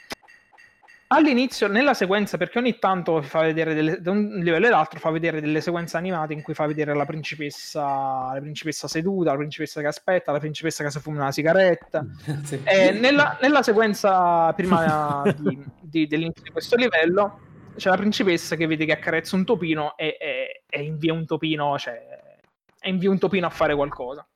All'inizio, 1.09 1.69
nella 1.69 1.95
sequenza, 1.95 2.37
perché 2.37 2.59
ogni 2.59 2.79
tanto 2.79 3.23
fa 3.23 3.43
vedere 3.43 3.75
delle, 3.75 4.01
da 4.01 4.11
un 4.11 4.41
livello 4.43 4.67
all'altro 4.67 4.99
fa 4.99 5.11
vedere 5.11 5.41
delle 5.41 5.61
sequenze 5.61 5.97
animate 5.97 6.33
in 6.33 6.43
cui 6.43 6.55
fa 6.55 6.67
vedere 6.67 6.95
la 6.95 7.05
principessa, 7.05 8.33
la 8.33 8.41
principessa 8.41 8.89
seduta, 8.89 9.31
la 9.31 9.37
principessa 9.37 9.81
che 9.81 9.87
aspetta, 9.87 10.33
la 10.33 10.39
principessa 10.39 10.85
che 10.85 10.91
si 10.91 11.01
fuma 11.01 11.21
una 11.23 11.33
sigaretta. 11.33 12.07
sì. 12.45 12.61
nella, 12.65 13.39
nella, 13.41 13.63
sequenza 13.63 14.53
prima 14.53 15.23
di, 15.37 15.65
di, 15.81 16.07
dell'inizio 16.07 16.43
di 16.43 16.51
questo 16.51 16.77
livello 16.77 17.41
c'è 17.77 17.91
la 17.91 17.97
principessa 17.97 18.57
che 18.57 18.67
vede 18.67 18.87
che 18.87 18.93
accarezza 18.93 19.37
un 19.37 19.45
topino 19.45 19.97
e, 19.97 20.17
e, 20.19 20.63
e 20.69 20.83
invia 20.83 21.13
un 21.13 21.27
topino, 21.27 21.79
cioè, 21.79 22.01
invia 22.85 23.11
un 23.11 23.19
topino 23.19 23.47
a 23.47 23.51
fare 23.51 23.75
qualcosa 23.75 24.27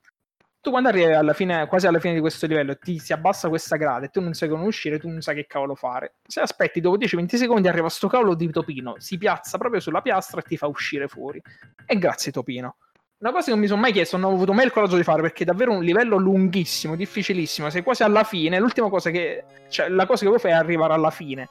tu 0.61 0.71
quando 0.71 0.91
arrivi 0.91 1.13
alla 1.13 1.33
fine, 1.33 1.67
quasi 1.67 1.87
alla 1.87 1.99
fine 1.99 2.15
di 2.15 2.21
questo 2.21 2.47
livello 2.47 2.77
ti 2.77 2.99
si 2.99 3.15
abbassa 3.15 3.49
questa 3.49 3.77
grada 3.77 4.05
e 4.05 4.09
tu 4.11 4.21
non 4.21 4.35
sai 4.35 4.49
come 4.49 4.67
uscire, 4.67 4.99
tu 4.99 5.09
non 5.09 5.23
sai 5.23 5.35
che 5.35 5.47
cavolo 5.47 5.75
fare. 5.75 6.17
Se 6.27 6.41
aspetti 6.41 6.81
dopo 6.81 6.99
10-20 6.99 7.37
secondi 7.37 7.69
arriva 7.69 7.89
sto 7.89 8.09
cavolo 8.09 8.35
di 8.35 8.51
Topino, 8.51 8.97
si 8.99 9.17
piazza 9.17 9.57
proprio 9.57 9.81
sulla 9.81 10.03
piastra 10.03 10.41
e 10.41 10.43
ti 10.43 10.59
fa 10.59 10.67
uscire 10.67 11.09
fuori. 11.09 11.43
E 11.87 11.99
grazie 11.99 12.31
Topino. 12.31 12.77
Una 13.21 13.33
cosa 13.33 13.47
che 13.47 13.51
non 13.51 13.61
mi 13.61 13.67
sono 13.67 13.81
mai 13.81 13.93
chiesto, 13.93 14.17
non 14.17 14.31
ho 14.31 14.35
avuto 14.35 14.53
mai 14.53 14.67
il 14.67 14.73
coraggio 14.73 14.97
di 14.97 15.03
fare 15.03 15.23
perché 15.23 15.43
è 15.43 15.47
davvero 15.47 15.73
un 15.73 15.83
livello 15.83 16.17
lunghissimo, 16.17 16.95
difficilissimo. 16.95 17.71
Sei 17.71 17.83
quasi 17.83 18.03
alla 18.03 18.25
fine. 18.25 18.59
L'ultima 18.59 18.89
cosa 18.89 19.11
che. 19.11 19.45
cioè, 19.69 19.89
la 19.89 20.07
cosa 20.07 20.23
che 20.23 20.29
vuoi 20.29 20.39
fare 20.41 20.55
è 20.55 20.57
arrivare 20.57 20.95
alla 20.95 21.11
fine. 21.11 21.49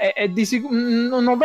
E, 0.00 0.12
e 0.16 0.32
di 0.32 0.44
sic- 0.44 0.68
non 0.68 1.26
ho 1.26 1.36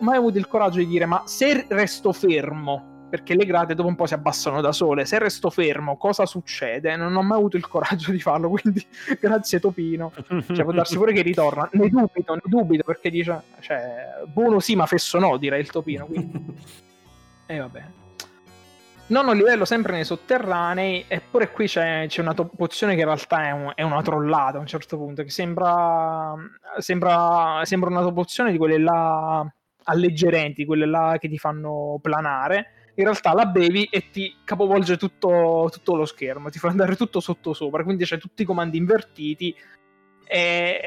mai 0.00 0.16
avuto 0.16 0.36
il 0.36 0.46
coraggio 0.46 0.78
di 0.78 0.86
dire, 0.86 1.06
ma 1.06 1.22
se 1.26 1.66
resto 1.68 2.12
fermo 2.12 2.89
perché 3.10 3.34
le 3.34 3.44
grate 3.44 3.74
dopo 3.74 3.88
un 3.88 3.96
po' 3.96 4.06
si 4.06 4.14
abbassano 4.14 4.60
da 4.60 4.72
sole. 4.72 5.04
Se 5.04 5.18
resto 5.18 5.50
fermo, 5.50 5.96
cosa 5.96 6.24
succede? 6.24 6.94
Non 6.94 7.14
ho 7.16 7.22
mai 7.22 7.36
avuto 7.36 7.56
il 7.56 7.66
coraggio 7.66 8.12
di 8.12 8.20
farlo, 8.20 8.48
quindi 8.56 8.86
grazie 9.18 9.58
Topino. 9.58 10.12
Cioè, 10.26 10.62
può 10.62 10.72
darsi 10.72 10.96
pure 10.96 11.12
che 11.12 11.22
ritorna. 11.22 11.68
Ne 11.72 11.88
dubito, 11.88 12.34
ne 12.34 12.42
dubito, 12.44 12.84
perché 12.84 13.10
dice, 13.10 13.42
cioè, 13.58 14.22
buono 14.32 14.60
sì, 14.60 14.76
ma 14.76 14.86
fesso 14.86 15.18
no, 15.18 15.36
direi 15.36 15.60
il 15.60 15.70
Topino. 15.70 16.06
Quindi... 16.06 16.54
e 17.46 17.58
vabbè. 17.58 17.84
Nono 19.08 19.32
livello 19.32 19.64
sempre 19.64 19.92
nei 19.94 20.04
sotterranei, 20.04 21.06
eppure 21.08 21.50
qui 21.50 21.66
c'è, 21.66 22.06
c'è 22.06 22.20
una 22.20 22.32
to- 22.32 22.46
pozione 22.46 22.94
che 22.94 23.00
in 23.00 23.06
realtà 23.06 23.44
è, 23.44 23.50
un, 23.50 23.72
è, 23.74 23.82
una 23.82 24.02
trollata 24.02 24.58
a 24.58 24.60
un 24.60 24.68
certo 24.68 24.96
punto, 24.96 25.24
che 25.24 25.30
sembra, 25.30 26.32
sembra, 26.78 27.60
sembra 27.64 27.90
una 27.90 28.12
pozione 28.12 28.52
di 28.52 28.56
quelle 28.56 28.78
là 28.78 29.44
alleggerenti, 29.82 30.64
quelle 30.64 30.86
là 30.86 31.16
che 31.18 31.28
ti 31.28 31.38
fanno 31.38 31.98
planare 32.00 32.79
in 32.94 33.04
realtà 33.04 33.32
la 33.32 33.46
bevi 33.46 33.84
e 33.84 34.10
ti 34.10 34.36
capovolge 34.44 34.96
tutto, 34.96 35.68
tutto 35.72 35.96
lo 35.96 36.04
schermo, 36.04 36.50
ti 36.50 36.58
fa 36.58 36.68
andare 36.68 36.96
tutto 36.96 37.20
sotto 37.20 37.52
sopra, 37.52 37.84
quindi 37.84 38.04
c'è 38.04 38.18
tutti 38.18 38.42
i 38.42 38.46
comandi 38.46 38.78
invertiti 38.78 39.54
e... 40.26 40.80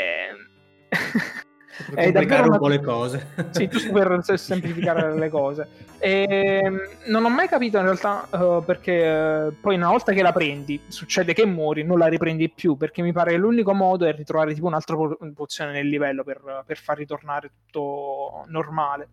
è 1.96 2.12
davvero 2.12 2.52
un 2.52 2.58
po' 2.58 2.68
le 2.68 2.82
cose. 2.82 3.28
Sì, 3.52 3.68
giusto 3.68 3.92
per 3.92 4.22
semplificare 4.38 5.16
le 5.16 5.30
cose. 5.30 5.68
E 6.00 6.62
non 7.08 7.26
ho 7.26 7.30
mai 7.30 7.48
capito 7.48 7.78
in 7.78 7.84
realtà 7.84 8.28
uh, 8.32 8.64
perché 8.64 9.50
uh, 9.50 9.56
poi 9.60 9.76
una 9.76 9.90
volta 9.90 10.12
che 10.12 10.22
la 10.22 10.32
prendi 10.32 10.82
succede 10.88 11.34
che 11.34 11.46
muori, 11.46 11.84
non 11.84 11.98
la 11.98 12.08
riprendi 12.08 12.50
più 12.50 12.76
perché 12.76 13.02
mi 13.02 13.12
pare 13.12 13.32
che 13.32 13.38
l'unico 13.38 13.74
modo 13.74 14.06
è 14.06 14.14
ritrovare 14.14 14.54
tipo 14.54 14.68
un'altra 14.68 14.96
pozione 15.34 15.72
nel 15.72 15.88
livello 15.88 16.24
per, 16.24 16.64
per 16.66 16.78
far 16.78 16.98
ritornare 16.98 17.52
tutto 17.66 18.44
normale. 18.48 19.10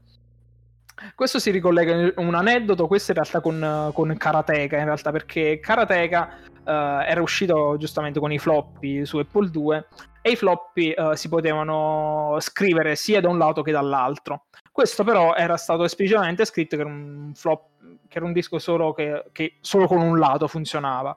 Questo 1.15 1.39
si 1.39 1.51
ricollega 1.51 1.93
in 1.93 2.13
un 2.17 2.35
aneddoto, 2.35 2.87
questo 2.87 3.13
in 3.13 3.19
realtà 3.19 3.41
con, 3.41 3.91
con 3.93 4.15
Karateka, 4.17 4.77
in 4.77 4.85
realtà 4.85 5.11
perché 5.11 5.59
Karateka 5.61 6.39
uh, 6.65 6.71
era 6.71 7.23
uscito 7.23 7.77
giustamente 7.79 8.21
con 8.21 8.33
i 8.33 8.39
floppy 8.39 9.05
su 9.05 9.19
Apple 9.19 9.51
2 9.51 9.87
e 10.23 10.31
i 10.31 10.37
floppy 10.37 10.95
uh, 10.97 11.15
si 11.15 11.29
potevano 11.29 12.37
scrivere 12.41 12.97
sia 12.97 13.21
da 13.21 13.29
un 13.29 13.39
lato 13.39 13.63
che 13.63 13.73
dall'altro. 13.73 14.47
Questo 14.71 15.05
però 15.05 15.35
era 15.35 15.57
stato 15.57 15.85
esplicitamente 15.85 16.45
scritto 16.45 16.77
che 16.77 16.83
era 16.83 16.91
un, 16.91 17.33
flop, 17.35 17.69
che 18.09 18.19
era 18.19 18.27
un 18.27 18.33
disco 18.33 18.59
solo 18.59 18.93
che, 18.93 19.25
che 19.33 19.57
solo 19.61 19.87
con 19.87 20.01
un 20.01 20.19
lato 20.19 20.47
funzionava. 20.47 21.17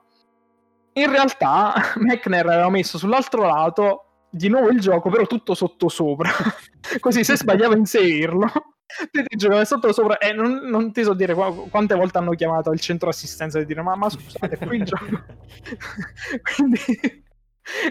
In 0.94 1.10
realtà 1.10 1.74
Mechner 1.96 2.46
aveva 2.46 2.70
messo 2.70 2.98
sull'altro 2.98 3.42
lato 3.42 4.04
di 4.30 4.48
nuovo 4.48 4.68
il 4.70 4.80
gioco, 4.80 5.10
però 5.10 5.26
tutto 5.26 5.54
sotto 5.54 5.88
sopra. 5.88 6.30
Così 7.00 7.22
se 7.22 7.36
sbagliava 7.36 7.74
a 7.74 7.78
inserirlo 7.78 8.73
ti, 9.10 9.36
giocano 9.36 9.64
sotto 9.64 9.92
sopra 9.92 10.18
e 10.18 10.32
non, 10.32 10.66
non, 10.68 10.92
ti 10.92 11.02
so 11.02 11.14
dire 11.14 11.34
qu- 11.34 11.68
quante 11.70 11.94
volte 11.94 12.18
hanno 12.18 12.32
chiamato 12.32 12.70
il 12.70 12.80
centro 12.80 13.08
assistenza 13.08 13.58
e 13.58 13.64
dire 13.64 13.82
ma, 13.82 13.96
ma 13.96 14.08
scusate 14.08 14.58
qui 14.58 14.76
il 14.76 14.84
gioco 14.86 15.22
quindi 16.54 17.24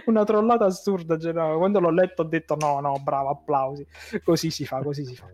una 0.05 0.23
trollata 0.23 0.65
assurda 0.65 1.17
generale. 1.17 1.57
quando 1.57 1.79
l'ho 1.79 1.89
letto 1.89 2.21
ho 2.21 2.25
detto 2.25 2.55
no 2.55 2.79
no 2.79 2.99
bravo 3.01 3.29
applausi 3.29 3.85
così 4.23 4.51
si 4.51 4.65
fa 4.65 4.81
così 4.81 5.05
si 5.05 5.15
fa. 5.15 5.27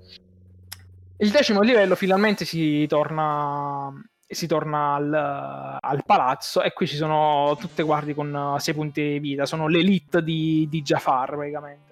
Il 1.22 1.32
decimo 1.32 1.60
livello 1.62 1.96
finalmente 1.96 2.46
si 2.46 2.88
torna 2.88 3.92
si 4.26 4.48
torna 4.48 4.94
al, 4.94 5.78
al, 5.82 6.06
palazzo 6.06 6.62
e 6.62 6.72
qui 6.72 6.88
ci 6.88 6.96
sono 6.96 7.58
tutte 7.60 7.84
guardie 7.84 8.14
con 8.14 8.56
6 8.58 8.74
punti 8.74 9.02
di 9.02 9.20
vita 9.20 9.46
sono 9.46 9.68
l'elite 9.68 10.22
di, 10.22 10.68
di 10.70 10.82
Jafar 10.84 11.36
praticamente 11.36 11.89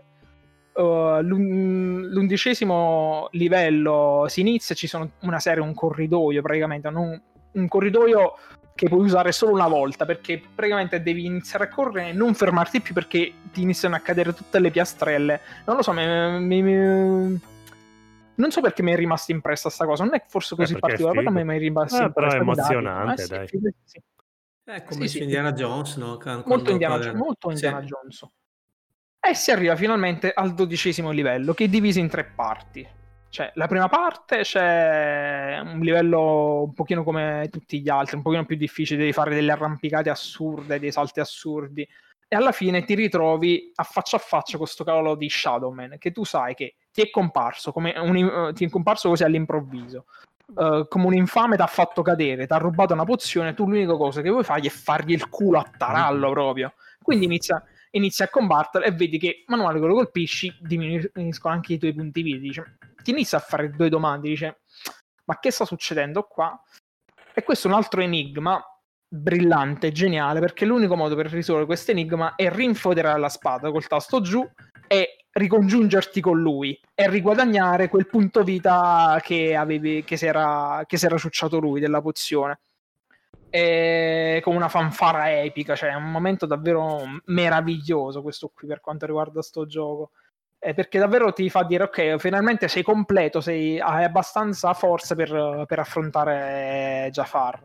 uh, 0.78 1.22
l'undicesimo 1.22 3.28
livello 3.32 4.26
si 4.28 4.42
inizia, 4.42 4.76
ci 4.76 4.88
sono 4.88 5.10
una 5.22 5.40
serie, 5.40 5.62
un 5.62 5.74
corridoio 5.74 6.42
praticamente, 6.42 6.90
non, 6.90 7.20
un 7.52 7.68
corridoio 7.68 8.34
che 8.76 8.88
puoi 8.88 9.02
usare 9.02 9.32
solo 9.32 9.54
una 9.54 9.68
volta 9.68 10.06
perché 10.06 10.40
praticamente 10.54 11.02
devi 11.02 11.26
iniziare 11.26 11.66
a 11.66 11.70
correre 11.70 12.10
e 12.10 12.14
non 12.14 12.36
fermarti 12.36 12.80
più 12.80 12.94
perché 12.94 13.34
ti 13.52 13.64
iniziano 13.64 13.96
a 13.96 14.00
cadere 14.00 14.34
tutte 14.34 14.60
le 14.60 14.70
piastrelle. 14.70 15.42
Non 15.66 15.78
lo 15.78 15.82
so, 15.82 15.94
mi, 15.94 16.06
mi, 16.40 16.62
mi... 16.62 17.42
non 18.36 18.52
so 18.52 18.62
perché 18.62 18.84
mi 18.84 18.92
è 18.92 18.96
rimasta 18.96 19.32
impressa 19.32 19.72
sta 19.72 19.86
cosa, 19.86 20.04
non 20.04 20.14
è 20.14 20.24
forse 20.28 20.56
così 20.56 20.76
eh, 20.76 20.80
particolare, 20.80 21.24
però 21.24 21.32
mi 21.32 21.56
è 21.56 21.58
rimasta 21.58 22.04
eh, 22.04 22.06
impressa. 22.06 22.38
Però 22.38 22.40
è 22.40 22.44
emozionante, 22.44 23.26
dai. 23.26 23.38
dai. 23.38 23.48
Sì, 23.48 23.60
sì. 23.84 24.02
È 24.64 24.84
come 24.84 25.08
sì, 25.08 25.24
Indiana 25.24 25.54
Jones, 25.54 25.96
no? 25.96 26.20
molto 26.46 26.72
Indiana, 26.72 27.14
molto 27.14 27.50
Indiana 27.50 27.82
Jones. 27.82 28.28
E 29.30 29.34
si 29.34 29.52
arriva 29.52 29.76
finalmente 29.76 30.32
al 30.34 30.54
dodicesimo 30.54 31.12
livello, 31.12 31.54
che 31.54 31.66
è 31.66 31.68
diviso 31.68 32.00
in 32.00 32.08
tre 32.08 32.24
parti. 32.24 32.88
Cioè, 33.28 33.52
la 33.56 33.68
prima 33.68 33.90
parte 33.90 34.38
c'è 34.40 35.60
un 35.62 35.80
livello 35.82 36.64
un 36.64 36.74
pochino 36.74 37.04
come 37.04 37.50
tutti 37.52 37.82
gli 37.82 37.90
altri, 37.90 38.16
un 38.16 38.22
pochino 38.22 38.46
più 38.46 38.56
difficile, 38.56 39.00
devi 39.00 39.12
fare 39.12 39.36
delle 39.36 39.52
arrampicate 39.52 40.10
assurde, 40.10 40.80
dei 40.80 40.94
salti 40.94 41.20
assurdi. 41.20 41.86
E 42.26 42.36
alla 42.38 42.54
fine 42.54 42.86
ti 42.86 42.96
ritrovi 42.96 43.70
a 43.76 43.84
faccia 43.84 44.16
a 44.16 44.20
faccia 44.20 44.56
con 44.56 44.62
questo 44.62 44.86
cavolo 44.86 45.16
di 45.16 45.30
Shadowman, 45.30 45.98
che 46.00 46.14
tu 46.14 46.24
sai 46.24 46.56
che 46.56 46.76
ti 46.94 47.02
è 47.02 47.10
comparso, 47.10 47.74
come 47.74 47.94
un, 47.98 48.54
ti 48.54 48.64
è 48.64 48.70
comparso 48.70 49.10
così 49.10 49.26
all'improvviso. 49.26 50.06
Uh, 50.56 50.88
come 50.88 51.06
un 51.06 51.14
infame 51.14 51.58
ti 51.58 51.62
ha 51.62 51.68
fatto 51.68 52.02
cadere, 52.02 52.48
ti 52.48 52.54
ha 52.54 52.58
rubato 52.58 52.94
una 52.94 53.04
pozione, 53.04 53.54
tu 53.54 53.68
l'unica 53.68 53.98
cosa 53.98 54.22
che 54.22 54.30
vuoi 54.30 54.46
fare 54.46 54.62
è 54.62 54.70
fargli 54.70 55.12
il 55.12 55.28
culo 55.28 55.60
a 55.60 55.70
tarallo 55.78 56.32
proprio. 56.32 56.74
Quindi 57.02 57.26
inizia 57.26 57.62
inizi 57.98 58.24
a 58.24 58.30
combattere 58.30 58.86
e 58.86 58.92
vedi 58.92 59.18
che 59.18 59.44
man 59.48 59.60
mano 59.60 59.80
che 59.80 59.86
lo 59.86 59.94
colpisci 59.94 60.56
diminuiscono 60.60 61.54
anche 61.54 61.74
i 61.74 61.78
tuoi 61.78 61.94
punti 61.94 62.22
vita. 62.22 62.40
Dice, 62.40 62.78
ti 63.04 63.12
inizia 63.12 63.38
a 63.38 63.42
fare 63.42 63.70
due 63.72 63.90
domande, 63.90 64.30
dice, 64.30 64.62
ma 65.26 65.40
che 65.40 65.52
sta 65.52 65.66
succedendo 65.66 66.24
qua? 66.24 66.60
E 67.34 67.44
questo 67.44 67.68
è 67.68 67.72
un 67.72 67.78
altro 67.78 68.02
enigma 68.02 68.64
brillante, 69.08 69.92
geniale, 69.92 70.40
perché 70.40 70.66
l'unico 70.66 70.96
modo 70.96 71.16
per 71.16 71.28
risolvere 71.28 71.66
questo 71.66 71.92
enigma 71.92 72.36
è 72.36 72.50
rinfoderare 72.50 73.20
la 73.20 73.30
spada 73.30 73.72
col 73.72 73.88
tasto 73.88 74.22
giù 74.22 74.48
e 74.88 75.26
ricongiungerti 75.32 76.20
con 76.20 76.40
lui 76.40 76.80
e 76.96 77.10
riguadagnare 77.10 77.90
quel 77.90 78.08
punto 78.08 78.44
vita 78.44 79.20
che, 79.24 79.56
avevi, 79.56 80.04
che, 80.04 80.18
si 80.18 80.26
era, 80.26 80.84
che 80.88 80.98
si 80.98 81.06
era 81.06 81.18
ciucciato 81.18 81.60
lui 81.60 81.80
della 81.80 82.02
pozione 82.02 82.60
e 83.50 84.40
con 84.44 84.56
una 84.56 84.70
fanfara 84.70 85.40
epica, 85.42 85.76
cioè 85.76 85.92
è 85.92 85.96
un 85.96 86.12
momento 86.12 86.46
davvero 86.46 87.02
meraviglioso 87.26 88.22
questo 88.22 88.52
qui 88.54 88.68
per 88.68 88.82
quanto 88.82 89.06
riguarda 89.06 89.42
sto 89.42 89.66
gioco. 89.66 90.12
Eh, 90.60 90.74
perché 90.74 90.98
davvero 90.98 91.32
ti 91.34 91.50
fa 91.50 91.64
dire 91.64 91.84
ok, 91.84 92.18
finalmente 92.18 92.68
sei 92.68 92.84
completo, 92.84 93.42
sei, 93.42 93.80
hai 93.80 94.04
abbastanza 94.04 94.74
forza 94.74 95.16
per, 95.16 95.66
per 95.68 95.80
affrontare 95.80 97.10
Jafar. 97.12 97.64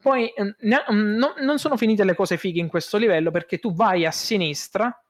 Poi 0.00 0.28
eh, 0.28 0.54
ne, 0.60 0.84
no, 0.88 1.34
non 1.38 1.58
sono 1.58 1.76
finite 1.76 2.04
le 2.04 2.14
cose 2.14 2.38
fighe 2.38 2.60
in 2.60 2.68
questo 2.68 2.96
livello 2.96 3.30
perché 3.30 3.58
tu 3.58 3.74
vai 3.74 4.06
a 4.06 4.10
sinistra, 4.10 5.02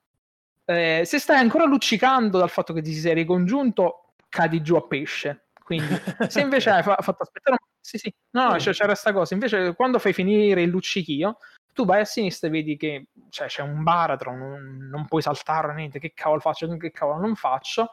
eh, 0.64 1.02
se 1.04 1.18
stai 1.18 1.38
ancora 1.38 1.64
luccicando 1.64 2.38
dal 2.38 2.50
fatto 2.50 2.72
che 2.72 2.82
ti 2.82 2.92
sei 2.92 3.14
ricongiunto, 3.14 4.14
cadi 4.28 4.60
giù 4.60 4.74
a 4.74 4.86
pesce. 4.86 5.46
Quindi, 5.62 5.94
se 6.28 6.40
invece 6.40 6.70
hai 6.70 6.82
fa- 6.82 6.98
fatto 7.00 7.22
aspettare 7.22 7.56
un 7.60 7.68
sì, 7.88 7.96
sì, 7.96 8.14
no, 8.32 8.56
c'è, 8.56 8.72
c'era 8.72 8.88
questa 8.88 9.12
cosa. 9.14 9.32
Invece, 9.32 9.74
quando 9.74 9.98
fai 9.98 10.12
finire 10.12 10.60
il 10.60 10.68
luccichio, 10.68 11.38
tu 11.72 11.86
vai 11.86 12.00
a 12.00 12.04
sinistra 12.04 12.48
e 12.48 12.50
vedi 12.50 12.76
che 12.76 13.06
cioè, 13.30 13.46
c'è 13.46 13.62
un 13.62 13.82
baratro, 13.82 14.36
non, 14.36 14.88
non 14.90 15.06
puoi 15.06 15.22
saltare 15.22 15.72
niente. 15.74 15.98
Che 15.98 16.12
cavolo 16.12 16.40
faccio? 16.40 16.68
Che 16.76 16.90
cavolo 16.90 17.20
non 17.20 17.34
faccio? 17.34 17.90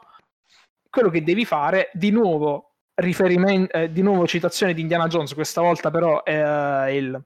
Quello 0.90 1.08
che 1.08 1.22
devi 1.22 1.46
fare, 1.46 1.90
di 1.94 2.10
nuovo, 2.10 2.72
riferimento, 2.96 3.72
eh, 3.72 3.90
di 3.90 4.02
nuovo 4.02 4.26
citazione 4.26 4.74
di 4.74 4.82
Indiana 4.82 5.06
Jones, 5.06 5.32
questa 5.32 5.62
volta 5.62 5.90
però 5.90 6.22
è 6.24 6.42
uh, 6.42 6.94
il, 6.94 7.22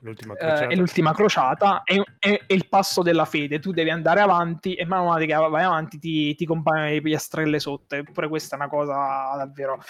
l'ultima 0.00 0.34
crociata, 0.34 0.64
eh, 0.64 0.68
è 0.68 0.76
l'ultima 0.76 1.12
crociata 1.12 1.82
è, 1.84 1.96
è, 2.18 2.44
è, 2.46 2.52
il 2.52 2.68
passo 2.68 3.02
della 3.02 3.24
fede. 3.24 3.60
Tu 3.60 3.70
devi 3.72 3.90
andare 3.90 4.20
avanti 4.20 4.74
e 4.74 4.84
man 4.84 5.04
mano 5.04 5.24
che 5.24 5.34
vai 5.34 5.62
avanti 5.62 5.98
ti, 5.98 6.34
ti 6.34 6.44
compaiono 6.44 6.90
le 6.90 7.00
piastrelle 7.00 7.58
sotto. 7.60 7.94
Eppure 7.94 8.28
questa 8.28 8.56
è 8.56 8.58
una 8.58 8.68
cosa 8.68 9.34
davvero... 9.36 9.82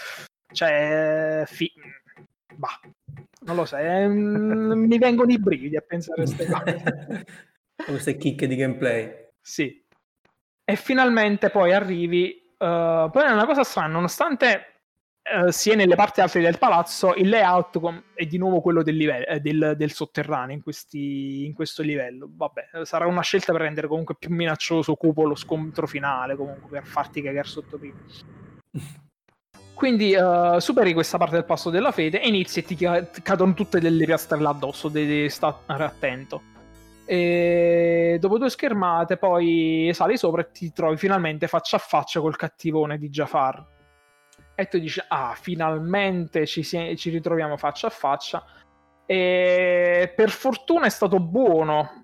Cioè... 0.52 1.44
Fi... 1.46 1.72
Bah, 2.56 2.80
non 3.40 3.56
lo 3.56 3.64
so, 3.64 3.76
è... 3.76 4.06
mi 4.08 4.98
vengono 4.98 5.32
i 5.32 5.38
brividi 5.38 5.76
a 5.76 5.80
pensare 5.80 6.22
a 6.22 6.24
queste 6.24 6.46
cose. 6.46 7.24
queste 7.86 8.16
chicche 8.16 8.46
di 8.46 8.56
gameplay. 8.56 9.28
Sì. 9.40 9.84
E 10.64 10.76
finalmente 10.76 11.50
poi 11.50 11.72
arrivi... 11.72 12.40
Uh, 12.58 13.10
poi 13.10 13.24
è 13.24 13.30
una 13.30 13.46
cosa 13.46 13.64
strana, 13.64 13.92
nonostante 13.92 14.72
eh, 15.24 15.52
sia 15.52 15.76
nelle 15.76 15.94
parti 15.94 16.20
alte 16.20 16.40
del 16.40 16.58
palazzo, 16.58 17.14
il 17.14 17.28
layout 17.28 17.78
com- 17.78 18.02
è 18.12 18.26
di 18.26 18.38
nuovo 18.38 18.60
quello 18.60 18.82
del, 18.82 18.96
livello, 18.96 19.24
eh, 19.26 19.38
del, 19.38 19.74
del 19.76 19.92
sotterraneo 19.92 20.56
in, 20.56 20.62
questi, 20.62 21.44
in, 21.44 21.54
questo 21.54 21.82
livello. 21.82 22.28
Vabbè, 22.28 22.84
sarà 22.84 23.06
una 23.06 23.20
scelta 23.22 23.52
per 23.52 23.60
rendere 23.60 23.86
comunque 23.86 24.16
più 24.18 24.34
minaccioso, 24.34 24.96
cupo 24.96 25.24
lo 25.24 25.36
scontro 25.36 25.86
finale, 25.86 26.34
comunque 26.34 26.68
per 26.68 26.84
farti 26.84 27.22
cagare 27.22 27.46
sotto 27.46 27.78
prima. 27.78 27.98
Quindi 29.82 30.14
uh, 30.14 30.60
superi 30.60 30.92
questa 30.92 31.18
parte 31.18 31.34
del 31.34 31.44
passo 31.44 31.68
della 31.68 31.90
fede 31.90 32.22
e 32.22 32.28
inizi 32.28 32.60
e 32.60 32.62
ti 32.62 32.76
cadono 33.20 33.52
tutte 33.52 33.80
delle 33.80 34.04
piastrelle 34.04 34.46
addosso, 34.46 34.88
devi 34.88 35.28
stare 35.28 35.82
attento. 35.82 36.40
E 37.04 38.16
dopo 38.20 38.38
due 38.38 38.48
schermate 38.48 39.16
poi 39.16 39.90
sali 39.92 40.16
sopra 40.16 40.42
e 40.42 40.52
ti 40.52 40.72
trovi 40.72 40.96
finalmente 40.96 41.48
faccia 41.48 41.78
a 41.78 41.80
faccia 41.80 42.20
col 42.20 42.36
cattivone 42.36 42.96
di 42.96 43.10
Jafar 43.10 43.66
e 44.54 44.68
tu 44.68 44.78
dici, 44.78 45.02
ah, 45.08 45.34
finalmente 45.36 46.46
ci, 46.46 46.62
si- 46.62 46.94
ci 46.96 47.10
ritroviamo 47.10 47.56
faccia 47.56 47.88
a 47.88 47.90
faccia. 47.90 48.44
E 49.04 50.12
per 50.14 50.30
fortuna 50.30 50.86
è 50.86 50.90
stato 50.90 51.18
buono 51.18 52.01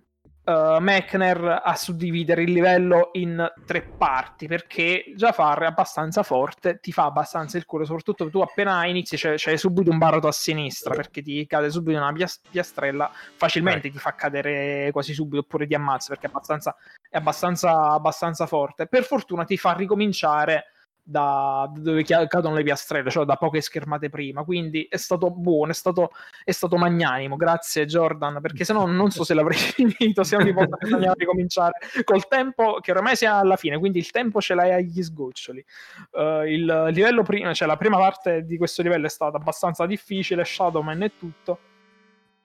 uh, 0.48 0.80
Mechner 0.80 1.60
a 1.62 1.76
suddividere 1.76 2.42
il 2.42 2.52
livello 2.52 3.10
in 3.12 3.46
tre 3.66 3.82
parti 3.82 4.46
perché 4.46 5.12
Jafar 5.14 5.60
è 5.60 5.66
abbastanza 5.66 6.22
forte, 6.22 6.78
ti 6.80 6.90
fa 6.90 7.04
abbastanza 7.04 7.58
il 7.58 7.66
cuore, 7.66 7.84
soprattutto 7.84 8.30
tu 8.30 8.40
appena 8.40 8.86
inizi 8.86 9.16
c'è, 9.16 9.34
c'è 9.34 9.56
subito 9.56 9.90
un 9.90 9.98
baratro 9.98 10.28
a 10.28 10.32
sinistra 10.32 10.94
perché 10.94 11.22
ti 11.22 11.46
cade 11.46 11.70
subito 11.70 11.98
una 11.98 12.12
piastrella, 12.50 13.10
facilmente 13.36 13.88
eh. 13.88 13.90
ti 13.90 13.98
fa 13.98 14.14
cadere 14.14 14.90
quasi 14.90 15.12
subito 15.12 15.42
oppure 15.42 15.66
ti 15.66 15.74
ammazza 15.74 16.08
perché 16.08 16.26
è 16.26 16.30
abbastanza, 16.30 16.74
è 17.08 17.16
abbastanza, 17.18 17.90
abbastanza 17.90 18.46
forte. 18.46 18.86
Per 18.86 19.04
fortuna 19.04 19.44
ti 19.44 19.56
fa 19.56 19.74
ricominciare 19.74 20.64
da 21.08 21.70
dove 21.74 22.04
cadono 22.04 22.54
le 22.54 22.62
piastrelle, 22.62 23.08
cioè 23.08 23.24
da 23.24 23.36
poche 23.36 23.62
schermate 23.62 24.10
prima. 24.10 24.44
Quindi 24.44 24.86
è 24.90 24.98
stato 24.98 25.30
buono, 25.30 25.70
è 25.70 25.74
stato, 25.74 26.10
è 26.44 26.50
stato 26.50 26.76
magnanimo. 26.76 27.36
Grazie, 27.36 27.86
Jordan, 27.86 28.40
perché 28.42 28.64
se 28.64 28.74
no 28.74 28.84
non 28.84 29.10
so 29.10 29.24
se 29.24 29.32
l'avrei 29.32 29.56
finito. 29.96 30.22
Se 30.22 30.36
ogni 30.36 30.52
volta 30.52 30.76
bisognava 30.76 31.14
ricominciare 31.16 31.78
col 32.04 32.28
tempo, 32.28 32.78
che 32.80 32.90
ormai 32.90 33.16
sia 33.16 33.36
alla 33.36 33.56
fine, 33.56 33.78
quindi 33.78 33.98
il 33.98 34.10
tempo 34.10 34.42
ce 34.42 34.54
l'hai 34.54 34.72
agli 34.72 35.02
sgoccioli. 35.02 35.64
Uh, 36.10 36.42
il 36.42 36.88
livello 36.92 37.22
prima, 37.22 37.54
cioè 37.54 37.66
la 37.66 37.78
prima 37.78 37.96
parte 37.96 38.44
di 38.44 38.58
questo 38.58 38.82
livello 38.82 39.06
è 39.06 39.10
stata 39.10 39.38
abbastanza 39.38 39.86
difficile, 39.86 40.44
Shadowman 40.44 41.02
e 41.02 41.12
tutto. 41.18 41.58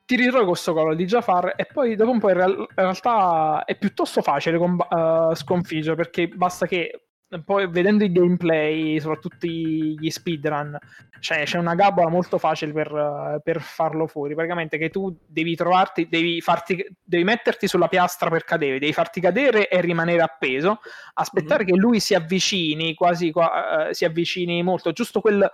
Ti 0.06 0.16
ritrovi 0.16 0.46
questo 0.46 0.74
collo 0.74 0.94
di 0.96 1.06
Jafar 1.06 1.54
e 1.58 1.66
poi 1.66 1.96
dopo 1.96 2.12
un 2.12 2.20
po' 2.20 2.30
in, 2.30 2.36
real- 2.36 2.58
in 2.58 2.68
realtà 2.76 3.64
è 3.66 3.78
piuttosto 3.78 4.22
facile 4.22 4.58
comb- 4.58 4.88
uh, 4.90 5.34
sconfiggere 5.34 5.96
perché 5.96 6.28
basta 6.28 6.66
che 6.66 7.08
poi 7.42 7.68
vedendo 7.70 8.04
i 8.04 8.12
gameplay, 8.12 9.00
soprattutto 9.00 9.48
gli 9.48 10.10
speedrun, 10.10 10.78
cioè 11.20 11.44
c'è 11.44 11.58
una 11.58 11.76
gabola 11.76 12.10
molto 12.10 12.38
facile 12.38 12.74
per, 12.74 13.42
per, 13.44 13.62
farlo 13.62 14.08
fuori. 14.08 14.36
Praticamente 14.36 14.78
che 14.78 14.90
tu 14.90 15.16
devi 15.26 15.56
trovarti, 15.56 16.08
devi, 16.10 16.42
farti, 16.42 16.86
devi 17.02 17.24
metterti 17.24 17.68
sulla 17.68 17.88
piastra 17.88 18.30
per 18.30 18.44
cadere, 18.44 18.80
devi 18.80 18.94
farti 18.94 19.22
cadere 19.22 19.70
e 19.70 19.82
rimanere 19.82 20.22
appeso, 20.22 20.80
aspettare 21.14 21.64
mm-hmm. 21.64 21.74
che 21.74 21.80
lui 21.80 22.00
si 22.00 22.14
avvicini, 22.14 22.94
quasi 22.94 23.32
uh, 23.34 23.92
si 23.92 24.06
avvicini 24.06 24.62
molto, 24.64 24.92
giusto 24.92 25.22
quel, 25.22 25.50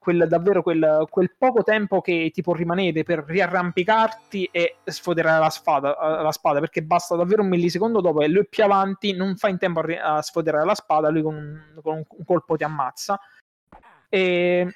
quel, 0.00 0.26
davvero 0.26 0.62
quel, 0.62 1.06
quel, 1.10 1.34
poco 1.36 1.62
tempo 1.62 2.00
che 2.00 2.30
ti 2.32 2.40
può 2.40 2.54
rimanere 2.54 3.02
per 3.02 3.22
riarrampicarti 3.26 4.48
e 4.50 4.76
sfoderare 4.84 5.38
la 5.38 5.50
spada, 5.50 5.96
eh, 5.96 6.22
la 6.22 6.32
spada, 6.32 6.58
perché 6.58 6.82
basta 6.82 7.16
davvero 7.16 7.42
un 7.42 7.48
millisecondo 7.48 8.00
dopo 8.00 8.22
e 8.22 8.28
lui 8.28 8.46
più 8.48 8.64
avanti 8.64 9.12
non 9.12 9.36
fa 9.36 9.48
in 9.48 9.58
tempo 9.58 9.80
a, 9.80 10.16
a 10.16 10.22
sfoderare 10.22 10.64
la 10.64 10.74
spada, 10.74 11.10
lui 11.10 11.22
con, 11.22 11.80
con 11.82 11.96
un, 11.96 12.24
colpo 12.24 12.56
ti 12.56 12.64
ammazza. 12.64 13.20
E 14.08 14.74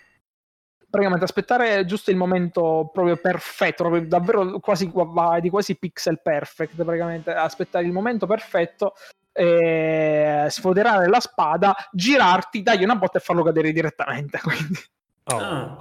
praticamente 0.91 1.25
aspettare 1.25 1.87
giusto 1.87 2.11
il 2.11 2.17
momento 2.17 2.91
proprio 2.93 3.17
perfetto, 3.17 3.83
proprio 3.83 4.07
davvero 4.07 4.61
quasi, 4.61 4.93
di 5.41 5.51
quasi 5.51 5.77
pixel 5.77 6.21
perfect, 6.21 6.75
praticamente 6.77 7.33
aspettare 7.33 7.87
il 7.87 7.93
momento 7.93 8.27
perfetto 8.27 8.93
eh, 9.37 10.47
sfoderare 10.49 11.09
la 11.09 11.19
spada, 11.19 11.75
girarti, 11.91 12.63
dargli 12.63 12.85
una 12.85 12.95
botta 12.95 13.19
e 13.19 13.21
farlo 13.21 13.43
cadere 13.43 13.73
direttamente. 13.73 14.39
Quindi. 14.45 14.79
Oh. 15.25 15.39
Ah. 15.39 15.79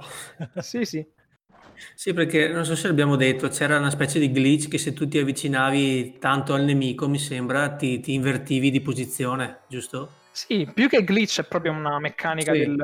sì, 0.60 0.84
sì. 0.84 1.06
Sì, 1.94 2.12
perché 2.12 2.48
non 2.48 2.64
so 2.64 2.74
se 2.76 2.86
l'abbiamo 2.86 3.16
detto, 3.16 3.48
c'era 3.48 3.78
una 3.78 3.90
specie 3.90 4.18
di 4.18 4.30
glitch 4.30 4.68
che 4.68 4.78
se 4.78 4.92
tu 4.92 5.06
ti 5.08 5.18
avvicinavi 5.18 6.18
tanto 6.18 6.54
al 6.54 6.62
nemico, 6.64 7.08
mi 7.08 7.18
sembra, 7.18 7.70
ti, 7.70 8.00
ti 8.00 8.14
invertivi 8.14 8.70
di 8.70 8.80
posizione, 8.80 9.60
giusto? 9.68 10.22
Sì, 10.30 10.68
più 10.72 10.88
che 10.88 11.04
glitch 11.04 11.40
è 11.40 11.44
proprio 11.44 11.72
una 11.72 11.98
meccanica 11.98 12.52
sì. 12.52 12.58
del, 12.60 12.76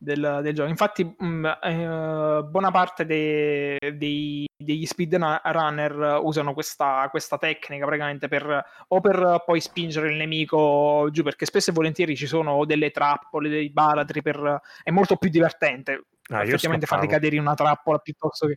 del, 0.00 0.40
del, 0.42 0.54
gioco. 0.54 0.68
Infatti, 0.70 1.04
mh, 1.04 1.26
mm, 1.26 1.44
eh, 1.44 2.42
buona 2.44 2.70
parte 2.70 3.04
dei, 3.04 3.76
dei, 3.94 4.48
degli 4.56 4.86
speedrunner 4.86 6.20
usano 6.22 6.54
questa, 6.54 7.06
questa, 7.10 7.36
tecnica 7.36 7.84
praticamente 7.84 8.26
per 8.26 8.64
o 8.88 9.00
per 9.00 9.42
poi 9.44 9.60
spingere 9.60 10.10
il 10.10 10.16
nemico 10.16 11.08
giù, 11.10 11.22
perché 11.22 11.44
spesso 11.44 11.70
e 11.70 11.74
volentieri 11.74 12.16
ci 12.16 12.26
sono 12.26 12.64
delle 12.64 12.90
trappole, 12.90 13.50
dei 13.50 13.70
baratri, 13.70 14.22
per, 14.22 14.60
è 14.82 14.90
molto 14.90 15.16
più 15.16 15.28
divertente 15.28 16.06
ah, 16.28 16.42
effettivamente 16.42 16.86
farli 16.86 17.06
cadere 17.06 17.36
in 17.36 17.42
una 17.42 17.54
trappola 17.54 17.98
piuttosto 17.98 18.46
che. 18.46 18.56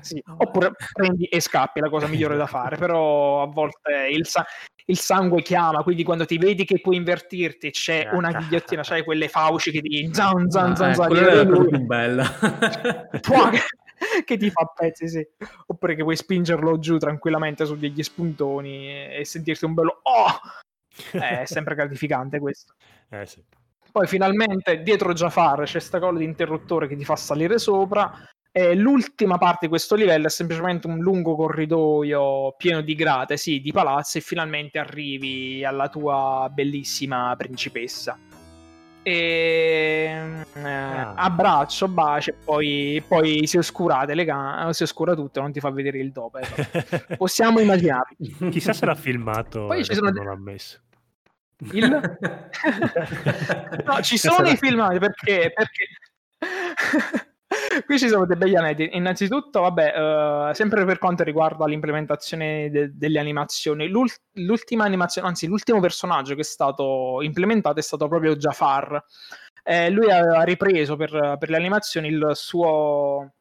Sì. 0.00 0.22
Oppure 0.26 0.72
prendi 0.92 1.24
e 1.24 1.40
scappi, 1.40 1.80
è 1.80 1.82
la 1.82 1.90
cosa 1.90 2.06
migliore 2.06 2.36
da 2.36 2.46
fare, 2.46 2.76
però 2.76 3.42
a 3.42 3.46
volte 3.46 4.08
il, 4.10 4.26
sa- 4.26 4.46
il 4.86 4.98
sangue 4.98 5.42
chiama, 5.42 5.82
quindi 5.82 6.02
quando 6.04 6.24
ti 6.24 6.38
vedi 6.38 6.64
che 6.64 6.80
puoi 6.80 6.96
invertirti 6.96 7.70
c'è 7.70 8.08
una 8.12 8.30
ghigliottina, 8.30 8.84
sai 8.84 9.04
quelle 9.04 9.28
fauci 9.28 9.70
che 9.70 9.80
ti 9.80 10.10
zan 10.12 10.50
zan 10.50 10.76
zan 10.76 10.94
zan, 10.94 11.08
quella 11.08 11.30
è 11.30 11.44
la 11.44 11.44
più 11.44 11.78
bella. 11.80 12.30
che 14.24 14.36
ti 14.36 14.50
fa 14.50 14.66
pezzi, 14.74 15.08
sì. 15.08 15.26
Oppure 15.66 15.94
che 15.94 16.02
puoi 16.02 16.16
spingerlo 16.16 16.78
giù 16.78 16.98
tranquillamente 16.98 17.64
su 17.64 17.76
degli 17.76 18.02
spuntoni 18.02 19.16
e 19.16 19.24
sentirti 19.24 19.64
un 19.64 19.74
bello 19.74 20.00
oh! 20.02 20.40
È 21.12 21.44
sempre 21.44 21.74
gratificante 21.74 22.38
questo. 22.38 22.74
Eh 23.12 23.26
sì. 23.26 23.44
Poi 23.92 24.06
finalmente 24.06 24.82
dietro 24.82 25.12
Jafar 25.12 25.64
c'è 25.64 25.78
sta 25.80 25.98
colla 25.98 26.16
di 26.16 26.24
interruttore 26.24 26.88
che 26.88 26.96
ti 26.96 27.04
fa 27.04 27.14
salire 27.14 27.58
sopra 27.58 28.10
e 28.54 28.74
l'ultima 28.74 29.38
parte 29.38 29.60
di 29.62 29.68
questo 29.68 29.94
livello 29.94 30.26
è 30.26 30.30
semplicemente 30.30 30.86
un 30.86 30.98
lungo 30.98 31.34
corridoio 31.34 32.52
pieno 32.58 32.82
di 32.82 32.94
grate, 32.94 33.38
sì, 33.38 33.62
di 33.62 33.72
palazzi, 33.72 34.18
e 34.18 34.20
finalmente 34.20 34.78
arrivi 34.78 35.64
alla 35.64 35.88
tua 35.88 36.50
bellissima 36.52 37.34
principessa. 37.34 38.18
E 39.04 40.44
eh, 40.54 40.62
ah. 40.62 41.14
abbraccio, 41.14 41.88
bacio 41.88 42.30
e 42.30 42.34
poi, 42.44 43.02
poi 43.08 43.46
si 43.46 43.56
oscurate 43.56 44.14
le 44.14 44.24
gambe, 44.26 44.74
si 44.74 44.82
oscura 44.82 45.14
tutto, 45.14 45.40
non 45.40 45.50
ti 45.50 45.58
fa 45.58 45.70
vedere 45.70 45.98
il 45.98 46.12
dopo. 46.12 46.38
Possiamo 47.16 47.58
immaginare. 47.58 48.16
Chissà 48.50 48.74
se 48.74 48.84
l'ha 48.84 48.94
filmato. 48.94 49.64
Poi 49.64 49.82
ci 49.82 49.94
sono 49.94 50.10
non 50.10 50.26
l'ha 50.26 50.36
messo. 50.36 50.78
Il... 51.72 51.88
no, 53.86 54.02
ci 54.02 54.18
sono 54.18 54.46
i 54.46 54.56
filmati 54.58 54.98
perché, 54.98 55.52
perché... 55.54 55.88
Qui 57.86 57.98
ci 57.98 58.08
sono 58.08 58.26
dei 58.26 58.36
begli 58.36 58.56
aneddoti. 58.56 58.96
Innanzitutto, 58.96 59.60
vabbè, 59.60 60.48
uh, 60.50 60.54
sempre 60.54 60.84
per 60.84 60.98
quanto 60.98 61.22
riguarda 61.22 61.66
l'implementazione 61.66 62.70
de- 62.70 62.96
delle 62.96 63.18
animazioni, 63.18 63.88
l'ult- 63.88 64.20
l'ultima 64.32 64.84
animazione, 64.84 65.28
anzi, 65.28 65.46
l'ultimo 65.46 65.80
personaggio 65.80 66.34
che 66.34 66.40
è 66.40 66.44
stato 66.44 67.18
implementato 67.22 67.78
è 67.78 67.82
stato 67.82 68.08
proprio 68.08 68.36
Jafar. 68.36 69.02
Eh, 69.64 69.90
lui 69.90 70.10
aveva 70.10 70.42
ripreso 70.42 70.96
per, 70.96 71.36
per 71.38 71.50
le 71.50 71.56
animazioni 71.56 72.08
il 72.08 72.30
suo, 72.34 73.32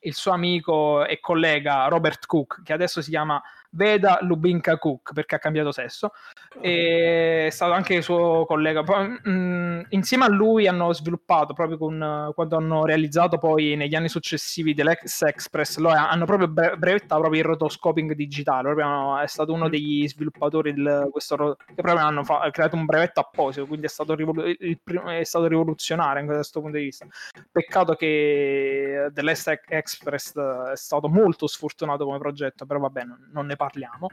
il 0.00 0.14
suo 0.14 0.32
amico 0.32 1.04
e 1.04 1.20
collega 1.20 1.86
Robert 1.88 2.26
Cook, 2.26 2.62
che 2.62 2.72
adesso 2.72 3.02
si 3.02 3.10
chiama 3.10 3.42
veda 3.74 4.18
Lubinka 4.22 4.78
Cook 4.78 5.12
perché 5.12 5.34
ha 5.36 5.38
cambiato 5.38 5.72
sesso. 5.72 6.12
E 6.60 7.46
è 7.46 7.50
stato 7.50 7.72
anche 7.72 8.00
suo 8.02 8.44
collega. 8.46 8.82
Poi, 8.82 9.08
mh, 9.08 9.30
mm, 9.30 9.80
insieme 9.90 10.24
a 10.24 10.28
lui 10.28 10.66
hanno 10.66 10.92
sviluppato 10.92 11.52
proprio 11.52 11.78
con, 11.78 12.32
quando 12.34 12.56
hanno 12.56 12.84
realizzato 12.84 13.38
poi 13.38 13.76
negli 13.76 13.94
anni 13.94 14.08
successivi 14.08 14.74
dell'X 14.74 15.22
Express 15.22 15.76
lo 15.78 15.88
hanno 15.90 16.24
proprio 16.24 16.48
brevettato 16.48 17.20
proprio 17.20 17.40
il 17.40 17.46
rotoscoping 17.46 18.14
digitale. 18.14 18.74
Proprio 18.74 19.18
è 19.18 19.26
stato 19.26 19.52
uno 19.52 19.68
degli 19.68 20.06
sviluppatori 20.08 20.72
di 20.72 20.84
questo 21.10 21.56
che 21.66 21.82
proprio 21.82 22.04
hanno 22.06 22.24
fa- 22.24 22.48
creato 22.50 22.76
un 22.76 22.84
brevetto 22.84 23.20
apposito 23.20 23.66
quindi 23.66 23.86
è 23.86 23.88
stato, 23.88 24.14
rivol- 24.14 24.56
primo, 24.82 25.10
è 25.10 25.24
stato 25.24 25.46
rivoluzionario 25.46 26.24
da 26.26 26.34
questo 26.34 26.60
punto 26.60 26.76
di 26.78 26.84
vista. 26.84 27.06
Peccato 27.50 27.94
che 27.94 29.08
dell'S 29.12 29.46
Express 29.68 30.36
è 30.38 30.76
stato 30.76 31.08
molto 31.08 31.46
sfortunato 31.46 32.04
come 32.04 32.18
progetto 32.18 32.66
però 32.66 32.80
vabbè 32.80 33.04
non, 33.04 33.30
non 33.32 33.46
ne 33.46 33.56
parliamo 33.64 34.08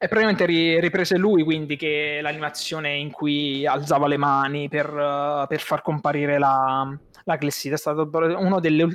e 0.00 0.06
praticamente 0.06 0.46
ri- 0.46 0.78
riprese 0.78 1.16
lui, 1.16 1.42
quindi, 1.42 1.76
che 1.76 2.20
l'animazione 2.22 2.94
in 2.94 3.10
cui 3.10 3.66
alzava 3.66 4.06
le 4.06 4.16
mani 4.16 4.68
per, 4.68 4.88
uh, 4.88 5.44
per 5.48 5.60
far 5.60 5.82
comparire 5.82 6.38
la, 6.38 6.96
la 7.24 7.36
clessita. 7.36 7.74
È 7.74 7.78
stata 7.78 8.02
una 8.36 8.60
delle, 8.60 8.86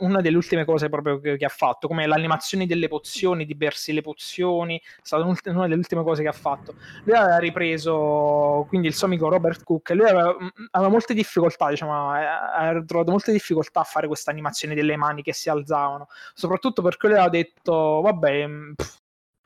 una 0.00 0.20
delle 0.20 0.36
ultime 0.36 0.66
cose 0.66 0.90
proprio 0.90 1.18
che, 1.18 1.38
che, 1.38 1.46
ha 1.46 1.50
fatto, 1.50 1.88
come 1.88 2.06
l'animazione 2.06 2.66
delle 2.66 2.88
pozioni, 2.88 3.46
di 3.46 3.54
bersi 3.54 3.94
le 3.94 4.02
pozioni. 4.02 4.76
È 4.76 5.00
stata 5.00 5.24
una 5.24 5.62
delle 5.62 5.76
ultime 5.76 6.02
cose 6.02 6.20
che 6.20 6.28
ha 6.28 6.32
fatto. 6.32 6.74
Lui 7.04 7.16
aveva 7.16 7.38
ripreso, 7.38 8.66
quindi 8.68 8.88
il 8.88 8.94
suo 8.94 9.06
amico 9.06 9.30
Robert 9.30 9.64
Cook, 9.64 9.88
lui 9.94 10.08
aveva, 10.10 10.36
mm, 10.38 10.48
aveva 10.72 10.90
molte 10.90 11.14
difficoltà, 11.14 11.70
diciamo, 11.70 12.10
ha 12.12 12.82
trovato 12.84 13.10
molte 13.10 13.32
difficoltà 13.32 13.80
a 13.80 13.84
fare 13.84 14.06
questa 14.08 14.30
animazione 14.30 14.74
delle 14.74 14.98
mani 14.98 15.22
che 15.22 15.32
si 15.32 15.48
alzavano, 15.48 16.08
soprattutto 16.34 16.82
perché 16.82 17.06
lui 17.06 17.16
aveva 17.16 17.30
detto, 17.30 18.02
vabbè, 18.02 18.46
mm, 18.46 18.72
pff, 18.74 18.99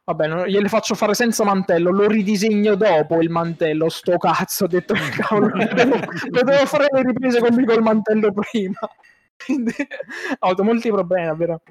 Vabbè, 0.07 0.27
non, 0.27 0.45
gliele 0.45 0.69
faccio 0.69 0.95
fare 0.95 1.15
senza 1.15 1.45
mantello, 1.45 1.91
lo 1.91 2.07
ridisegno 2.07 2.75
dopo 2.75 3.23
il 3.23 3.31
mantello, 3.31 3.89
sto 3.89 4.19
cazzo, 4.19 4.65
ho 4.65 4.67
detto 4.67 4.93
che 4.93 5.01
cavolo, 5.17 5.49
devo 5.49 6.67
fare 6.67 6.89
le 6.91 7.03
riprese 7.03 7.41
con 7.41 7.55
lui 7.55 7.65
col 7.65 7.83
mantello 7.83 8.31
prima. 8.33 8.79
Quindi 9.43 9.75
ho 9.79 10.47
avuto 10.47 10.63
molti 10.63 10.91
problemi, 10.91 11.27
davvero. 11.27 11.63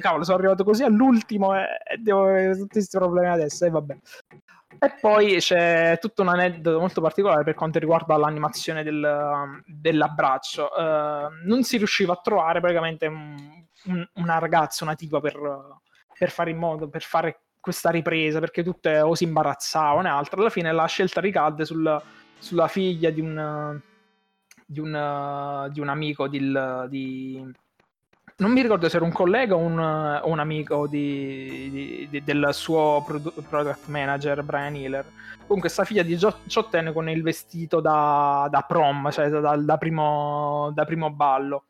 Cavolo, 0.00 0.24
sono 0.24 0.36
arrivato 0.36 0.64
così 0.64 0.82
all'ultimo 0.82 1.56
e 1.56 1.96
devo 1.98 2.24
avere 2.24 2.56
tutti 2.56 2.72
questi 2.72 2.98
problemi 2.98 3.28
adesso, 3.28 3.64
e 3.64 3.70
vabbè. 3.70 3.96
E 4.80 4.94
poi 5.00 5.36
c'è 5.38 5.96
tutto 6.00 6.22
un 6.22 6.28
aneddoto 6.28 6.78
molto 6.78 7.00
particolare 7.00 7.42
per 7.42 7.54
quanto 7.54 7.78
riguarda 7.78 8.16
l'animazione 8.16 8.82
del, 8.82 9.62
dell'abbraccio. 9.64 10.68
Uh, 10.76 11.46
non 11.46 11.62
si 11.62 11.78
riusciva 11.78 12.12
a 12.12 12.20
trovare 12.22 12.60
praticamente 12.60 13.06
un, 13.06 13.34
un, 13.84 14.08
una 14.14 14.38
ragazza, 14.38 14.84
una 14.84 14.94
tipa 14.94 15.20
per 15.20 15.36
per 16.18 16.30
fare 16.30 16.50
in 16.50 16.58
modo, 16.58 16.88
per 16.88 17.02
fare 17.02 17.40
questa 17.60 17.90
ripresa, 17.90 18.40
perché 18.40 18.62
tutte 18.62 19.00
o 19.00 19.14
si 19.14 19.24
imbarazzavano 19.24 20.08
e 20.08 20.10
altre. 20.10 20.40
Alla 20.40 20.50
fine 20.50 20.72
la 20.72 20.86
scelta 20.86 21.20
ricadde 21.20 21.64
sul, 21.64 22.02
sulla 22.38 22.68
figlia 22.68 23.10
di 23.10 23.20
un, 23.20 23.80
di 24.66 24.80
un, 24.80 25.68
di 25.70 25.80
un 25.80 25.88
amico 25.88 26.28
di, 26.28 26.52
di, 26.88 27.54
non 28.38 28.52
mi 28.52 28.62
ricordo 28.62 28.88
se 28.88 28.96
era 28.96 29.04
un 29.04 29.12
collega 29.12 29.56
o 29.56 29.58
un, 29.58 29.78
o 29.78 30.28
un 30.28 30.38
amico 30.38 30.86
del 30.86 32.48
suo 32.52 33.04
product 33.48 33.86
manager 33.88 34.42
Brian 34.44 34.76
Hiller. 34.76 35.04
Comunque, 35.38 35.60
questa 35.60 35.84
figlia 35.84 36.02
di 36.02 36.16
diciottenne 36.16 36.92
con 36.92 37.08
il 37.08 37.22
vestito 37.22 37.80
da, 37.80 38.46
da 38.50 38.60
prom, 38.60 39.10
cioè 39.10 39.28
da, 39.28 39.56
da, 39.56 39.76
primo, 39.78 40.70
da 40.72 40.84
primo 40.84 41.10
ballo. 41.10 41.64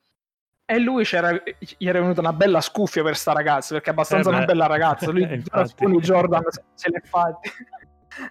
E 0.70 0.78
lui 0.78 1.02
c'era, 1.04 1.32
gli 1.32 1.88
era 1.88 1.98
venuta 1.98 2.20
una 2.20 2.34
bella 2.34 2.60
scuffia 2.60 3.02
per 3.02 3.16
sta 3.16 3.32
ragazza, 3.32 3.72
perché 3.72 3.88
è 3.88 3.92
abbastanza 3.92 4.28
eh 4.28 4.34
una 4.34 4.44
bella 4.44 4.66
ragazza. 4.66 5.10
Lui 5.10 5.24
alcuni 5.48 5.98
Jordan 6.00 6.42
se 6.74 6.90
l'è 6.90 7.00
fatti. 7.02 7.50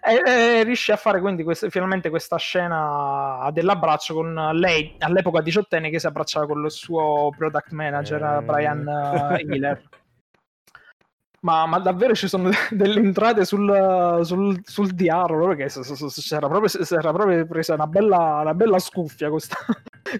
E, 0.03 0.21
e, 0.23 0.63
riesce 0.63 0.91
a 0.91 0.97
fare 0.97 1.19
quindi 1.19 1.43
quest- 1.43 1.69
finalmente 1.69 2.09
questa 2.09 2.37
scena 2.37 3.49
dell'abbraccio 3.51 4.13
con 4.13 4.33
lei 4.53 4.95
all'epoca 4.99 5.41
diciottenne 5.41 5.89
che 5.89 5.97
si 5.97 6.05
abbracciava 6.05 6.45
con 6.45 6.63
il 6.63 6.69
suo 6.69 7.29
product 7.35 7.71
manager 7.71 8.21
eh... 8.21 8.43
Brian 8.43 8.85
uh, 8.85 9.35
Hiller 9.37 9.81
ma, 11.39 11.65
ma, 11.65 11.79
davvero 11.79 12.13
ci 12.15 12.27
sono 12.27 12.49
delle 12.69 12.99
entrate 12.99 13.45
sul, 13.45 14.19
sul, 14.23 14.59
sul 14.63 14.91
diario 14.91 15.47
perché 15.47 15.69
si 15.69 16.33
era 16.33 16.47
proprio, 16.47 16.69
proprio 16.99 17.45
presa 17.45 17.75
una 17.75 17.87
bella, 17.87 18.39
una 18.41 18.53
bella 18.53 18.79
scuffia 18.79 19.29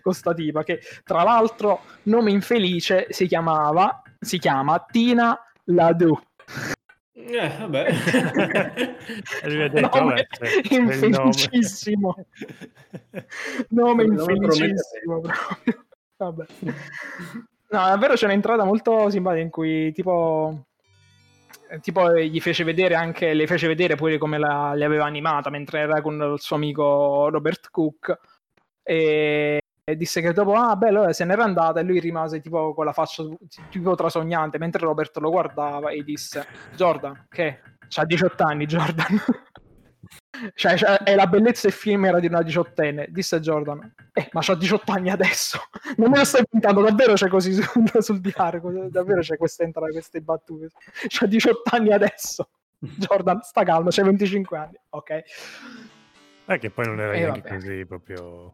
con 0.02 0.14
tipa 0.36 0.64
che 0.64 0.80
tra 1.04 1.24
l'altro 1.24 1.82
nome 2.04 2.32
infelice 2.32 3.08
si 3.10 3.28
chiamava 3.28 4.02
si 4.20 4.40
chiama 4.40 4.84
Tina 4.90 5.38
Ladu 5.66 6.20
eh, 7.30 7.52
vabbè. 7.60 7.90
nome 9.92 10.28
infelicissimo. 10.70 12.16
Nome, 13.70 14.06
nome 14.06 14.34
infelicissimo 14.34 15.22
proprio. 15.22 15.86
Vabbè. 16.16 16.46
No, 16.64 16.74
davvero 17.70 18.14
c'è 18.14 18.26
un'entrata 18.26 18.64
molto 18.64 19.10
simpatica 19.10 19.44
in 19.44 19.50
cui 19.50 19.92
tipo 19.92 20.68
tipo 21.82 22.14
gli 22.18 22.40
fece 22.40 22.64
vedere 22.64 22.96
anche 22.96 23.34
le 23.34 23.46
fece 23.46 23.68
vedere 23.68 23.96
pure 23.96 24.18
come 24.18 24.38
la, 24.38 24.74
le 24.74 24.86
aveva 24.86 25.04
animata 25.04 25.50
mentre 25.50 25.80
era 25.80 26.02
con 26.02 26.14
il 26.34 26.40
suo 26.40 26.56
amico 26.56 27.28
Robert 27.30 27.70
Cook 27.70 28.18
e, 28.84 29.62
e 29.90 29.96
disse 29.96 30.20
che 30.20 30.34
dopo 30.34 30.54
ah 30.54 30.76
bello 30.76 31.14
se 31.14 31.24
n'era 31.24 31.46
andata 31.46 31.80
e 31.80 31.84
lui 31.84 32.02
rimase 32.02 32.42
tipo 32.42 32.74
con 32.74 32.84
la 32.84 32.92
faccia 32.92 33.24
tipo 33.70 33.96
trasognante 33.96 34.58
mentre 34.58 34.82
Robert 34.82 35.16
lo 35.20 35.30
guardava 35.30 35.92
e 35.92 36.04
disse 36.04 36.46
Jordan 36.76 37.28
che 37.30 37.62
c'ha 37.88 38.04
18 38.04 38.44
anni 38.44 38.66
Jordan 38.66 39.18
cioè, 40.56 40.76
cioè, 40.76 40.98
è 40.98 41.16
la 41.16 41.28
bellezza 41.28 41.68
effimera 41.68 42.20
di 42.20 42.28
una 42.28 42.42
diciottenne, 42.42 43.08
disse 43.10 43.40
Jordan. 43.40 43.94
Eh, 44.14 44.30
ma 44.32 44.42
c'ha 44.42 44.56
18 44.56 44.92
anni 44.92 45.10
adesso. 45.10 45.60
Non 45.98 46.12
me 46.12 46.18
lo 46.20 46.26
stai 46.26 46.44
pintando, 46.50 46.82
davvero 46.82 47.14
c'è 47.14 47.28
così 47.28 47.54
sul, 47.54 47.90
sul 48.00 48.22
diario, 48.22 48.88
davvero 48.90 49.22
c'è 49.22 49.36
questa 49.36 49.64
entrata, 49.64 49.92
queste 49.92 50.22
battute. 50.22 50.70
C'ha 51.08 51.26
18 51.26 51.62
anni 51.76 51.92
adesso. 51.92 52.50
Jordan, 52.78 53.42
sta 53.42 53.64
calmo, 53.64 53.90
c'è 53.90 54.04
25 54.04 54.58
anni. 54.58 54.80
Ok. 54.90 55.24
È 56.46 56.58
che 56.60 56.70
poi 56.70 56.86
non 56.86 57.00
era 57.02 57.12
neanche 57.12 57.42
così 57.42 57.86
proprio... 57.86 58.54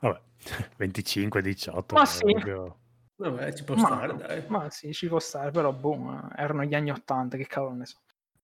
Vabbè, 0.00 0.20
25, 0.76 1.42
18. 1.42 1.94
Ma 1.94 2.06
sì. 2.06 2.24
Proprio... 2.24 2.78
Vabbè, 3.16 3.52
ci 3.52 3.64
può 3.64 3.74
ma, 3.74 3.86
stare, 3.86 4.16
dai. 4.16 4.44
Ma 4.46 4.70
sì, 4.70 4.92
ci 4.92 5.08
può 5.08 5.18
stare, 5.18 5.50
però 5.50 5.72
boh, 5.72 6.30
erano 6.36 6.64
gli 6.64 6.74
anni 6.74 6.90
80, 6.90 7.36
che 7.36 7.46
cavolo 7.46 7.74
ne 7.74 7.86
so. 7.86 7.98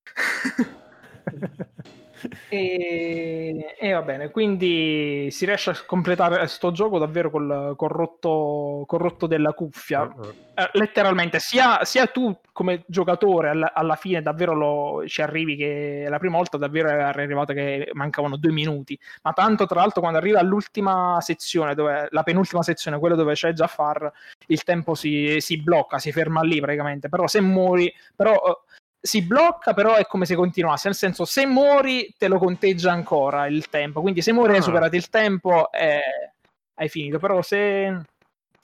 E, 2.48 3.76
e, 3.78 3.92
va 3.92 4.02
bene, 4.02 4.30
quindi 4.30 5.28
si 5.30 5.44
riesce 5.44 5.70
a 5.70 5.76
completare 5.86 6.38
questo 6.38 6.72
gioco 6.72 6.98
davvero 6.98 7.30
col, 7.30 7.74
col, 7.76 7.88
rotto, 7.88 8.84
col 8.86 9.00
rotto 9.00 9.26
della 9.26 9.52
cuffia. 9.52 10.12
Eh, 10.54 10.70
letteralmente, 10.72 11.38
sia, 11.40 11.84
sia, 11.84 12.06
tu 12.06 12.34
come 12.52 12.84
giocatore 12.86 13.48
alla, 13.48 13.72
alla 13.74 13.96
fine 13.96 14.22
davvero 14.22 14.54
lo, 14.54 15.02
ci 15.06 15.20
arrivi 15.20 15.56
che 15.56 16.06
la 16.08 16.18
prima 16.18 16.36
volta 16.36 16.56
davvero 16.56 16.88
è 16.88 17.00
arrivato 17.00 17.52
che 17.52 17.90
mancavano 17.92 18.36
due 18.36 18.52
minuti, 18.52 18.98
ma 19.22 19.32
tanto 19.32 19.66
tra 19.66 19.80
l'altro 19.80 20.00
quando 20.00 20.18
arriva 20.18 20.38
all'ultima 20.38 21.18
sezione, 21.20 21.74
dove, 21.74 22.08
la 22.10 22.22
penultima 22.22 22.62
sezione, 22.62 22.98
quella 22.98 23.16
dove 23.16 23.34
c'è 23.34 23.52
Jafar, 23.52 24.10
il 24.46 24.62
tempo 24.62 24.94
si, 24.94 25.36
si 25.40 25.60
blocca, 25.60 25.98
si 25.98 26.12
ferma 26.12 26.42
lì 26.42 26.60
praticamente, 26.60 27.08
però 27.08 27.26
se 27.26 27.40
muori, 27.40 27.92
però 28.14 28.63
si 29.06 29.20
blocca, 29.20 29.74
però 29.74 29.96
è 29.96 30.06
come 30.06 30.24
se 30.24 30.34
continuasse. 30.34 30.88
Nel 30.88 30.96
senso, 30.96 31.26
se 31.26 31.44
muori, 31.44 32.14
te 32.16 32.26
lo 32.26 32.38
conteggia 32.38 32.90
ancora 32.90 33.46
il 33.46 33.68
tempo. 33.68 34.00
Quindi, 34.00 34.22
se 34.22 34.32
muori, 34.32 34.52
ah. 34.52 34.56
hai 34.56 34.62
superato 34.62 34.96
il 34.96 35.10
tempo, 35.10 35.70
eh, 35.70 36.00
hai 36.72 36.88
finito. 36.88 37.18
Però, 37.18 37.42
se, 37.42 38.00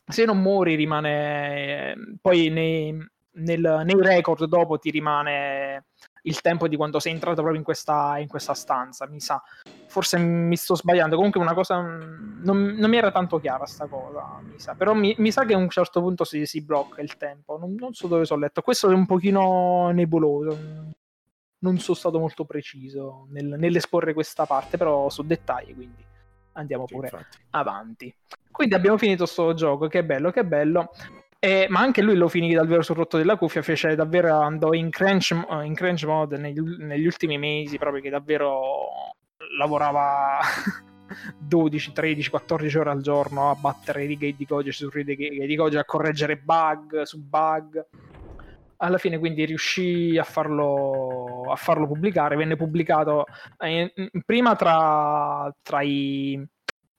se 0.07 0.25
non 0.25 0.41
muori, 0.41 0.77
rimane. 0.77 1.95
Poi 2.23 2.49
nei, 2.49 2.97
nel, 3.33 3.83
nei 3.85 4.03
record 4.03 4.47
dopo 4.47 4.79
ti 4.79 4.91
rimane 4.91 5.85
il 6.23 6.41
tempo 6.41 6.69
di 6.69 6.77
quando 6.77 7.01
sei 7.01 7.12
entrato 7.12 7.37
proprio 7.37 7.59
in 7.59 7.65
questa, 7.65 8.17
in 8.17 8.27
questa 8.27 8.55
stanza, 8.55 9.07
mi 9.09 9.21
sa. 9.21 9.43
Forse 9.91 10.19
mi 10.19 10.57
sto 10.57 10.77
sbagliando, 10.77 11.17
comunque 11.17 11.41
una 11.41 11.53
cosa 11.53 11.81
non, 11.81 12.75
non 12.77 12.89
mi 12.89 12.97
era 12.97 13.11
tanto 13.11 13.41
chiara 13.41 13.67
sta 13.67 13.87
cosa, 13.87 14.41
mi 14.41 14.59
sa. 14.59 14.75
Però 14.75 14.95
mi, 14.95 15.15
mi 15.19 15.33
sa 15.33 15.45
che 15.45 15.55
a 15.55 15.57
un 15.57 15.69
certo 15.69 16.01
punto 16.01 16.23
si, 16.23 16.47
si 16.47 16.62
blocca 16.62 17.03
il 17.03 17.17
tempo, 17.17 17.59
non, 17.59 17.75
non 17.75 17.93
so 17.93 18.07
dove 18.07 18.25
sono 18.25 18.41
letto. 18.41 18.62
Questo 18.62 18.89
è 18.89 18.95
un 18.95 19.05
pochino 19.05 19.91
nebuloso, 19.91 20.57
non 21.59 21.79
sono 21.79 21.97
stato 21.97 22.21
molto 22.21 22.45
preciso 22.45 23.27
nel, 23.31 23.57
nell'esporre 23.59 24.15
questa 24.15 24.47
parte, 24.47 24.77
però 24.77 25.11
su 25.11 25.25
dettagli, 25.25 25.75
quindi 25.75 26.05
andiamo 26.53 26.85
pure 26.85 27.09
sì, 27.09 27.39
avanti. 27.51 28.15
Quindi 28.51 28.75
abbiamo 28.75 28.97
finito 28.97 29.27
sto 29.27 29.55
gioco, 29.55 29.89
che 29.89 30.05
bello, 30.05 30.31
che 30.31 30.45
bello. 30.45 30.91
Eh, 31.43 31.67
ma 31.71 31.81
anche 31.81 32.03
lui 32.03 32.17
lo 32.17 32.29
finì 32.29 32.53
davvero 32.53 32.83
sul 32.83 32.97
rotto 32.97 33.17
della 33.17 33.37
cuffia, 33.37 33.62
fece 33.62 33.95
davvero 33.95 34.39
andò 34.41 34.73
in 34.73 34.91
crunch, 34.91 35.31
in 35.65 35.75
crunch 35.75 36.05
mode 36.05 36.37
negli, 36.37 36.61
negli, 36.61 37.07
ultimi 37.07 37.39
mesi, 37.39 37.79
proprio 37.79 38.03
che 38.03 38.11
davvero 38.11 39.17
lavorava 39.56 40.39
12, 41.39 41.93
13, 41.93 42.31
14 42.31 42.78
ore 42.78 42.90
al 42.90 43.02
giorno 43.02 43.51
a 43.51 43.55
battere 43.55 44.06
righe 44.06 44.35
di 44.36 44.47
codice 44.47 44.85
su 44.85 44.90
righe 44.90 45.47
di 45.47 45.56
codice, 45.56 45.78
a 45.78 45.85
correggere 45.85 46.36
bug 46.36 47.02
su 47.02 47.20
bug. 47.22 47.85
alla 48.82 48.98
fine 48.98 49.18
quindi 49.18 49.44
riuscì 49.44 50.16
a 50.18 50.24
farlo, 50.24 51.51
a 51.51 51.56
farlo 51.56 51.86
pubblicare, 51.86 52.36
venne 52.36 52.56
pubblicato 52.56 53.27
eh, 53.59 53.93
prima 54.24 54.56
tra, 54.56 55.55
tra, 55.62 55.82
i, 55.82 56.43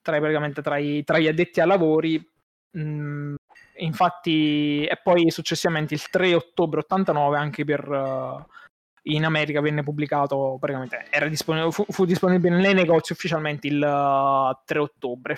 tra, 0.01 0.19
tra, 0.61 0.77
i, 0.77 1.03
tra, 1.03 1.17
gli 1.17 1.27
addetti 1.27 1.59
ai 1.59 1.67
lavori, 1.67 2.23
mh, 2.71 2.81
mm, 2.81 3.35
infatti, 3.77 4.85
e 4.85 4.99
poi 5.01 5.31
successivamente 5.31 5.95
il 5.95 6.07
3 6.09 6.35
ottobre 6.35 6.81
89 6.81 7.37
anche 7.37 7.65
per... 7.65 7.87
Uh, 7.89 8.59
in 9.03 9.25
America 9.25 9.61
venne 9.61 9.83
pubblicato 9.83 10.57
praticamente 10.59 11.07
era 11.09 11.27
disponibile, 11.27 11.71
fu, 11.71 11.85
fu 11.89 12.05
disponibile 12.05 12.57
nei 12.57 12.73
negozi 12.73 13.13
ufficialmente 13.13 13.67
il 13.67 13.81
uh, 13.81 14.61
3 14.65 14.79
ottobre. 14.79 15.37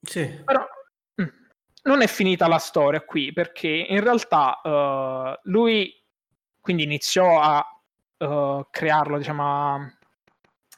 Sì. 0.00 0.26
Però 0.44 0.66
non 1.84 2.02
è 2.02 2.06
finita 2.06 2.46
la 2.48 2.58
storia 2.58 3.02
qui 3.02 3.32
perché 3.32 3.68
in 3.68 4.00
realtà 4.00 4.60
uh, 4.62 5.38
lui 5.50 5.92
quindi 6.60 6.82
iniziò 6.82 7.40
a 7.40 7.62
uh, 8.26 8.66
crearlo, 8.70 9.18
diciamo, 9.18 9.42
a, 9.44 9.74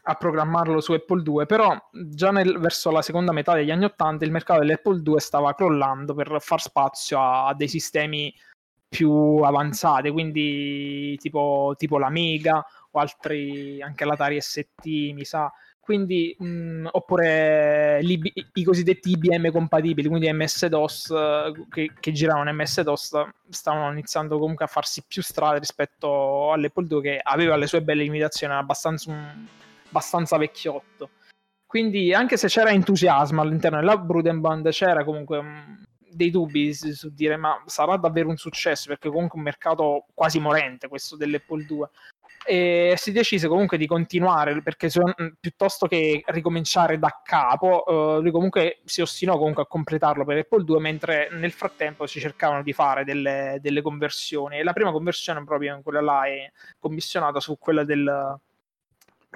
a, 0.03 0.15
programmarlo 0.15 0.81
su 0.81 0.93
Apple 0.93 1.23
II, 1.25 1.47
però 1.47 1.77
già 1.93 2.33
nel, 2.33 2.59
verso 2.59 2.91
la 2.91 3.03
seconda 3.03 3.31
metà 3.31 3.55
degli 3.55 3.71
anni 3.71 3.85
80 3.85 4.25
il 4.25 4.33
mercato 4.33 4.61
dell'Apple 4.61 5.01
II 5.05 5.21
stava 5.21 5.55
crollando 5.55 6.13
per 6.15 6.39
far 6.41 6.61
spazio 6.61 7.21
a, 7.21 7.47
a 7.47 7.55
dei 7.55 7.69
sistemi 7.69 8.35
più 8.89 9.39
avanzati, 9.43 10.11
quindi 10.11 11.17
tipo, 11.19 11.75
tipo 11.77 11.99
l'Amiga 11.99 12.65
o 12.91 12.99
altri, 12.99 13.83
anche 13.83 14.05
l'Atari 14.05 14.41
ST, 14.41 14.85
mi 14.85 15.25
sa, 15.25 15.53
quindi 15.87 16.35
mh, 16.37 16.89
oppure 16.91 18.01
i 18.03 18.65
cosiddetti 18.65 19.11
IBM 19.11 19.53
compatibili, 19.53 20.09
quindi 20.09 20.33
MS-DOS 20.33 21.15
che, 21.71 21.93
che 22.01 22.13
giravano 22.13 22.53
MS-DOS 22.53 23.29
stavano 23.51 23.93
iniziando 23.93 24.39
comunque 24.39 24.65
a 24.65 24.69
farsi 24.69 25.05
più 25.07 25.23
strade 25.23 25.61
rispetto 25.61 26.53
all'Apple 26.53 26.89
II 26.91 27.01
che 27.01 27.21
aveva 27.23 27.55
le 27.55 27.69
sue 27.69 27.83
belle 27.83 28.03
limitazioni, 28.03 28.53
era 28.53 28.63
abbastanza, 28.63 29.11
un, 29.11 29.47
abbastanza 29.89 30.37
vecchiotto. 30.39 31.11
Quindi 31.65 32.13
anche 32.13 32.37
se 32.37 32.49
c'era 32.49 32.71
entusiasmo 32.71 33.43
all'interno 33.43 33.79
della 33.79 33.97
Brudenband, 33.97 34.69
c'era 34.71 35.05
comunque 35.05 35.39
dei 36.17 36.31
dubbi 36.31 36.75
su 36.75 37.11
dire 37.13 37.37
ma 37.37 37.63
sarà 37.67 37.97
davvero 37.97 38.29
un 38.29 38.37
successo? 38.37 38.89
Perché 38.89 39.09
comunque 39.09 39.39
un 39.39 39.45
mercato 39.45 40.07
quasi 40.15 40.41
morente 40.41 40.89
questo 40.89 41.17
dell'Apple 41.17 41.67
II 41.69 41.87
e 42.49 42.95
si 42.97 43.11
decise 43.11 43.49
comunque 43.49 43.77
di 43.77 43.89
continuare 43.89 44.63
perché 44.63 44.89
se, 44.89 45.01
piuttosto 45.41 45.89
che 45.89 46.23
ricominciare 46.27 46.97
da 46.97 47.21
capo 47.25 47.83
uh, 47.87 48.21
lui 48.21 48.31
comunque 48.31 48.79
si 48.85 49.01
ostinò 49.01 49.37
comunque 49.37 49.65
a 49.65 49.67
completarlo 49.67 50.25
per 50.25 50.39
Apple 50.39 50.63
2 50.63 50.79
mentre 50.81 51.29
nel 51.33 51.51
frattempo 51.51 52.07
si 52.07 52.21
cercavano 52.21 52.63
di 52.63 52.73
fare 52.73 53.05
delle, 53.05 53.59
delle 53.61 53.83
conversioni. 53.83 54.59
E 54.59 54.63
la 54.63 54.73
prima 54.73 54.93
conversione 54.93 55.43
proprio 55.45 55.81
quella 55.83 56.01
là 56.01 56.27
è 56.27 56.51
commissionata 56.79 57.41
su 57.41 57.59
quella 57.59 57.83
del 57.83 58.39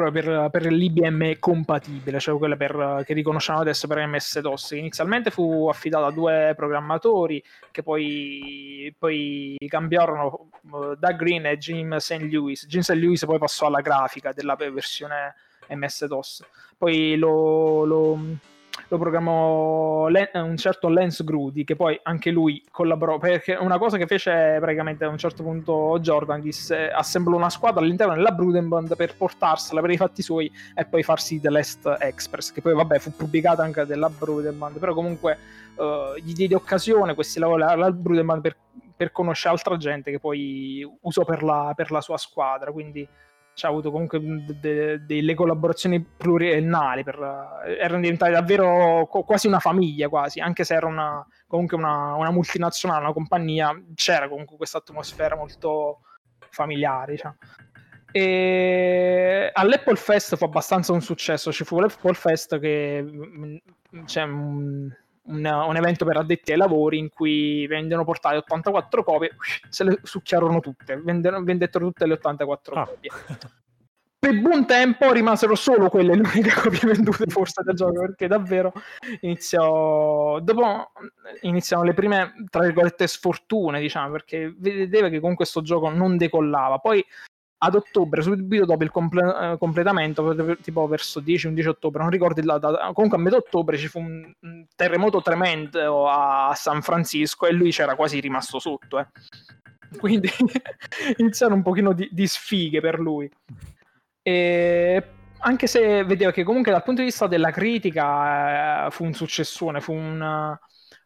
proprio 0.00 0.22
per, 0.22 0.50
per 0.50 0.72
l'IBM 0.72 1.38
compatibile, 1.38 2.18
cioè 2.18 2.38
quella 2.38 2.56
per, 2.56 3.02
che 3.04 3.12
riconosciamo 3.12 3.60
adesso 3.60 3.86
per 3.86 4.06
MS-DOS, 4.06 4.70
inizialmente 4.72 5.30
fu 5.30 5.68
affidata 5.68 6.06
a 6.06 6.10
due 6.10 6.54
programmatori 6.56 7.42
che 7.70 7.82
poi, 7.82 8.94
poi 8.98 9.56
cambiarono 9.68 10.48
uh, 10.70 10.94
Doug 10.94 11.16
Green 11.16 11.44
e 11.44 11.58
Jim 11.58 11.96
St. 11.98 12.26
Louis. 12.30 12.66
Jim 12.66 12.80
St. 12.80 12.94
Louis 12.94 13.22
poi 13.26 13.38
passò 13.38 13.66
alla 13.66 13.82
grafica 13.82 14.32
della 14.32 14.56
versione 14.56 15.34
MS-DOS. 15.68 16.44
Poi 16.78 17.16
lo, 17.16 17.84
lo 17.84 18.18
lo 18.88 18.98
programmò 18.98 20.06
un 20.06 20.56
certo 20.56 20.88
Lance 20.88 21.22
Grudy 21.22 21.64
che 21.64 21.76
poi 21.76 21.98
anche 22.02 22.30
lui 22.30 22.64
collaborò 22.70 23.18
perché 23.18 23.54
una 23.54 23.78
cosa 23.78 23.96
che 23.96 24.06
fece 24.06 24.56
praticamente 24.58 25.04
a 25.04 25.08
un 25.08 25.18
certo 25.18 25.42
punto 25.42 25.98
Jordan 26.00 26.40
disse 26.40 26.90
assemblò 26.90 27.36
una 27.36 27.50
squadra 27.50 27.80
all'interno 27.80 28.14
della 28.14 28.32
Brudenband 28.32 28.96
per 28.96 29.14
portarsela 29.16 29.80
per 29.80 29.90
i 29.90 29.96
fatti 29.96 30.22
suoi 30.22 30.50
e 30.74 30.84
poi 30.84 31.02
farsi 31.02 31.40
The 31.40 31.50
Last 31.50 31.96
Express 32.00 32.52
che 32.52 32.60
poi 32.60 32.74
vabbè 32.74 32.98
fu 32.98 33.12
pubblicata 33.14 33.62
anche 33.62 33.84
della 33.86 34.08
Brudenband. 34.08 34.78
Però 34.78 34.94
comunque 34.94 35.38
uh, 35.76 36.18
gli 36.20 36.32
diede 36.32 36.54
occasione 36.54 37.14
questi 37.14 37.38
lavori 37.38 37.62
alla 37.62 37.90
Brudenband 37.90 38.40
per, 38.40 38.56
per 38.96 39.12
conoscere 39.12 39.54
altra 39.54 39.76
gente 39.76 40.10
che 40.10 40.18
poi 40.18 40.88
usò 41.02 41.24
per 41.24 41.42
la, 41.42 41.72
per 41.74 41.90
la 41.90 42.00
sua 42.00 42.16
squadra 42.16 42.72
quindi 42.72 43.06
c'ha 43.54 43.68
avuto 43.68 43.90
comunque 43.90 44.20
de- 44.60 45.04
delle 45.04 45.34
collaborazioni 45.34 46.00
pluriennali, 46.00 47.02
per, 47.04 47.18
erano 47.78 48.00
diventate 48.00 48.32
davvero 48.32 49.06
co- 49.06 49.22
quasi 49.22 49.46
una 49.46 49.58
famiglia, 49.58 50.08
quasi, 50.08 50.40
anche 50.40 50.64
se 50.64 50.74
era 50.74 50.86
una, 50.86 51.26
comunque 51.46 51.76
una, 51.76 52.14
una, 52.14 52.30
multinazionale, 52.30 53.04
una 53.04 53.12
compagnia, 53.12 53.70
c'era 53.94 54.28
comunque 54.28 54.56
questa 54.56 54.78
atmosfera 54.78 55.36
molto 55.36 56.00
familiare, 56.50 57.12
diciamo. 57.12 57.36
E 58.12 59.50
all'Apple 59.52 59.96
Fest 59.96 60.36
fu 60.36 60.44
abbastanza 60.44 60.92
un 60.92 61.00
successo, 61.00 61.52
ci 61.52 61.64
fu 61.64 61.78
l'Apple 61.78 62.14
Fest 62.14 62.58
che 62.58 63.04
cioè, 64.06 64.28
un, 65.22 65.44
un, 65.44 65.76
evento 65.76 66.04
per 66.04 66.16
addetti 66.16 66.52
ai 66.52 66.58
lavori 66.58 66.98
in 66.98 67.08
cui 67.08 67.66
vengono 67.66 68.04
portate 68.04 68.36
84 68.36 69.04
copie, 69.04 69.36
se 69.68 69.84
le 69.84 69.98
succhiarono 70.02 70.60
tutte, 70.60 70.96
vendettero, 70.96 71.42
vendettero 71.42 71.86
tutte 71.86 72.06
le 72.06 72.14
84 72.14 72.74
ah. 72.74 72.86
copie. 72.86 73.10
Per 74.20 74.38
buon 74.38 74.66
tempo 74.66 75.10
rimasero 75.12 75.54
solo 75.54 75.88
quelle 75.88 76.14
le 76.14 76.20
uniche 76.20 76.52
copie 76.52 76.92
vendute 76.92 77.24
forse 77.28 77.62
del 77.62 77.74
gioco 77.74 78.00
perché 78.00 78.26
davvero 78.26 78.70
iniziò 79.20 80.38
dopo 80.40 80.92
iniziano 81.40 81.84
le 81.84 81.94
prime 81.94 82.34
tra 82.50 82.60
virgolette 82.64 83.06
sfortune 83.06 83.80
diciamo 83.80 84.10
perché 84.10 84.54
vedeva 84.58 85.08
che 85.08 85.20
con 85.20 85.34
questo 85.34 85.62
gioco 85.62 85.88
non 85.88 86.18
decollava 86.18 86.76
poi 86.80 87.02
ad 87.62 87.74
ottobre, 87.74 88.22
subito 88.22 88.64
dopo 88.64 88.82
il 88.84 88.90
comple- 88.90 89.52
eh, 89.52 89.58
completamento, 89.58 90.56
tipo 90.62 90.86
verso 90.86 91.20
10-11 91.20 91.68
ottobre, 91.68 92.02
non 92.02 92.10
ricordo 92.10 92.40
la 92.42 92.58
data, 92.58 92.90
comunque 92.92 93.18
a 93.18 93.20
metà 93.20 93.36
ottobre 93.36 93.76
ci 93.76 93.88
fu 93.88 93.98
un, 93.98 94.32
terremoto 94.74 95.20
tremendo 95.20 96.08
a 96.08 96.52
San 96.54 96.80
Francisco 96.80 97.46
e 97.46 97.52
lui 97.52 97.70
c'era 97.70 97.96
quasi 97.96 98.18
rimasto 98.20 98.58
sotto. 98.58 98.98
Eh. 98.98 99.06
Quindi 99.98 100.30
iniziarono 101.18 101.58
un 101.58 101.64
pochino 101.64 101.92
di, 101.92 102.08
di 102.10 102.26
sfighe 102.26 102.80
per 102.80 102.98
lui. 102.98 103.30
E 104.22 105.04
anche 105.40 105.66
se 105.66 106.04
vedeva 106.04 106.30
che 106.30 106.44
comunque 106.44 106.72
dal 106.72 106.82
punto 106.82 107.00
di 107.00 107.08
vista 107.08 107.26
della 107.26 107.50
critica 107.50 108.86
eh, 108.86 108.90
fu 108.90 109.04
un 109.04 109.12
successone, 109.12 109.80
fu 109.80 109.92
un 109.92 110.58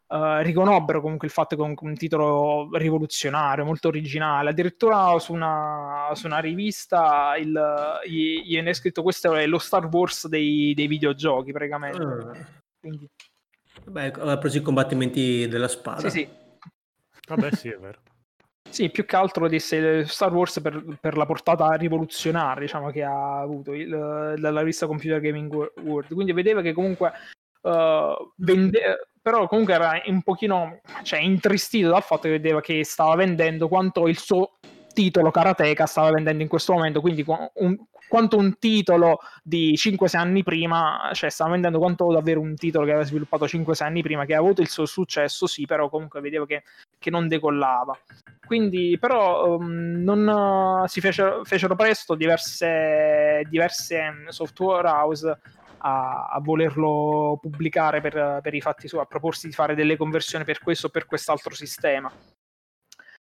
Uh, 0.07 0.37
riconobbero 0.41 1.01
comunque 1.01 1.25
il 1.25 1.33
fatto 1.33 1.55
che 1.55 1.63
è 1.63 1.73
un, 1.79 1.95
titolo 1.95 2.69
rivoluzionario, 2.73 3.65
molto 3.65 3.87
originale. 3.87 4.51
Addirittura 4.51 5.17
su 5.17 5.33
una, 5.33 6.11
su 6.13 6.27
una 6.27 6.39
rivista 6.39 7.35
il, 7.37 7.99
gli, 8.05 8.41
gli 8.43 8.55
è 8.55 8.73
scritto 8.73 9.01
questo 9.01 9.33
è 9.33 9.47
lo 9.47 9.57
Star 9.57 9.87
Wars 9.87 10.27
dei, 10.27 10.73
dei 10.75 10.87
videogiochi, 10.87 11.51
praticamente. 11.51 12.03
Uh. 12.03 12.31
Quindi... 12.79 13.09
Beh, 13.83 14.11
aveva 14.11 14.37
preso 14.37 14.57
i 14.57 14.61
combattimenti 14.61 15.47
della 15.47 15.67
spada. 15.67 16.01
Sì, 16.01 16.09
sì. 16.09 16.29
Vabbè, 17.27 17.55
sì, 17.55 17.69
è 17.69 17.77
vero. 17.77 17.99
Sì, 18.69 18.89
più 18.89 19.05
che 19.05 19.15
altro 19.15 19.47
disse 19.47 20.05
Star 20.05 20.33
Wars 20.33 20.59
per, 20.59 20.97
per, 20.99 21.15
la 21.17 21.25
portata 21.25 21.71
rivoluzionaria 21.73 22.61
diciamo, 22.61 22.89
che 22.89 23.03
ha 23.03 23.39
avuto 23.39 23.73
il, 23.73 23.89
la 23.89 24.59
rivista 24.59 24.85
Computer 24.85 25.19
Gaming 25.19 25.71
World. 25.81 26.13
Quindi 26.13 26.33
vedeva 26.33 26.61
che 26.61 26.73
comunque 26.73 27.11
uh, 27.61 28.33
vende, 28.35 29.09
però 29.25 29.47
comunque 29.47 29.73
era 29.73 29.99
un 30.05 30.21
pochino 30.21 30.81
cioè, 31.01 31.17
intristito 31.17 31.89
dal 31.89 32.03
fatto 32.03 32.27
che 32.27 32.33
vedeva 32.33 32.61
che 32.61 32.85
stava 32.85 33.15
vendendo 33.15 33.67
quanto 33.67 34.07
il 34.07 34.19
suo 34.19 34.57
titolo 34.93 35.31
Karateka 35.31 35.87
stava 35.87 36.11
vendendo 36.11 36.43
in 36.43 36.47
questo 36.47 36.73
momento, 36.73 37.01
quindi 37.01 37.25
un, 37.27 37.75
quanto 38.07 38.37
un 38.37 38.59
titolo 38.59 39.17
di 39.41 39.73
5-6 39.73 40.15
anni 40.15 40.43
prima, 40.43 41.09
cioè 41.13 41.31
stava 41.31 41.49
vendendo 41.53 41.79
quanto 41.79 42.11
davvero 42.11 42.39
un 42.39 42.53
titolo 42.53 42.85
che 42.85 42.91
aveva 42.91 43.07
sviluppato 43.07 43.45
5-6 43.45 43.83
anni 43.83 44.03
prima, 44.03 44.25
che 44.25 44.35
ha 44.35 44.37
avuto 44.37 44.61
il 44.61 44.69
suo 44.69 44.85
successo, 44.85 45.47
sì, 45.47 45.65
però 45.65 45.89
comunque 45.89 46.21
vedevo 46.21 46.45
che, 46.45 46.61
che 46.99 47.09
non 47.09 47.27
decollava. 47.27 47.97
Quindi, 48.45 48.95
però, 48.99 49.55
um, 49.55 50.03
non, 50.03 50.87
si 50.87 51.01
fecero, 51.01 51.43
fecero 51.45 51.75
presto 51.75 52.13
diverse, 52.13 53.41
diverse 53.49 54.25
software 54.27 54.87
house 54.87 55.39
a, 55.85 56.25
a 56.25 56.39
volerlo 56.41 57.37
pubblicare 57.39 58.01
per, 58.01 58.39
per, 58.41 58.53
i 58.55 58.61
fatti 58.61 58.87
suoi, 58.87 59.03
a 59.03 59.05
proporsi 59.05 59.47
di 59.47 59.53
fare 59.53 59.75
delle 59.75 59.97
conversioni 59.97 60.43
per 60.43 60.59
questo 60.59 60.87
o 60.87 60.89
per 60.89 61.05
quest'altro 61.05 61.53
sistema. 61.53 62.11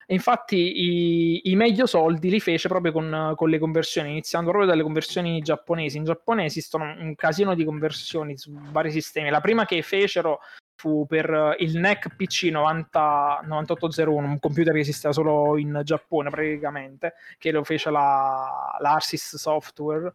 E 0.09 0.13
infatti 0.13 0.55
i, 0.55 1.51
i, 1.51 1.55
meglio 1.57 1.85
soldi 1.85 2.29
li 2.29 2.39
fece 2.39 2.69
proprio 2.69 2.93
con, 2.93 3.33
con, 3.35 3.49
le 3.49 3.59
conversioni, 3.59 4.11
iniziando 4.11 4.51
proprio 4.51 4.71
dalle 4.71 4.83
conversioni 4.83 5.41
giapponesi. 5.41 5.97
In 5.97 6.05
Giappone 6.05 6.45
esistono 6.45 6.85
un 6.85 7.13
casino 7.15 7.53
di 7.53 7.65
conversioni 7.65 8.37
su 8.37 8.53
vari 8.71 8.89
sistemi. 8.89 9.29
La 9.29 9.41
prima 9.41 9.65
che 9.65 9.81
fecero 9.81 10.39
fu 10.77 11.05
per 11.05 11.55
il 11.59 11.77
NEC 11.77 12.15
PC 12.15 12.43
90, 12.43 13.41
9801, 13.43 14.27
un 14.27 14.39
computer 14.39 14.73
che 14.73 14.79
esisteva 14.79 15.13
solo 15.13 15.57
in 15.57 15.81
Giappone 15.83 16.29
praticamente, 16.29 17.15
che 17.37 17.51
lo 17.51 17.65
fece 17.65 17.89
la, 17.89 18.77
la 18.79 18.93
Arsis 18.93 19.35
Software 19.35 20.13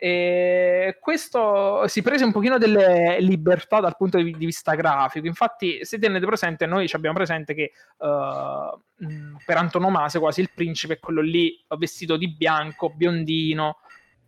E 0.00 0.96
questo 1.00 1.88
si 1.88 2.02
prese 2.02 2.22
un 2.22 2.30
pochino 2.30 2.56
delle 2.56 3.18
libertà 3.20 3.80
dal 3.80 3.96
punto 3.96 4.22
di 4.22 4.32
vista 4.32 4.76
grafico. 4.76 5.26
Infatti, 5.26 5.84
se 5.84 5.98
tenete 5.98 6.24
presente, 6.24 6.66
noi 6.66 6.88
abbiamo 6.92 7.16
presente 7.16 7.52
che 7.52 7.72
uh, 7.96 8.80
per 9.44 9.56
antonomasia 9.56 10.20
quasi 10.20 10.40
il 10.40 10.52
principe 10.54 10.94
è 10.94 10.98
quello 11.00 11.20
lì 11.20 11.60
vestito 11.76 12.16
di 12.16 12.28
bianco, 12.28 12.90
biondino, 12.90 13.78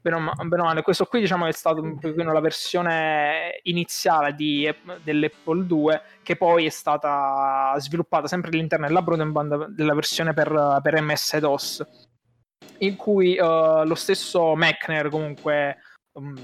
bene 0.00 0.16
o 0.16 0.64
male. 0.64 0.82
Questo 0.82 1.04
qui 1.04 1.20
diciamo 1.20 1.46
è 1.46 1.52
stato 1.52 1.80
un 1.80 2.00
pochino 2.00 2.32
la 2.32 2.40
versione 2.40 3.60
iniziale 3.62 4.34
di, 4.34 4.68
dell'Apple 5.04 5.66
2 5.66 6.02
che 6.24 6.34
poi 6.34 6.66
è 6.66 6.70
stata 6.70 7.76
sviluppata 7.78 8.26
sempre 8.26 8.50
all'interno 8.50 8.88
della 8.88 9.02
broadband 9.02 9.68
della 9.68 9.94
versione 9.94 10.34
per, 10.34 10.80
per 10.82 11.00
MS-DOS 11.00 12.08
in 12.80 12.96
cui 12.96 13.38
uh, 13.38 13.84
lo 13.84 13.94
stesso 13.94 14.54
Mechner 14.54 15.08
comunque 15.08 15.78
um, 16.12 16.34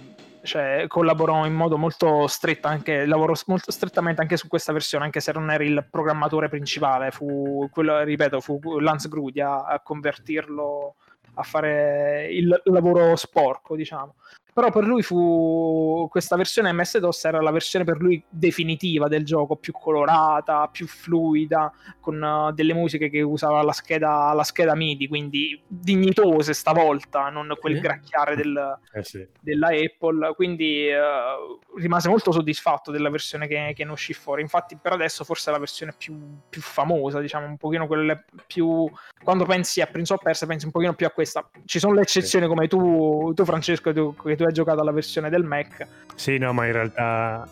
cioè, 0.43 0.85
collaborò 0.87 1.45
in 1.45 1.55
modo 1.55 1.77
molto 1.77 2.27
stretto 2.29 2.69
anche, 2.69 3.05
lavorò 3.05 3.35
molto 3.47 3.71
strettamente 3.71 4.23
anche 4.23 4.37
su 4.37 4.47
questa 4.47 4.73
versione 4.73 5.05
anche 5.05 5.21
se 5.21 5.33
non 5.33 5.51
era 5.51 5.65
il 5.65 5.87
programmatore 5.91 6.49
principale. 6.49 7.11
Fu 7.11 7.69
quello, 7.71 8.03
ripeto, 8.03 8.41
fu 8.41 8.79
Lance 8.79 9.09
Grudi 9.09 9.41
a, 9.41 9.65
a 9.65 9.81
convertirlo 9.81 10.95
a 11.35 11.43
fare 11.43 12.29
il 12.31 12.63
lavoro 12.65 13.17
sporco, 13.17 13.77
diciamo 13.77 14.15
però 14.57 14.71
per 14.71 14.85
lui 14.85 15.03
fu 15.03 16.09
questa 16.11 16.35
versione 16.35 16.73
MS-DOS 16.73 17.25
era 17.27 17.43
la 17.43 17.51
versione 17.51 17.85
per 17.85 18.01
lui 18.01 18.25
definitiva 18.27 19.07
del 19.07 19.23
gioco, 19.23 19.57
più 19.57 19.75
colorata, 19.75 20.67
più 20.73 20.87
fluida, 20.87 21.71
con 22.01 22.23
uh, 22.23 22.55
delle 22.55 22.73
musiche 22.73 23.11
che 23.11 23.21
usava 23.21 23.61
la 23.63 23.73
scheda, 23.73 24.33
la 24.33 24.45
scheda 24.45 24.75
MIDI, 24.75 25.09
quindi 25.09 25.63
dignitose 25.69 26.55
stavolta, 26.55 27.29
non 27.29 27.55
quel 27.61 27.81
gracchiare 27.81 28.35
del, 28.35 28.79
eh 28.95 29.05
sì. 29.05 29.29
della 29.39 29.69
Apple, 29.73 30.33
quindi 30.35 30.89
uh, 30.89 31.79
rimase 31.79 32.09
molto 32.09 32.33
soddisfatto 32.33 32.91
della 32.91 33.11
versione 33.11 33.47
che, 33.47 33.75
che, 33.77 33.85
ne 33.85 33.91
uscì 33.91 34.15
fuori, 34.15 34.41
infatti 34.41 34.79
per 34.81 34.93
adesso 34.93 35.23
forse 35.25 35.51
è 35.51 35.53
la 35.53 35.59
versione 35.59 35.93
più, 35.99 36.19
più 36.49 36.63
famosa, 36.63 37.21
diciamo, 37.21 37.45
un 37.45 37.59
pochino 37.59 37.87
quella 37.87 38.19
più... 38.47 38.91
quando 39.23 39.45
pensi 39.45 39.83
a 39.83 39.87
Prince 39.87 40.15
of 40.15 40.23
Persia 40.23 40.47
pensi 40.47 40.65
un 40.65 40.73
pochino 40.73 40.95
più 40.95 41.05
a 41.05 41.11
questa, 41.11 41.47
ci 41.67 41.79
sono 41.79 41.93
le 41.93 42.01
eccezioni 42.01 42.47
come 42.47 42.69
tu, 42.69 43.35
tu 43.35 43.45
Francesco, 43.45 43.93
tu, 43.93 44.15
che 44.15 44.35
tu 44.35 44.46
hai 44.47 44.53
giocato 44.53 44.81
alla 44.81 44.93
versione 44.93 45.31
del 45.31 45.45
Mac. 45.45 45.87
Sì, 46.15 46.39
no, 46.39 46.53
ma 46.53 46.67
in 46.67 46.73
realtà 46.73 47.49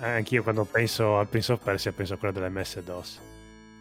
anch'io 0.00 0.42
quando 0.42 0.64
penso 0.64 1.18
al 1.18 1.28
Prince 1.28 1.52
of 1.52 1.62
Persia 1.62 1.92
penso 1.92 2.14
a 2.14 2.16
quello 2.16 2.38
dell'MS-DOS. 2.38 3.20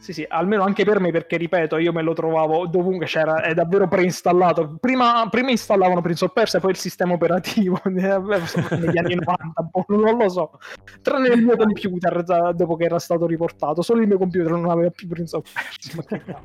Sì, 0.06 0.14
sì, 0.14 0.26
almeno 0.30 0.62
anche 0.62 0.86
per 0.86 1.00
me, 1.00 1.10
perché 1.10 1.36
ripeto, 1.36 1.78
io 1.78 1.92
me 1.92 2.04
lo 2.04 2.14
trovavo 2.14 2.68
dovunque 2.68 3.08
c'era, 3.08 3.42
è 3.42 3.56
davvero 3.56 3.88
preinstallato. 3.88 4.78
Prima, 4.80 5.28
prima 5.32 5.50
installavano 5.50 6.02
Prince 6.02 6.26
of 6.26 6.32
Persia, 6.32 6.60
poi 6.60 6.70
il 6.72 6.78
sistema 6.78 7.14
operativo 7.14 7.82
negli 7.86 8.06
anni 8.06 9.16
90, 9.16 9.62
boh, 9.64 9.86
non 9.88 10.18
lo 10.18 10.30
so. 10.30 10.60
Tranne 11.02 11.30
il 11.30 11.42
mio 11.42 11.56
computer 11.56 12.22
dopo 12.54 12.76
che 12.76 12.84
era 12.84 13.00
stato 13.00 13.26
riportato, 13.26 13.82
solo 13.82 14.02
il 14.02 14.08
mio 14.08 14.20
computer 14.20 14.52
non 14.52 14.70
aveva 14.70 14.92
più 14.92 15.08
Prince 15.08 15.38
of 15.38 15.52
Persia. 15.52 16.42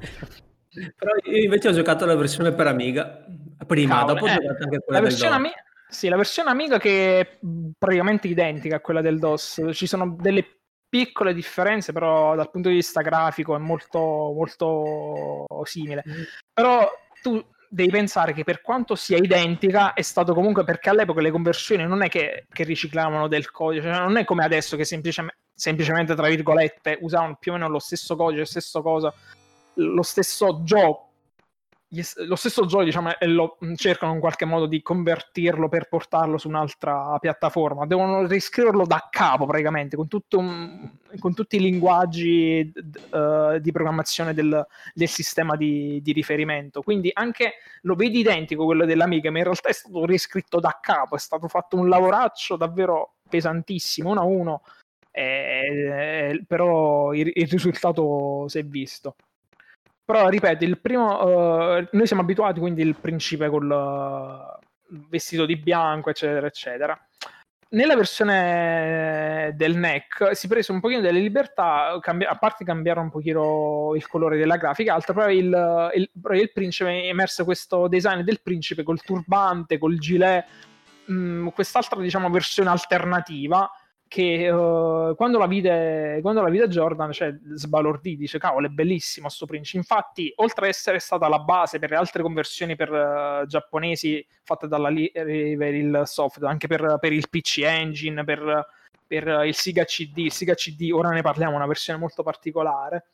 Però 0.97 1.13
io 1.25 1.43
invece 1.43 1.69
ho 1.69 1.73
giocato 1.73 2.07
la 2.07 2.15
versione 2.15 2.53
per 2.53 2.67
Amiga 2.67 3.27
prima, 3.67 3.97
Cavolo, 3.97 4.15
dopo 4.15 4.25
ho 4.25 4.29
eh, 4.29 4.33
giocato 4.33 4.63
anche 4.63 4.79
quella 4.79 5.01
la 5.01 5.05
versione 5.05 5.35
Amiga 5.35 5.65
sì, 5.91 6.09
la 6.09 6.17
versione 6.17 6.51
Amiga 6.51 6.79
che 6.79 7.21
è 7.21 7.39
praticamente 7.77 8.29
identica 8.29 8.77
a 8.77 8.81
quella 8.81 9.01
del 9.01 9.19
DOS. 9.19 9.69
Ci 9.73 9.87
sono 9.87 10.17
delle 10.19 10.61
piccole 10.89 11.35
differenze, 11.35 11.93
però 11.93 12.35
dal 12.35 12.51
punto 12.51 12.69
di 12.69 12.77
vista 12.77 13.01
grafico 13.01 13.55
è 13.55 13.59
molto, 13.59 13.99
molto 13.99 15.45
simile. 15.65 16.05
Mm. 16.07 16.23
Però 16.53 16.91
tu 17.23 17.45
devi 17.69 17.91
pensare 17.91 18.33
che 18.33 18.43
per 18.43 18.61
quanto 18.61 18.97
sia 18.97 19.17
identica 19.17 19.93
è 19.93 20.03
stato 20.03 20.35
comunque 20.35 20.65
perché 20.65 20.91
all'epoca 20.91 21.21
le 21.21 21.31
conversioni 21.31 21.87
non 21.87 22.03
è 22.03 22.09
che, 22.09 22.47
che 22.51 22.65
riciclavano 22.65 23.29
del 23.29 23.51
codice, 23.51 23.93
cioè 23.93 24.01
non 24.01 24.17
è 24.17 24.25
come 24.25 24.45
adesso 24.45 24.77
che 24.77 24.85
semplicemente, 24.85 25.39
semplicemente, 25.55 26.15
tra 26.15 26.29
virgolette, 26.29 26.99
usavano 27.01 27.37
più 27.39 27.53
o 27.53 27.55
meno 27.55 27.69
lo 27.69 27.79
stesso 27.79 28.17
codice, 28.17 28.41
lo 28.41 28.47
stesso 28.47 28.83
cosa, 28.83 29.15
lo 29.75 30.03
stesso 30.03 30.63
gioco 30.65 31.10
lo 32.27 32.37
stesso 32.37 32.67
gioco 32.67 32.85
diciamo, 32.85 33.11
lo, 33.23 33.59
mm, 33.65 33.75
cercano 33.75 34.15
in 34.15 34.21
qualche 34.21 34.45
modo 34.45 34.67
di 34.67 34.81
convertirlo 34.81 35.69
per 35.69 35.89
portarlo 35.89 36.39
su 36.39 36.47
un'altra 36.47 37.17
piattaforma. 37.19 37.85
Devono 37.87 38.27
riscriverlo 38.27 38.87
da 38.87 39.09
capo 39.11 39.47
praticamente 39.47 39.97
con, 39.97 40.07
un, 40.37 40.91
con 41.19 41.35
tutti 41.35 41.57
i 41.57 41.61
linguaggi 41.61 42.73
uh, 43.11 43.59
di 43.59 43.73
programmazione 43.73 44.35
del, 44.35 44.65
del 44.95 45.09
sistema 45.09 45.57
di, 45.57 46.01
di, 46.01 46.13
riferimento. 46.13 46.83
Quindi 46.83 47.11
anche 47.13 47.55
lo 47.83 47.97
vedi 47.97 48.21
identico 48.21 48.65
quello 48.65 48.85
dell'Amiga 48.85 49.31
ma 49.31 49.39
in 49.39 49.45
realtà 49.45 49.69
è 49.69 49.73
stato 49.73 50.05
riscritto 50.05 50.61
da 50.61 50.79
capo 50.81 51.17
è 51.17 51.19
stato 51.19 51.49
fatto 51.49 51.77
un 51.77 51.89
lavoraccio 51.89 52.57
davvero 52.57 53.15
pesantissimo 53.29 54.11
uno 54.11 54.21
a 54.21 54.25
uno 54.25 54.63
eh, 55.11 56.45
però 56.47 57.13
il, 57.15 57.31
il 57.35 57.49
risultato 57.49 58.47
si 58.49 58.59
è 58.59 58.65
visto 58.65 59.17
però 60.11 60.29
ripeto, 60.29 60.65
il 60.65 60.81
primo, 60.81 61.23
uh, 61.23 61.87
noi 61.93 62.07
siamo 62.07 62.23
abituati 62.23 62.59
quindi 62.59 62.83
il 62.83 62.97
principe 62.97 63.49
col 63.49 63.71
uh, 63.71 64.99
vestito 65.09 65.47
di 65.47 65.55
bianco, 65.55 66.11
eccetera, 66.11 66.49
eccetera. 66.49 66.99
Nella 67.73 67.95
versione 67.95 69.53
del 69.55 69.77
NEC 69.77 70.31
si 70.33 70.49
prese 70.49 70.73
un 70.73 70.81
pochino 70.81 71.01
delle 71.01 71.21
libertà, 71.21 71.97
cambi- 72.01 72.25
a 72.25 72.37
parte 72.37 72.65
cambiare 72.65 72.99
un 72.99 73.11
pochino 73.11 73.93
il 73.95 74.05
colore 74.09 74.37
della 74.37 74.57
grafica, 74.57 74.95
altro 74.95 75.15
però 75.15 75.31
il, 75.31 75.91
il, 75.95 76.11
il 76.33 76.53
principe 76.53 77.05
emerse 77.05 77.45
questo 77.45 77.87
design 77.87 78.23
del 78.23 78.41
principe 78.43 78.83
col 78.83 79.01
turbante, 79.03 79.79
col 79.79 79.97
gilet, 79.99 80.45
mh, 81.05 81.13
mm, 81.13 81.49
quest'altra 81.49 82.01
diciamo 82.01 82.29
versione 82.31 82.71
alternativa 82.71 83.71
che 84.11 84.51
uh, 84.51 85.15
quando, 85.15 85.39
la 85.39 85.47
vide, 85.47 86.21
Jordan 86.21 87.13
cioè, 87.13 87.33
sbalordì, 87.55 88.17
dice 88.17 88.41
cavolo 88.41 88.67
è 88.67 88.69
bellissimo 88.69 89.29
sto 89.29 89.47
Prince. 89.47 89.77
Infatti 89.77 90.33
oltre 90.37 90.65
ad 90.65 90.73
essere 90.73 90.99
stata 90.99 91.29
la 91.29 91.39
base 91.39 91.79
per 91.79 91.91
le 91.91 91.97
altre 91.97 92.21
conversioni 92.21 92.75
per 92.75 92.91
uh, 92.91 93.47
giapponesi 93.47 94.27
fatte 94.43 94.67
dalla 94.67 94.89
River 94.89 96.09
software 96.09 96.51
anche 96.51 96.67
per, 96.67 96.97
per, 96.99 97.13
il 97.13 97.29
PC 97.31 97.59
Engine 97.59 98.25
per, 98.25 98.67
per 99.07 99.45
il 99.47 99.55
Sega 99.55 99.85
CD 99.85 100.19
il 100.19 100.33
Sega 100.33 100.55
CD 100.55 100.91
ora 100.93 101.11
ne 101.11 101.23
parliamo 101.23 101.55
una 101.55 101.69
versione 101.69 102.01
molto 102.01 102.25
particolare 102.25 103.11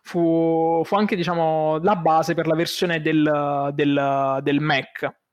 fu, 0.00 0.80
fu 0.82 0.94
anche 0.94 1.14
diciamo 1.14 1.78
la 1.82 1.96
base 1.96 2.32
per 2.32 2.46
la 2.46 2.54
versione 2.54 3.02
del, 3.02 3.70
del, 3.74 4.38
del 4.42 4.60
Mac 4.60 5.23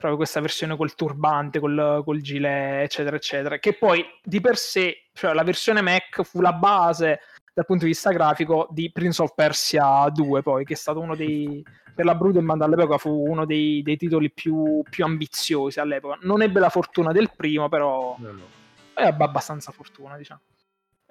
proprio 0.00 0.16
questa 0.16 0.40
versione 0.40 0.76
col 0.76 0.94
turbante, 0.94 1.60
col, 1.60 2.00
col 2.02 2.22
gilet, 2.22 2.84
eccetera, 2.84 3.16
eccetera, 3.16 3.58
che 3.58 3.74
poi 3.74 4.02
di 4.24 4.40
per 4.40 4.56
sé, 4.56 5.10
cioè 5.12 5.34
la 5.34 5.44
versione 5.44 5.82
Mac 5.82 6.22
fu 6.22 6.40
la 6.40 6.54
base 6.54 7.20
dal 7.52 7.66
punto 7.66 7.84
di 7.84 7.90
vista 7.90 8.10
grafico 8.10 8.66
di 8.70 8.90
Prince 8.90 9.20
of 9.20 9.34
Persia 9.34 10.08
2, 10.08 10.40
poi, 10.40 10.64
che 10.64 10.72
è 10.72 10.76
stato 10.76 11.00
uno 11.00 11.14
dei, 11.14 11.62
per 11.94 12.06
la 12.06 12.14
Brudenband 12.14 12.62
all'epoca 12.62 12.96
fu 12.96 13.10
uno 13.28 13.44
dei, 13.44 13.82
dei 13.82 13.98
titoli 13.98 14.32
più, 14.32 14.82
più, 14.88 15.04
ambiziosi 15.04 15.80
all'epoca. 15.80 16.18
Non 16.22 16.40
ebbe 16.40 16.60
la 16.60 16.70
fortuna 16.70 17.12
del 17.12 17.30
primo, 17.36 17.68
però 17.68 18.16
no, 18.18 18.30
no. 18.30 18.46
è 18.94 19.04
abbastanza 19.04 19.70
fortuna, 19.70 20.16
diciamo 20.16 20.40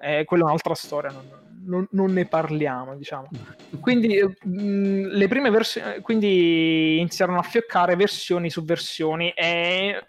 eh, 0.00 0.24
quella 0.24 0.44
è 0.44 0.46
un'altra 0.46 0.74
storia, 0.74 1.10
non, 1.10 1.28
non, 1.64 1.86
non, 1.90 2.12
ne 2.12 2.26
parliamo, 2.26 2.96
diciamo. 2.96 3.28
Quindi, 3.80 4.18
mh, 4.18 5.08
le 5.08 5.28
prime 5.28 5.50
versioni, 5.50 6.00
quindi 6.00 6.98
iniziarono 6.98 7.38
a 7.38 7.42
fioccare 7.42 7.96
versioni 7.96 8.50
su 8.50 8.64
versioni 8.64 9.30
e 9.30 10.02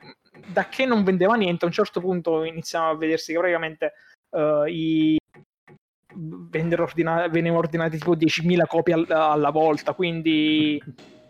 da 0.48 0.68
che 0.70 0.86
non 0.86 1.04
vendeva 1.04 1.36
niente, 1.36 1.66
a 1.66 1.68
un 1.68 1.74
certo 1.74 2.00
punto 2.00 2.44
iniziamo 2.44 2.90
a 2.90 2.98
vedersi 2.98 3.34
che 3.34 3.40
praticamente 3.40 3.94
uh, 4.30 4.66
i 4.66 5.18
ordina- 6.80 7.28
venivano 7.28 7.60
ordinati 7.60 7.98
tipo 7.98 8.16
10.000 8.16 8.66
copie 8.68 8.94
all- 8.94 9.12
alla 9.12 9.50
volta, 9.50 9.94
quindi 9.94 10.82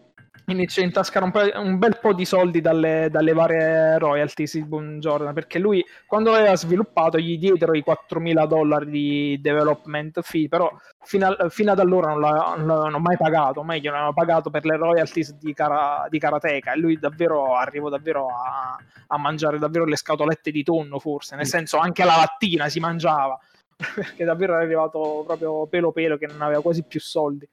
inizia 0.48 0.82
a 0.82 0.86
intascare 0.86 1.26
un, 1.26 1.32
un, 1.66 1.78
bel 1.78 2.00
po' 2.00 2.14
di 2.14 2.26
soldi 2.26 2.62
dalle, 2.62 3.10
dalle 3.10 3.34
varie 3.34 3.98
royalties 3.98 4.56
di 4.56 4.64
Buongiorno 4.64 5.32
perché 5.34 5.60
lui 5.60 5.84
quando 6.06 6.34
aveva 6.34 6.56
sviluppato 6.56 7.18
gli 7.18 7.38
diedero 7.38 7.74
i 7.74 7.84
4.000 7.86 8.48
dollari 8.48 8.90
di 8.90 9.40
development 9.42 10.22
fee 10.22 10.48
però 10.48 10.72
fino, 11.04 11.28
a, 11.28 11.50
fino 11.50 11.72
ad 11.72 11.80
allora 11.80 12.14
non, 12.14 12.20
non 12.20 12.68
l'avevano 12.68 13.00
mai 13.00 13.18
pagato 13.18 13.64
meglio 13.64 13.92
non 13.92 14.00
avevano 14.00 14.14
pagato 14.14 14.50
per 14.50 14.66
le 14.66 14.78
royalties 14.78 15.34
di, 15.38 15.54
Cara, 15.54 16.08
di 16.10 16.20
Karateka 16.20 16.74
e 16.74 16.78
lui 16.78 16.98
davvero 16.98 17.56
arrivò 17.56 17.90
davvero 17.90 18.28
a, 18.28 18.78
a 19.08 19.18
mangiare 19.18 19.60
davvero 19.60 19.86
le 19.86 19.96
scatolette 19.96 20.52
di 20.52 20.64
tonno 20.64 21.00
forse 21.00 21.36
nel 21.36 21.48
senso 21.48 21.78
anche 21.78 22.04
la 22.04 22.16
lattina 22.18 22.68
si 22.70 22.80
mangiava 22.80 23.38
perché 23.96 24.24
davvero 24.24 24.54
era 24.54 24.64
arrivato 24.64 25.24
proprio 25.26 25.66
pelo 25.68 25.92
pelo 25.92 26.18
che 26.18 26.28
non 26.28 26.42
aveva 26.42 26.62
quasi 26.62 26.84
più 26.84 27.00
soldi 27.00 27.48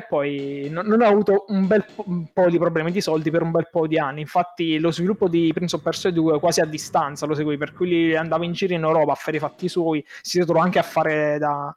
e 0.00 0.06
poi 0.08 0.68
non, 0.70 0.86
non 0.86 1.02
ha 1.02 1.06
avuto 1.06 1.44
un 1.48 1.66
bel 1.66 1.84
po', 1.94 2.04
un 2.06 2.26
po', 2.32 2.48
di 2.48 2.58
problemi 2.58 2.90
di 2.90 3.00
soldi 3.00 3.30
per 3.30 3.42
un 3.42 3.50
bel 3.50 3.68
po' 3.70 3.86
di 3.86 3.98
anni. 3.98 4.20
Infatti, 4.20 4.78
lo 4.78 4.90
sviluppo 4.90 5.28
di 5.28 5.50
Prince 5.54 5.76
of 5.76 5.82
Persia 5.82 6.10
2 6.10 6.38
quasi 6.40 6.60
a 6.60 6.66
distanza 6.66 7.26
lo 7.26 7.34
seguì, 7.34 7.56
per 7.56 7.72
cui 7.72 8.16
andava 8.16 8.44
in 8.44 8.52
giro 8.52 8.74
in 8.74 8.82
Europa 8.82 9.12
a 9.12 9.16
fare 9.16 9.36
i 9.36 9.40
fatti 9.40 9.68
suoi. 9.68 10.04
Si 10.20 10.38
ritrovò 10.38 10.60
anche 10.60 10.78
a 10.78 10.82
fare 10.82 11.38
da, 11.38 11.74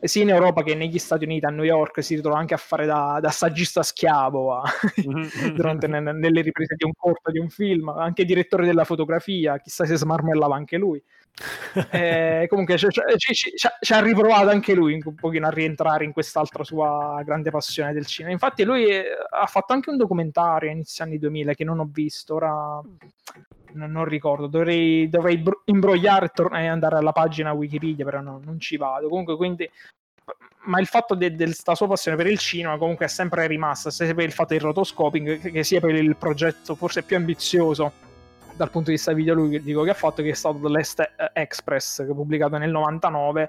sia 0.00 0.22
in 0.22 0.30
Europa 0.30 0.62
che 0.62 0.74
negli 0.74 0.98
Stati 0.98 1.24
Uniti, 1.24 1.44
a 1.44 1.50
New 1.50 1.64
York, 1.64 2.02
si 2.02 2.14
ritrova 2.14 2.38
anche 2.38 2.54
a 2.54 2.58
fare 2.58 2.86
da, 2.86 3.18
da 3.20 3.30
saggista 3.30 3.82
schiavo 3.82 4.54
a, 4.54 4.62
durante, 5.54 5.86
nelle 5.86 6.40
riprese 6.40 6.74
di 6.76 6.84
un 6.84 6.92
corto, 6.96 7.30
di 7.30 7.38
un 7.38 7.50
film, 7.50 7.88
anche 7.88 8.24
direttore 8.24 8.64
della 8.64 8.84
fotografia, 8.84 9.58
chissà 9.58 9.84
se 9.84 9.96
smarmellava 9.96 10.54
anche 10.54 10.76
lui. 10.78 11.02
eh, 11.90 12.46
comunque 12.48 12.76
ci, 12.76 12.86
ci, 12.90 13.34
ci, 13.34 13.52
ci, 13.80 13.92
ha 13.92 14.00
riprovato 14.00 14.50
anche 14.50 14.74
lui 14.74 15.00
un 15.02 15.14
pochino 15.14 15.46
a 15.46 15.50
rientrare 15.50 16.04
in 16.04 16.12
quest'altra 16.12 16.64
sua 16.64 17.22
grande 17.24 17.50
passione 17.50 17.92
del 17.92 18.06
cinema. 18.06 18.32
Infatti 18.32 18.64
lui 18.64 18.86
eh, 18.88 19.04
ha 19.30 19.46
fatto 19.46 19.72
anche 19.72 19.90
un 19.90 19.96
documentario 19.96 20.68
a 20.68 20.72
inizio 20.72 21.04
anni 21.04 21.18
2000 21.18 21.54
che 21.54 21.64
non 21.64 21.78
ho 21.78 21.88
visto, 21.90 22.34
ora 22.34 22.80
non, 23.72 23.90
non 23.90 24.04
ricordo, 24.04 24.46
dovrei, 24.46 25.08
dovrei 25.08 25.42
imbrogliare 25.66 26.26
e, 26.26 26.30
tor- 26.32 26.54
e, 26.54 26.66
andare 26.66 26.96
alla 26.96 27.12
pagina 27.12 27.52
Wikipedia, 27.52 28.04
però 28.04 28.20
no, 28.20 28.40
non 28.44 28.60
ci 28.60 28.76
vado. 28.76 29.08
Comunque, 29.08 29.36
quindi, 29.36 29.68
ma 30.64 30.78
il 30.78 30.86
fatto 30.86 31.14
della 31.14 31.74
sua 31.74 31.86
passione 31.86 32.16
per 32.16 32.26
il 32.26 32.38
cinema 32.38 32.76
comunque 32.76 33.06
è 33.06 33.08
sempre 33.08 33.46
rimasta, 33.46 33.90
sia 33.90 34.14
per 34.14 34.24
il 34.24 34.32
fatto 34.32 34.52
del 34.52 34.62
rotoscoping, 34.62 35.40
che, 35.40 35.50
che 35.50 35.64
sia 35.64 35.80
per 35.80 35.94
il 35.94 36.16
progetto 36.16 36.74
forse 36.74 37.02
più 37.02 37.16
ambizioso 37.16 38.08
dal 38.60 38.70
punto 38.70 38.90
di 38.90 38.96
vista 38.96 39.14
videoludico 39.14 39.82
che 39.82 39.90
ha 39.90 39.94
fatto, 39.94 40.22
che 40.22 40.28
è 40.28 40.34
stato 40.34 40.68
l'Est 40.68 41.02
Express, 41.32 42.04
che 42.04 42.12
pubblicato 42.12 42.58
nel 42.58 42.70
99 42.70 43.48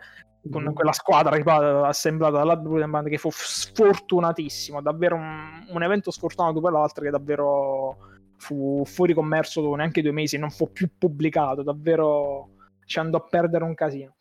con 0.50 0.64
mm. 0.64 0.74
quella 0.74 0.94
squadra 0.94 1.36
ripeto, 1.36 1.84
assemblata 1.84 2.38
dalla 2.38 2.56
Band 2.56 3.10
che 3.10 3.18
fu 3.18 3.30
sfortunatissimo, 3.30 4.82
davvero 4.82 5.16
un, 5.16 5.66
un 5.68 5.84
evento 5.84 6.12
sfortunato 6.12 6.62
per 6.62 6.72
l'altro 6.72 7.04
che 7.04 7.10
davvero 7.10 7.98
fu 8.38 8.84
fuori 8.86 9.14
commercio 9.14 9.62
dopo 9.62 9.76
neanche 9.76 10.02
due 10.02 10.14
mesi, 10.14 10.38
non 10.38 10.50
fu 10.50 10.72
più 10.72 10.90
pubblicato, 10.98 11.62
davvero 11.62 12.52
ci 12.86 12.98
andò 13.00 13.18
a 13.18 13.28
perdere 13.30 13.66
un 13.66 13.76
casino. 13.76 14.16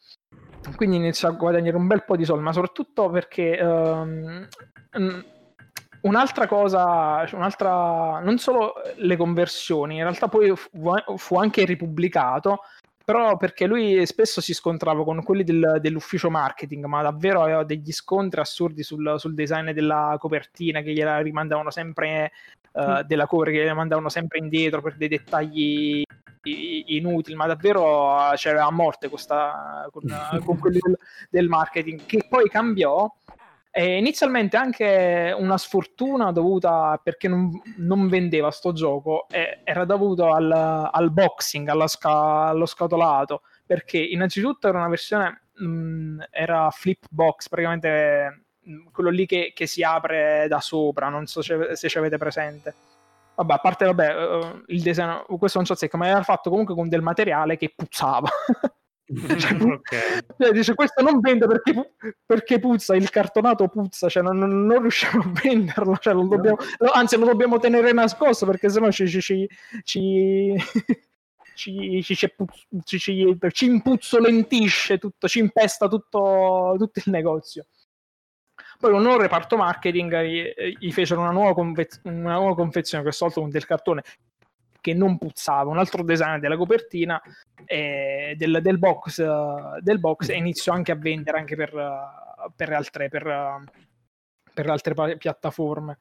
Quindi 0.75 0.97
iniziò 0.97 1.29
a 1.29 1.33
guadagnare 1.33 1.77
un 1.77 1.87
bel 1.87 2.05
po' 2.05 2.17
di 2.17 2.25
soldi, 2.25 2.43
ma 2.43 2.53
soprattutto 2.53 3.09
perché 3.11 3.59
um, 3.63 4.47
un'altra 6.03 6.47
cosa, 6.47 7.25
cioè 7.27 7.39
un'altra, 7.39 8.21
non 8.21 8.39
solo 8.39 8.75
le 8.97 9.17
conversioni, 9.17 9.97
in 9.97 10.03
realtà 10.03 10.29
poi 10.29 10.55
fu, 10.57 10.69
fu 11.17 11.37
anche 11.37 11.65
ripubblicato 11.65 12.61
però 13.11 13.37
perché 13.37 13.67
lui 13.67 14.07
spesso 14.07 14.41
si 14.41 14.55
scontrava 14.55 15.03
con 15.03 15.21
quelli 15.25 15.43
del, 15.43 15.79
dell'ufficio 15.81 16.31
marketing, 16.31 16.85
ma 16.85 17.03
davvero 17.03 17.43
aveva 17.43 17.65
degli 17.65 17.91
scontri 17.91 18.41
assurdi 18.41 18.85
sul, 18.85 19.15
sul 19.19 19.35
design 19.35 19.71
della 19.71 20.15
copertina 20.17 20.81
che 20.81 20.93
gliela 20.93 21.19
rimandavano 21.19 21.73
sempre 21.73 22.31
uh, 22.71 23.03
della 23.03 23.27
cover, 23.27 23.53
che 23.53 23.59
gliela 23.59 23.75
mandavano 23.75 24.09
sempre 24.09 24.39
indietro 24.39 24.81
per 24.81 24.97
dei 24.97 25.09
dettagli 25.09 26.05
inutili, 26.43 27.35
ma 27.35 27.47
davvero 27.47 28.31
c'era 28.37 28.65
a 28.65 28.71
morte 28.71 29.09
questa, 29.09 29.89
con, 29.91 30.05
con 30.45 30.59
quelli 30.61 30.79
del, 30.81 30.97
del 31.31 31.49
marketing, 31.49 32.07
che 32.07 32.25
poi 32.29 32.49
cambiò 32.49 33.13
e 33.73 33.99
inizialmente 33.99 34.57
anche 34.57 35.35
una 35.37 35.57
sfortuna 35.57 36.33
dovuta 36.33 37.01
perché 37.03 37.29
non, 37.29 37.51
non 37.77 38.09
vendeva 38.09 38.51
sto 38.51 38.73
gioco 38.73 39.27
era 39.63 39.85
dovuto 39.85 40.33
al, 40.33 40.51
al 40.51 41.11
boxing, 41.13 41.85
sca, 41.85 42.47
allo 42.49 42.67
scatolato, 42.67 43.43
perché 43.65 43.99
innanzitutto 43.99 44.67
era 44.67 44.79
una 44.79 44.89
versione, 44.89 45.43
mh, 45.55 46.25
era 46.31 46.69
flip 46.71 47.05
box, 47.09 47.49
praticamente 47.49 48.47
mh, 48.61 48.91
quello 48.91 49.11
lì 49.11 49.27
che, 49.27 49.53
che, 49.55 49.67
si 49.69 49.85
apre 49.85 50.47
da 50.49 50.61
sopra, 50.61 51.09
non 51.09 51.27
so 51.27 51.41
se, 51.41 51.77
ci 51.77 51.99
avete 51.99 52.19
presente. 52.19 52.75
Vabbè, 53.37 53.53
a 53.53 53.59
parte 53.59 53.85
vabbè, 53.85 54.37
uh, 54.37 54.63
il 54.67 54.83
disegno, 54.83 55.25
questo 55.39 55.59
non 55.59 55.67
so 55.67 55.77
se 55.77 55.89
ma 55.93 56.09
era 56.09 56.23
fatto 56.25 56.51
comunque 56.51 56.75
con 56.75 56.89
del 56.89 57.03
materiale 57.03 57.57
che 57.57 57.73
puzzava. 57.75 58.29
cioè, 59.39 59.61
okay. 59.61 60.53
dice 60.53 60.75
questo 60.75 61.03
non 61.03 61.19
vende 61.21 61.47
perché, 61.47 61.95
perché, 62.25 62.61
puzza 62.61 62.95
il 62.95 63.11
cartonato 63.11 63.67
puzza 63.69 64.09
cioè 64.09 64.23
non, 64.23 64.39
non 64.39 64.81
riusciamo 64.81 65.25
a 65.25 65.41
venderlo 65.43 65.97
cioè, 65.97 66.15
lo 66.15 66.27
dobbiamo, 66.27 66.59
no, 66.79 66.91
anzi 66.93 67.19
lo 67.19 67.25
dobbiamo 67.25 67.59
tenere 67.59 67.93
nascosto 67.93 68.47
perché 68.47 68.69
sennò 68.69 68.91
ci 68.91 69.09
ci 69.09 69.21
ci, 69.21 69.49
ci, 69.83 70.63
ci, 71.55 72.03
ci, 72.85 73.39
ci 73.51 73.65
impuzzolentisce 73.65 74.99
tutto 74.99 75.27
ci 75.27 75.41
impesta 75.41 75.89
tutto, 75.89 76.77
tutto, 76.79 77.01
il 77.05 77.11
negozio 77.11 77.67
poi 78.79 78.93
con 78.93 79.05
un 79.05 79.19
reparto 79.19 79.57
marketing 79.57 80.13
eh, 80.13 80.29
gli, 80.29 80.77
gli 80.79 80.93
fecero 80.93 81.21
una 81.21 81.33
nuova, 81.33 81.53
convez- 81.53 82.01
una 82.05 82.35
nuova 82.35 82.55
confezione 82.55 83.03
questa 83.03 83.25
volta 83.25 83.41
con 83.41 83.51
del 83.51 83.67
cartone 83.67 84.03
che 84.81 84.95
non 84.95 85.19
puzzava, 85.19 85.71
un 85.71 85.79
altro 85.79 86.03
design 86.03 86.39
della 86.39 86.57
copertina 86.57 87.21
eh, 87.65 88.35
del, 88.37 88.61
del, 88.63 88.79
box, 88.79 89.23
del 89.81 90.01
box 90.01 90.29
e 90.29 90.37
iniziò 90.37 90.73
anche 90.73 90.93
a 90.93 90.97
vendere 90.97 91.39
anche 91.39 91.57
per, 91.57 91.73
per 92.55 92.73
altre, 92.73 93.09
per, 93.09 93.65
per 94.53 94.71
altre 94.71 95.17
piattaforme. 95.17 95.99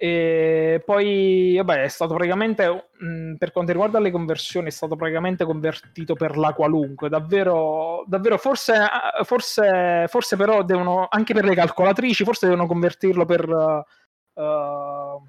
E 0.00 0.80
poi, 0.84 1.56
vabbè, 1.56 1.82
è 1.82 1.88
stato 1.88 2.14
praticamente, 2.14 2.90
mh, 2.98 3.34
per 3.34 3.50
quanto 3.50 3.72
riguarda 3.72 3.98
le 3.98 4.12
conversioni, 4.12 4.68
è 4.68 4.70
stato 4.70 4.94
praticamente 4.94 5.44
convertito 5.44 6.14
per 6.14 6.36
la 6.36 6.52
qualunque. 6.52 7.08
Davvero, 7.08 8.04
davvero 8.06 8.38
forse, 8.38 8.74
forse, 9.24 10.04
forse 10.06 10.36
però 10.36 10.62
devono, 10.62 11.08
anche 11.10 11.34
per 11.34 11.44
le 11.44 11.56
calcolatrici, 11.56 12.22
forse 12.22 12.46
devono 12.46 12.68
convertirlo 12.68 13.24
per... 13.24 13.48
Uh, 14.34 15.26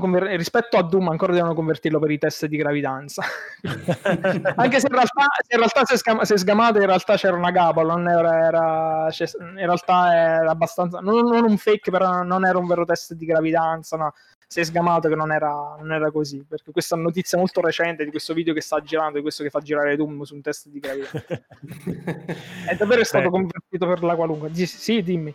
conver- 0.00 0.36
rispetto 0.36 0.76
a 0.76 0.82
Doom 0.82 1.08
ancora 1.08 1.32
devono 1.32 1.54
convertirlo 1.54 2.00
per 2.00 2.10
i 2.10 2.18
test 2.18 2.46
di 2.46 2.56
gravidanza. 2.56 3.22
Anche 4.56 4.80
se 4.80 4.86
in 4.88 4.94
realtà, 4.94 5.26
in 5.48 5.58
realtà 5.58 5.84
se, 5.84 5.96
scam- 5.96 6.22
se 6.22 6.36
sgamate 6.36 6.78
in 6.78 6.86
realtà 6.86 7.16
c'era 7.16 7.36
una 7.36 7.52
gabola 7.52 7.94
era, 8.10 8.46
era 8.46 9.10
cioè, 9.10 9.28
in 9.40 9.56
realtà 9.56 10.14
era 10.14 10.50
abbastanza 10.50 10.98
non, 10.98 11.26
non, 11.26 11.44
un 11.44 11.56
fake 11.56 11.90
però 11.90 12.22
non 12.22 12.44
era 12.44 12.58
un 12.58 12.66
vero 12.66 12.84
test 12.84 13.14
di 13.14 13.24
gravidanza 13.24 13.96
no. 13.96 14.12
Si 14.48 14.60
è 14.60 14.64
sgamato 14.64 15.08
che 15.08 15.16
non 15.16 15.32
era, 15.32 15.76
non 15.78 15.92
era 15.92 16.10
così 16.12 16.44
perché 16.48 16.70
questa 16.70 16.94
notizia 16.94 17.36
molto 17.36 17.60
recente 17.60 18.04
di 18.04 18.10
questo 18.10 18.32
video 18.32 18.54
che 18.54 18.60
sta 18.60 18.80
girando 18.80 19.16
di 19.16 19.22
questo 19.22 19.42
che 19.42 19.50
fa 19.50 19.60
girare 19.60 19.96
Doom 19.96 20.22
su 20.22 20.34
un 20.34 20.40
test 20.40 20.68
di 20.68 20.78
gravidanza. 20.78 21.24
È 22.66 22.74
davvero 22.76 23.02
stato 23.04 23.24
Beh. 23.24 23.30
convertito 23.30 23.86
per 23.86 24.02
la 24.02 24.14
qualunque. 24.14 24.54
Sì 24.54 25.02
dimmi 25.02 25.34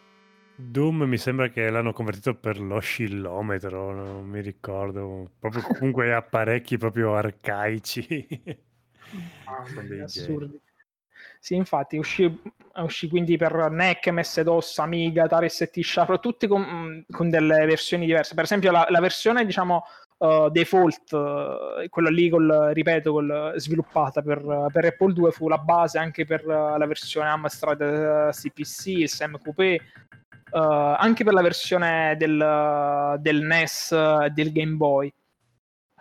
Doom 0.69 1.03
mi 1.03 1.17
sembra 1.17 1.49
che 1.49 1.69
l'hanno 1.69 1.91
convertito 1.91 2.35
per 2.35 2.59
l'oscillometro, 2.59 3.93
non 3.93 4.25
mi 4.25 4.41
ricordo, 4.41 5.31
proprio 5.39 5.63
comunque 5.77 6.13
apparecchi 6.13 6.77
proprio 6.77 7.15
arcaici. 7.15 8.27
Ah, 9.45 9.63
assurdi. 10.03 10.59
Sì, 11.39 11.55
infatti 11.55 11.97
uscì, 11.97 12.39
uscì, 12.75 13.09
quindi 13.09 13.35
per 13.35 13.71
NEC, 13.71 14.07
MS-DOS, 14.09 14.77
Amiga, 14.77 15.23
Atari 15.23 15.49
ST 15.49 15.79
Sharp, 15.79 16.19
tutti 16.19 16.45
con, 16.45 17.03
con, 17.09 17.29
delle 17.29 17.65
versioni 17.65 18.05
diverse. 18.05 18.35
Per 18.35 18.43
esempio 18.43 18.71
la, 18.71 18.85
la 18.89 18.99
versione, 18.99 19.43
diciamo, 19.43 19.83
uh, 20.19 20.49
default, 20.49 21.11
uh, 21.13 21.89
quella 21.89 22.11
lì, 22.11 22.29
col, 22.29 22.69
ripeto, 22.73 23.11
col, 23.11 23.53
sviluppata 23.55 24.21
per, 24.21 24.69
per, 24.71 24.85
Apple 24.85 25.13
2 25.13 25.31
fu 25.31 25.47
la 25.47 25.57
base 25.57 25.97
anche 25.97 26.25
per 26.25 26.45
la 26.45 26.85
versione 26.85 27.29
Amstrad 27.29 28.29
CPC, 28.29 28.85
il 28.85 29.09
SEM 29.09 29.39
Coupé, 29.39 29.79
uh, 30.51 30.95
anche 30.97 31.23
per 31.23 31.33
la 31.33 31.41
versione 31.41 32.15
del, 32.17 33.17
del 33.19 33.41
NES 33.41 33.91
e 33.91 34.29
del 34.33 34.51
Game 34.51 34.75
Boy 34.75 35.13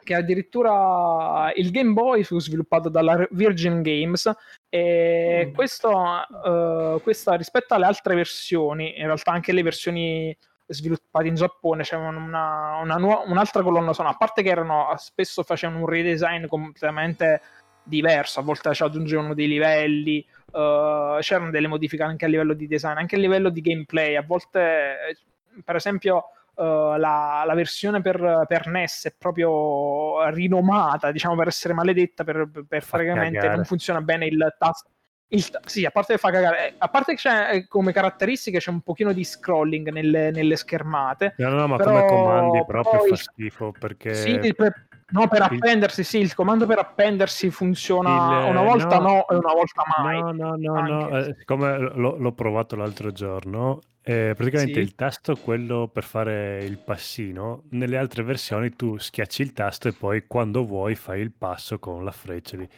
che 0.03 0.15
addirittura 0.15 1.53
il 1.55 1.71
Game 1.71 1.93
Boy 1.93 2.25
fu 2.25 2.41
sviluppato 2.41 2.89
dalla 2.89 3.27
Virgin 3.31 3.83
Games 3.83 4.31
e 4.69 5.47
mm. 5.47 5.55
questo, 5.55 5.91
uh, 5.91 7.01
questa 7.03 7.35
rispetto 7.35 7.75
alle 7.75 7.85
altre 7.85 8.15
versioni, 8.15 8.99
in 8.99 9.05
realtà 9.05 9.33
anche 9.33 9.53
le 9.53 9.63
versioni 9.63 10.37
sviluppate 10.67 11.27
in 11.27 11.35
Giappone 11.35 11.83
c'erano 11.83 12.19
una, 12.19 12.79
una 12.83 12.97
nuova, 12.97 13.23
un'altra 13.27 13.63
colonna 13.63 13.93
sonora, 13.93 14.15
a 14.15 14.19
parte 14.19 14.43
che 14.43 14.51
erano 14.51 14.93
spesso 14.97 15.43
facevano 15.43 15.81
un 15.81 15.87
redesign 15.87 16.47
completamente 16.47 17.41
diverso, 17.83 18.41
a 18.41 18.43
volte 18.43 18.73
ci 18.75 18.83
aggiungevano 18.83 19.35
dei 19.35 19.49
livelli, 19.49 20.25
uh, 20.53 21.19
c'erano 21.21 21.51
delle 21.51 21.69
modifiche 21.69 22.03
anche 22.03 22.25
a 22.25 22.29
livello 22.29 22.55
di 22.55 22.67
design, 22.67 22.97
anche 22.97 23.17
a 23.17 23.19
livello 23.19 23.51
di 23.51 23.61
gameplay. 23.61 24.17
A 24.17 24.23
volte, 24.23 25.17
per 25.65 25.77
esempio, 25.77 26.31
uh, 26.55 26.63
la, 26.97 27.43
la, 27.47 27.55
versione 27.55 28.01
per, 28.01 28.45
per, 28.47 28.67
NES 28.67 29.07
è 29.07 29.15
proprio 29.17 30.29
rinomata, 30.31 31.11
diciamo, 31.13 31.37
per 31.37 31.49
essere 31.49 31.75
maledetta, 31.75 32.25
per, 32.25 32.51
per 32.67 32.85
praticamente 32.85 33.49
non 33.49 33.65
funziona 33.65 34.01
bene 34.01 34.27
il 34.27 34.55
tasto. 34.59 34.91
Il, 35.33 35.45
sì, 35.65 35.85
a 35.85 35.91
parte 35.91 36.15
che 36.15 36.19
fa 36.19 36.31
cagare, 36.31 36.75
a 36.77 36.89
parte 36.89 37.13
che 37.13 37.19
c'è 37.19 37.51
eh, 37.53 37.69
come 37.69 37.93
caratteristiche 37.93 38.59
c'è 38.59 38.71
un 38.71 38.81
pochino 38.81 39.13
di 39.13 39.23
scrolling 39.23 39.91
nelle, 39.91 40.31
nelle 40.31 40.57
schermate. 40.57 41.35
No, 41.39 41.51
no, 41.51 41.67
ma 41.69 41.79
come 41.79 42.05
comandi 42.07 42.65
proprio 42.67 43.01
fa 43.01 43.17
schifo 43.17 43.73
perché. 43.79 44.15
Sì, 44.15 44.39
per, 44.55 44.89
No, 45.13 45.27
per 45.27 45.43
appendersi, 45.43 46.05
sì, 46.05 46.19
il 46.19 46.35
comando 46.35 46.67
per 46.67 46.79
appendersi 46.79 47.51
funziona 47.51 48.45
il, 48.45 48.51
una 48.51 48.63
volta 48.63 48.99
no, 48.99 49.09
no, 49.09 49.29
e 49.29 49.35
una 49.35 49.53
volta 49.53 49.83
mai. 49.99 50.21
No, 50.21 50.33
no, 50.33 50.57
no, 50.57 50.81
no. 50.81 51.19
Eh, 51.19 51.35
siccome 51.37 51.79
l'ho, 51.79 52.17
l'ho, 52.17 52.33
provato 52.33 52.77
l'altro 52.77 53.11
giorno, 53.11 53.81
eh, 54.03 54.35
praticamente 54.37 54.75
sì. 54.75 54.81
il 54.81 54.95
tasto, 54.95 55.37
quello 55.37 55.89
per 55.93 56.05
fare 56.05 56.63
il 56.63 56.79
passino, 56.79 57.65
nelle 57.71 57.97
altre 57.97 58.23
versioni 58.23 58.71
tu 58.77 58.99
schiacci 58.99 59.43
il 59.43 59.53
tasto 59.53 59.89
e 59.89 59.93
poi 59.93 60.27
quando 60.27 60.65
vuoi 60.65 60.95
fai 60.95 61.21
il 61.21 61.33
passo 61.33 61.79
con 61.79 62.05
la 62.05 62.13
freccia 62.13 62.57
lì. 62.57 62.69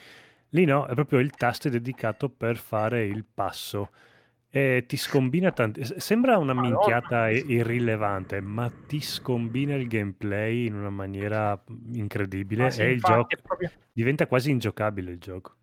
Lì 0.55 0.65
no, 0.65 0.87
è 0.87 0.95
proprio 0.95 1.19
il 1.19 1.31
tasto 1.31 1.69
dedicato 1.69 2.29
per 2.29 2.57
fare 2.57 3.05
il 3.05 3.25
passo 3.25 3.91
E 4.55 4.85
ti 4.87 4.99
scombina 4.99 5.51
tanto. 5.51 5.81
Sembra 5.99 6.37
una 6.37 6.53
minchiata 6.53 7.31
irrilevante, 7.31 8.43
ma 8.43 8.71
ti 8.87 9.01
scombina 9.01 9.75
il 9.75 9.89
gameplay 9.89 10.67
in 10.67 10.75
una 10.75 10.91
maniera 10.91 11.59
incredibile 11.95 12.71
sì, 12.71 12.83
e 12.83 12.91
il 12.91 13.01
gioco 13.01 13.29
proprio... 13.43 13.71
diventa 13.91 14.27
quasi 14.27 14.51
ingiocabile 14.51 15.11
il 15.11 15.19
gioco. 15.19 15.55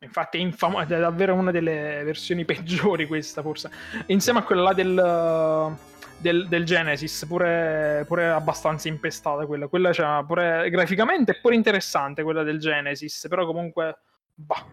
Infatti 0.00 0.38
è, 0.38 0.40
infamo- 0.40 0.80
è 0.80 0.86
davvero 0.86 1.34
una 1.34 1.52
delle 1.52 2.02
versioni 2.04 2.44
peggiori 2.44 3.06
questa 3.06 3.40
forse. 3.40 3.70
Insieme 4.06 4.40
a 4.40 4.42
quella 4.42 4.62
là 4.62 4.72
del, 4.72 5.76
del, 6.18 6.48
del 6.48 6.64
Genesis, 6.64 7.24
pure, 7.26 8.04
pure, 8.06 8.28
abbastanza 8.28 8.88
impestata 8.88 9.46
quella. 9.46 9.68
Quella 9.68 9.92
cioè, 9.92 10.24
pure 10.26 10.68
graficamente 10.70 11.32
è 11.32 11.40
pure 11.40 11.54
interessante 11.54 12.22
quella 12.22 12.42
del 12.42 12.58
Genesis, 12.58 13.26
però 13.28 13.46
comunque... 13.46 13.98
Bah 14.34 14.64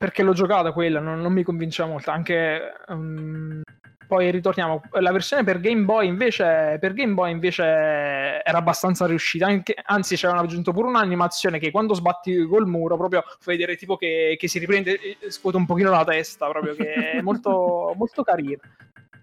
perché 0.00 0.22
l'ho 0.22 0.32
giocata 0.32 0.72
quella, 0.72 0.98
non, 0.98 1.20
non 1.20 1.30
mi 1.30 1.42
convinceva 1.42 1.86
molto. 1.86 2.10
Anche 2.10 2.72
um, 2.86 3.60
poi 4.06 4.30
ritorniamo. 4.30 4.80
La 4.92 5.12
versione 5.12 5.44
per 5.44 5.60
Game 5.60 5.82
Boy 5.84 6.08
invece, 6.08 6.78
per 6.80 6.94
Game 6.94 7.12
Boy 7.12 7.30
invece 7.30 7.62
era 7.62 8.56
abbastanza 8.56 9.04
riuscita. 9.04 9.44
Anche, 9.44 9.74
anzi, 9.84 10.16
c'era 10.16 10.38
aggiunto 10.38 10.72
pure 10.72 10.88
un'animazione 10.88 11.58
che 11.58 11.70
quando 11.70 11.92
sbatti 11.92 12.44
col 12.46 12.66
muro, 12.66 12.96
proprio 12.96 13.22
fai 13.40 13.58
vedere 13.58 13.76
tipo 13.76 13.98
che, 13.98 14.36
che 14.38 14.48
si 14.48 14.58
riprende, 14.58 14.98
scuote 15.28 15.58
un 15.58 15.66
pochino 15.66 15.90
la 15.90 16.02
testa, 16.02 16.48
proprio 16.48 16.74
che 16.74 17.10
è 17.12 17.20
molto, 17.20 17.92
molto 17.94 18.22
carina. 18.22 18.58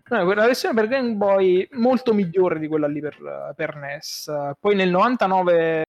No, 0.09 0.33
la 0.33 0.45
versione 0.45 0.73
per 0.73 0.87
Game 0.87 1.13
Boy 1.15 1.67
molto 1.71 2.13
migliore 2.13 2.59
di 2.59 2.67
quella 2.67 2.87
lì 2.87 3.01
per, 3.01 3.53
per 3.55 3.75
NES. 3.75 4.31
Poi 4.59 4.75
nel 4.75 4.89
99 4.89 5.85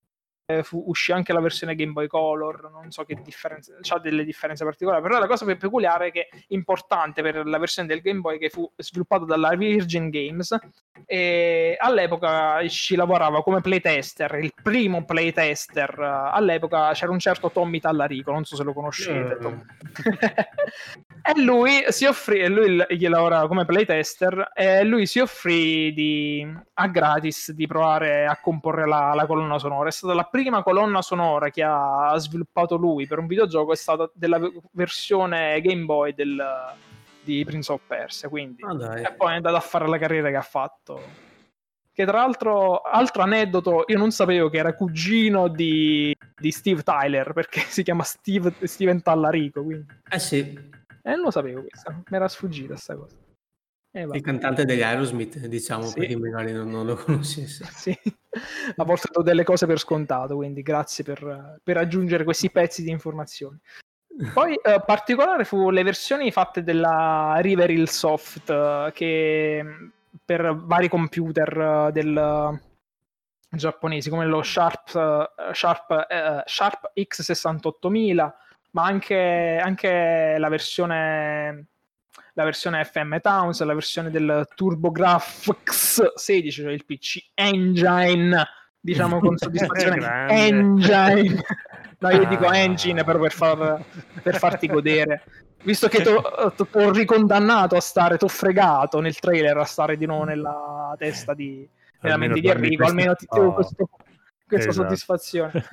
eh, 0.50 0.62
fu, 0.62 0.82
uscì 0.86 1.12
anche 1.12 1.34
la 1.34 1.40
versione 1.40 1.74
Game 1.74 1.92
Boy 1.92 2.06
Color, 2.06 2.70
non 2.72 2.90
so 2.90 3.04
che 3.04 3.20
differenze, 3.22 3.76
ha 3.86 3.98
delle 3.98 4.24
differenze 4.24 4.64
particolari, 4.64 5.02
però 5.02 5.18
la 5.18 5.26
cosa 5.26 5.44
più 5.44 5.58
peculiare 5.58 6.06
è 6.06 6.10
che 6.10 6.28
è 6.30 6.38
importante 6.48 7.20
per 7.20 7.46
la 7.46 7.58
versione 7.58 7.86
del 7.86 8.00
Game 8.00 8.20
Boy 8.20 8.38
che 8.38 8.48
fu 8.48 8.70
sviluppata 8.76 9.26
dalla 9.26 9.54
Virgin 9.56 10.08
Games 10.08 10.56
e 11.04 11.76
all'epoca 11.78 12.66
ci 12.66 12.96
lavorava 12.96 13.42
come 13.42 13.60
playtester, 13.60 14.36
il 14.36 14.54
primo 14.62 15.04
playtester 15.04 16.00
all'epoca 16.00 16.92
c'era 16.92 17.12
un 17.12 17.18
certo 17.18 17.50
Tommy 17.50 17.78
Tallarico, 17.78 18.32
non 18.32 18.44
so 18.44 18.56
se 18.56 18.62
lo 18.62 18.72
conoscete. 18.72 19.38
Mm. 19.46 19.58
e 21.22 21.40
lui 21.40 21.84
si 21.88 22.04
offrì, 22.06 22.40
e 22.40 22.48
lui 22.48 22.84
gli 22.90 23.08
lavorava 23.08 23.48
come 23.48 23.64
playtester 23.64 24.50
e 24.54 24.84
lui 24.84 25.06
si 25.06 25.18
offrì 25.20 25.92
di, 25.92 26.46
a 26.74 26.86
gratis 26.88 27.52
di 27.52 27.66
provare 27.66 28.26
a 28.26 28.38
comporre 28.40 28.86
la, 28.86 29.12
la 29.14 29.26
colonna 29.26 29.58
sonora. 29.58 29.88
È 29.88 29.92
stata 29.92 30.14
la 30.14 30.24
prima 30.24 30.62
colonna 30.62 31.02
sonora 31.02 31.50
che 31.50 31.62
ha 31.62 32.14
sviluppato 32.16 32.76
lui 32.76 33.06
per 33.06 33.18
un 33.18 33.26
videogioco, 33.26 33.72
è 33.72 33.76
stata 33.76 34.10
della 34.14 34.40
versione 34.72 35.60
Game 35.60 35.84
Boy 35.84 36.14
del 36.14 36.42
di 37.28 37.44
Prince 37.44 37.72
of 37.72 37.82
Persia. 37.86 38.28
Quindi, 38.30 38.62
ah, 38.62 38.98
e 39.00 39.12
poi 39.12 39.32
è 39.32 39.36
andato 39.36 39.56
a 39.56 39.60
fare 39.60 39.86
la 39.86 39.98
carriera 39.98 40.30
che 40.30 40.36
ha 40.36 40.42
fatto. 40.42 41.26
Che 41.92 42.04
tra 42.06 42.18
l'altro, 42.18 42.80
altro 42.80 43.22
aneddoto, 43.22 43.84
io 43.88 43.98
non 43.98 44.10
sapevo 44.12 44.48
che 44.48 44.58
era 44.58 44.72
cugino 44.72 45.48
di, 45.48 46.16
di 46.38 46.50
Steve 46.50 46.82
Tyler, 46.82 47.32
perché 47.32 47.60
si 47.68 47.82
chiama 47.82 48.04
Steve, 48.04 48.54
Steven 48.62 49.02
Tallarico. 49.02 49.62
Quindi. 49.62 49.86
Eh 50.08 50.18
sì. 50.18 50.76
E 51.02 51.10
non 51.10 51.20
lo 51.20 51.30
sapevo 51.30 51.62
questa, 51.62 51.92
mi 51.92 52.16
era 52.16 52.28
sfuggita 52.28 52.68
questa 52.68 52.96
cosa. 52.96 53.16
Eh, 53.90 54.02
il 54.02 54.20
cantante 54.20 54.64
degli 54.64 54.82
Aerosmith, 54.82 55.38
diciamo, 55.46 55.84
sì. 55.84 55.98
per 55.98 56.08
chi 56.08 56.16
magari 56.16 56.52
non, 56.52 56.68
non 56.68 56.86
lo 56.86 56.94
conoscesse. 56.94 57.64
sì, 57.72 57.98
a 58.76 58.84
volte 58.84 59.08
do 59.10 59.22
delle 59.22 59.44
cose 59.44 59.66
per 59.66 59.78
scontato, 59.78 60.36
quindi 60.36 60.62
grazie 60.62 61.04
per, 61.04 61.58
per 61.62 61.76
aggiungere 61.78 62.24
questi 62.24 62.50
pezzi 62.50 62.82
di 62.82 62.90
informazioni. 62.90 63.58
Poi 64.32 64.54
eh, 64.54 64.82
particolare 64.84 65.44
fu 65.44 65.70
le 65.70 65.84
versioni 65.84 66.32
fatte 66.32 66.64
della 66.64 67.36
River 67.38 67.70
Hill 67.70 67.84
Soft 67.84 68.50
eh, 68.50 68.90
che 68.92 69.64
per 70.24 70.56
vari 70.56 70.88
computer 70.88 71.86
eh, 71.88 71.92
del 71.92 72.60
giapponesi 73.50 74.10
come 74.10 74.26
lo 74.26 74.42
Sharp, 74.42 74.94
uh, 74.94 75.52
Sharp, 75.52 75.90
uh, 75.90 76.42
Sharp 76.44 76.92
X68000 76.94 78.32
ma 78.72 78.84
anche, 78.84 79.60
anche, 79.62 80.36
la 80.38 80.48
versione 80.48 81.66
la 82.34 82.44
versione 82.44 82.84
FM 82.84 83.18
Towns 83.18 83.60
la 83.62 83.74
versione 83.74 84.10
del 84.10 84.46
TurboGrafx 84.54 86.14
16 86.14 86.62
cioè 86.62 86.72
il 86.72 86.84
PC 86.84 87.30
Engine 87.34 88.46
diciamo 88.78 89.18
con 89.18 89.36
soddisfazione 89.38 90.26
Engine 90.28 91.42
No, 92.00 92.10
io 92.10 92.26
dico 92.26 92.50
engine 92.52 93.02
però 93.02 93.18
per, 93.18 93.32
far, 93.32 93.84
per 94.22 94.38
farti 94.38 94.68
godere. 94.68 95.24
Visto 95.64 95.88
che 95.88 96.02
ti 96.02 96.08
ho 96.08 96.90
ricondannato 96.92 97.74
a 97.74 97.80
stare, 97.80 98.16
ti 98.16 98.24
ho 98.24 98.28
fregato 98.28 99.00
nel 99.00 99.18
trailer 99.18 99.56
a 99.56 99.64
stare 99.64 99.96
di 99.96 100.06
nuovo 100.06 100.22
nella 100.22 100.94
testa 100.96 101.34
di, 101.34 101.68
nella 102.00 102.16
mente 102.16 102.40
di 102.40 102.46
Enrico, 102.46 102.84
almeno 102.84 103.14
ti 103.16 103.26
ho 103.30 103.46
oh, 103.46 103.54
questo, 103.54 103.88
questa 104.46 104.68
esatto. 104.68 104.86
soddisfazione. 104.86 105.64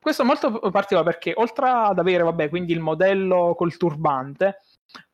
Questo 0.00 0.22
è 0.22 0.24
molto 0.24 0.58
particolare 0.70 1.10
perché 1.10 1.32
oltre 1.36 1.68
ad 1.68 1.98
avere, 1.98 2.22
vabbè, 2.22 2.48
quindi 2.48 2.72
il 2.72 2.80
modello 2.80 3.54
col 3.56 3.76
turbante, 3.76 4.56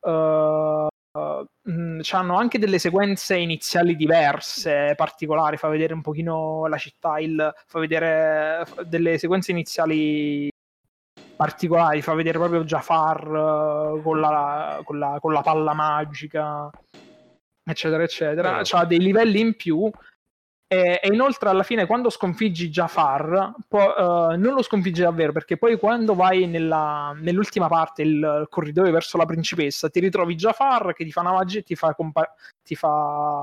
uh, 0.00 0.86
Uh, 1.16 2.00
hanno 2.10 2.36
anche 2.36 2.58
delle 2.58 2.78
sequenze 2.78 3.36
iniziali 3.36 3.96
diverse, 3.96 4.92
particolari, 4.94 5.56
fa 5.56 5.68
vedere 5.68 5.94
un 5.94 6.02
pochino 6.02 6.66
la 6.66 6.76
città, 6.76 7.18
il, 7.18 7.54
fa 7.66 7.78
vedere 7.78 8.66
delle 8.84 9.16
sequenze 9.16 9.50
iniziali 9.50 10.50
particolari, 11.34 12.02
fa 12.02 12.12
vedere 12.12 12.38
proprio 12.38 12.64
Jafar 12.64 13.28
uh, 13.28 14.02
con, 14.02 14.20
la, 14.20 14.82
con, 14.84 14.98
la, 14.98 15.16
con, 15.18 15.32
la, 15.32 15.40
palla 15.40 15.72
magica, 15.72 16.68
eccetera, 17.64 18.02
eccetera. 18.02 18.60
C'ha 18.62 18.84
dei 18.84 18.98
livelli 18.98 19.40
in 19.40 19.56
più 19.56 19.90
e, 20.68 21.01
e, 21.01 21.09
inoltre 21.12 21.48
alla 21.48 21.62
fine 21.62 21.86
quando 21.86 22.10
sconfiggi 22.10 22.70
Jafar 22.70 23.55
po- 23.68 23.94
uh, 23.97 24.36
non 24.36 24.55
lo 24.55 24.62
sconfiggi 24.62 25.01
davvero 25.01 25.30
perché 25.30 25.56
poi 25.56 25.78
quando 25.78 26.14
vai 26.14 26.48
nella, 26.48 27.16
nell'ultima 27.20 27.68
parte 27.68 28.02
il 28.02 28.47
corridoio 28.51 28.90
verso 28.90 29.16
la 29.16 29.26
principessa 29.26 29.88
ti 29.88 30.01
ritrovi 30.01 30.34
Jafar 30.34 30.93
che 30.93 31.05
ti 31.05 31.12
fa 31.12 31.20
una 31.20 31.32
magia 31.32 31.60
e 31.60 31.62
ti 31.62 31.76
fa, 31.76 31.94
compa- 31.94 32.34
ti 32.64 32.74
fa 32.74 33.43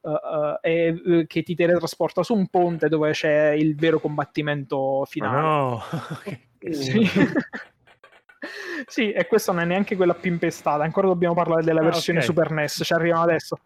uh, 0.00 0.10
uh, 0.10 0.58
e, 0.60 1.24
che 1.28 1.42
ti 1.44 1.54
teletrasporta 1.54 2.24
su 2.24 2.34
un 2.34 2.48
ponte 2.48 2.88
dove 2.88 3.12
c'è 3.12 3.50
il 3.50 3.76
vero 3.76 4.00
combattimento 4.00 5.04
finale 5.04 5.40
oh 5.40 5.68
no. 5.68 5.82
sì. 6.72 7.08
sì 8.86 9.12
e 9.12 9.26
questa 9.28 9.52
non 9.52 9.62
è 9.62 9.64
neanche 9.64 9.94
quella 9.94 10.14
più 10.14 10.32
impestata 10.32 10.82
ancora 10.82 11.06
dobbiamo 11.06 11.34
parlare 11.34 11.62
della 11.62 11.80
ah, 11.80 11.84
versione 11.84 12.18
okay. 12.18 12.30
Super 12.30 12.50
NES 12.50 12.80
ci 12.84 12.92
arriviamo 12.92 13.22
adesso 13.22 13.58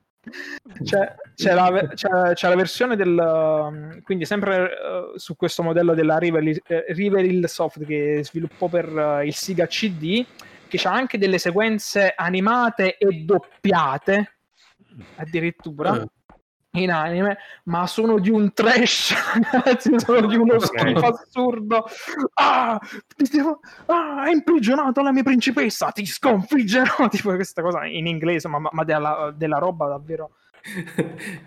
c'è, 0.82 1.14
c'è, 1.34 1.55
la, 1.55 1.88
c'è, 1.94 2.32
c'è, 2.34 2.48
la, 2.48 2.56
versione 2.56 2.96
del 2.96 4.00
quindi 4.05 4.24
sempre 4.24 4.64
uh, 4.64 5.18
su 5.18 5.36
questo 5.36 5.62
modello 5.62 5.94
della 5.94 6.18
River, 6.18 6.42
uh, 6.42 6.52
River 6.88 7.24
Hill 7.24 7.44
Soft 7.46 7.84
che 7.84 8.20
sviluppò 8.22 8.68
per 8.68 8.88
uh, 8.88 9.24
il 9.24 9.34
Siga 9.34 9.66
CD 9.66 10.24
che 10.68 10.80
ha 10.84 10.92
anche 10.92 11.18
delle 11.18 11.38
sequenze 11.38 12.12
animate 12.14 12.96
e 12.96 13.24
doppiate 13.24 14.36
addirittura 15.16 16.05
in 16.73 16.90
anime, 16.90 17.39
ma 17.65 17.86
sono 17.86 18.19
di 18.19 18.31
un 18.31 18.53
trash, 18.53 19.15
ragazzi, 19.51 19.93
sono 19.99 20.27
di 20.27 20.36
uno 20.36 20.59
schifo 20.59 21.07
assurdo. 21.07 21.86
Ah, 22.35 22.78
ah, 23.86 24.20
hai 24.20 24.32
imprigionato 24.32 25.03
la 25.03 25.12
mia 25.12 25.23
principessa, 25.23 25.90
ti 25.90 26.05
sconfiggerò. 26.05 27.09
Tipo 27.09 27.35
questa 27.35 27.62
cosa 27.62 27.86
in 27.86 28.07
inglese, 28.07 28.49
ma, 28.49 28.59
ma 28.70 28.85
della, 28.85 29.32
della 29.35 29.59
roba 29.59 29.89
davvero 29.89 30.32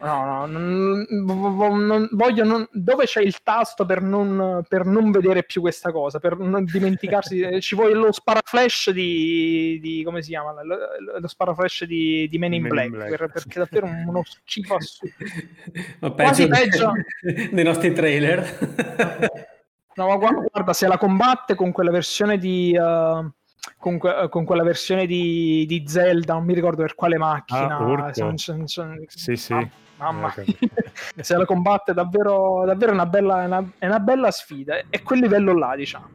No, 0.02 0.26
no, 0.26 0.46
non, 0.46 1.06
non, 1.10 2.10
voglio 2.12 2.44
non, 2.44 2.68
dove 2.72 3.06
c'è 3.06 3.22
il 3.22 3.42
tasto 3.44 3.86
per 3.86 4.02
non, 4.02 4.64
per 4.68 4.86
non 4.86 5.12
vedere 5.12 5.44
più 5.44 5.62
questa 5.62 5.92
cosa, 5.92 6.20
per 6.20 6.38
non 6.38 6.66
dimenticarsi, 6.66 7.60
ci 7.62 7.76
vuole 7.76 7.94
lo 7.94 8.12
sparaflash 8.12 8.92
di, 8.92 9.80
di 9.82 10.04
come 10.04 10.22
si 10.22 10.30
chiama? 10.30 10.64
Lo, 10.64 10.78
lo 11.20 11.28
sparaflash 11.28 11.86
di, 11.86 12.28
di 12.30 12.38
Men 12.38 12.54
in 12.54 12.62
Men 12.64 12.72
Black, 12.72 12.88
in 12.88 12.94
Black. 12.94 13.10
Per, 13.10 13.32
perché 13.32 13.62
è 13.62 13.66
davvero 13.66 13.86
uno 14.08 14.24
schifo 14.46 14.76
assurdo. 14.76 16.14
Peggio, 16.16 16.48
peggio 16.48 16.94
dei 17.52 17.64
nostri 17.64 17.94
trailer. 17.94 19.50
No, 19.94 20.08
ma 20.08 20.16
guarda, 20.16 20.46
guarda, 20.50 20.74
se 20.74 20.88
la 20.88 20.98
combatte 20.98 21.56
con 21.56 21.72
quella 21.72 21.92
versione 21.92 22.38
di... 22.38 22.76
Uh, 22.78 23.30
con, 23.78 23.98
con, 23.98 24.46
quella 24.46 24.64
versione 24.64 25.06
di, 25.06 25.66
di, 25.68 25.84
Zelda, 25.88 26.34
non 26.34 26.46
mi 26.46 26.54
ricordo 26.54 26.82
per 26.82 26.96
quale 26.96 27.18
macchina. 27.18 27.78
Ah, 27.78 28.14
son, 28.14 28.38
son, 28.38 28.68
son, 28.68 29.04
sì, 29.08 29.36
sì. 29.36 29.54
Ah, 29.54 29.70
mamma 29.98 30.28
okay. 30.28 30.46
se 31.20 31.36
la 31.38 31.46
combatte 31.46 31.94
davvero, 31.94 32.64
davvero 32.66 32.92
una 32.92 33.06
bella, 33.06 33.46
una, 33.46 33.72
è 33.78 33.86
una 33.86 34.00
bella 34.00 34.32
sfida. 34.32 34.82
È 34.90 35.02
quel 35.02 35.20
livello 35.20 35.54
là, 35.54 35.76
diciamo. 35.76 36.10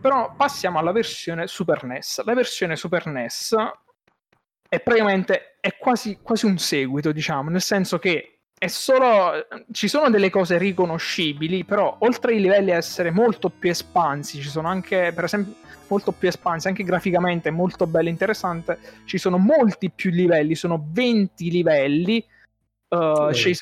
Però 0.00 0.34
passiamo 0.36 0.78
alla 0.78 0.92
versione 0.92 1.46
Super 1.46 1.84
NES. 1.84 2.22
La 2.24 2.34
versione 2.34 2.76
Super 2.76 3.06
NES 3.06 3.56
è 4.68 4.80
praticamente 4.80 5.56
è 5.60 5.76
quasi, 5.76 6.18
quasi 6.22 6.46
un 6.46 6.58
seguito, 6.58 7.12
diciamo, 7.12 7.50
nel 7.50 7.62
senso 7.62 7.98
che 7.98 8.37
è 8.58 8.66
solo 8.66 9.46
ci 9.70 9.86
sono 9.86 10.10
delle 10.10 10.30
cose 10.30 10.58
riconoscibili, 10.58 11.64
però 11.64 11.96
oltre 12.00 12.32
ai 12.32 12.40
livelli 12.40 12.72
a 12.72 12.76
essere 12.76 13.10
molto 13.10 13.50
più 13.50 13.70
espansi, 13.70 14.40
ci 14.40 14.48
sono 14.48 14.68
anche, 14.68 15.12
per 15.14 15.24
esempio, 15.24 15.54
molto 15.88 16.12
più 16.12 16.28
espansi, 16.28 16.68
anche 16.68 16.82
graficamente 16.82 17.50
molto 17.50 17.86
bello 17.86 18.08
e 18.08 18.10
interessante, 18.10 18.78
ci 19.04 19.16
sono 19.16 19.38
molti 19.38 19.90
più 19.90 20.10
livelli, 20.10 20.54
sono 20.54 20.84
20 20.90 21.50
livelli. 21.50 22.24
Uh, 22.88 23.32
ci, 23.32 23.54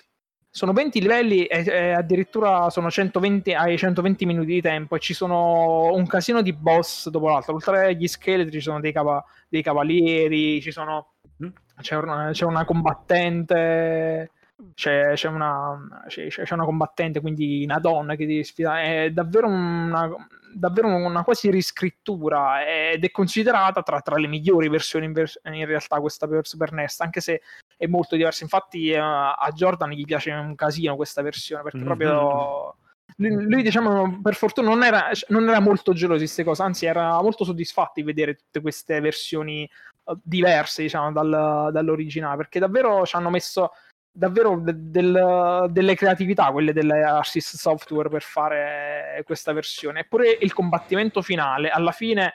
sono 0.57 0.73
20 0.73 1.01
livelli 1.03 1.45
e, 1.45 1.65
e, 1.67 1.91
addirittura 1.91 2.71
sono 2.71 2.91
120, 2.91 3.53
hai 3.53 3.77
120 3.77 4.25
minuti 4.25 4.55
di 4.55 4.63
tempo 4.63 4.97
e 4.97 5.01
ci 5.01 5.13
sono 5.13 5.93
un 5.93 6.07
casino 6.07 6.41
di 6.41 6.55
boss 6.55 7.09
dopo 7.11 7.29
l'altro. 7.29 7.53
Oltre 7.53 7.89
agli 7.89 8.07
scheletri 8.07 8.53
ci 8.53 8.61
sono 8.63 8.81
dei, 8.81 8.93
cava, 8.93 9.23
dei 9.49 9.63
cavalieri, 9.63 10.63
ci 10.63 10.71
sono, 10.71 11.17
mm. 11.45 11.49
c'è, 11.83 11.97
una, 11.97 12.31
c'è 12.33 12.47
una 12.47 12.65
combattente 12.65 14.31
c'è, 14.75 15.13
c'è, 15.15 15.29
una, 15.29 16.05
c'è, 16.07 16.29
c'è, 16.29 16.55
una, 16.55 16.65
combattente, 16.65 17.21
quindi 17.21 17.65
una 17.65 17.79
donna 17.79 18.15
che 18.15 18.27
devi 18.27 18.43
sfidare. 18.43 19.05
È 19.05 19.11
davvero 19.11 19.49
una, 19.49 20.11
davvero 20.55 20.89
una 20.89 21.23
quasi 21.25 21.51
riscrittura 21.51 22.67
ed 22.67 23.05
è 23.05 23.11
considerata 23.11 23.83
tra, 23.83 24.01
tra 24.01 24.17
le 24.17 24.27
migliori 24.27 24.69
versioni 24.69 25.05
in, 25.05 25.13
vers- 25.13 25.41
in, 25.45 25.67
realtà 25.67 26.01
questa 26.01 26.27
per 26.27 26.47
Super 26.47 26.73
NES, 26.73 27.01
anche 27.01 27.21
se 27.21 27.43
è 27.77 27.87
molto 27.87 28.17
diversa. 28.17 28.45
Infatti 28.45 28.91
uh, 28.93 29.01
a 29.01 29.51
Jordan 29.55 29.91
gli 29.91 30.05
piace 30.05 30.31
un 30.33 30.55
casino 30.55 30.97
questa 30.97 31.23
versione 31.23 31.63
perché 31.63 31.79
mm-hmm. 31.79 31.87
proprio... 31.87 32.77
Lui, 33.19 33.45
lui, 33.49 33.63
diciamo, 33.63 34.21
per 34.21 34.35
fortuna 34.35 34.69
non 34.69 34.83
era, 34.83 35.11
non 35.29 35.49
era 35.49 35.61
molto 35.61 35.93
geloso 35.93 36.19
di 36.19 36.25
queste 36.25 36.45
cose, 36.45 36.63
anzi 36.63 36.87
era 36.87 37.21
molto 37.23 37.45
soddisfatto 37.45 37.93
di 37.95 38.03
vedere 38.03 38.35
tutte 38.35 38.61
queste 38.61 39.01
versioni 39.01 39.69
uh, 40.05 40.19
diverse, 40.23 40.83
diciamo, 40.83 41.13
dal, 41.13 41.71
dall'originale, 41.73 42.37
perché 42.37 42.59
davvero 42.59 43.07
ci 43.07 43.17
hanno 43.17 43.31
messo 43.31 43.71
davvero 44.17 44.59
de- 44.59 44.75
del, 44.77 45.67
delle 45.71 45.95
creatività 45.95 46.51
quelle 46.51 46.73
dell'Arsys 46.73 47.57
Software 47.57 48.09
per 48.09 48.23
fare 48.23 49.23
questa 49.25 49.53
versione. 49.53 50.01
Eppure 50.01 50.37
il 50.41 50.53
combattimento 50.53 51.23
finale, 51.23 51.69
alla 51.69 51.93
fine 51.93 52.33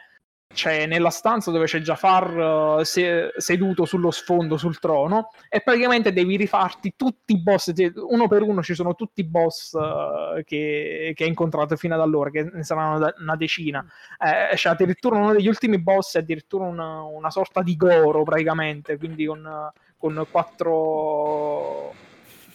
c'è 0.53 0.86
nella 0.86 1.10
stanza 1.10 1.49
dove 1.49 1.66
c'è 1.66 1.80
Jafar 1.80 2.36
uh, 2.80 2.84
se- 2.84 3.32
seduto 3.38 3.86
sullo 3.86 4.12
sfondo 4.12 4.58
sul 4.58 4.80
trono 4.80 5.30
e 5.49 5.62
praticamente 5.62 6.14
devi 6.14 6.36
rifarti 6.36 6.94
tutti 6.95 7.34
i 7.34 7.41
boss 7.41 7.72
uno 7.95 8.28
per 8.28 8.41
uno 8.41 8.62
ci 8.62 8.76
sono 8.76 8.94
tutti 8.95 9.22
i 9.22 9.24
boss 9.26 9.72
uh, 9.72 10.44
che, 10.44 11.14
che 11.16 11.24
hai 11.24 11.30
incontrato 11.30 11.76
fino 11.76 11.95
ad 11.95 12.02
allora 12.02 12.30
che 12.30 12.44
ne 12.44 12.64
saranno 12.64 13.14
una 13.18 13.36
decina 13.36 13.86
eh, 14.20 14.56
c'è 14.56 14.70
addirittura 14.70 15.18
uno 15.18 15.34
degli 15.34 15.48
ultimi 15.48 15.80
boss 15.80 16.16
è 16.16 16.20
addirittura 16.20 16.66
una, 16.66 17.02
una 17.02 17.30
sorta 17.30 17.62
di 17.62 17.76
Goro 17.76 18.24
praticamente 18.24 18.98
quindi 18.98 19.26
con 19.26 19.72
con 20.02 20.26
quattro 20.30 21.94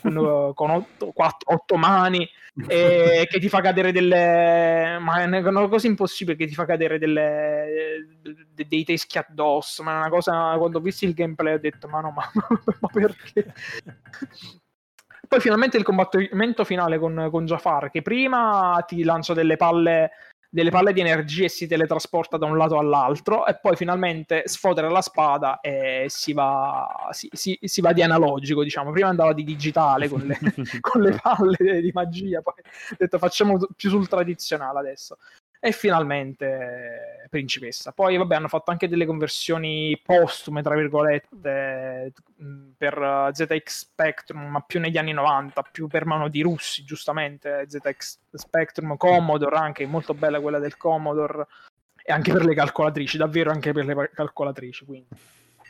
con, 0.02 0.52
con 0.55 0.70
otto, 0.70 1.12
quattro, 1.12 1.55
otto 1.55 1.77
mani 1.77 2.28
e 2.68 3.27
che 3.31 3.39
ti 3.39 3.48
fa 3.48 3.60
cadere 3.60 3.93
delle 3.93 4.98
ma 5.01 5.23
è 5.23 5.24
una 5.24 5.68
cosa 5.68 5.86
impossibile 5.86 6.36
che 6.36 6.47
ti 6.47 6.55
fa 6.55 6.64
cadere 6.64 6.98
delle 6.98 8.18
de, 8.20 8.66
dei 8.66 8.85
teschi 8.85 9.18
addosso 9.18 9.82
ma 9.82 9.93
è 9.93 9.97
una 9.97 10.09
cosa 10.09 10.56
quando 10.59 10.78
ho 10.78 10.81
visto 10.82 11.05
il 11.05 11.14
gameplay 11.14 11.55
ho 11.55 11.59
detto 11.59 11.89
ma 11.89 12.01
no 12.01 12.10
ma, 12.10 12.28
ma 12.81 12.89
perché? 12.93 13.55
Poi 15.28 15.40
finalmente 15.40 15.77
il 15.77 15.82
combattimento 15.82 16.64
finale 16.64 16.98
con, 16.98 17.28
con 17.31 17.47
Jafar 17.47 17.90
che 17.90 18.02
prima 18.02 18.82
ti 18.86 19.02
lancia 19.02 19.35
delle 19.35 19.56
palle 19.56 20.10
delle 20.56 20.70
palle 20.70 20.94
di 20.94 21.00
energia 21.00 21.44
e 21.44 21.48
si 21.50 21.66
teletrasporta 21.66 22.38
da 22.38 22.46
un 22.46 22.56
lato 22.56 22.78
all'altro 22.78 23.44
e 23.46 23.58
poi 23.60 23.76
finalmente 23.76 24.44
sfodera 24.46 24.88
la 24.88 25.02
spada 25.02 25.60
e 25.60 26.06
si 26.08 26.32
va, 26.32 27.10
si, 27.10 27.28
si, 27.30 27.58
si 27.60 27.80
va 27.82 27.92
di 27.92 28.00
analogico, 28.00 28.62
diciamo. 28.62 28.90
Prima 28.90 29.08
andava 29.08 29.34
di 29.34 29.44
digitale 29.44 30.08
con 30.08 30.22
le, 30.22 30.38
con 30.80 31.02
le 31.02 31.20
palle 31.22 31.82
di 31.82 31.90
magia, 31.92 32.40
poi 32.40 32.54
ho 32.56 32.96
detto 32.96 33.18
facciamo 33.18 33.58
più 33.76 33.90
sul 33.90 34.08
tradizionale 34.08 34.78
adesso 34.78 35.18
e 35.66 35.72
finalmente 35.72 37.26
principessa. 37.28 37.90
Poi, 37.90 38.16
vabbè, 38.16 38.36
hanno 38.36 38.47
fatto 38.47 38.70
anche 38.70 38.88
delle 38.88 39.05
conversioni 39.05 40.01
postume, 40.01 40.62
tra 40.62 40.76
virgolette, 40.76 42.12
per 42.76 43.30
ZX 43.32 43.66
Spectrum, 43.66 44.47
ma 44.47 44.60
più 44.60 44.78
negli 44.78 44.97
anni 44.97 45.12
90, 45.12 45.62
più 45.72 45.88
per 45.88 46.06
mano 46.06 46.28
di 46.28 46.40
russi, 46.43 46.84
giustamente. 46.84 47.64
ZX 47.68 48.18
Spectrum, 48.32 48.97
Commodore, 48.97 49.56
anche 49.56 49.84
molto 49.86 50.14
bella 50.14 50.40
quella 50.40 50.60
del 50.60 50.76
Commodore, 50.76 51.47
e 52.01 52.12
anche 52.12 52.32
per 52.32 52.44
le 52.44 52.55
calcolatrici, 52.55 53.16
davvero 53.16 53.51
anche 53.51 53.72
per 53.72 53.86
le 53.86 54.10
calcolatrici. 54.14 54.84
Quindi, 54.84 55.09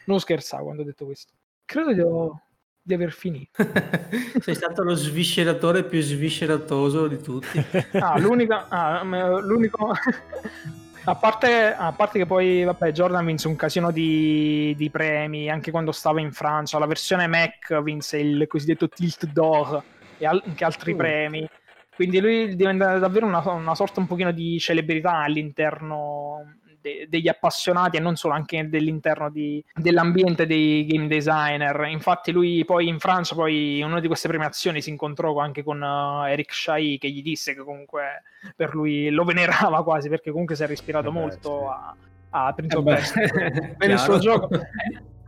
non 0.04 0.20
scherzavo 0.20 0.64
quando 0.64 0.82
ho 0.82 0.84
detto 0.84 1.06
questo. 1.06 1.32
Credo 1.64 2.08
ho 2.08 2.40
di 2.86 2.94
aver 2.94 3.10
finito. 3.10 3.50
Sei 4.40 4.54
stato 4.54 4.84
lo 4.84 4.94
svisceratore 4.94 5.82
più 5.82 6.00
svisceratoso 6.00 7.08
di 7.08 7.20
tutti. 7.20 7.64
Ah, 7.98 8.18
l'unica, 8.18 8.68
ah, 8.68 9.02
l'unico... 9.02 9.92
A 11.08 11.14
parte, 11.14 11.72
a 11.72 11.92
parte, 11.92 12.18
che 12.18 12.26
poi, 12.26 12.64
vabbè, 12.64 12.90
Jordan 12.90 13.24
vinse 13.24 13.46
un 13.46 13.54
casino 13.54 13.92
di, 13.92 14.74
di, 14.76 14.90
premi 14.90 15.48
anche 15.48 15.70
quando 15.70 15.92
stava 15.92 16.20
in 16.20 16.32
Francia. 16.32 16.80
La 16.80 16.86
versione 16.86 17.28
Mac 17.28 17.80
vinse 17.80 18.18
il 18.18 18.48
cosiddetto 18.48 18.88
Tilt 18.88 19.26
d'Or 19.26 19.80
e 20.18 20.26
anche 20.26 20.64
altri 20.64 20.94
uh. 20.94 20.96
premi. 20.96 21.48
Quindi 21.94 22.18
lui 22.18 22.56
diventa 22.56 22.98
davvero 22.98 23.24
una, 23.24 23.38
una, 23.52 23.76
sorta 23.76 24.00
un 24.00 24.08
pochino 24.08 24.32
di 24.32 24.58
celebrità 24.58 25.18
all'interno 25.18 26.56
de- 26.86 27.06
degli 27.08 27.26
appassionati 27.26 27.96
e 27.96 28.00
non 28.00 28.14
solo, 28.14 28.34
anche 28.34 28.68
dell'interno 28.68 29.28
di, 29.30 29.62
dell'ambiente 29.74 30.46
dei 30.46 30.86
game 30.86 31.08
designer. 31.08 31.86
Infatti 31.88 32.30
lui 32.30 32.64
poi 32.64 32.86
in 32.86 33.00
Francia, 33.00 33.34
poi 33.34 33.78
in 33.78 33.86
una 33.86 34.00
di 34.00 34.06
queste 34.06 34.28
premiazioni 34.28 34.80
si 34.80 34.90
incontrò 34.90 35.36
anche 35.38 35.64
con 35.64 35.80
uh, 35.80 36.26
Eric 36.26 36.54
Shai 36.54 36.98
che 36.98 37.10
gli 37.10 37.22
disse 37.22 37.54
che 37.54 37.62
comunque 37.62 38.22
per 38.54 38.74
lui 38.74 39.10
lo 39.10 39.24
venerava 39.24 39.82
quasi 39.82 40.08
perché 40.08 40.30
comunque 40.30 40.54
si 40.54 40.62
era 40.62 40.72
ispirato 40.72 41.08
eh 41.08 41.12
beh, 41.12 41.18
molto 41.18 41.58
sì. 41.58 41.64
a, 42.30 42.46
a 42.46 42.52
Prince 42.52 42.76
of 42.76 42.84
Persia 42.84 43.28
per 43.76 43.90
il 43.90 43.98
suo 43.98 44.18
gioco. 44.18 44.48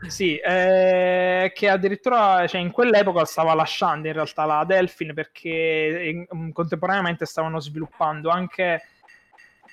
Sì, 0.07 0.37
eh, 0.37 1.51
che 1.53 1.69
addirittura 1.69 2.47
cioè, 2.47 2.61
in 2.61 2.71
quell'epoca 2.71 3.25
stava 3.25 3.53
lasciando 3.55 4.07
in 4.07 4.13
realtà 4.13 4.45
la 4.45 4.65
Delphin 4.65 5.13
perché 5.13 6.27
in, 6.31 6.53
contemporaneamente 6.53 7.27
stavano 7.27 7.59
sviluppando 7.59 8.31
anche 8.31 8.81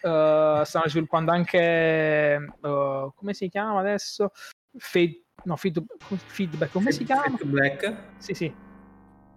uh, 0.06 0.64
stanno 0.64 0.88
sviluppando 0.88 1.32
anche 1.32 2.38
uh, 2.62 3.14
come 3.14 3.34
si 3.34 3.50
chiama 3.50 3.80
adesso? 3.80 4.32
Fade, 4.78 5.24
no, 5.44 5.56
feed, 5.56 5.84
feedback, 6.28 6.72
come 6.72 6.92
si 6.92 7.04
chiama? 7.04 7.38
Black? 7.44 7.96
Sì, 8.18 8.34
sì. 8.34 8.54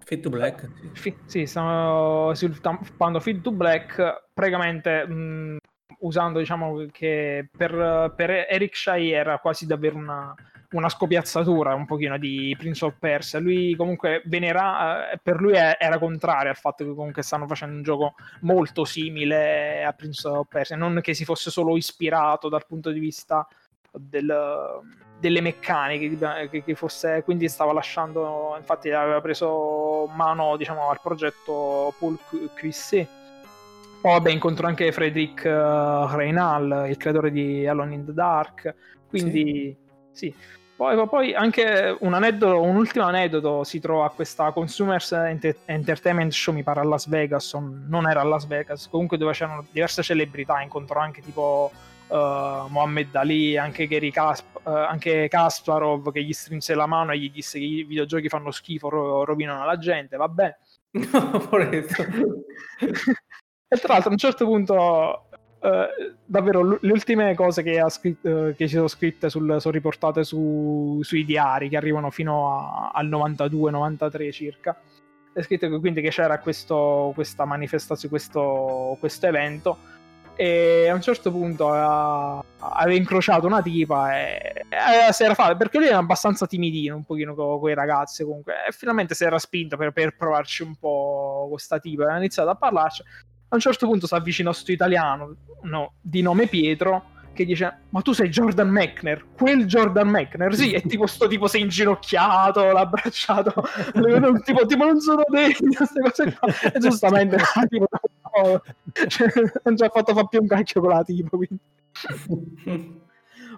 Fade 0.05 0.21
to 0.21 0.31
Black? 0.31 0.71
Sì, 0.95 1.15
sì 1.27 1.47
stanno 1.47 2.33
sviluppando 2.35 3.21
Feed 3.21 3.43
to 3.43 3.53
Black 3.53 4.31
praticamente 4.33 5.07
mh, 5.07 5.57
usando, 6.01 6.39
diciamo, 6.39 6.87
che 6.91 7.49
per, 7.57 8.13
per 8.17 8.31
Eric 8.49 8.77
Shai 8.77 9.11
era 9.11 9.39
quasi 9.39 9.67
davvero 9.67 9.97
una 9.97 10.35
una 10.71 10.89
scopiazzatura 10.89 11.75
un 11.75 11.87
pochino 11.87 12.19
di 12.19 12.55
Prince 12.59 12.85
of 12.85 12.97
Persia. 12.99 13.39
Lui 13.39 13.75
comunque 13.77 14.23
venera, 14.27 15.11
eh, 15.11 15.19
per 15.23 15.41
lui 15.41 15.55
era 15.55 15.99
contrario 15.99 16.51
al 16.51 16.57
fatto 16.57 16.85
che 16.85 16.95
comunque 16.95 17.23
stanno 17.23 17.47
facendo 17.47 17.77
un 17.77 17.83
gioco 17.83 18.15
molto 18.41 18.85
simile 18.85 19.85
a 19.85 19.93
Prince 19.93 20.29
of 20.29 20.47
Persia, 20.49 20.77
non 20.77 21.01
che 21.03 21.15
si 21.15 21.25
fosse 21.25 21.51
solo 21.51 21.77
ispirato 21.77 22.49
dal 22.49 22.67
punto 22.67 22.91
di 22.91 23.01
vista 23.01 23.47
del, 23.91 24.81
delle 25.19 25.41
meccaniche, 25.41 26.49
che, 26.51 26.63
che, 26.63 26.75
fosse, 26.75 27.23
quindi 27.25 27.49
stava 27.49 27.73
lasciando, 27.73 28.55
infatti 28.59 28.91
aveva 28.91 29.21
preso 29.21 30.07
mano 30.15 30.57
diciamo, 30.57 30.91
al 30.91 31.01
progetto 31.01 31.95
Paul 31.99 32.19
Cuissé. 32.59 33.18
Poi 34.01 34.13
vabbè, 34.13 34.31
incontrò 34.31 34.69
anche 34.69 34.93
Frederic 34.93 35.43
uh, 35.45 36.15
Reynal, 36.15 36.87
il 36.89 36.97
creatore 36.97 37.33
di 37.33 37.67
Alone 37.67 37.95
in 37.95 38.05
the 38.05 38.13
Dark, 38.13 38.73
quindi 39.09 39.77
sì. 40.13 40.29
sì. 40.29 40.35
Poi, 40.77 41.09
poi, 41.09 41.35
anche 41.35 41.97
un, 41.99 42.15
aneddoto, 42.15 42.63
un 42.63 42.77
ultimo 42.77 43.05
aneddoto 43.05 43.65
si 43.65 43.81
trova 43.81 44.07
a 44.07 44.11
questa 44.11 44.53
Consumers 44.53 45.11
Entertainment 45.11 46.31
Show, 46.31 46.55
mi 46.55 46.63
pare 46.63 46.79
a 46.79 46.85
Las 46.85 47.09
Vegas, 47.09 47.53
non 47.55 48.09
era 48.09 48.21
a 48.21 48.25
Las 48.25 48.47
Vegas, 48.47 48.89
comunque 48.89 49.19
dove 49.19 49.33
c'erano 49.33 49.67
diverse 49.73 50.05
celebrità, 50.05 50.63
incontrò 50.63 51.01
anche 51.01 51.21
tipo 51.21 51.73
uh, 52.07 52.15
Mohammed 52.69 53.13
Ali, 53.17 53.57
anche, 53.57 53.89
Gary 53.89 54.13
Kasp- 54.13 54.61
uh, 54.63 54.71
anche 54.71 55.27
Kasparov 55.27 56.13
che 56.13 56.23
gli 56.23 56.33
strinse 56.33 56.77
la 56.77 56.87
mano 56.87 57.11
e 57.11 57.19
gli 57.19 57.33
disse 57.33 57.59
che 57.59 57.65
i 57.65 57.83
videogiochi 57.83 58.29
fanno 58.29 58.53
schifo, 58.53 58.89
ro- 58.89 59.25
rovinano 59.25 59.65
la 59.65 59.79
gente, 59.79 60.17
vabbè. 60.17 60.57
e 63.69 63.77
tra 63.77 63.93
l'altro 63.93 64.09
a 64.09 64.13
un 64.13 64.19
certo 64.19 64.45
punto 64.45 65.29
Uh, 65.61 66.15
davvero 66.25 66.79
le 66.81 66.93
ultime 66.93 67.35
cose 67.35 67.65
che, 67.65 67.85
scritto, 67.89 68.29
uh, 68.29 68.55
che 68.55 68.69
ci 68.69 68.77
sono 68.77 68.87
scritte 68.87 69.29
sul, 69.29 69.57
sono 69.59 69.75
riportate 69.75 70.23
su, 70.23 71.01
sui 71.03 71.25
diari 71.25 71.69
che 71.69 71.77
arrivano 71.77 72.11
fino 72.11 72.57
a, 72.57 72.91
al 72.95 73.09
92-93 73.09 74.31
circa. 74.31 74.81
È 75.33 75.43
scritto 75.43 75.69
che, 75.69 75.79
quindi 75.81 76.01
che 76.01 76.11
c'era 76.11 76.39
questo, 76.39 77.11
questa 77.13 77.45
manifestazione 77.45 78.09
questo, 78.09 78.97
questo 79.01 79.27
evento. 79.27 79.79
E 80.37 80.87
a 80.89 80.95
un 80.95 81.01
certo 81.01 81.33
punto 81.33 81.71
aveva, 81.71 82.45
aveva 82.59 82.97
incrociato 82.97 83.49
una 83.49 83.61
tipa 83.61 84.17
e, 84.17 84.65
e 84.69 85.13
si 85.13 85.25
era 85.25 85.35
fatto 85.35 85.57
perché 85.57 85.79
lui 85.79 85.89
era 85.89 85.97
abbastanza 85.97 86.47
timidino 86.47 86.95
un 86.95 87.03
pochino 87.03 87.35
con 87.35 87.59
quei 87.59 87.75
ragazzi 87.75 88.23
comunque. 88.23 88.65
E 88.69 88.71
finalmente 88.71 89.17
si 89.17 89.25
era 89.25 89.41
spinto 89.41 89.77
per, 89.77 89.91
per 89.91 90.17
provarci 90.17 90.63
un 90.63 90.77
po' 90.77 91.39
con 91.41 91.51
questa 91.51 91.81
tipa. 91.81 92.05
E 92.05 92.13
ha 92.13 92.17
iniziato 92.17 92.51
a 92.51 92.55
parlarci 92.55 93.03
a 93.49 93.55
un 93.55 93.61
certo 93.61 93.87
punto 93.87 94.07
si 94.07 94.15
avvicina 94.15 94.51
a 94.51 94.53
sto 94.53 94.73
italiano 94.73 95.37
no, 95.63 95.95
di 96.01 96.23
nome 96.23 96.47
Pietro 96.47 97.17
che 97.33 97.45
dice 97.45 97.83
ma 97.91 98.01
tu 98.03 98.13
sei 98.13 98.29
Jordan 98.29 98.69
Mechner? 98.69 99.25
Quel 99.33 99.67
Jordan 99.67 100.09
Mechner? 100.09 100.55
Sì 100.55 100.73
e 100.73 100.83
tipo 100.83 101.07
sto 101.07 101.29
tipo 101.29 101.47
sei 101.47 101.63
inginocchiato 101.63 102.73
l'ha 102.73 102.81
abbracciato 102.81 103.53
tipo, 104.45 104.67
tipo 104.67 104.85
non 104.85 105.01
sono 105.01 105.23
degno 105.29 105.73
queste 105.77 106.01
cose 106.01 106.37
qua. 106.37 106.49
E 106.73 106.79
giustamente 106.79 107.37
tipo, 107.69 107.87
no, 107.91 108.63
cioè, 109.07 109.29
non 109.63 109.77
ci 109.77 109.85
ha 109.85 109.89
fatto 109.89 110.15
fare 110.15 110.27
più 110.29 110.41
un 110.41 110.49
cacchio 110.49 110.81
con 110.81 110.91
la 110.91 111.03
tipo 111.05 111.37
quindi 111.37 111.59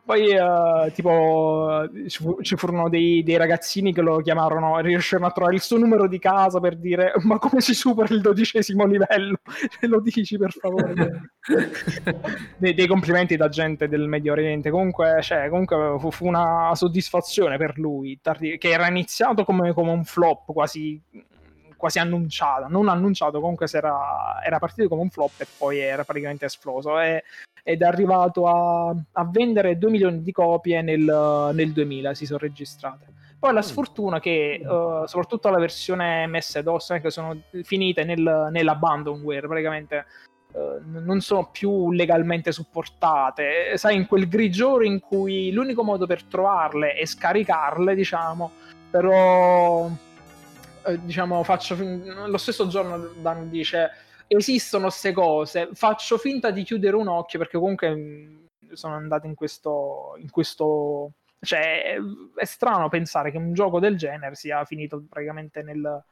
poi, 0.05 0.35
uh, 0.35 0.91
tipo, 0.93 1.89
ci, 2.09 2.57
furono 2.57 2.89
dei, 2.89 3.23
dei, 3.23 3.37
ragazzini 3.37 3.93
che 3.93 4.01
lo 4.01 4.19
chiamarono, 4.19 4.79
riuscirono 4.81 5.27
a 5.27 5.31
trovare 5.31 5.55
il 5.55 5.61
suo 5.61 5.79
numero 5.79 6.09
di 6.09 6.19
casa 6.19 6.61
per 6.61 6.77
dire: 6.77 7.13
Ma 7.23 7.39
come 7.39 7.61
si 7.61 7.75
supera 7.75 8.13
il 8.15 8.21
dodicesimo 8.21 8.85
livello? 8.87 9.39
lo 9.83 10.01
dici 10.01 10.37
per 10.37 10.53
favore? 10.53 11.33
dei, 12.59 12.75
dei, 12.75 12.87
complimenti 12.87 13.37
da 13.37 13.49
gente 13.49 13.89
del 13.89 14.09
Medio 14.09 14.33
Oriente. 14.33 14.71
Comunque, 14.71 15.21
cioè, 15.23 15.49
comunque 15.49 15.97
fu, 15.99 16.11
fu, 16.11 16.27
una 16.27 16.73
soddisfazione 16.75 17.57
per 17.57 17.79
lui, 17.79 18.19
tardi- 18.21 18.59
che 18.59 18.71
era 18.71 18.89
iniziato 18.89 19.45
come, 19.45 19.73
come 19.73 19.91
un 19.91 20.05
flop 20.05 20.53
quasi 20.53 21.01
quasi 21.81 21.99
annunciato, 21.99 22.69
non 22.69 22.91
annunciato, 22.91 23.41
comunque 23.41 23.67
era, 23.73 24.39
era, 24.45 24.59
partito 24.59 24.87
come 24.87 25.01
un 25.01 25.09
flop 25.09 25.41
e 25.41 25.47
poi 25.57 25.79
era 25.79 26.05
praticamente 26.05 26.45
esploso 26.45 27.01
e, 27.01 27.25
ed 27.63 27.81
è 27.81 27.87
arrivato 27.87 28.47
a, 28.47 28.91
a, 28.91 29.25
vendere 29.25 29.79
2 29.79 29.91
milioni 29.91 30.23
di 30.23 30.31
copie 30.31 30.83
nel, 30.83 31.51
nel 31.55 31.73
2000, 31.73 32.13
si 32.13 32.27
sono 32.27 32.39
registrate. 32.39 33.07
Poi 33.39 33.55
la 33.55 33.61
mm. 33.61 33.63
sfortuna 33.63 34.21
che 34.21 34.61
uh, 34.63 35.07
soprattutto 35.07 35.49
la 35.49 35.59
versione 35.59 36.27
MS-DOS 36.27 36.99
che 37.01 37.11
sono 37.11 37.41
finite 37.63 38.05
nel, 38.05 38.49
nell'abandonware, 38.51 39.47
praticamente 39.47 40.05
uh, 40.53 40.83
non 40.85 41.23
sono 41.23 41.49
più 41.51 41.93
legalmente 41.93 42.53
supportate. 42.53 43.79
Sai, 43.79 43.97
in 43.97 44.07
quel 44.07 44.29
grigiore 44.29 44.85
in 44.85 45.01
cui 45.01 45.51
l'unico 45.51 45.83
modo 45.83 46.05
per 46.07 46.25
trovarle 46.25 46.93
è 46.93 47.07
scaricarle, 47.07 47.95
diciamo, 47.95 48.51
però 48.91 49.89
eh, 50.85 51.01
diciamo, 51.03 51.43
faccio 51.43 51.77
lo 51.79 52.39
stesso 52.39 52.67
giorno 52.69 52.99
Dan 53.21 53.51
dice 53.51 53.91
esistono 54.27 54.85
queste 54.85 55.13
cose, 55.13 55.71
faccio 55.73 56.17
finta 56.17 56.51
di 56.51 56.63
chiudere 56.63 56.95
un 56.97 57.09
occhio 57.09 57.39
perché 57.39 57.59
comunque 57.59 57.95
mm, 57.95 58.37
sono 58.73 58.95
andato 58.95 59.27
in 59.27 59.35
questo, 59.35 60.15
in 60.19 60.31
questo 60.31 61.13
cioè 61.41 61.97
è 62.35 62.45
strano 62.45 62.89
pensare 62.89 63.31
che 63.31 63.39
un 63.39 63.55
gioco 63.55 63.81
del 63.81 63.97
genere 63.97 64.35
sia 64.35 64.65
finito 64.65 65.03
praticamente 65.09 65.63
nel, 65.63 66.05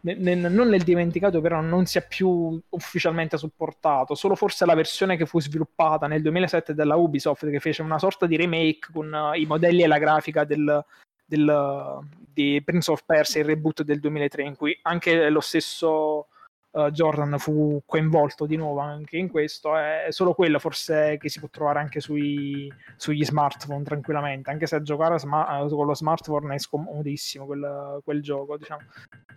nel, 0.00 0.18
nel, 0.18 0.52
non 0.52 0.68
nel 0.68 0.82
dimenticato, 0.82 1.40
però 1.40 1.60
non 1.60 1.86
sia 1.86 2.02
più 2.02 2.60
ufficialmente 2.68 3.38
supportato. 3.38 4.14
Solo 4.14 4.34
forse 4.34 4.66
la 4.66 4.74
versione 4.74 5.16
che 5.16 5.26
fu 5.26 5.40
sviluppata 5.40 6.06
nel 6.06 6.22
2007 6.22 6.74
della 6.74 6.96
Ubisoft, 6.96 7.48
che 7.48 7.60
fece 7.60 7.82
una 7.82 7.98
sorta 7.98 8.26
di 8.26 8.36
remake 8.36 8.88
con 8.92 9.12
uh, 9.12 9.32
i 9.34 9.46
modelli 9.46 9.82
e 9.82 9.86
la 9.86 9.98
grafica 9.98 10.44
del, 10.44 10.84
del, 11.24 12.00
di 12.32 12.60
Prince 12.64 12.90
of 12.90 13.04
Persia, 13.04 13.40
il 13.40 13.46
reboot 13.46 13.82
del 13.82 14.00
2003, 14.00 14.42
in 14.42 14.56
cui 14.56 14.78
anche 14.82 15.28
lo 15.30 15.40
stesso 15.40 16.28
uh, 16.74 16.90
Jordan 16.90 17.38
fu 17.38 17.82
coinvolto 17.86 18.46
di 18.46 18.56
nuovo 18.56 18.80
anche 18.80 19.16
in 19.16 19.28
questo. 19.28 19.76
È 19.76 20.06
solo 20.10 20.34
quello 20.34 20.58
forse 20.58 21.16
che 21.18 21.28
si 21.28 21.38
può 21.38 21.48
trovare 21.48 21.78
anche 21.78 22.00
sui, 22.00 22.72
sugli 22.96 23.24
smartphone 23.24 23.82
tranquillamente, 23.82 24.50
anche 24.50 24.66
se 24.66 24.76
a 24.76 24.82
giocare 24.82 25.18
sma- 25.18 25.66
con 25.68 25.86
lo 25.86 25.94
smartphone 25.94 26.54
è 26.54 26.58
scomodissimo 26.58 27.46
quel, 27.46 28.00
quel 28.04 28.22
gioco, 28.22 28.56
diciamo. 28.56 28.82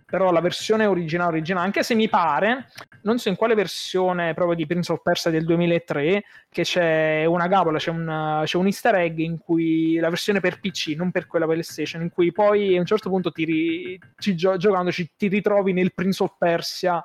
Però 0.09 0.31
la 0.31 0.39
versione 0.39 0.85
originale, 0.85 1.31
originale, 1.31 1.65
anche 1.65 1.83
se 1.83 1.93
mi 1.93 2.07
pare, 2.07 2.67
non 3.01 3.19
so 3.19 3.27
in 3.27 3.35
quale 3.35 3.55
versione 3.55 4.33
proprio 4.33 4.55
di 4.55 4.65
Prince 4.65 4.93
of 4.93 5.01
Persia 5.01 5.29
del 5.29 5.43
2003, 5.43 6.23
che 6.49 6.63
c'è 6.63 7.25
una 7.25 7.47
gabola, 7.47 7.77
c'è 7.77 7.91
un, 7.91 8.41
c'è 8.45 8.55
un 8.55 8.65
easter 8.67 8.95
egg 8.95 9.17
in 9.17 9.37
cui 9.37 9.97
la 9.97 10.07
versione 10.07 10.39
per 10.39 10.61
PC, 10.61 10.93
non 10.95 11.11
per 11.11 11.27
quella 11.27 11.45
PlayStation, 11.45 12.01
in 12.01 12.09
cui 12.09 12.31
poi 12.31 12.77
a 12.77 12.79
un 12.79 12.85
certo 12.85 13.09
punto 13.09 13.31
ti 13.31 13.43
ri, 13.43 13.99
ci, 14.17 14.33
giocandoci 14.33 15.11
ti 15.17 15.27
ritrovi 15.27 15.73
nel 15.73 15.93
Prince 15.93 16.23
of 16.23 16.35
Persia 16.37 17.03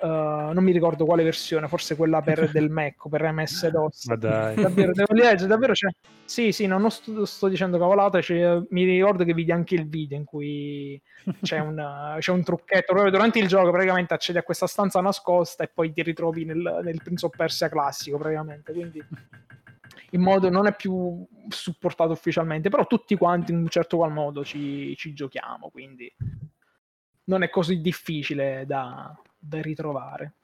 Uh, 0.00 0.52
non 0.52 0.64
mi 0.64 0.72
ricordo 0.72 1.04
quale 1.04 1.22
versione, 1.22 1.68
forse 1.68 1.96
quella 1.96 2.20
per, 2.20 2.50
del 2.52 2.70
Mac, 2.70 3.08
per 3.08 3.30
MS-DOS. 3.32 4.06
Ma 4.06 4.16
dai. 4.16 4.54
Davvero, 4.56 4.92
devo 4.92 5.14
leggere, 5.14 5.46
davvero 5.46 5.72
c'è... 5.72 5.88
Sì, 6.24 6.52
sì, 6.52 6.66
non 6.66 6.90
sto, 6.90 7.24
sto 7.24 7.48
dicendo 7.48 7.78
cavolate, 7.78 8.22
mi 8.70 8.84
ricordo 8.84 9.24
che 9.24 9.34
vidi 9.34 9.52
anche 9.52 9.74
il 9.74 9.88
video 9.88 10.18
in 10.18 10.24
cui 10.24 11.00
c'è 11.42 11.58
un, 11.58 11.76
c'è 12.18 12.32
un 12.32 12.42
trucchetto, 12.42 12.92
proprio 12.92 13.10
durante 13.10 13.38
il 13.38 13.46
gioco 13.46 13.70
praticamente 13.70 14.14
accedi 14.14 14.38
a 14.38 14.42
questa 14.42 14.66
stanza 14.66 15.00
nascosta 15.00 15.64
e 15.64 15.70
poi 15.72 15.92
ti 15.92 16.02
ritrovi 16.02 16.44
nel, 16.44 16.80
nel 16.82 17.00
Prince 17.02 17.26
of 17.26 17.36
Persia 17.36 17.68
classico 17.68 18.18
praticamente, 18.18 18.72
quindi 18.72 19.02
in 20.10 20.20
modo 20.20 20.48
non 20.48 20.66
è 20.66 20.74
più 20.74 21.26
supportato 21.48 22.12
ufficialmente, 22.12 22.68
però 22.68 22.86
tutti 22.86 23.16
quanti 23.16 23.52
in 23.52 23.58
un 23.58 23.68
certo 23.68 23.98
qual 23.98 24.12
modo 24.12 24.44
ci, 24.44 24.94
ci 24.96 25.12
giochiamo, 25.12 25.70
quindi 25.70 26.12
non 27.24 27.42
è 27.42 27.50
così 27.50 27.80
difficile 27.80 28.64
da, 28.66 29.14
da 29.46 29.60
ritrovare. 29.60 30.34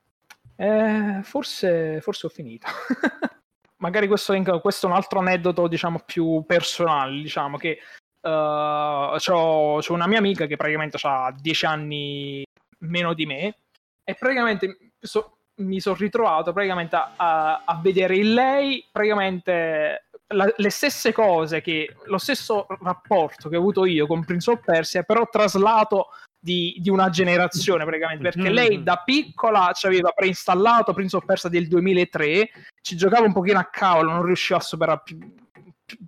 Eh, 0.57 1.21
forse, 1.23 2.01
forse 2.01 2.27
ho 2.27 2.31
finito. 2.31 2.67
Magari 3.79 4.07
questo, 4.09 4.35
questo, 4.61 4.87
è 4.87 4.91
un 4.91 4.97
altro 4.97 5.21
aneddoto, 5.21 5.67
diciamo, 5.67 6.01
più 6.05 6.45
personale, 6.47 7.23
diciamo, 7.23 7.57
che 7.57 7.79
uh, 8.21 9.17
c'ho, 9.17 9.81
una 9.89 10.07
mia 10.07 10.19
amica 10.19 10.47
che 10.47 10.57
praticamente 10.57 10.99
ha 11.03 11.35
10 11.35 11.67
anni 11.67 12.45
meno 12.81 13.15
di 13.15 13.27
me 13.27 13.57
e 14.05 14.15
praticamente 14.15 14.93
so, 14.99 15.39
mi 15.57 15.81
sono 15.81 15.97
ritrovato 15.97 16.53
praticamente 16.53 16.97
a, 16.97 17.63
a, 17.65 17.81
vedere 17.83 18.17
in 18.17 18.35
lei 18.35 18.87
praticamente 18.91 20.07
la, 20.29 20.51
le 20.57 20.71
stesse 20.71 21.13
cose 21.13 21.61
che 21.61 21.95
lo 22.05 22.17
stesso 22.17 22.67
rapporto 22.81 23.49
che 23.49 23.57
ho 23.57 23.61
avuto 23.61 23.85
io 23.85 24.07
con 24.07 24.25
Prince 24.25 24.51
of 24.51 24.65
Persia 24.65 25.03
però 25.03 25.29
traslato 25.29 26.09
di, 26.41 26.77
di, 26.81 26.89
una 26.89 27.11
generazione 27.11 27.85
praticamente. 27.85 28.23
Perché 28.23 28.41
mm-hmm. 28.41 28.53
lei 28.53 28.83
da 28.83 29.03
piccola 29.05 29.71
ci 29.75 29.87
aveva 29.87 30.11
preinstallato 30.11 30.95
Prince 30.95 31.17
of 31.17 31.25
Persia 31.25 31.51
del 31.51 31.69
2003 31.69 32.51
ci 32.81 32.97
giocava 32.97 33.27
un 33.27 33.33
pochino 33.33 33.59
a 33.59 33.65
cavolo 33.65 34.11
non 34.11 34.25
riusciva 34.25 34.59
a 34.59 34.63
superare 34.63 35.03
più, 35.05 35.19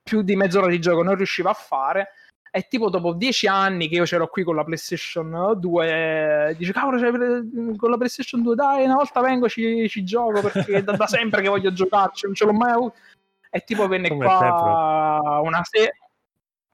più 0.02 0.22
di 0.22 0.34
mezz'ora 0.36 0.68
di 0.68 0.80
gioco 0.80 1.02
non 1.02 1.14
riusciva 1.14 1.50
a 1.50 1.54
fare. 1.54 2.08
E 2.54 2.66
tipo 2.68 2.90
dopo 2.90 3.14
dieci 3.14 3.46
anni 3.46 3.88
che 3.88 3.94
io 3.94 4.04
c'ero 4.04 4.28
qui 4.28 4.42
con 4.42 4.54
la 4.54 4.64
PlayStation 4.64 5.54
2 5.58 6.54
dice 6.58 6.72
cavolo 6.72 6.98
con 7.76 7.88
la 7.88 7.96
PlayStation 7.96 8.42
2 8.42 8.54
dai 8.54 8.84
una 8.84 8.96
volta 8.96 9.22
vengo 9.22 9.48
ci, 9.48 9.88
ci 9.88 10.04
gioco 10.04 10.42
perché 10.42 10.84
da, 10.84 10.92
da, 10.92 11.06
sempre 11.06 11.40
che 11.40 11.48
voglio 11.48 11.72
giocarci 11.72 12.26
non 12.26 12.34
ce 12.34 12.44
l'ho 12.44 12.52
mai 12.52 12.72
avuto. 12.72 12.96
E 13.50 13.60
tipo 13.60 13.88
venne 13.88 14.08
Come 14.08 14.24
qua 14.24 15.40
una 15.42 15.62
sera 15.64 15.92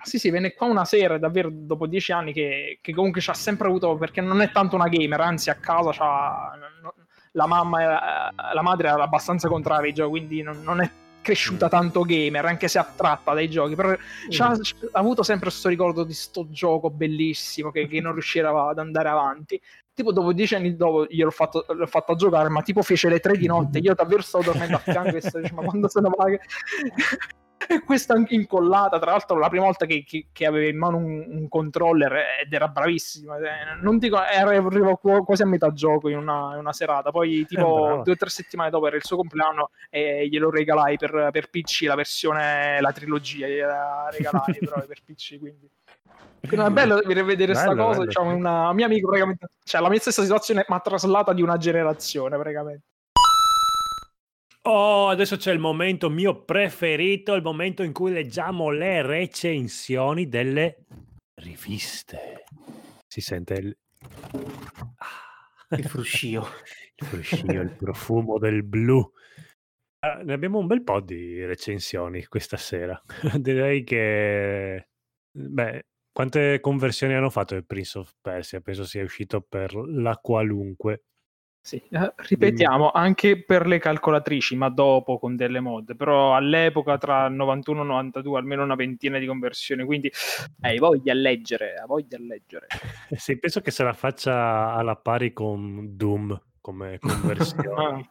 sì, 0.03 0.19
sì, 0.19 0.31
venne 0.31 0.55
qua 0.55 0.67
una 0.67 0.85
sera, 0.85 1.19
davvero 1.19 1.51
dopo 1.53 1.87
dieci 1.87 2.13
anni, 2.13 2.33
che, 2.33 2.79
che 2.81 2.95
comunque 2.95 3.21
ci 3.21 3.31
ha 3.31 3.35
sempre 3.35 3.69
avuto, 3.69 3.97
perché 3.97 4.21
non 4.21 4.41
è 4.41 4.51
tanto 4.53 4.77
una 4.77 4.89
gamer, 4.89 5.21
anzi 5.21 5.51
a 5.51 5.55
casa 5.55 5.91
c'ha, 5.91 6.59
la 7.33 7.47
mamma, 7.47 8.33
la 8.53 8.63
madre 8.63 8.89
era 8.89 9.03
abbastanza 9.03 9.49
contraria 9.49 9.89
ai 9.89 9.95
giochi, 9.95 10.11
quindi 10.11 10.43
non, 10.43 10.63
non 10.63 10.81
è 10.81 10.91
cresciuta 11.21 11.67
mm. 11.67 11.71
tanto 11.71 12.03
gamer, 12.03 12.45
anche 12.45 12.69
se 12.69 12.79
attratta 12.79 13.35
dai 13.35 13.51
giochi, 13.51 13.75
però 13.75 13.91
mm. 13.91 14.41
ha, 14.41 14.59
avuto 14.93 15.23
sempre 15.23 15.49
questo 15.49 15.69
ricordo 15.69 16.05
di 16.05 16.15
sto 16.15 16.47
gioco 16.49 16.91
bellissimo 16.91 17.71
che, 17.71 17.87
che 17.87 18.01
non 18.01 18.13
riusciva 18.13 18.69
ad 18.69 18.79
andare 18.79 19.09
avanti. 19.09 19.61
Tipo 19.93 20.13
dopo 20.13 20.33
dieci 20.33 20.55
anni 20.55 20.77
dopo 20.77 21.07
gliel'ho 21.07 21.33
fatto, 21.33 21.67
l'ho 21.69 21.87
fatto 21.87 22.15
giocare, 22.15 22.49
ma 22.49 22.63
tipo 22.63 22.83
fece 22.83 23.09
le 23.09 23.19
tre 23.19 23.37
di 23.37 23.47
notte, 23.47 23.79
io 23.79 23.95
davvero 23.95 24.23
stavo 24.23 24.45
dormendo 24.45 24.77
a 24.77 24.79
fianco 24.79 25.17
e 25.17 25.21
stavo 25.21 25.41
dicendo 25.41 25.61
ma 25.61 25.69
quando 25.69 25.89
se 25.89 26.01
ne 26.01 26.09
va? 26.09 26.25
E 27.67 27.83
questa 27.83 28.15
anche 28.15 28.35
incollata. 28.35 28.99
Tra 28.99 29.13
l'altro, 29.13 29.39
la 29.39 29.49
prima 29.49 29.65
volta 29.65 29.87
che, 29.87 30.05
che, 30.07 30.29
che 30.33 30.47
aveva 30.47 30.69
in 30.69 30.79
mano 30.79 30.97
un, 30.99 31.25
un, 31.29 31.49
controller 31.49 32.41
ed 32.43 32.53
era 32.53 32.69
bravissima. 32.69 33.37
Eh, 33.37 33.81
non 33.81 33.99
dico, 33.99 34.17
arrivò 34.17 34.97
quasi 34.97 35.43
a 35.43 35.47
metà 35.47 35.73
gioco 35.73 36.09
in 36.09 36.19
una, 36.19 36.53
in 36.53 36.61
una 36.61 36.73
serata. 36.73 37.11
Poi, 37.11 37.45
tipo, 37.47 38.01
due 38.05 38.13
o 38.13 38.17
tre 38.17 38.29
settimane 38.29 38.71
dopo 38.71 38.87
era 38.87 38.97
il 38.97 39.05
suo 39.05 39.17
compleanno 39.17 39.71
e 39.91 40.29
glielo 40.29 40.51
regalai 40.51 40.97
per, 40.97 41.31
per 41.33 41.51
PC 41.51 41.83
la 41.83 41.95
versione, 41.95 42.81
la 42.81 42.93
trilogia. 42.93 43.47
Gliela 43.47 44.09
regalai 44.11 44.59
però 44.61 44.85
per 44.87 44.99
PC. 45.05 45.39
Quindi. 45.39 45.69
Quindi 46.47 46.67
è 46.67 46.71
bello 46.71 47.01
rivedere 47.01 47.53
questa 47.53 47.75
cosa. 47.75 47.99
Bello. 47.99 48.05
Diciamo, 48.05 48.35
una 48.35 48.73
mia 48.73 48.87
amica 48.87 49.07
praticamente, 49.07 49.49
cioè 49.65 49.81
la 49.81 49.89
mia 49.89 49.99
stessa 49.99 50.23
situazione, 50.23 50.65
ma 50.69 50.79
traslata 50.81 51.33
di 51.33 51.43
una 51.43 51.57
generazione 51.57 52.37
praticamente. 52.37 52.85
Oh, 54.71 55.09
adesso 55.09 55.37
c'è 55.39 55.51
il 55.51 55.59
momento 55.59 56.11
mio 56.11 56.45
preferito, 56.45 57.33
il 57.33 57.43
momento 57.43 57.83
in 57.83 57.95
cui 57.95 58.13
leggiamo 58.13 58.69
le 58.69 59.01
recensioni 59.01 60.29
delle 60.29 60.85
riviste. 61.37 62.45
Si 63.07 63.23
sente 63.23 63.55
il... 63.55 63.79
Ah. 64.97 65.75
Il 65.75 65.85
fruscio. 65.87 66.47
il 67.01 67.07
fruscio, 67.07 67.47
il 67.47 67.77
profumo 67.79 68.39
del 68.39 68.63
blu. 68.63 68.99
Uh, 68.99 70.23
ne 70.23 70.35
abbiamo 70.35 70.59
un 70.59 70.67
bel 70.67 70.83
po' 70.83 71.01
di 71.01 71.43
recensioni 71.47 72.27
questa 72.27 72.59
sera. 72.59 73.03
Direi 73.41 73.83
che, 73.85 74.89
beh, 75.31 75.87
quante 76.13 76.61
conversioni 76.61 77.15
hanno 77.15 77.31
fatto 77.31 77.55
il 77.55 77.65
Prince 77.65 77.99
of 78.01 78.13
Persia? 78.21 78.61
Penso 78.61 78.85
sia 78.85 79.03
uscito 79.03 79.41
per 79.41 79.75
la 79.75 80.19
qualunque. 80.19 81.05
Sì, 81.61 81.83
eh, 81.91 82.15
ripetiamo, 82.17 82.91
anche 82.91 83.43
per 83.43 83.67
le 83.67 83.79
calcolatrici, 83.79 84.57
ma 84.57 84.71
dopo 84.71 85.19
con 85.19 85.37
delle 85.37 85.61
mod, 85.61 85.97
però 85.97 86.35
all'epoca 86.35 86.97
tra 86.97 87.29
91 87.29 87.83
e 87.83 87.85
92 87.85 88.39
almeno 88.39 88.63
una 88.63 88.75
ventina 88.75 89.19
di 89.19 89.27
conversioni, 89.27 89.85
quindi 89.85 90.11
hai 90.61 90.79
voglia 90.79 91.13
a 91.13 91.17
leggere, 91.17 91.75
hai 91.75 91.87
voglia 91.87 92.17
a 92.17 92.21
leggere. 92.21 92.69
sì, 93.17 93.39
penso 93.39 93.61
che 93.61 93.71
se 93.71 93.83
la 93.83 93.93
faccia 93.93 94.73
alla 94.73 94.97
pari 94.97 95.33
con 95.33 95.97
Doom 95.97 96.41
come 96.61 96.99
conversione. 97.01 98.09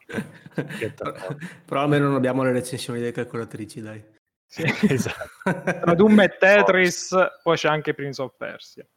Però 1.65 1.81
almeno 1.81 2.07
non 2.07 2.15
abbiamo 2.15 2.43
le 2.43 2.51
recensioni 2.51 2.99
delle 2.99 3.11
calcolatrici, 3.11 3.81
dai. 3.81 4.03
Sì. 4.45 4.63
esatto. 4.89 5.29
Tra 5.43 5.93
Doom 5.93 6.19
e 6.21 6.37
Tetris, 6.37 7.15
poi 7.43 7.55
c'è 7.55 7.67
anche 7.67 7.93
Prince 7.93 8.21
of 8.21 8.35
Persia. 8.37 8.87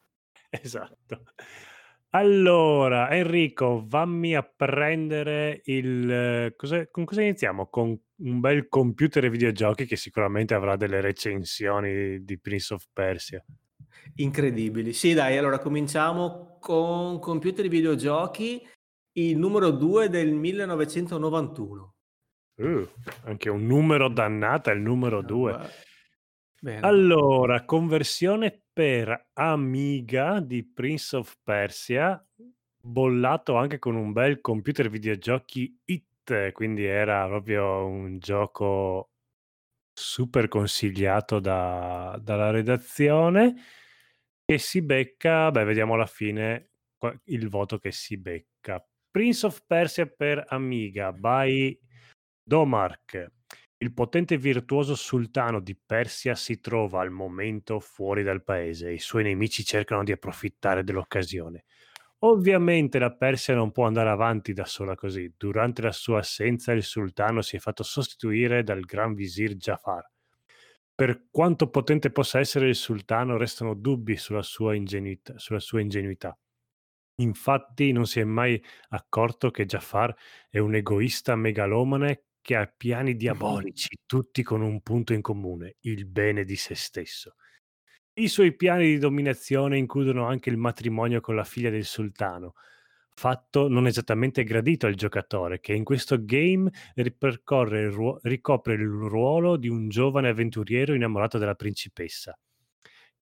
Esatto. 0.49 1.23
Allora, 2.13 3.09
Enrico, 3.11 3.85
vammi 3.87 4.35
a 4.35 4.43
prendere 4.43 5.61
il... 5.67 6.53
Cos'è, 6.57 6.91
con 6.91 7.05
cosa 7.05 7.23
iniziamo? 7.23 7.69
Con 7.69 7.97
un 8.17 8.41
bel 8.41 8.69
computer 8.69 9.25
e 9.25 9.31
videogiochi 9.31 9.87
che 9.87 9.95
sicuramente 9.95 10.55
avrà 10.55 10.75
delle 10.75 11.01
recensioni 11.01 12.25
di 12.25 12.39
Prince 12.41 12.75
of 12.75 12.89
Persia. 12.93 13.45
Incredibili. 14.17 14.93
Sì, 14.93 15.15
dai, 15.15 15.37
allora 15.37 15.61
cominciamo 15.61 16.59
con 16.61 17.21
computer 17.21 17.65
e 17.65 17.69
videogiochi 17.69 18.67
il 19.13 19.39
numero 19.39 19.71
2 19.71 20.09
del 20.09 20.33
1991. 20.33 21.95
Uh, 22.57 22.89
anche 23.25 23.49
un 23.49 23.67
numero 23.67 24.09
dannata, 24.09 24.73
il 24.73 24.81
numero 24.81 25.23
2. 25.23 25.89
Ah, 26.63 26.89
allora, 26.89 27.65
conversione 27.65 28.65
per 28.73 29.29
Amiga 29.35 30.41
di 30.41 30.65
Prince 30.65 31.17
of 31.17 31.37
Persia, 31.43 32.23
bollato 32.83 33.57
anche 33.57 33.79
con 33.79 33.97
un 33.97 34.13
bel 34.13 34.41
computer 34.41 34.89
videogiochi 34.91 35.79
IT, 35.87 36.53
quindi 36.53 36.85
era 36.85 37.27
proprio 37.27 37.87
un 37.87 38.19
gioco 38.19 39.11
super 39.93 40.49
consigliato 40.49 41.41
da, 41.41 42.19
dalla 42.23 42.51
redazione 42.51 43.55
che 44.45 44.59
si 44.59 44.83
becca, 44.83 45.51
beh, 45.51 45.65
vediamo 45.65 45.95
alla 45.95 46.07
fine 46.07 46.71
il 47.27 47.49
voto 47.49 47.79
che 47.79 47.93
si 47.93 48.17
becca. 48.19 48.85
Prince 49.11 49.47
of 49.47 49.65
Persia 49.67 50.07
per 50.07 50.45
Amiga 50.49 51.13
by 51.13 51.79
Domark. 52.43 53.40
Il 53.83 53.95
potente 53.95 54.35
e 54.35 54.37
virtuoso 54.37 54.95
sultano 54.95 55.59
di 55.59 55.75
Persia 55.75 56.35
si 56.35 56.61
trova 56.61 57.01
al 57.01 57.11
momento 57.11 57.81
fuori 57.81 58.23
dal 58.23 58.45
paese 58.45 58.89
e 58.89 58.93
i 58.93 58.99
suoi 58.99 59.23
nemici 59.23 59.65
cercano 59.65 60.05
di 60.05 60.13
approfittare 60.13 60.85
dell'occasione. 60.85 61.65
Ovviamente 62.19 62.99
la 62.99 63.15
Persia 63.15 63.55
non 63.55 63.73
può 63.73 63.87
andare 63.87 64.11
avanti 64.11 64.53
da 64.53 64.67
sola 64.67 64.95
così. 64.95 65.33
Durante 65.35 65.81
la 65.81 65.93
sua 65.93 66.19
assenza 66.19 66.73
il 66.73 66.83
sultano 66.83 67.41
si 67.41 67.57
è 67.57 67.59
fatto 67.59 67.83
sostituire 67.83 68.63
dal 68.63 68.81
gran 68.83 69.15
visir 69.15 69.55
Jafar. 69.55 70.07
Per 70.95 71.29
quanto 71.31 71.71
potente 71.71 72.11
possa 72.11 72.39
essere 72.39 72.69
il 72.69 72.75
sultano, 72.75 73.39
restano 73.39 73.73
dubbi 73.73 74.17
sulla 74.17 74.43
sua 74.43 74.75
ingenuità. 74.75 75.39
Sulla 75.39 75.59
sua 75.59 75.81
ingenuità. 75.81 76.39
Infatti 77.21 77.93
non 77.93 78.07
si 78.07 78.21
è 78.21 78.25
mai 78.25 78.63
accorto 78.91 79.51
che 79.51 79.65
Jafar 79.65 80.15
è 80.51 80.59
un 80.59 80.75
egoista 80.75 81.35
megalomane 81.35 82.25
che 82.41 82.57
ha 82.57 82.67
piani 82.67 83.17
diabolici, 83.17 83.89
tutti 84.07 84.43
con 84.43 84.63
un 84.63 84.81
punto 84.83 85.13
in 85.13 85.21
comune, 85.21 85.77
il 85.81 86.07
bene 86.07 86.45
di 86.45 86.57
se 86.57 86.75
stesso. 86.75 87.35
I 88.15 88.29
suoi 88.29 88.55
piani 88.57 88.87
di 88.87 88.99
dominazione 88.99 89.79
includono 89.79 90.27
anche 90.27 90.51
il 90.51 90.57
matrimonio 90.57 91.21
con 91.21 91.35
la 91.35 91.45
figlia 91.45 91.71
del 91.71 91.85
sultano, 91.85 92.55
fatto 93.15 93.69
non 93.69 93.87
esattamente 93.87 94.45
gradito 94.45 94.87
al 94.87 94.95
giocatore, 94.95 95.61
che 95.61 95.75
in 95.75 95.85
questo 95.85 96.25
game 96.25 96.71
il 96.95 97.15
ricopre 98.23 98.75
il 98.75 98.87
ruolo 98.87 99.57
di 99.57 99.69
un 99.69 99.89
giovane 99.89 100.29
avventuriero 100.29 100.95
innamorato 100.95 101.39
della 101.39 101.55
principessa. 101.55 102.39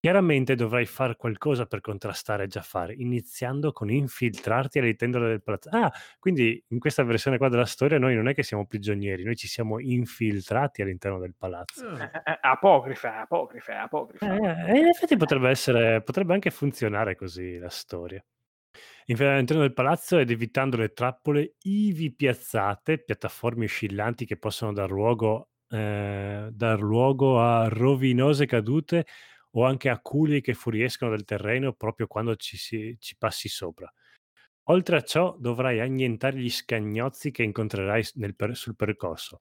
Chiaramente 0.00 0.54
dovrai 0.54 0.86
far 0.86 1.16
qualcosa 1.16 1.66
per 1.66 1.80
contrastare 1.80 2.46
Jafar, 2.46 2.92
iniziando 2.92 3.72
con 3.72 3.90
infiltrarti 3.90 4.78
all'interno 4.78 5.26
del 5.26 5.42
palazzo. 5.42 5.70
Ah, 5.72 5.92
quindi 6.20 6.64
in 6.68 6.78
questa 6.78 7.02
versione 7.02 7.36
qua 7.36 7.48
della 7.48 7.64
storia 7.64 7.98
noi 7.98 8.14
non 8.14 8.28
è 8.28 8.34
che 8.34 8.44
siamo 8.44 8.64
prigionieri, 8.64 9.24
noi 9.24 9.34
ci 9.34 9.48
siamo 9.48 9.80
infiltrati 9.80 10.82
all'interno 10.82 11.18
del 11.18 11.34
palazzo. 11.36 11.88
Eh, 11.98 12.04
eh, 12.04 12.22
eh 12.24 12.38
apocrifa, 12.42 13.22
apocrifa, 13.22 13.82
apocrifa. 13.82 14.36
Eh, 14.68 14.78
in 14.78 14.86
effetti 14.86 15.16
potrebbe 15.16 15.48
essere, 15.48 16.00
potrebbe 16.00 16.32
anche 16.32 16.50
funzionare 16.50 17.16
così 17.16 17.58
la 17.58 17.68
storia. 17.68 18.24
Infilare 19.06 19.34
all'interno 19.34 19.62
del 19.62 19.72
palazzo 19.72 20.18
ed 20.18 20.30
evitando 20.30 20.76
le 20.76 20.92
trappole 20.92 21.54
ivi 21.62 22.14
piazzate, 22.14 22.98
piattaforme 22.98 23.64
oscillanti 23.64 24.26
che 24.26 24.36
possono 24.36 24.72
dar 24.72 24.90
luogo, 24.90 25.48
eh, 25.68 26.50
dar 26.52 26.80
luogo 26.80 27.40
a 27.40 27.66
rovinose 27.66 28.46
cadute 28.46 29.04
o 29.52 29.64
anche 29.64 29.88
a 29.88 30.00
culi 30.00 30.40
che 30.40 30.54
fuoriescono 30.54 31.10
dal 31.10 31.24
terreno 31.24 31.72
proprio 31.72 32.06
quando 32.06 32.36
ci, 32.36 32.56
si, 32.56 32.96
ci 33.00 33.16
passi 33.16 33.48
sopra. 33.48 33.92
Oltre 34.70 34.96
a 34.96 35.02
ciò 35.02 35.36
dovrai 35.38 35.80
annientare 35.80 36.38
gli 36.38 36.50
scagnozzi 36.50 37.30
che 37.30 37.42
incontrerai 37.42 38.04
per, 38.36 38.56
sul 38.56 38.76
percorso. 38.76 39.40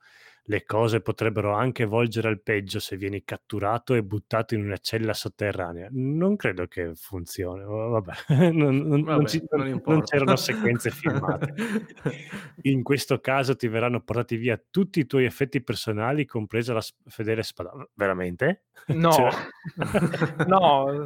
Le 0.50 0.64
cose 0.64 1.02
potrebbero 1.02 1.54
anche 1.54 1.84
volgere 1.84 2.30
al 2.30 2.42
peggio 2.42 2.80
se 2.80 2.96
vieni 2.96 3.26
catturato 3.26 3.94
e 3.96 4.02
buttato 4.02 4.56
in 4.56 4.64
una 4.64 4.78
cella 4.78 5.14
sotterranea. 5.14 5.90
Non 5.92 6.38
credo 6.38 6.68
che 6.68 6.96
funzioni. 6.96 7.66
Vabbè, 7.66 8.14
non, 8.54 8.78
non, 8.78 9.04
Vabbè, 9.04 9.18
non, 9.18 9.28
ci, 9.28 9.44
non, 9.52 10.04
c'erano 10.04 10.38
sequenze 10.38 10.90
filmate. 10.90 11.54
In 12.64 12.82
questo 12.82 13.20
caso 13.20 13.58
ti 13.58 13.68
verranno 13.68 14.00
portati 14.00 14.38
via 14.38 14.58
tutti 14.70 15.00
i 15.02 15.06
tuoi 15.06 15.26
effetti 15.26 15.62
personali, 15.62 16.26
compresa 16.26 16.74
la 16.74 16.84
fedele 17.08 17.44
spada. 17.44 17.72
Veramente? 17.94 18.64
No, 18.98 19.12
cioè... 19.12 19.32
no. 20.48 21.06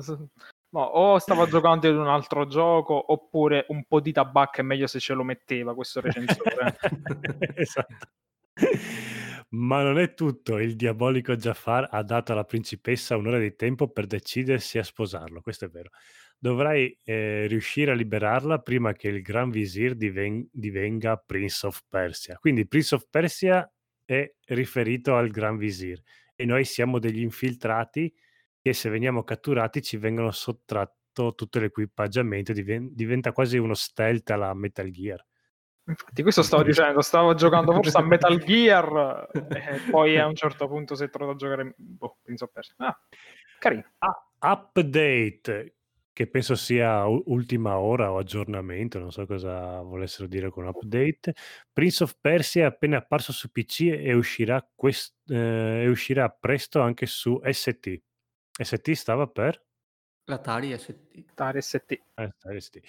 No, 0.73 0.81
o 0.81 1.17
stava 1.17 1.47
giocando 1.47 1.87
in 1.87 1.97
un 1.97 2.07
altro 2.07 2.45
gioco, 2.45 3.11
oppure 3.11 3.65
un 3.69 3.85
po' 3.85 3.99
di 3.99 4.11
tabacco 4.11 4.61
è 4.61 4.63
meglio 4.63 4.85
se 4.85 4.99
ce 4.99 5.13
lo 5.13 5.23
metteva 5.23 5.73
questo 5.73 5.99
recensore. 5.99 6.77
esatto. 7.55 8.07
Ma 9.53 9.83
non 9.83 9.99
è 9.99 10.13
tutto, 10.13 10.59
il 10.59 10.77
diabolico 10.77 11.35
Jafar 11.35 11.89
ha 11.91 12.03
dato 12.03 12.31
alla 12.31 12.45
principessa 12.45 13.17
un'ora 13.17 13.37
di 13.37 13.53
tempo 13.55 13.89
per 13.89 14.05
decidersi 14.07 14.77
a 14.77 14.83
sposarlo, 14.83 15.41
questo 15.41 15.65
è 15.65 15.67
vero. 15.67 15.89
Dovrai 16.37 16.97
eh, 17.03 17.47
riuscire 17.47 17.91
a 17.91 17.93
liberarla 17.93 18.59
prima 18.59 18.93
che 18.93 19.09
il 19.09 19.21
Gran 19.21 19.49
Visir 19.49 19.95
diven- 19.95 20.47
divenga 20.51 21.17
Prince 21.17 21.67
of 21.67 21.83
Persia. 21.89 22.37
Quindi 22.37 22.65
Prince 22.65 22.95
of 22.95 23.07
Persia 23.09 23.69
è 24.05 24.33
riferito 24.45 25.15
al 25.17 25.29
Gran 25.29 25.57
Visir 25.57 26.01
e 26.33 26.45
noi 26.45 26.63
siamo 26.63 26.97
degli 26.97 27.19
infiltrati 27.19 28.13
che 28.61 28.73
se 28.73 28.89
veniamo 28.89 29.23
catturati 29.23 29.81
ci 29.81 29.97
vengono 29.97 30.31
sottratto 30.31 31.35
tutto 31.35 31.59
l'equipaggiamento, 31.59 32.53
diven- 32.53 32.89
diventa 32.93 33.33
quasi 33.33 33.57
uno 33.57 33.73
stealth 33.73 34.29
alla 34.29 34.53
Metal 34.53 34.89
Gear. 34.89 35.25
Infatti, 35.85 36.21
questo 36.21 36.43
stavo 36.43 36.63
dicendo, 36.63 37.01
stavo 37.01 37.33
giocando 37.33 37.73
forse 37.73 37.97
a 37.97 38.01
Metal 38.01 38.37
Gear 38.37 39.29
e 39.33 39.79
poi 39.89 40.17
a 40.17 40.27
un 40.27 40.35
certo 40.35 40.67
punto 40.67 40.95
si 40.95 41.03
è 41.03 41.09
trovato 41.09 41.35
a 41.35 41.39
giocare 41.39 41.73
boh, 41.75 42.17
Prince 42.21 42.43
of 42.43 42.51
Persia. 42.51 42.75
Ah, 42.77 42.99
carino. 43.59 43.83
Ah, 43.97 44.53
update, 44.53 45.75
che 46.13 46.27
penso 46.27 46.55
sia 46.55 47.05
ultima 47.05 47.79
ora 47.79 48.11
o 48.11 48.17
aggiornamento, 48.17 48.99
non 48.99 49.11
so 49.11 49.25
cosa 49.25 49.81
volessero 49.81 50.27
dire 50.27 50.49
con 50.49 50.67
update. 50.67 51.33
Prince 51.73 52.03
of 52.03 52.15
Persia 52.21 52.63
è 52.63 52.67
appena 52.67 52.97
apparso 52.97 53.31
su 53.31 53.51
PC 53.51 53.97
e 53.97 54.13
uscirà, 54.13 54.65
quest- 54.75 55.29
eh, 55.29 55.83
e 55.83 55.87
uscirà 55.87 56.29
presto 56.29 56.79
anche 56.79 57.05
su 57.05 57.39
ST. 57.43 58.01
ST 58.51 58.91
stava 58.91 59.27
per? 59.27 59.63
L'Atari 60.25 60.77
ST. 60.77 61.25
Atari 61.31 61.61
ST. 61.61 62.01
Atari 62.13 62.61
ST. 62.61 62.79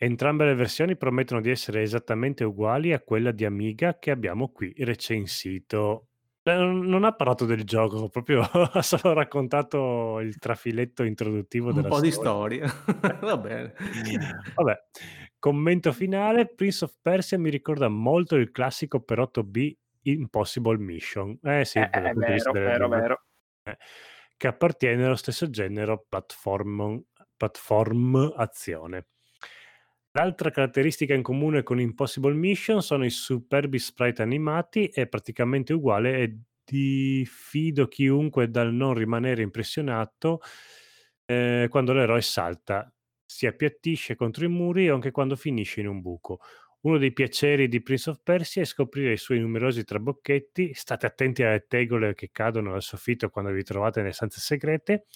Entrambe 0.00 0.44
le 0.44 0.54
versioni 0.54 0.96
promettono 0.96 1.40
di 1.40 1.50
essere 1.50 1.82
esattamente 1.82 2.44
uguali 2.44 2.92
a 2.92 3.00
quella 3.00 3.32
di 3.32 3.44
Amiga 3.44 3.98
che 3.98 4.12
abbiamo 4.12 4.52
qui 4.52 4.72
recensito. 4.78 6.06
Eh, 6.44 6.54
non 6.54 7.02
ha 7.02 7.12
parlato 7.12 7.44
del 7.44 7.64
gioco, 7.64 8.06
proprio 8.08 8.42
ha 8.42 8.80
solo 8.80 9.12
raccontato 9.12 10.20
il 10.20 10.38
trafiletto 10.38 11.02
introduttivo 11.02 11.70
Un 11.70 11.82
po' 11.82 11.96
storia. 11.96 12.00
di 12.00 12.10
storia. 12.12 12.66
Va 13.20 13.36
bene. 13.38 13.74
Vabbè, 14.54 14.78
commento 15.40 15.92
finale. 15.92 16.46
Prince 16.46 16.84
of 16.84 16.96
Persia 17.02 17.36
mi 17.36 17.50
ricorda 17.50 17.88
molto 17.88 18.36
il 18.36 18.52
classico 18.52 19.00
per 19.00 19.18
8B 19.18 19.72
Impossible 20.02 20.78
Mission. 20.78 21.36
Eh 21.42 21.64
sì, 21.64 21.78
eh, 21.80 21.90
è 21.90 22.12
vero, 22.12 22.52
vero, 22.52 22.88
vero. 22.88 23.22
Eh, 23.64 23.76
che 24.36 24.46
appartiene 24.46 25.04
allo 25.04 25.16
stesso 25.16 25.50
genere 25.50 26.04
platform, 26.08 27.02
platform 27.36 28.32
azione. 28.36 29.06
L'altra 30.18 30.50
caratteristica 30.50 31.14
in 31.14 31.22
comune 31.22 31.62
con 31.62 31.78
Impossible 31.78 32.34
Mission 32.34 32.82
sono 32.82 33.04
i 33.04 33.10
superbi 33.10 33.78
sprite 33.78 34.20
animati, 34.20 34.88
è 34.88 35.06
praticamente 35.06 35.72
uguale 35.72 36.18
e 36.18 36.38
diffido 36.64 37.86
chiunque 37.86 38.50
dal 38.50 38.74
non 38.74 38.94
rimanere 38.94 39.42
impressionato 39.42 40.40
eh, 41.24 41.68
quando 41.70 41.92
l'eroe 41.92 42.20
salta, 42.20 42.92
si 43.24 43.46
appiattisce 43.46 44.16
contro 44.16 44.44
i 44.44 44.48
muri 44.48 44.90
o 44.90 44.96
anche 44.96 45.12
quando 45.12 45.36
finisce 45.36 45.82
in 45.82 45.86
un 45.86 46.00
buco. 46.00 46.40
Uno 46.80 46.98
dei 46.98 47.12
piaceri 47.12 47.68
di 47.68 47.80
Prince 47.80 48.10
of 48.10 48.20
Persia 48.20 48.62
è 48.62 48.64
scoprire 48.64 49.12
i 49.12 49.18
suoi 49.18 49.38
numerosi 49.38 49.84
trabocchetti. 49.84 50.74
State 50.74 51.06
attenti 51.06 51.44
alle 51.44 51.66
tegole 51.68 52.14
che 52.14 52.30
cadono 52.32 52.72
dal 52.72 52.82
soffitto 52.82 53.30
quando 53.30 53.52
vi 53.52 53.62
trovate 53.62 54.00
nelle 54.00 54.12
stanze 54.12 54.40
segrete. 54.40 55.06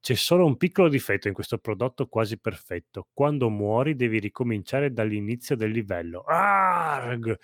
C'è 0.00 0.14
solo 0.14 0.46
un 0.46 0.56
piccolo 0.56 0.88
difetto 0.88 1.28
in 1.28 1.34
questo 1.34 1.58
prodotto 1.58 2.06
quasi 2.06 2.38
perfetto. 2.38 3.08
Quando 3.12 3.50
muori 3.50 3.96
devi 3.96 4.18
ricominciare 4.18 4.92
dall'inizio 4.92 5.56
del 5.56 5.70
livello. 5.70 6.22
Arg! 6.22 7.38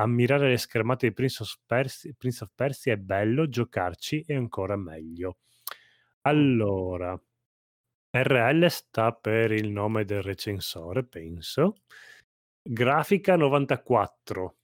Ammirare 0.00 0.48
le 0.48 0.58
schermate 0.58 1.08
di 1.08 1.12
Prince 1.12 1.42
of, 1.42 1.58
Persia, 1.66 2.12
Prince 2.16 2.44
of 2.44 2.52
Persia 2.54 2.92
è 2.92 2.96
bello, 2.96 3.48
giocarci 3.48 4.24
è 4.26 4.34
ancora 4.34 4.76
meglio. 4.76 5.38
Allora, 6.22 7.20
RL 8.10 8.66
sta 8.70 9.12
per 9.12 9.52
il 9.52 9.70
nome 9.70 10.04
del 10.04 10.22
recensore, 10.22 11.04
penso. 11.04 11.74
Grafica 12.62 13.36
94. 13.36 14.56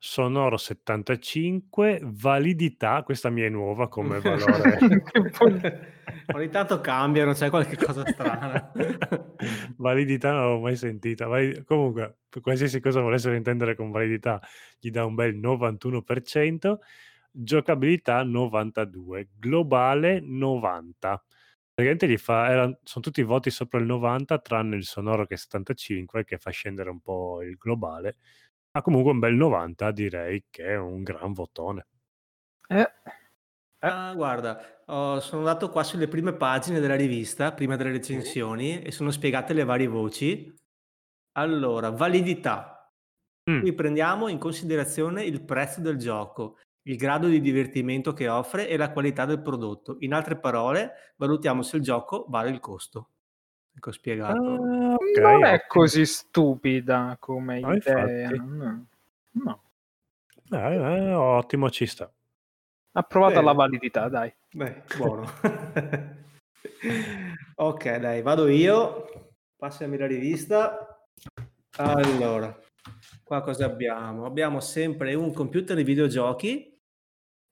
Sonoro 0.00 0.56
75, 0.56 1.98
validità, 2.04 3.02
questa 3.02 3.30
mia 3.30 3.46
è 3.46 3.48
nuova 3.48 3.88
come 3.88 4.20
valore. 4.22 4.78
Ogni 6.34 6.48
tanto 6.50 6.80
cambiano, 6.80 7.32
c'è 7.32 7.50
qualche 7.50 7.76
cosa 7.76 8.06
strana. 8.06 8.70
validità 9.76 10.32
non 10.32 10.50
l'ho 10.50 10.60
mai 10.60 10.76
sentita. 10.76 11.26
Valid- 11.26 11.64
Comunque, 11.64 12.18
qualsiasi 12.40 12.78
cosa 12.78 13.00
volessero 13.00 13.34
intendere 13.34 13.74
con 13.74 13.90
validità, 13.90 14.40
gli 14.78 14.90
dà 14.90 15.04
un 15.04 15.16
bel 15.16 15.36
91%, 15.36 16.76
giocabilità 17.32 18.22
92, 18.22 19.30
globale 19.36 20.20
90. 20.20 21.24
Praticamente 21.74 22.08
gli 22.08 22.18
fa, 22.18 22.48
erano, 22.48 22.78
sono 22.84 23.04
tutti 23.04 23.22
voti 23.22 23.50
sopra 23.50 23.80
il 23.80 23.86
90, 23.86 24.38
tranne 24.38 24.76
il 24.76 24.84
sonoro 24.84 25.26
che 25.26 25.34
è 25.34 25.36
75, 25.36 26.24
che 26.24 26.38
fa 26.38 26.50
scendere 26.50 26.90
un 26.90 27.00
po' 27.00 27.42
il 27.42 27.56
globale 27.56 28.16
ha 28.78 28.82
comunque 28.82 29.10
un 29.12 29.18
bel 29.18 29.34
90, 29.34 29.90
direi 29.90 30.44
che 30.48 30.64
è 30.64 30.76
un 30.76 31.02
gran 31.02 31.32
votone. 31.32 31.86
Eh. 32.68 32.80
Eh. 32.80 33.86
Ah, 33.86 34.12
guarda, 34.14 34.82
oh, 34.86 35.20
sono 35.20 35.40
andato 35.40 35.70
qua 35.70 35.82
sulle 35.84 36.08
prime 36.08 36.32
pagine 36.32 36.80
della 36.80 36.96
rivista, 36.96 37.52
prima 37.52 37.76
delle 37.76 37.92
recensioni, 37.92 38.82
e 38.82 38.90
sono 38.90 39.10
spiegate 39.10 39.52
le 39.52 39.64
varie 39.64 39.86
voci. 39.86 40.52
Allora, 41.32 41.90
validità. 41.90 42.92
Mm. 43.50 43.60
Qui 43.60 43.72
prendiamo 43.74 44.28
in 44.28 44.38
considerazione 44.38 45.24
il 45.24 45.44
prezzo 45.44 45.80
del 45.80 45.96
gioco, 45.96 46.58
il 46.82 46.96
grado 46.96 47.28
di 47.28 47.40
divertimento 47.40 48.12
che 48.12 48.28
offre 48.28 48.68
e 48.68 48.76
la 48.76 48.92
qualità 48.92 49.24
del 49.24 49.42
prodotto. 49.42 49.96
In 50.00 50.12
altre 50.12 50.38
parole, 50.38 51.14
valutiamo 51.16 51.62
se 51.62 51.76
il 51.76 51.82
gioco 51.82 52.26
vale 52.28 52.50
il 52.50 52.60
costo. 52.60 53.10
Ecco 53.74 53.92
spiegato. 53.92 54.42
Uh, 54.42 54.87
okay, 55.10 55.22
non 55.22 55.44
è 55.44 55.66
così 55.66 56.04
stupida 56.06 57.16
come 57.20 57.60
no, 57.60 57.74
idea. 57.74 58.30
No. 58.30 58.86
no. 59.30 59.62
Eh, 60.50 60.74
eh, 60.74 61.12
ottimo, 61.12 61.70
ci 61.70 61.86
sta. 61.86 62.10
Approvata 62.92 63.40
la 63.40 63.52
validità, 63.52 64.08
dai. 64.08 64.34
Beh, 64.50 64.82
buono. 64.96 65.26
ok, 67.56 67.96
dai, 67.96 68.22
vado 68.22 68.48
io. 68.48 69.32
Passami 69.56 69.96
la 69.98 70.06
rivista. 70.06 71.06
Allora, 71.76 72.58
qua 73.22 73.40
cosa 73.42 73.66
abbiamo? 73.66 74.24
Abbiamo 74.24 74.60
sempre 74.60 75.14
un 75.14 75.32
computer 75.32 75.76
di 75.76 75.84
videogiochi, 75.84 76.80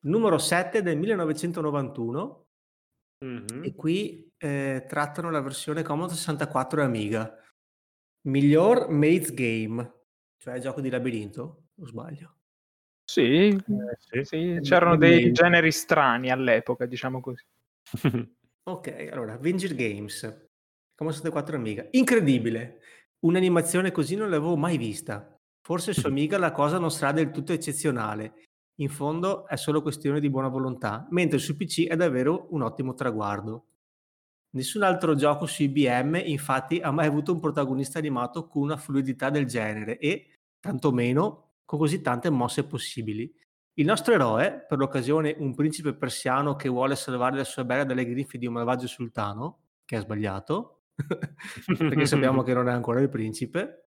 numero 0.05 0.39
7 0.39 0.83
del 0.83 0.97
1991. 0.97 2.45
Mm-hmm. 3.25 3.65
E 3.65 3.75
qui 3.75 4.33
eh, 4.37 4.85
trattano 4.89 5.31
la 5.31 5.41
versione 5.41 5.83
Commodore 5.83 6.17
64 6.17 6.81
e 6.81 6.85
Amiga. 6.85 7.39
Miglior 8.27 8.89
Maze 8.91 9.33
Game, 9.35 9.95
cioè 10.37 10.59
gioco 10.59 10.81
di 10.81 10.91
labirinto, 10.91 11.69
o 11.79 11.87
sbaglio? 11.87 12.35
Sì, 13.05 13.49
eh, 13.49 13.63
sì. 13.99 14.25
sì. 14.25 14.59
c'erano 14.63 14.97
dei 14.97 15.31
generi 15.31 15.71
strani 15.71 16.31
all'epoca, 16.31 16.87
diciamo 16.87 17.21
così. 17.21 17.45
ok, 18.65 19.09
allora, 19.13 19.37
Vinger 19.37 19.75
Games, 19.77 20.23
Commodore 20.97 21.23
64 21.23 21.57
Amiga. 21.57 21.87
Incredibile, 21.93 22.81
un'animazione 23.21 23.93
così 23.93 24.17
non 24.17 24.29
l'avevo 24.29 24.57
mai 24.57 24.77
vista. 24.77 25.33
Forse 25.61 25.93
su 25.93 26.07
Amiga 26.09 26.37
la 26.37 26.51
cosa 26.51 26.79
non 26.79 26.91
sarà 26.91 27.13
del 27.13 27.31
tutto 27.31 27.53
eccezionale. 27.53 28.43
In 28.81 28.89
fondo 28.89 29.47
è 29.47 29.57
solo 29.57 29.83
questione 29.83 30.19
di 30.19 30.29
buona 30.29 30.49
volontà, 30.49 31.07
mentre 31.11 31.39
su 31.39 31.57
PC 31.57 31.87
è 31.87 31.95
davvero 31.95 32.49
un 32.51 32.63
ottimo 32.63 32.95
traguardo. 32.95 33.67
Nessun 34.57 34.83
altro 34.85 35.15
gioco 35.15 35.45
su 35.45 35.65
IBM 35.65 36.23
infatti 36.25 36.81
ha 36.81 36.91
mai 36.91 37.07
avuto 37.07 37.31
un 37.31 37.41
protagonista 37.41 37.99
animato 37.99 38.47
con 38.47 38.63
una 38.63 38.79
fluidità 38.79 39.29
del 39.29 39.45
genere 39.45 39.99
e, 39.99 40.31
tantomeno, 40.59 41.57
con 41.67 41.79
così 41.79 42.01
tante 42.01 42.31
mosse 42.31 42.65
possibili. 42.65 43.31
Il 43.75 43.85
nostro 43.85 44.15
eroe, 44.15 44.65
per 44.67 44.79
l'occasione 44.79 45.35
un 45.37 45.55
principe 45.55 45.93
persiano 45.93 46.57
che 46.57 46.71
vuole 46.71 46.97
salvare 46.97 47.37
la 47.37 47.45
sua 47.45 47.67
bella 47.67 47.85
dalle 47.85 48.07
grinfie 48.07 48.39
di 48.39 48.47
un 48.47 48.55
malvagio 48.55 48.87
sultano, 48.87 49.59
che 49.85 49.97
ha 49.97 50.01
sbagliato, 50.01 50.85
perché 51.77 52.07
sappiamo 52.07 52.43
che 52.43 52.55
non 52.55 52.71
è 52.71 52.73
ancora 52.73 53.01
il 53.01 53.11
principe, 53.11 53.89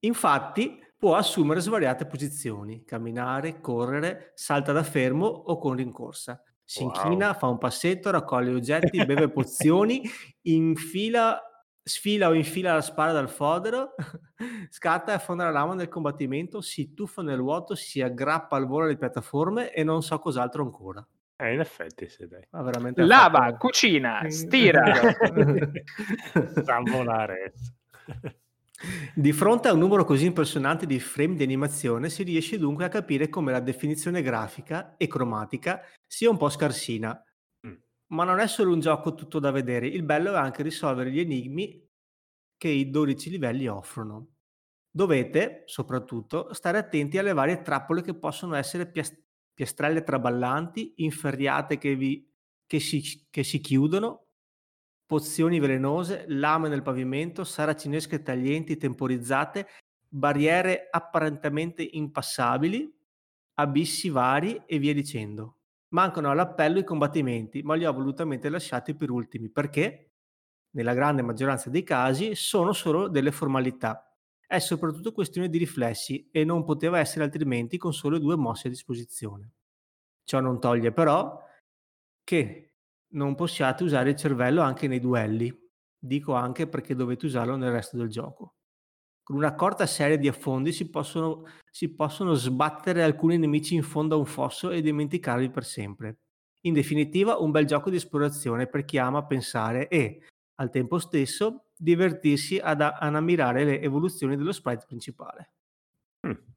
infatti 0.00 0.76
può 0.98 1.14
assumere 1.14 1.60
svariate 1.60 2.06
posizioni, 2.06 2.82
camminare, 2.82 3.60
correre, 3.60 4.32
salta 4.34 4.72
da 4.72 4.82
fermo 4.82 5.26
o 5.26 5.56
con 5.56 5.76
rincorsa. 5.76 6.42
Si 6.64 6.82
wow. 6.82 6.92
inchina, 6.94 7.34
fa 7.34 7.46
un 7.46 7.58
passetto, 7.58 8.10
raccoglie 8.10 8.54
oggetti, 8.54 9.04
beve 9.04 9.28
pozioni, 9.28 10.02
infila, 10.42 11.40
sfila 11.82 12.28
o 12.28 12.34
infila 12.34 12.74
la 12.74 12.80
spada 12.80 13.12
dal 13.12 13.28
fodero, 13.28 13.94
scatta 14.70 15.12
e 15.12 15.14
affonda 15.16 15.44
la 15.44 15.50
lama 15.50 15.74
nel 15.74 15.88
combattimento, 15.88 16.62
si 16.62 16.94
tuffa 16.94 17.22
nel 17.22 17.40
vuoto, 17.40 17.74
si 17.74 18.00
aggrappa 18.00 18.56
al 18.56 18.66
volo 18.66 18.84
alle 18.84 18.96
piattaforme 18.96 19.72
e 19.72 19.84
non 19.84 20.02
so 20.02 20.18
cos'altro 20.18 20.62
ancora. 20.62 21.06
Eh, 21.36 21.52
in 21.52 21.60
effetti, 21.60 22.08
sì, 22.08 22.26
dai. 22.26 22.46
Lava, 23.04 23.38
fatto... 23.40 23.56
cucina, 23.58 24.22
stira. 24.28 24.94
Sa 26.64 26.80
volare. 26.80 27.52
Di 29.14 29.32
fronte 29.32 29.68
a 29.68 29.72
un 29.72 29.78
numero 29.78 30.04
così 30.04 30.26
impressionante 30.26 30.86
di 30.86 30.98
frame 30.98 31.36
di 31.36 31.42
animazione 31.42 32.10
si 32.10 32.22
riesce 32.22 32.58
dunque 32.58 32.84
a 32.84 32.88
capire 32.88 33.28
come 33.28 33.52
la 33.52 33.60
definizione 33.60 34.22
grafica 34.22 34.96
e 34.96 35.06
cromatica 35.06 35.82
sia 36.06 36.30
un 36.30 36.36
po' 36.36 36.48
scarsina. 36.48 37.22
Mm. 37.66 37.74
Ma 38.08 38.24
non 38.24 38.40
è 38.40 38.46
solo 38.48 38.72
un 38.72 38.80
gioco 38.80 39.14
tutto 39.14 39.38
da 39.38 39.50
vedere, 39.50 39.86
il 39.86 40.02
bello 40.02 40.32
è 40.32 40.36
anche 40.36 40.62
risolvere 40.62 41.10
gli 41.10 41.20
enigmi 41.20 41.80
che 42.56 42.68
i 42.68 42.90
12 42.90 43.30
livelli 43.30 43.66
offrono. 43.66 44.28
Dovete, 44.90 45.62
soprattutto, 45.66 46.52
stare 46.52 46.78
attenti 46.78 47.18
alle 47.18 47.32
varie 47.32 47.62
trappole 47.62 48.02
che 48.02 48.14
possono 48.14 48.54
essere 48.54 48.90
piast- 48.90 49.20
piastrelle 49.52 50.02
traballanti, 50.02 50.94
inferriate 50.96 51.78
che, 51.78 51.94
vi, 51.94 52.28
che, 52.66 52.80
si, 52.80 53.26
che 53.30 53.42
si 53.42 53.60
chiudono 53.60 54.23
pozioni 55.14 55.60
velenose, 55.60 56.24
lame 56.26 56.68
nel 56.68 56.82
pavimento, 56.82 57.44
saracinesche 57.44 58.20
taglienti 58.20 58.76
temporizzate, 58.76 59.68
barriere 60.08 60.88
apparentemente 60.90 61.88
impassabili, 61.88 62.92
abissi 63.54 64.08
vari 64.08 64.60
e 64.66 64.78
via 64.80 64.92
dicendo. 64.92 65.58
Mancano 65.90 66.32
all'appello 66.32 66.80
i 66.80 66.84
combattimenti, 66.84 67.62
ma 67.62 67.76
li 67.76 67.84
ho 67.84 67.92
volutamente 67.92 68.48
lasciati 68.48 68.96
per 68.96 69.10
ultimi 69.10 69.48
perché, 69.50 70.14
nella 70.70 70.94
grande 70.94 71.22
maggioranza 71.22 71.70
dei 71.70 71.84
casi, 71.84 72.34
sono 72.34 72.72
solo 72.72 73.06
delle 73.06 73.30
formalità. 73.30 74.12
È 74.44 74.58
soprattutto 74.58 75.12
questione 75.12 75.48
di 75.48 75.58
riflessi 75.58 76.28
e 76.32 76.44
non 76.44 76.64
poteva 76.64 76.98
essere 76.98 77.22
altrimenti 77.22 77.78
con 77.78 77.94
solo 77.94 78.18
due 78.18 78.34
mosse 78.34 78.66
a 78.66 78.70
disposizione. 78.70 79.52
Ciò 80.24 80.40
non 80.40 80.58
toglie 80.58 80.90
però 80.90 81.40
che 82.24 82.63
non 83.14 83.34
possiate 83.34 83.84
usare 83.84 84.10
il 84.10 84.16
cervello 84.16 84.60
anche 84.62 84.86
nei 84.86 85.00
duelli. 85.00 85.52
Dico 85.98 86.34
anche 86.34 86.68
perché 86.68 86.94
dovete 86.94 87.26
usarlo 87.26 87.56
nel 87.56 87.72
resto 87.72 87.96
del 87.96 88.08
gioco. 88.08 88.56
Con 89.22 89.36
una 89.36 89.54
corta 89.54 89.86
serie 89.86 90.18
di 90.18 90.28
affondi 90.28 90.70
si 90.70 90.90
possono, 90.90 91.44
si 91.70 91.94
possono 91.94 92.34
sbattere 92.34 93.02
alcuni 93.02 93.38
nemici 93.38 93.74
in 93.74 93.82
fondo 93.82 94.16
a 94.16 94.18
un 94.18 94.26
fosso 94.26 94.70
e 94.70 94.82
dimenticarli 94.82 95.50
per 95.50 95.64
sempre. 95.64 96.18
In 96.62 96.74
definitiva, 96.74 97.38
un 97.38 97.50
bel 97.50 97.64
gioco 97.64 97.88
di 97.88 97.96
esplorazione 97.96 98.66
per 98.66 98.84
chi 98.84 98.98
ama 98.98 99.24
pensare 99.24 99.88
e, 99.88 100.20
al 100.56 100.70
tempo 100.70 100.98
stesso, 100.98 101.68
divertirsi 101.76 102.58
ad, 102.58 102.82
ad 102.82 103.14
ammirare 103.14 103.64
le 103.64 103.80
evoluzioni 103.80 104.36
dello 104.36 104.52
sprite 104.52 104.84
principale. 104.86 105.52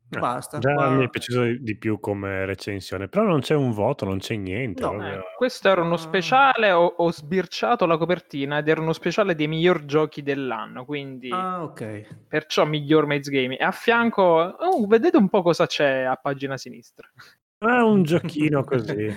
Eh, 0.09 0.19
Basta. 0.19 0.57
Già 0.59 0.73
qua... 0.73 0.89
mi 0.91 1.03
è 1.03 1.09
piaciuto 1.09 1.43
di 1.59 1.77
più 1.77 1.99
come 1.99 2.45
recensione, 2.45 3.09
però 3.09 3.25
non 3.25 3.41
c'è 3.41 3.55
un 3.55 3.71
voto, 3.71 4.05
non 4.05 4.19
c'è 4.19 4.35
niente. 4.35 4.81
No, 4.81 5.05
eh, 5.05 5.19
questo 5.35 5.69
era 5.69 5.81
uno 5.81 5.97
speciale, 5.97 6.71
ho, 6.71 6.85
ho, 6.85 7.11
sbirciato 7.11 7.85
la 7.85 7.97
copertina 7.97 8.59
ed 8.59 8.69
era 8.69 8.79
uno 8.79 8.93
speciale 8.93 9.35
dei 9.35 9.47
miglior 9.47 9.83
giochi 9.83 10.23
dell'anno, 10.23 10.85
quindi 10.85 11.29
ah, 11.29 11.61
okay. 11.61 12.07
perciò 12.25 12.65
miglior 12.65 13.05
Maze 13.05 13.29
Game. 13.29 13.57
E 13.57 13.63
a 13.63 13.71
fianco, 13.71 14.23
oh, 14.23 14.87
vedete 14.87 15.17
un 15.17 15.27
po' 15.27 15.41
cosa 15.41 15.65
c'è 15.65 16.03
a 16.03 16.15
pagina 16.15 16.55
sinistra. 16.55 17.09
È 17.57 17.65
un 17.65 18.03
giochino 18.03 18.63
così, 18.63 19.13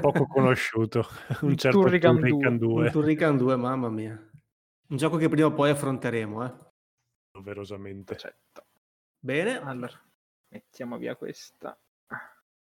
poco 0.00 0.26
conosciuto, 0.26 1.06
un 1.42 1.56
certo 1.56 1.80
Turrican 1.80 2.16
2. 2.16 2.58
2. 2.58 2.84
Un 2.84 2.90
Turrican 2.90 3.36
2, 3.36 3.56
mamma 3.56 3.90
mia. 3.90 4.30
Un 4.88 4.96
gioco 4.96 5.18
che 5.18 5.28
prima 5.28 5.48
o 5.48 5.52
poi 5.52 5.70
affronteremo, 5.70 6.44
eh. 6.44 6.52
Doverosamente. 7.32 8.16
Certo. 8.16 8.64
Bene. 9.18 9.60
Allora. 9.62 9.98
Mettiamo 10.52 10.98
via 10.98 11.16
questa. 11.16 11.74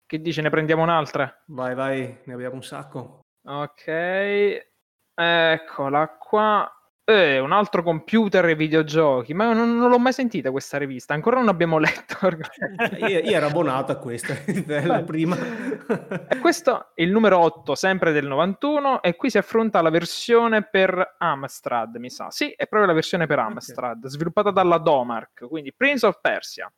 Che 0.06 0.20
dice, 0.20 0.42
ne 0.42 0.50
prendiamo 0.50 0.84
un'altra? 0.84 1.44
Vai, 1.46 1.74
vai, 1.76 2.20
ne 2.26 2.34
abbiamo 2.34 2.56
un 2.56 2.64
sacco. 2.64 3.22
Ok, 3.46 4.68
eccola 5.16 6.18
qua. 6.18 6.74
Eh, 7.06 7.40
un 7.40 7.54
altro 7.54 7.82
computer 7.82 8.46
e 8.46 8.56
videogiochi, 8.56 9.34
ma 9.34 9.54
non, 9.54 9.78
non, 9.78 9.90
l'ho 9.90 9.98
mai 9.98 10.12
sentita 10.12 10.52
questa 10.52 10.78
rivista, 10.78 11.14
ancora 11.14 11.38
non 11.38 11.48
abbiamo 11.48 11.80
letto. 11.80 12.18
io, 13.00 13.08
io, 13.08 13.32
ero 13.32 13.48
abbonato 13.48 13.94
a 13.94 13.96
questa, 13.96 14.36
la 14.86 15.02
prima. 15.02 15.38
e 16.28 16.38
questo 16.38 16.92
è 16.94 17.02
il 17.02 17.12
numero 17.12 17.40
8, 17.40 17.76
sempre 17.76 18.12
del 18.12 18.28
91, 18.28 19.02
e 19.02 19.16
qui 19.16 19.30
si 19.30 19.38
affronta 19.38 19.82
la 19.82 19.90
versione 19.90 20.68
per 20.68 21.16
Amstrad, 21.18 21.96
mi 21.96 22.10
sa. 22.10 22.30
Sì, 22.30 22.50
è 22.50 22.68
proprio 22.68 22.86
la 22.86 22.94
versione 22.94 23.26
per 23.26 23.40
Amstrad, 23.40 23.98
okay. 24.00 24.10
sviluppata 24.10 24.52
dalla 24.52 24.78
Domark, 24.78 25.48
quindi 25.48 25.74
Prince 25.74 26.06
of 26.06 26.20
Persia. 26.20 26.72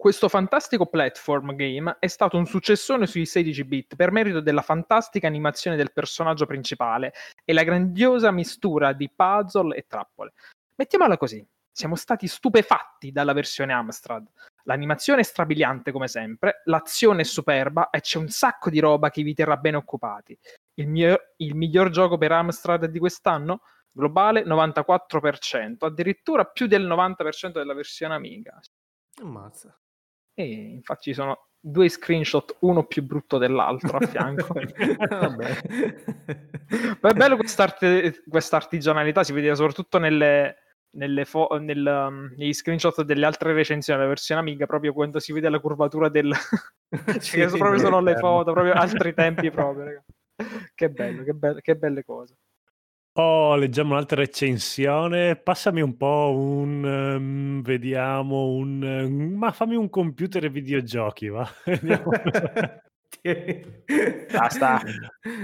Questo 0.00 0.28
fantastico 0.28 0.86
platform 0.86 1.56
game 1.56 1.96
è 1.98 2.06
stato 2.06 2.36
un 2.36 2.46
successone 2.46 3.08
sui 3.08 3.26
16 3.26 3.64
bit 3.64 3.96
per 3.96 4.12
merito 4.12 4.38
della 4.38 4.62
fantastica 4.62 5.26
animazione 5.26 5.76
del 5.76 5.90
personaggio 5.92 6.46
principale 6.46 7.12
e 7.44 7.52
la 7.52 7.64
grandiosa 7.64 8.30
mistura 8.30 8.92
di 8.92 9.10
puzzle 9.10 9.74
e 9.74 9.86
trappole. 9.88 10.34
Mettiamola 10.76 11.16
così, 11.16 11.44
siamo 11.68 11.96
stati 11.96 12.28
stupefatti 12.28 13.10
dalla 13.10 13.32
versione 13.32 13.72
Amstrad. 13.72 14.24
L'animazione 14.62 15.22
è 15.22 15.24
strabiliante 15.24 15.90
come 15.90 16.06
sempre, 16.06 16.62
l'azione 16.66 17.22
è 17.22 17.24
superba 17.24 17.90
e 17.90 18.00
c'è 18.00 18.18
un 18.18 18.28
sacco 18.28 18.70
di 18.70 18.78
roba 18.78 19.10
che 19.10 19.24
vi 19.24 19.34
terrà 19.34 19.56
bene 19.56 19.78
occupati. 19.78 20.38
Il, 20.74 20.86
mio, 20.86 21.18
il 21.38 21.56
miglior 21.56 21.90
gioco 21.90 22.16
per 22.16 22.30
Amstrad 22.30 22.84
di 22.84 23.00
quest'anno? 23.00 23.62
Globale 23.90 24.44
94%, 24.44 25.78
addirittura 25.80 26.44
più 26.44 26.68
del 26.68 26.86
90% 26.86 27.54
della 27.54 27.74
versione 27.74 28.14
Amiga. 28.14 28.60
Ammazza. 29.20 29.76
E 30.38 30.70
infatti 30.70 31.10
ci 31.10 31.14
sono 31.14 31.48
due 31.58 31.88
screenshot, 31.88 32.58
uno 32.60 32.84
più 32.84 33.02
brutto 33.02 33.38
dell'altro 33.38 33.98
a 33.98 34.06
fianco. 34.06 34.54
Vabbè. 34.54 35.62
Ma 37.00 37.10
è 37.10 37.14
bello 37.14 37.36
questa 37.36 38.56
artigianalità, 38.56 39.24
si 39.24 39.32
vede 39.32 39.52
soprattutto 39.56 39.98
nelle, 39.98 40.56
nelle 40.90 41.24
fo- 41.24 41.58
nel, 41.60 41.84
um, 41.84 42.32
negli 42.36 42.52
screenshot 42.52 43.02
delle 43.02 43.26
altre 43.26 43.52
recensioni 43.52 43.98
della 43.98 44.12
versione 44.12 44.40
Amiga, 44.40 44.66
proprio 44.66 44.92
quando 44.92 45.18
si 45.18 45.32
vede 45.32 45.48
la 45.48 45.58
curvatura 45.58 46.08
del... 46.08 46.32
cioè, 46.32 47.18
sì, 47.18 47.38
che 47.38 47.46
proprio 47.48 47.78
sono 47.80 48.00
le 48.00 48.16
foto, 48.16 48.52
proprio 48.52 48.74
altri 48.74 49.12
tempi 49.14 49.50
proprio. 49.50 50.04
Che 50.72 50.88
bello, 50.88 51.24
che, 51.24 51.32
be- 51.32 51.60
che 51.60 51.74
belle 51.74 52.04
cose. 52.04 52.36
Oh, 53.20 53.56
leggiamo 53.56 53.94
un'altra 53.94 54.20
recensione. 54.20 55.34
Passami 55.34 55.80
un 55.80 55.96
po' 55.96 56.32
un 56.36 56.84
um, 56.84 57.62
vediamo 57.62 58.50
un 58.50 58.80
um, 58.80 59.36
ma 59.36 59.50
fammi 59.50 59.74
un 59.74 59.90
computer 59.90 60.44
e 60.44 60.50
videogiochi, 60.50 61.26
va. 61.26 61.44
basta. 64.30 64.82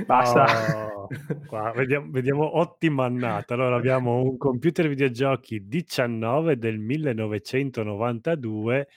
Basta. 0.06 0.86
Oh, 0.86 1.08
qua, 1.48 1.72
vediamo, 1.72 2.12
vediamo 2.12 2.58
ottima 2.58 3.06
annata. 3.06 3.54
Allora 3.54 3.74
abbiamo 3.74 4.22
un 4.22 4.36
computer 4.36 4.84
e 4.84 4.90
videogiochi 4.90 5.66
19 5.66 6.56
del 6.56 6.78
1992 6.78 8.88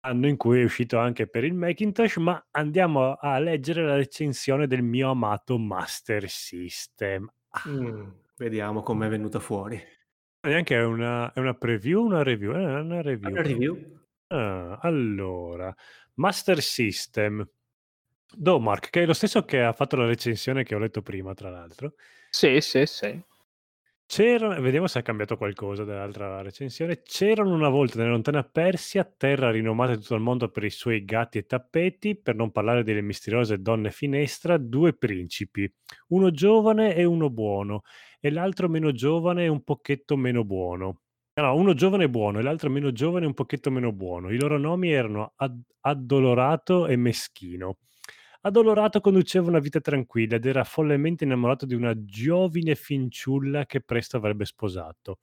anno 0.00 0.28
in 0.28 0.36
cui 0.36 0.60
è 0.60 0.64
uscito 0.64 0.98
anche 0.98 1.28
per 1.28 1.44
il 1.44 1.54
Macintosh, 1.54 2.18
ma 2.18 2.46
andiamo 2.50 3.14
a 3.14 3.38
leggere 3.38 3.86
la 3.86 3.96
recensione 3.96 4.66
del 4.66 4.82
mio 4.82 5.12
amato 5.12 5.56
Master 5.56 6.28
System. 6.28 7.26
Mh, 7.64 8.12
vediamo 8.36 8.82
com'è 8.82 9.08
venuta 9.08 9.40
fuori. 9.40 9.80
Neanche 10.44 10.76
è 10.76 10.84
una 10.84 11.32
è 11.32 11.40
una 11.40 11.54
preview 11.54 12.02
o 12.02 12.04
una 12.04 12.22
review? 12.22 12.52
È 12.52 12.78
una 12.80 13.02
review. 13.02 13.36
Una 13.36 13.42
review. 13.42 13.76
Ah, 14.28 14.78
allora, 14.82 15.74
Master 16.14 16.62
System. 16.62 17.48
Domark, 18.36 18.90
che 18.90 19.02
è 19.04 19.06
lo 19.06 19.14
stesso 19.14 19.44
che 19.44 19.62
ha 19.62 19.72
fatto 19.72 19.96
la 19.96 20.06
recensione 20.06 20.64
che 20.64 20.74
ho 20.74 20.78
letto 20.78 21.02
prima, 21.02 21.34
tra 21.34 21.50
l'altro. 21.50 21.94
Sì, 22.30 22.60
sì, 22.60 22.86
sì. 22.86 23.20
C'era, 24.08 24.60
vediamo 24.60 24.86
se 24.86 25.00
ha 25.00 25.02
cambiato 25.02 25.36
qualcosa 25.36 25.82
dall'altra 25.84 26.40
recensione. 26.40 27.02
C'erano 27.02 27.52
una 27.54 27.68
volta 27.68 27.98
nella 27.98 28.12
lontana 28.12 28.44
Persia, 28.44 29.04
terra 29.04 29.50
rinomata 29.50 29.92
in 29.92 30.00
tutto 30.00 30.14
il 30.14 30.20
mondo 30.20 30.48
per 30.48 30.62
i 30.64 30.70
suoi 30.70 31.04
gatti 31.04 31.38
e 31.38 31.46
tappeti, 31.46 32.14
per 32.16 32.36
non 32.36 32.52
parlare 32.52 32.84
delle 32.84 33.02
misteriose 33.02 33.60
donne 33.60 33.90
finestra, 33.90 34.58
due 34.58 34.94
principi, 34.94 35.70
uno 36.08 36.30
giovane 36.30 36.94
e 36.94 37.04
uno 37.04 37.30
buono, 37.30 37.82
e 38.20 38.30
l'altro 38.30 38.68
meno 38.68 38.92
giovane 38.92 39.44
e 39.44 39.48
un 39.48 39.62
pochetto 39.64 40.16
meno 40.16 40.44
buono. 40.44 41.00
No, 41.38 41.54
uno 41.54 41.74
giovane 41.74 42.04
e 42.04 42.08
buono 42.08 42.38
e 42.38 42.42
l'altro 42.42 42.70
meno 42.70 42.92
giovane 42.92 43.24
e 43.24 43.28
un 43.28 43.34
pochetto 43.34 43.70
meno 43.70 43.92
buono. 43.92 44.30
I 44.30 44.38
loro 44.38 44.56
nomi 44.56 44.90
erano 44.90 45.32
Ad- 45.36 45.60
Addolorato 45.80 46.86
e 46.86 46.96
Meschino. 46.96 47.78
Addolorato 48.46 49.00
conduceva 49.00 49.48
una 49.48 49.58
vita 49.58 49.80
tranquilla 49.80 50.36
ed 50.36 50.46
era 50.46 50.62
follemente 50.62 51.24
innamorato 51.24 51.66
di 51.66 51.74
una 51.74 52.00
giovine 52.04 52.76
finciulla 52.76 53.66
che 53.66 53.80
presto 53.80 54.18
avrebbe 54.18 54.44
sposato. 54.44 55.18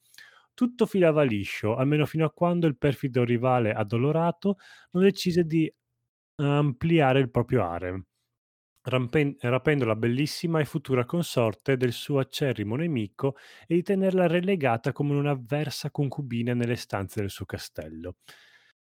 Tutto 0.54 0.86
filava 0.86 1.24
liscio, 1.24 1.78
almeno 1.78 2.06
fino 2.06 2.26
a 2.26 2.34
quando 2.34 2.68
il 2.68 2.76
perfido 2.78 3.24
rivale 3.24 3.72
Addolorato 3.72 4.58
non 4.92 5.04
decise 5.04 5.46
di 5.46 5.74
ampliare 6.36 7.22
il 7.22 7.32
proprio 7.32 7.64
harem, 7.64 8.04
rapendo 8.82 9.86
la 9.86 9.96
bellissima 9.96 10.60
e 10.60 10.66
futura 10.66 11.06
consorte 11.06 11.78
del 11.78 11.94
suo 11.94 12.20
acerrimo 12.20 12.76
nemico 12.76 13.38
e 13.66 13.76
di 13.76 13.84
tenerla 13.84 14.28
relegata 14.28 14.92
come 14.92 15.14
un'avversa 15.14 15.92
concubina 15.92 16.54
nelle 16.54 16.76
stanze 16.76 17.22
del 17.22 17.30
suo 17.30 17.46
castello. 17.46 18.18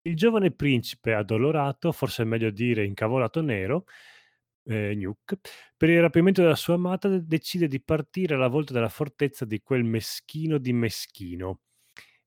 Il 0.03 0.15
giovane 0.15 0.51
principe 0.51 1.13
addolorato, 1.13 1.91
forse 1.91 2.21
è 2.21 2.25
meglio 2.25 2.51
dire 2.51 2.85
incavolato 2.85 3.41
nero, 3.41 3.85
eh, 4.69 4.93
Nuke, 4.95 5.39
per 5.75 5.89
il 5.89 6.01
rapimento 6.01 6.41
della 6.41 6.55
sua 6.55 6.75
amata 6.75 7.07
decide 7.17 7.67
di 7.67 7.81
partire 7.81 8.35
alla 8.35 8.47
volta 8.47 8.73
della 8.73 8.89
fortezza 8.89 9.45
di 9.45 9.61
quel 9.61 9.83
meschino 9.83 10.57
di 10.59 10.73
Meschino. 10.73 11.61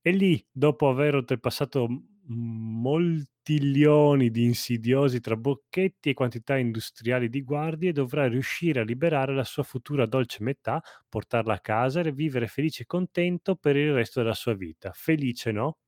E 0.01 0.11
lì, 0.13 0.45
dopo 0.51 0.89
aver 0.89 1.17
oltrepassato 1.17 1.87
moltiglioni 2.29 4.31
di 4.31 4.45
insidiosi 4.45 5.21
trabocchetti 5.21 6.11
e 6.11 6.15
quantità 6.15 6.57
industriali 6.57 7.29
di 7.29 7.43
guardie, 7.43 7.93
dovrà 7.93 8.27
riuscire 8.29 8.81
a 8.81 8.85
liberare 8.85 9.35
la 9.35 9.45
sua 9.45 9.63
futura 9.63 10.07
dolce 10.07 10.43
metà, 10.43 10.81
portarla 11.09 11.55
a 11.55 11.61
casa 11.61 12.01
e 12.01 12.13
vivere 12.13 12.47
felice 12.49 12.83
e 12.83 12.87
contento 12.87 13.55
per 13.57 13.77
il 13.77 13.93
resto 13.93 14.21
della 14.21 14.35
sua 14.35 14.55
vita. 14.55 14.91
Felice, 14.95 15.53
no? 15.53 15.79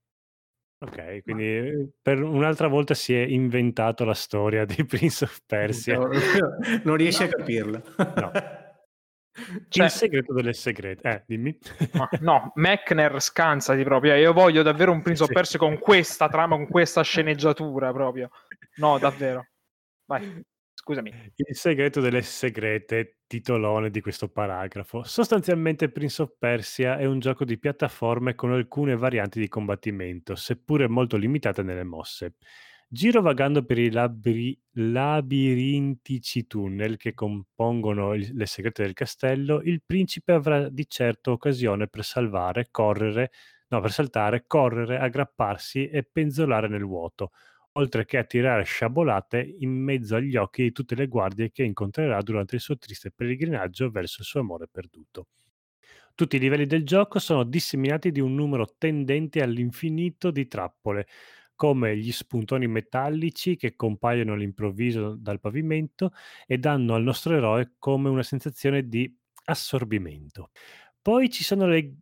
Ok, 0.79 1.23
quindi 1.23 1.45
eh, 1.45 1.89
per 2.03 2.23
un'altra 2.23 2.69
volta 2.69 2.95
si 2.95 3.15
è 3.15 3.21
inventato 3.23 4.05
la 4.05 4.15
storia 4.15 4.65
di 4.65 4.85
Prince 4.85 5.25
of 5.25 5.41
Persia. 5.47 5.97
No, 5.97 6.09
non 6.85 6.97
riesci 6.97 7.23
a 7.23 7.29
capirla. 7.29 7.83
No. 8.17 8.31
Cioè, 9.69 9.87
il 9.87 9.91
segreto 9.91 10.33
delle 10.33 10.53
segrete. 10.53 11.09
Eh, 11.09 11.25
dimmi. 11.27 11.59
No, 11.95 12.09
no, 12.21 12.53
Mechner 12.55 13.21
scansati 13.21 13.83
proprio. 13.83 14.15
Io 14.15 14.33
voglio 14.33 14.63
davvero 14.63 14.93
un 14.93 15.03
Prince 15.03 15.25
of 15.25 15.33
Persia 15.33 15.59
con 15.59 15.77
questa 15.81 16.29
trama, 16.29 16.55
con 16.55 16.69
questa 16.69 17.03
sceneggiatura 17.03 17.93
proprio. 17.93 18.31
No, 18.77 18.97
davvero. 18.99 19.49
Vai. 20.07 20.41
Scusami. 20.85 21.11
Il 21.37 21.57
segreto 21.57 22.03
delle 22.03 22.21
segrete, 22.21 23.21
titolone 23.27 23.89
di 23.89 24.03
questo 24.03 24.29
paragrafo. 24.29 25.03
Sostanzialmente 25.03 25.91
Prince 25.91 26.21
of 26.21 26.35
Persia 26.39 26.99
è 26.99 27.07
un 27.07 27.21
gioco 27.21 27.47
di 27.47 27.59
piattaforme 27.59 28.35
con 28.35 28.53
alcune 28.53 28.95
varianti 28.95 29.41
di 29.41 29.49
combattimento, 29.49 30.35
seppure 30.35 30.87
molto 30.87 31.17
limitate 31.17 31.63
nelle 31.63 31.85
mosse. 31.85 32.35
Giro 32.87 33.23
vagando 33.23 33.65
per 33.65 33.79
i 33.79 33.91
labiri- 33.91 34.61
labirintici 34.73 36.47
tunnel 36.47 36.99
che 36.99 37.15
compongono 37.15 38.13
il- 38.13 38.33
le 38.35 38.45
segrete 38.45 38.83
del 38.83 38.93
castello, 38.93 39.63
il 39.63 39.83
principe 39.87 40.33
avrà 40.33 40.69
di 40.69 40.87
certo 40.87 41.33
occasione 41.33 41.89
per 41.89 42.05
salvare, 42.05 42.69
correre, 42.71 43.31
no, 43.69 43.81
per 43.81 43.91
saltare, 43.91 44.45
correre, 44.47 44.99
aggrapparsi 44.99 45.89
e 45.89 46.03
penzolare 46.05 46.69
nel 46.69 46.85
vuoto, 46.85 47.31
oltre 47.75 48.05
che 48.05 48.19
a 48.19 48.25
tirare 48.25 48.65
sciabolate 48.65 49.57
in 49.61 49.71
mezzo 49.71 50.17
agli 50.17 50.37
occhi 50.37 50.63
di 50.65 50.73
tutte 50.73 50.95
le 50.95 51.07
guardie 51.09 51.51
che 51.51 51.63
incontrerà 51.65 52.21
durante 52.23 52.57
il 52.57 52.61
suo 52.61 52.77
triste 52.79 53.11
pellegrinaggio 53.11 53.91
verso 53.91 54.21
il 54.21 54.27
suo 54.27 54.41
amore 54.41 54.69
perduto. 54.71 55.29
Tutti 56.15 56.37
i 56.37 56.39
livelli 56.39 56.67
del 56.67 56.85
gioco 56.85 57.19
sono 57.19 57.43
disseminati 57.45 58.13
di 58.13 58.21
un 58.21 58.35
numero 58.35 58.67
tendente 58.79 59.43
all'infinito 59.43 60.31
di 60.31 60.47
trappole, 60.47 61.07
come 61.57 61.97
gli 61.97 62.13
spuntoni 62.13 62.67
metallici 62.67 63.57
che 63.57 63.75
compaiono 63.77 64.33
all'improvviso 64.35 65.15
dal 65.17 65.41
pavimento 65.41 66.13
e 66.47 66.59
danno 66.59 66.95
al 66.95 67.03
nostro 67.03 67.35
eroe 67.37 67.75
come 67.79 68.09
una 68.09 68.23
sensazione 68.23 68.89
di 68.89 69.13
assorbimento. 69.47 70.51
Poi 71.03 71.31
ci 71.31 71.45
sono 71.45 71.67
le 71.67 71.97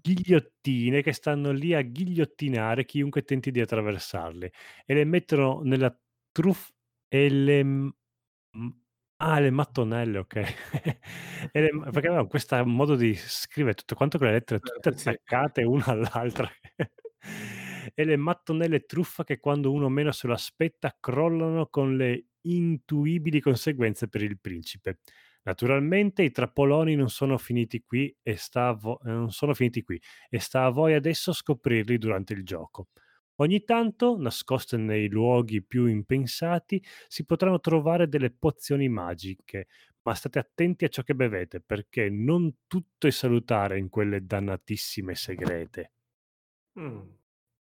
ghigliottine 0.00 1.02
che 1.02 1.12
stanno 1.12 1.50
lì 1.52 1.74
a 1.74 1.82
ghigliottinare 1.82 2.84
chiunque 2.84 3.22
tenti 3.22 3.50
di 3.50 3.60
attraversarle 3.60 4.52
e 4.86 4.94
le 4.94 5.04
mettono 5.04 5.60
nella 5.62 5.94
truffa 6.32 6.72
e 7.08 7.28
le 7.30 7.92
Ah, 9.22 9.38
le 9.40 9.50
mattonelle. 9.50 10.26
E 11.52 11.60
le 11.60 11.68
perché 11.90 12.06
avevano 12.08 12.26
questo 12.26 12.64
modo 12.64 12.96
di 12.96 13.14
scrivere 13.14 13.74
tutto 13.74 13.94
quanto 13.94 14.16
con 14.18 14.28
le 14.28 14.32
lettere 14.34 14.60
tutte 14.60 14.90
Certo, 14.92 14.98
sì. 14.98 15.08
attaccate 15.10 15.62
una 15.64 15.84
all'altra. 15.86 16.48
E 17.94 18.04
le 18.04 18.16
mattonelle 18.16 18.84
truffa 18.86 19.24
che 19.24 19.38
quando 19.40 19.72
uno 19.72 19.88
meno 19.88 20.12
se 20.12 20.26
lo 20.26 20.32
aspetta 20.34 20.96
crollano 21.00 21.66
con 21.68 21.96
le 21.96 22.26
intuibili 22.42 23.40
conseguenze 23.40 24.08
per 24.08 24.22
il 24.22 24.38
principe. 24.40 24.98
Naturalmente 25.42 26.22
i 26.22 26.30
trappoloni 26.30 26.94
non 26.94 27.08
sono 27.08 27.38
finiti 27.38 27.82
qui 27.82 28.14
e 28.22 28.36
sta 28.36 28.72
vo 28.72 28.98
non 29.04 29.30
sono 29.32 29.54
finiti 29.54 29.82
qui 29.82 30.00
e 30.28 30.38
sta 30.38 30.64
a 30.64 30.70
voi 30.70 30.94
adesso 30.94 31.32
scoprirli 31.32 31.96
durante 31.98 32.34
il 32.34 32.44
gioco. 32.44 32.88
Ogni 33.36 33.64
tanto, 33.64 34.18
nascoste 34.18 34.76
nei 34.76 35.08
luoghi 35.08 35.62
più 35.64 35.86
impensati, 35.86 36.82
si 37.08 37.24
potranno 37.24 37.58
trovare 37.58 38.06
delle 38.06 38.30
pozioni 38.30 38.88
magiche, 38.90 39.66
ma 40.02 40.14
state 40.14 40.38
attenti 40.38 40.84
a 40.84 40.88
ciò 40.88 41.02
che 41.02 41.14
bevete, 41.14 41.60
perché 41.62 42.10
non 42.10 42.54
tutto 42.66 43.06
è 43.06 43.10
salutare 43.10 43.78
in 43.78 43.88
quelle 43.88 44.26
dannatissime 44.26 45.14
segrete. 45.14 45.90
Mh. 46.76 47.00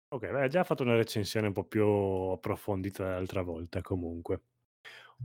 Ok, 0.10 0.30
beh, 0.32 0.48
già 0.50 0.64
fatto 0.64 0.84
una 0.84 0.96
recensione 0.96 1.48
un 1.48 1.54
po' 1.54 1.66
più 1.66 1.84
approfondita 1.86 3.04
dell'altra 3.04 3.42
volta, 3.42 3.82
comunque. 3.82 4.42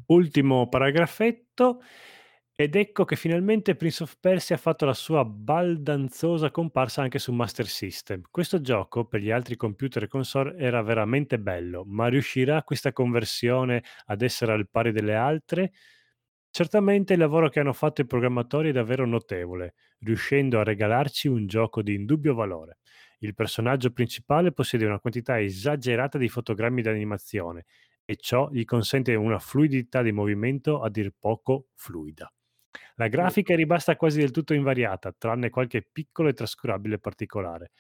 Ultimo 0.07 0.69
paragrafetto. 0.69 1.83
Ed 2.61 2.75
ecco 2.75 3.07
che 3.07 3.17
finalmente 3.17 3.75
Prince 3.75 4.03
of 4.03 4.19
Persia 4.21 4.57
ha 4.57 4.59
fatto 4.59 4.85
la 4.85 4.93
sua 4.93 5.25
baldanzosa 5.25 6.51
comparsa 6.51 7.01
anche 7.01 7.19
su 7.19 7.33
Master 7.33 7.67
System. 7.67 8.21
Questo 8.31 8.61
gioco, 8.61 9.07
per 9.07 9.23
gli 9.23 9.31
altri 9.31 9.57
computer 9.57 10.03
e 10.03 10.09
console, 10.09 10.59
era 10.59 10.83
veramente 10.83 11.39
bello, 11.39 11.85
ma 11.87 12.09
riuscirà 12.09 12.63
questa 12.63 12.93
conversione 12.93 13.83
ad 14.05 14.21
essere 14.21 14.53
al 14.53 14.69
pari 14.69 14.93
delle 14.93 15.15
altre? 15.15 15.73
Certamente 16.51 17.15
il 17.15 17.21
lavoro 17.21 17.49
che 17.49 17.61
hanno 17.61 17.73
fatto 17.73 18.03
i 18.03 18.07
programmatori 18.07 18.69
è 18.69 18.73
davvero 18.73 19.07
notevole, 19.07 19.73
riuscendo 20.01 20.61
a 20.61 20.63
regalarci 20.63 21.29
un 21.29 21.47
gioco 21.47 21.81
di 21.81 21.95
indubbio 21.95 22.35
valore. 22.35 22.81
Il 23.21 23.33
personaggio 23.33 23.91
principale 23.91 24.53
possiede 24.53 24.85
una 24.85 25.01
quantità 25.01 25.41
esagerata 25.41 26.19
di 26.19 26.29
fotogrammi 26.29 26.83
d'animazione 26.83 27.65
e 28.05 28.17
ciò 28.17 28.51
gli 28.51 28.67
consente 28.67 29.15
una 29.15 29.39
fluidità 29.39 30.03
di 30.03 30.13
movimento 30.13 30.83
a 30.83 30.91
dir 30.91 31.11
poco 31.19 31.69
fluida. 31.75 32.31
La 32.97 33.09
grafica 33.09 33.53
è 33.53 33.57
rimasta 33.57 33.97
quasi 33.97 34.19
del 34.21 34.31
tutto 34.31 34.55
invariata, 34.55 35.15
tranne 35.17 35.51
qualche 35.51 35.87
piccolo 35.91 36.29
e 36.29 36.33
trascurabile 36.33 36.99
particolare. 36.99 37.73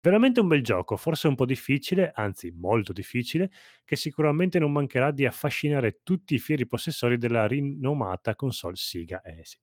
Veramente 0.00 0.38
un 0.38 0.46
bel 0.46 0.62
gioco, 0.62 0.96
forse 0.96 1.26
un 1.26 1.34
po' 1.34 1.44
difficile, 1.44 2.12
anzi 2.14 2.52
molto 2.52 2.92
difficile, 2.92 3.50
che 3.84 3.96
sicuramente 3.96 4.60
non 4.60 4.70
mancherà 4.70 5.10
di 5.10 5.26
affascinare 5.26 6.00
tutti 6.04 6.34
i 6.36 6.38
fieri 6.38 6.68
possessori 6.68 7.18
della 7.18 7.48
rinomata 7.48 8.36
console 8.36 8.76
Sega. 8.76 9.20
Eh 9.22 9.40
sì. 9.44 9.56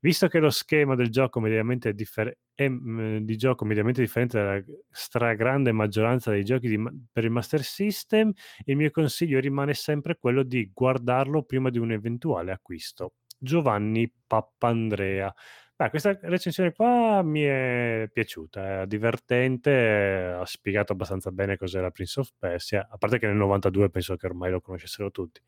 Visto 0.00 0.26
che 0.26 0.40
lo 0.40 0.50
schema 0.50 0.96
del 0.96 1.08
gioco 1.10 1.38
mediamente 1.38 1.94
differ- 1.94 2.36
è 2.52 2.68
mm, 2.68 3.18
di 3.18 3.36
gioco 3.36 3.64
mediamente 3.64 4.00
differente 4.00 4.38
dalla 4.38 4.62
stragrande 4.90 5.70
maggioranza 5.70 6.32
dei 6.32 6.44
giochi 6.44 6.76
ma- 6.76 6.92
per 7.12 7.24
il 7.24 7.30
Master 7.30 7.62
System, 7.62 8.32
il 8.64 8.76
mio 8.76 8.90
consiglio 8.90 9.38
rimane 9.38 9.74
sempre 9.74 10.16
quello 10.18 10.42
di 10.42 10.68
guardarlo 10.74 11.44
prima 11.44 11.70
di 11.70 11.78
un 11.78 11.92
eventuale 11.92 12.50
acquisto. 12.50 13.12
Giovanni 13.38 14.12
Pappandrea. 14.26 15.34
Beh, 15.74 15.90
questa 15.90 16.18
recensione 16.22 16.72
qua 16.72 17.22
mi 17.22 17.42
è 17.42 18.08
piaciuta, 18.10 18.82
è 18.82 18.86
divertente, 18.86 20.34
ha 20.38 20.46
spiegato 20.46 20.92
abbastanza 20.92 21.30
bene 21.30 21.58
cos'era 21.58 21.90
Prince 21.90 22.20
of 22.20 22.32
Persia, 22.38 22.88
a 22.90 22.96
parte 22.96 23.18
che 23.18 23.26
nel 23.26 23.36
92 23.36 23.90
penso 23.90 24.16
che 24.16 24.26
ormai 24.26 24.50
lo 24.50 24.62
conoscessero 24.62 25.10
tutti, 25.10 25.40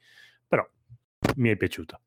però 0.46 0.68
mi 1.36 1.48
è 1.48 1.56
piaciuta. 1.56 1.98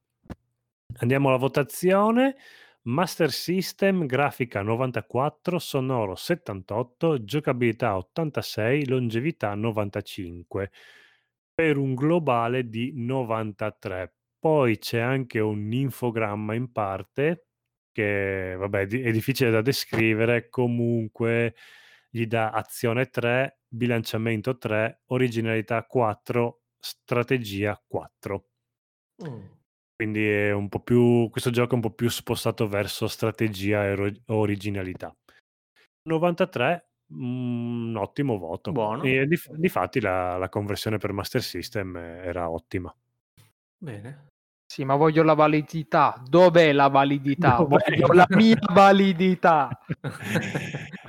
Andiamo 1.00 1.30
alla 1.30 1.38
votazione. 1.38 2.36
Master 2.84 3.32
System, 3.32 4.08
grafica 4.08 4.62
94, 4.64 5.60
sonoro 5.60 6.16
78, 6.16 7.24
giocabilità 7.24 7.96
86, 7.96 8.88
longevità 8.88 9.54
95, 9.54 10.72
per 11.54 11.78
un 11.78 11.94
globale 11.94 12.70
di 12.70 12.92
93. 12.96 14.14
Poi 14.44 14.80
c'è 14.80 15.00
anche 15.00 15.40
un 15.40 15.72
infogramma 15.72 16.56
in 16.56 16.72
parte 16.72 17.46
che 17.92 18.56
vabbè 18.58 18.88
è 18.88 19.12
difficile 19.12 19.52
da 19.52 19.62
descrivere, 19.62 20.50
comunque 20.50 21.54
gli 22.10 22.26
dà 22.26 22.50
azione 22.50 23.06
3, 23.06 23.60
bilanciamento 23.68 24.58
3, 24.58 25.04
originalità 25.10 25.86
4, 25.86 26.64
strategia 26.80 27.80
4. 27.88 28.48
Mh. 29.18 29.60
Quindi 29.96 30.28
è 30.28 30.52
un 30.52 30.70
po' 30.70 30.80
più 30.82 31.30
questo 31.30 31.52
gioco 31.52 31.74
è 31.74 31.76
un 31.76 31.82
po' 31.82 31.94
più 31.94 32.10
spostato 32.10 32.68
verso 32.68 33.08
strategia 33.08 33.86
e 33.86 34.22
originalità. 34.26 35.16
93, 36.04 36.90
mhmm, 37.14 37.90
un 37.90 37.96
ottimo 37.98 38.40
voto. 38.40 38.72
Buono. 38.72 39.04
E 39.04 39.28
dif 39.28 39.52
difatti 39.52 40.00
la 40.00 40.38
la 40.38 40.50
conversione 40.50 40.98
per 40.98 41.14
Master 41.14 41.44
System 41.44 41.96
era 41.96 42.50
ottima. 42.50 42.92
Bene. 43.78 44.31
Sì, 44.72 44.86
ma 44.86 44.96
voglio 44.96 45.22
la 45.24 45.34
validità. 45.34 46.16
Dov'è 46.26 46.72
la 46.72 46.88
validità? 46.88 47.58
Dov'è? 47.58 47.84
Voglio 47.90 48.14
la 48.14 48.26
mia 48.32 48.58
validità. 48.74 49.68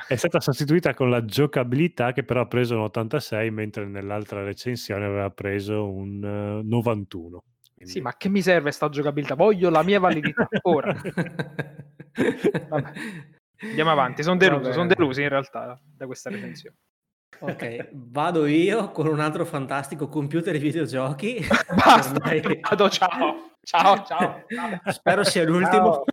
È 0.09 0.17
stata 0.17 0.41
sostituita 0.41 0.95
con 0.95 1.09
la 1.09 1.25
giocabilità 1.25 2.11
che 2.11 2.25
però 2.25 2.41
ha 2.41 2.47
preso 2.49 2.75
un 2.75 2.81
86, 2.81 3.53
mentre 3.53 3.87
nell'altra 3.87 4.43
recensione 4.43 5.05
aveva 5.05 5.31
preso 5.31 5.89
un 5.89 6.25
eh, 6.25 6.63
91. 6.65 7.45
Sì, 7.83 8.01
ma 8.01 8.17
che 8.17 8.29
mi 8.29 8.43
serve 8.43 8.73
sta 8.73 8.89
giocabilità? 8.89 9.37
Voglio 9.37 9.71
la 9.71 9.85
mia 9.85 10.01
validità 10.01 10.49
ora. 10.63 11.01
Andiamo 13.61 13.91
avanti, 13.93 14.25
sono 14.25 14.39
deluso, 14.39 14.73
sono 14.73 14.89
deluso 14.89 15.21
in 15.21 15.29
realtà 15.29 15.81
da 15.97 16.07
questa 16.07 16.31
recensione. 16.31 16.79
Ok, 17.41 17.89
vado 17.93 18.47
io 18.47 18.91
con 18.91 19.07
un 19.09 19.19
altro 19.21 19.45
fantastico 19.45 20.09
computer 20.09 20.55
e 20.55 20.59
videogiochi. 20.59 21.45
Basta, 21.75 22.15
Ormai- 22.15 22.61
vado, 22.69 22.89
ciao. 22.89 23.51
Ciao, 23.65 24.05
ciao, 24.05 24.45
ciao. 24.49 24.81
Spero 24.93 25.25
sia 25.25 25.45
l'ultimo. 25.45 26.05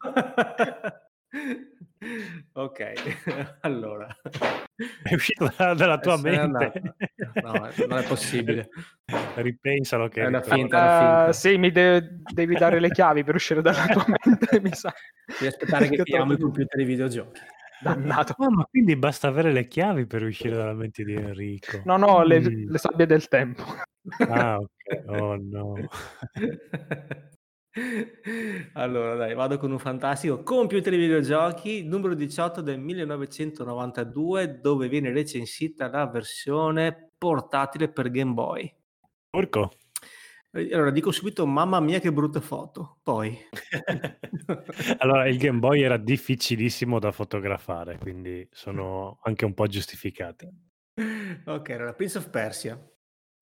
ok, 2.54 3.58
allora. 3.62 4.08
È 5.04 5.14
uscito 5.14 5.52
da- 5.58 5.74
dalla 5.74 6.00
tua 6.00 6.16
n'è 6.16 6.22
mente. 6.22 6.40
andata. 6.42 6.80
No, 7.44 7.70
non 7.88 7.98
è 8.00 8.04
possibile. 8.08 8.70
Ripensalo 9.36 10.08
che 10.08 10.22
È 10.22 10.26
una 10.28 10.42
finta. 10.42 11.28
Eh, 11.28 11.34
sì, 11.34 11.58
mi 11.58 11.72
de- 11.72 12.22
devi 12.34 12.56
dare 12.56 12.80
le 12.80 12.90
chiavi 12.90 13.24
per 13.24 13.36
uscire 13.36 13.62
dalla 13.62 13.86
tua 13.88 14.06
mente, 14.08 14.60
mi 14.62 14.74
sa. 14.74 14.94
Devi 15.26 15.48
aspettare 15.48 15.90
che 15.90 15.98
Che 15.98 16.04
chiamo 16.04 16.34
i 16.34 16.38
troppo- 16.38 16.54
computer 16.54 16.80
e 16.80 16.84
i 16.84 16.86
videogiochi. 16.86 17.42
Dannato. 17.82 18.34
Ah, 18.38 18.50
ma 18.50 18.66
quindi 18.66 18.96
basta 18.96 19.28
avere 19.28 19.52
le 19.52 19.68
chiavi 19.68 20.06
per 20.06 20.24
uscire 20.24 20.56
dalla 20.56 20.74
mente 20.74 21.04
di 21.04 21.14
Enrico. 21.14 21.82
No, 21.86 21.98
no, 21.98 22.24
le, 22.24 22.40
Mm. 22.40 22.70
le 22.72 22.78
sabbie 22.78 23.06
del 23.06 23.28
tempo. 23.28 23.64
Ah, 24.30 24.58
ok. 24.58 24.70
Oh 25.08 25.36
no. 25.38 25.74
Allora, 28.74 29.14
dai, 29.16 29.36
vado 29.36 29.58
con 29.58 29.72
un 29.72 29.80
fantastico 29.80 30.42
computer 30.44 30.92
e 30.94 30.98
videogiochi, 30.98 31.84
numero 31.86 32.16
18 32.16 32.62
del 32.62 32.80
1992, 32.80 34.60
dove 34.60 34.90
viene 34.90 35.12
recensita 35.14 35.88
la 35.90 36.08
versione 36.08 37.12
portatile 37.18 37.90
per 37.90 38.10
Game 38.10 38.34
Boy. 38.34 38.74
Porco. 39.30 39.72
Allora, 40.52 40.90
dico 40.90 41.12
subito, 41.12 41.46
mamma 41.46 41.80
mia 41.80 42.00
che 42.00 42.12
brutte 42.12 42.42
foto. 42.42 42.98
Poi, 43.04 43.38
allora, 44.98 45.28
il 45.28 45.38
Game 45.38 45.60
Boy 45.60 45.82
era 45.82 45.98
difficilissimo 45.98 46.98
da 46.98 47.12
fotografare, 47.12 48.00
quindi 48.00 48.48
sono 48.52 49.20
anche 49.24 49.46
un 49.46 49.54
po' 49.54 49.68
giustificati. 49.68 50.48
ok, 51.46 51.70
allora, 51.70 51.94
Prince 51.94 52.18
of 52.18 52.30
Persia. 52.30 52.84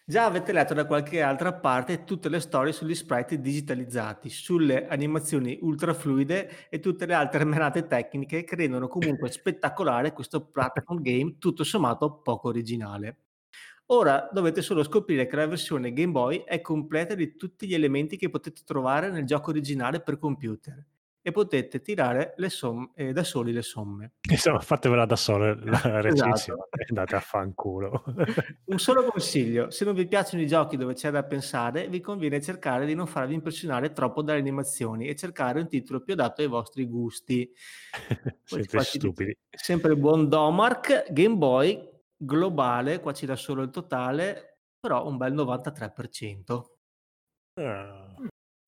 Già 0.09 0.23
avete 0.23 0.53
letto 0.53 0.73
da 0.73 0.85
qualche 0.85 1.21
altra 1.21 1.53
parte 1.53 2.05
tutte 2.05 2.29
le 2.29 2.39
storie 2.39 2.71
sugli 2.71 2.95
sprite 2.95 3.41
digitalizzati, 3.41 4.29
sulle 4.29 4.87
animazioni 4.87 5.59
ultra 5.61 5.93
fluide 5.93 6.69
e 6.69 6.79
tutte 6.79 7.05
le 7.05 7.13
altre 7.13 7.43
menate 7.43 7.87
tecniche 7.87 8.45
che 8.45 8.55
rendono 8.55 8.87
comunque 8.87 9.29
spettacolare 9.31 10.13
questo 10.13 10.45
platform 10.45 11.01
game 11.01 11.35
tutto 11.39 11.65
sommato 11.65 12.21
poco 12.21 12.47
originale. 12.47 13.26
Ora 13.87 14.27
dovete 14.31 14.61
solo 14.61 14.83
scoprire 14.83 15.27
che 15.27 15.35
la 15.37 15.47
versione 15.47 15.93
Game 15.93 16.11
Boy 16.11 16.43
è 16.43 16.59
completa 16.59 17.15
di 17.15 17.37
tutti 17.37 17.67
gli 17.67 17.73
elementi 17.73 18.17
che 18.17 18.29
potete 18.29 18.61
trovare 18.65 19.09
nel 19.09 19.25
gioco 19.25 19.49
originale 19.51 20.01
per 20.01 20.17
computer 20.17 20.85
e 21.27 21.31
potete 21.33 21.81
tirare 21.81 22.35
somme, 22.47 22.91
eh, 22.95 23.11
da 23.11 23.23
soli 23.23 23.51
le 23.51 23.61
somme. 23.61 24.13
Insomma, 24.31 24.59
fatevela 24.59 25.05
da 25.05 25.17
solo 25.17 25.55
la 25.55 25.79
recensione 26.01 26.61
esatto. 26.63 26.85
andate 26.87 27.15
a 27.15 27.19
fanculo. 27.19 28.03
Un 28.65 28.79
solo 28.79 29.03
consiglio, 29.03 29.69
se 29.69 29.83
non 29.83 29.93
vi 29.93 30.07
piacciono 30.07 30.41
i 30.41 30.47
giochi 30.47 30.77
dove 30.77 30.93
c'è 30.93 31.11
da 31.11 31.23
pensare, 31.23 31.89
vi 31.89 31.99
conviene 31.99 32.41
cercare 32.41 32.85
di 32.85 32.93
non 32.93 33.07
farvi 33.07 33.33
impressionare 33.33 33.91
troppo 33.91 34.21
dalle 34.21 34.39
animazioni 34.39 35.07
e 35.07 35.15
cercare 35.15 35.59
un 35.59 35.67
titolo 35.67 36.01
più 36.01 36.13
adatto 36.13 36.41
ai 36.41 36.47
vostri 36.47 36.85
gusti. 36.85 37.49
Siete 38.43 38.79
stupidi. 38.79 39.37
Sempre 39.49 39.91
il 39.91 39.99
buon 39.99 40.29
Domark, 40.29 41.11
Game 41.11 41.35
Boy, 41.35 41.95
globale, 42.17 42.99
qua 42.99 43.13
ci 43.13 43.25
dà 43.25 43.35
solo 43.35 43.61
il 43.61 43.69
totale, 43.69 44.59
però 44.79 45.07
un 45.07 45.17
bel 45.17 45.33
93%. 45.33 46.63
Ah. 47.61 48.15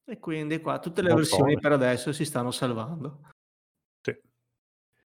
E 0.05 0.19
quindi 0.19 0.59
qua 0.59 0.79
tutte 0.79 1.01
le 1.01 1.13
versioni 1.13 1.59
per 1.59 1.71
adesso 1.71 2.11
si 2.11 2.25
stanno 2.25 2.51
salvando. 2.51 3.21
Sì. 4.01 4.15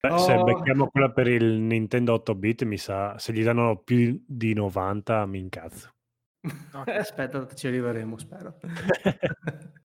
Beh, 0.00 0.10
oh. 0.10 0.18
Se 0.18 0.42
becchiamo 0.42 0.88
quella 0.88 1.10
per 1.10 1.26
il 1.28 1.44
Nintendo 1.44 2.12
8 2.14 2.34
bit, 2.34 2.62
mi 2.64 2.78
sa, 2.78 3.18
se 3.18 3.32
gli 3.32 3.42
danno 3.42 3.78
più 3.78 4.22
di 4.26 4.54
90 4.54 5.26
mi 5.26 5.38
incazzo. 5.38 5.90
Aspetta, 6.86 7.46
ci 7.54 7.66
arriveremo, 7.66 8.18
spero. 8.18 8.58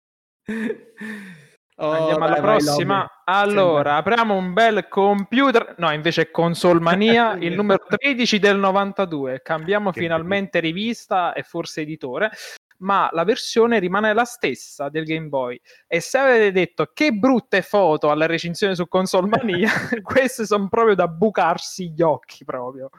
Oh, 1.80 1.92
Andiamo 1.92 2.26
alla 2.26 2.42
prossima. 2.42 3.22
Allora, 3.26 3.92
sì. 3.92 3.98
apriamo 3.98 4.34
un 4.34 4.54
bel 4.54 4.88
computer. 4.88 5.76
No, 5.78 5.92
invece 5.92 6.24
è 6.24 6.32
Console 6.32 6.80
Mania, 6.80 7.34
il 7.40 7.54
numero 7.54 7.84
13 7.88 8.40
del 8.40 8.58
92. 8.58 9.42
Cambiamo 9.44 9.92
che 9.92 10.00
finalmente 10.00 10.60
bello. 10.60 10.74
rivista 10.74 11.34
e 11.34 11.44
forse 11.44 11.82
editore, 11.82 12.32
ma 12.80 13.10
la 13.12 13.24
versione 13.24 13.78
rimane 13.78 14.12
la 14.14 14.24
stessa 14.24 14.90
del 14.90 15.06
Game 15.06 15.28
Boy. 15.28 15.60
E 15.86 16.00
se 16.00 16.18
avete 16.18 16.52
detto 16.52 16.90
che 16.94 17.12
brutte 17.12 17.62
foto 17.62 18.10
alla 18.10 18.26
recensione 18.26 18.74
su 18.74 18.88
Console 18.88 19.28
Mania, 19.28 19.70
queste 20.02 20.48
sono 20.48 20.68
proprio 20.70 20.96
da 20.96 21.08
bucarsi 21.08 21.92
gli 21.92 22.02
occhi 22.02 22.44
proprio. 22.44 22.90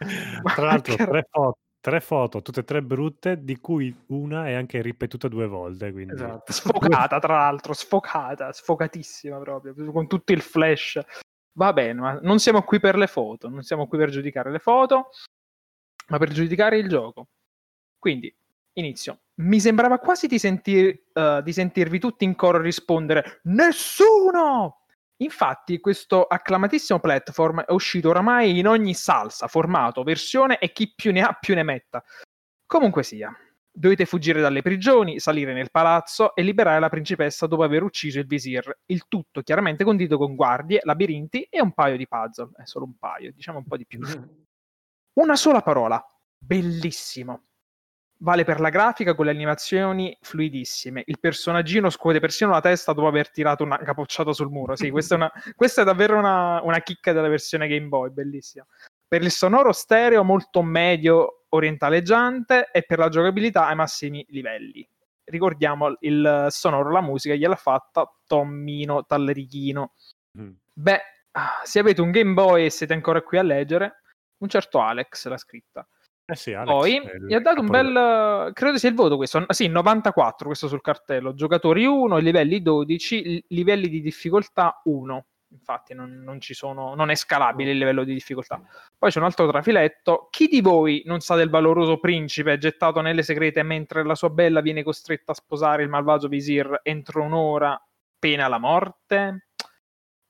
Tra 0.54 0.66
l'altro, 0.66 0.94
tre 0.94 1.26
foto 1.28 1.58
tre 1.88 2.00
foto, 2.00 2.42
tutte 2.42 2.60
e 2.60 2.64
tre 2.64 2.82
brutte, 2.82 3.42
di 3.42 3.56
cui 3.56 3.94
una 4.08 4.46
è 4.46 4.52
anche 4.52 4.82
ripetuta 4.82 5.26
due 5.28 5.46
volte. 5.46 5.90
Quindi... 5.90 6.12
Esatto. 6.12 6.52
Sfocata, 6.52 7.18
tra 7.18 7.36
l'altro, 7.38 7.72
sfocata, 7.72 8.52
sfocatissima 8.52 9.38
proprio, 9.38 9.74
con 9.90 10.06
tutto 10.06 10.32
il 10.32 10.42
flash. 10.42 11.00
Va 11.52 11.72
bene, 11.72 12.00
ma 12.00 12.18
non 12.22 12.38
siamo 12.38 12.62
qui 12.62 12.78
per 12.78 12.96
le 12.96 13.06
foto, 13.06 13.48
non 13.48 13.62
siamo 13.62 13.88
qui 13.88 13.96
per 13.98 14.10
giudicare 14.10 14.50
le 14.50 14.58
foto, 14.58 15.08
ma 16.08 16.18
per 16.18 16.30
giudicare 16.30 16.78
il 16.78 16.88
gioco. 16.88 17.28
Quindi, 17.98 18.32
inizio. 18.74 19.20
Mi 19.38 19.58
sembrava 19.58 19.98
quasi 19.98 20.26
di, 20.26 20.38
sentir, 20.38 21.10
uh, 21.14 21.40
di 21.42 21.52
sentirvi 21.52 21.98
tutti 21.98 22.24
in 22.24 22.34
coro 22.34 22.60
rispondere 22.60 23.40
Nessuno! 23.44 24.82
Infatti, 25.20 25.80
questo 25.80 26.24
acclamatissimo 26.24 27.00
platform 27.00 27.62
è 27.62 27.72
uscito 27.72 28.10
oramai 28.10 28.58
in 28.58 28.68
ogni 28.68 28.94
salsa, 28.94 29.48
formato, 29.48 30.02
versione 30.02 30.58
e 30.58 30.72
chi 30.72 30.92
più 30.94 31.12
ne 31.12 31.22
ha 31.22 31.32
più 31.32 31.54
ne 31.54 31.64
metta. 31.64 32.02
Comunque 32.66 33.02
sia, 33.02 33.34
dovete 33.70 34.04
fuggire 34.04 34.40
dalle 34.40 34.62
prigioni, 34.62 35.18
salire 35.18 35.52
nel 35.52 35.70
palazzo 35.70 36.34
e 36.34 36.42
liberare 36.42 36.78
la 36.78 36.88
principessa 36.88 37.46
dopo 37.46 37.64
aver 37.64 37.82
ucciso 37.82 38.20
il 38.20 38.26
visir. 38.26 38.80
Il 38.86 39.06
tutto 39.08 39.42
chiaramente 39.42 39.84
condito 39.84 40.18
con 40.18 40.36
guardie, 40.36 40.80
labirinti 40.82 41.48
e 41.50 41.60
un 41.60 41.72
paio 41.72 41.96
di 41.96 42.06
puzzle. 42.06 42.50
È 42.56 42.64
solo 42.64 42.84
un 42.84 42.96
paio, 42.96 43.32
diciamo 43.32 43.58
un 43.58 43.64
po' 43.64 43.76
di 43.76 43.86
più. 43.86 44.00
Mm. 44.06 44.22
Una 45.14 45.34
sola 45.34 45.62
parola. 45.62 46.04
Bellissimo. 46.36 47.47
Vale 48.20 48.42
per 48.42 48.58
la 48.58 48.68
grafica 48.68 49.14
con 49.14 49.26
le 49.26 49.30
animazioni 49.30 50.16
fluidissime. 50.20 51.04
Il 51.06 51.20
personaggino 51.20 51.88
scuote 51.88 52.18
persino 52.18 52.50
la 52.50 52.60
testa 52.60 52.92
dopo 52.92 53.06
aver 53.06 53.30
tirato 53.30 53.62
una 53.62 53.78
capocciata 53.78 54.32
sul 54.32 54.50
muro. 54.50 54.74
Sì, 54.74 54.90
questa 54.90 55.14
è, 55.14 55.18
una, 55.18 55.32
questa 55.54 55.82
è 55.82 55.84
davvero 55.84 56.18
una, 56.18 56.60
una 56.62 56.80
chicca 56.80 57.12
della 57.12 57.28
versione 57.28 57.68
Game 57.68 57.86
Boy, 57.86 58.10
bellissima. 58.10 58.66
Per 59.06 59.22
il 59.22 59.30
sonoro 59.30 59.70
stereo 59.72 60.24
molto 60.24 60.62
medio 60.62 61.44
orientaleggiante 61.50 62.70
e 62.72 62.82
per 62.82 62.98
la 62.98 63.08
giocabilità 63.08 63.68
ai 63.68 63.76
massimi 63.76 64.26
livelli. 64.30 64.86
Ricordiamo 65.24 65.96
il 66.00 66.46
sonoro, 66.48 66.90
la 66.90 67.00
musica 67.00 67.34
gliel'ha 67.34 67.54
fatta 67.54 68.10
Tommino 68.26 69.04
Tallerichino. 69.04 69.92
Mm. 70.38 70.50
Beh, 70.72 71.00
se 71.62 71.78
avete 71.78 72.00
un 72.00 72.10
Game 72.10 72.32
Boy 72.32 72.64
e 72.64 72.70
siete 72.70 72.94
ancora 72.94 73.22
qui 73.22 73.38
a 73.38 73.42
leggere, 73.42 74.02
un 74.38 74.48
certo 74.48 74.80
Alex 74.80 75.26
l'ha 75.28 75.36
scritta. 75.36 75.86
Eh 76.30 76.36
sì, 76.36 76.52
Alex, 76.52 76.68
Poi 76.68 77.00
gli 77.26 77.32
ha 77.32 77.40
dato 77.40 77.62
un 77.62 77.68
bel, 77.68 78.52
credo 78.52 78.76
sia 78.76 78.90
il 78.90 78.94
voto 78.94 79.16
questo, 79.16 79.46
sì, 79.48 79.66
94 79.66 80.46
questo 80.46 80.68
sul 80.68 80.82
cartello, 80.82 81.32
giocatori 81.32 81.86
1, 81.86 82.18
livelli 82.18 82.60
12, 82.60 83.46
livelli 83.48 83.88
di 83.88 84.02
difficoltà 84.02 84.78
1, 84.84 85.26
infatti 85.52 85.94
non, 85.94 86.20
non, 86.22 86.38
ci 86.38 86.52
sono, 86.52 86.94
non 86.94 87.08
è 87.08 87.14
scalabile 87.14 87.70
il 87.70 87.78
livello 87.78 88.04
di 88.04 88.12
difficoltà. 88.12 88.60
Poi 88.98 89.10
c'è 89.10 89.20
un 89.20 89.24
altro 89.24 89.48
trafiletto, 89.48 90.28
chi 90.30 90.48
di 90.48 90.60
voi 90.60 91.02
non 91.06 91.20
sa 91.20 91.34
del 91.34 91.48
valoroso 91.48 91.98
principe 91.98 92.58
gettato 92.58 93.00
nelle 93.00 93.22
segrete 93.22 93.62
mentre 93.62 94.04
la 94.04 94.14
sua 94.14 94.28
bella 94.28 94.60
viene 94.60 94.82
costretta 94.82 95.32
a 95.32 95.34
sposare 95.34 95.82
il 95.82 95.88
malvagio 95.88 96.28
visir 96.28 96.80
entro 96.82 97.22
un'ora, 97.22 97.82
pena 98.18 98.48
la 98.48 98.58
morte? 98.58 99.46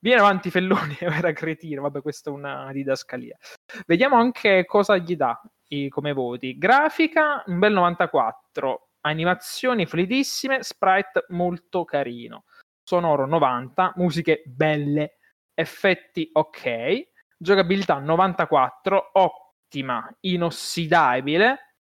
Viene 0.01 0.21
avanti 0.21 0.49
Felloni, 0.49 0.95
era 1.01 1.33
cretino, 1.33 1.81
vabbè 1.81 2.01
questa 2.01 2.29
è 2.29 2.33
una 2.33 2.71
didascalia. 2.71 3.37
Vediamo 3.85 4.15
anche 4.15 4.63
cosa 4.63 4.95
gli 4.95 5.17
dà 5.17 5.37
i, 5.69 5.89
come 5.89 6.13
voti. 6.13 6.57
Grafica, 6.57 7.43
un 7.47 7.59
bel 7.59 7.73
94. 7.73 8.89
Animazioni 9.01 9.85
fluidissime, 9.85 10.63
sprite 10.63 11.25
molto 11.29 11.85
carino. 11.85 12.43
Sonoro 12.83 13.25
90, 13.25 13.93
musiche 13.95 14.43
belle, 14.45 15.17
effetti 15.53 16.29
ok. 16.33 17.07
Giocabilità 17.37 17.99
94, 17.99 19.11
ottima, 19.13 20.09
inossidabile. 20.21 21.75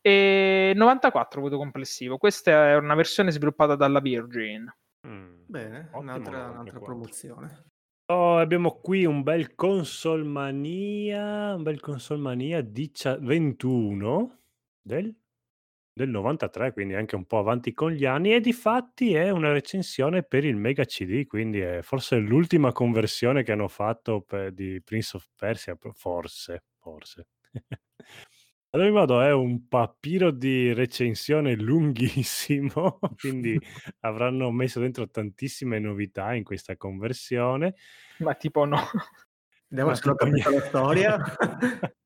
E 0.00 0.72
94 0.74 1.40
voto 1.40 1.56
complessivo. 1.56 2.18
Questa 2.18 2.50
è 2.50 2.76
una 2.76 2.94
versione 2.94 3.30
sviluppata 3.30 3.76
dalla 3.76 4.00
Virgin. 4.00 4.72
Mm, 5.06 5.44
Bene, 5.46 5.88
un'altra, 5.92 6.50
un'altra 6.50 6.78
promozione. 6.80 7.71
Oh, 8.14 8.36
abbiamo 8.36 8.78
qui 8.80 9.06
un 9.06 9.22
bel 9.22 9.54
Console 9.54 10.22
Mania, 10.22 11.54
un 11.54 11.62
bel 11.62 11.80
Console 11.80 12.20
Mania 12.20 12.60
dicia- 12.60 13.16
21 13.18 14.40
del, 14.82 15.16
del 15.94 16.10
93, 16.10 16.74
quindi 16.74 16.94
anche 16.94 17.16
un 17.16 17.24
po' 17.24 17.38
avanti 17.38 17.72
con 17.72 17.90
gli 17.90 18.04
anni. 18.04 18.34
E 18.34 18.40
di 18.40 18.52
fatti 18.52 19.14
è 19.14 19.30
una 19.30 19.52
recensione 19.52 20.22
per 20.24 20.44
il 20.44 20.56
Mega 20.56 20.84
CD, 20.84 21.24
quindi 21.26 21.60
è 21.60 21.80
forse 21.80 22.18
l'ultima 22.18 22.70
conversione 22.72 23.42
che 23.44 23.52
hanno 23.52 23.68
fatto 23.68 24.20
per, 24.20 24.52
di 24.52 24.82
Prince 24.82 25.16
of 25.16 25.26
Persia. 25.34 25.74
Forse, 25.94 26.64
forse. 26.80 27.28
Ad 28.74 28.80
ogni 28.80 28.90
modo 28.90 29.20
è 29.20 29.30
un 29.34 29.68
papiro 29.68 30.30
di 30.30 30.72
recensione 30.72 31.54
lunghissimo, 31.56 33.00
quindi 33.20 33.60
avranno 34.00 34.50
messo 34.50 34.80
dentro 34.80 35.10
tantissime 35.10 35.78
novità 35.78 36.32
in 36.32 36.42
questa 36.42 36.78
conversione. 36.78 37.74
Ma 38.20 38.34
tipo 38.34 38.64
no. 38.64 38.78
Vediamo 39.68 39.94
se 39.94 40.08
ho 40.08 40.14
capito 40.14 40.50
la 40.50 40.60
storia. 40.60 41.18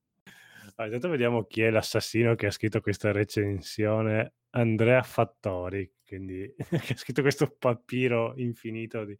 Allora, 0.78 0.94
intanto 0.94 1.08
vediamo 1.08 1.44
chi 1.44 1.62
è 1.62 1.70
l'assassino 1.70 2.34
che 2.34 2.46
ha 2.46 2.50
scritto 2.50 2.82
questa 2.82 3.10
recensione. 3.10 4.34
Andrea 4.50 5.02
Fattori, 5.02 5.90
quindi 6.04 6.52
che 6.68 6.92
ha 6.92 6.96
scritto 6.96 7.22
questo 7.22 7.56
papiro 7.58 8.34
infinito 8.36 9.06
di, 9.06 9.16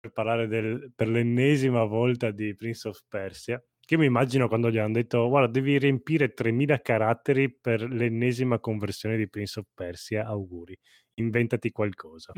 per 0.00 0.10
parlare 0.10 0.48
del, 0.48 0.90
per 0.92 1.06
l'ennesima 1.06 1.84
volta 1.84 2.32
di 2.32 2.56
Prince 2.56 2.88
of 2.88 3.04
Persia. 3.06 3.62
Che 3.90 3.96
mi 3.96 4.06
immagino 4.06 4.46
quando 4.46 4.70
gli 4.70 4.78
hanno 4.78 4.92
detto, 4.92 5.28
guarda, 5.28 5.50
devi 5.50 5.76
riempire 5.76 6.32
3000 6.32 6.80
caratteri 6.80 7.52
per 7.52 7.82
l'ennesima 7.82 8.60
conversione 8.60 9.16
di 9.16 9.28
Prince 9.28 9.58
of 9.58 9.66
Persia, 9.74 10.26
auguri, 10.26 10.78
inventati 11.14 11.72
qualcosa. 11.72 12.32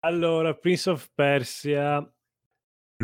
allora, 0.00 0.52
Prince 0.56 0.90
of 0.90 1.08
Persia, 1.14 2.04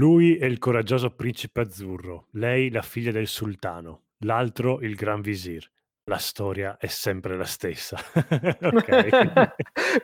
lui 0.01 0.37
è 0.37 0.47
il 0.47 0.59
coraggioso 0.59 1.15
principe 1.15 1.61
azzurro, 1.61 2.27
lei 2.33 2.71
la 2.71 2.83
figlia 2.83 3.13
del 3.13 3.29
sultano, 3.29 4.07
l'altro 4.25 4.81
il 4.81 4.97
gran 4.97 5.21
visir 5.21 5.65
la 6.09 6.17
storia 6.17 6.77
è 6.79 6.87
sempre 6.87 7.37
la 7.37 7.45
stessa. 7.45 7.97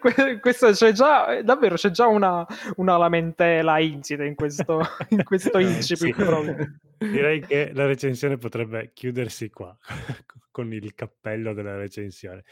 questo 0.40 0.70
c'è 0.70 0.92
già, 0.92 1.42
davvero 1.42 1.74
c'è 1.76 1.90
già 1.90 2.06
una, 2.06 2.46
una 2.76 2.96
lamentela 2.96 3.78
insita 3.80 4.24
in 4.24 4.34
questo, 4.34 4.82
in 5.10 5.24
questo 5.24 5.58
incipit. 5.58 6.14
Sì. 6.14 7.10
Direi 7.10 7.40
che 7.40 7.72
la 7.72 7.86
recensione 7.86 8.36
potrebbe 8.36 8.92
chiudersi 8.92 9.50
qua, 9.50 9.76
con 10.50 10.72
il 10.72 10.94
cappello 10.94 11.52
della 11.54 11.76
recensione. 11.76 12.44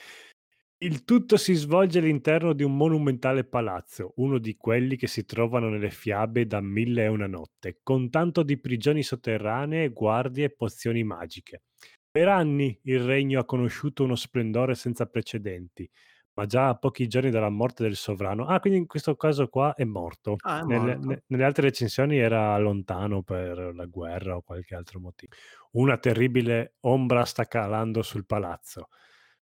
Il 0.78 1.04
tutto 1.04 1.36
si 1.36 1.54
svolge 1.54 2.00
all'interno 2.00 2.54
di 2.54 2.64
un 2.64 2.76
monumentale 2.76 3.44
palazzo, 3.44 4.14
uno 4.16 4.38
di 4.38 4.56
quelli 4.56 4.96
che 4.96 5.06
si 5.06 5.24
trovano 5.24 5.68
nelle 5.68 5.90
fiabe 5.90 6.44
da 6.44 6.60
mille 6.60 7.04
e 7.04 7.08
una 7.08 7.28
notte, 7.28 7.78
con 7.84 8.10
tanto 8.10 8.42
di 8.42 8.58
prigioni 8.58 9.04
sotterranee, 9.04 9.90
guardie 9.90 10.46
e 10.46 10.50
pozioni 10.50 11.04
magiche. 11.04 11.62
Per 12.12 12.28
anni 12.28 12.78
il 12.84 13.00
regno 13.02 13.40
ha 13.40 13.44
conosciuto 13.44 14.04
uno 14.04 14.16
splendore 14.16 14.74
senza 14.74 15.06
precedenti, 15.06 15.90
ma 16.34 16.44
già 16.46 16.68
a 16.68 16.76
pochi 16.78 17.06
giorni 17.08 17.30
dalla 17.30 17.48
morte 17.48 17.82
del 17.84 17.96
sovrano. 17.96 18.46
Ah, 18.46 18.60
quindi 18.60 18.78
in 18.80 18.86
questo 18.86 19.16
caso 19.16 19.48
qua 19.48 19.74
è 19.74 19.84
morto. 19.84 20.40
Ah, 20.44 20.60
è 20.60 20.64
Nelle, 20.64 20.96
morto. 20.98 20.98
ne- 20.98 21.22
nelle 21.26 21.44
altre 21.44 21.68
recensioni 21.68 22.18
era 22.18 22.56
lontano 22.58 23.22
per 23.22 23.72
la 23.74 23.86
guerra 23.86 24.36
o 24.36 24.42
qualche 24.42 24.74
altro 24.74 25.00
motivo. 25.00 25.32
Una 25.72 25.96
terribile 25.98 26.76
ombra 26.80 27.24
sta 27.24 27.46
calando 27.46 28.02
sul 28.02 28.26
palazzo. 28.26 28.88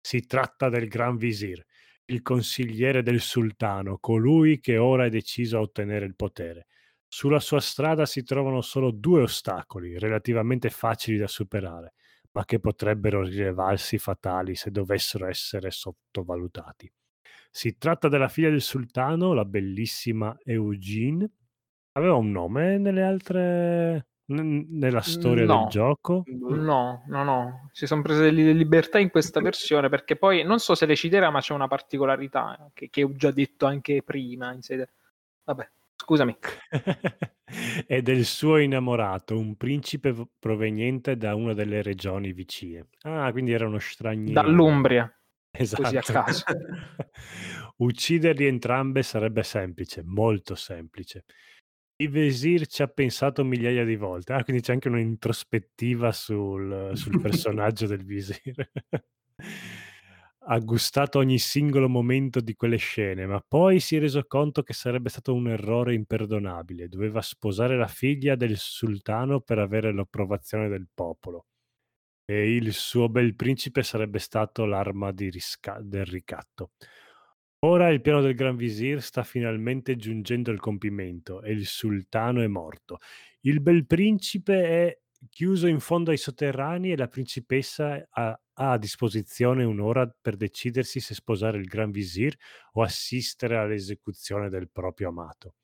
Si 0.00 0.26
tratta 0.26 0.68
del 0.68 0.88
Gran 0.88 1.16
Visir, 1.16 1.64
il 2.06 2.22
consigliere 2.22 3.02
del 3.02 3.20
sultano, 3.20 3.98
colui 3.98 4.58
che 4.60 4.78
ora 4.78 5.04
è 5.04 5.10
deciso 5.10 5.58
a 5.58 5.60
ottenere 5.60 6.06
il 6.06 6.16
potere. 6.16 6.66
Sulla 7.06 7.40
sua 7.40 7.60
strada 7.60 8.06
si 8.06 8.22
trovano 8.22 8.60
solo 8.62 8.90
due 8.92 9.22
ostacoli 9.22 9.98
relativamente 9.98 10.70
facili 10.70 11.18
da 11.18 11.26
superare, 11.26 11.94
ma 12.32 12.44
che 12.44 12.60
potrebbero 12.60 13.22
rilevarsi 13.22 13.98
fatali 13.98 14.54
se 14.54 14.70
dovessero 14.70 15.26
essere 15.26 15.70
sottovalutati. 15.70 16.90
Si 17.50 17.76
tratta 17.76 18.08
della 18.08 18.28
figlia 18.28 18.50
del 18.50 18.60
sultano, 18.60 19.32
la 19.32 19.44
bellissima 19.44 20.36
Eugene. 20.44 21.28
Aveva 21.92 22.14
un 22.14 22.30
nome 22.30 22.78
nelle 22.78 23.02
altre 23.02 24.06
nella 24.30 25.00
storia 25.00 25.44
del 25.44 25.56
No, 25.56 25.66
gioco? 25.68 26.22
no, 26.26 27.02
no, 27.08 27.24
no. 27.24 27.68
Si 27.72 27.86
sono 27.86 28.02
prese 28.02 28.22
delle 28.22 28.52
libertà 28.52 29.00
in 29.00 29.10
questa 29.10 29.40
versione 29.40 29.88
perché 29.88 30.14
poi 30.16 30.44
non 30.44 30.60
so 30.60 30.76
se 30.76 30.86
le 30.86 30.94
citerà, 30.94 31.30
ma 31.30 31.40
c'è 31.40 31.52
una 31.52 31.66
particolarità 31.66 32.70
che, 32.72 32.90
che 32.90 33.02
ho 33.02 33.12
già 33.14 33.32
detto 33.32 33.66
anche 33.66 34.02
prima. 34.04 34.52
In 34.52 34.62
sede... 34.62 34.90
Vabbè, 35.44 35.68
scusami. 36.00 36.36
e 37.86 38.02
del 38.02 38.24
suo 38.24 38.58
innamorato, 38.58 39.38
un 39.38 39.56
principe 39.56 40.12
v- 40.12 40.26
proveniente 40.38 41.16
da 41.16 41.34
una 41.34 41.52
delle 41.52 41.82
regioni 41.82 42.32
vicine. 42.32 42.88
Ah, 43.02 43.30
quindi 43.32 43.52
era 43.52 43.66
uno 43.66 43.78
straniero. 43.78 44.40
Dall'Umbria, 44.40 45.12
Esatto. 45.50 45.82
così 45.82 45.96
a 45.96 46.02
caso. 46.02 46.44
Ucciderli 47.76 48.46
entrambe 48.46 49.02
sarebbe 49.02 49.42
semplice, 49.42 50.02
molto 50.04 50.54
semplice. 50.54 51.24
Il 51.96 52.08
Vesir 52.08 52.66
ci 52.66 52.82
ha 52.82 52.88
pensato 52.88 53.44
migliaia 53.44 53.84
di 53.84 53.96
volte. 53.96 54.32
Ah, 54.32 54.42
quindi 54.42 54.62
c'è 54.62 54.72
anche 54.72 54.88
un'introspettiva 54.88 56.12
sul, 56.12 56.92
sul 56.94 57.20
personaggio 57.20 57.86
del 57.86 58.04
Visir. 58.04 58.70
Ha 60.52 60.58
gustato 60.58 61.18
ogni 61.20 61.38
singolo 61.38 61.88
momento 61.88 62.40
di 62.40 62.54
quelle 62.56 62.76
scene, 62.76 63.24
ma 63.24 63.40
poi 63.40 63.78
si 63.78 63.94
è 63.94 64.00
reso 64.00 64.24
conto 64.26 64.64
che 64.64 64.72
sarebbe 64.72 65.08
stato 65.08 65.32
un 65.32 65.46
errore 65.48 65.94
imperdonabile. 65.94 66.88
Doveva 66.88 67.22
sposare 67.22 67.76
la 67.76 67.86
figlia 67.86 68.34
del 68.34 68.56
sultano 68.56 69.40
per 69.40 69.60
avere 69.60 69.92
l'approvazione 69.92 70.68
del 70.68 70.88
popolo. 70.92 71.46
E 72.24 72.54
il 72.56 72.72
suo 72.72 73.08
bel 73.08 73.36
principe 73.36 73.82
sarebbe 73.84 74.18
stato 74.18 74.64
l'arma 74.64 75.12
risca- 75.16 75.80
del 75.82 76.04
ricatto. 76.06 76.72
Ora 77.60 77.90
il 77.90 78.00
piano 78.00 78.20
del 78.20 78.34
Gran 78.34 78.56
Visir 78.56 79.02
sta 79.02 79.22
finalmente 79.22 79.96
giungendo 79.96 80.50
al 80.50 80.60
compimento 80.60 81.42
e 81.42 81.52
il 81.52 81.66
sultano 81.66 82.42
è 82.42 82.46
morto. 82.48 82.98
Il 83.42 83.60
bel 83.60 83.86
principe 83.86 84.64
è 84.64 84.98
chiuso 85.28 85.66
in 85.66 85.80
fondo 85.80 86.10
ai 86.10 86.16
sotterranei 86.16 86.92
e 86.92 86.96
la 86.96 87.08
principessa 87.08 88.06
ha, 88.10 88.40
ha 88.52 88.70
a 88.72 88.78
disposizione 88.78 89.64
un'ora 89.64 90.08
per 90.20 90.36
decidersi 90.36 91.00
se 91.00 91.14
sposare 91.14 91.58
il 91.58 91.66
Gran 91.66 91.90
Visir 91.90 92.34
o 92.72 92.82
assistere 92.82 93.56
all'esecuzione 93.56 94.48
del 94.48 94.70
proprio 94.70 95.08
amato. 95.08 95.54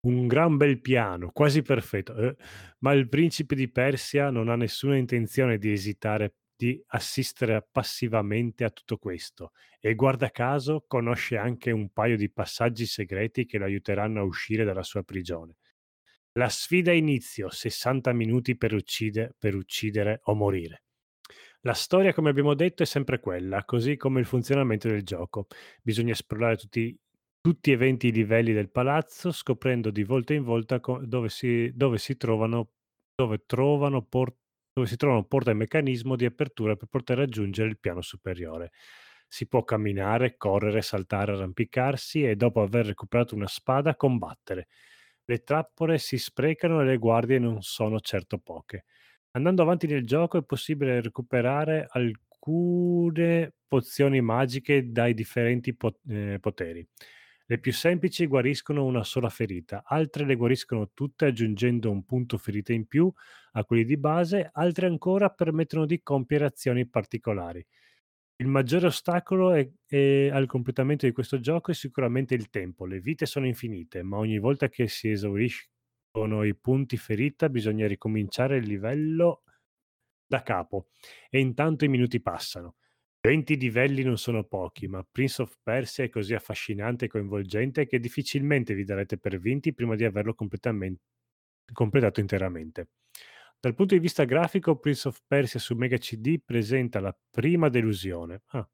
Un 0.00 0.26
gran 0.28 0.56
bel 0.56 0.80
piano, 0.80 1.30
quasi 1.32 1.62
perfetto, 1.62 2.14
eh, 2.16 2.36
ma 2.80 2.92
il 2.92 3.08
principe 3.08 3.54
di 3.54 3.68
Persia 3.70 4.30
non 4.30 4.48
ha 4.48 4.56
nessuna 4.56 4.96
intenzione 4.96 5.58
di 5.58 5.72
esitare 5.72 6.34
di 6.58 6.82
assistere 6.88 7.66
passivamente 7.70 8.64
a 8.64 8.70
tutto 8.70 8.98
questo 8.98 9.52
e 9.78 9.94
guarda 9.94 10.30
caso 10.30 10.84
conosce 10.88 11.36
anche 11.36 11.70
un 11.70 11.90
paio 11.92 12.16
di 12.16 12.30
passaggi 12.30 12.84
segreti 12.84 13.46
che 13.46 13.58
lo 13.58 13.64
aiuteranno 13.64 14.20
a 14.20 14.24
uscire 14.24 14.64
dalla 14.64 14.82
sua 14.82 15.04
prigione. 15.04 15.56
La 16.38 16.48
sfida 16.48 16.92
inizio, 16.92 17.50
60 17.50 18.12
minuti 18.12 18.56
per, 18.56 18.72
uccide, 18.72 19.34
per 19.36 19.56
uccidere 19.56 20.20
o 20.26 20.36
morire. 20.36 20.84
La 21.62 21.72
storia, 21.72 22.14
come 22.14 22.30
abbiamo 22.30 22.54
detto, 22.54 22.84
è 22.84 22.86
sempre 22.86 23.18
quella, 23.18 23.64
così 23.64 23.96
come 23.96 24.20
il 24.20 24.26
funzionamento 24.26 24.86
del 24.86 25.02
gioco. 25.02 25.48
Bisogna 25.82 26.12
esplorare 26.12 26.56
tutti, 26.56 26.96
tutti 27.40 27.72
eventi 27.72 28.06
i 28.06 28.12
livelli 28.12 28.52
del 28.52 28.70
palazzo, 28.70 29.32
scoprendo 29.32 29.90
di 29.90 30.04
volta 30.04 30.32
in 30.32 30.44
volta 30.44 30.80
dove 31.00 31.28
si, 31.28 31.72
dove 31.74 31.98
si 31.98 32.16
trovano, 32.16 32.70
dove 33.16 33.42
trovano 33.44 34.04
por- 34.04 34.36
dove 34.72 34.86
si 34.86 34.96
trovano 34.96 35.24
porta 35.24 35.50
e 35.50 35.54
meccanismo 35.54 36.14
di 36.14 36.24
apertura 36.24 36.76
per 36.76 36.86
poter 36.86 37.16
raggiungere 37.16 37.68
il 37.68 37.80
piano 37.80 38.00
superiore. 38.00 38.70
Si 39.26 39.48
può 39.48 39.64
camminare, 39.64 40.36
correre, 40.36 40.82
saltare, 40.82 41.32
arrampicarsi 41.32 42.22
e 42.22 42.36
dopo 42.36 42.62
aver 42.62 42.86
recuperato 42.86 43.34
una 43.34 43.48
spada 43.48 43.96
combattere. 43.96 44.68
Le 45.30 45.42
trappole 45.42 45.98
si 45.98 46.16
sprecano 46.16 46.80
e 46.80 46.84
le 46.84 46.96
guardie 46.96 47.38
non 47.38 47.60
sono 47.62 48.00
certo 48.00 48.38
poche. 48.38 48.84
Andando 49.32 49.60
avanti 49.62 49.86
nel 49.86 50.06
gioco 50.06 50.38
è 50.38 50.42
possibile 50.44 51.02
recuperare 51.02 51.86
alcune 51.90 53.52
pozioni 53.66 54.22
magiche 54.22 54.90
dai 54.90 55.12
differenti 55.12 55.74
po- 55.76 55.98
eh, 56.08 56.38
poteri. 56.40 56.86
Le 57.50 57.58
più 57.58 57.72
semplici 57.72 58.26
guariscono 58.26 58.84
una 58.84 59.04
sola 59.04 59.28
ferita, 59.28 59.82
altre 59.84 60.24
le 60.24 60.34
guariscono 60.34 60.90
tutte 60.92 61.26
aggiungendo 61.26 61.90
un 61.90 62.04
punto 62.04 62.36
ferita 62.38 62.72
in 62.72 62.86
più 62.86 63.10
a 63.52 63.64
quelli 63.64 63.84
di 63.84 63.96
base, 63.98 64.48
altre 64.52 64.86
ancora 64.86 65.28
permettono 65.30 65.84
di 65.86 66.02
compiere 66.02 66.44
azioni 66.46 66.86
particolari. 66.86 67.64
Il 68.40 68.46
maggiore 68.46 68.86
ostacolo 68.86 69.52
è, 69.52 69.68
è 69.84 70.28
al 70.32 70.46
completamento 70.46 71.06
di 71.06 71.12
questo 71.12 71.40
gioco 71.40 71.72
è 71.72 71.74
sicuramente 71.74 72.34
il 72.34 72.50
tempo. 72.50 72.86
Le 72.86 73.00
vite 73.00 73.26
sono 73.26 73.46
infinite, 73.46 74.02
ma 74.04 74.16
ogni 74.16 74.38
volta 74.38 74.68
che 74.68 74.86
si 74.86 75.10
esauriscono 75.10 76.44
i 76.44 76.54
punti 76.54 76.96
ferita 76.96 77.48
bisogna 77.48 77.88
ricominciare 77.88 78.58
il 78.58 78.66
livello 78.66 79.42
da 80.24 80.42
capo 80.42 80.90
e 81.30 81.40
intanto 81.40 81.84
i 81.84 81.88
minuti 81.88 82.20
passano. 82.20 82.76
20 83.20 83.56
livelli 83.56 84.04
non 84.04 84.16
sono 84.18 84.44
pochi, 84.44 84.86
ma 84.86 85.04
Prince 85.10 85.42
of 85.42 85.58
Persia 85.60 86.04
è 86.04 86.08
così 86.08 86.34
affascinante 86.34 87.06
e 87.06 87.08
coinvolgente 87.08 87.86
che 87.86 87.98
difficilmente 87.98 88.74
vi 88.74 88.84
darete 88.84 89.18
per 89.18 89.40
vinti 89.40 89.74
prima 89.74 89.96
di 89.96 90.04
averlo 90.04 90.34
completato 90.34 92.20
interamente. 92.20 92.88
Dal 93.60 93.74
punto 93.74 93.94
di 93.94 94.00
vista 94.00 94.22
grafico, 94.24 94.76
Prince 94.78 95.08
of 95.08 95.20
Persia 95.26 95.58
su 95.58 95.74
Mega 95.74 95.96
CD 95.96 96.40
presenta 96.44 97.00
la 97.00 97.16
prima 97.28 97.68
delusione. 97.68 98.42
Ah, 98.50 98.68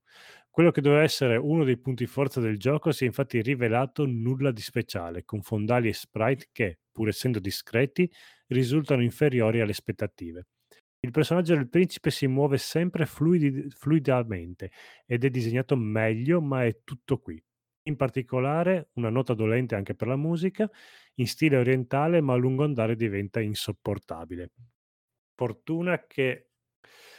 quello 0.51 0.71
che 0.71 0.83
doveva 0.83 1.03
essere 1.03 1.37
uno 1.37 1.65
dei 1.65 1.79
punti 1.79 2.07
forza 2.07 2.39
del 2.39 2.59
gioco 2.59 2.93
si 2.93 3.05
è 3.05 3.07
infatti 3.07 3.41
rivelato 3.41 4.05
nulla 4.05 4.53
di 4.53 4.61
speciale, 4.61 5.25
con 5.25 5.41
fondali 5.41 5.89
e 5.89 5.95
sprite 5.95 6.49
che, 6.53 6.81
pur 6.93 7.09
essendo 7.09 7.39
discreti, 7.41 8.11
risultano 8.49 9.03
inferiori 9.03 9.61
alle 9.61 9.71
aspettative. 9.71 10.49
Il 11.01 11.11
personaggio 11.11 11.55
del 11.55 11.69
principe 11.71 12.11
si 12.11 12.27
muove 12.27 12.59
sempre 12.59 13.07
fluidi- 13.07 13.71
fluidamente 13.71 14.71
ed 15.07 15.25
è 15.25 15.31
disegnato 15.31 15.77
meglio, 15.77 16.43
ma 16.43 16.65
è 16.65 16.81
tutto 16.85 17.19
qui. 17.19 17.43
In 17.87 17.97
particolare, 17.97 18.91
una 18.95 19.11
nota 19.11 19.33
dolente 19.35 19.75
anche 19.75 19.95
per 19.95 20.09
la 20.09 20.17
musica, 20.17 20.71
in 21.15 21.27
stile 21.27 21.57
orientale, 21.57 22.21
ma 22.21 22.35
a 22.35 22.37
lungo 22.37 22.65
andare 22.65 22.97
diventa 22.97 23.41
insopportabile. 23.41 24.51
Fortuna 25.35 26.05
che 26.07 26.49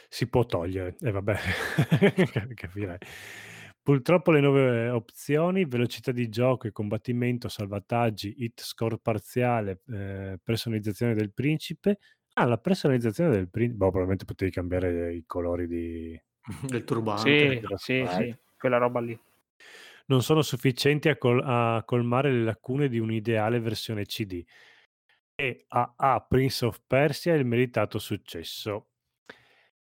si 0.08 0.28
può 0.28 0.44
togliere, 0.46 0.96
e 1.00 1.08
eh, 1.08 1.10
vabbè, 1.10 1.36
capirai. 2.54 2.98
Purtroppo 3.82 4.32
le 4.32 4.40
nuove 4.40 4.88
opzioni, 4.88 5.64
velocità 5.64 6.10
di 6.10 6.28
gioco 6.28 6.66
e 6.66 6.72
combattimento, 6.72 7.48
salvataggi, 7.48 8.34
hit 8.38 8.60
score 8.62 8.98
parziale, 8.98 9.82
eh, 9.88 10.40
personalizzazione 10.42 11.14
del 11.14 11.32
principe. 11.32 11.98
Ah, 12.32 12.46
la 12.46 12.58
personalizzazione 12.58 13.30
del 13.30 13.48
principe. 13.48 13.76
Boh, 13.76 13.86
probabilmente 13.86 14.24
potevi 14.24 14.50
cambiare 14.50 15.14
i 15.14 15.24
colori 15.24 15.68
di... 15.68 16.20
del 16.66 16.84
turbante. 16.84 17.60
Sì, 17.76 18.04
sì, 18.04 18.06
sì, 18.08 18.36
quella 18.58 18.78
roba 18.78 19.00
lì. 19.00 19.16
Non 20.06 20.22
sono 20.22 20.42
sufficienti 20.42 21.08
a, 21.08 21.16
col- 21.16 21.42
a 21.44 21.82
colmare 21.84 22.32
le 22.32 22.42
lacune 22.42 22.88
di 22.88 22.98
un'ideale 22.98 23.60
versione 23.60 24.04
CD 24.04 24.44
e 25.36 25.66
a 25.68 25.92
A 25.96 26.20
Prince 26.20 26.64
of 26.64 26.80
Persia 26.86 27.34
il 27.34 27.44
meritato 27.44 27.98
successo. 27.98 28.88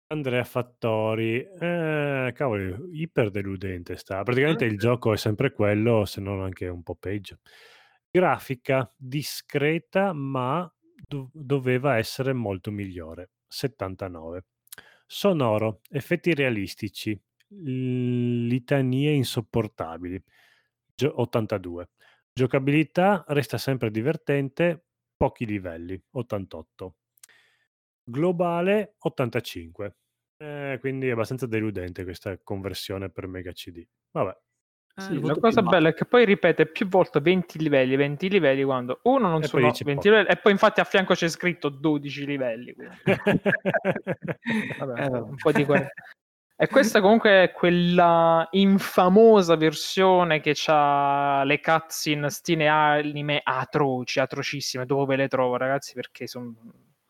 Andrea 0.07 0.43
Fattori, 0.43 1.41
eh, 1.41 2.31
cavoli, 2.35 3.01
iper 3.01 3.29
deludente 3.29 3.95
sta. 3.95 4.23
Praticamente 4.23 4.65
il 4.65 4.77
gioco 4.77 5.13
è 5.13 5.17
sempre 5.17 5.53
quello, 5.53 6.03
se 6.05 6.19
non 6.19 6.41
anche 6.41 6.67
un 6.67 6.83
po' 6.83 6.95
peggio. 6.95 7.39
Grafica 8.09 8.93
discreta, 8.97 10.11
ma 10.11 10.69
do- 11.07 11.29
doveva 11.33 11.97
essere 11.97 12.33
molto 12.33 12.71
migliore. 12.71 13.31
79. 13.47 14.45
Sonoro, 15.05 15.81
effetti 15.89 16.33
realistici, 16.33 17.17
litanie 17.47 19.11
insopportabili. 19.11 20.21
Gio- 20.93 21.21
82. 21.21 21.89
Giocabilità 22.33 23.23
resta 23.29 23.57
sempre 23.57 23.91
divertente, 23.91 24.87
pochi 25.21 25.45
livelli. 25.45 26.01
88. 26.13 26.95
Globale 28.03 28.95
85. 28.97 29.95
Eh, 30.37 30.77
quindi 30.79 31.09
è 31.09 31.11
abbastanza 31.11 31.45
deludente 31.45 32.03
questa 32.03 32.39
conversione 32.43 33.11
per 33.11 33.27
Mega 33.27 33.51
CD. 33.51 33.85
Vabbè. 34.09 34.35
Eh, 34.95 35.01
sì, 35.01 35.21
la 35.21 35.35
cosa 35.35 35.61
bella 35.61 35.89
è 35.89 35.93
che 35.93 36.05
poi 36.05 36.25
ripete 36.25 36.65
più 36.65 36.87
volte 36.87 37.21
20 37.21 37.59
livelli, 37.59 37.95
20 37.95 38.29
livelli 38.29 38.63
quando 38.63 38.99
uno 39.03 39.29
non 39.29 39.43
e 39.43 39.47
sono 39.47 39.61
20 39.61 39.83
poco. 39.83 40.09
livelli 40.09 40.27
e 40.27 40.37
poi 40.37 40.51
infatti 40.51 40.79
a 40.79 40.83
fianco 40.83 41.13
c'è 41.13 41.29
scritto 41.29 41.69
12 41.69 42.25
livelli. 42.25 42.75
Vabbè, 44.79 45.01
eh, 45.01 45.17
un 45.17 45.35
po' 45.35 45.51
di 45.51 45.63
E 46.61 46.67
questa 46.67 47.01
comunque 47.01 47.45
è 47.45 47.51
quella 47.51 48.47
infamosa 48.51 49.55
versione 49.55 50.41
che 50.41 50.53
ha 50.67 51.41
le 51.43 51.59
cutscene 51.59 52.29
stile 52.29 52.67
anime 52.67 53.41
atroci, 53.43 54.19
atrocissime. 54.19 54.85
Dove 54.85 55.15
le 55.15 55.27
trovo, 55.27 55.57
ragazzi? 55.57 55.95
Perché 55.95 56.27
sono 56.27 56.53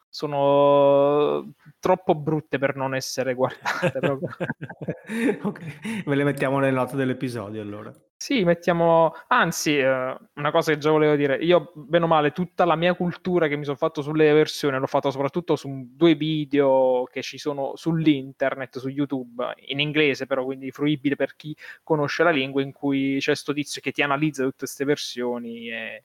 sono 0.08 1.54
troppo 1.80 2.16
brutte 2.16 2.60
per 2.60 2.78
non 2.78 2.96
essere 2.96 3.34
guardate. 3.34 4.00
ok, 5.44 6.04
ve 6.06 6.16
le 6.16 6.24
mettiamo 6.24 6.60
nelle 6.60 6.72
note 6.72 6.96
dell'episodio 6.96 7.62
allora. 7.62 7.94
Sì, 8.22 8.44
mettiamo... 8.44 9.14
Anzi, 9.30 9.80
eh, 9.80 10.16
una 10.36 10.52
cosa 10.52 10.72
che 10.72 10.78
già 10.78 10.92
volevo 10.92 11.16
dire, 11.16 11.38
io, 11.38 11.72
bene 11.74 12.04
o 12.06 12.08
male, 12.08 12.32
tutta 12.32 12.66
la 12.66 12.76
mia 12.76 12.94
cultura 12.94 13.48
che 13.48 13.56
mi 13.56 13.64
sono 13.64 13.78
fatto 13.78 14.04
sulle 14.04 14.32
versioni 14.32 14.78
l'ho 14.78 14.86
fatta 14.86 15.10
soprattutto 15.10 15.56
su 15.56 15.88
due 15.96 16.14
video 16.14 17.06
che 17.12 17.24
ci 17.24 17.40
sono 17.40 17.76
sull'internet, 17.76 18.78
su 18.78 18.90
YouTube, 18.90 19.56
in 19.70 19.80
inglese 19.80 20.28
però, 20.28 20.46
quindi 20.46 20.70
fruibile 20.70 21.16
per 21.16 21.36
chi 21.36 21.56
conosce 21.82 22.22
la 22.22 22.30
lingua, 22.30 22.62
in 22.62 22.72
cui 22.74 23.18
c'è 23.20 23.34
sto 23.34 23.54
tizio 23.54 23.82
che 23.82 23.92
ti 23.92 24.04
analizza 24.04 24.44
tutte 24.44 24.58
queste 24.60 24.86
versioni 24.86 25.72
e 25.72 26.04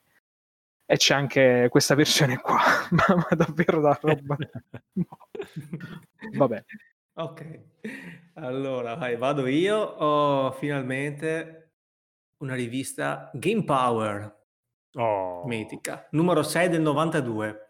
e 0.89 0.95
c'è 0.97 1.13
anche 1.13 1.67
questa 1.69 1.95
versione 1.95 2.37
qua, 2.37 2.57
ma, 2.91 3.27
davvero 3.35 3.81
da 3.81 3.99
roba. 4.01 4.37
Vabbè. 6.35 6.63
Ok, 7.15 7.59
allora 8.35 8.95
vai, 8.95 9.17
vado 9.17 9.45
io. 9.47 9.75
Ho 9.77 10.51
finalmente 10.53 11.66
una 12.37 12.55
rivista 12.55 13.29
Game 13.33 13.63
Power, 13.63 14.45
oh. 14.93 15.45
mitica, 15.45 16.07
numero 16.11 16.43
6 16.43 16.69
del 16.69 16.81
92. 16.81 17.61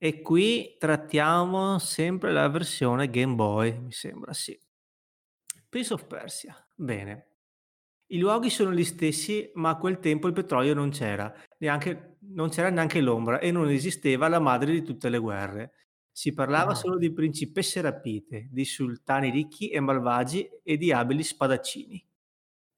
E 0.00 0.20
qui 0.22 0.76
trattiamo 0.78 1.78
sempre 1.78 2.32
la 2.32 2.48
versione 2.48 3.10
Game 3.10 3.34
Boy, 3.34 3.78
mi 3.78 3.92
sembra, 3.92 4.32
sì. 4.32 4.58
Prince 5.68 5.92
of 5.92 6.06
Persia, 6.06 6.56
bene. 6.74 7.26
I 8.10 8.18
luoghi 8.18 8.48
sono 8.48 8.72
gli 8.72 8.84
stessi, 8.84 9.50
ma 9.54 9.70
a 9.70 9.76
quel 9.76 9.98
tempo 9.98 10.28
il 10.28 10.32
petrolio 10.32 10.72
non 10.72 10.90
c'era, 10.90 11.30
neanche, 11.58 12.16
non 12.20 12.48
c'era 12.48 12.70
neanche 12.70 13.00
l'ombra 13.00 13.38
e 13.38 13.50
non 13.50 13.68
esisteva 13.68 14.28
la 14.28 14.38
madre 14.38 14.72
di 14.72 14.82
tutte 14.82 15.10
le 15.10 15.18
guerre. 15.18 15.72
Si 16.10 16.32
parlava 16.32 16.72
ah. 16.72 16.74
solo 16.74 16.96
di 16.96 17.12
principesse 17.12 17.80
rapite, 17.80 18.48
di 18.50 18.64
sultani 18.64 19.30
ricchi 19.30 19.68
e 19.68 19.80
malvagi 19.80 20.48
e 20.62 20.76
di 20.78 20.90
abili 20.90 21.22
spadaccini. 21.22 22.07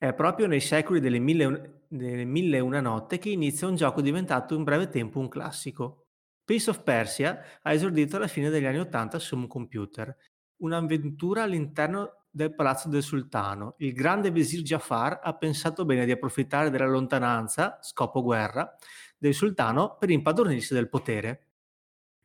È 0.03 0.15
proprio 0.15 0.47
nei 0.47 0.61
secoli 0.61 0.99
delle 0.99 1.19
mille, 1.19 1.83
delle 1.87 2.25
mille 2.25 2.57
e 2.57 2.61
una 2.61 2.81
notte 2.81 3.19
che 3.19 3.29
inizia 3.29 3.67
un 3.67 3.77
gioco 3.77 4.01
diventato 4.01 4.55
in 4.55 4.65
breve 4.65 4.89
tempo 4.89 5.19
un 5.19 5.29
classico. 5.29 6.07
Prince 6.43 6.71
of 6.71 6.83
Persia 6.83 7.39
ha 7.61 7.73
esordito 7.75 8.17
alla 8.17 8.27
fine 8.27 8.49
degli 8.49 8.65
anni 8.65 8.79
Ottanta 8.79 9.19
su 9.19 9.37
un 9.37 9.47
computer, 9.47 10.17
un'avventura 10.63 11.43
all'interno 11.43 12.25
del 12.31 12.55
palazzo 12.55 12.89
del 12.89 13.03
sultano. 13.03 13.75
Il 13.77 13.93
grande 13.93 14.31
visir 14.31 14.63
Jafar 14.63 15.21
ha 15.23 15.37
pensato 15.37 15.85
bene 15.85 16.07
di 16.07 16.13
approfittare 16.13 16.71
della 16.71 16.87
lontananza, 16.87 17.79
scopo 17.83 18.23
guerra, 18.23 18.75
del 19.19 19.35
sultano 19.35 19.99
per 19.99 20.09
impadronirsi 20.09 20.73
del 20.73 20.89
potere. 20.89 21.50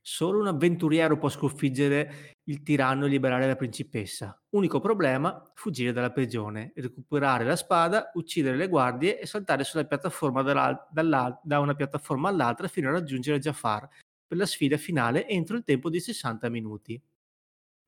Solo 0.07 0.39
un 0.39 0.45
avventuriero 0.45 1.17
può 1.17 1.29
sconfiggere 1.29 2.35
il 2.43 2.61
tiranno 2.61 3.05
e 3.05 3.09
liberare 3.09 3.47
la 3.47 3.55
principessa. 3.55 4.39
Unico 4.49 4.79
problema, 4.79 5.41
fuggire 5.55 5.93
dalla 5.93 6.11
prigione, 6.11 6.73
recuperare 6.75 7.43
la 7.43 7.55
spada, 7.55 8.11
uccidere 8.13 8.55
le 8.55 8.67
guardie 8.67 9.19
e 9.19 9.25
saltare 9.25 9.63
piattaforma 9.87 10.43
da 10.43 11.59
una 11.59 11.73
piattaforma 11.73 12.29
all'altra 12.29 12.67
fino 12.67 12.89
a 12.89 12.91
raggiungere 12.91 13.39
Jafar 13.39 13.89
per 14.27 14.37
la 14.37 14.45
sfida 14.45 14.77
finale 14.77 15.27
entro 15.27 15.57
il 15.57 15.63
tempo 15.63 15.89
di 15.89 15.99
60 15.99 16.49
minuti. 16.49 17.01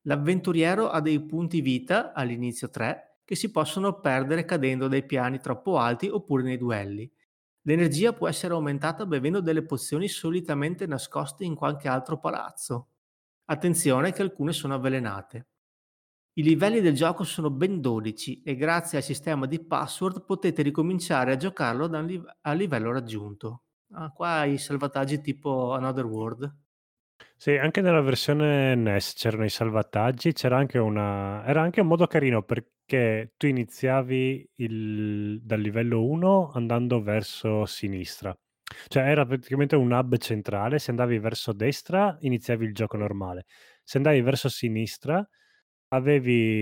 L'avventuriero 0.08 0.90
ha 0.90 1.00
dei 1.02 1.24
punti 1.24 1.62
vita, 1.62 2.14
all'inizio 2.14 2.72
3, 2.72 3.20
che 3.26 3.36
si 3.36 3.52
possono 3.52 4.00
perdere 4.00 4.44
cadendo 4.44 4.88
dai 4.88 5.06
piani 5.06 5.40
troppo 5.40 5.78
alti 5.78 6.08
oppure 6.08 6.42
nei 6.42 6.58
duelli. 6.58 7.08
L'energia 7.68 8.14
può 8.14 8.30
essere 8.30 8.54
aumentata 8.54 9.06
bevendo 9.06 9.42
delle 9.42 9.62
pozioni 9.62 10.08
solitamente 10.08 10.86
nascoste 10.88 11.44
in 11.44 11.54
qualche 11.54 11.90
altro 11.90 12.18
palazzo. 12.18 12.92
Attenzione 13.44 14.14
che 14.14 14.22
alcune 14.22 14.54
sono 14.54 14.76
avvelenate. 14.76 15.48
I 16.38 16.44
livelli 16.44 16.80
del 16.80 16.96
gioco 16.96 17.26
sono 17.26 17.50
ben 17.50 17.82
12 17.82 18.42
e 18.44 18.56
grazie 18.56 19.00
al 19.00 19.04
sistema 19.04 19.46
di 19.48 19.60
password 19.60 20.24
potete 20.24 20.62
ricominciare 20.62 21.34
a 21.34 21.36
giocarlo 21.36 21.90
a 22.42 22.54
livello 22.54 22.92
raggiunto. 22.94 23.64
Ah, 23.92 24.12
qua 24.12 24.46
i 24.46 24.58
salvataggi 24.58 25.20
tipo 25.20 25.74
Another 25.74 26.06
World. 26.06 26.56
Sì, 27.40 27.52
anche 27.56 27.82
nella 27.82 28.02
versione 28.02 28.74
NES 28.74 29.14
c'erano 29.14 29.44
i 29.46 29.50
salvataggi, 29.50 30.34
c'era 30.34 30.58
anche 30.58 30.80
una 30.80 31.46
era 31.46 31.62
anche 31.62 31.82
un 31.82 31.88
modo 31.88 32.08
carino 32.08 32.42
perché 32.42 33.34
tu 33.38 33.46
iniziavi 33.46 34.50
il 34.56 35.40
dal 35.44 35.60
livello 35.62 36.04
1 36.04 36.50
andando 36.50 37.00
verso 37.00 37.66
sinistra. 37.68 38.36
Cioè 38.88 39.04
era 39.04 39.24
praticamente 39.28 39.76
un 39.76 39.92
hub 39.92 40.18
centrale, 40.18 40.80
se 40.80 40.90
andavi 40.90 41.20
verso 41.20 41.54
destra 41.54 42.18
iniziavi 42.22 42.66
il 42.66 42.74
gioco 42.74 42.98
normale. 42.98 43.46
Se 43.84 43.98
andavi 43.98 44.20
verso 44.22 44.50
sinistra 44.50 45.24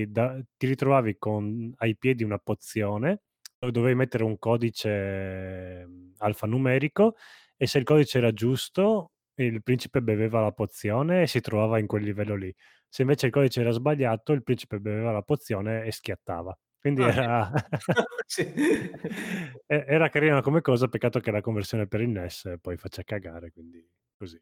da 0.09 0.37
ti 0.57 0.67
ritrovavi 0.67 1.17
con 1.17 1.73
ai 1.77 1.95
piedi 1.97 2.23
una 2.23 2.37
pozione, 2.37 3.21
dove 3.59 3.71
dovevi 3.71 3.95
mettere 3.95 4.23
un 4.25 4.37
codice, 4.37 5.85
mhmm, 5.87 6.13
alfanumerico 6.17 7.15
e 7.57 7.65
se 7.67 7.77
il 7.79 7.85
codice 7.85 8.17
era 8.19 8.33
giusto 8.33 9.11
il 9.35 9.63
principe 9.63 10.01
beveva 10.01 10.41
la 10.41 10.51
pozione 10.51 11.23
e 11.23 11.27
si 11.27 11.41
trovava 11.41 11.79
in 11.79 11.87
quel 11.87 12.03
livello 12.03 12.35
lì. 12.35 12.53
Se 12.87 13.01
invece 13.01 13.25
il 13.27 13.31
codice 13.31 13.61
era 13.61 13.71
sbagliato, 13.71 14.31
il 14.31 14.43
principe 14.43 14.79
beveva 14.79 15.11
la 15.11 15.21
pozione 15.21 15.83
e 15.83 15.91
schiattava. 15.91 16.57
Quindi 16.79 17.03
ah, 17.03 17.07
era... 17.07 17.51
era 19.65 20.09
carina 20.09 20.41
come 20.41 20.61
cosa, 20.61 20.87
peccato 20.87 21.19
che 21.19 21.31
la 21.31 21.41
conversione 21.41 21.87
per 21.87 22.01
il 22.01 22.09
NES 22.09 22.55
poi 22.61 22.77
faccia 22.77 23.03
cagare, 23.03 23.51
quindi 23.51 23.85
così. 24.15 24.39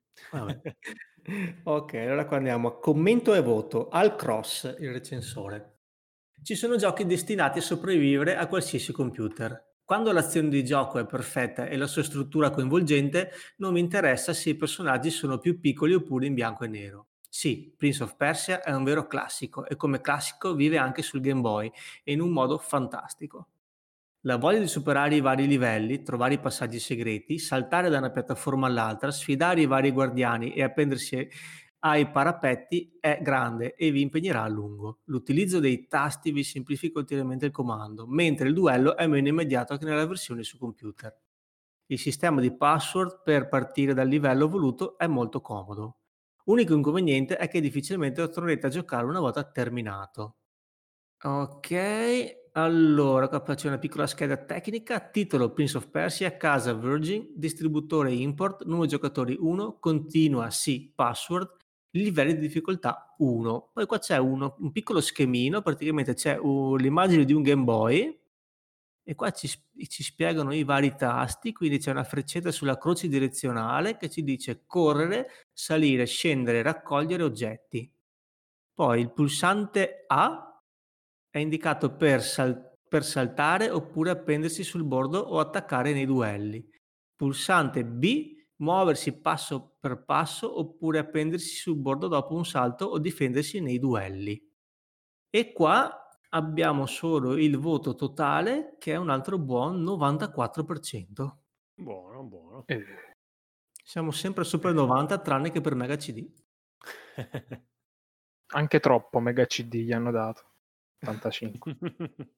ok, 1.64 1.94
allora 1.96 2.26
qua 2.26 2.38
andiamo 2.38 2.68
a 2.68 2.80
commento 2.80 3.34
e 3.34 3.42
voto. 3.42 3.90
Al 3.90 4.16
cross, 4.16 4.76
il 4.80 4.92
recensore. 4.92 5.80
Ci 6.44 6.56
sono 6.56 6.76
giochi 6.76 7.06
destinati 7.06 7.60
a 7.60 7.62
sopravvivere 7.62 8.36
a 8.36 8.48
qualsiasi 8.48 8.92
computer. 8.92 9.73
Quando 9.86 10.12
l'azione 10.14 10.50
di 10.50 10.64
gioco 10.64 10.98
è 10.98 11.06
perfetta 11.06 11.66
e 11.66 11.76
la 11.78 11.88
sua 11.88 12.04
struttura 12.04 12.50
coinvolgente, 12.52 13.32
non 13.58 13.74
mi 13.74 13.80
interessa 13.82 14.34
se 14.34 14.52
i 14.52 14.56
personaggi 14.56 15.10
sono 15.10 15.40
più 15.40 15.60
piccoli 15.60 15.94
oppure 15.94 16.26
in 16.26 16.34
bianco 16.34 16.64
e 16.64 16.68
nero. 16.68 17.08
Sì, 17.30 17.74
Prince 17.76 18.04
of 18.04 18.16
Persia 18.16 18.62
è 18.62 18.74
un 18.74 18.84
vero 18.84 19.08
classico 19.08 19.66
e 19.66 19.76
come 19.76 20.00
classico 20.00 20.54
vive 20.54 20.78
anche 20.78 21.02
sul 21.02 21.20
Game 21.20 21.42
Boy 21.42 21.72
e 22.04 22.14
in 22.14 22.22
un 22.22 22.30
modo 22.30 22.58
fantastico. 22.58 23.48
La 24.22 24.38
voglia 24.38 24.60
di 24.60 24.68
superare 24.68 25.16
i 25.16 25.22
vari 25.22 25.48
livelli, 25.48 26.02
trovare 26.02 26.36
i 26.36 26.40
passaggi 26.40 26.80
segreti, 26.80 27.40
saltare 27.40 27.90
da 27.90 27.98
una 27.98 28.12
piattaforma 28.12 28.68
all'altra, 28.68 29.12
sfidare 29.12 29.62
i 29.62 29.66
vari 29.66 29.92
guardiani 29.92 30.54
e 30.54 30.64
appendersi 30.64 31.30
ai 31.86 32.10
parapetti 32.10 32.98
è 33.00 33.20
grande 33.22 33.76
e 33.76 33.92
vi 33.92 34.02
impegnerà 34.02 34.44
a 34.44 34.48
lungo. 34.48 35.00
L'utilizzo 35.06 35.60
dei 35.60 35.88
tasti 35.88 36.32
vi 36.32 36.44
semplifica 36.44 37.00
ulteriormente 37.00 37.48
il 37.48 37.52
comando, 37.52 38.08
mentre 38.08 38.48
il 38.48 38.54
duello 38.54 38.96
è 38.96 39.06
meno 39.06 39.28
immediato 39.28 39.76
che 39.78 39.86
nella 39.86 40.06
versione 40.06 40.44
su 40.44 40.58
computer. 40.58 41.14
Il 41.88 42.00
sistema 42.00 42.40
di 42.40 42.56
password 42.56 43.22
per 43.24 43.50
partire 43.50 43.94
dal 43.94 44.08
livello 44.08 44.48
voluto 44.48 44.98
è 44.98 45.08
molto 45.08 45.42
comodo. 45.42 45.98
Unico 46.46 46.74
inconveniente 46.74 47.36
è 47.36 47.50
che 47.50 47.60
difficilmente 47.60 48.22
lo 48.22 48.30
troverete 48.30 48.68
a 48.68 48.70
giocare 48.70 49.06
una 49.06 49.20
volta 49.20 49.44
terminato. 49.44 50.38
Ok, 51.26 51.72
allora 52.54 53.28
qua 53.28 53.44
faccio 53.44 53.68
una 53.68 53.78
piccola 53.78 54.08
scheda 54.08 54.38
tecnica, 54.38 55.00
titolo 55.10 55.52
Prince 55.52 55.78
of 55.78 55.90
Persia, 55.90 56.38
casa 56.38 56.74
Virgin, 56.74 57.30
distributore 57.36 58.14
import, 58.14 58.64
numero 58.64 58.88
giocatori 58.88 59.36
1, 59.38 59.80
continua 59.80 60.50
sì, 60.50 60.92
password, 60.94 61.62
livelli 62.02 62.34
di 62.34 62.40
difficoltà 62.40 63.14
1. 63.18 63.70
Poi 63.74 63.86
qua 63.86 64.00
c'è 64.00 64.18
uno, 64.18 64.56
un 64.60 64.72
piccolo 64.72 65.02
schemino, 65.02 65.62
praticamente 65.62 66.14
c'è 66.14 66.38
uh, 66.38 66.76
l'immagine 66.76 67.26
di 67.26 67.34
un 67.34 67.42
Game 67.42 67.64
Boy 67.64 68.20
e 69.06 69.16
qua 69.16 69.32
ci, 69.32 69.50
ci, 69.88 70.04
spiegano 70.04 70.54
i 70.54 70.64
vari 70.64 70.96
tasti, 70.96 71.52
quindi 71.52 71.78
c'è 71.78 71.92
una 71.92 72.06
freccetta 72.06 72.52
sulla 72.52 72.78
croce 72.78 73.08
direzionale 73.08 73.98
che 73.98 74.10
ci 74.10 74.24
dice 74.24 74.64
correre, 74.66 75.48
salire, 75.52 76.06
scendere, 76.06 76.62
raccogliere 76.62 77.24
oggetti. 77.24 77.92
Poi 78.74 79.02
il 79.02 79.12
pulsante 79.12 80.06
A 80.08 80.62
è 81.30 81.38
indicato 81.38 81.96
per, 81.96 82.24
sal- 82.24 82.78
per 82.88 83.04
saltare 83.04 83.70
oppure 83.70 84.10
appendersi 84.12 84.64
sul 84.64 84.84
bordo 84.84 85.20
o 85.20 85.40
attaccare 85.40 85.94
nei 85.94 86.06
duelli. 86.06 86.68
Pulsante 87.16 87.86
B 87.86 88.36
muoversi 88.58 89.20
passo 89.20 89.73
per 89.84 90.06
passo 90.06 90.60
oppure 90.60 90.98
appendersi 90.98 91.56
sul 91.56 91.76
bordo 91.76 92.08
dopo 92.08 92.34
un 92.34 92.46
salto 92.46 92.86
o 92.86 93.00
difendersi 93.00 93.60
nei 93.60 93.80
duelli. 93.80 94.42
E 95.30 95.52
qua 95.52 96.08
abbiamo 96.30 96.86
solo 96.86 97.36
il 97.36 97.58
voto 97.58 97.94
totale 97.94 98.78
che 98.80 98.94
è 98.94 98.96
un 98.96 99.10
altro 99.10 99.38
buon 99.38 99.84
94%. 99.84 101.36
Buono, 101.76 102.24
buono. 102.24 102.64
Eh. 102.68 102.86
Siamo 103.84 104.12
sempre 104.12 104.46
sopra 104.46 104.70
il 104.70 104.76
90 104.76 105.20
tranne 105.20 105.52
che 105.52 105.60
per 105.60 105.76
Mega 105.76 105.98
CD. 105.98 106.32
Anche 108.54 108.80
troppo 108.80 109.20
Mega 109.20 109.46
CD 109.46 109.80
gli 109.80 109.92
hanno 109.92 110.12
dato. 110.12 110.46
85. 111.04 111.76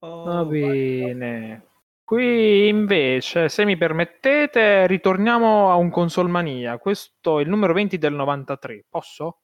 oh, 0.00 0.24
Va 0.24 0.44
bene. 0.46 1.68
Qui 2.10 2.66
invece, 2.66 3.48
se 3.48 3.64
mi 3.64 3.76
permettete, 3.76 4.88
ritorniamo 4.88 5.70
a 5.70 5.76
un 5.76 5.90
Consolmania. 5.90 6.76
Questo 6.78 7.38
è 7.38 7.42
il 7.42 7.48
numero 7.48 7.72
20 7.72 7.98
del 7.98 8.14
93. 8.14 8.86
Posso? 8.88 9.42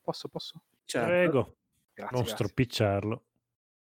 Posso, 0.00 0.28
posso? 0.28 0.62
Certo. 0.84 1.08
Prego. 1.08 1.56
Grazie, 1.92 2.14
non 2.14 2.22
grazie. 2.22 2.46
stropicciarlo. 2.46 3.24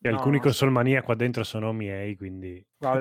E 0.02 0.10
no, 0.10 0.16
alcuni 0.16 0.40
Consolmania 0.40 1.04
qua 1.04 1.14
dentro 1.14 1.44
sono 1.44 1.74
miei, 1.74 2.16
quindi... 2.16 2.66
Ho 2.80 3.00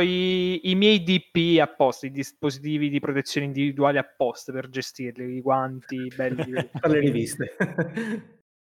i, 0.00 0.70
i, 0.70 0.74
miei 0.74 1.02
DP 1.02 1.60
apposta, 1.60 2.06
i 2.06 2.10
dispositivi 2.10 2.88
di 2.88 3.00
protezione 3.00 3.48
individuali 3.48 3.98
apposta 3.98 4.50
per 4.50 4.70
gestirli, 4.70 5.30
i 5.30 5.42
guanti 5.42 6.10
belli. 6.16 6.52
per 6.80 6.90
le 6.90 7.00
riviste. 7.00 7.54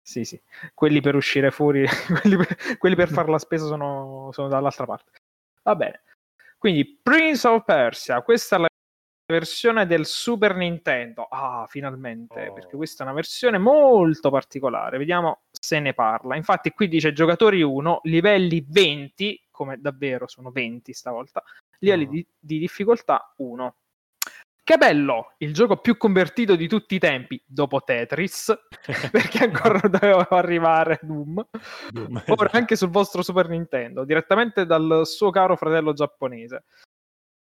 Sì, 0.07 0.23
sì, 0.23 0.39
quelli 0.75 1.01
per 1.01 1.15
uscire 1.15 1.49
fuori, 1.49 1.83
quelli 2.21 2.37
per, 2.37 2.77
quelli 2.77 2.95
per 2.95 3.09
fare 3.09 3.31
la 3.31 3.39
spesa 3.39 3.65
sono, 3.65 4.29
sono, 4.33 4.47
dall'altra 4.47 4.85
parte. 4.85 5.11
Va 5.63 5.75
bene. 5.75 6.03
Quindi 6.59 6.99
Prince 7.01 7.47
of 7.47 7.63
Persia, 7.65 8.21
questa 8.21 8.55
è 8.55 8.59
la 8.59 8.67
versione 9.25 9.87
del 9.87 10.05
Super 10.05 10.55
Nintendo. 10.55 11.23
Ah, 11.23 11.65
finalmente, 11.67 12.49
oh. 12.49 12.53
perché 12.53 12.75
questa 12.75 13.01
è 13.01 13.07
una 13.07 13.15
versione 13.15 13.57
molto 13.57 14.29
particolare. 14.29 14.99
Vediamo 14.99 15.45
se 15.49 15.79
ne 15.79 15.95
parla. 15.95 16.35
Infatti 16.35 16.69
qui 16.69 16.87
dice 16.87 17.11
giocatori 17.11 17.63
1, 17.63 18.01
livelli 18.03 18.63
20, 18.67 19.47
come 19.49 19.81
davvero 19.81 20.27
sono 20.27 20.51
20 20.51 20.93
stavolta, 20.93 21.43
livelli 21.79 22.05
oh. 22.05 22.09
di, 22.09 22.27
di 22.37 22.59
difficoltà 22.59 23.33
1. 23.37 23.75
Che 24.65 24.77
bello! 24.77 25.35
Il 25.37 25.53
gioco 25.53 25.77
più 25.77 25.95
convertito 25.95 26.55
di 26.55 26.67
tutti 26.67 26.95
i 26.95 26.97
tempi, 26.97 27.39
dopo 27.45 27.83
Tetris, 27.83 28.51
perché 29.11 29.43
ancora 29.43 29.87
doveva 29.87 30.27
arrivare 30.27 30.97
Doom. 31.03 31.47
Doom 31.91 32.15
Ora 32.15 32.33
esatto. 32.33 32.57
anche 32.57 32.75
sul 32.75 32.89
vostro 32.89 33.21
Super 33.21 33.47
Nintendo, 33.47 34.03
direttamente 34.05 34.65
dal 34.65 35.03
suo 35.05 35.29
caro 35.29 35.55
fratello 35.55 35.93
giapponese. 35.93 36.63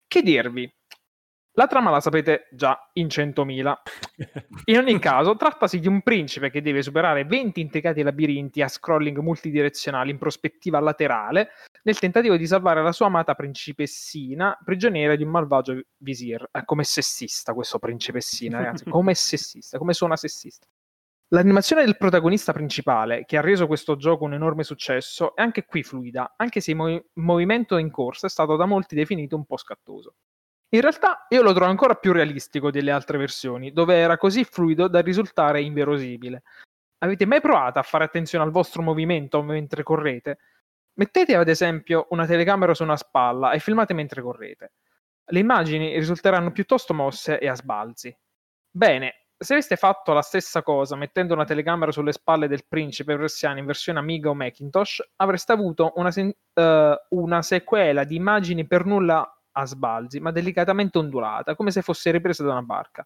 Che 0.07 0.21
dirvi? 0.21 0.73
La 1.59 1.67
trama 1.67 1.89
la 1.89 1.99
sapete 1.99 2.47
già 2.51 2.89
in 2.93 3.07
100.000. 3.07 3.73
In 4.67 4.77
ogni 4.77 4.97
caso, 4.97 5.35
trattasi 5.35 5.79
di 5.79 5.89
un 5.89 6.01
principe 6.01 6.49
che 6.49 6.61
deve 6.61 6.81
superare 6.81 7.25
20 7.25 7.59
intricati 7.59 8.01
labirinti 8.01 8.61
a 8.61 8.69
scrolling 8.69 9.17
multidirezionali 9.17 10.09
in 10.09 10.17
prospettiva 10.17 10.79
laterale 10.79 11.49
nel 11.83 11.99
tentativo 11.99 12.37
di 12.37 12.47
salvare 12.47 12.81
la 12.81 12.93
sua 12.93 13.07
amata 13.07 13.35
principessina, 13.35 14.57
prigioniera 14.63 15.17
di 15.17 15.23
un 15.23 15.31
malvagio 15.31 15.81
visir. 15.97 16.47
È 16.49 16.63
come 16.63 16.85
sessista 16.85 17.53
questo 17.53 17.77
principessina, 17.77 18.59
ragazzi, 18.59 18.85
come 18.85 19.13
sessista, 19.13 19.77
come 19.77 19.91
suona 19.91 20.15
sessista. 20.15 20.65
L'animazione 21.31 21.83
del 21.83 21.97
protagonista 21.97 22.53
principale, 22.53 23.25
che 23.25 23.35
ha 23.35 23.41
reso 23.41 23.67
questo 23.67 23.97
gioco 23.97 24.23
un 24.23 24.33
enorme 24.33 24.63
successo, 24.63 25.35
è 25.35 25.41
anche 25.41 25.65
qui 25.65 25.83
fluida, 25.83 26.35
anche 26.37 26.61
se 26.61 26.71
il 26.71 26.77
mov- 26.77 27.05
movimento 27.15 27.75
in 27.75 27.91
corsa 27.91 28.27
è 28.27 28.29
stato 28.29 28.55
da 28.55 28.65
molti 28.65 28.95
definito 28.95 29.35
un 29.35 29.43
po' 29.43 29.57
scattoso. 29.57 30.13
In 30.71 30.81
realtà 30.81 31.25
io 31.29 31.41
lo 31.41 31.51
trovo 31.53 31.71
ancora 31.71 31.95
più 31.95 32.11
realistico 32.11 32.69
delle 32.69 32.91
altre 32.91 33.17
versioni, 33.17 33.71
dove 33.71 33.95
era 33.95 34.17
così 34.17 34.43
fluido 34.43 34.87
da 34.87 35.01
risultare 35.01 35.61
inverosimile. 35.61 36.43
Avete 36.99 37.25
mai 37.25 37.41
provato 37.41 37.79
a 37.79 37.83
fare 37.83 38.03
attenzione 38.03 38.43
al 38.43 38.51
vostro 38.51 38.83
movimento 38.83 39.41
mentre 39.41 39.81
correte? 39.81 40.37
Mettete 40.93 41.35
ad 41.35 41.47
esempio 41.47 42.07
una 42.09 42.25
telecamera 42.25 42.73
su 42.73 42.83
una 42.83 42.97
spalla 42.97 43.51
e 43.51 43.59
filmate 43.59 43.93
mentre 43.93 44.21
correte. 44.21 44.73
Le 45.25 45.39
immagini 45.39 45.95
risulteranno 45.95 46.51
piuttosto 46.51 46.93
mosse 46.93 47.39
e 47.39 47.47
a 47.47 47.55
sbalzi. 47.55 48.15
Bene, 48.69 49.29
se 49.37 49.53
aveste 49.53 49.75
fatto 49.75 50.11
la 50.13 50.21
stessa 50.21 50.61
cosa 50.61 50.95
mettendo 50.95 51.33
una 51.33 51.45
telecamera 51.45 51.91
sulle 51.91 52.11
spalle 52.11 52.47
del 52.47 52.65
principe 52.67 53.15
persiano 53.15 53.57
in 53.57 53.65
versione 53.65 53.99
Amiga 53.99 54.29
o 54.29 54.35
Macintosh, 54.35 55.13
avreste 55.15 55.53
avuto 55.53 55.93
una, 55.95 56.11
sen- 56.11 56.35
uh, 56.53 57.17
una 57.17 57.41
sequela 57.41 58.03
di 58.03 58.17
immagini 58.17 58.67
per 58.67 58.85
nulla 58.85 59.38
a 59.51 59.65
sbalzi, 59.65 60.19
ma 60.19 60.31
delicatamente 60.31 60.97
ondulata, 60.97 61.55
come 61.55 61.71
se 61.71 61.81
fosse 61.81 62.11
ripresa 62.11 62.43
da 62.43 62.51
una 62.51 62.63
barca. 62.63 63.05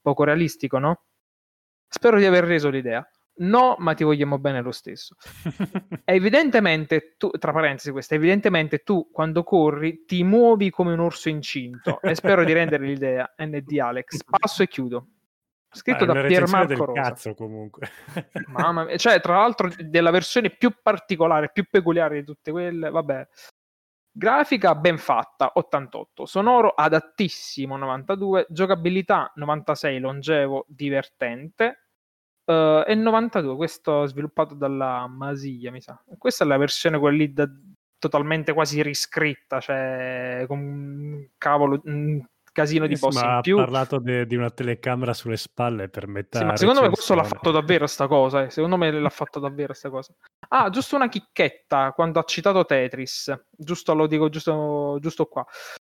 Poco 0.00 0.24
realistico, 0.24 0.78
no? 0.78 1.04
Spero 1.88 2.18
di 2.18 2.26
aver 2.26 2.44
reso 2.44 2.68
l'idea. 2.70 3.06
No, 3.36 3.74
ma 3.78 3.94
ti 3.94 4.04
vogliamo 4.04 4.38
bene 4.38 4.60
lo 4.60 4.70
stesso. 4.70 5.16
evidentemente 6.04 7.14
tu, 7.16 7.30
tra 7.30 7.52
parentesi 7.52 7.90
questa, 7.90 8.14
evidentemente 8.14 8.78
tu 8.78 9.10
quando 9.10 9.42
corri 9.42 10.04
ti 10.04 10.22
muovi 10.22 10.70
come 10.70 10.92
un 10.92 11.00
orso 11.00 11.28
incinto 11.28 12.00
e 12.00 12.14
spero 12.14 12.44
di 12.44 12.52
rendere 12.52 12.86
l'idea. 12.86 13.34
ND 13.36 13.78
Alex, 13.78 14.18
passo 14.24 14.62
e 14.62 14.68
chiudo. 14.68 15.08
Scritto 15.74 16.04
ah, 16.04 16.06
da 16.06 16.22
Piermarco 16.22 16.84
Rosa. 16.84 17.00
Cazzo 17.00 17.34
comunque. 17.34 17.88
Mamma 18.46 18.84
mia, 18.84 18.96
cioè 18.96 19.20
tra 19.20 19.38
l'altro 19.38 19.68
della 19.76 20.12
versione 20.12 20.50
più 20.50 20.72
particolare, 20.80 21.50
più 21.52 21.66
peculiare 21.68 22.20
di 22.20 22.24
tutte 22.24 22.52
quelle, 22.52 22.90
vabbè. 22.90 23.28
Grafica 24.16 24.76
ben 24.76 24.96
fatta, 24.96 25.50
88. 25.54 26.24
Sonoro 26.24 26.70
adattissimo, 26.70 27.76
92. 27.76 28.46
Giocabilità 28.48 29.32
96, 29.34 29.98
longevo, 29.98 30.66
divertente. 30.68 31.88
Uh, 32.44 32.84
e 32.86 32.94
92, 32.94 33.56
questo 33.56 34.06
sviluppato 34.06 34.54
dalla 34.54 35.08
Masia, 35.08 35.72
mi 35.72 35.80
sa. 35.80 36.00
Questa 36.16 36.44
è 36.44 36.46
la 36.46 36.58
versione 36.58 36.98
quella 37.00 37.16
lì 37.16 37.32
da, 37.32 37.48
totalmente 37.98 38.52
quasi 38.52 38.82
riscritta, 38.82 39.58
cioè 39.58 40.44
con 40.46 41.30
cavolo, 41.36 41.80
casino 42.54 42.86
di 42.86 42.96
posti 42.96 43.22
in 43.22 43.40
più. 43.42 43.58
Ha 43.58 43.64
parlato 43.64 43.98
de, 43.98 44.26
di 44.26 44.36
una 44.36 44.48
telecamera 44.48 45.12
sulle 45.12 45.36
spalle 45.36 45.88
per 45.90 46.06
metà. 46.06 46.38
Sì, 46.38 46.44
ma 46.44 46.56
secondo 46.56 46.80
me 46.80 46.88
questo 46.88 47.14
l'ha 47.14 47.24
fatto 47.24 47.50
davvero 47.50 47.86
sta 47.86 48.06
cosa. 48.06 48.44
Eh. 48.44 48.50
Secondo 48.50 48.78
me 48.78 48.90
l'ha 48.90 49.10
fatto 49.10 49.40
davvero 49.40 49.74
sta 49.74 49.90
cosa. 49.90 50.14
Ah, 50.48 50.70
giusto 50.70 50.96
una 50.96 51.08
chicchetta 51.08 51.92
quando 51.92 52.20
ha 52.20 52.22
citato 52.22 52.64
Tetris. 52.64 53.46
Giusto 53.50 53.94
lo 53.94 54.06
dico 54.06 54.30
giusto, 54.30 54.96
giusto 55.00 55.26
qua. 55.26 55.44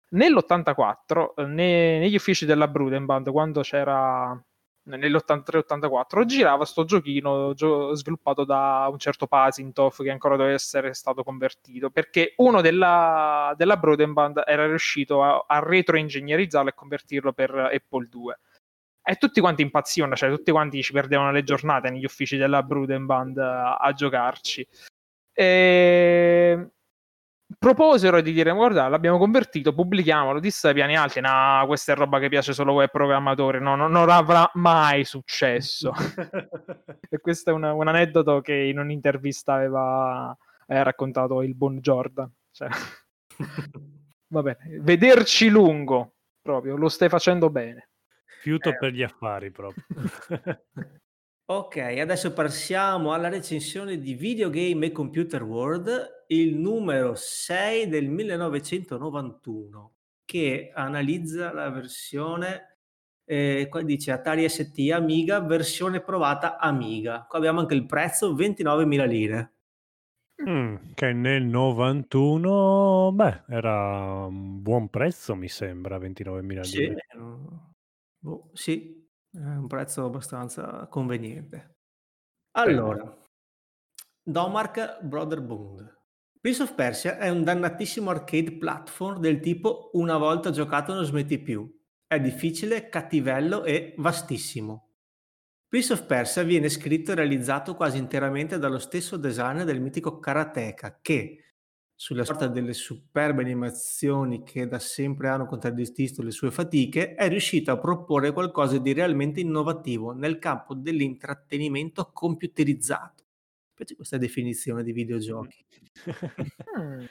Nell'84, 0.09 1.33
eh, 1.35 1.45
ne, 1.45 1.99
negli 1.99 2.15
uffici 2.15 2.45
della 2.45 2.67
Brudenband, 2.67 3.31
quando 3.31 3.61
c'era 3.61 4.37
nell'83-84 4.85 6.25
girava 6.25 6.65
sto 6.65 6.85
giochino 6.85 7.53
gio- 7.53 7.93
sviluppato 7.95 8.43
da 8.43 8.87
un 8.89 8.97
certo 8.97 9.27
Pasintov 9.27 10.01
che 10.01 10.11
ancora 10.11 10.35
doveva 10.35 10.55
essere 10.55 10.93
stato 10.93 11.23
convertito 11.23 11.89
perché 11.89 12.33
uno 12.37 12.61
della, 12.61 13.53
della 13.57 13.77
Brodenband 13.77 14.43
era 14.45 14.67
riuscito 14.67 15.23
a, 15.23 15.45
a 15.47 15.59
retroingegnerizzarlo 15.59 16.69
e 16.69 16.73
convertirlo 16.73 17.33
per 17.33 17.55
Apple 17.55 18.07
2 18.09 18.39
e 19.07 19.15
tutti 19.17 19.39
quanti 19.39 19.61
impazzivano, 19.61 20.15
cioè 20.15 20.31
tutti 20.31 20.49
quanti 20.49 20.81
ci 20.81 20.91
perdevano 20.91 21.31
le 21.31 21.43
giornate 21.43 21.91
negli 21.91 22.05
uffici 22.05 22.37
della 22.37 22.63
Brudenband 22.63 23.37
a, 23.37 23.75
a 23.75 23.93
giocarci. 23.93 24.67
E 25.31 26.69
proposero 27.59 28.21
di 28.21 28.31
dire 28.31 28.51
guarda 28.51 28.87
l'abbiamo 28.87 29.17
convertito 29.17 29.73
pubblichiamolo 29.73 30.39
disse 30.39 30.69
ai 30.69 30.73
piani 30.73 30.97
alti. 30.97 31.19
No 31.19 31.63
questa 31.67 31.93
è 31.93 31.95
roba 31.95 32.19
che 32.19 32.29
piace 32.29 32.53
solo 32.53 32.71
a 32.71 32.75
web 32.75 32.89
programmatori 32.89 33.59
no, 33.59 33.75
no, 33.75 33.87
non 33.87 34.09
avrà 34.09 34.49
mai 34.55 35.03
successo. 35.03 35.91
E 37.07 37.19
questo 37.19 37.51
è 37.51 37.53
una, 37.53 37.71
un 37.71 37.87
aneddoto 37.87 38.41
che 38.41 38.53
in 38.53 38.79
un'intervista 38.79 39.53
aveva 39.53 40.35
eh, 40.67 40.83
raccontato 40.83 41.41
il 41.43 41.55
buon 41.55 41.79
Jordan 41.79 42.29
cioè, 42.51 42.67
va 44.29 44.41
bene 44.41 44.79
vederci 44.81 45.47
lungo 45.49 46.15
proprio 46.41 46.75
lo 46.75 46.89
stai 46.89 47.09
facendo 47.09 47.49
bene. 47.49 47.89
Fiuto 48.41 48.69
eh. 48.69 48.77
per 48.77 48.91
gli 48.91 49.03
affari 49.03 49.51
proprio. 49.51 49.83
Ok, 51.47 51.77
adesso 51.77 52.33
passiamo 52.33 53.13
alla 53.13 53.29
recensione 53.29 53.99
di 53.99 54.15
Videogame 54.15 54.87
e 54.87 54.91
Computer 54.91 55.43
World, 55.43 56.14
il 56.27 56.55
numero 56.57 57.15
6 57.15 57.87
del 57.87 58.09
1991, 58.09 59.93
che 60.25 60.71
analizza 60.73 61.53
la 61.53 61.69
versione, 61.69 62.79
eh, 63.23 63.67
qua 63.69 63.81
dice 63.81 64.11
Atari 64.11 64.47
ST 64.47 64.91
Amiga, 64.91 65.39
versione 65.39 66.01
provata 66.01 66.57
Amiga. 66.57 67.25
Qua 67.27 67.39
abbiamo 67.39 67.59
anche 67.59 67.75
il 67.75 67.85
prezzo, 67.85 68.33
29.000 68.33 69.05
lire. 69.05 69.53
Mm, 70.47 70.75
che 70.93 71.13
nel 71.13 71.43
91, 71.43 73.11
beh, 73.13 73.43
era 73.47 74.25
un 74.25 74.61
buon 74.61 74.89
prezzo, 74.89 75.33
mi 75.35 75.47
sembra, 75.47 75.97
29.000 75.97 76.61
sì, 76.61 76.77
lire. 76.79 77.07
Oh, 78.25 78.49
sì, 78.53 79.07
è 79.31 79.37
un 79.37 79.67
prezzo 79.67 80.05
abbastanza 80.05 80.87
conveniente. 80.87 81.75
Allora, 82.57 83.15
Domark 84.21 85.03
Brother 85.03 85.41
Bond. 85.41 85.94
Prince 86.45 86.61
of 86.61 86.75
Persia 86.75 87.17
è 87.17 87.29
un 87.29 87.43
dannatissimo 87.43 88.11
arcade 88.11 88.51
platform 88.51 89.19
del 89.19 89.39
tipo 89.39 89.89
una 89.93 90.15
volta 90.15 90.51
giocato 90.51 90.93
non 90.93 91.03
smetti 91.03 91.39
più. 91.39 91.67
È 92.05 92.19
difficile, 92.19 92.87
cattivello 92.87 93.63
e 93.63 93.95
vastissimo. 93.97 94.91
Prince 95.67 95.93
of 95.93 96.05
Persia 96.05 96.43
viene 96.43 96.69
scritto 96.69 97.11
e 97.11 97.15
realizzato 97.15 97.73
quasi 97.73 97.97
interamente 97.97 98.59
dallo 98.59 98.77
stesso 98.77 99.17
designer 99.17 99.65
del 99.65 99.81
mitico 99.81 100.19
Karateka 100.19 100.99
che, 101.01 101.45
sulla 101.95 102.23
sorta 102.23 102.45
delle 102.45 102.73
superbe 102.73 103.41
animazioni 103.41 104.43
che 104.43 104.67
da 104.67 104.77
sempre 104.77 105.29
hanno 105.29 105.47
contraddistinto 105.47 106.21
le 106.21 106.29
sue 106.29 106.51
fatiche, 106.51 107.15
è 107.15 107.27
riuscito 107.27 107.71
a 107.71 107.79
proporre 107.79 108.33
qualcosa 108.33 108.77
di 108.77 108.93
realmente 108.93 109.39
innovativo 109.39 110.11
nel 110.11 110.37
campo 110.37 110.75
dell'intrattenimento 110.75 112.11
computerizzato. 112.13 113.14
Piace 113.75 113.95
questa 113.95 114.17
definizione 114.17 114.83
di 114.83 114.93
videogiochi. 114.93 115.65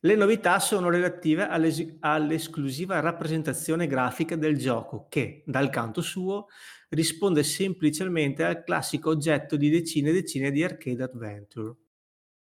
Le 0.00 0.14
novità 0.14 0.58
sono 0.58 0.90
relative 0.90 1.48
all'es- 1.48 1.96
all'esclusiva 2.00 3.00
rappresentazione 3.00 3.86
grafica 3.86 4.36
del 4.36 4.58
gioco 4.58 5.06
che, 5.08 5.42
dal 5.46 5.70
canto 5.70 6.02
suo, 6.02 6.48
risponde 6.90 7.42
semplicemente 7.42 8.44
al 8.44 8.62
classico 8.62 9.08
oggetto 9.08 9.56
di 9.56 9.70
decine 9.70 10.10
e 10.10 10.12
decine 10.12 10.50
di 10.50 10.62
arcade 10.62 11.02
adventure. 11.02 11.74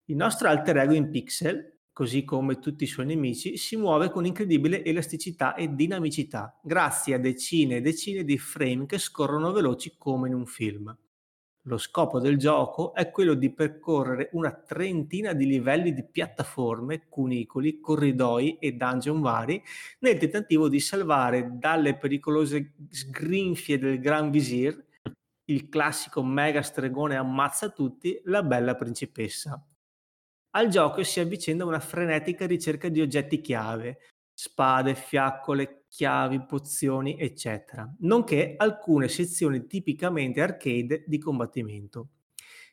Il 0.06 0.16
nostro 0.16 0.48
alter 0.48 0.78
ego 0.78 0.94
in 0.94 1.10
pixel, 1.10 1.78
così 1.92 2.24
come 2.24 2.58
tutti 2.58 2.82
i 2.82 2.88
suoi 2.88 3.06
nemici, 3.06 3.56
si 3.56 3.76
muove 3.76 4.10
con 4.10 4.26
incredibile 4.26 4.84
elasticità 4.84 5.54
e 5.54 5.74
dinamicità, 5.74 6.58
grazie 6.60 7.14
a 7.14 7.18
decine 7.18 7.76
e 7.76 7.80
decine 7.80 8.24
di 8.24 8.36
frame 8.36 8.86
che 8.86 8.98
scorrono 8.98 9.52
veloci 9.52 9.94
come 9.96 10.26
in 10.26 10.34
un 10.34 10.46
film. 10.46 10.96
Lo 11.68 11.76
scopo 11.76 12.18
del 12.18 12.38
gioco 12.38 12.94
è 12.94 13.10
quello 13.10 13.34
di 13.34 13.52
percorrere 13.52 14.30
una 14.32 14.52
trentina 14.52 15.34
di 15.34 15.44
livelli 15.44 15.92
di 15.92 16.02
piattaforme, 16.02 17.08
cunicoli, 17.10 17.78
corridoi 17.78 18.56
e 18.58 18.72
dungeon 18.72 19.20
vari 19.20 19.62
nel 19.98 20.16
tentativo 20.16 20.70
di 20.70 20.80
salvare 20.80 21.58
dalle 21.58 21.98
pericolose 21.98 22.72
sgrinfie 22.88 23.78
del 23.78 24.00
Gran 24.00 24.30
Visir, 24.30 24.82
il 25.44 25.68
classico 25.68 26.22
mega 26.22 26.62
stregone 26.62 27.16
ammazza 27.16 27.68
tutti, 27.68 28.18
la 28.24 28.42
bella 28.42 28.74
principessa. 28.74 29.62
Al 30.52 30.68
gioco 30.68 31.02
si 31.02 31.20
avvicenda 31.20 31.66
una 31.66 31.80
frenetica 31.80 32.46
ricerca 32.46 32.88
di 32.88 33.02
oggetti 33.02 33.42
chiave, 33.42 33.98
spade, 34.40 34.94
fiaccole, 34.94 35.86
chiavi, 35.88 36.44
pozioni, 36.46 37.18
eccetera, 37.18 37.92
nonché 38.02 38.54
alcune 38.56 39.08
sezioni 39.08 39.66
tipicamente 39.66 40.40
arcade 40.40 41.02
di 41.08 41.18
combattimento. 41.18 42.10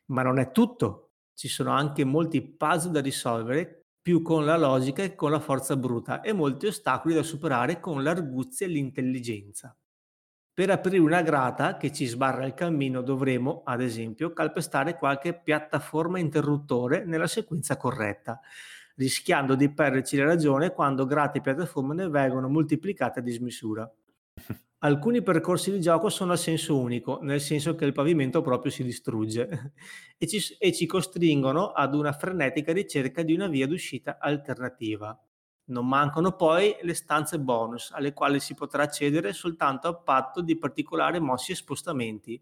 Ma 0.06 0.22
non 0.22 0.38
è 0.38 0.52
tutto, 0.52 1.14
ci 1.34 1.48
sono 1.48 1.72
anche 1.72 2.04
molti 2.04 2.40
puzzle 2.40 2.92
da 2.92 3.00
risolvere 3.00 3.86
più 4.00 4.22
con 4.22 4.44
la 4.44 4.56
logica 4.56 5.02
che 5.02 5.16
con 5.16 5.32
la 5.32 5.40
forza 5.40 5.76
bruta 5.76 6.20
e 6.20 6.32
molti 6.32 6.66
ostacoli 6.66 7.14
da 7.14 7.24
superare 7.24 7.80
con 7.80 8.00
l'arguzia 8.04 8.64
e 8.64 8.70
l'intelligenza. 8.70 9.76
Per 10.54 10.70
aprire 10.70 11.02
una 11.02 11.22
grata 11.22 11.76
che 11.78 11.90
ci 11.90 12.06
sbarra 12.06 12.46
il 12.46 12.54
cammino 12.54 13.02
dovremo, 13.02 13.62
ad 13.64 13.82
esempio, 13.82 14.32
calpestare 14.32 14.96
qualche 14.96 15.34
piattaforma 15.36 16.20
interruttore 16.20 17.04
nella 17.04 17.26
sequenza 17.26 17.76
corretta, 17.76 18.40
rischiando 18.96 19.54
di 19.54 19.72
perderci 19.72 20.16
la 20.16 20.24
ragione 20.24 20.72
quando 20.72 21.06
grate 21.06 21.40
piattaforme 21.40 21.94
ne 21.94 22.08
vengono 22.08 22.48
moltiplicate 22.48 23.20
a 23.20 23.22
dismisura. 23.22 23.90
Alcuni 24.80 25.22
percorsi 25.22 25.70
di 25.70 25.80
gioco 25.80 26.10
sono 26.10 26.32
a 26.32 26.36
senso 26.36 26.78
unico, 26.78 27.18
nel 27.22 27.40
senso 27.40 27.74
che 27.74 27.86
il 27.86 27.92
pavimento 27.92 28.42
proprio 28.42 28.70
si 28.70 28.84
distrugge 28.84 29.72
e 30.18 30.26
ci, 30.26 30.54
e 30.58 30.72
ci 30.72 30.86
costringono 30.86 31.72
ad 31.72 31.94
una 31.94 32.12
frenetica 32.12 32.72
ricerca 32.72 33.22
di 33.22 33.32
una 33.32 33.48
via 33.48 33.66
d'uscita 33.66 34.18
alternativa. 34.18 35.18
Non 35.68 35.88
mancano 35.88 36.36
poi 36.36 36.76
le 36.82 36.94
stanze 36.94 37.40
bonus, 37.40 37.90
alle 37.90 38.12
quali 38.12 38.38
si 38.38 38.54
potrà 38.54 38.84
accedere 38.84 39.32
soltanto 39.32 39.88
a 39.88 39.94
patto 39.94 40.40
di 40.40 40.56
particolari 40.56 41.18
mossi 41.18 41.52
e 41.52 41.56
spostamenti. 41.56 42.40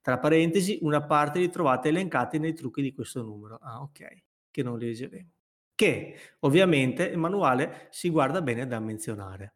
Tra 0.00 0.18
parentesi, 0.18 0.78
una 0.82 1.04
parte 1.04 1.38
li 1.38 1.50
trovate 1.50 1.88
elencati 1.88 2.38
nei 2.38 2.54
trucchi 2.54 2.82
di 2.82 2.92
questo 2.92 3.22
numero. 3.22 3.58
Ah, 3.62 3.82
ok, 3.82 4.22
che 4.50 4.62
non 4.62 4.78
leggeremo 4.78 5.37
che 5.78 6.16
ovviamente 6.40 7.04
il 7.04 7.18
manuale 7.18 7.86
si 7.90 8.10
guarda 8.10 8.42
bene 8.42 8.66
da 8.66 8.80
menzionare. 8.80 9.54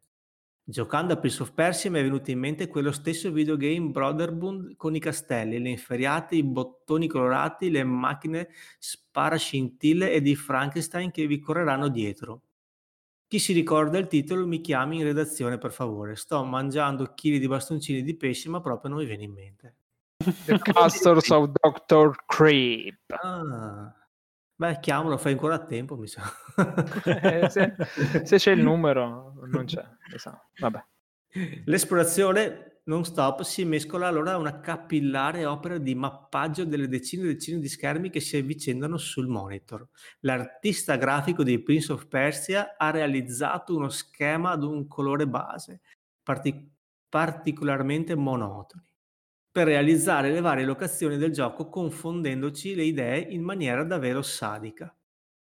Giocando 0.62 1.14
a 1.14 1.16
Prince 1.16 1.42
of 1.42 1.52
Persia 1.52 1.90
mi 1.90 1.98
è 1.98 2.02
venuto 2.04 2.30
in 2.30 2.38
mente 2.38 2.68
quello 2.68 2.92
stesso 2.92 3.32
videogame 3.32 3.90
Brotherhood 3.90 4.76
con 4.76 4.94
i 4.94 5.00
castelli, 5.00 5.58
le 5.58 5.70
inferriate, 5.70 6.36
i 6.36 6.44
bottoni 6.44 7.08
colorati, 7.08 7.72
le 7.72 7.82
macchine 7.82 8.50
sparascintille 8.78 10.12
e 10.12 10.20
di 10.20 10.36
Frankenstein 10.36 11.10
che 11.10 11.26
vi 11.26 11.40
correranno 11.40 11.88
dietro. 11.88 12.42
Chi 13.26 13.40
si 13.40 13.52
ricorda 13.52 13.98
il 13.98 14.06
titolo 14.06 14.46
mi 14.46 14.60
chiami 14.60 14.98
in 14.98 15.02
redazione 15.02 15.58
per 15.58 15.72
favore. 15.72 16.14
Sto 16.14 16.44
mangiando 16.44 17.14
chili 17.14 17.40
di 17.40 17.48
bastoncini 17.48 18.00
di 18.00 18.14
pesce 18.14 18.48
ma 18.48 18.60
proprio 18.60 18.90
non 18.90 19.00
mi 19.00 19.06
viene 19.06 19.24
in 19.24 19.32
mente. 19.32 19.74
The 20.46 20.56
Castles 20.60 21.28
of 21.30 21.50
Dr. 21.50 22.14
Creep. 22.26 22.94
Ah. 23.08 23.96
Beh, 24.62 24.78
chiamalo, 24.78 25.18
fai 25.18 25.32
ancora 25.32 25.56
a 25.56 25.64
tempo, 25.64 25.96
mi 25.96 26.06
sa. 26.06 26.22
eh, 27.04 27.50
se, 27.50 27.74
se, 28.22 28.36
c'è 28.36 28.52
il 28.52 28.62
numero, 28.62 29.34
non 29.50 29.64
c'è. 29.64 29.84
Vabbè. 30.60 30.84
L'esplorazione 31.64 32.82
non 32.84 33.04
stop 33.04 33.42
si 33.42 33.64
mescola 33.64 34.06
allora 34.06 34.34
a 34.34 34.36
una 34.36 34.60
capillare 34.60 35.46
opera 35.46 35.78
di 35.78 35.96
mappaggio 35.96 36.64
delle 36.64 36.86
decine 36.86 37.24
e 37.24 37.32
decine 37.32 37.58
di 37.58 37.66
schermi 37.66 38.08
che 38.08 38.20
si 38.20 38.36
avvicendano 38.36 38.98
sul 38.98 39.26
monitor. 39.26 39.88
L'artista 40.20 40.94
grafico 40.94 41.42
di 41.42 41.60
Prince 41.60 41.92
of 41.92 42.06
Persia 42.06 42.76
ha 42.76 42.92
realizzato 42.92 43.74
uno 43.74 43.88
schema 43.88 44.50
ad 44.50 44.62
un 44.62 44.86
colore 44.86 45.26
base, 45.26 45.80
partic- 46.22 46.68
particolarmente 47.08 48.14
monotoni 48.14 48.91
per 49.52 49.66
realizzare 49.66 50.32
le 50.32 50.40
varie 50.40 50.64
locazioni 50.64 51.18
del 51.18 51.30
gioco 51.30 51.68
confondendoci 51.68 52.74
le 52.74 52.84
idee 52.84 53.18
in 53.18 53.42
maniera 53.42 53.84
davvero 53.84 54.22
sadica. 54.22 54.92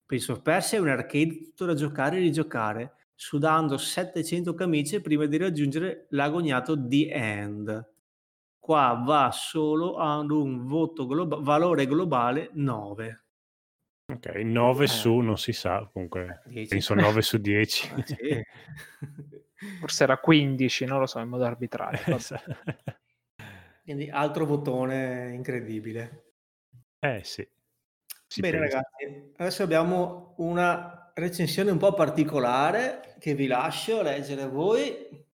Prince 0.05 0.33
of 0.33 0.43
Persia 0.43 0.77
è 0.77 0.81
un 0.83 0.89
arcade 0.89 1.41
tutto 1.41 1.65
da 1.65 1.75
giocare 1.75 2.17
e 2.17 2.21
rigiocare, 2.21 2.93
sudando 3.15 3.79
700 3.79 4.53
camicie 4.53 5.01
prima 5.01 5.25
di 5.25 5.39
raggiungere 5.39 6.07
l'agognato 6.11 6.77
The 6.87 7.09
End. 7.11 7.91
Qua 8.59 9.03
va 9.05 9.31
solo 9.33 9.97
ad 9.97 10.31
un 10.31 10.67
voto 10.67 11.07
globa- 11.07 11.39
valore 11.41 11.87
globale 11.87 12.51
9. 12.53 13.25
Ok, 14.13 14.27
9 14.27 14.85
eh. 14.85 14.89
su 14.89 15.17
non 15.17 15.39
si 15.39 15.53
sa, 15.53 15.89
comunque 15.91 16.43
10. 16.47 16.69
penso 16.69 16.95
9 16.95 17.23
su 17.23 17.39
10. 17.39 17.93
Ah, 17.97 18.05
sì. 18.05 19.79
Forse 19.81 20.03
era 20.03 20.19
15, 20.19 20.85
non 20.85 20.99
lo 20.99 21.07
so, 21.07 21.19
in 21.19 21.29
modo 21.29 21.45
arbitrario. 21.45 22.19
Quindi 23.87 24.11
altro 24.11 24.45
votone 24.47 25.33
incredibile. 25.33 26.33
Eh 26.99 27.21
sì. 27.23 27.49
Si 28.27 28.41
Bene 28.41 28.59
pensa. 28.59 28.79
ragazzi, 28.79 29.33
adesso 29.37 29.63
abbiamo 29.63 30.35
una 30.39 31.13
recensione 31.15 31.71
un 31.71 31.79
po' 31.79 31.95
particolare 31.95 33.15
che 33.21 33.37
vi 33.37 33.47
lascio 33.47 34.03
leggere 34.03 34.49
voi. 34.49 35.25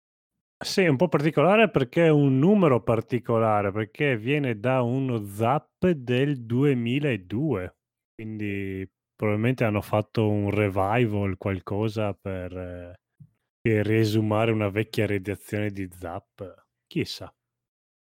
Sì, 0.62 0.86
un 0.86 0.97
po' 0.97 1.08
particolare 1.08 1.70
perché 1.70 2.05
è 2.05 2.10
un 2.10 2.39
numero 2.39 2.82
particolare, 2.82 3.72
perché 3.72 4.18
viene 4.18 4.60
da 4.60 4.82
uno 4.82 5.24
zap 5.24 5.89
del 5.89 6.44
2002, 6.44 7.76
quindi 8.14 8.86
probabilmente 9.16 9.64
hanno 9.64 9.81
fatto 9.81 10.28
un 10.28 10.50
revival, 10.50 11.39
qualcosa 11.39 12.12
per, 12.12 12.55
eh, 12.55 13.00
per 13.62 13.86
riesumare 13.86 14.52
una 14.52 14.68
vecchia 14.68 15.06
redazione 15.06 15.70
di 15.70 15.89
zap, 15.90 16.66
chissà. 16.86 17.34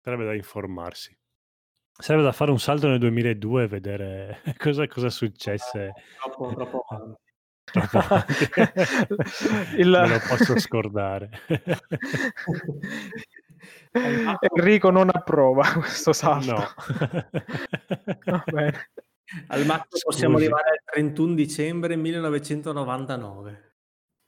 Sarebbe 0.03 0.25
da 0.25 0.35
informarsi. 0.35 1.17
Sarebbe 1.93 2.25
da 2.25 2.33
fare 2.33 2.51
un 2.51 2.59
salto 2.59 2.89
nel 2.89 2.99
2002 2.99 3.63
e 3.63 3.69
vedere 3.69 4.41
cosa, 4.59 4.89
cosa 4.89 5.11
successe. 5.11 5.93
Troppo, 6.21 6.53
troppo 6.55 6.85
Troppo 7.65 8.01
Il... 9.79 9.89
Me 9.89 10.09
lo 10.09 10.19
posso 10.29 10.59
scordare. 10.59 11.31
Enrico 14.41 14.91
non 14.91 15.09
approva 15.13 15.71
questo 15.75 16.13
salto. 16.13 16.75
No. 18.25 18.43
Al 19.47 19.65
massimo 19.65 20.01
possiamo 20.05 20.39
arrivare 20.39 20.71
al 20.71 20.81
31 20.85 21.35
dicembre 21.35 21.95
1999. 21.95 23.72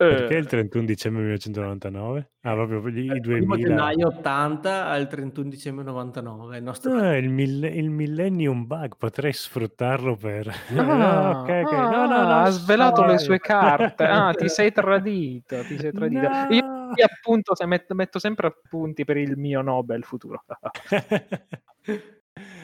Perché 0.09 0.35
il 0.35 0.47
31 0.47 0.83
eh. 0.83 0.87
dicembre 0.87 1.23
1999? 1.23 2.31
Ah, 2.43 2.55
proprio 2.55 2.87
i, 2.89 3.07
i 3.17 3.21
2000. 3.21 3.57
gennaio 3.57 4.07
80 4.09 4.87
al 4.87 5.09
31 5.09 5.49
dicembre 5.49 5.85
99. 5.85 6.57
Il, 6.57 6.63
nostro... 6.63 6.95
ah, 6.97 7.17
il, 7.17 7.29
mill- 7.29 7.65
il, 7.65 7.91
Millennium 7.91 8.67
Bug, 8.67 8.97
potrei 8.97 9.33
sfruttarlo 9.33 10.17
per... 10.17 10.49
Ah, 10.77 11.41
okay, 11.43 11.65
okay. 11.65 11.79
No, 11.79 12.07
no, 12.07 12.23
no, 12.23 12.41
ha 12.43 12.51
svelato 12.51 13.03
so. 13.03 13.07
le 13.07 13.19
sue 13.19 13.39
carte. 13.39 14.05
Ah, 14.05 14.33
ti 14.33 14.49
sei 14.49 14.73
tradito, 14.73 15.63
ti 15.63 15.79
sei 15.79 15.93
tradito. 15.93 16.29
No. 16.29 16.47
Io, 16.51 16.65
appunto 17.05 17.53
metto, 17.67 17.95
metto 17.95 18.19
sempre 18.19 18.47
appunti 18.49 19.05
per 19.05 19.17
il 19.17 19.37
mio 19.37 19.63
Nobel 19.63 20.05
futuro. 20.05 20.45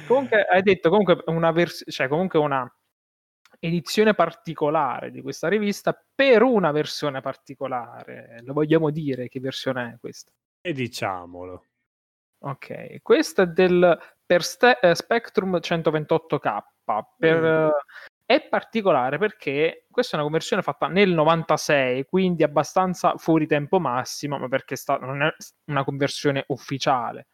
comunque 0.06 0.42
hai 0.42 0.62
detto 0.62 0.88
comunque 0.88 1.22
una 1.26 1.52
versione, 1.52 1.92
cioè 1.92 2.08
comunque 2.08 2.38
una 2.38 2.70
edizione 3.60 4.14
particolare 4.14 5.10
di 5.10 5.20
questa 5.20 5.48
rivista 5.48 5.96
per 6.14 6.42
una 6.42 6.72
versione 6.72 7.20
particolare. 7.20 8.40
Lo 8.42 8.54
vogliamo 8.54 8.90
dire 8.90 9.28
che 9.28 9.38
versione 9.38 9.92
è 9.94 9.98
questa? 9.98 10.32
E 10.60 10.72
diciamolo. 10.72 11.66
Ok, 12.42 13.02
questo 13.02 13.42
è 13.42 13.46
del 13.46 13.98
per 14.24 14.42
ste- 14.42 14.78
eh, 14.80 14.94
Spectrum 14.94 15.58
128K. 15.60 16.62
Per, 17.16 17.40
mm. 17.40 17.68
È 18.24 18.48
particolare 18.48 19.18
perché 19.18 19.86
questa 19.90 20.12
è 20.12 20.14
una 20.14 20.24
conversione 20.24 20.62
fatta 20.62 20.86
nel 20.86 21.10
96, 21.10 22.04
quindi 22.06 22.42
abbastanza 22.42 23.16
fuori 23.16 23.46
tempo 23.46 23.78
massimo, 23.78 24.38
ma 24.38 24.48
perché 24.48 24.76
sta- 24.76 24.98
non 24.98 25.22
è 25.22 25.32
una 25.66 25.84
conversione 25.84 26.44
ufficiale. 26.48 27.26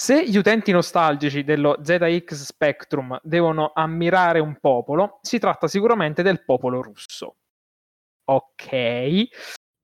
Se 0.00 0.26
gli 0.26 0.38
utenti 0.38 0.72
nostalgici 0.72 1.44
dello 1.44 1.76
ZX 1.82 2.32
Spectrum 2.32 3.20
devono 3.22 3.72
ammirare 3.74 4.38
un 4.38 4.58
popolo, 4.58 5.18
si 5.20 5.38
tratta 5.38 5.68
sicuramente 5.68 6.22
del 6.22 6.42
popolo 6.42 6.80
russo. 6.80 7.36
Ok, 8.24 9.24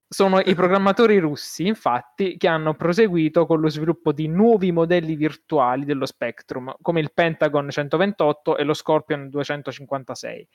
sono 0.09 0.39
i 0.39 0.55
programmatori 0.55 1.19
russi, 1.19 1.67
infatti, 1.67 2.35
che 2.37 2.47
hanno 2.47 2.73
proseguito 2.73 3.45
con 3.45 3.59
lo 3.59 3.69
sviluppo 3.69 4.11
di 4.11 4.27
nuovi 4.27 4.71
modelli 4.71 5.15
virtuali 5.15 5.85
dello 5.85 6.07
Spectrum, 6.07 6.73
come 6.81 6.99
il 6.99 7.13
Pentagon 7.13 7.69
128 7.69 8.57
e 8.57 8.63
lo 8.63 8.73
Scorpion 8.73 9.29
256, 9.29 10.47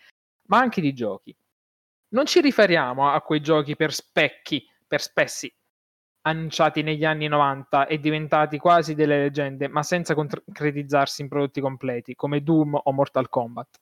ma 0.49 0.59
anche 0.59 0.81
di 0.81 0.93
giochi. 0.93 1.37
Non 2.09 2.27
ci 2.27 2.41
riferiamo 2.41 3.13
a 3.13 3.23
quei 3.23 3.41
giochi 3.41 3.77
per 3.77 3.93
specchi, 3.93 4.67
per 4.89 5.01
spessi, 5.01 5.55
annunciati 6.23 6.83
negli 6.83 7.05
anni 7.05 7.28
90 7.28 7.86
e 7.86 7.99
diventati 7.99 8.59
quasi 8.59 8.94
delle 8.94 9.18
leggende, 9.18 9.68
ma 9.68 9.83
senza 9.83 10.15
concretizzarsi 10.15 11.23
in 11.23 11.28
prodotti 11.28 11.60
completi, 11.60 12.15
come 12.15 12.42
Doom 12.42 12.81
o 12.83 12.92
Mortal 12.92 13.28
Kombat. 13.28 13.81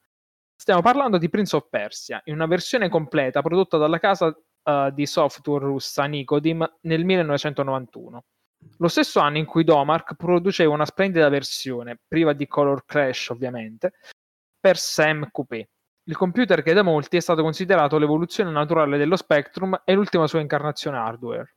Stiamo 0.56 0.82
parlando 0.82 1.18
di 1.18 1.28
Prince 1.28 1.56
of 1.56 1.68
Persia, 1.70 2.20
in 2.24 2.34
una 2.34 2.46
versione 2.46 2.88
completa 2.88 3.40
prodotta 3.40 3.78
dalla 3.78 3.98
casa 3.98 4.26
uh, 4.26 4.90
di 4.90 5.06
software 5.06 5.64
russa 5.64 6.04
Nicodim 6.04 6.70
nel 6.82 7.04
1991. 7.04 8.24
Lo 8.76 8.88
stesso 8.88 9.20
anno 9.20 9.38
in 9.38 9.46
cui 9.46 9.64
Domark 9.64 10.14
produceva 10.16 10.74
una 10.74 10.84
splendida 10.84 11.28
versione, 11.30 11.98
priva 12.06 12.34
di 12.34 12.46
color 12.46 12.84
crash 12.84 13.30
ovviamente, 13.30 13.94
per 14.58 14.76
Sam 14.76 15.30
Coupé. 15.30 15.70
Il 16.04 16.16
computer 16.16 16.62
che 16.62 16.74
da 16.74 16.82
molti 16.82 17.16
è 17.16 17.20
stato 17.20 17.42
considerato 17.42 17.96
l'evoluzione 17.96 18.50
naturale 18.50 18.98
dello 18.98 19.16
Spectrum 19.16 19.80
e 19.84 19.94
l'ultima 19.94 20.26
sua 20.26 20.40
incarnazione 20.40 20.98
hardware. 20.98 21.54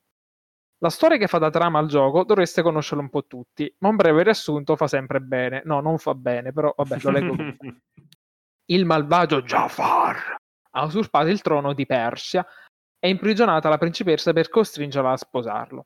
La 0.83 0.89
storia 0.89 1.15
che 1.15 1.27
fa 1.27 1.37
da 1.37 1.49
trama 1.49 1.79
al 1.79 1.87
gioco 1.87 2.25
dovreste 2.25 2.61
conoscerlo 2.61 3.01
un 3.01 3.09
po' 3.09 3.25
tutti, 3.25 3.73
ma 3.79 3.87
un 3.87 3.95
breve 3.95 4.21
riassunto 4.21 4.75
fa 4.75 4.87
sempre 4.87 5.21
bene. 5.21 5.61
No, 5.63 5.79
non 5.79 5.97
fa 5.97 6.13
bene, 6.13 6.51
però 6.51 6.73
vabbè, 6.75 6.97
lo 7.03 7.09
leggo. 7.09 7.35
il 8.67 8.85
malvagio 8.85 9.41
Jafar 9.43 10.35
ha 10.71 10.83
usurpato 10.83 11.29
il 11.29 11.41
trono 11.41 11.71
di 11.71 11.85
Persia 11.85 12.45
è 12.99 13.07
imprigionata 13.07 13.69
la 13.69 13.77
principessa 13.77 14.33
per 14.33 14.49
costringerla 14.49 15.11
a 15.11 15.17
sposarlo. 15.17 15.85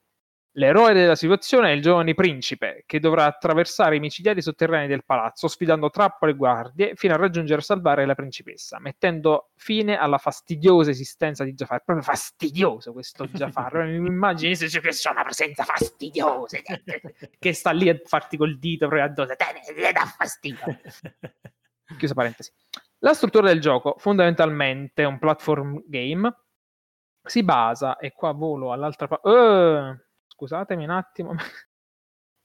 L'eroe 0.57 0.93
della 0.93 1.15
situazione 1.15 1.69
è 1.69 1.73
il 1.73 1.83
giovane 1.83 2.15
principe, 2.15 2.83
che 2.87 2.99
dovrà 2.99 3.25
attraversare 3.25 3.95
i 3.95 3.99
micidiali 3.99 4.41
sotterranei 4.41 4.87
del 4.87 5.05
palazzo, 5.05 5.47
sfidando 5.47 5.91
trappole 5.91 6.31
e 6.31 6.35
guardie, 6.35 6.95
fino 6.95 7.13
a 7.13 7.17
raggiungere 7.17 7.61
e 7.61 7.63
salvare 7.63 8.07
la 8.07 8.15
principessa, 8.15 8.79
mettendo 8.79 9.51
fine 9.55 9.97
alla 9.97 10.17
fastidiosa 10.17 10.89
esistenza 10.89 11.43
di 11.43 11.53
Jafar. 11.53 11.83
Proprio 11.83 12.03
fastidioso 12.03 12.91
questo 12.91 13.27
Jafar. 13.27 13.85
Mi 13.85 14.07
immagini 14.07 14.55
se 14.55 14.67
c'è 14.67 15.11
una 15.11 15.23
presenza 15.23 15.63
fastidiosa 15.63 16.57
che 17.37 17.53
sta 17.53 17.69
lì 17.69 17.89
a 17.89 17.99
farti 18.03 18.35
col 18.35 18.57
dito 18.57 18.87
proprio 18.87 19.07
addosso. 19.07 19.35
Te 19.35 19.73
ne 19.75 19.91
dà 19.91 20.05
fastidio. 20.05 20.79
Chiusa 21.97 22.15
parentesi. 22.15 22.51
La 22.99 23.13
struttura 23.13 23.47
del 23.49 23.61
gioco, 23.61 23.95
fondamentalmente, 23.99 25.03
è 25.03 25.05
un 25.05 25.19
platform 25.19 25.83
game 25.85 26.35
si 27.27 27.43
basa, 27.43 27.97
e 27.97 28.13
qua 28.13 28.31
volo 28.31 28.71
all'altra 28.71 29.07
parte. 29.07 29.29
Uh, 29.29 30.06
scusatemi 30.37 30.83
un 30.83 30.91
attimo. 30.91 31.33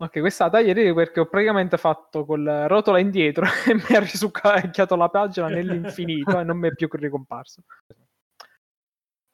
ok, 0.03 0.21
questa 0.21 0.45
la 0.45 0.51
taglierei 0.51 0.95
perché 0.95 1.21
ho 1.21 1.27
praticamente 1.27 1.77
fatto 1.77 2.25
col 2.25 2.65
rotola 2.67 2.99
indietro 2.99 3.45
e 3.69 3.75
mi 3.75 3.95
ha 3.95 4.01
risucchiato 4.01 4.97
la 4.97 5.11
pagina 5.11 5.49
nell'infinito 5.49 6.41
e 6.41 6.45
non 6.45 6.57
mi 6.57 6.69
è 6.69 6.75
più 6.75 6.89
ricomparso. 6.91 7.62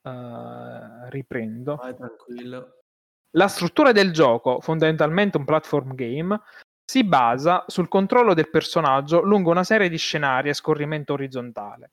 Uh, 0.02 1.08
riprendo. 1.08 1.76
Vai 1.76 1.94
tranquillo. 1.94 2.72
La 3.32 3.48
struttura 3.48 3.92
del 3.92 4.10
gioco, 4.10 4.60
fondamentalmente 4.60 5.36
un 5.36 5.44
platform 5.44 5.94
game, 5.94 6.40
si 6.82 7.04
basa 7.04 7.64
sul 7.66 7.86
controllo 7.86 8.32
del 8.32 8.48
personaggio 8.48 9.20
lungo 9.20 9.50
una 9.50 9.64
serie 9.64 9.90
di 9.90 9.98
scenari 9.98 10.48
a 10.48 10.54
scorrimento 10.54 11.12
orizzontale 11.12 11.90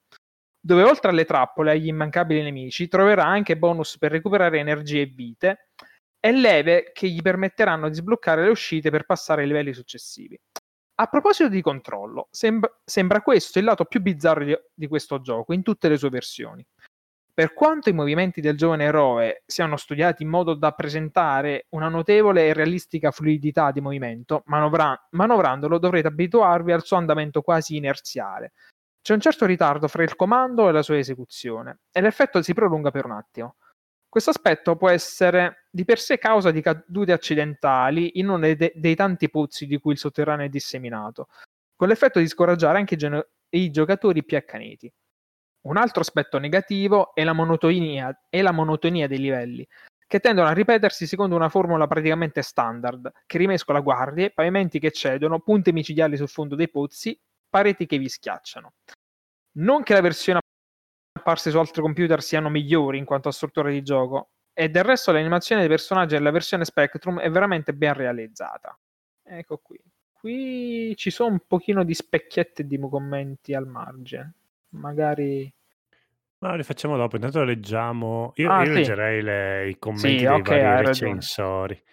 dove 0.65 0.81
oltre 0.81 1.11
alle 1.11 1.25
trappole 1.25 1.71
e 1.71 1.75
agli 1.75 1.87
immancabili 1.87 2.41
nemici 2.41 2.87
troverà 2.87 3.23
anche 3.23 3.55
bonus 3.55 3.99
per 3.99 4.09
recuperare 4.09 4.57
energie 4.57 5.01
e 5.01 5.05
vite 5.05 5.67
e 6.25 6.31
leve 6.31 6.89
che 6.91 7.07
gli 7.07 7.21
permetteranno 7.21 7.87
di 7.87 7.93
sbloccare 7.93 8.43
le 8.43 8.49
uscite 8.49 8.89
per 8.89 9.05
passare 9.05 9.43
ai 9.43 9.47
livelli 9.47 9.73
successivi. 9.73 10.35
A 10.95 11.05
proposito 11.05 11.49
di 11.49 11.61
controllo, 11.61 12.29
sembra, 12.31 12.75
sembra 12.83 13.21
questo 13.21 13.59
il 13.59 13.65
lato 13.65 13.85
più 13.85 14.01
bizzarro 14.01 14.43
di, 14.43 14.57
di 14.73 14.87
questo 14.87 15.21
gioco 15.21 15.53
in 15.53 15.61
tutte 15.61 15.87
le 15.87 15.97
sue 15.97 16.09
versioni. 16.09 16.65
Per 17.31 17.53
quanto 17.53 17.89
i 17.89 17.93
movimenti 17.93 18.41
del 18.41 18.57
giovane 18.57 18.85
eroe 18.85 19.43
siano 19.45 19.77
studiati 19.77 20.23
in 20.23 20.29
modo 20.29 20.55
da 20.55 20.71
presentare 20.71 21.67
una 21.75 21.89
notevole 21.89 22.47
e 22.47 22.53
realistica 22.53 23.11
fluidità 23.11 23.69
di 23.69 23.81
movimento, 23.81 24.41
manovra- 24.45 24.99
manovrandolo 25.11 25.77
dovrete 25.77 26.07
abituarvi 26.07 26.71
al 26.71 26.83
suo 26.83 26.97
andamento 26.97 27.43
quasi 27.43 27.75
inerziale, 27.75 28.53
c'è 28.99 29.13
un 29.13 29.19
certo 29.19 29.45
ritardo 29.45 29.87
fra 29.87 30.01
il 30.01 30.15
comando 30.15 30.69
e 30.69 30.71
la 30.71 30.81
sua 30.81 30.97
esecuzione, 30.97 31.81
e 31.91 32.01
l'effetto 32.01 32.41
si 32.41 32.55
prolunga 32.55 32.89
per 32.89 33.05
un 33.05 33.11
attimo. 33.11 33.57
Questo 34.15 34.31
aspetto 34.31 34.77
può 34.77 34.89
essere 34.89 35.65
di 35.69 35.83
per 35.83 35.99
sé 35.99 36.17
causa 36.17 36.49
di 36.49 36.61
cadute 36.61 37.11
accidentali 37.11 38.17
in 38.17 38.29
uno 38.29 38.39
dei, 38.39 38.55
de- 38.55 38.71
dei 38.73 38.95
tanti 38.95 39.29
pozzi 39.29 39.65
di 39.65 39.77
cui 39.77 39.91
il 39.91 39.97
sotterraneo 39.97 40.45
è 40.45 40.47
disseminato, 40.47 41.27
con 41.75 41.89
l'effetto 41.89 42.19
di 42.19 42.27
scoraggiare 42.29 42.77
anche 42.77 42.93
i, 42.93 42.97
geno- 42.97 43.27
i 43.49 43.69
giocatori 43.71 44.23
più 44.23 44.37
accaniti. 44.37 44.89
Un 45.63 45.75
altro 45.75 45.99
aspetto 45.99 46.37
negativo 46.37 47.13
è 47.13 47.25
la, 47.25 47.33
monotonia, 47.33 48.17
è 48.29 48.41
la 48.41 48.53
monotonia 48.53 49.05
dei 49.05 49.19
livelli, 49.19 49.67
che 50.07 50.21
tendono 50.21 50.47
a 50.47 50.53
ripetersi 50.53 51.07
secondo 51.07 51.35
una 51.35 51.49
formula 51.49 51.85
praticamente 51.85 52.41
standard, 52.41 53.11
che 53.25 53.37
rimescola 53.37 53.81
guardie, 53.81 54.31
pavimenti 54.31 54.79
che 54.79 54.91
cedono, 54.91 55.41
punti 55.41 55.73
micidiali 55.73 56.15
sul 56.15 56.29
fondo 56.29 56.55
dei 56.55 56.69
pozzi 56.69 57.19
pareti 57.49 57.85
che 57.85 57.97
vi 57.97 58.07
schiacciano. 58.07 58.75
Non 59.57 59.83
che 59.83 59.93
la 59.93 59.99
versione 59.99 60.39
apparse 61.25 61.49
su 61.49 61.57
altri 61.57 61.81
computer 61.81 62.21
siano 62.21 62.49
migliori 62.49 62.99
in 62.99 63.05
quanto 63.05 63.29
a 63.29 63.31
struttura 63.31 63.71
di 63.71 63.81
gioco, 63.81 64.29
e 64.53 64.69
del 64.69 64.83
resto 64.83 65.11
l'animazione 65.11 65.61
dei 65.61 65.69
personaggi 65.69 66.13
della 66.13 66.29
versione 66.29 66.65
Spectrum 66.65 67.19
è 67.19 67.31
veramente 67.31 67.73
ben 67.73 67.93
realizzata. 67.93 68.77
Ecco 69.23 69.57
qui. 69.57 69.81
Qui 70.13 70.93
ci 70.95 71.09
sono 71.09 71.31
un 71.31 71.39
pochino 71.47 71.83
di 71.83 71.93
specchietti 71.93 72.65
di 72.65 72.79
commenti 72.79 73.53
al 73.53 73.67
margine. 73.67 74.33
Magari... 74.69 75.51
Ma 76.39 76.55
li 76.55 76.63
facciamo 76.63 76.95
dopo, 76.95 77.15
intanto 77.15 77.43
leggiamo. 77.43 78.31
Io, 78.35 78.49
ah, 78.49 78.59
io 78.59 78.65
sì. 78.67 78.73
leggerei 78.73 79.21
le, 79.21 79.69
i 79.69 79.79
commenti 79.79 80.09
sì, 80.09 80.15
dei 80.17 80.27
okay, 80.27 80.61
vari 80.61 80.85
recensori. 80.85 81.83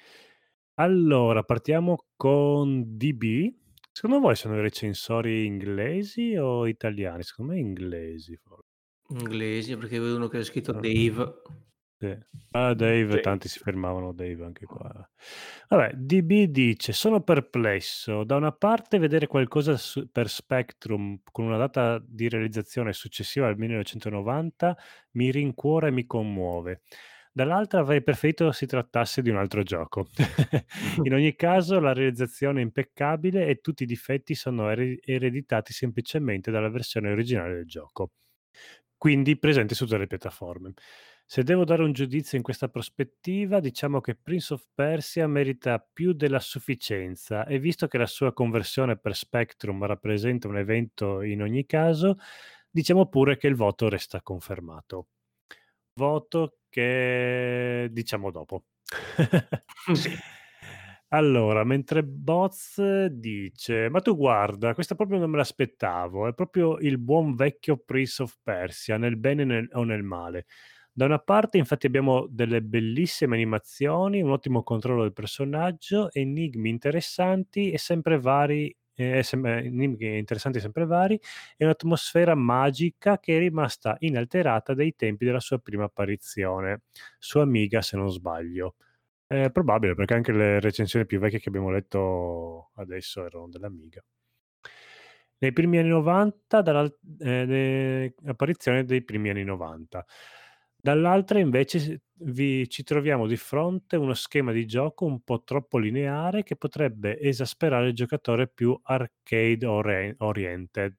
Allora, 0.75 1.43
partiamo 1.43 2.07
con 2.17 2.83
DB 2.97 3.61
Secondo 3.95 4.21
voi 4.21 4.37
sono 4.37 4.59
recensori 4.59 5.45
inglesi 5.45 6.35
o 6.35 6.67
italiani? 6.67 7.23
Secondo 7.23 7.53
me 7.53 7.59
inglesi 7.59 8.35
forse. 8.37 8.72
Inglesi, 9.19 9.77
perché 9.77 9.99
vedo 9.99 10.17
uno 10.17 10.29
che 10.29 10.39
ha 10.39 10.45
scritto 10.45 10.73
ah. 10.73 10.81
Dave. 10.81 11.43
Sì. 11.99 12.19
Ah, 12.51 12.75
Dave, 12.75 13.13
sì. 13.13 13.21
tanti 13.21 13.49
si 13.49 13.61
fermavano 13.61 14.13
Dave 14.13 14.45
anche 14.45 14.67
qua. 14.67 15.09
Vabbè, 15.69 15.93
DB 15.95 16.45
dice: 16.45 16.93
Sono 16.93 17.23
perplesso. 17.23 18.25
Da 18.25 18.37
una 18.37 18.53
parte, 18.53 18.99
vedere 18.99 19.27
qualcosa 19.27 19.77
su- 19.77 20.11
per 20.11 20.29
Spectrum 20.29 21.21
con 21.31 21.45
una 21.45 21.57
data 21.57 22.03
di 22.05 22.29
realizzazione 22.29 22.93
successiva 22.93 23.47
al 23.47 23.57
1990 23.57 24.77
mi 25.13 25.31
rincuora 25.31 25.87
e 25.87 25.93
mi 25.93 26.05
commuove. 26.05 26.83
Dall'altra 27.35 27.81
avrei 27.81 28.03
preferito 28.03 28.53
si 28.53 28.67
trattasse 28.67 29.23
di 29.23 29.31
un 29.31 29.37
altro 29.37 29.63
gioco. 29.63 30.09
In 31.05 31.15
ogni 31.15 31.35
caso 31.35 31.81
la 31.81 31.95
realizzazione 31.95 32.61
è 32.61 32.63
impeccabile 32.63 33.47
e 33.47 33.61
tutti 33.61 33.85
i 33.85 33.87
difetti 33.87 34.35
sono 34.35 34.69
ereditati 34.69 35.73
semplicemente 35.73 36.51
dalla 36.51 36.69
versione 36.69 37.11
originale 37.11 37.55
del 37.55 37.67
gioco, 37.67 38.11
quindi 39.03 39.37
presente 39.37 39.75
su 39.75 39.85
tutte 39.85 39.99
le 39.99 40.07
piattaforme. 40.07 40.75
Se 41.27 41.43
devo 41.43 41.65
dare 41.65 41.83
un 41.83 41.91
giudizio 41.91 42.37
in 42.39 42.45
questa 42.45 42.69
prospettiva, 42.69 43.59
diciamo 43.59 44.01
che 44.01 44.15
Prince 44.15 44.55
of 44.55 44.65
Persia 44.73 45.27
merita 45.27 45.81
più 45.81 46.13
della 46.13 46.39
sufficienza 46.39 47.45
e 47.45 47.59
visto 47.59 47.89
che 47.89 47.99
la 47.99 48.07
sua 48.07 48.33
conversione 48.33 48.97
per 48.97 49.17
Spectrum 49.17 49.85
rappresenta 49.87 50.47
un 50.47 50.57
evento 50.57 51.21
in 51.23 51.43
ogni 51.43 51.67
caso, 51.67 52.17
diciamo 52.71 53.09
pure 53.09 53.37
che 53.37 53.49
il 53.49 53.57
voto 53.57 53.89
resta 53.89 54.23
confermato. 54.23 55.09
Voto 55.95 56.59
che 56.69 57.89
diciamo 57.91 58.31
dopo. 58.31 58.67
Sì. 59.95 60.11
Allora, 61.15 61.63
mentre 61.65 62.03
Boz 62.03 62.81
dice: 63.11 63.89
Ma 63.91 64.01
tu 64.01 64.17
guarda, 64.17 64.73
questa 64.73 64.95
proprio 64.95 65.19
non 65.19 65.29
me 65.31 65.37
l'aspettavo, 65.37 66.27
è 66.27 66.33
proprio 66.33 66.79
il 66.79 66.97
buon 66.99 67.35
vecchio 67.35 67.77
Prince 67.77 68.23
of 68.23 68.39
Persia, 68.43 68.97
nel 68.97 69.17
bene 69.19 69.45
nel- 69.45 69.69
o 69.73 69.85
nel 69.85 70.03
male. 70.03 70.47
Da 70.91 71.05
una 71.05 71.19
parte, 71.19 71.59
infatti, 71.59 71.87
abbiamo 71.87 72.27
delle 72.31 72.63
bellissime 72.63 73.35
animazioni, 73.37 74.23
un 74.23 74.31
ottimo 74.31 74.63
controllo 74.63 75.03
del 75.03 75.13
personaggio, 75.13 76.11
enigmi 76.13 76.71
interessanti 76.71 77.71
e 77.71 77.77
sempre 77.79 78.19
vari. 78.19 78.75
Eh, 78.95 79.23
enigmi 79.33 80.19
interessanti 80.19 80.59
e 80.59 80.61
sempre 80.61 80.85
vari, 80.87 81.19
e 81.57 81.65
un'atmosfera 81.65 82.35
magica 82.35 83.19
che 83.19 83.37
è 83.37 83.39
rimasta 83.39 83.97
inalterata 84.01 84.75
dai 84.75 84.95
tempi 84.95 85.25
della 85.25 85.41
sua 85.41 85.59
prima 85.59 85.85
apparizione, 85.85 86.83
su 87.19 87.39
Amiga 87.39 87.81
se 87.83 87.97
non 87.97 88.11
sbaglio. 88.11 88.75
È 89.33 89.51
probabile 89.51 89.95
perché 89.95 90.13
anche 90.13 90.31
le 90.31 90.61
recensioni 90.61 91.07
più 91.07 91.19
vecchie 91.19 91.39
che 91.39 91.49
abbiamo 91.49 91.71
letto 91.71 92.71
adesso 92.75 93.25
erano 93.25 93.49
dell'Amiga. 93.49 94.05
Nei 95.39 95.55
primi 95.55 95.79
anni 95.79 95.89
90, 95.89 96.61
dalla, 96.61 96.93
eh, 97.19 98.15
apparizione 98.27 98.85
dei 98.85 99.03
primi 99.03 99.31
anni 99.31 99.43
90. 99.43 100.05
Dall'altra 100.77 101.39
invece 101.39 102.03
vi, 102.13 102.69
ci 102.69 102.83
troviamo 102.83 103.27
di 103.27 103.37
fronte 103.37 103.97
a 103.97 104.01
uno 104.01 104.13
schema 104.13 104.53
di 104.53 104.67
gioco 104.67 105.07
un 105.07 105.23
po' 105.23 105.43
troppo 105.45 105.79
lineare 105.79 106.43
che 106.43 106.57
potrebbe 106.57 107.19
esasperare 107.19 107.89
il 107.89 107.95
giocatore 107.95 108.49
più 108.49 108.79
arcade 108.83 109.65
oriented 109.65 110.95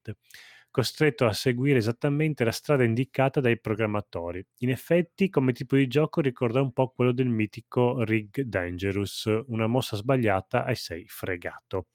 costretto 0.74 1.27
a 1.27 1.34
seguire 1.34 1.77
esattamente 1.77 2.43
la 2.43 2.52
strada 2.52 2.84
indicata 2.84 3.40
dai 3.40 3.60
programmatori. 3.60 4.43
In 4.61 4.72
effetti, 4.72 5.30
come 5.30 5.53
tipo 5.53 5.76
di 5.76 5.85
gioco 5.85 6.19
ricorda 6.19 6.61
un 6.61 6.74
po' 6.74 6.90
quello 6.90 7.11
del 7.11 7.30
mitico 7.30 8.02
Rig 8.03 8.42
Dangerous, 8.42 9.30
una 9.50 9.68
mossa 9.68 9.95
sbagliata 9.95 10.66
e 10.66 10.74
sei 10.74 11.06
fregato. 11.08 11.90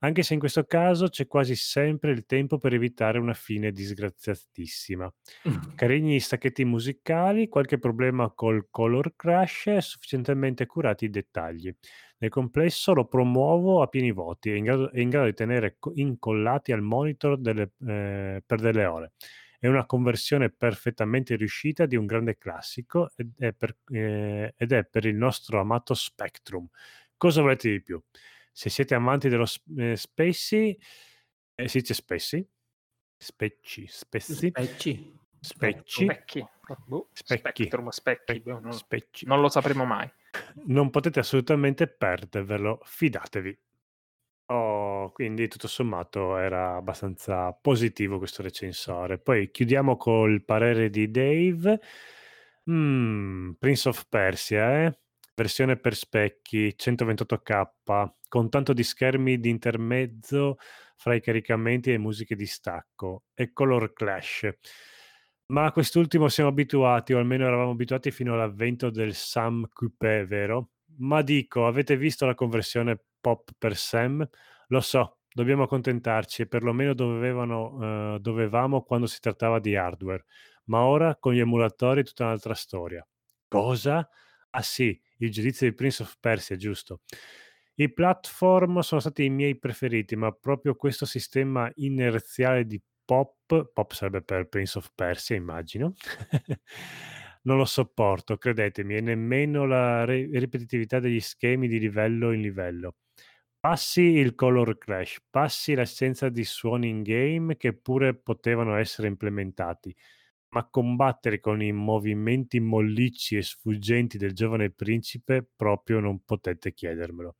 Anche 0.00 0.24
se 0.24 0.34
in 0.34 0.40
questo 0.40 0.64
caso 0.64 1.08
c'è 1.08 1.28
quasi 1.28 1.54
sempre 1.54 2.10
il 2.10 2.26
tempo 2.26 2.58
per 2.58 2.74
evitare 2.74 3.18
una 3.18 3.32
fine 3.32 3.70
disgraziatissima. 3.70 5.08
Carini 5.76 6.18
stacchetti 6.18 6.64
musicali, 6.64 7.48
qualche 7.48 7.78
problema 7.78 8.30
col 8.32 8.66
color 8.70 9.14
crash 9.14 9.68
e 9.68 9.80
sufficientemente 9.80 10.66
curati 10.66 11.04
i 11.04 11.10
dettagli. 11.10 11.72
Nel 12.24 12.32
complesso 12.32 12.94
lo 12.94 13.04
promuovo 13.04 13.82
a 13.82 13.86
pieni 13.86 14.10
voti, 14.10 14.50
è 14.50 14.54
in 14.54 14.64
grado, 14.64 14.90
è 14.90 14.98
in 14.98 15.10
grado 15.10 15.26
di 15.26 15.34
tenere 15.34 15.76
incollati 15.92 16.72
al 16.72 16.80
monitor 16.80 17.36
delle, 17.38 17.72
eh, 17.86 18.42
per 18.46 18.60
delle 18.60 18.86
ore. 18.86 19.12
È 19.58 19.66
una 19.66 19.84
conversione 19.84 20.48
perfettamente 20.48 21.36
riuscita 21.36 21.84
di 21.84 21.96
un 21.96 22.06
grande 22.06 22.38
classico 22.38 23.10
ed 23.14 23.32
è 23.36 23.52
per, 23.52 23.76
eh, 23.90 24.54
ed 24.56 24.72
è 24.72 24.84
per 24.84 25.04
il 25.04 25.16
nostro 25.16 25.60
amato 25.60 25.92
Spectrum. 25.92 26.66
Cosa 27.18 27.42
volete 27.42 27.70
di 27.70 27.82
più? 27.82 28.02
Se 28.50 28.70
siete 28.70 28.94
amanti 28.94 29.28
dello 29.28 29.46
eh, 29.76 29.94
Spacey, 29.94 30.78
eh, 31.56 31.68
si 31.68 31.80
dice 31.80 31.92
Spacey? 31.92 32.48
Specci, 33.18 33.86
Specci? 33.86 34.32
Specci. 34.32 35.18
Specci. 35.40 36.04
Specchi. 36.04 36.46
Boh, 36.86 37.10
Specchi. 37.12 37.64
Spectrum, 37.64 37.88
specchi. 37.90 38.40
Boh, 38.40 38.60
non, 38.60 38.72
Specci. 38.72 39.26
non 39.26 39.42
lo 39.42 39.50
sapremo 39.50 39.84
mai 39.84 40.10
non 40.66 40.90
potete 40.90 41.20
assolutamente 41.20 41.86
perdervelo, 41.86 42.80
fidatevi. 42.84 43.58
Oh, 44.46 45.10
quindi 45.12 45.48
tutto 45.48 45.68
sommato 45.68 46.36
era 46.36 46.76
abbastanza 46.76 47.52
positivo 47.52 48.18
questo 48.18 48.42
recensore. 48.42 49.18
Poi 49.18 49.50
chiudiamo 49.50 49.96
col 49.96 50.44
parere 50.44 50.90
di 50.90 51.10
Dave. 51.10 51.80
Mm, 52.70 53.52
Prince 53.58 53.88
of 53.88 54.06
Persia, 54.08 54.84
eh? 54.84 54.98
versione 55.34 55.76
per 55.76 55.94
specchi 55.94 56.74
128k 56.76 58.12
con 58.28 58.48
tanto 58.50 58.72
di 58.72 58.82
schermi 58.82 59.38
di 59.38 59.48
intermezzo 59.48 60.58
fra 60.96 61.14
i 61.14 61.20
caricamenti 61.20 61.92
e 61.92 61.98
musiche 61.98 62.36
di 62.36 62.46
stacco 62.46 63.24
e 63.34 63.52
color 63.52 63.92
clash 63.92 64.48
ma 65.46 65.66
a 65.66 65.72
quest'ultimo 65.72 66.28
siamo 66.28 66.50
abituati, 66.50 67.12
o 67.12 67.18
almeno 67.18 67.46
eravamo 67.46 67.72
abituati 67.72 68.10
fino 68.10 68.34
all'avvento 68.34 68.90
del 68.90 69.14
Sam 69.14 69.68
Coupé, 69.72 70.26
vero? 70.26 70.70
Ma 70.98 71.22
dico, 71.22 71.66
avete 71.66 71.96
visto 71.96 72.26
la 72.26 72.34
conversione 72.34 72.98
pop 73.20 73.50
per 73.58 73.76
Sam? 73.76 74.26
Lo 74.68 74.80
so, 74.80 75.18
dobbiamo 75.32 75.64
accontentarci 75.64 76.42
e 76.42 76.46
perlomeno 76.46 76.94
dovevano, 76.94 78.14
uh, 78.14 78.18
dovevamo 78.18 78.82
quando 78.82 79.06
si 79.06 79.20
trattava 79.20 79.58
di 79.58 79.76
hardware, 79.76 80.24
ma 80.66 80.84
ora 80.84 81.16
con 81.16 81.34
gli 81.34 81.40
emulatori 81.40 82.00
è 82.00 82.04
tutta 82.04 82.24
un'altra 82.24 82.54
storia. 82.54 83.06
Cosa? 83.48 84.08
Ah 84.50 84.62
sì, 84.62 84.98
il 85.18 85.30
giudizio 85.30 85.68
di 85.68 85.74
Prince 85.74 86.02
of 86.02 86.16
Persia, 86.20 86.56
giusto. 86.56 87.00
I 87.76 87.92
platform 87.92 88.78
sono 88.80 89.00
stati 89.00 89.24
i 89.24 89.30
miei 89.30 89.58
preferiti, 89.58 90.14
ma 90.14 90.30
proprio 90.30 90.76
questo 90.76 91.06
sistema 91.06 91.70
inerziale 91.74 92.64
di 92.66 92.80
pop, 93.04 93.72
pop 93.72 93.92
sarebbe 93.92 94.22
per 94.22 94.48
Prince 94.48 94.78
of 94.78 94.90
Persia, 94.94 95.36
immagino. 95.36 95.94
non 97.42 97.56
lo 97.58 97.64
sopporto, 97.64 98.36
credetemi, 98.36 98.96
e 98.96 99.00
nemmeno 99.00 99.66
la 99.66 100.04
re- 100.04 100.28
ripetitività 100.32 100.98
degli 101.00 101.20
schemi 101.20 101.68
di 101.68 101.78
livello 101.78 102.32
in 102.32 102.40
livello. 102.40 102.96
Passi 103.58 104.02
il 104.02 104.34
color 104.34 104.76
crash, 104.76 105.22
passi 105.30 105.74
l'essenza 105.74 106.28
di 106.28 106.44
suoni 106.44 106.88
in 106.88 107.02
game 107.02 107.56
che 107.56 107.74
pure 107.74 108.14
potevano 108.14 108.76
essere 108.76 109.08
implementati, 109.08 109.94
ma 110.50 110.68
combattere 110.68 111.40
con 111.40 111.62
i 111.62 111.72
movimenti 111.72 112.60
mollicci 112.60 113.36
e 113.36 113.42
sfuggenti 113.42 114.18
del 114.18 114.34
giovane 114.34 114.70
principe 114.70 115.46
proprio 115.56 116.00
non 116.00 116.22
potete 116.24 116.74
chiedermelo 116.74 117.36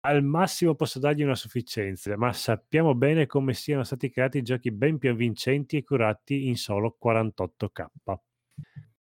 al 0.00 0.22
massimo 0.22 0.74
posso 0.74 0.98
dargli 0.98 1.22
una 1.22 1.34
sufficienza, 1.34 2.16
ma 2.16 2.32
sappiamo 2.32 2.94
bene 2.94 3.26
come 3.26 3.54
siano 3.54 3.82
stati 3.82 4.10
creati 4.10 4.42
giochi 4.42 4.70
ben 4.70 4.98
più 4.98 5.10
avvincenti 5.10 5.76
e 5.76 5.84
curati 5.84 6.46
in 6.46 6.56
solo 6.56 6.96
48k. 7.02 7.86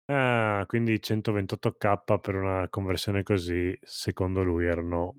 Ah, 0.06 0.64
quindi 0.66 1.00
128k 1.00 2.20
per 2.20 2.34
una 2.34 2.68
conversione 2.68 3.22
così, 3.22 3.76
secondo 3.82 4.42
lui, 4.42 4.66
erano 4.66 5.16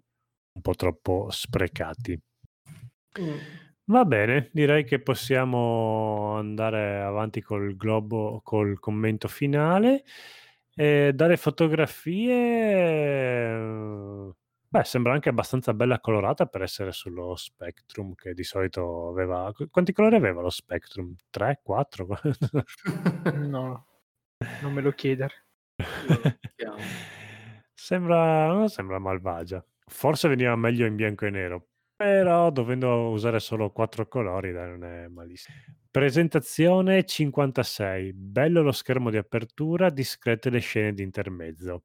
un 0.54 0.62
po' 0.62 0.76
troppo 0.76 1.28
sprecati. 1.30 2.20
Mm. 3.20 3.38
Va 3.88 4.04
bene, 4.06 4.50
direi 4.52 4.84
che 4.84 5.00
possiamo 5.00 6.36
andare 6.38 7.02
avanti 7.02 7.42
col 7.42 7.76
globo, 7.76 8.42
col 8.44 8.80
commento 8.80 9.28
finale. 9.28 10.04
E 10.74 11.12
dalle 11.14 11.38
fotografie 11.38 12.34
Beh, 14.76 14.84
sembra 14.84 15.14
anche 15.14 15.30
abbastanza 15.30 15.74
bella 15.74 16.02
colorata 16.02 16.48
per 16.48 16.62
essere 16.62 16.92
sullo 16.92 17.34
Spectrum, 17.38 18.14
che 18.14 18.34
di 18.34 18.44
solito 18.44 19.08
aveva... 19.08 19.50
Quanti 19.72 19.94
colori 19.94 20.18
aveva 20.18 20.42
lo 20.42 20.50
Spectrum? 20.50 21.16
3, 21.30 21.62
4? 21.64 22.08
no, 23.48 23.88
non 24.62 24.74
me 24.74 24.82
lo 24.82 24.92
chiedere. 24.92 25.46
sembra... 27.74 28.48
non 28.48 28.68
sembra 28.68 29.00
malvagia. 29.00 29.66
Forse 29.86 30.28
veniva 30.28 30.54
meglio 30.58 30.86
in 30.86 30.96
bianco 30.96 31.26
e 31.26 31.30
nero, 31.30 31.68
però 31.96 32.52
dovendo 32.52 33.12
usare 33.12 33.40
solo 33.40 33.72
quattro 33.72 34.10
colori 34.10 34.52
dai, 34.52 34.68
non 34.72 34.84
è 34.84 35.08
malissimo. 35.08 35.56
Presentazione 35.90 37.06
56. 37.06 38.12
Bello 38.12 38.62
lo 38.62 38.74
schermo 38.74 39.10
di 39.10 39.16
apertura, 39.16 39.90
discrete 39.90 40.50
le 40.50 40.60
scene 40.60 40.92
di 40.92 41.02
intermezzo. 41.02 41.84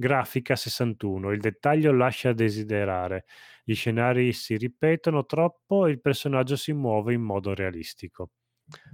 Grafica 0.00 0.54
61. 0.54 1.32
Il 1.32 1.40
dettaglio 1.40 1.90
lascia 1.90 2.32
desiderare. 2.32 3.24
Gli 3.64 3.74
scenari 3.74 4.32
si 4.32 4.56
ripetono 4.56 5.26
troppo 5.26 5.86
e 5.86 5.90
il 5.90 6.00
personaggio 6.00 6.54
si 6.54 6.72
muove 6.72 7.14
in 7.14 7.22
modo 7.22 7.52
realistico. 7.52 8.30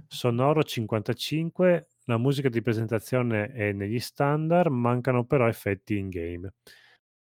Sonoro 0.07 0.63
55. 0.63 1.89
La 2.05 2.17
musica 2.17 2.49
di 2.49 2.63
presentazione 2.63 3.51
è 3.51 3.71
negli 3.71 3.99
standard, 3.99 4.71
mancano 4.71 5.25
però 5.25 5.47
effetti 5.47 5.95
in 5.95 6.09
game. 6.09 6.53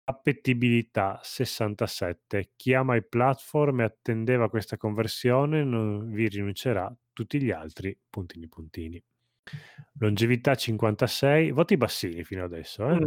Appetibilità 0.05 1.19
67. 1.21 2.51
Chi 2.55 2.73
ama 2.73 2.95
i 2.95 3.05
platform 3.05 3.81
e 3.81 3.83
attendeva 3.83 4.49
questa 4.49 4.77
conversione 4.77 5.65
non 5.65 6.09
vi 6.09 6.29
rinuncerà. 6.29 6.89
Tutti 7.11 7.41
gli 7.41 7.51
altri 7.51 7.99
puntini 8.09 8.47
puntini. 8.47 9.03
Longevità 9.99 10.55
56. 10.55 11.51
Voti 11.51 11.75
bassini 11.75 12.23
fino 12.23 12.45
adesso, 12.45 12.89
eh? 12.89 12.99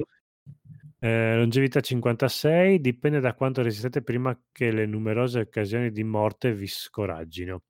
Eh, 1.02 1.34
longevità 1.34 1.80
56 1.80 2.78
dipende 2.80 3.20
da 3.20 3.32
quanto 3.34 3.62
resistete 3.62 4.02
prima 4.02 4.38
che 4.52 4.70
le 4.70 4.84
numerose 4.84 5.40
occasioni 5.40 5.90
di 5.90 6.04
morte 6.04 6.52
vi 6.52 6.66
scoraggino. 6.66 7.62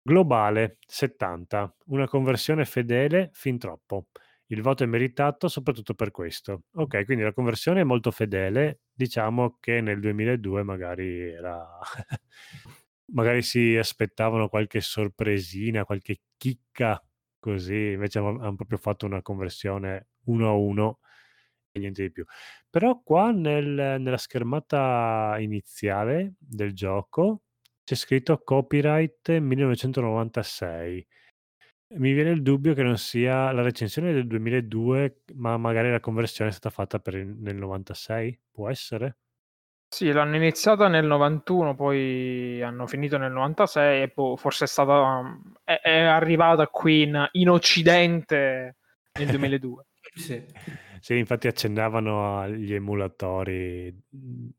Globale 0.00 0.78
70, 0.86 1.74
una 1.86 2.06
conversione 2.06 2.64
fedele 2.64 3.30
fin 3.32 3.58
troppo. 3.58 4.06
Il 4.46 4.62
voto 4.62 4.84
è 4.84 4.86
meritato 4.86 5.48
soprattutto 5.48 5.94
per 5.94 6.12
questo. 6.12 6.62
Ok, 6.74 7.04
quindi 7.04 7.24
la 7.24 7.32
conversione 7.32 7.80
è 7.80 7.84
molto 7.84 8.12
fedele, 8.12 8.82
diciamo 8.92 9.56
che 9.58 9.80
nel 9.80 9.98
2002 9.98 10.62
magari 10.62 11.30
era 11.30 11.66
magari 13.12 13.42
si 13.42 13.76
aspettavano 13.76 14.48
qualche 14.48 14.80
sorpresina, 14.80 15.84
qualche 15.84 16.20
chicca 16.36 17.02
così, 17.40 17.90
invece 17.92 18.20
hanno 18.20 18.54
proprio 18.54 18.78
fatto 18.78 19.04
una 19.06 19.22
conversione 19.22 20.08
uno 20.26 20.48
a 20.48 20.52
uno 20.52 21.00
niente 21.78 22.02
di 22.02 22.10
più. 22.10 22.24
Però 22.70 23.00
qua 23.02 23.30
nel, 23.30 23.96
nella 24.00 24.16
schermata 24.16 25.36
iniziale 25.38 26.34
del 26.38 26.72
gioco 26.74 27.42
c'è 27.84 27.94
scritto 27.94 28.38
copyright 28.42 29.38
1996. 29.38 31.06
Mi 31.94 32.12
viene 32.12 32.30
il 32.30 32.42
dubbio 32.42 32.74
che 32.74 32.82
non 32.82 32.98
sia 32.98 33.52
la 33.52 33.62
recensione 33.62 34.12
del 34.12 34.26
2002, 34.26 35.22
ma 35.34 35.56
magari 35.56 35.90
la 35.90 36.00
conversione 36.00 36.50
è 36.50 36.52
stata 36.52 36.74
fatta 36.74 36.98
per 36.98 37.14
il 37.14 37.28
nel 37.28 37.54
96? 37.56 38.40
Può 38.50 38.68
essere? 38.68 39.18
Sì, 39.88 40.10
l'hanno 40.10 40.34
iniziata 40.34 40.88
nel 40.88 41.06
91, 41.06 41.76
poi 41.76 42.60
hanno 42.60 42.86
finito 42.88 43.18
nel 43.18 43.30
96 43.30 44.02
e 44.02 44.08
poi 44.10 44.36
forse 44.36 44.64
è 44.64 44.66
stata 44.66 45.22
è 45.62 45.80
è 45.80 46.00
arrivata 46.00 46.66
qui 46.66 47.02
in 47.02 47.28
in 47.32 47.48
occidente 47.48 48.76
nel 49.18 49.28
2002. 49.30 49.86
Sì. 50.14 50.44
Sì, 51.06 51.18
infatti 51.18 51.46
accennavano 51.46 52.40
agli 52.40 52.74
emulatori, 52.74 53.96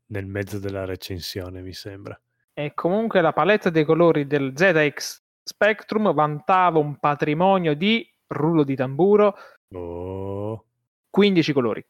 nel 0.06 0.24
mezzo 0.24 0.58
della 0.58 0.86
recensione, 0.86 1.60
mi 1.60 1.74
sembra. 1.74 2.18
E 2.54 2.72
comunque 2.72 3.20
la 3.20 3.34
palette 3.34 3.70
dei 3.70 3.84
colori 3.84 4.26
del 4.26 4.54
ZX 4.56 5.22
Spectrum 5.42 6.14
vantava 6.14 6.78
un 6.78 6.98
patrimonio 6.98 7.74
di, 7.74 8.10
rullo 8.28 8.64
di 8.64 8.74
tamburo 8.76 9.36
Oh. 9.74 10.64
15 11.10 11.52
colori. 11.52 11.84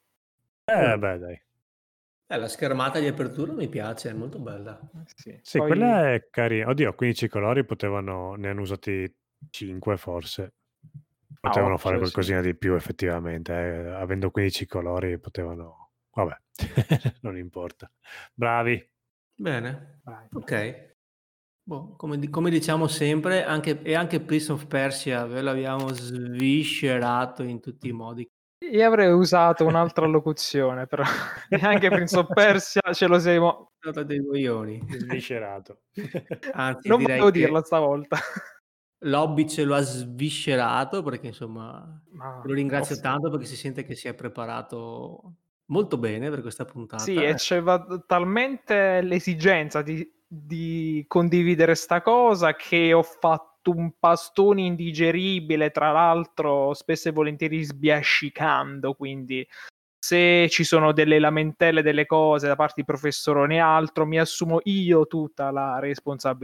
Eh 0.65 0.99
beh, 0.99 1.19
dai. 1.19 1.41
Eh, 2.27 2.37
la 2.37 2.49
schermata 2.49 2.99
di 2.99 3.07
apertura 3.07 3.53
mi 3.53 3.69
piace, 3.69 4.11
è 4.11 4.13
molto 4.13 4.41
bella. 4.41 4.77
Sì, 5.15 5.39
Sì, 5.41 5.59
poi 5.59 5.69
quella 5.69 6.13
è 6.15 6.27
carina. 6.31 6.69
Oddio, 6.71 6.95
15 6.95 7.29
colori 7.29 7.65
potevano 7.65 8.35
ne 8.35 8.49
hanno 8.49 8.63
usati 8.63 9.09
5 9.51 9.97
forse. 9.97 10.55
Ah, 11.41 11.49
Potevano 11.49 11.75
oh, 11.75 11.79
fare 11.79 11.95
sì, 11.95 12.01
qualcosina 12.01 12.41
di 12.41 12.57
più 12.57 12.75
effettivamente, 12.75 13.53
eh. 13.53 13.89
Avendo 13.91 14.31
15 14.31 14.67
colori 14.67 15.19
potevano 15.19 15.91
vabbè, 16.13 16.37
non 17.23 17.37
importa. 17.37 17.91
Bravi. 18.35 18.91
Bene, 19.35 20.01
Vai. 20.03 20.27
ok. 20.33 20.87
Boh, 21.63 21.95
come, 21.97 22.29
come 22.31 22.51
diciamo 22.51 22.87
sempre, 22.87 23.45
anche, 23.45 23.83
e 23.83 23.95
anche 23.95 24.21
Prince 24.21 24.53
of 24.53 24.67
Persia 24.67 25.27
ve 25.27 25.43
l'abbiamo 25.43 25.93
sviscerato 25.93 27.43
in 27.43 27.61
tutti 27.61 27.89
i 27.89 27.93
modi. 27.93 28.27
Io 28.71 28.87
avrei 28.87 29.13
usato 29.13 29.65
un'altra 29.65 30.07
locuzione, 30.07 30.87
però 30.87 31.05
e 31.49 31.57
anche 31.63 31.89
Prince 31.89 32.19
of 32.19 32.33
Persia 32.33 32.81
ce 32.93 33.07
lo 33.07 33.19
siamo 33.19 33.73
dei 34.05 34.25
coglioni. 34.25 34.83
Sviscerato. 34.89 35.83
Anzi, 36.53 36.89
non 36.89 36.99
direi 36.99 37.19
volevo 37.19 37.31
che 37.31 37.39
dirla 37.39 37.63
stavolta. 37.63 38.19
Lobby 39.03 39.49
ce 39.49 39.63
lo 39.65 39.75
ha 39.77 39.81
sviscerato 39.81 41.03
perché 41.03 41.29
insomma 41.29 42.03
Ma 42.11 42.31
lo 42.41 42.53
ringrazio 42.55 42.99
off 42.99 43.01
tanto 43.01 43.31
perché 43.31 43.47
si 43.47 43.57
sente 43.57 43.85
che 43.85 43.95
si 43.95 44.09
è 44.09 44.15
preparato 44.15 45.37
molto 45.67 45.99
bene 45.99 46.31
per 46.31 46.41
questa 46.41 46.65
Sì, 47.01 47.23
puntata. 47.23 47.23
e 47.23 47.35
c'era 47.37 47.85
talmente 48.07 49.01
l'esigenza 49.03 49.83
di 49.83 50.05
di 50.31 51.05
condividere 51.09 51.75
sta 51.75 52.03
cosa 52.03 52.55
che 52.55 52.93
ho 52.93 53.03
fatto 53.03 53.71
un 53.71 53.93
pastone 53.99 54.61
indigeribile, 54.63 55.71
tra 55.71 55.91
l'altro 55.91 56.75
spesso 56.75 57.09
e 57.09 57.13
volentieri 57.13 57.63
sbiascicando, 57.63 58.93
quindi 58.95 59.47
se 59.99 60.49
ci 60.51 60.65
sono 60.65 60.93
delle 60.93 61.19
lamentele, 61.21 61.83
delle 61.83 62.07
cose 62.07 62.49
da 62.49 62.57
parte 62.57 62.75
di 62.79 62.85
professorone 62.87 63.57
e 63.57 63.59
altro, 63.61 64.07
mi 64.07 64.19
assumo 64.19 64.61
io 64.65 65.07
tutta 65.07 65.51
la 65.53 65.79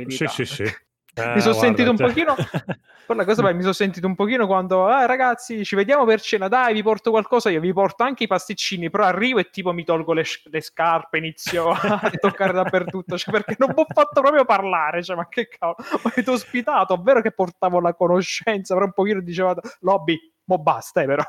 Sì, 0.09 0.27
responsabilità. 0.29 0.29
sì, 0.29 0.45
sì. 0.45 0.65
perché 0.65 0.87
Eh, 1.17 1.35
mi 1.35 1.41
sono 1.41 1.55
sentito 1.55 1.91
un 1.91 1.97
guarda, 1.97 2.13
pochino 2.13 2.35
cioè 2.51 2.77
poi 3.07 3.17
la 3.17 3.25
cosa 3.25 3.43
poi 3.43 3.55
mi 3.55 3.61
sono 3.61 3.73
sentito 3.73 4.07
un 4.07 4.15
pochino 4.15 4.47
quando 4.47 4.87
"Ah 4.87 5.05
ragazzi, 5.07 5.65
ci 5.65 5.77
vediamo 5.77 6.05
per 6.05 6.21
cena, 6.21 6.49
dai, 6.49 6.73
vi 6.75 6.83
porto 6.83 7.11
qualcosa 7.11 7.51
io, 7.51 7.61
vi 7.61 7.73
porto 7.73 8.03
anche 8.03 8.25
i 8.25 8.27
pasticcini", 8.27 8.91
però 8.91 9.05
arrivo 9.05 9.39
e 9.39 9.51
tipo 9.51 9.73
mi 9.73 9.85
tolgo 9.85 10.13
le 10.13 10.25
le 10.45 10.61
scarpe, 10.61 11.19
inizio 11.19 11.71
a 11.71 12.11
toccare 12.19 12.53
dappertutto, 12.53 13.17
cioè 13.19 13.33
perché 13.33 13.57
non 13.59 13.73
m'ho 13.77 13.87
fatto 13.93 14.21
proprio 14.23 14.45
parlare, 14.45 15.03
cioè 15.03 15.17
ma 15.17 15.29
che 15.29 15.49
cavolo, 15.49 15.77
m'avete 16.03 16.31
ospitato, 16.31 16.95
ovvero 16.95 17.21
che 17.21 17.31
portavo 17.31 17.79
la 17.81 17.95
conoscenza, 17.95 18.75
però 18.75 18.87
un 18.87 18.93
pochino 18.93 19.21
dicevate: 19.21 19.61
"Lobby, 19.81 20.19
mo 20.47 20.59
basta 20.59 21.03
eh, 21.03 21.07
però". 21.07 21.23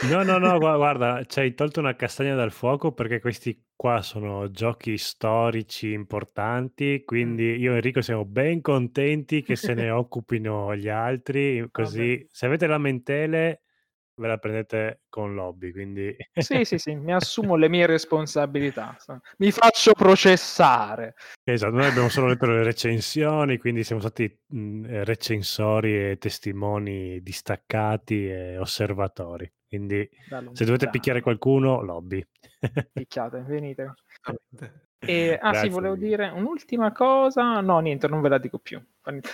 No, 0.00 0.22
no, 0.22 0.38
no, 0.38 0.58
gua 0.60 0.76
guarda, 0.76 1.24
ci 1.24 1.40
hai 1.40 1.54
tolto 1.54 1.80
una 1.80 1.96
castagna 1.96 2.36
dal 2.36 2.52
fuoco 2.52 2.92
perché 2.92 3.18
questi 3.18 3.66
qua 3.74 4.00
sono 4.00 4.48
giochi 4.48 4.96
storici 4.96 5.90
importanti, 5.90 7.02
quindi 7.04 7.56
io 7.56 7.72
e 7.72 7.76
Enrico 7.76 8.00
siamo 8.00 8.24
ben 8.24 8.60
contenti 8.60 9.42
che 9.42 9.56
se 9.56 9.74
ne 9.74 9.90
occupino 9.90 10.76
gli 10.76 10.88
altri, 10.88 11.66
Vabbè. 11.72 11.72
così 11.72 12.24
se 12.30 12.46
avete 12.46 12.68
lamentele 12.68 13.62
ve 14.18 14.28
la 14.28 14.36
prendete 14.38 15.02
con 15.08 15.34
Lobby, 15.34 15.72
quindi 15.72 16.14
Sì, 16.34 16.64
sì, 16.64 16.78
sì, 16.78 16.94
mi 16.94 17.12
assumo 17.12 17.56
le 17.56 17.68
mie 17.68 17.86
responsabilità, 17.86 18.96
sa 18.98 19.20
mi 19.38 19.50
faccio 19.50 19.92
processare. 19.92 21.14
Esatto, 21.44 21.74
noi 21.74 21.86
abbiamo 21.86 22.08
solo 22.08 22.28
letto 22.28 22.46
le 22.46 22.62
recensioni, 22.62 23.58
quindi 23.58 23.84
siamo 23.84 24.00
stati, 24.00 24.38
mhmm, 24.48 24.84
ehm, 24.84 25.04
recensori 25.04 26.10
e 26.10 26.18
testimoni 26.18 27.22
distaccati 27.22 28.28
e 28.28 28.58
osservatori. 28.58 29.50
Quindi 29.68 30.08
se 30.52 30.64
dovete 30.64 30.88
picchiare 30.88 31.20
qualcuno, 31.20 31.82
Lobby. 31.82 32.24
Picchiate, 32.92 33.44
venite. 33.46 33.94
E 35.00 35.38
ah 35.40 35.54
sì, 35.54 35.68
Grazie 35.68 35.70
volevo 35.70 35.94
mille. 35.94 36.06
dire 36.06 36.28
un'ultima 36.28 36.92
cosa 36.92 37.60
no 37.60 37.78
niente, 37.80 38.08
non 38.08 38.20
ve 38.20 38.28
la 38.28 38.38
dico 38.38 38.58
più. 38.58 38.82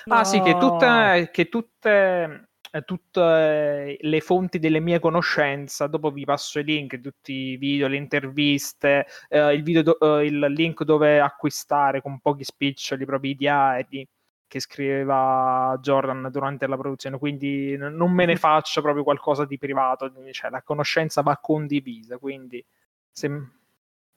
Ah 0.08 0.24
sì, 0.24 0.40
che 0.40 0.52
No! 0.52 0.58
tutte 0.58 1.30
che 1.32 1.48
tutte 1.48 2.48
tutte 2.82 3.96
le 4.00 4.20
fonti 4.20 4.58
delle 4.58 4.80
mie 4.80 4.98
conoscenza, 4.98 5.86
dopo 5.86 6.10
vi 6.10 6.24
passo 6.24 6.58
i 6.58 6.64
link, 6.64 7.00
tutti 7.00 7.32
i 7.32 7.56
video, 7.56 7.86
le 7.88 7.96
interviste, 7.96 9.06
ehm, 9.28 9.52
il 9.52 9.62
video 9.62 9.82
do 9.82 9.96
uhm, 10.00 10.22
il 10.24 10.38
link 10.52 10.82
dove 10.84 11.20
acquistare 11.20 12.00
con 12.02 12.18
pochi 12.20 12.44
spiccioli 12.44 13.02
i 13.02 13.06
propri 13.06 13.34
diari 13.34 14.06
che 14.46 14.60
scriveva 14.60 15.76
Jordan 15.80 16.28
durante 16.30 16.66
la 16.66 16.76
produzione, 16.76 17.18
quindi 17.18 17.76
n 17.76 17.94
non 17.96 18.12
me 18.12 18.24
ne 18.24 18.36
faccio 18.36 18.82
proprio 18.82 19.02
qualcosa 19.02 19.44
di 19.44 19.58
privato, 19.58 20.12
cioè 20.30 20.50
la 20.50 20.62
conoscenza 20.62 21.22
va 21.22 21.38
condivisa, 21.38 22.18
quindi 22.18 22.64
se 23.10 23.28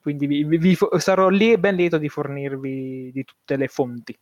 quindi 0.00 0.26
vi 0.26 0.44
vi 0.44 0.78
sarò 0.98 1.28
lì 1.28 1.58
ben 1.58 1.74
lieto 1.74 1.98
di 1.98 2.08
fornirvi 2.08 3.10
di 3.12 3.24
tutte 3.24 3.56
le 3.56 3.68
fonti. 3.68 4.16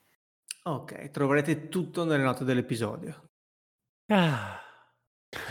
Okay, 0.64 1.10
troverete 1.10 1.68
tutto 1.68 2.04
nelle 2.04 2.24
note 2.24 2.44
dell'episodio. 2.44 3.28
Ah. 4.08 4.60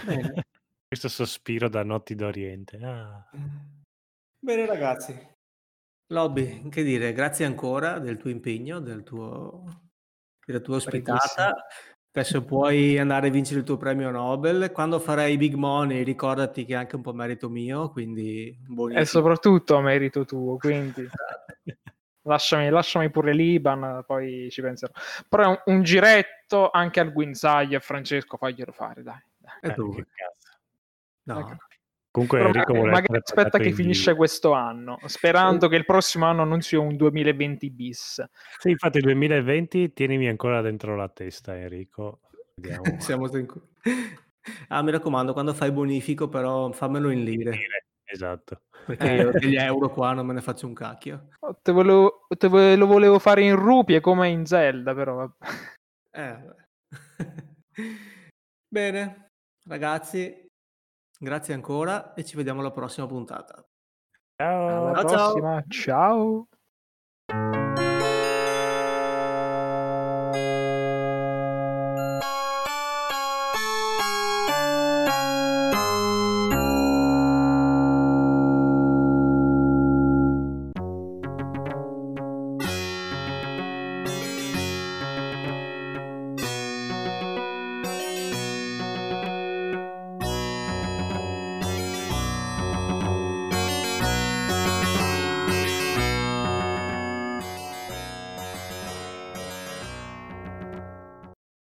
Bene. 0.06 0.44
Questo 0.88 1.10
sospiro 1.10 1.68
da 1.68 1.84
notti 1.84 2.16
d'Oriente. 2.16 2.78
Ah. 2.82 3.30
Bene 4.40 4.66
ragazzi. 4.66 5.34
Lobby, 6.14 6.70
che 6.70 6.84
dire, 6.84 7.12
grazie 7.14 7.46
ancora 7.46 8.00
del 8.00 8.18
tuo 8.18 8.30
impegno, 8.30 8.80
del 8.80 9.04
tuo 9.04 9.64
della 10.46 10.60
tua 10.60 10.76
ospitata. 10.78 11.56
Adesso 12.12 12.46
puoi 12.46 12.98
andare 12.98 13.28
a 13.28 13.32
vincere 13.32 13.60
il 13.60 13.66
tuo 13.66 13.76
premio 13.78 14.10
Nobel. 14.12 14.72
Quando 14.72 15.00
farai 15.00 15.34
i 15.34 15.38
big 15.38 15.56
money 15.56 16.04
ricordati 16.04 16.64
che 16.64 16.74
è 16.74 16.78
anche 16.78 16.96
un 16.96 17.02
po' 17.02 17.14
merito 17.14 17.50
mio, 17.50 17.90
quindi 17.90 18.58
E 18.94 19.06
soprattutto 19.06 19.82
merito 19.82 20.24
tuo, 20.24 20.58
quindi. 20.58 21.10
lasciami 22.26 22.70
lasciami 22.70 23.10
pure 23.10 23.34
l'IBAN, 23.34 24.04
poi 24.06 24.50
ci 24.52 24.62
penserò. 24.62 24.92
Però 25.30 25.50
un 25.50 25.76
un 25.76 25.84
giretto 25.84 26.70
anche 26.72 27.00
al 27.00 27.12
guinzaglio 27.12 27.78
a 27.78 27.82
Francesco 27.82 28.38
faglielo 28.38 28.72
fare 28.72 29.04
dai, 29.04 29.22
dai. 29.38 29.54
E 29.62 29.68
Eh, 29.68 29.74
che 29.74 30.08
cazzo. 30.16 30.58
No. 31.24 31.40
Ecco. 31.40 31.58
Comunque 32.12 32.38
Però 32.38 32.50
Enrico 32.50 32.74
magari 32.74 32.92
magari 32.92 33.18
aspetta 33.22 33.58
che 33.58 33.68
in 33.68 33.76
finisce 33.76 34.06
vivo. 34.12 34.18
questo 34.18 34.54
anno, 34.54 34.98
sperando 35.04 35.68
che 35.68 35.76
il 35.76 35.84
prossimo 35.84 36.26
anno 36.26 36.46
non 36.46 36.62
sia 36.62 36.80
un 36.80 36.96
2020 36.96 37.70
bis. 37.72 38.24
Sì, 38.58 38.70
infatti 38.70 39.00
il 39.00 39.04
2020 39.04 39.92
tienimi 39.92 40.30
ancora 40.30 40.62
dentro 40.62 40.96
la 40.96 41.10
testa 41.10 41.58
Enrico. 41.58 42.22
Siamo 43.00 43.28
tranqui 43.28 43.60
ah, 44.70 44.82
mi 44.82 44.92
raccomando 44.92 45.34
quando 45.34 45.54
fai 45.54 45.74
bonifico 45.74 46.30
però 46.30 46.72
fammelo 46.72 47.10
in 47.10 47.24
lire. 47.26 47.60
Esatto. 48.06 48.62
Perché 48.86 49.12
io 49.12 49.32
degli 49.32 49.56
euro 49.56 49.90
qua 49.90 50.14
non 50.14 50.28
me 50.28 50.34
ne 50.34 50.42
faccio 50.42 50.68
un 50.68 50.74
cacchio. 50.74 51.30
Oh, 51.40 51.58
te 51.62 51.72
volevo 51.72 52.28
te 52.38 52.48
ve 52.48 52.76
lo 52.76 52.86
volevo 52.86 53.18
fare 53.18 53.44
in 53.44 53.56
rupie 53.56 54.00
come 54.00 54.30
in 54.30 54.46
Zelda, 54.46 54.94
però. 54.94 55.28
Eh. 56.12 56.56
Bene, 58.68 59.32
ragazzi, 59.68 60.46
grazie 61.20 61.54
ancora 61.54 62.14
e 62.14 62.24
ci 62.24 62.36
vediamo 62.36 62.60
alla 62.60 62.72
prossima 62.72 63.08
puntata. 63.08 63.66
Ciao. 64.36 64.88
Alla 64.88 64.94
Ciao, 65.02 65.10
ciao. 65.10 65.32
prossima, 65.34 65.64
ciao. 65.68 67.65